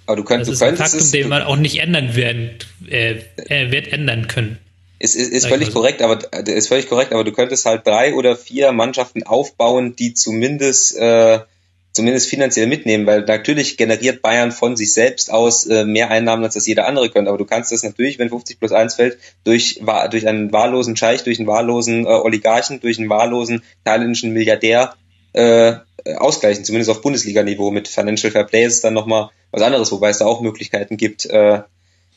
Aber 0.07 0.17
du 0.17 0.23
könntest, 0.23 0.49
das 0.49 0.55
ist 0.57 0.63
ein 0.63 0.77
Faktum, 0.77 0.99
es, 0.99 1.11
den 1.11 1.29
man 1.29 1.43
auch 1.43 1.57
nicht 1.57 1.79
ändern 1.79 2.15
werden, 2.15 2.51
äh, 2.89 3.17
äh, 3.47 3.71
wird 3.71 3.93
ändern 3.93 4.27
können. 4.27 4.57
Ist, 4.97 5.15
ist, 5.15 5.31
ist 5.31 5.47
völlig 5.47 5.71
korrekt, 5.73 6.01
aber 6.01 6.19
ist 6.47 6.69
völlig 6.69 6.87
korrekt, 6.87 7.11
aber 7.11 7.23
du 7.23 7.33
könntest 7.33 7.65
halt 7.65 7.85
drei 7.85 8.13
oder 8.13 8.35
vier 8.35 8.71
Mannschaften 8.71 9.23
aufbauen, 9.23 9.95
die 9.95 10.13
zumindest 10.13 10.95
äh, 10.97 11.39
zumindest 11.95 12.29
finanziell 12.29 12.67
mitnehmen, 12.67 13.07
weil 13.07 13.21
natürlich 13.21 13.77
generiert 13.77 14.21
Bayern 14.21 14.51
von 14.51 14.75
sich 14.75 14.93
selbst 14.93 15.31
aus 15.31 15.65
äh, 15.65 15.85
mehr 15.85 16.11
Einnahmen, 16.11 16.43
als 16.43 16.55
das 16.55 16.67
jeder 16.67 16.87
andere 16.87 17.09
könnte. 17.09 17.29
Aber 17.29 17.37
du 17.37 17.45
kannst 17.45 17.71
das 17.71 17.83
natürlich, 17.83 18.19
wenn 18.19 18.27
50 18.27 18.59
plus 18.59 18.73
1 18.73 18.95
fällt, 18.95 19.17
durch, 19.45 19.81
durch 20.11 20.27
einen 20.27 20.51
wahllosen 20.51 20.97
Scheich, 20.97 21.23
durch 21.23 21.39
einen 21.39 21.47
wahllosen 21.47 22.05
äh, 22.05 22.09
Oligarchen, 22.09 22.81
durch 22.81 22.99
einen 22.99 23.09
wahllosen 23.09 23.63
thailändischen 23.85 24.33
Milliardär 24.33 24.93
äh, 25.31 25.75
ausgleichen, 26.17 26.65
zumindest 26.65 26.91
auf 26.91 27.01
Bundesliga-Niveau. 27.01 27.71
Mit 27.71 27.87
Financial 27.87 28.29
Fair 28.29 28.43
Play 28.43 28.65
ist 28.65 28.73
es 28.73 28.81
dann 28.81 28.93
nochmal 28.93 29.29
was 29.51 29.61
anderes, 29.61 29.89
wobei 29.93 30.09
es 30.09 30.17
da 30.17 30.25
auch 30.25 30.41
Möglichkeiten 30.41 30.97
gibt. 30.97 31.25
Äh, 31.27 31.61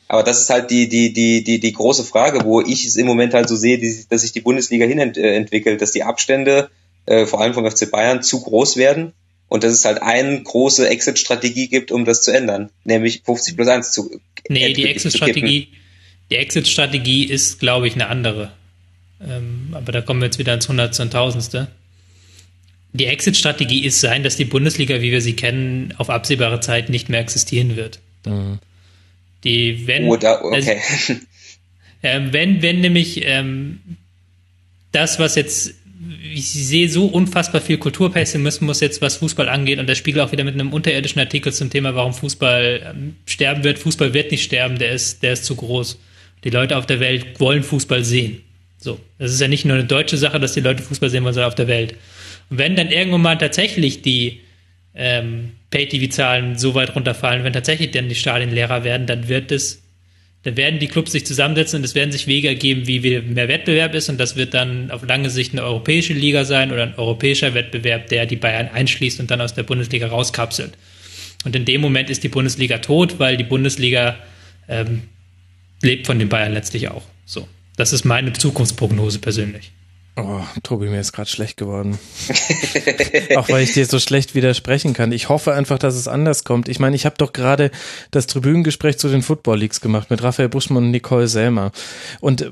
aber 0.09 0.23
das 0.23 0.41
ist 0.41 0.49
halt 0.49 0.71
die, 0.71 0.89
die, 0.89 1.13
die, 1.13 1.41
die, 1.41 1.61
die 1.61 1.71
große 1.71 2.03
Frage, 2.03 2.43
wo 2.43 2.59
ich 2.59 2.85
es 2.85 2.97
im 2.97 3.07
Moment 3.07 3.33
halt 3.33 3.47
so 3.47 3.55
sehe, 3.55 3.77
die, 3.77 4.05
dass 4.09 4.21
sich 4.21 4.33
die 4.33 4.41
Bundesliga 4.41 4.85
hin 4.85 4.99
ent, 4.99 5.17
äh, 5.17 5.77
dass 5.77 5.91
die 5.93 6.03
Abstände, 6.03 6.69
äh, 7.05 7.25
vor 7.25 7.39
allem 7.39 7.53
vom 7.53 7.69
FC 7.69 7.89
Bayern, 7.89 8.21
zu 8.21 8.41
groß 8.41 8.75
werden 8.75 9.13
und 9.49 9.63
dass 9.63 9.73
es 9.73 9.83
halt 9.83 10.01
eine 10.01 10.41
große 10.41 10.87
Exit-Strategie 10.87 11.67
gibt, 11.67 11.91
um 11.91 12.05
das 12.05 12.21
zu 12.21 12.31
ändern, 12.31 12.69
nämlich 12.83 13.23
50 13.25 13.55
plus 13.55 13.67
1 13.67 13.91
zu 13.91 14.21
Nee, 14.47 14.73
die 14.73 14.85
Exit-Strategie, 14.85 15.69
die 16.31 16.35
Exit-Strategie 16.35 17.25
ist, 17.25 17.59
glaube 17.59 17.87
ich, 17.87 17.95
eine 17.95 18.07
andere. 18.07 18.51
Ähm, 19.21 19.69
aber 19.73 19.91
da 19.91 20.01
kommen 20.01 20.21
wir 20.21 20.27
jetzt 20.27 20.39
wieder 20.39 20.53
ins 20.53 20.69
Hundertste 20.69 21.03
und 21.03 21.11
Tausendste. 21.11 21.67
Die 22.93 23.05
Exit-Strategie 23.05 23.83
ist 23.85 23.99
sein, 23.99 24.23
dass 24.23 24.37
die 24.37 24.45
Bundesliga, 24.45 25.01
wie 25.01 25.11
wir 25.11 25.21
sie 25.21 25.35
kennen, 25.35 25.93
auf 25.97 26.09
absehbare 26.09 26.59
Zeit 26.59 26.89
nicht 26.89 27.09
mehr 27.09 27.19
existieren 27.19 27.75
wird. 27.75 27.99
Mhm. 28.25 28.59
Die, 29.43 29.87
wenn, 29.87 30.05
oh, 30.05 30.15
da, 30.15 30.41
okay. 30.41 30.55
Also, 30.55 30.71
äh, 32.01 32.19
wenn, 32.31 32.61
wenn 32.61 32.81
nämlich 32.81 33.21
ähm, 33.25 33.79
das, 34.91 35.19
was 35.19 35.35
jetzt 35.35 35.75
ich 36.33 36.49
sehe 36.49 36.89
so 36.89 37.05
unfassbar 37.05 37.61
viel 37.61 37.77
Kulturpessimismus 37.77 38.79
jetzt, 38.79 39.01
was 39.01 39.17
Fußball 39.17 39.49
angeht, 39.49 39.79
und 39.79 39.87
das 39.87 39.97
spiegelt 39.97 40.23
auch 40.25 40.31
wieder 40.31 40.43
mit 40.43 40.53
einem 40.53 40.73
unterirdischen 40.73 41.19
Artikel 41.19 41.53
zum 41.53 41.69
Thema, 41.69 41.95
warum 41.95 42.13
Fußball 42.13 42.93
ähm, 42.95 43.15
sterben 43.25 43.63
wird. 43.63 43.79
Fußball 43.79 44.13
wird 44.13 44.31
nicht 44.31 44.43
sterben, 44.43 44.79
der 44.79 44.91
ist, 44.91 45.23
der 45.23 45.33
ist 45.33 45.45
zu 45.45 45.55
groß. 45.55 45.99
Die 46.43 46.49
Leute 46.49 46.77
auf 46.77 46.85
der 46.85 46.99
Welt 46.99 47.39
wollen 47.39 47.63
Fußball 47.63 48.03
sehen. 48.03 48.41
So. 48.77 48.99
Das 49.17 49.33
ist 49.33 49.41
ja 49.41 49.47
nicht 49.47 49.65
nur 49.65 49.75
eine 49.75 49.85
deutsche 49.85 50.17
Sache, 50.17 50.39
dass 50.39 50.53
die 50.53 50.61
Leute 50.61 50.81
Fußball 50.83 51.09
sehen 51.09 51.23
wollen, 51.23 51.33
sondern 51.33 51.49
auf 51.49 51.55
der 51.55 51.67
Welt. 51.67 51.95
Und 52.49 52.57
wenn 52.57 52.75
dann 52.75 52.89
irgendwann 52.89 53.21
mal 53.21 53.37
tatsächlich 53.37 54.01
die 54.01 54.39
ähm, 54.95 55.51
Pay-TV-Zahlen 55.69 56.57
so 56.57 56.75
weit 56.75 56.95
runterfallen, 56.95 57.43
wenn 57.43 57.53
tatsächlich 57.53 57.91
dann 57.91 58.09
die 58.09 58.15
Stadien 58.15 58.51
leerer 58.51 58.83
werden, 58.83 59.05
dann 59.05 59.27
wird 59.27 59.51
es 59.51 59.83
dann 60.43 60.55
werden 60.55 60.79
die 60.79 60.87
Clubs 60.87 61.11
sich 61.11 61.25
zusammensetzen 61.25 61.79
und 61.79 61.83
es 61.83 61.95
werden 61.95 62.11
sich 62.11 62.25
Wege 62.25 62.47
ergeben, 62.47 62.87
wie 62.87 63.19
mehr 63.19 63.49
Wettbewerb 63.49 63.93
ist 63.93 64.07
und 64.07 64.17
das 64.17 64.37
wird 64.37 64.53
dann 64.53 64.89
auf 64.89 65.05
lange 65.05 65.29
Sicht 65.29 65.51
eine 65.51 65.63
europäische 65.63 66.13
Liga 66.13 66.45
sein 66.45 66.71
oder 66.71 66.83
ein 66.83 66.95
europäischer 66.95 67.53
Wettbewerb, 67.53 68.07
der 68.07 68.25
die 68.25 68.37
Bayern 68.37 68.69
einschließt 68.69 69.19
und 69.19 69.29
dann 69.31 69.41
aus 69.41 69.53
der 69.53 69.63
Bundesliga 69.63 70.07
rauskapselt. 70.07 70.73
Und 71.43 71.55
in 71.55 71.65
dem 71.65 71.81
Moment 71.81 72.09
ist 72.09 72.23
die 72.23 72.29
Bundesliga 72.29 72.77
tot, 72.77 73.19
weil 73.19 73.35
die 73.35 73.43
Bundesliga 73.43 74.17
ähm, 74.69 75.03
lebt 75.81 76.07
von 76.07 76.19
den 76.19 76.29
Bayern 76.29 76.53
letztlich 76.53 76.89
auch. 76.89 77.03
So, 77.25 77.47
das 77.75 77.91
ist 77.91 78.05
meine 78.05 78.31
Zukunftsprognose 78.31 79.19
persönlich. 79.19 79.71
Oh, 80.21 80.41
Tobi, 80.63 80.87
mir 80.87 80.99
ist 80.99 81.13
gerade 81.13 81.29
schlecht 81.29 81.57
geworden. 81.57 81.97
Auch 83.35 83.49
weil 83.49 83.63
ich 83.63 83.73
dir 83.73 83.85
so 83.85 83.99
schlecht 83.99 84.35
widersprechen 84.35 84.93
kann. 84.93 85.11
Ich 85.11 85.29
hoffe 85.29 85.53
einfach, 85.53 85.79
dass 85.79 85.95
es 85.95 86.07
anders 86.07 86.43
kommt. 86.43 86.69
Ich 86.69 86.79
meine, 86.79 86.95
ich 86.95 87.05
habe 87.05 87.15
doch 87.17 87.33
gerade 87.33 87.71
das 88.11 88.27
Tribünengespräch 88.27 88.97
zu 88.97 89.09
den 89.09 89.21
Football 89.21 89.59
Leagues 89.59 89.81
gemacht 89.81 90.09
mit 90.09 90.21
Raphael 90.23 90.49
Buschmann 90.49 90.85
und 90.85 90.91
Nicole 90.91 91.27
Selmer. 91.27 91.71
Und 92.19 92.51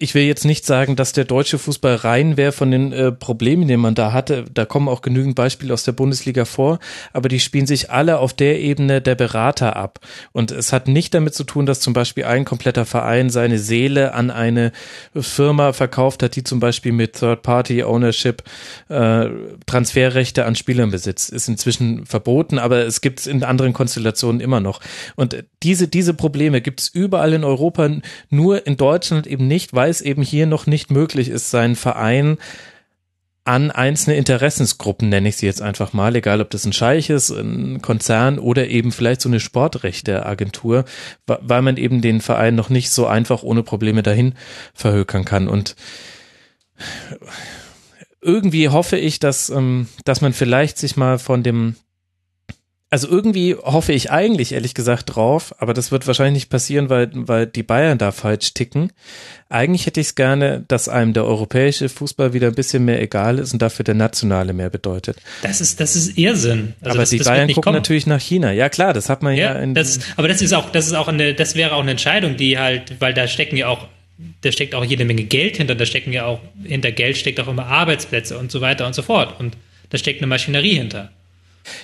ich 0.00 0.14
will 0.14 0.22
jetzt 0.22 0.44
nicht 0.44 0.64
sagen, 0.64 0.94
dass 0.94 1.12
der 1.12 1.24
deutsche 1.24 1.58
Fußball 1.58 1.96
rein 1.96 2.36
wäre 2.36 2.52
von 2.52 2.70
den 2.70 2.92
äh, 2.92 3.10
Problemen, 3.10 3.66
die 3.66 3.76
man 3.76 3.96
da 3.96 4.12
hatte. 4.12 4.44
Da 4.54 4.64
kommen 4.64 4.88
auch 4.88 5.02
genügend 5.02 5.34
Beispiele 5.34 5.74
aus 5.74 5.82
der 5.82 5.90
Bundesliga 5.90 6.44
vor, 6.44 6.78
aber 7.12 7.28
die 7.28 7.40
spielen 7.40 7.66
sich 7.66 7.90
alle 7.90 8.18
auf 8.18 8.32
der 8.32 8.60
Ebene 8.60 9.02
der 9.02 9.16
Berater 9.16 9.74
ab. 9.74 9.98
Und 10.30 10.52
es 10.52 10.72
hat 10.72 10.86
nicht 10.86 11.14
damit 11.14 11.34
zu 11.34 11.42
tun, 11.42 11.66
dass 11.66 11.80
zum 11.80 11.94
Beispiel 11.94 12.24
ein 12.24 12.44
kompletter 12.44 12.84
Verein 12.84 13.28
seine 13.28 13.58
Seele 13.58 14.14
an 14.14 14.30
eine 14.30 14.70
Firma 15.16 15.72
verkauft 15.72 16.22
hat, 16.22 16.36
die 16.36 16.44
zum 16.44 16.60
Beispiel 16.60 16.92
mit 16.92 17.14
Third-Party-Ownership 17.14 18.44
äh, 18.88 19.26
Transferrechte 19.66 20.44
an 20.44 20.54
Spielern 20.54 20.92
besitzt. 20.92 21.30
Ist 21.30 21.48
inzwischen 21.48 22.06
verboten, 22.06 22.60
aber 22.60 22.86
es 22.86 23.00
gibt 23.00 23.18
es 23.18 23.26
in 23.26 23.42
anderen 23.42 23.72
Konstellationen 23.72 24.40
immer 24.40 24.60
noch. 24.60 24.80
Und 25.16 25.44
diese, 25.64 25.88
diese 25.88 26.14
Probleme 26.14 26.60
gibt 26.60 26.82
es 26.82 26.88
überall 26.88 27.32
in 27.32 27.42
Europa, 27.42 27.90
nur 28.30 28.64
in 28.64 28.76
Deutschland 28.76 29.26
eben 29.26 29.48
nicht, 29.48 29.74
weil 29.74 29.87
es 29.88 30.00
eben 30.00 30.22
hier 30.22 30.46
noch 30.46 30.66
nicht 30.66 30.90
möglich 30.90 31.28
ist, 31.28 31.50
seinen 31.50 31.76
Verein 31.76 32.38
an 33.48 33.70
einzelne 33.70 34.16
Interessensgruppen, 34.16 35.08
nenne 35.08 35.30
ich 35.30 35.38
sie 35.38 35.46
jetzt 35.46 35.62
einfach 35.62 35.94
mal, 35.94 36.14
egal 36.14 36.42
ob 36.42 36.50
das 36.50 36.66
ein 36.66 36.74
Scheich 36.74 37.08
ist, 37.08 37.30
ein 37.30 37.80
Konzern 37.80 38.38
oder 38.38 38.68
eben 38.68 38.92
vielleicht 38.92 39.22
so 39.22 39.28
eine 39.30 39.40
Sportrechteagentur, 39.40 40.84
weil 41.26 41.62
man 41.62 41.78
eben 41.78 42.02
den 42.02 42.20
Verein 42.20 42.54
noch 42.54 42.68
nicht 42.68 42.90
so 42.90 43.06
einfach 43.06 43.42
ohne 43.42 43.62
Probleme 43.62 44.02
dahin 44.02 44.34
verhökern 44.74 45.24
kann. 45.24 45.48
Und 45.48 45.76
irgendwie 48.20 48.68
hoffe 48.68 48.98
ich, 48.98 49.18
dass, 49.18 49.48
ähm, 49.48 49.88
dass 50.04 50.20
man 50.20 50.34
vielleicht 50.34 50.76
sich 50.76 50.98
mal 50.98 51.18
von 51.18 51.42
dem 51.42 51.76
also 52.90 53.06
irgendwie 53.08 53.54
hoffe 53.54 53.92
ich 53.92 54.10
eigentlich 54.10 54.52
ehrlich 54.52 54.72
gesagt 54.72 55.14
drauf, 55.14 55.54
aber 55.58 55.74
das 55.74 55.92
wird 55.92 56.06
wahrscheinlich 56.06 56.44
nicht 56.44 56.50
passieren, 56.50 56.88
weil, 56.88 57.10
weil 57.12 57.46
die 57.46 57.62
Bayern 57.62 57.98
da 57.98 58.12
falsch 58.12 58.54
ticken. 58.54 58.92
Eigentlich 59.50 59.84
hätte 59.86 60.00
ich 60.00 60.08
es 60.08 60.14
gerne, 60.14 60.64
dass 60.68 60.88
einem 60.88 61.12
der 61.12 61.26
europäische 61.26 61.90
Fußball 61.90 62.32
wieder 62.32 62.48
ein 62.48 62.54
bisschen 62.54 62.86
mehr 62.86 63.02
egal 63.02 63.38
ist 63.38 63.52
und 63.52 63.60
dafür 63.60 63.84
der 63.84 63.94
nationale 63.94 64.54
mehr 64.54 64.70
bedeutet. 64.70 65.18
Das 65.42 65.60
ist, 65.60 65.80
das 65.80 65.96
ist 65.96 66.16
Irrsinn. 66.16 66.74
Also 66.80 66.90
aber 66.90 67.00
das, 67.00 67.10
die 67.10 67.18
das 67.18 67.26
Bayern 67.26 67.48
gucken 67.48 67.62
kommen. 67.62 67.76
natürlich 67.76 68.06
nach 68.06 68.20
China. 68.20 68.52
Ja 68.52 68.70
klar, 68.70 68.94
das 68.94 69.10
hat 69.10 69.22
man 69.22 69.34
ja, 69.34 69.54
ja 69.54 69.60
in. 69.60 69.74
Das, 69.74 70.00
aber 70.16 70.28
das 70.28 70.40
ist 70.40 70.54
auch, 70.54 70.70
das 70.70 70.86
ist 70.86 70.94
auch 70.94 71.08
eine, 71.08 71.34
das 71.34 71.56
wäre 71.56 71.74
auch 71.74 71.82
eine 71.82 71.90
Entscheidung, 71.90 72.36
die 72.36 72.58
halt, 72.58 73.00
weil 73.00 73.12
da 73.12 73.28
stecken 73.28 73.56
ja 73.56 73.68
auch 73.68 73.86
da 74.40 74.50
steckt 74.50 74.74
auch 74.74 74.84
jede 74.84 75.04
Menge 75.04 75.24
Geld 75.24 75.58
hinter, 75.58 75.76
da 75.76 75.86
stecken 75.86 76.12
ja 76.12 76.26
auch, 76.26 76.40
hinter 76.64 76.90
Geld 76.90 77.16
steckt 77.16 77.38
auch 77.38 77.46
immer 77.46 77.66
Arbeitsplätze 77.66 78.36
und 78.36 78.50
so 78.50 78.60
weiter 78.60 78.86
und 78.86 78.94
so 78.94 79.02
fort. 79.02 79.38
Und 79.38 79.56
da 79.90 79.98
steckt 79.98 80.20
eine 80.20 80.26
Maschinerie 80.26 80.74
hinter. 80.74 81.12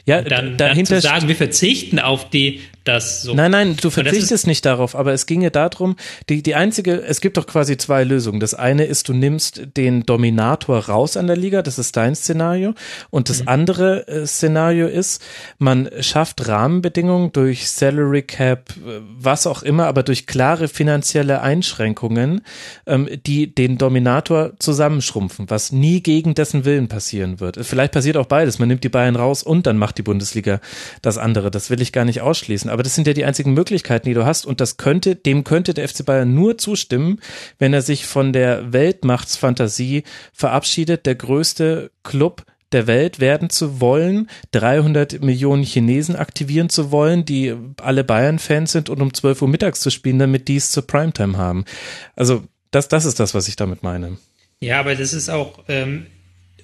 Ja, 0.07 0.23
dann, 0.23 0.57
dahinter 0.57 0.95
dann 0.95 1.03
zu 1.03 1.09
sagen, 1.09 1.29
wir 1.29 1.37
verzichten 1.37 1.99
auf 1.99 2.31
die 2.31 2.61
das 2.85 3.23
so. 3.23 3.35
Nein, 3.35 3.51
nein, 3.51 3.77
du 3.81 3.91
verzichtest 3.91 4.47
nicht 4.47 4.65
darauf, 4.65 4.95
aber 4.95 5.13
es 5.13 5.27
ginge 5.27 5.51
darum, 5.51 5.97
die, 6.29 6.43
die 6.43 6.55
einzige, 6.55 7.03
es 7.03 7.21
gibt 7.21 7.37
doch 7.37 7.47
quasi 7.47 7.77
zwei 7.77 8.05
Lösungen. 8.05 8.41
Das 8.41 8.55
eine 8.55 8.85
ist, 8.85 9.09
du 9.09 9.15
nimmst 9.15 9.63
den 9.77 10.05
Dominator 10.05 10.79
raus 10.87 11.17
an 11.17 11.27
der 11.27 11.37
Liga, 11.37 11.63
das 11.63 11.79
ist 11.79 11.97
dein 11.97 12.15
Szenario. 12.15 12.75
Und 13.11 13.31
das 13.31 13.43
mhm. 13.43 13.49
andere 13.49 14.09
äh, 14.09 14.27
Szenario 14.27 14.87
ist, 14.87 15.23
man 15.59 15.89
schafft 16.01 16.47
Rahmenbedingungen 16.47 17.33
durch 17.33 17.71
Salary 17.71 18.23
Cap, 18.23 18.71
äh, 18.71 19.01
was 19.19 19.47
auch 19.47 19.63
immer, 19.63 19.87
aber 19.87 20.03
durch 20.03 20.27
klare 20.27 20.69
finanzielle 20.69 21.41
Einschränkungen, 21.41 22.43
ähm, 22.87 23.09
die 23.27 23.55
den 23.55 23.79
Dominator 23.79 24.53
zusammenschrumpfen, 24.59 25.49
was 25.49 25.73
nie 25.73 26.03
gegen 26.03 26.35
dessen 26.35 26.65
Willen 26.65 26.89
passieren 26.89 27.41
wird. 27.41 27.59
Vielleicht 27.63 27.93
passiert 27.93 28.17
auch 28.19 28.27
beides. 28.27 28.59
Man 28.59 28.69
nimmt 28.69 28.85
die 28.85 28.89
Bayern 28.91 29.17
raus 29.17 29.43
und 29.43 29.67
dann 29.67 29.79
macht 29.79 29.97
die 29.97 30.03
Bundesliga 30.03 30.61
das 31.01 31.17
andere. 31.17 31.51
Das 31.51 31.71
will 31.71 31.81
ich 31.81 31.93
gar 31.93 32.05
nicht 32.05 32.21
ausschließen 32.21 32.74
aber 32.75 32.83
das 32.83 32.95
sind 32.95 33.07
ja 33.07 33.13
die 33.13 33.25
einzigen 33.25 33.55
Möglichkeiten, 33.55 34.07
die 34.07 34.15
du 34.15 34.27
hast 34.27 34.45
und 34.45 34.61
das 34.61 34.77
könnte, 34.77 35.17
dem 35.17 35.45
könnte 35.45 35.73
der 35.73 35.89
FC 35.89 36.05
Bayern 36.05 36.35
nur 36.35 36.59
zustimmen, 36.59 37.21
wenn 37.59 37.73
er 37.73 37.83
sich 37.83 38.05
von 38.05 38.33
der 38.33 38.73
Weltmachtsfantasie 38.73 40.03
verabschiedet, 40.33 41.07
der 41.07 41.15
größte 41.15 41.91
Club 42.03 42.45
der 42.73 42.87
Welt 42.89 43.21
werden 43.21 43.51
zu 43.51 43.81
wollen, 43.81 44.29
300 44.51 45.23
Millionen 45.23 45.63
Chinesen 45.63 46.17
aktivieren 46.17 46.69
zu 46.69 46.91
wollen, 46.91 47.25
die 47.25 47.55
alle 47.81 48.03
Bayern-Fans 48.03 48.73
sind 48.73 48.91
und 48.91 49.01
um 49.01 49.15
12 49.15 49.43
Uhr 49.43 49.49
mittags 49.49 49.81
zu 49.81 49.91
spielen, 49.91 50.19
damit 50.19 50.49
die 50.49 50.57
es 50.57 50.73
zur 50.73 50.85
Primetime 50.85 51.39
haben. 51.39 51.65
Also 52.17 52.43
das, 52.73 52.89
das 52.89 53.05
ist 53.05 53.21
das, 53.21 53.33
was 53.35 53.47
ich 53.47 53.55
damit 53.55 53.85
meine. 53.85 54.19
Ja, 54.61 54.81
aber 54.81 54.97
das 54.97 55.13
ist 55.15 55.29
auch 55.29 55.61
ähm, 55.69 56.07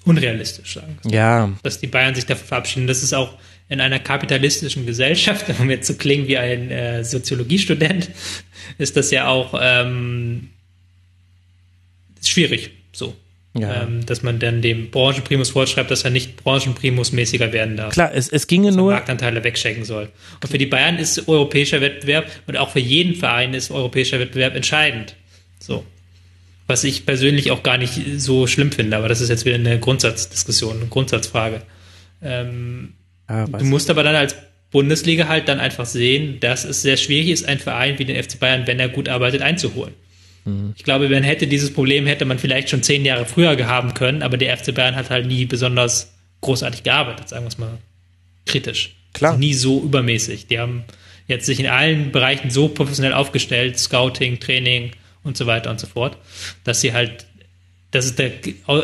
unrealistisch, 0.03 0.73
sagen. 0.73 0.97
Ja. 1.05 1.49
Dass 1.63 1.79
die 1.79 1.87
Bayern 1.87 2.13
sich 2.13 2.25
davon 2.25 2.45
verabschieden. 2.45 2.87
Das 2.87 3.03
ist 3.03 3.13
auch 3.13 3.37
in 3.71 3.79
einer 3.79 3.99
kapitalistischen 3.99 4.85
Gesellschaft, 4.85 5.45
um 5.59 5.69
jetzt 5.69 5.87
zu 5.87 5.97
klingen 5.97 6.27
wie 6.27 6.37
ein 6.37 6.69
äh, 6.69 7.03
Soziologiestudent, 7.03 8.11
ist 8.77 8.97
das 8.97 9.11
ja 9.11 9.27
auch 9.27 9.57
ähm, 9.59 10.49
schwierig 12.23 12.71
so. 12.91 13.15
Ja. 13.53 13.83
Ähm, 13.83 14.05
dass 14.05 14.23
man 14.23 14.39
dann 14.39 14.61
dem 14.61 14.91
Branchenprimus 14.91 15.49
vorschreibt, 15.49 15.91
dass 15.91 16.05
er 16.05 16.09
nicht 16.09 16.41
Branchenprimus-mäßiger 16.41 17.51
werden 17.51 17.75
darf. 17.75 17.93
Klar, 17.93 18.11
es, 18.13 18.29
es 18.29 18.47
ginge 18.47 18.71
nur. 18.71 18.93
Marktanteile 18.93 19.43
wegschenken 19.43 19.83
soll. 19.83 20.07
Und 20.41 20.49
für 20.49 20.57
die 20.57 20.67
Bayern 20.67 20.97
ist 20.97 21.27
europäischer 21.27 21.81
Wettbewerb 21.81 22.31
und 22.47 22.55
auch 22.55 22.69
für 22.69 22.79
jeden 22.79 23.15
Verein 23.15 23.53
ist 23.53 23.69
europäischer 23.69 24.19
Wettbewerb 24.19 24.55
entscheidend. 24.55 25.15
So. 25.59 25.85
Was 26.67 26.85
ich 26.85 27.05
persönlich 27.05 27.51
auch 27.51 27.61
gar 27.61 27.77
nicht 27.77 27.99
so 28.17 28.47
schlimm 28.47 28.71
finde, 28.71 28.95
aber 28.95 29.09
das 29.09 29.19
ist 29.19 29.27
jetzt 29.27 29.43
wieder 29.43 29.55
eine 29.55 29.79
Grundsatzdiskussion, 29.79 30.77
eine 30.77 30.87
Grundsatzfrage. 30.87 31.61
Ähm, 32.23 32.93
ja, 33.31 33.45
du 33.47 33.65
musst 33.65 33.89
aber 33.89 34.03
dann 34.03 34.15
als 34.15 34.35
Bundesliga 34.71 35.27
halt 35.27 35.47
dann 35.47 35.59
einfach 35.59 35.85
sehen, 35.85 36.39
dass 36.39 36.63
es 36.63 36.81
sehr 36.81 36.97
schwierig 36.97 37.29
ist, 37.29 37.45
einen 37.45 37.59
Verein 37.59 37.99
wie 37.99 38.05
den 38.05 38.21
FC 38.21 38.39
Bayern, 38.39 38.67
wenn 38.67 38.79
er 38.79 38.89
gut 38.89 39.09
arbeitet, 39.09 39.41
einzuholen. 39.41 39.93
Mhm. 40.45 40.73
Ich 40.77 40.83
glaube, 40.83 41.09
wenn 41.09 41.23
hätte 41.23 41.47
dieses 41.47 41.73
Problem, 41.73 42.07
hätte 42.07 42.25
man 42.25 42.39
vielleicht 42.39 42.69
schon 42.69 42.83
zehn 42.83 43.05
Jahre 43.05 43.25
früher 43.25 43.55
gehabt 43.55 43.95
können, 43.95 44.23
aber 44.23 44.37
der 44.37 44.57
FC 44.57 44.73
Bayern 44.73 44.95
hat 44.95 45.09
halt 45.09 45.27
nie 45.27 45.45
besonders 45.45 46.13
großartig 46.41 46.83
gearbeitet, 46.83 47.29
sagen 47.29 47.43
wir 47.43 47.49
es 47.49 47.57
mal 47.57 47.77
kritisch. 48.45 48.95
Klar. 49.13 49.31
Also 49.31 49.39
nie 49.39 49.53
so 49.53 49.81
übermäßig. 49.81 50.47
Die 50.47 50.59
haben 50.59 50.83
jetzt 51.27 51.45
sich 51.45 51.59
in 51.59 51.67
allen 51.67 52.11
Bereichen 52.11 52.49
so 52.49 52.67
professionell 52.67 53.13
aufgestellt, 53.13 53.77
Scouting, 53.77 54.39
Training 54.39 54.91
und 55.23 55.37
so 55.37 55.45
weiter 55.45 55.69
und 55.69 55.79
so 55.79 55.87
fort, 55.87 56.17
dass 56.63 56.81
sie 56.81 56.93
halt, 56.93 57.25
dass 57.91 58.05
es 58.05 58.15
da 58.15 58.23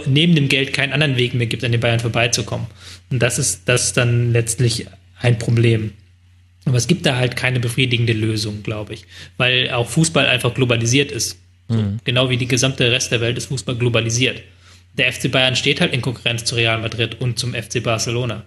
neben 0.05 0.35
dem 0.35 0.49
Geld 0.49 0.73
keinen 0.73 0.93
anderen 0.93 1.17
Weg 1.17 1.33
mehr 1.33 1.47
gibt, 1.47 1.63
an 1.63 1.71
den 1.71 1.81
Bayern 1.81 1.99
vorbeizukommen. 1.99 2.67
Und 3.09 3.19
das 3.19 3.39
ist, 3.39 3.61
das 3.65 3.85
ist 3.85 3.97
dann 3.97 4.33
letztlich 4.33 4.85
ein 5.19 5.39
Problem. 5.39 5.93
Aber 6.65 6.77
es 6.77 6.87
gibt 6.87 7.05
da 7.05 7.15
halt 7.15 7.37
keine 7.37 7.61
befriedigende 7.61 8.13
Lösung, 8.13 8.61
glaube 8.63 8.93
ich, 8.93 9.05
weil 9.37 9.71
auch 9.71 9.87
Fußball 9.87 10.27
einfach 10.27 10.53
globalisiert 10.53 11.11
ist. 11.11 11.37
So, 11.69 11.75
mhm. 11.75 11.99
Genau 12.03 12.29
wie 12.29 12.37
die 12.37 12.47
gesamte 12.47 12.91
Rest 12.91 13.11
der 13.11 13.21
Welt 13.21 13.37
ist 13.37 13.45
Fußball 13.45 13.75
globalisiert. 13.75 14.43
Der 14.97 15.11
FC 15.11 15.31
Bayern 15.31 15.55
steht 15.55 15.79
halt 15.79 15.93
in 15.93 16.01
Konkurrenz 16.01 16.43
zu 16.43 16.55
Real 16.55 16.81
Madrid 16.81 17.21
und 17.21 17.39
zum 17.39 17.53
FC 17.53 17.81
Barcelona. 17.81 18.43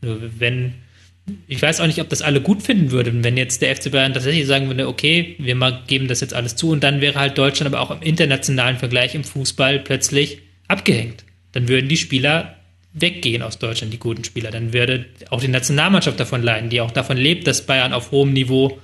Wenn, 0.00 0.74
ich 1.46 1.62
weiß 1.62 1.80
auch 1.80 1.86
nicht, 1.86 2.00
ob 2.00 2.08
das 2.08 2.22
alle 2.22 2.40
gut 2.40 2.62
finden 2.62 2.90
würden, 2.90 3.22
wenn 3.22 3.36
jetzt 3.36 3.62
der 3.62 3.74
FC 3.76 3.92
Bayern 3.92 4.12
tatsächlich 4.12 4.46
sagen 4.46 4.66
würde, 4.66 4.88
okay, 4.88 5.36
wir 5.38 5.54
geben 5.86 6.08
das 6.08 6.20
jetzt 6.20 6.34
alles 6.34 6.56
zu 6.56 6.70
und 6.70 6.82
dann 6.82 7.00
wäre 7.00 7.18
halt 7.18 7.38
Deutschland 7.38 7.72
aber 7.72 7.82
auch 7.82 7.90
im 7.92 8.02
internationalen 8.02 8.76
Vergleich 8.76 9.14
im 9.14 9.22
Fußball 9.22 9.78
plötzlich 9.78 10.38
abgehängt. 10.66 11.24
Dann 11.52 11.68
würden 11.68 11.88
die 11.88 11.96
Spieler 11.96 12.56
weggehen 12.92 13.42
aus 13.42 13.58
Deutschland, 13.58 13.92
die 13.92 13.98
guten 13.98 14.24
Spieler. 14.24 14.50
Dann 14.50 14.72
würde 14.72 15.06
auch 15.30 15.40
die 15.40 15.48
Nationalmannschaft 15.48 16.18
davon 16.18 16.42
leiden, 16.42 16.70
die 16.70 16.80
auch 16.80 16.90
davon 16.90 17.16
lebt, 17.16 17.46
dass 17.46 17.66
Bayern 17.66 17.92
auf 17.92 18.10
hohem 18.10 18.32
Niveau 18.32 18.78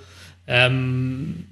ähm, 0.47 1.45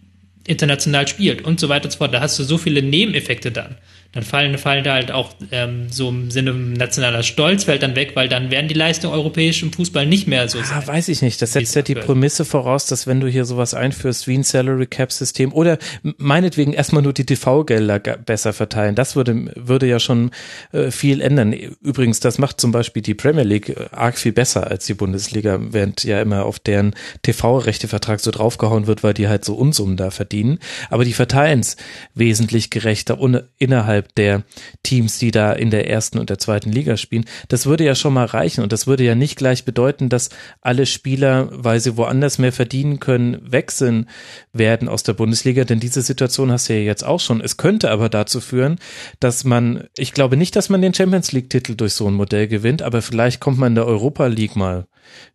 international 0.46 1.08
spielt 1.08 1.42
und 1.42 1.58
so 1.58 1.68
weiter 1.68 1.86
und 1.86 1.90
so 1.90 1.98
fort. 1.98 2.14
Da 2.14 2.20
hast 2.20 2.38
du 2.38 2.44
so 2.44 2.58
viele 2.58 2.82
Nebeneffekte 2.82 3.50
dann 3.50 3.76
dann 4.16 4.24
fallen, 4.24 4.56
fallen 4.58 4.82
da 4.82 4.94
halt 4.94 5.12
auch 5.12 5.30
ähm, 5.52 5.86
so 5.90 6.08
im 6.08 6.30
Sinne 6.30 6.52
nationaler 6.52 7.22
Stolz 7.22 7.64
fällt 7.64 7.82
dann 7.82 7.94
weg, 7.94 8.12
weil 8.14 8.28
dann 8.28 8.50
werden 8.50 8.68
die 8.68 8.74
Leistungen 8.74 9.12
europäisch 9.12 9.62
im 9.62 9.72
Fußball 9.72 10.06
nicht 10.06 10.26
mehr 10.26 10.48
so 10.48 10.58
ah, 10.58 10.86
weiß 10.86 11.08
ich 11.08 11.22
nicht. 11.22 11.40
Das 11.42 11.52
setzt 11.52 11.74
ja 11.76 11.82
die 11.82 11.94
Prämisse 11.94 12.44
voraus, 12.44 12.86
dass 12.86 13.06
wenn 13.06 13.20
du 13.20 13.28
hier 13.28 13.44
sowas 13.44 13.74
einführst 13.74 14.26
wie 14.26 14.36
ein 14.36 14.42
Salary 14.42 14.86
Cap 14.86 15.12
System 15.12 15.52
oder 15.52 15.78
meinetwegen 16.16 16.72
erstmal 16.72 17.02
nur 17.02 17.12
die 17.12 17.26
TV-Gelder 17.26 17.98
besser 17.98 18.52
verteilen, 18.52 18.94
das 18.94 19.16
würde, 19.16 19.52
würde 19.54 19.86
ja 19.86 20.00
schon 20.00 20.30
äh, 20.72 20.90
viel 20.90 21.20
ändern. 21.20 21.52
Übrigens, 21.52 22.20
das 22.20 22.38
macht 22.38 22.60
zum 22.60 22.72
Beispiel 22.72 23.02
die 23.02 23.14
Premier 23.14 23.44
League 23.44 23.68
äh, 23.68 23.88
arg 23.92 24.18
viel 24.18 24.32
besser 24.32 24.66
als 24.66 24.86
die 24.86 24.94
Bundesliga, 24.94 25.58
während 25.60 26.04
ja 26.04 26.20
immer 26.20 26.46
auf 26.46 26.58
deren 26.58 26.94
TV-Rechtevertrag 27.22 28.20
so 28.20 28.30
draufgehauen 28.30 28.86
wird, 28.86 29.02
weil 29.02 29.14
die 29.14 29.28
halt 29.28 29.44
so 29.44 29.54
Unsummen 29.54 29.96
da 29.96 30.10
verdienen. 30.10 30.58
Aber 30.90 31.04
die 31.04 31.12
verteilen 31.12 31.60
es 31.60 31.76
wesentlich 32.14 32.70
gerechter 32.70 33.18
innerhalb 33.58 34.05
innerhalb 34.06 34.14
der 34.14 34.42
Teams, 34.82 35.18
die 35.18 35.30
da 35.30 35.52
in 35.52 35.70
der 35.70 35.88
ersten 35.88 36.18
und 36.18 36.30
der 36.30 36.38
zweiten 36.38 36.70
Liga 36.70 36.96
spielen. 36.96 37.24
Das 37.48 37.66
würde 37.66 37.84
ja 37.84 37.94
schon 37.94 38.14
mal 38.14 38.26
reichen 38.26 38.62
und 38.62 38.72
das 38.72 38.86
würde 38.86 39.04
ja 39.04 39.14
nicht 39.14 39.36
gleich 39.36 39.64
bedeuten, 39.64 40.08
dass 40.08 40.30
alle 40.60 40.86
Spieler, 40.86 41.48
weil 41.52 41.80
sie 41.80 41.96
woanders 41.96 42.38
mehr 42.38 42.52
verdienen 42.52 43.00
können, 43.00 43.40
wechseln 43.42 44.08
werden 44.52 44.88
aus 44.88 45.02
der 45.02 45.14
Bundesliga, 45.14 45.64
denn 45.64 45.80
diese 45.80 46.02
Situation 46.02 46.52
hast 46.52 46.68
du 46.68 46.74
ja 46.74 46.80
jetzt 46.80 47.04
auch 47.04 47.20
schon. 47.20 47.40
Es 47.40 47.56
könnte 47.56 47.90
aber 47.90 48.08
dazu 48.08 48.40
führen, 48.40 48.78
dass 49.20 49.44
man, 49.44 49.88
ich 49.96 50.12
glaube 50.12 50.36
nicht, 50.36 50.56
dass 50.56 50.68
man 50.68 50.82
den 50.82 50.94
Champions 50.94 51.32
League 51.32 51.50
Titel 51.50 51.74
durch 51.74 51.94
so 51.94 52.06
ein 52.06 52.14
Modell 52.14 52.48
gewinnt, 52.48 52.82
aber 52.82 53.02
vielleicht 53.02 53.40
kommt 53.40 53.58
man 53.58 53.72
in 53.72 53.76
der 53.76 53.86
Europa 53.86 54.26
League 54.26 54.56
mal 54.56 54.86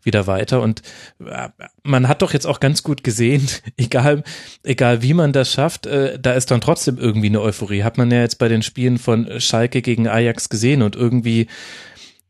wieder 0.03 0.27
weiter. 0.27 0.61
Und 0.61 0.81
äh, 1.25 1.49
man 1.83 2.07
hat 2.07 2.21
doch 2.21 2.33
jetzt 2.33 2.45
auch 2.47 2.59
ganz 2.59 2.83
gut 2.83 3.03
gesehen, 3.03 3.47
egal, 3.77 4.23
egal 4.63 5.01
wie 5.01 5.13
man 5.13 5.33
das 5.33 5.51
schafft, 5.51 5.85
äh, 5.85 6.19
da 6.19 6.33
ist 6.33 6.51
dann 6.51 6.61
trotzdem 6.61 6.97
irgendwie 6.97 7.27
eine 7.27 7.41
Euphorie. 7.41 7.83
Hat 7.83 7.97
man 7.97 8.11
ja 8.11 8.21
jetzt 8.21 8.37
bei 8.39 8.47
den 8.47 8.61
Spielen 8.61 8.97
von 8.97 9.39
Schalke 9.39 9.81
gegen 9.81 10.07
Ajax 10.07 10.49
gesehen 10.49 10.81
und 10.81 10.95
irgendwie, 10.95 11.47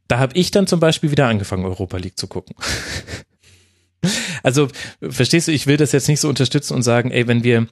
da 0.07 0.19
habe 0.19 0.37
ich 0.37 0.51
dann 0.51 0.67
zum 0.67 0.79
Beispiel 0.79 1.11
wieder 1.11 1.27
angefangen, 1.27 1.65
Europa 1.65 1.97
League 1.97 2.17
zu 2.17 2.27
gucken. 2.27 2.55
also, 4.43 4.67
verstehst 5.01 5.47
du, 5.47 5.51
ich 5.51 5.67
will 5.67 5.77
das 5.77 5.91
jetzt 5.91 6.07
nicht 6.07 6.19
so 6.19 6.29
unterstützen 6.29 6.73
und 6.73 6.83
sagen, 6.83 7.11
ey, 7.11 7.27
wenn 7.27 7.43
wir 7.43 7.67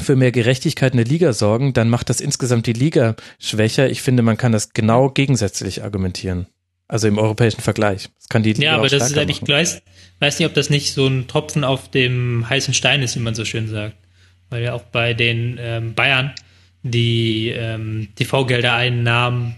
für 0.00 0.16
mehr 0.16 0.32
Gerechtigkeit 0.32 0.92
in 0.92 0.98
der 0.98 1.06
Liga 1.06 1.32
sorgen, 1.32 1.72
dann 1.72 1.90
macht 1.90 2.08
das 2.08 2.20
insgesamt 2.20 2.66
die 2.66 2.72
Liga 2.72 3.16
schwächer. 3.38 3.90
Ich 3.90 4.02
finde, 4.02 4.22
man 4.22 4.36
kann 4.36 4.52
das 4.52 4.72
genau 4.72 5.10
gegensätzlich 5.10 5.82
argumentieren. 5.82 6.46
Also 6.88 7.06
im 7.06 7.18
europäischen 7.18 7.60
Vergleich. 7.60 8.08
Das 8.16 8.28
kann 8.28 8.42
die 8.42 8.54
Liga 8.54 8.64
Ja, 8.64 8.76
aber 8.76 8.88
das 8.88 9.10
ist 9.10 9.16
halt, 9.16 9.28
ich 9.28 9.46
weiß, 9.46 9.82
weiß 10.20 10.38
nicht, 10.38 10.48
ob 10.48 10.54
das 10.54 10.70
nicht 10.70 10.94
so 10.94 11.06
ein 11.06 11.28
Tropfen 11.28 11.62
auf 11.62 11.90
dem 11.90 12.48
heißen 12.48 12.72
Stein 12.72 13.02
ist, 13.02 13.14
wie 13.14 13.20
man 13.20 13.34
so 13.34 13.44
schön 13.44 13.68
sagt. 13.68 13.96
Weil 14.48 14.64
ja 14.64 14.72
auch 14.72 14.82
bei 14.82 15.12
den 15.12 15.58
ähm, 15.60 15.94
Bayern 15.94 16.32
die 16.82 17.48
ähm, 17.50 18.08
TV-Gelder 18.16 18.72
einnahmen 18.72 19.56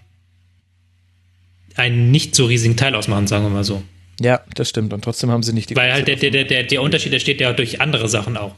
einen 1.76 2.10
nicht 2.10 2.34
so 2.34 2.46
riesigen 2.46 2.76
Teil 2.76 2.96
ausmachen, 2.96 3.28
sagen 3.28 3.44
wir 3.44 3.50
mal 3.50 3.64
so. 3.64 3.82
Ja, 4.20 4.40
das 4.54 4.68
stimmt. 4.68 4.92
Und 4.92 5.02
trotzdem 5.02 5.30
haben 5.30 5.42
sie 5.42 5.52
nicht 5.52 5.70
die. 5.70 5.76
Weil 5.76 5.92
halt 5.92 6.08
der, 6.08 6.16
der, 6.16 6.44
der, 6.44 6.64
der 6.64 6.82
Unterschied, 6.82 7.12
der 7.12 7.20
steht 7.20 7.40
ja 7.40 7.52
durch 7.52 7.80
andere 7.80 8.08
Sachen 8.08 8.36
auch. 8.36 8.54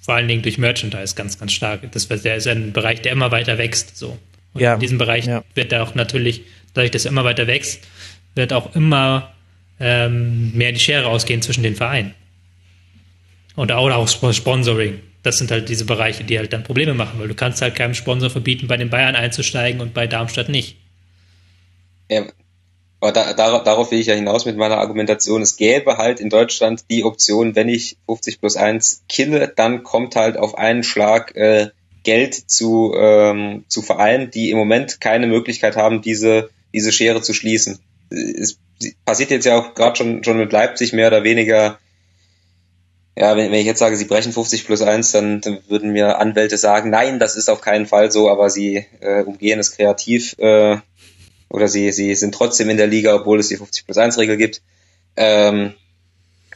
Vor 0.00 0.14
allen 0.14 0.28
Dingen 0.28 0.42
durch 0.42 0.58
Merchandise 0.58 1.14
ganz, 1.14 1.38
ganz 1.38 1.52
stark. 1.52 1.90
Das 1.92 2.08
der 2.08 2.36
ist 2.36 2.46
ein 2.46 2.72
Bereich, 2.72 3.02
der 3.02 3.12
immer 3.12 3.30
weiter 3.30 3.56
wächst. 3.58 3.96
So. 3.96 4.18
Und 4.52 4.60
ja. 4.60 4.74
in 4.74 4.80
diesem 4.80 4.98
Bereich 4.98 5.26
ja. 5.26 5.42
wird 5.54 5.72
er 5.72 5.82
auch 5.82 5.94
natürlich, 5.94 6.42
dadurch, 6.74 6.90
dass 6.90 7.06
er 7.06 7.12
immer 7.12 7.24
weiter 7.24 7.46
wächst, 7.46 7.86
wird 8.36 8.52
auch 8.52 8.76
immer 8.76 9.32
ähm, 9.80 10.52
mehr 10.56 10.72
die 10.72 10.78
Schere 10.78 11.08
ausgehen 11.08 11.42
zwischen 11.42 11.62
den 11.62 11.74
Vereinen. 11.74 12.14
Und 13.56 13.72
auch, 13.72 13.90
auch 13.90 14.32
Sponsoring. 14.32 15.00
Das 15.22 15.38
sind 15.38 15.50
halt 15.50 15.68
diese 15.68 15.86
Bereiche, 15.86 16.22
die 16.22 16.38
halt 16.38 16.52
dann 16.52 16.62
Probleme 16.62 16.94
machen, 16.94 17.18
weil 17.18 17.28
du 17.28 17.34
kannst 17.34 17.60
halt 17.60 17.74
keinem 17.74 17.94
Sponsor 17.94 18.30
verbieten, 18.30 18.68
bei 18.68 18.76
den 18.76 18.90
Bayern 18.90 19.16
einzusteigen 19.16 19.80
und 19.80 19.92
bei 19.92 20.06
Darmstadt 20.06 20.48
nicht. 20.48 20.76
Ja, 22.08 22.26
aber 23.00 23.12
da, 23.12 23.32
darauf, 23.32 23.64
darauf 23.64 23.90
will 23.90 23.98
ich 23.98 24.06
ja 24.06 24.14
hinaus 24.14 24.44
mit 24.44 24.56
meiner 24.56 24.78
Argumentation. 24.78 25.42
Es 25.42 25.56
gäbe 25.56 25.96
halt 25.96 26.20
in 26.20 26.30
Deutschland 26.30 26.84
die 26.90 27.02
Option, 27.02 27.56
wenn 27.56 27.68
ich 27.68 27.96
50 28.06 28.40
plus 28.40 28.56
1 28.56 29.02
kille, 29.08 29.52
dann 29.54 29.82
kommt 29.82 30.14
halt 30.14 30.36
auf 30.36 30.56
einen 30.56 30.84
Schlag 30.84 31.34
äh, 31.34 31.70
Geld 32.04 32.34
zu, 32.34 32.94
ähm, 32.96 33.64
zu 33.66 33.82
Vereinen, 33.82 34.30
die 34.30 34.50
im 34.50 34.58
Moment 34.58 35.00
keine 35.00 35.26
Möglichkeit 35.26 35.74
haben, 35.74 36.02
diese, 36.02 36.50
diese 36.72 36.92
Schere 36.92 37.20
zu 37.20 37.34
schließen 37.34 37.80
es 38.10 38.58
passiert 39.04 39.30
jetzt 39.30 39.46
ja 39.46 39.58
auch 39.58 39.74
gerade 39.74 39.96
schon, 39.96 40.24
schon 40.24 40.38
mit 40.38 40.52
Leipzig 40.52 40.92
mehr 40.92 41.08
oder 41.08 41.24
weniger. 41.24 41.78
Ja, 43.18 43.36
wenn, 43.36 43.50
wenn 43.50 43.60
ich 43.60 43.66
jetzt 43.66 43.78
sage, 43.78 43.96
sie 43.96 44.04
brechen 44.04 44.32
50 44.32 44.66
plus 44.66 44.82
1, 44.82 45.12
dann, 45.12 45.40
dann 45.40 45.58
würden 45.68 45.92
mir 45.92 46.18
Anwälte 46.18 46.58
sagen, 46.58 46.90
nein, 46.90 47.18
das 47.18 47.36
ist 47.36 47.48
auf 47.48 47.62
keinen 47.62 47.86
Fall 47.86 48.12
so, 48.12 48.28
aber 48.28 48.50
sie 48.50 48.84
äh, 49.00 49.22
umgehen 49.22 49.58
es 49.58 49.72
kreativ 49.72 50.36
äh, 50.38 50.76
oder 51.48 51.68
sie, 51.68 51.92
sie 51.92 52.14
sind 52.14 52.34
trotzdem 52.34 52.68
in 52.68 52.76
der 52.76 52.86
Liga, 52.86 53.14
obwohl 53.14 53.40
es 53.40 53.48
die 53.48 53.56
50 53.56 53.86
plus 53.86 53.96
1 53.96 54.18
Regel 54.18 54.36
gibt. 54.36 54.60
Ähm, 55.16 55.72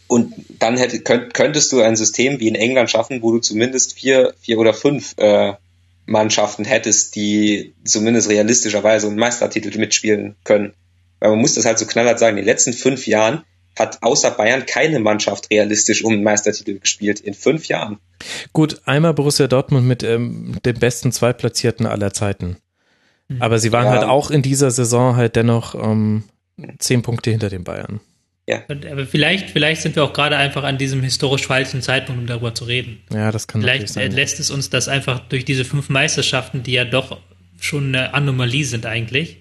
und 0.07 0.35
dann 0.59 0.77
hätte, 0.77 1.01
könnt, 1.01 1.35
könntest 1.35 1.73
du 1.73 1.81
ein 1.81 1.97
System 1.97 2.41
wie 2.41 2.49
in 2.49 2.57
England 2.57 2.91
schaffen, 2.91 3.23
wo 3.23 3.31
du 3.33 3.39
zumindest 3.39 3.95
vier, 3.95 4.35
vier 4.41 4.59
oder 4.59 4.75
fünf 4.75 5.15
äh, 5.19 5.55
Mannschaften 6.05 6.65
hättest, 6.65 7.15
die 7.15 7.75
zumindest 7.85 8.29
realistischerweise 8.29 9.07
einen 9.07 9.17
Meistertitel 9.17 9.79
mitspielen 9.79 10.35
können. 10.43 10.75
Weil 11.21 11.31
man 11.31 11.39
muss 11.39 11.55
das 11.55 11.65
halt 11.65 11.79
so 11.79 11.87
knallhart 11.87 12.19
sagen, 12.19 12.37
in 12.37 12.45
den 12.45 12.47
letzten 12.47 12.73
fünf 12.73 13.07
Jahren 13.07 13.45
hat 13.79 14.03
außer 14.03 14.31
Bayern 14.33 14.67
keine 14.67 14.99
Mannschaft 14.99 15.51
realistisch 15.51 16.05
um 16.05 16.13
den 16.13 16.23
Meistertitel 16.23 16.79
gespielt. 16.79 17.21
In 17.21 17.35
fünf 17.35 17.67
Jahren. 17.67 17.99
Gut, 18.53 18.81
einmal 18.85 19.15
Borussia 19.15 19.47
Dortmund 19.47 19.87
mit 19.87 20.03
ähm, 20.03 20.57
dem 20.65 20.79
besten 20.79 21.13
Zweitplatzierten 21.13 21.87
aller 21.87 22.13
Zeiten. 22.13 22.57
Mhm. 23.29 23.43
Aber 23.43 23.59
sie 23.59 23.73
waren 23.73 23.87
ja. 23.87 23.93
halt 23.93 24.05
auch 24.05 24.31
in 24.31 24.43
dieser 24.43 24.71
Saison 24.71 25.17
halt 25.17 25.37
dennoch 25.37 25.75
ähm, 25.75 26.25
zehn 26.79 27.03
Punkte 27.03 27.31
hinter 27.31 27.49
den 27.49 27.65
Bayern. 27.65 28.01
Ja. 28.47 28.63
Aber 28.69 29.07
vielleicht, 29.07 29.51
vielleicht 29.51 29.83
sind 29.83 29.95
wir 29.95 30.03
auch 30.03 30.13
gerade 30.13 30.37
einfach 30.37 30.65
an 30.65 30.77
diesem 30.77 31.03
historisch 31.03 31.47
falschen 31.47 31.83
Zeitpunkt, 31.83 32.21
um 32.21 32.27
darüber 32.27 32.55
zu 32.55 32.65
reden. 32.65 33.01
Ja, 33.13 33.31
das 33.31 33.47
kann 33.47 33.61
Vielleicht 33.61 33.89
sein, 33.89 34.11
lässt 34.11 34.41
es 34.41 34.51
uns 34.51 34.71
das 34.71 34.89
einfach 34.89 35.21
durch 35.21 35.45
diese 35.45 35.65
fünf 35.65 35.89
Meisterschaften, 35.89 36.65
die 36.65 36.73
ja 36.73 36.85
doch 36.85 37.19
schon 37.61 37.95
eine 37.95 38.13
Anomalie 38.15 38.65
sind 38.65 38.87
eigentlich, 38.87 39.40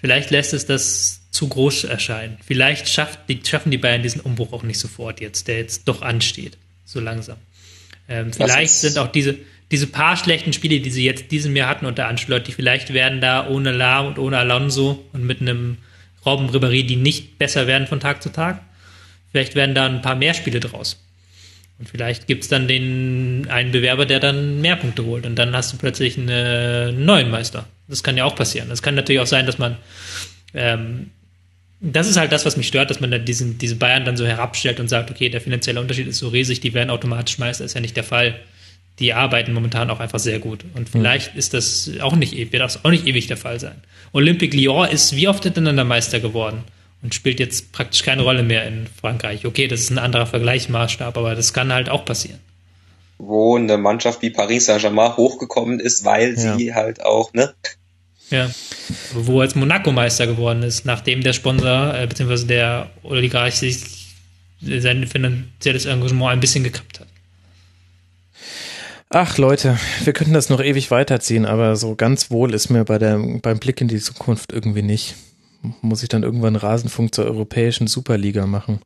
Vielleicht 0.00 0.30
lässt 0.30 0.54
es 0.54 0.66
das 0.66 1.20
zu 1.30 1.48
groß 1.48 1.84
erscheinen. 1.84 2.38
Vielleicht 2.44 2.88
schafft 2.88 3.20
die, 3.28 3.40
schaffen 3.46 3.70
die 3.70 3.78
Bayern 3.78 4.02
diesen 4.02 4.20
Umbruch 4.20 4.52
auch 4.52 4.62
nicht 4.62 4.78
sofort 4.78 5.20
jetzt, 5.20 5.46
der 5.48 5.58
jetzt 5.58 5.86
doch 5.86 6.02
ansteht, 6.02 6.56
so 6.84 7.00
langsam. 7.00 7.36
Ähm, 8.08 8.32
vielleicht 8.32 8.72
sind 8.72 8.98
auch 8.98 9.08
diese, 9.08 9.36
diese 9.70 9.86
paar 9.86 10.16
schlechten 10.16 10.52
Spiele, 10.52 10.80
die 10.80 10.90
sie 10.90 11.04
jetzt 11.04 11.30
diesem 11.30 11.54
Jahr 11.54 11.68
hatten 11.68 11.86
unter 11.86 12.08
Ancelotti, 12.08 12.52
vielleicht 12.52 12.92
werden 12.92 13.20
da 13.20 13.46
ohne 13.46 13.70
La 13.70 14.00
und 14.00 14.18
ohne 14.18 14.38
Alonso 14.38 15.04
und 15.12 15.24
mit 15.24 15.40
einem 15.40 15.76
Robben 16.26 16.50
Ribéry, 16.50 16.84
die 16.84 16.96
nicht 16.96 17.38
besser 17.38 17.66
werden 17.66 17.86
von 17.86 18.00
Tag 18.00 18.22
zu 18.22 18.30
Tag, 18.30 18.60
vielleicht 19.30 19.54
werden 19.54 19.74
da 19.74 19.86
ein 19.86 20.02
paar 20.02 20.16
mehr 20.16 20.34
Spiele 20.34 20.60
draus. 20.60 21.02
Und 21.78 21.88
vielleicht 21.88 22.26
gibt 22.26 22.42
es 22.42 22.48
dann 22.48 22.68
den 22.68 23.46
einen 23.48 23.72
Bewerber, 23.72 24.04
der 24.04 24.20
dann 24.20 24.60
mehr 24.60 24.76
Punkte 24.76 25.04
holt 25.04 25.24
und 25.24 25.36
dann 25.36 25.54
hast 25.54 25.72
du 25.72 25.78
plötzlich 25.78 26.18
einen 26.18 27.04
neuen 27.04 27.30
Meister. 27.30 27.66
Das 27.90 28.02
kann 28.02 28.16
ja 28.16 28.24
auch 28.24 28.36
passieren. 28.36 28.68
Das 28.68 28.80
kann 28.80 28.94
natürlich 28.94 29.20
auch 29.20 29.26
sein, 29.26 29.44
dass 29.44 29.58
man 29.58 29.76
ähm, 30.54 31.10
das 31.80 32.08
ist 32.08 32.18
halt 32.18 32.30
das, 32.30 32.44
was 32.44 32.56
mich 32.56 32.68
stört, 32.68 32.90
dass 32.90 33.00
man 33.00 33.10
dann 33.10 33.24
diesen, 33.24 33.56
diese 33.56 33.76
Bayern 33.76 34.04
dann 34.04 34.16
so 34.16 34.26
herabstellt 34.26 34.80
und 34.80 34.88
sagt, 34.88 35.10
okay, 35.10 35.30
der 35.30 35.40
finanzielle 35.40 35.80
Unterschied 35.80 36.06
ist 36.06 36.18
so 36.18 36.28
riesig, 36.28 36.60
die 36.60 36.74
werden 36.74 36.90
automatisch 36.90 37.38
Meister, 37.38 37.64
ist 37.64 37.74
ja 37.74 37.80
nicht 37.80 37.96
der 37.96 38.04
Fall. 38.04 38.38
Die 38.98 39.14
arbeiten 39.14 39.54
momentan 39.54 39.88
auch 39.88 39.98
einfach 39.98 40.18
sehr 40.18 40.40
gut. 40.40 40.62
Und 40.74 40.88
mhm. 40.88 40.92
vielleicht 40.92 41.32
mhm. 41.32 41.38
ist 41.38 41.54
das 41.54 41.90
auch 42.00 42.14
nicht, 42.16 42.34
wird 42.52 42.62
das 42.62 42.84
auch 42.84 42.90
nicht 42.90 43.06
ewig 43.06 43.28
der 43.28 43.38
Fall 43.38 43.58
sein. 43.58 43.80
Olympique 44.12 44.54
Lyon 44.54 44.88
ist 44.88 45.16
wie 45.16 45.26
oft 45.26 45.42
hintereinander 45.42 45.84
Meister 45.84 46.20
geworden. 46.20 46.64
und 47.02 47.14
spielt 47.14 47.40
jetzt 47.40 47.72
praktisch 47.72 48.02
keine 48.02 48.22
Rolle 48.22 48.42
mehr 48.42 48.66
in 48.66 48.86
Frankreich. 48.86 49.46
Okay, 49.46 49.66
das 49.66 49.80
ist 49.80 49.90
ein 49.90 49.98
anderer 49.98 50.26
Vergleichsmaßstab, 50.26 51.16
aber 51.16 51.34
das 51.34 51.54
kann 51.54 51.72
halt 51.72 51.88
auch 51.88 52.04
passieren. 52.04 52.40
Wo 53.16 53.56
eine 53.56 53.78
Mannschaft 53.78 54.20
wie 54.20 54.28
Paris 54.28 54.66
Saint-Germain 54.66 55.16
hochgekommen 55.16 55.80
ist, 55.80 56.04
weil 56.04 56.34
ja. 56.34 56.58
sie 56.58 56.74
halt 56.74 57.02
auch, 57.02 57.32
ne? 57.32 57.54
Ja, 58.30 58.48
wo 59.12 59.42
jetzt 59.42 59.56
Monaco 59.56 59.90
Meister 59.90 60.26
geworden 60.26 60.62
ist, 60.62 60.84
nachdem 60.84 61.22
der 61.22 61.32
Sponsor 61.32 61.94
äh, 61.94 62.06
bzw. 62.06 62.46
der 62.46 62.90
Oligarch 63.02 63.56
sich 63.56 64.14
sein 64.60 65.06
finanzielles 65.06 65.86
Engagement 65.86 66.32
ein 66.32 66.40
bisschen 66.40 66.64
gekappt 66.64 67.00
hat. 67.00 67.08
Ach 69.08 69.38
Leute, 69.38 69.78
wir 70.04 70.12
könnten 70.12 70.34
das 70.34 70.50
noch 70.50 70.62
ewig 70.62 70.92
weiterziehen, 70.92 71.44
aber 71.44 71.74
so 71.74 71.96
ganz 71.96 72.30
wohl 72.30 72.54
ist 72.54 72.70
mir 72.70 72.84
bei 72.84 72.98
der, 72.98 73.18
beim 73.42 73.58
Blick 73.58 73.80
in 73.80 73.88
die 73.88 73.98
Zukunft 73.98 74.52
irgendwie 74.52 74.82
nicht. 74.82 75.16
Muss 75.82 76.04
ich 76.04 76.08
dann 76.08 76.22
irgendwann 76.22 76.54
Rasenfunk 76.54 77.14
zur 77.14 77.24
europäischen 77.24 77.88
Superliga 77.88 78.46
machen? 78.46 78.80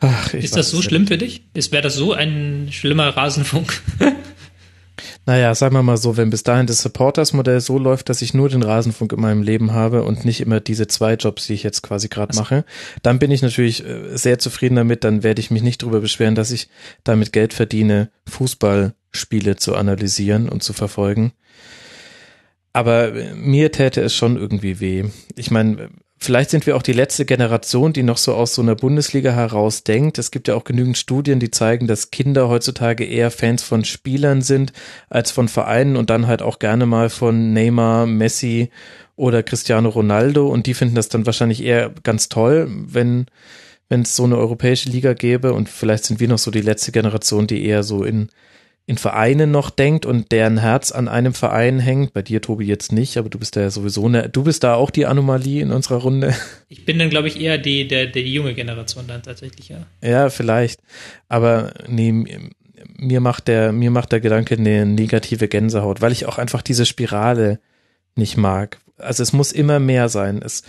Ach, 0.00 0.34
ist 0.34 0.56
das 0.56 0.70
so 0.70 0.82
schlimm 0.82 1.06
für 1.06 1.18
dich? 1.18 1.44
Wäre 1.54 1.82
das 1.82 1.94
so 1.94 2.12
ein 2.12 2.68
schlimmer 2.72 3.16
Rasenfunk? 3.16 3.80
Naja, 5.30 5.54
sagen 5.54 5.76
wir 5.76 5.84
mal 5.84 5.96
so, 5.96 6.16
wenn 6.16 6.30
bis 6.30 6.42
dahin 6.42 6.66
das 6.66 6.82
Supporters-Modell 6.82 7.60
so 7.60 7.78
läuft, 7.78 8.08
dass 8.08 8.20
ich 8.20 8.34
nur 8.34 8.48
den 8.48 8.64
Rasenfunk 8.64 9.12
in 9.12 9.20
meinem 9.20 9.44
Leben 9.44 9.72
habe 9.72 10.02
und 10.02 10.24
nicht 10.24 10.40
immer 10.40 10.58
diese 10.58 10.88
zwei 10.88 11.14
Jobs, 11.14 11.46
die 11.46 11.52
ich 11.52 11.62
jetzt 11.62 11.82
quasi 11.82 12.08
gerade 12.08 12.34
mache, 12.34 12.64
dann 13.04 13.20
bin 13.20 13.30
ich 13.30 13.40
natürlich 13.40 13.86
äh, 13.86 14.16
sehr 14.16 14.40
zufrieden 14.40 14.74
damit. 14.74 15.04
Dann 15.04 15.22
werde 15.22 15.38
ich 15.38 15.52
mich 15.52 15.62
nicht 15.62 15.82
darüber 15.82 16.00
beschweren, 16.00 16.34
dass 16.34 16.50
ich 16.50 16.68
damit 17.04 17.32
Geld 17.32 17.54
verdiene, 17.54 18.10
Fußballspiele 18.26 19.54
zu 19.54 19.76
analysieren 19.76 20.48
und 20.48 20.64
zu 20.64 20.72
verfolgen. 20.72 21.30
Aber 22.72 23.14
äh, 23.14 23.32
mir 23.32 23.70
täte 23.70 24.00
es 24.00 24.12
schon 24.12 24.36
irgendwie 24.36 24.80
weh. 24.80 25.04
Ich 25.36 25.52
meine, 25.52 25.90
Vielleicht 26.22 26.50
sind 26.50 26.66
wir 26.66 26.76
auch 26.76 26.82
die 26.82 26.92
letzte 26.92 27.24
Generation, 27.24 27.94
die 27.94 28.02
noch 28.02 28.18
so 28.18 28.34
aus 28.34 28.54
so 28.54 28.60
einer 28.60 28.74
Bundesliga 28.74 29.32
heraus 29.32 29.84
denkt. 29.84 30.18
Es 30.18 30.30
gibt 30.30 30.48
ja 30.48 30.54
auch 30.54 30.64
genügend 30.64 30.98
Studien, 30.98 31.40
die 31.40 31.50
zeigen, 31.50 31.86
dass 31.86 32.10
Kinder 32.10 32.50
heutzutage 32.50 33.04
eher 33.04 33.30
Fans 33.30 33.62
von 33.62 33.86
Spielern 33.86 34.42
sind 34.42 34.74
als 35.08 35.30
von 35.30 35.48
Vereinen 35.48 35.96
und 35.96 36.10
dann 36.10 36.26
halt 36.26 36.42
auch 36.42 36.58
gerne 36.58 36.84
mal 36.84 37.08
von 37.08 37.54
Neymar, 37.54 38.04
Messi 38.04 38.70
oder 39.16 39.42
Cristiano 39.42 39.88
Ronaldo. 39.88 40.46
Und 40.48 40.66
die 40.66 40.74
finden 40.74 40.94
das 40.94 41.08
dann 41.08 41.24
wahrscheinlich 41.24 41.64
eher 41.64 41.90
ganz 42.02 42.28
toll, 42.28 42.68
wenn 42.70 43.26
wenn 43.88 44.02
es 44.02 44.14
so 44.14 44.24
eine 44.24 44.38
europäische 44.38 44.88
Liga 44.88 45.14
gäbe. 45.14 45.52
Und 45.52 45.68
vielleicht 45.68 46.04
sind 46.04 46.20
wir 46.20 46.28
noch 46.28 46.38
so 46.38 46.50
die 46.50 46.60
letzte 46.60 46.92
Generation, 46.92 47.46
die 47.46 47.64
eher 47.64 47.82
so 47.82 48.04
in 48.04 48.28
in 48.90 48.98
Vereinen 48.98 49.52
noch 49.52 49.70
denkt 49.70 50.04
und 50.04 50.32
deren 50.32 50.58
Herz 50.58 50.90
an 50.90 51.06
einem 51.06 51.32
Verein 51.32 51.78
hängt. 51.78 52.12
Bei 52.12 52.22
dir, 52.22 52.42
Tobi, 52.42 52.64
jetzt 52.66 52.90
nicht, 52.90 53.18
aber 53.18 53.28
du 53.28 53.38
bist 53.38 53.54
da 53.54 53.60
ja 53.60 53.70
sowieso 53.70 54.04
eine, 54.04 54.28
du 54.28 54.42
bist 54.42 54.64
da 54.64 54.74
auch 54.74 54.90
die 54.90 55.06
Anomalie 55.06 55.62
in 55.62 55.70
unserer 55.70 55.98
Runde. 55.98 56.34
Ich 56.72 56.84
bin 56.84 57.00
dann, 57.00 57.10
glaube 57.10 57.26
ich, 57.26 57.40
eher 57.40 57.58
die, 57.58 57.88
der, 57.88 58.06
der 58.06 58.22
die 58.22 58.32
junge 58.32 58.54
Generation 58.54 59.04
dann 59.08 59.24
tatsächlich, 59.24 59.68
ja. 59.70 59.86
Ja, 60.02 60.30
vielleicht. 60.30 60.80
Aber 61.28 61.72
nee, 61.88 62.12
mir 62.96 63.20
macht 63.20 63.48
der, 63.48 63.72
mir 63.72 63.90
macht 63.90 64.12
der 64.12 64.20
Gedanke 64.20 64.56
eine 64.56 64.86
negative 64.86 65.48
Gänsehaut, 65.48 66.00
weil 66.00 66.12
ich 66.12 66.26
auch 66.26 66.38
einfach 66.38 66.62
diese 66.62 66.86
Spirale 66.86 67.58
nicht 68.14 68.36
mag. 68.36 68.78
Also 68.96 69.24
es 69.24 69.32
muss 69.32 69.50
immer 69.50 69.80
mehr 69.80 70.08
sein. 70.08 70.40
Es, 70.44 70.62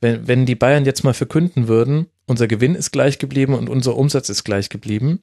wenn, 0.00 0.28
wenn 0.28 0.46
die 0.46 0.54
Bayern 0.54 0.84
jetzt 0.84 1.02
mal 1.02 1.14
verkünden 1.14 1.66
würden, 1.66 2.06
unser 2.26 2.46
Gewinn 2.46 2.76
ist 2.76 2.92
gleich 2.92 3.18
geblieben 3.18 3.54
und 3.54 3.68
unser 3.68 3.96
Umsatz 3.96 4.28
ist 4.28 4.44
gleich 4.44 4.68
geblieben, 4.68 5.22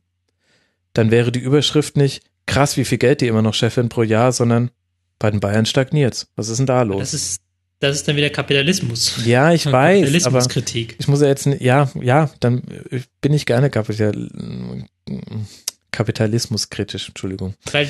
dann 0.92 1.12
wäre 1.12 1.32
die 1.32 1.40
Überschrift 1.40 1.96
nicht, 1.96 2.24
krass, 2.46 2.78
wie 2.78 2.86
viel 2.86 2.98
Geld 2.98 3.22
die 3.22 3.28
immer 3.28 3.42
noch 3.42 3.54
Chefin 3.54 3.90
pro 3.90 4.04
Jahr, 4.04 4.32
sondern 4.32 4.72
bei 5.20 5.32
den 5.32 5.40
Bayern 5.40 5.66
stagniert's. 5.66 6.28
Was 6.36 6.50
ist 6.50 6.58
denn 6.58 6.66
da 6.66 6.82
los? 6.84 7.00
Das 7.00 7.14
ist, 7.14 7.42
das 7.80 7.98
ist 7.98 8.08
dann 8.08 8.16
wieder 8.16 8.30
Kapitalismus. 8.30 9.26
Ja, 9.26 9.52
ich 9.54 9.66
weiß. 9.72 10.02
Kapitalismuskritik. 10.02 10.96
Ich 11.00 11.08
muss 11.08 11.22
ja 11.22 11.28
jetzt, 11.28 11.46
ja, 11.60 11.90
ja, 12.02 12.30
dann 12.40 12.64
bin 13.22 13.34
ich 13.34 13.46
gerne 13.46 13.70
Kapital, 13.70 14.30
Kapitalismuskritisch, 15.92 17.08
Entschuldigung. 17.08 17.54
Weil 17.72 17.88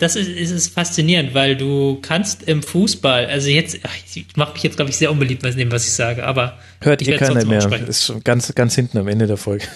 das 0.00 0.16
ist, 0.16 0.28
ist 0.28 0.50
es 0.50 0.66
faszinierend, 0.66 1.34
weil 1.34 1.56
du 1.56 2.00
kannst 2.02 2.42
im 2.42 2.64
Fußball, 2.64 3.26
also 3.26 3.48
jetzt, 3.48 3.78
ach, 3.84 3.94
ich 4.12 4.26
mache 4.34 4.54
mich 4.54 4.64
jetzt, 4.64 4.74
glaube 4.74 4.90
ich, 4.90 4.96
sehr 4.96 5.12
unbeliebt 5.12 5.42
bei 5.42 5.50
dem, 5.52 5.70
was 5.70 5.86
ich 5.86 5.92
sage, 5.92 6.24
aber. 6.24 6.58
Hört 6.80 7.02
ihr 7.02 7.16
keiner 7.16 7.44
mehr. 7.44 7.64
Ist 7.86 8.06
schon 8.06 8.24
ganz, 8.24 8.52
ganz 8.56 8.74
hinten 8.74 8.98
am 8.98 9.06
Ende 9.06 9.28
der 9.28 9.36
Folge. 9.36 9.66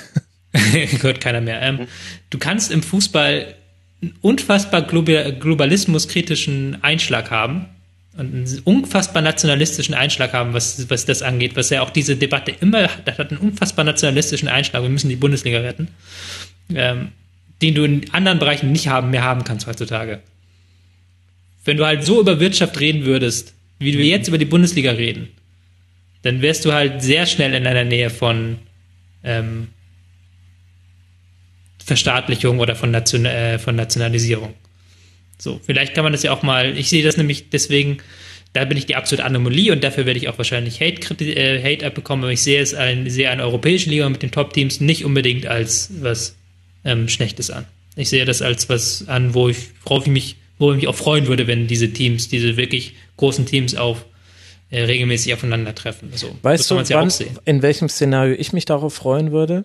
Hört 1.01 1.21
keiner 1.21 1.41
mehr. 1.41 1.63
Ähm, 1.63 1.87
du 2.31 2.39
kannst 2.39 2.73
im 2.73 2.83
Fußball 2.83 3.55
einen 4.01 4.15
unfassbar 4.21 4.83
globalismuskritischen 4.83 6.83
Einschlag 6.83 7.31
haben 7.31 7.67
und 8.17 8.35
einen 8.35 8.61
unfassbar 8.65 9.23
nationalistischen 9.23 9.95
Einschlag 9.95 10.33
haben, 10.33 10.53
was, 10.53 10.89
was 10.89 11.05
das 11.05 11.23
angeht, 11.23 11.57
was 11.57 11.71
ja 11.71 11.83
auch 11.83 11.91
diese 11.91 12.17
Debatte 12.17 12.53
immer 12.61 12.85
hat, 12.85 13.07
das 13.07 13.19
hat 13.19 13.31
einen 13.31 13.41
unfassbar 13.41 13.85
nationalistischen 13.85 14.49
Einschlag, 14.49 14.83
wir 14.83 14.89
müssen 14.89 15.09
die 15.09 15.17
Bundesliga 15.17 15.59
retten, 15.59 15.89
ähm, 16.75 17.09
den 17.63 17.75
du 17.75 17.85
in 17.85 18.13
anderen 18.13 18.39
Bereichen 18.39 18.73
nicht 18.73 18.89
haben, 18.89 19.11
mehr 19.11 19.25
haben 19.25 19.45
kannst 19.45 19.67
heutzutage. 19.67 20.21
Wenn 21.65 21.77
du 21.77 21.85
halt 21.85 22.05
so 22.05 22.21
über 22.21 22.41
Wirtschaft 22.41 22.79
reden 22.81 23.05
würdest, 23.05 23.55
wie 23.79 23.97
wir 23.97 24.05
jetzt 24.05 24.29
über 24.29 24.39
die 24.39 24.45
Bundesliga 24.45 24.93
reden, 24.93 25.29
dann 26.23 26.43
wärst 26.43 26.65
du 26.65 26.73
halt 26.73 27.03
sehr 27.03 27.27
schnell 27.27 27.55
in 27.55 27.67
einer 27.67 27.85
Nähe 27.85 28.11
von 28.11 28.59
ähm, 29.23 29.69
Verstaatlichung 31.89 32.61
oder 32.61 32.77
von, 32.77 32.91
Nation, 32.91 33.25
äh, 33.25 33.59
von 33.59 33.75
Nationalisierung. 33.75 34.55
So, 35.39 35.61
vielleicht 35.65 35.95
kann 35.95 36.05
man 36.05 36.13
das 36.13 36.23
ja 36.23 36.33
auch 36.33 36.43
mal, 36.43 36.77
ich 36.77 36.91
sehe 36.91 37.03
das 37.03 37.17
nämlich 37.17 37.49
deswegen, 37.51 37.99
da 38.53 38.65
bin 38.65 38.77
ich 38.77 38.87
die 38.87 38.95
absolute 38.95 39.25
Anomalie 39.25 39.73
und 39.73 39.83
dafür 39.83 40.05
werde 40.05 40.19
ich 40.19 40.29
auch 40.29 40.37
wahrscheinlich 40.37 40.81
Hate, 40.81 41.25
äh, 41.25 41.63
Hate 41.63 41.87
abbekommen, 41.87 42.25
aber 42.25 42.33
ich 42.33 42.43
sehe 42.43 42.61
es 42.61 42.75
ein, 42.75 43.09
sehe 43.09 43.31
eine 43.31 43.43
europäische 43.43 43.89
Liga 43.89 44.09
mit 44.09 44.23
den 44.23 44.31
Top-Teams 44.31 44.81
nicht 44.81 45.05
unbedingt 45.05 45.47
als 45.47 45.91
was 46.03 46.37
ähm, 46.85 47.09
Schlechtes 47.09 47.51
an. 47.51 47.65
Ich 47.97 48.11
sehe 48.11 48.25
das 48.25 48.43
als 48.43 48.69
was 48.69 49.09
an, 49.09 49.33
wo 49.33 49.49
ich, 49.49 49.57
worauf 49.85 50.07
ich 50.07 50.13
mich, 50.13 50.37
wo 50.59 50.71
ich 50.73 50.77
mich 50.77 50.89
auch 50.89 50.95
freuen 50.95 51.27
würde, 51.27 51.47
wenn 51.47 51.67
diese 51.67 51.91
Teams, 51.91 52.29
diese 52.29 52.57
wirklich 52.57 52.95
großen 53.17 53.47
Teams 53.47 53.75
auf 53.77 54.05
äh, 54.71 54.83
regelmäßig 54.83 55.33
aufeinandertreffen. 55.33 56.11
So, 56.15 56.37
weißt 56.43 56.71
du, 56.71 56.79
ja 56.81 57.01
wann, 57.01 57.11
in 57.47 57.63
welchem 57.63 57.89
Szenario 57.89 58.35
ich 58.35 58.53
mich 58.53 58.67
darauf 58.67 58.93
freuen 58.93 59.33
würde, 59.33 59.65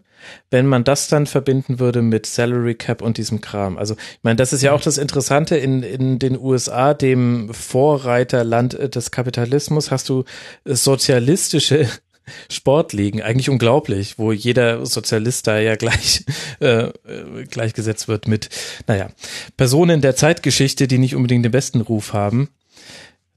wenn 0.49 0.65
man 0.65 0.85
das 0.85 1.09
dann 1.09 1.25
verbinden 1.25 1.79
würde 1.79 2.01
mit 2.01 2.25
Salary 2.25 2.75
Cap 2.75 3.01
und 3.01 3.17
diesem 3.17 3.41
Kram. 3.41 3.77
Also 3.77 3.95
ich 3.95 4.23
meine, 4.23 4.37
das 4.37 4.53
ist 4.53 4.61
ja 4.61 4.71
auch 4.71 4.79
das 4.79 4.97
Interessante 4.97 5.57
in, 5.57 5.83
in 5.83 6.19
den 6.19 6.39
USA, 6.39 6.93
dem 6.93 7.53
Vorreiterland 7.53 8.95
des 8.95 9.11
Kapitalismus, 9.11 9.91
hast 9.91 10.07
du 10.07 10.23
sozialistische 10.63 11.89
Sportligen, 12.49 13.21
eigentlich 13.21 13.49
unglaublich, 13.49 14.17
wo 14.17 14.31
jeder 14.31 14.85
Sozialist 14.85 15.45
da 15.47 15.59
ja 15.59 15.75
gleich 15.75 16.23
äh, 16.61 16.93
gleichgesetzt 17.49 18.07
wird 18.07 18.29
mit, 18.29 18.47
naja, 18.87 19.09
Personen 19.57 19.99
der 19.99 20.15
Zeitgeschichte, 20.15 20.87
die 20.87 20.97
nicht 20.97 21.17
unbedingt 21.17 21.43
den 21.43 21.51
besten 21.51 21.81
Ruf 21.81 22.13
haben 22.13 22.47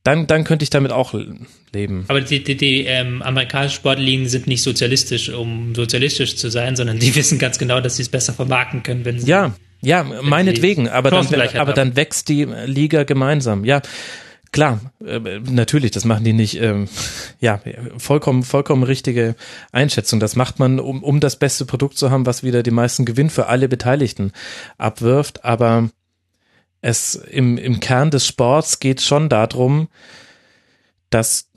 dann, 0.06 0.26
dann 0.26 0.44
könnte 0.44 0.62
ich 0.62 0.70
damit 0.70 0.92
auch 0.92 1.14
leben. 1.72 2.04
Aber 2.08 2.20
die, 2.20 2.42
die, 2.42 2.56
die 2.56 2.84
ähm, 2.84 3.22
amerikanischen 3.22 3.74
Sportligen 3.74 4.28
sind 4.28 4.46
nicht 4.46 4.62
sozialistisch, 4.62 5.30
um 5.30 5.74
sozialistisch 5.74 6.36
zu 6.36 6.48
sein, 6.48 6.76
sondern 6.76 6.98
die 6.98 7.14
wissen 7.16 7.38
ganz 7.38 7.58
genau, 7.58 7.80
dass 7.80 7.96
sie 7.96 8.02
es 8.02 8.08
besser 8.08 8.32
vermarkten 8.32 8.82
können, 8.82 9.04
wenn 9.04 9.18
sie. 9.18 9.28
Ja, 9.28 9.54
ja, 9.82 10.04
meinetwegen, 10.04 10.88
aber 10.88 11.10
dann, 11.10 11.26
aber 11.56 11.72
dann 11.72 11.96
wächst 11.96 12.28
die 12.28 12.44
Liga 12.44 13.02
gemeinsam. 13.02 13.64
Ja, 13.64 13.82
klar, 14.52 14.80
äh, 15.04 15.18
natürlich, 15.50 15.90
das 15.90 16.04
machen 16.04 16.24
die 16.24 16.32
nicht. 16.32 16.60
Ähm, 16.60 16.88
ja, 17.40 17.60
vollkommen, 17.98 18.42
vollkommen 18.42 18.84
richtige 18.84 19.34
Einschätzung. 19.72 20.20
Das 20.20 20.36
macht 20.36 20.58
man, 20.58 20.78
um, 20.78 21.02
um 21.02 21.20
das 21.20 21.36
beste 21.36 21.66
Produkt 21.66 21.98
zu 21.98 22.10
haben, 22.10 22.26
was 22.26 22.42
wieder 22.42 22.62
die 22.62 22.70
meisten 22.70 23.04
Gewinn 23.04 23.28
für 23.28 23.48
alle 23.48 23.68
Beteiligten 23.68 24.32
abwirft. 24.78 25.44
Aber 25.44 25.90
es 26.86 27.16
im, 27.16 27.58
im 27.58 27.80
Kern 27.80 28.12
des 28.12 28.26
Sports 28.26 28.78
geht 28.78 29.00
schon 29.00 29.28
darum, 29.28 29.88
dass 31.10 31.48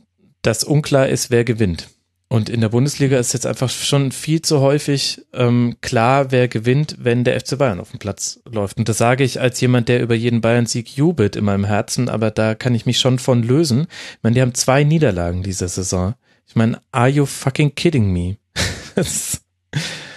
das 0.41 0.63
unklar 0.63 1.07
ist, 1.07 1.29
wer 1.29 1.43
gewinnt. 1.43 1.89
Und 2.29 2.49
in 2.49 2.61
der 2.61 2.69
Bundesliga 2.69 3.17
ist 3.17 3.33
jetzt 3.33 3.45
einfach 3.45 3.69
schon 3.69 4.11
viel 4.11 4.41
zu 4.41 4.59
häufig 4.59 5.21
ähm, 5.33 5.77
klar, 5.81 6.31
wer 6.31 6.47
gewinnt, 6.47 6.95
wenn 6.99 7.23
der 7.23 7.39
FC 7.39 7.57
Bayern 7.57 7.79
auf 7.79 7.91
dem 7.91 7.99
Platz 7.99 8.39
läuft. 8.45 8.77
Und 8.77 8.89
das 8.89 8.97
sage 8.97 9.23
ich 9.23 9.39
als 9.39 9.61
jemand, 9.61 9.87
der 9.87 10.01
über 10.01 10.15
jeden 10.15 10.41
Bayern-Sieg 10.41 10.95
jubelt 10.95 11.35
in 11.35 11.45
meinem 11.45 11.65
Herzen, 11.65 12.09
aber 12.09 12.31
da 12.31 12.55
kann 12.55 12.75
ich 12.75 12.85
mich 12.85 12.99
schon 12.99 13.19
von 13.19 13.43
lösen. 13.43 13.87
Ich 14.17 14.23
meine, 14.23 14.35
die 14.35 14.41
haben 14.41 14.53
zwei 14.53 14.83
Niederlagen 14.83 15.43
diese 15.43 15.67
Saison. 15.67 16.15
Ich 16.47 16.55
meine, 16.55 16.81
are 16.91 17.09
you 17.09 17.25
fucking 17.25 17.75
kidding 17.75 18.11
me? 18.11 18.37
ich 18.95 19.39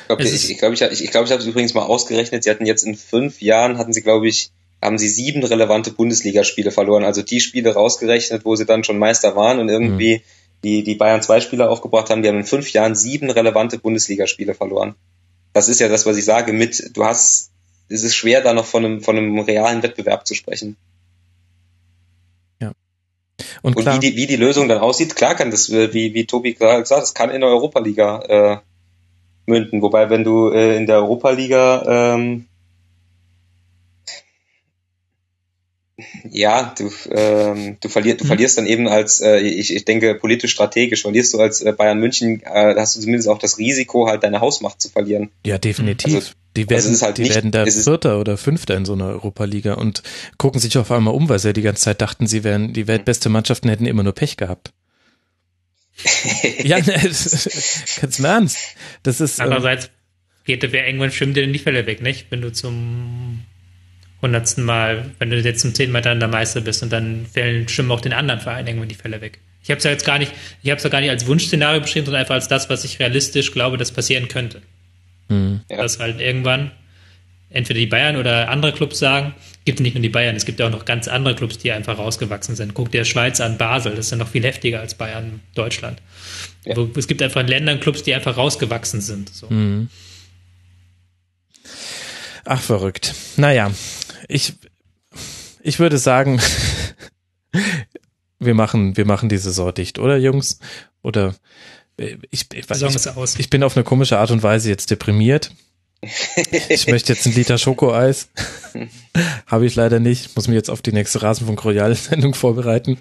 glaube, 0.07 0.23
ich, 0.23 0.51
ich, 0.51 0.59
glaub, 0.59 0.73
ich, 0.73 0.83
ich, 0.83 1.11
glaub, 1.11 1.25
ich 1.27 1.33
habe 1.33 1.43
es 1.43 1.49
übrigens 1.49 1.75
mal 1.75 1.85
ausgerechnet. 1.85 2.45
Sie 2.45 2.51
hatten 2.51 2.67
jetzt 2.67 2.85
in 2.85 2.95
fünf 2.95 3.41
Jahren, 3.41 3.79
hatten 3.79 3.93
sie, 3.93 4.03
glaube 4.03 4.29
ich, 4.29 4.53
haben 4.83 4.99
sie 4.99 5.09
sieben 5.09 5.45
relevante 5.45 5.93
Bundesligaspiele 5.93 6.73
verloren. 6.73 7.05
Also 7.05 7.23
die 7.23 7.41
Spiele 7.41 7.73
rausgerechnet, 7.75 8.45
wo 8.45 8.57
sie 8.57 8.67
dann 8.67 8.85
schon 8.85 8.99
Meister 8.99 9.37
waren 9.37 9.61
und 9.61 9.69
irgendwie 9.69 10.17
mhm. 10.17 10.23
die, 10.65 10.83
die 10.83 10.97
Bayern 10.97 11.23
zwei 11.23 11.41
Spieler 11.41 11.71
aufgebracht 11.71 12.11
haben. 12.11 12.23
Die 12.23 12.29
haben 12.29 12.39
in 12.39 12.45
fünf 12.45 12.73
Jahren 12.73 12.97
sieben 12.97 13.31
relevante 13.31 13.79
Bundesligaspiele 13.79 14.55
verloren. 14.55 14.97
Das 15.53 15.69
ist 15.69 15.81
ja 15.81 15.89
das, 15.89 16.05
was 16.05 16.17
ich 16.17 16.25
sage. 16.25 16.53
Mit, 16.53 16.97
du 16.97 17.05
hast, 17.05 17.53
es 17.89 18.03
ist 18.03 18.17
schwer, 18.17 18.41
da 18.41 18.53
noch 18.53 18.65
von 18.65 18.85
einem, 18.85 19.01
von 19.03 19.17
einem 19.17 19.39
realen 19.39 19.83
Wettbewerb 19.83 20.27
zu 20.27 20.35
sprechen. 20.35 20.77
Ja. 22.61 22.73
Und, 23.63 23.77
und 23.77 23.87
wie, 23.87 23.99
die, 24.01 24.17
wie 24.17 24.27
die 24.27 24.37
Lösung 24.37 24.69
dann 24.69 24.79
aussieht, 24.79 25.15
klar 25.15 25.37
kann 25.37 25.53
das, 25.53 25.69
äh, 25.69 25.95
wie, 25.95 26.13
wie 26.15 26.27
Tobi 26.27 26.55
gerade 26.55 26.83
gesagt 26.83 26.99
hat, 26.99 27.03
das 27.03 27.15
kann 27.15 27.31
in 27.31 27.41
der 27.41 27.51
Europa-Liga 27.51 28.23
äh, 28.23 28.57
münden. 29.47 29.81
Wobei, 29.81 30.11
wenn 30.11 30.25
du 30.25 30.51
äh, 30.51 30.77
in 30.77 30.87
der 30.87 30.97
Europa-Liga 30.97 32.15
ähm, 32.15 32.47
ja, 36.31 36.75
du, 36.77 36.91
ähm, 37.11 37.77
du, 37.81 37.89
verlier, 37.89 38.17
du 38.17 38.25
mhm. 38.25 38.29
verlierst 38.29 38.59
dann 38.59 38.67
eben 38.67 38.89
als, 38.89 39.21
äh, 39.21 39.39
ich, 39.39 39.75
ich 39.75 39.85
denke, 39.85 40.15
politisch 40.15 40.53
strategisch, 40.53 41.03
verlierst 41.03 41.35
du 41.35 41.41
als 41.41 41.61
äh, 41.63 41.73
Bayern 41.73 41.99
München, 41.99 42.43
äh, 42.43 42.75
hast 42.77 42.97
du 42.97 43.01
zumindest 43.01 43.29
auch 43.29 43.39
das 43.39 43.59
Risiko, 43.59 44.07
halt 44.07 44.23
deine 44.23 44.41
Hausmacht 44.41 44.81
zu 44.81 44.89
verlieren. 44.89 45.31
Ja, 45.45 45.59
definitiv. 45.59 46.15
Also, 46.15 46.31
die 46.57 46.69
werden, 46.69 46.91
also 46.91 47.07
halt 47.07 47.19
die 47.19 47.23
nicht, 47.23 47.35
werden 47.35 47.51
da 47.51 47.65
Vierter 47.65 48.21
oder 48.21 48.37
Fünfter 48.37 48.77
in 48.77 48.85
so 48.85 48.93
einer 48.93 49.07
Europa-Liga 49.07 49.75
und 49.75 50.03
gucken 50.37 50.61
sich 50.61 50.77
auf 50.77 50.91
einmal 50.91 51.15
um, 51.15 51.29
weil 51.29 51.39
sie 51.39 51.49
ja 51.49 51.53
die 51.53 51.63
ganze 51.63 51.83
Zeit 51.83 52.03
dachten, 52.03 52.27
sie 52.27 52.45
wären 52.45 52.73
die 52.73 52.87
weltbeste 52.87 53.29
Mannschaften, 53.29 53.69
hätten 53.69 53.87
immer 53.87 54.03
nur 54.03 54.13
Pech 54.13 54.37
gehabt. 54.37 54.73
ja, 56.63 56.79
ne, 56.79 56.95
ganz 58.01 58.19
im 58.19 58.25
Ernst. 58.25 58.59
Das 59.03 59.21
ist. 59.21 59.39
Ähm, 59.39 59.45
Andererseits 59.45 59.91
geht 60.45 60.63
der 60.63 60.87
irgendwann 60.87 61.11
schwimmt 61.11 61.37
dir 61.37 61.47
die 61.47 61.59
Fälle 61.59 61.87
weg, 61.87 62.03
nicht? 62.03 62.27
Wenn 62.31 62.41
du 62.41 62.53
zum 62.53 63.45
hundertsten 64.23 64.65
Mal, 64.65 65.11
wenn 65.19 65.31
du 65.31 65.39
jetzt 65.39 65.61
zum 65.61 65.75
zehnten 65.75 65.93
Mal 65.93 66.01
dann 66.01 66.21
der 66.21 66.29
Meister 66.29 66.61
bist 66.61 66.83
und 66.83 66.93
dann 66.93 67.27
fällen, 67.27 67.69
schwimmen 67.69 67.91
auch 67.91 68.01
den 68.01 68.13
anderen 68.13 68.41
Vereinen 68.41 68.69
irgendwann 68.69 68.89
die 68.89 68.95
Fälle 68.95 69.21
weg. 69.21 69.41
Ich 69.63 69.71
habe 69.71 69.79
es 69.79 69.85
ja 69.85 69.91
jetzt 69.91 70.05
gar 70.05 70.19
nicht, 70.19 70.33
ich 70.63 70.71
habe 70.71 70.79
es 70.79 70.85
ja 70.85 70.91
gar 70.91 71.01
nicht 71.01 71.11
als 71.11 71.27
Wunschszenario 71.27 71.81
beschrieben, 71.81 72.07
sondern 72.07 72.23
einfach 72.23 72.35
als 72.35 72.49
das, 72.49 72.71
was 72.71 72.85
ich 72.85 72.99
realistisch 72.99 73.53
glaube, 73.53 73.77
dass 73.77 73.93
passieren 73.93 74.29
könnte. 74.29 74.63
Mhm. 75.29 75.61
Dass 75.69 75.99
halt 75.99 76.21
irgendwann 76.21 76.71
entweder 77.51 77.79
die 77.79 77.87
Bayern 77.87 78.17
oder 78.17 78.49
andere 78.49 78.73
Clubs 78.73 78.99
sagen, 78.99 79.35
gibt 79.65 79.81
nicht 79.81 79.95
nur 79.95 80.03
die 80.03 80.09
Bayern, 80.09 80.35
es 80.35 80.45
gibt 80.45 80.59
ja 80.59 80.67
auch 80.67 80.71
noch 80.71 80.85
ganz 80.85 81.07
andere 81.07 81.35
Clubs, 81.37 81.59
die 81.59 81.71
einfach 81.71 81.99
rausgewachsen 81.99 82.57
sind. 82.57 82.75
Guck 82.75 82.91
dir 82.91 83.05
Schweiz 83.05 83.41
an, 83.41 83.59
Basel, 83.59 83.95
das 83.95 84.07
ist 84.07 84.11
ja 84.11 84.17
noch 84.17 84.29
viel 84.29 84.43
heftiger 84.43 84.81
als 84.81 84.95
Bayern, 84.95 85.41
Deutschland. 85.55 86.01
Ja. 86.65 86.77
Es 86.97 87.07
gibt 87.07 87.23
einfach 87.23 87.41
in 87.41 87.49
Ländern 87.49 87.79
Clubs, 87.81 88.03
die 88.03 88.15
einfach 88.15 88.37
rausgewachsen 88.37 89.01
sind. 89.01 89.29
So. 89.29 89.49
Mhm. 89.49 89.89
Ach, 92.45 92.61
verrückt. 92.61 93.15
Naja, 93.37 93.71
ich, 94.33 94.55
ich 95.63 95.79
würde 95.79 95.99
sagen, 95.99 96.41
wir 98.39 98.55
machen, 98.55 98.97
wir 98.97 99.05
machen 99.05 99.29
die 99.29 99.39
Saison 99.39 99.73
dicht, 99.73 99.99
oder 99.99 100.17
Jungs? 100.17 100.59
Oder 101.03 101.35
äh, 101.97 102.17
ich, 102.31 102.47
ich, 102.53 102.71
ich, 102.71 103.39
ich 103.39 103.51
bin 103.51 103.63
auf 103.63 103.77
eine 103.77 103.85
komische 103.85 104.19
Art 104.19 104.31
und 104.31 104.43
Weise 104.43 104.69
jetzt 104.69 104.91
deprimiert. 104.91 105.51
Ich 106.69 106.89
möchte 106.89 107.13
jetzt 107.13 107.27
ein 107.27 107.35
Liter 107.35 107.59
Schokoeis. 107.59 108.29
Habe 109.47 109.67
ich 109.67 109.77
leider 109.77 110.01
nicht. 110.01 110.35
Muss 110.35 110.49
mich 110.49 110.57
jetzt 110.57 110.71
auf 110.71 110.83
die 110.83 110.93
nächste 110.93 111.23
Rasenfunk 111.23 111.65
Royal 111.65 111.95
Sendung 111.95 112.35
vorbereiten. 112.35 112.99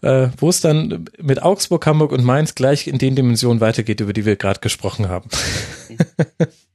Äh, 0.00 0.30
wo 0.38 0.48
es 0.48 0.60
dann 0.60 1.04
mit 1.20 1.42
Augsburg, 1.42 1.86
Hamburg 1.86 2.10
und 2.10 2.24
Mainz 2.24 2.56
gleich 2.56 2.88
in 2.88 2.98
den 2.98 3.14
Dimensionen 3.14 3.60
weitergeht, 3.60 4.00
über 4.00 4.12
die 4.12 4.24
wir 4.24 4.34
gerade 4.34 4.58
gesprochen 4.58 5.08
haben. 5.08 5.28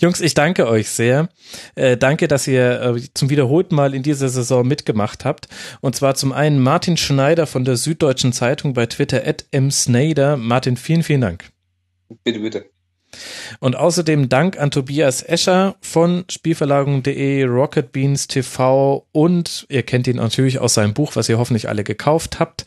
Jungs, 0.00 0.20
ich 0.20 0.34
danke 0.34 0.66
euch 0.66 0.88
sehr. 0.88 1.28
Äh, 1.74 1.96
danke, 1.96 2.26
dass 2.28 2.46
ihr 2.48 2.80
äh, 2.82 3.00
zum 3.14 3.30
wiederholten 3.30 3.74
Mal 3.74 3.94
in 3.94 4.02
dieser 4.02 4.28
Saison 4.28 4.66
mitgemacht 4.66 5.24
habt. 5.24 5.48
Und 5.80 5.94
zwar 5.94 6.14
zum 6.14 6.32
einen 6.32 6.60
Martin 6.60 6.96
Schneider 6.96 7.46
von 7.46 7.64
der 7.64 7.76
Süddeutschen 7.76 8.32
Zeitung 8.32 8.74
bei 8.74 8.86
Twitter 8.86 9.26
at 9.26 9.46
msnader. 9.52 10.36
Martin, 10.36 10.76
vielen, 10.76 11.02
vielen 11.02 11.20
Dank. 11.20 11.44
Bitte, 12.24 12.40
bitte. 12.40 12.64
Und 13.60 13.76
außerdem 13.76 14.28
Dank 14.28 14.58
an 14.58 14.70
Tobias 14.70 15.22
Escher 15.22 15.76
von 15.82 16.24
Spielverlagerung.de, 16.30 17.44
Rocket 17.44 17.92
Beans 17.92 18.26
TV 18.26 19.06
und 19.12 19.66
ihr 19.68 19.82
kennt 19.82 20.06
ihn 20.06 20.16
natürlich 20.16 20.58
aus 20.58 20.74
seinem 20.74 20.94
Buch, 20.94 21.14
was 21.14 21.28
ihr 21.28 21.38
hoffentlich 21.38 21.68
alle 21.68 21.84
gekauft 21.84 22.40
habt. 22.40 22.64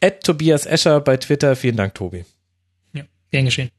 At 0.00 0.24
Tobias 0.24 0.64
Escher 0.66 1.00
bei 1.00 1.18
Twitter. 1.18 1.54
Vielen 1.54 1.76
Dank, 1.76 1.94
Tobi. 1.94 2.24
Ja, 2.94 3.04
gern 3.30 3.44
geschehen. 3.44 3.70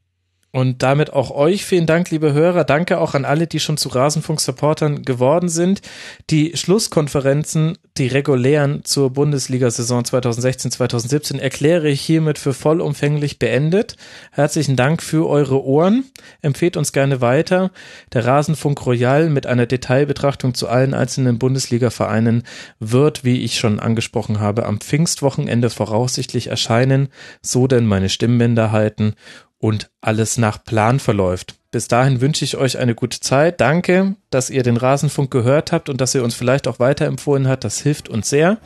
Und 0.50 0.82
damit 0.82 1.12
auch 1.12 1.30
euch 1.30 1.66
vielen 1.66 1.84
Dank, 1.84 2.10
liebe 2.10 2.32
Hörer. 2.32 2.64
Danke 2.64 3.00
auch 3.00 3.14
an 3.14 3.26
alle, 3.26 3.46
die 3.46 3.60
schon 3.60 3.76
zu 3.76 3.90
Rasenfunk-Supportern 3.90 5.02
geworden 5.02 5.50
sind. 5.50 5.82
Die 6.30 6.56
Schlusskonferenzen, 6.56 7.76
die 7.98 8.06
regulären 8.06 8.82
zur 8.82 9.10
Bundesliga-Saison 9.10 10.04
2016-2017 10.04 11.38
erkläre 11.38 11.90
ich 11.90 12.00
hiermit 12.00 12.38
für 12.38 12.54
vollumfänglich 12.54 13.38
beendet. 13.38 13.96
Herzlichen 14.32 14.76
Dank 14.76 15.02
für 15.02 15.28
eure 15.28 15.62
Ohren. 15.62 16.04
Empfehlt 16.40 16.78
uns 16.78 16.92
gerne 16.92 17.20
weiter. 17.20 17.70
Der 18.14 18.24
Rasenfunk 18.24 18.86
Royal 18.86 19.28
mit 19.28 19.46
einer 19.46 19.66
Detailbetrachtung 19.66 20.54
zu 20.54 20.66
allen 20.66 20.94
einzelnen 20.94 21.38
Bundesliga-Vereinen 21.38 22.42
wird, 22.80 23.22
wie 23.22 23.42
ich 23.42 23.58
schon 23.58 23.80
angesprochen 23.80 24.40
habe, 24.40 24.64
am 24.64 24.80
Pfingstwochenende 24.80 25.68
voraussichtlich 25.68 26.46
erscheinen. 26.46 27.08
So 27.42 27.66
denn 27.66 27.84
meine 27.84 28.08
Stimmbänder 28.08 28.72
halten 28.72 29.14
und 29.58 29.90
alles 30.00 30.38
nach 30.38 30.62
Plan 30.62 31.00
verläuft. 31.00 31.54
Bis 31.70 31.86
dahin 31.86 32.20
wünsche 32.20 32.44
ich 32.44 32.56
euch 32.56 32.78
eine 32.78 32.94
gute 32.94 33.20
Zeit. 33.20 33.60
Danke, 33.60 34.16
dass 34.30 34.48
ihr 34.48 34.62
den 34.62 34.78
Rasenfunk 34.78 35.30
gehört 35.30 35.70
habt 35.72 35.88
und 35.88 36.00
dass 36.00 36.14
ihr 36.14 36.24
uns 36.24 36.34
vielleicht 36.34 36.66
auch 36.66 36.78
weiterempfohlen 36.78 37.46
habt. 37.46 37.64
Das 37.64 37.80
hilft 37.80 38.08
uns 38.08 38.30
sehr. 38.30 38.58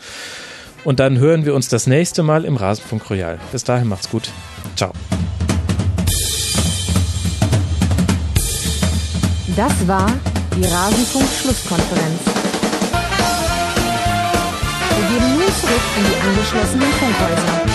Und 0.84 1.00
dann 1.00 1.18
hören 1.18 1.44
wir 1.44 1.54
uns 1.54 1.68
das 1.68 1.86
nächste 1.86 2.22
Mal 2.22 2.44
im 2.44 2.56
Rasenfunk 2.56 3.08
Royal. 3.10 3.38
Bis 3.50 3.64
dahin 3.64 3.88
macht's 3.88 4.08
gut. 4.08 4.30
Ciao. 4.76 4.92
Das 9.56 9.86
war 9.86 10.10
die 10.56 10.64
Rasenfunk-Schlusskonferenz. 10.64 12.20
Wir 14.96 15.08
gehen 15.08 15.34
nun 15.34 15.42
zurück 15.60 15.82
in 15.98 16.04
die 16.04 16.28
angeschlossenen 16.28 16.92
Funkhäuser. 16.92 17.71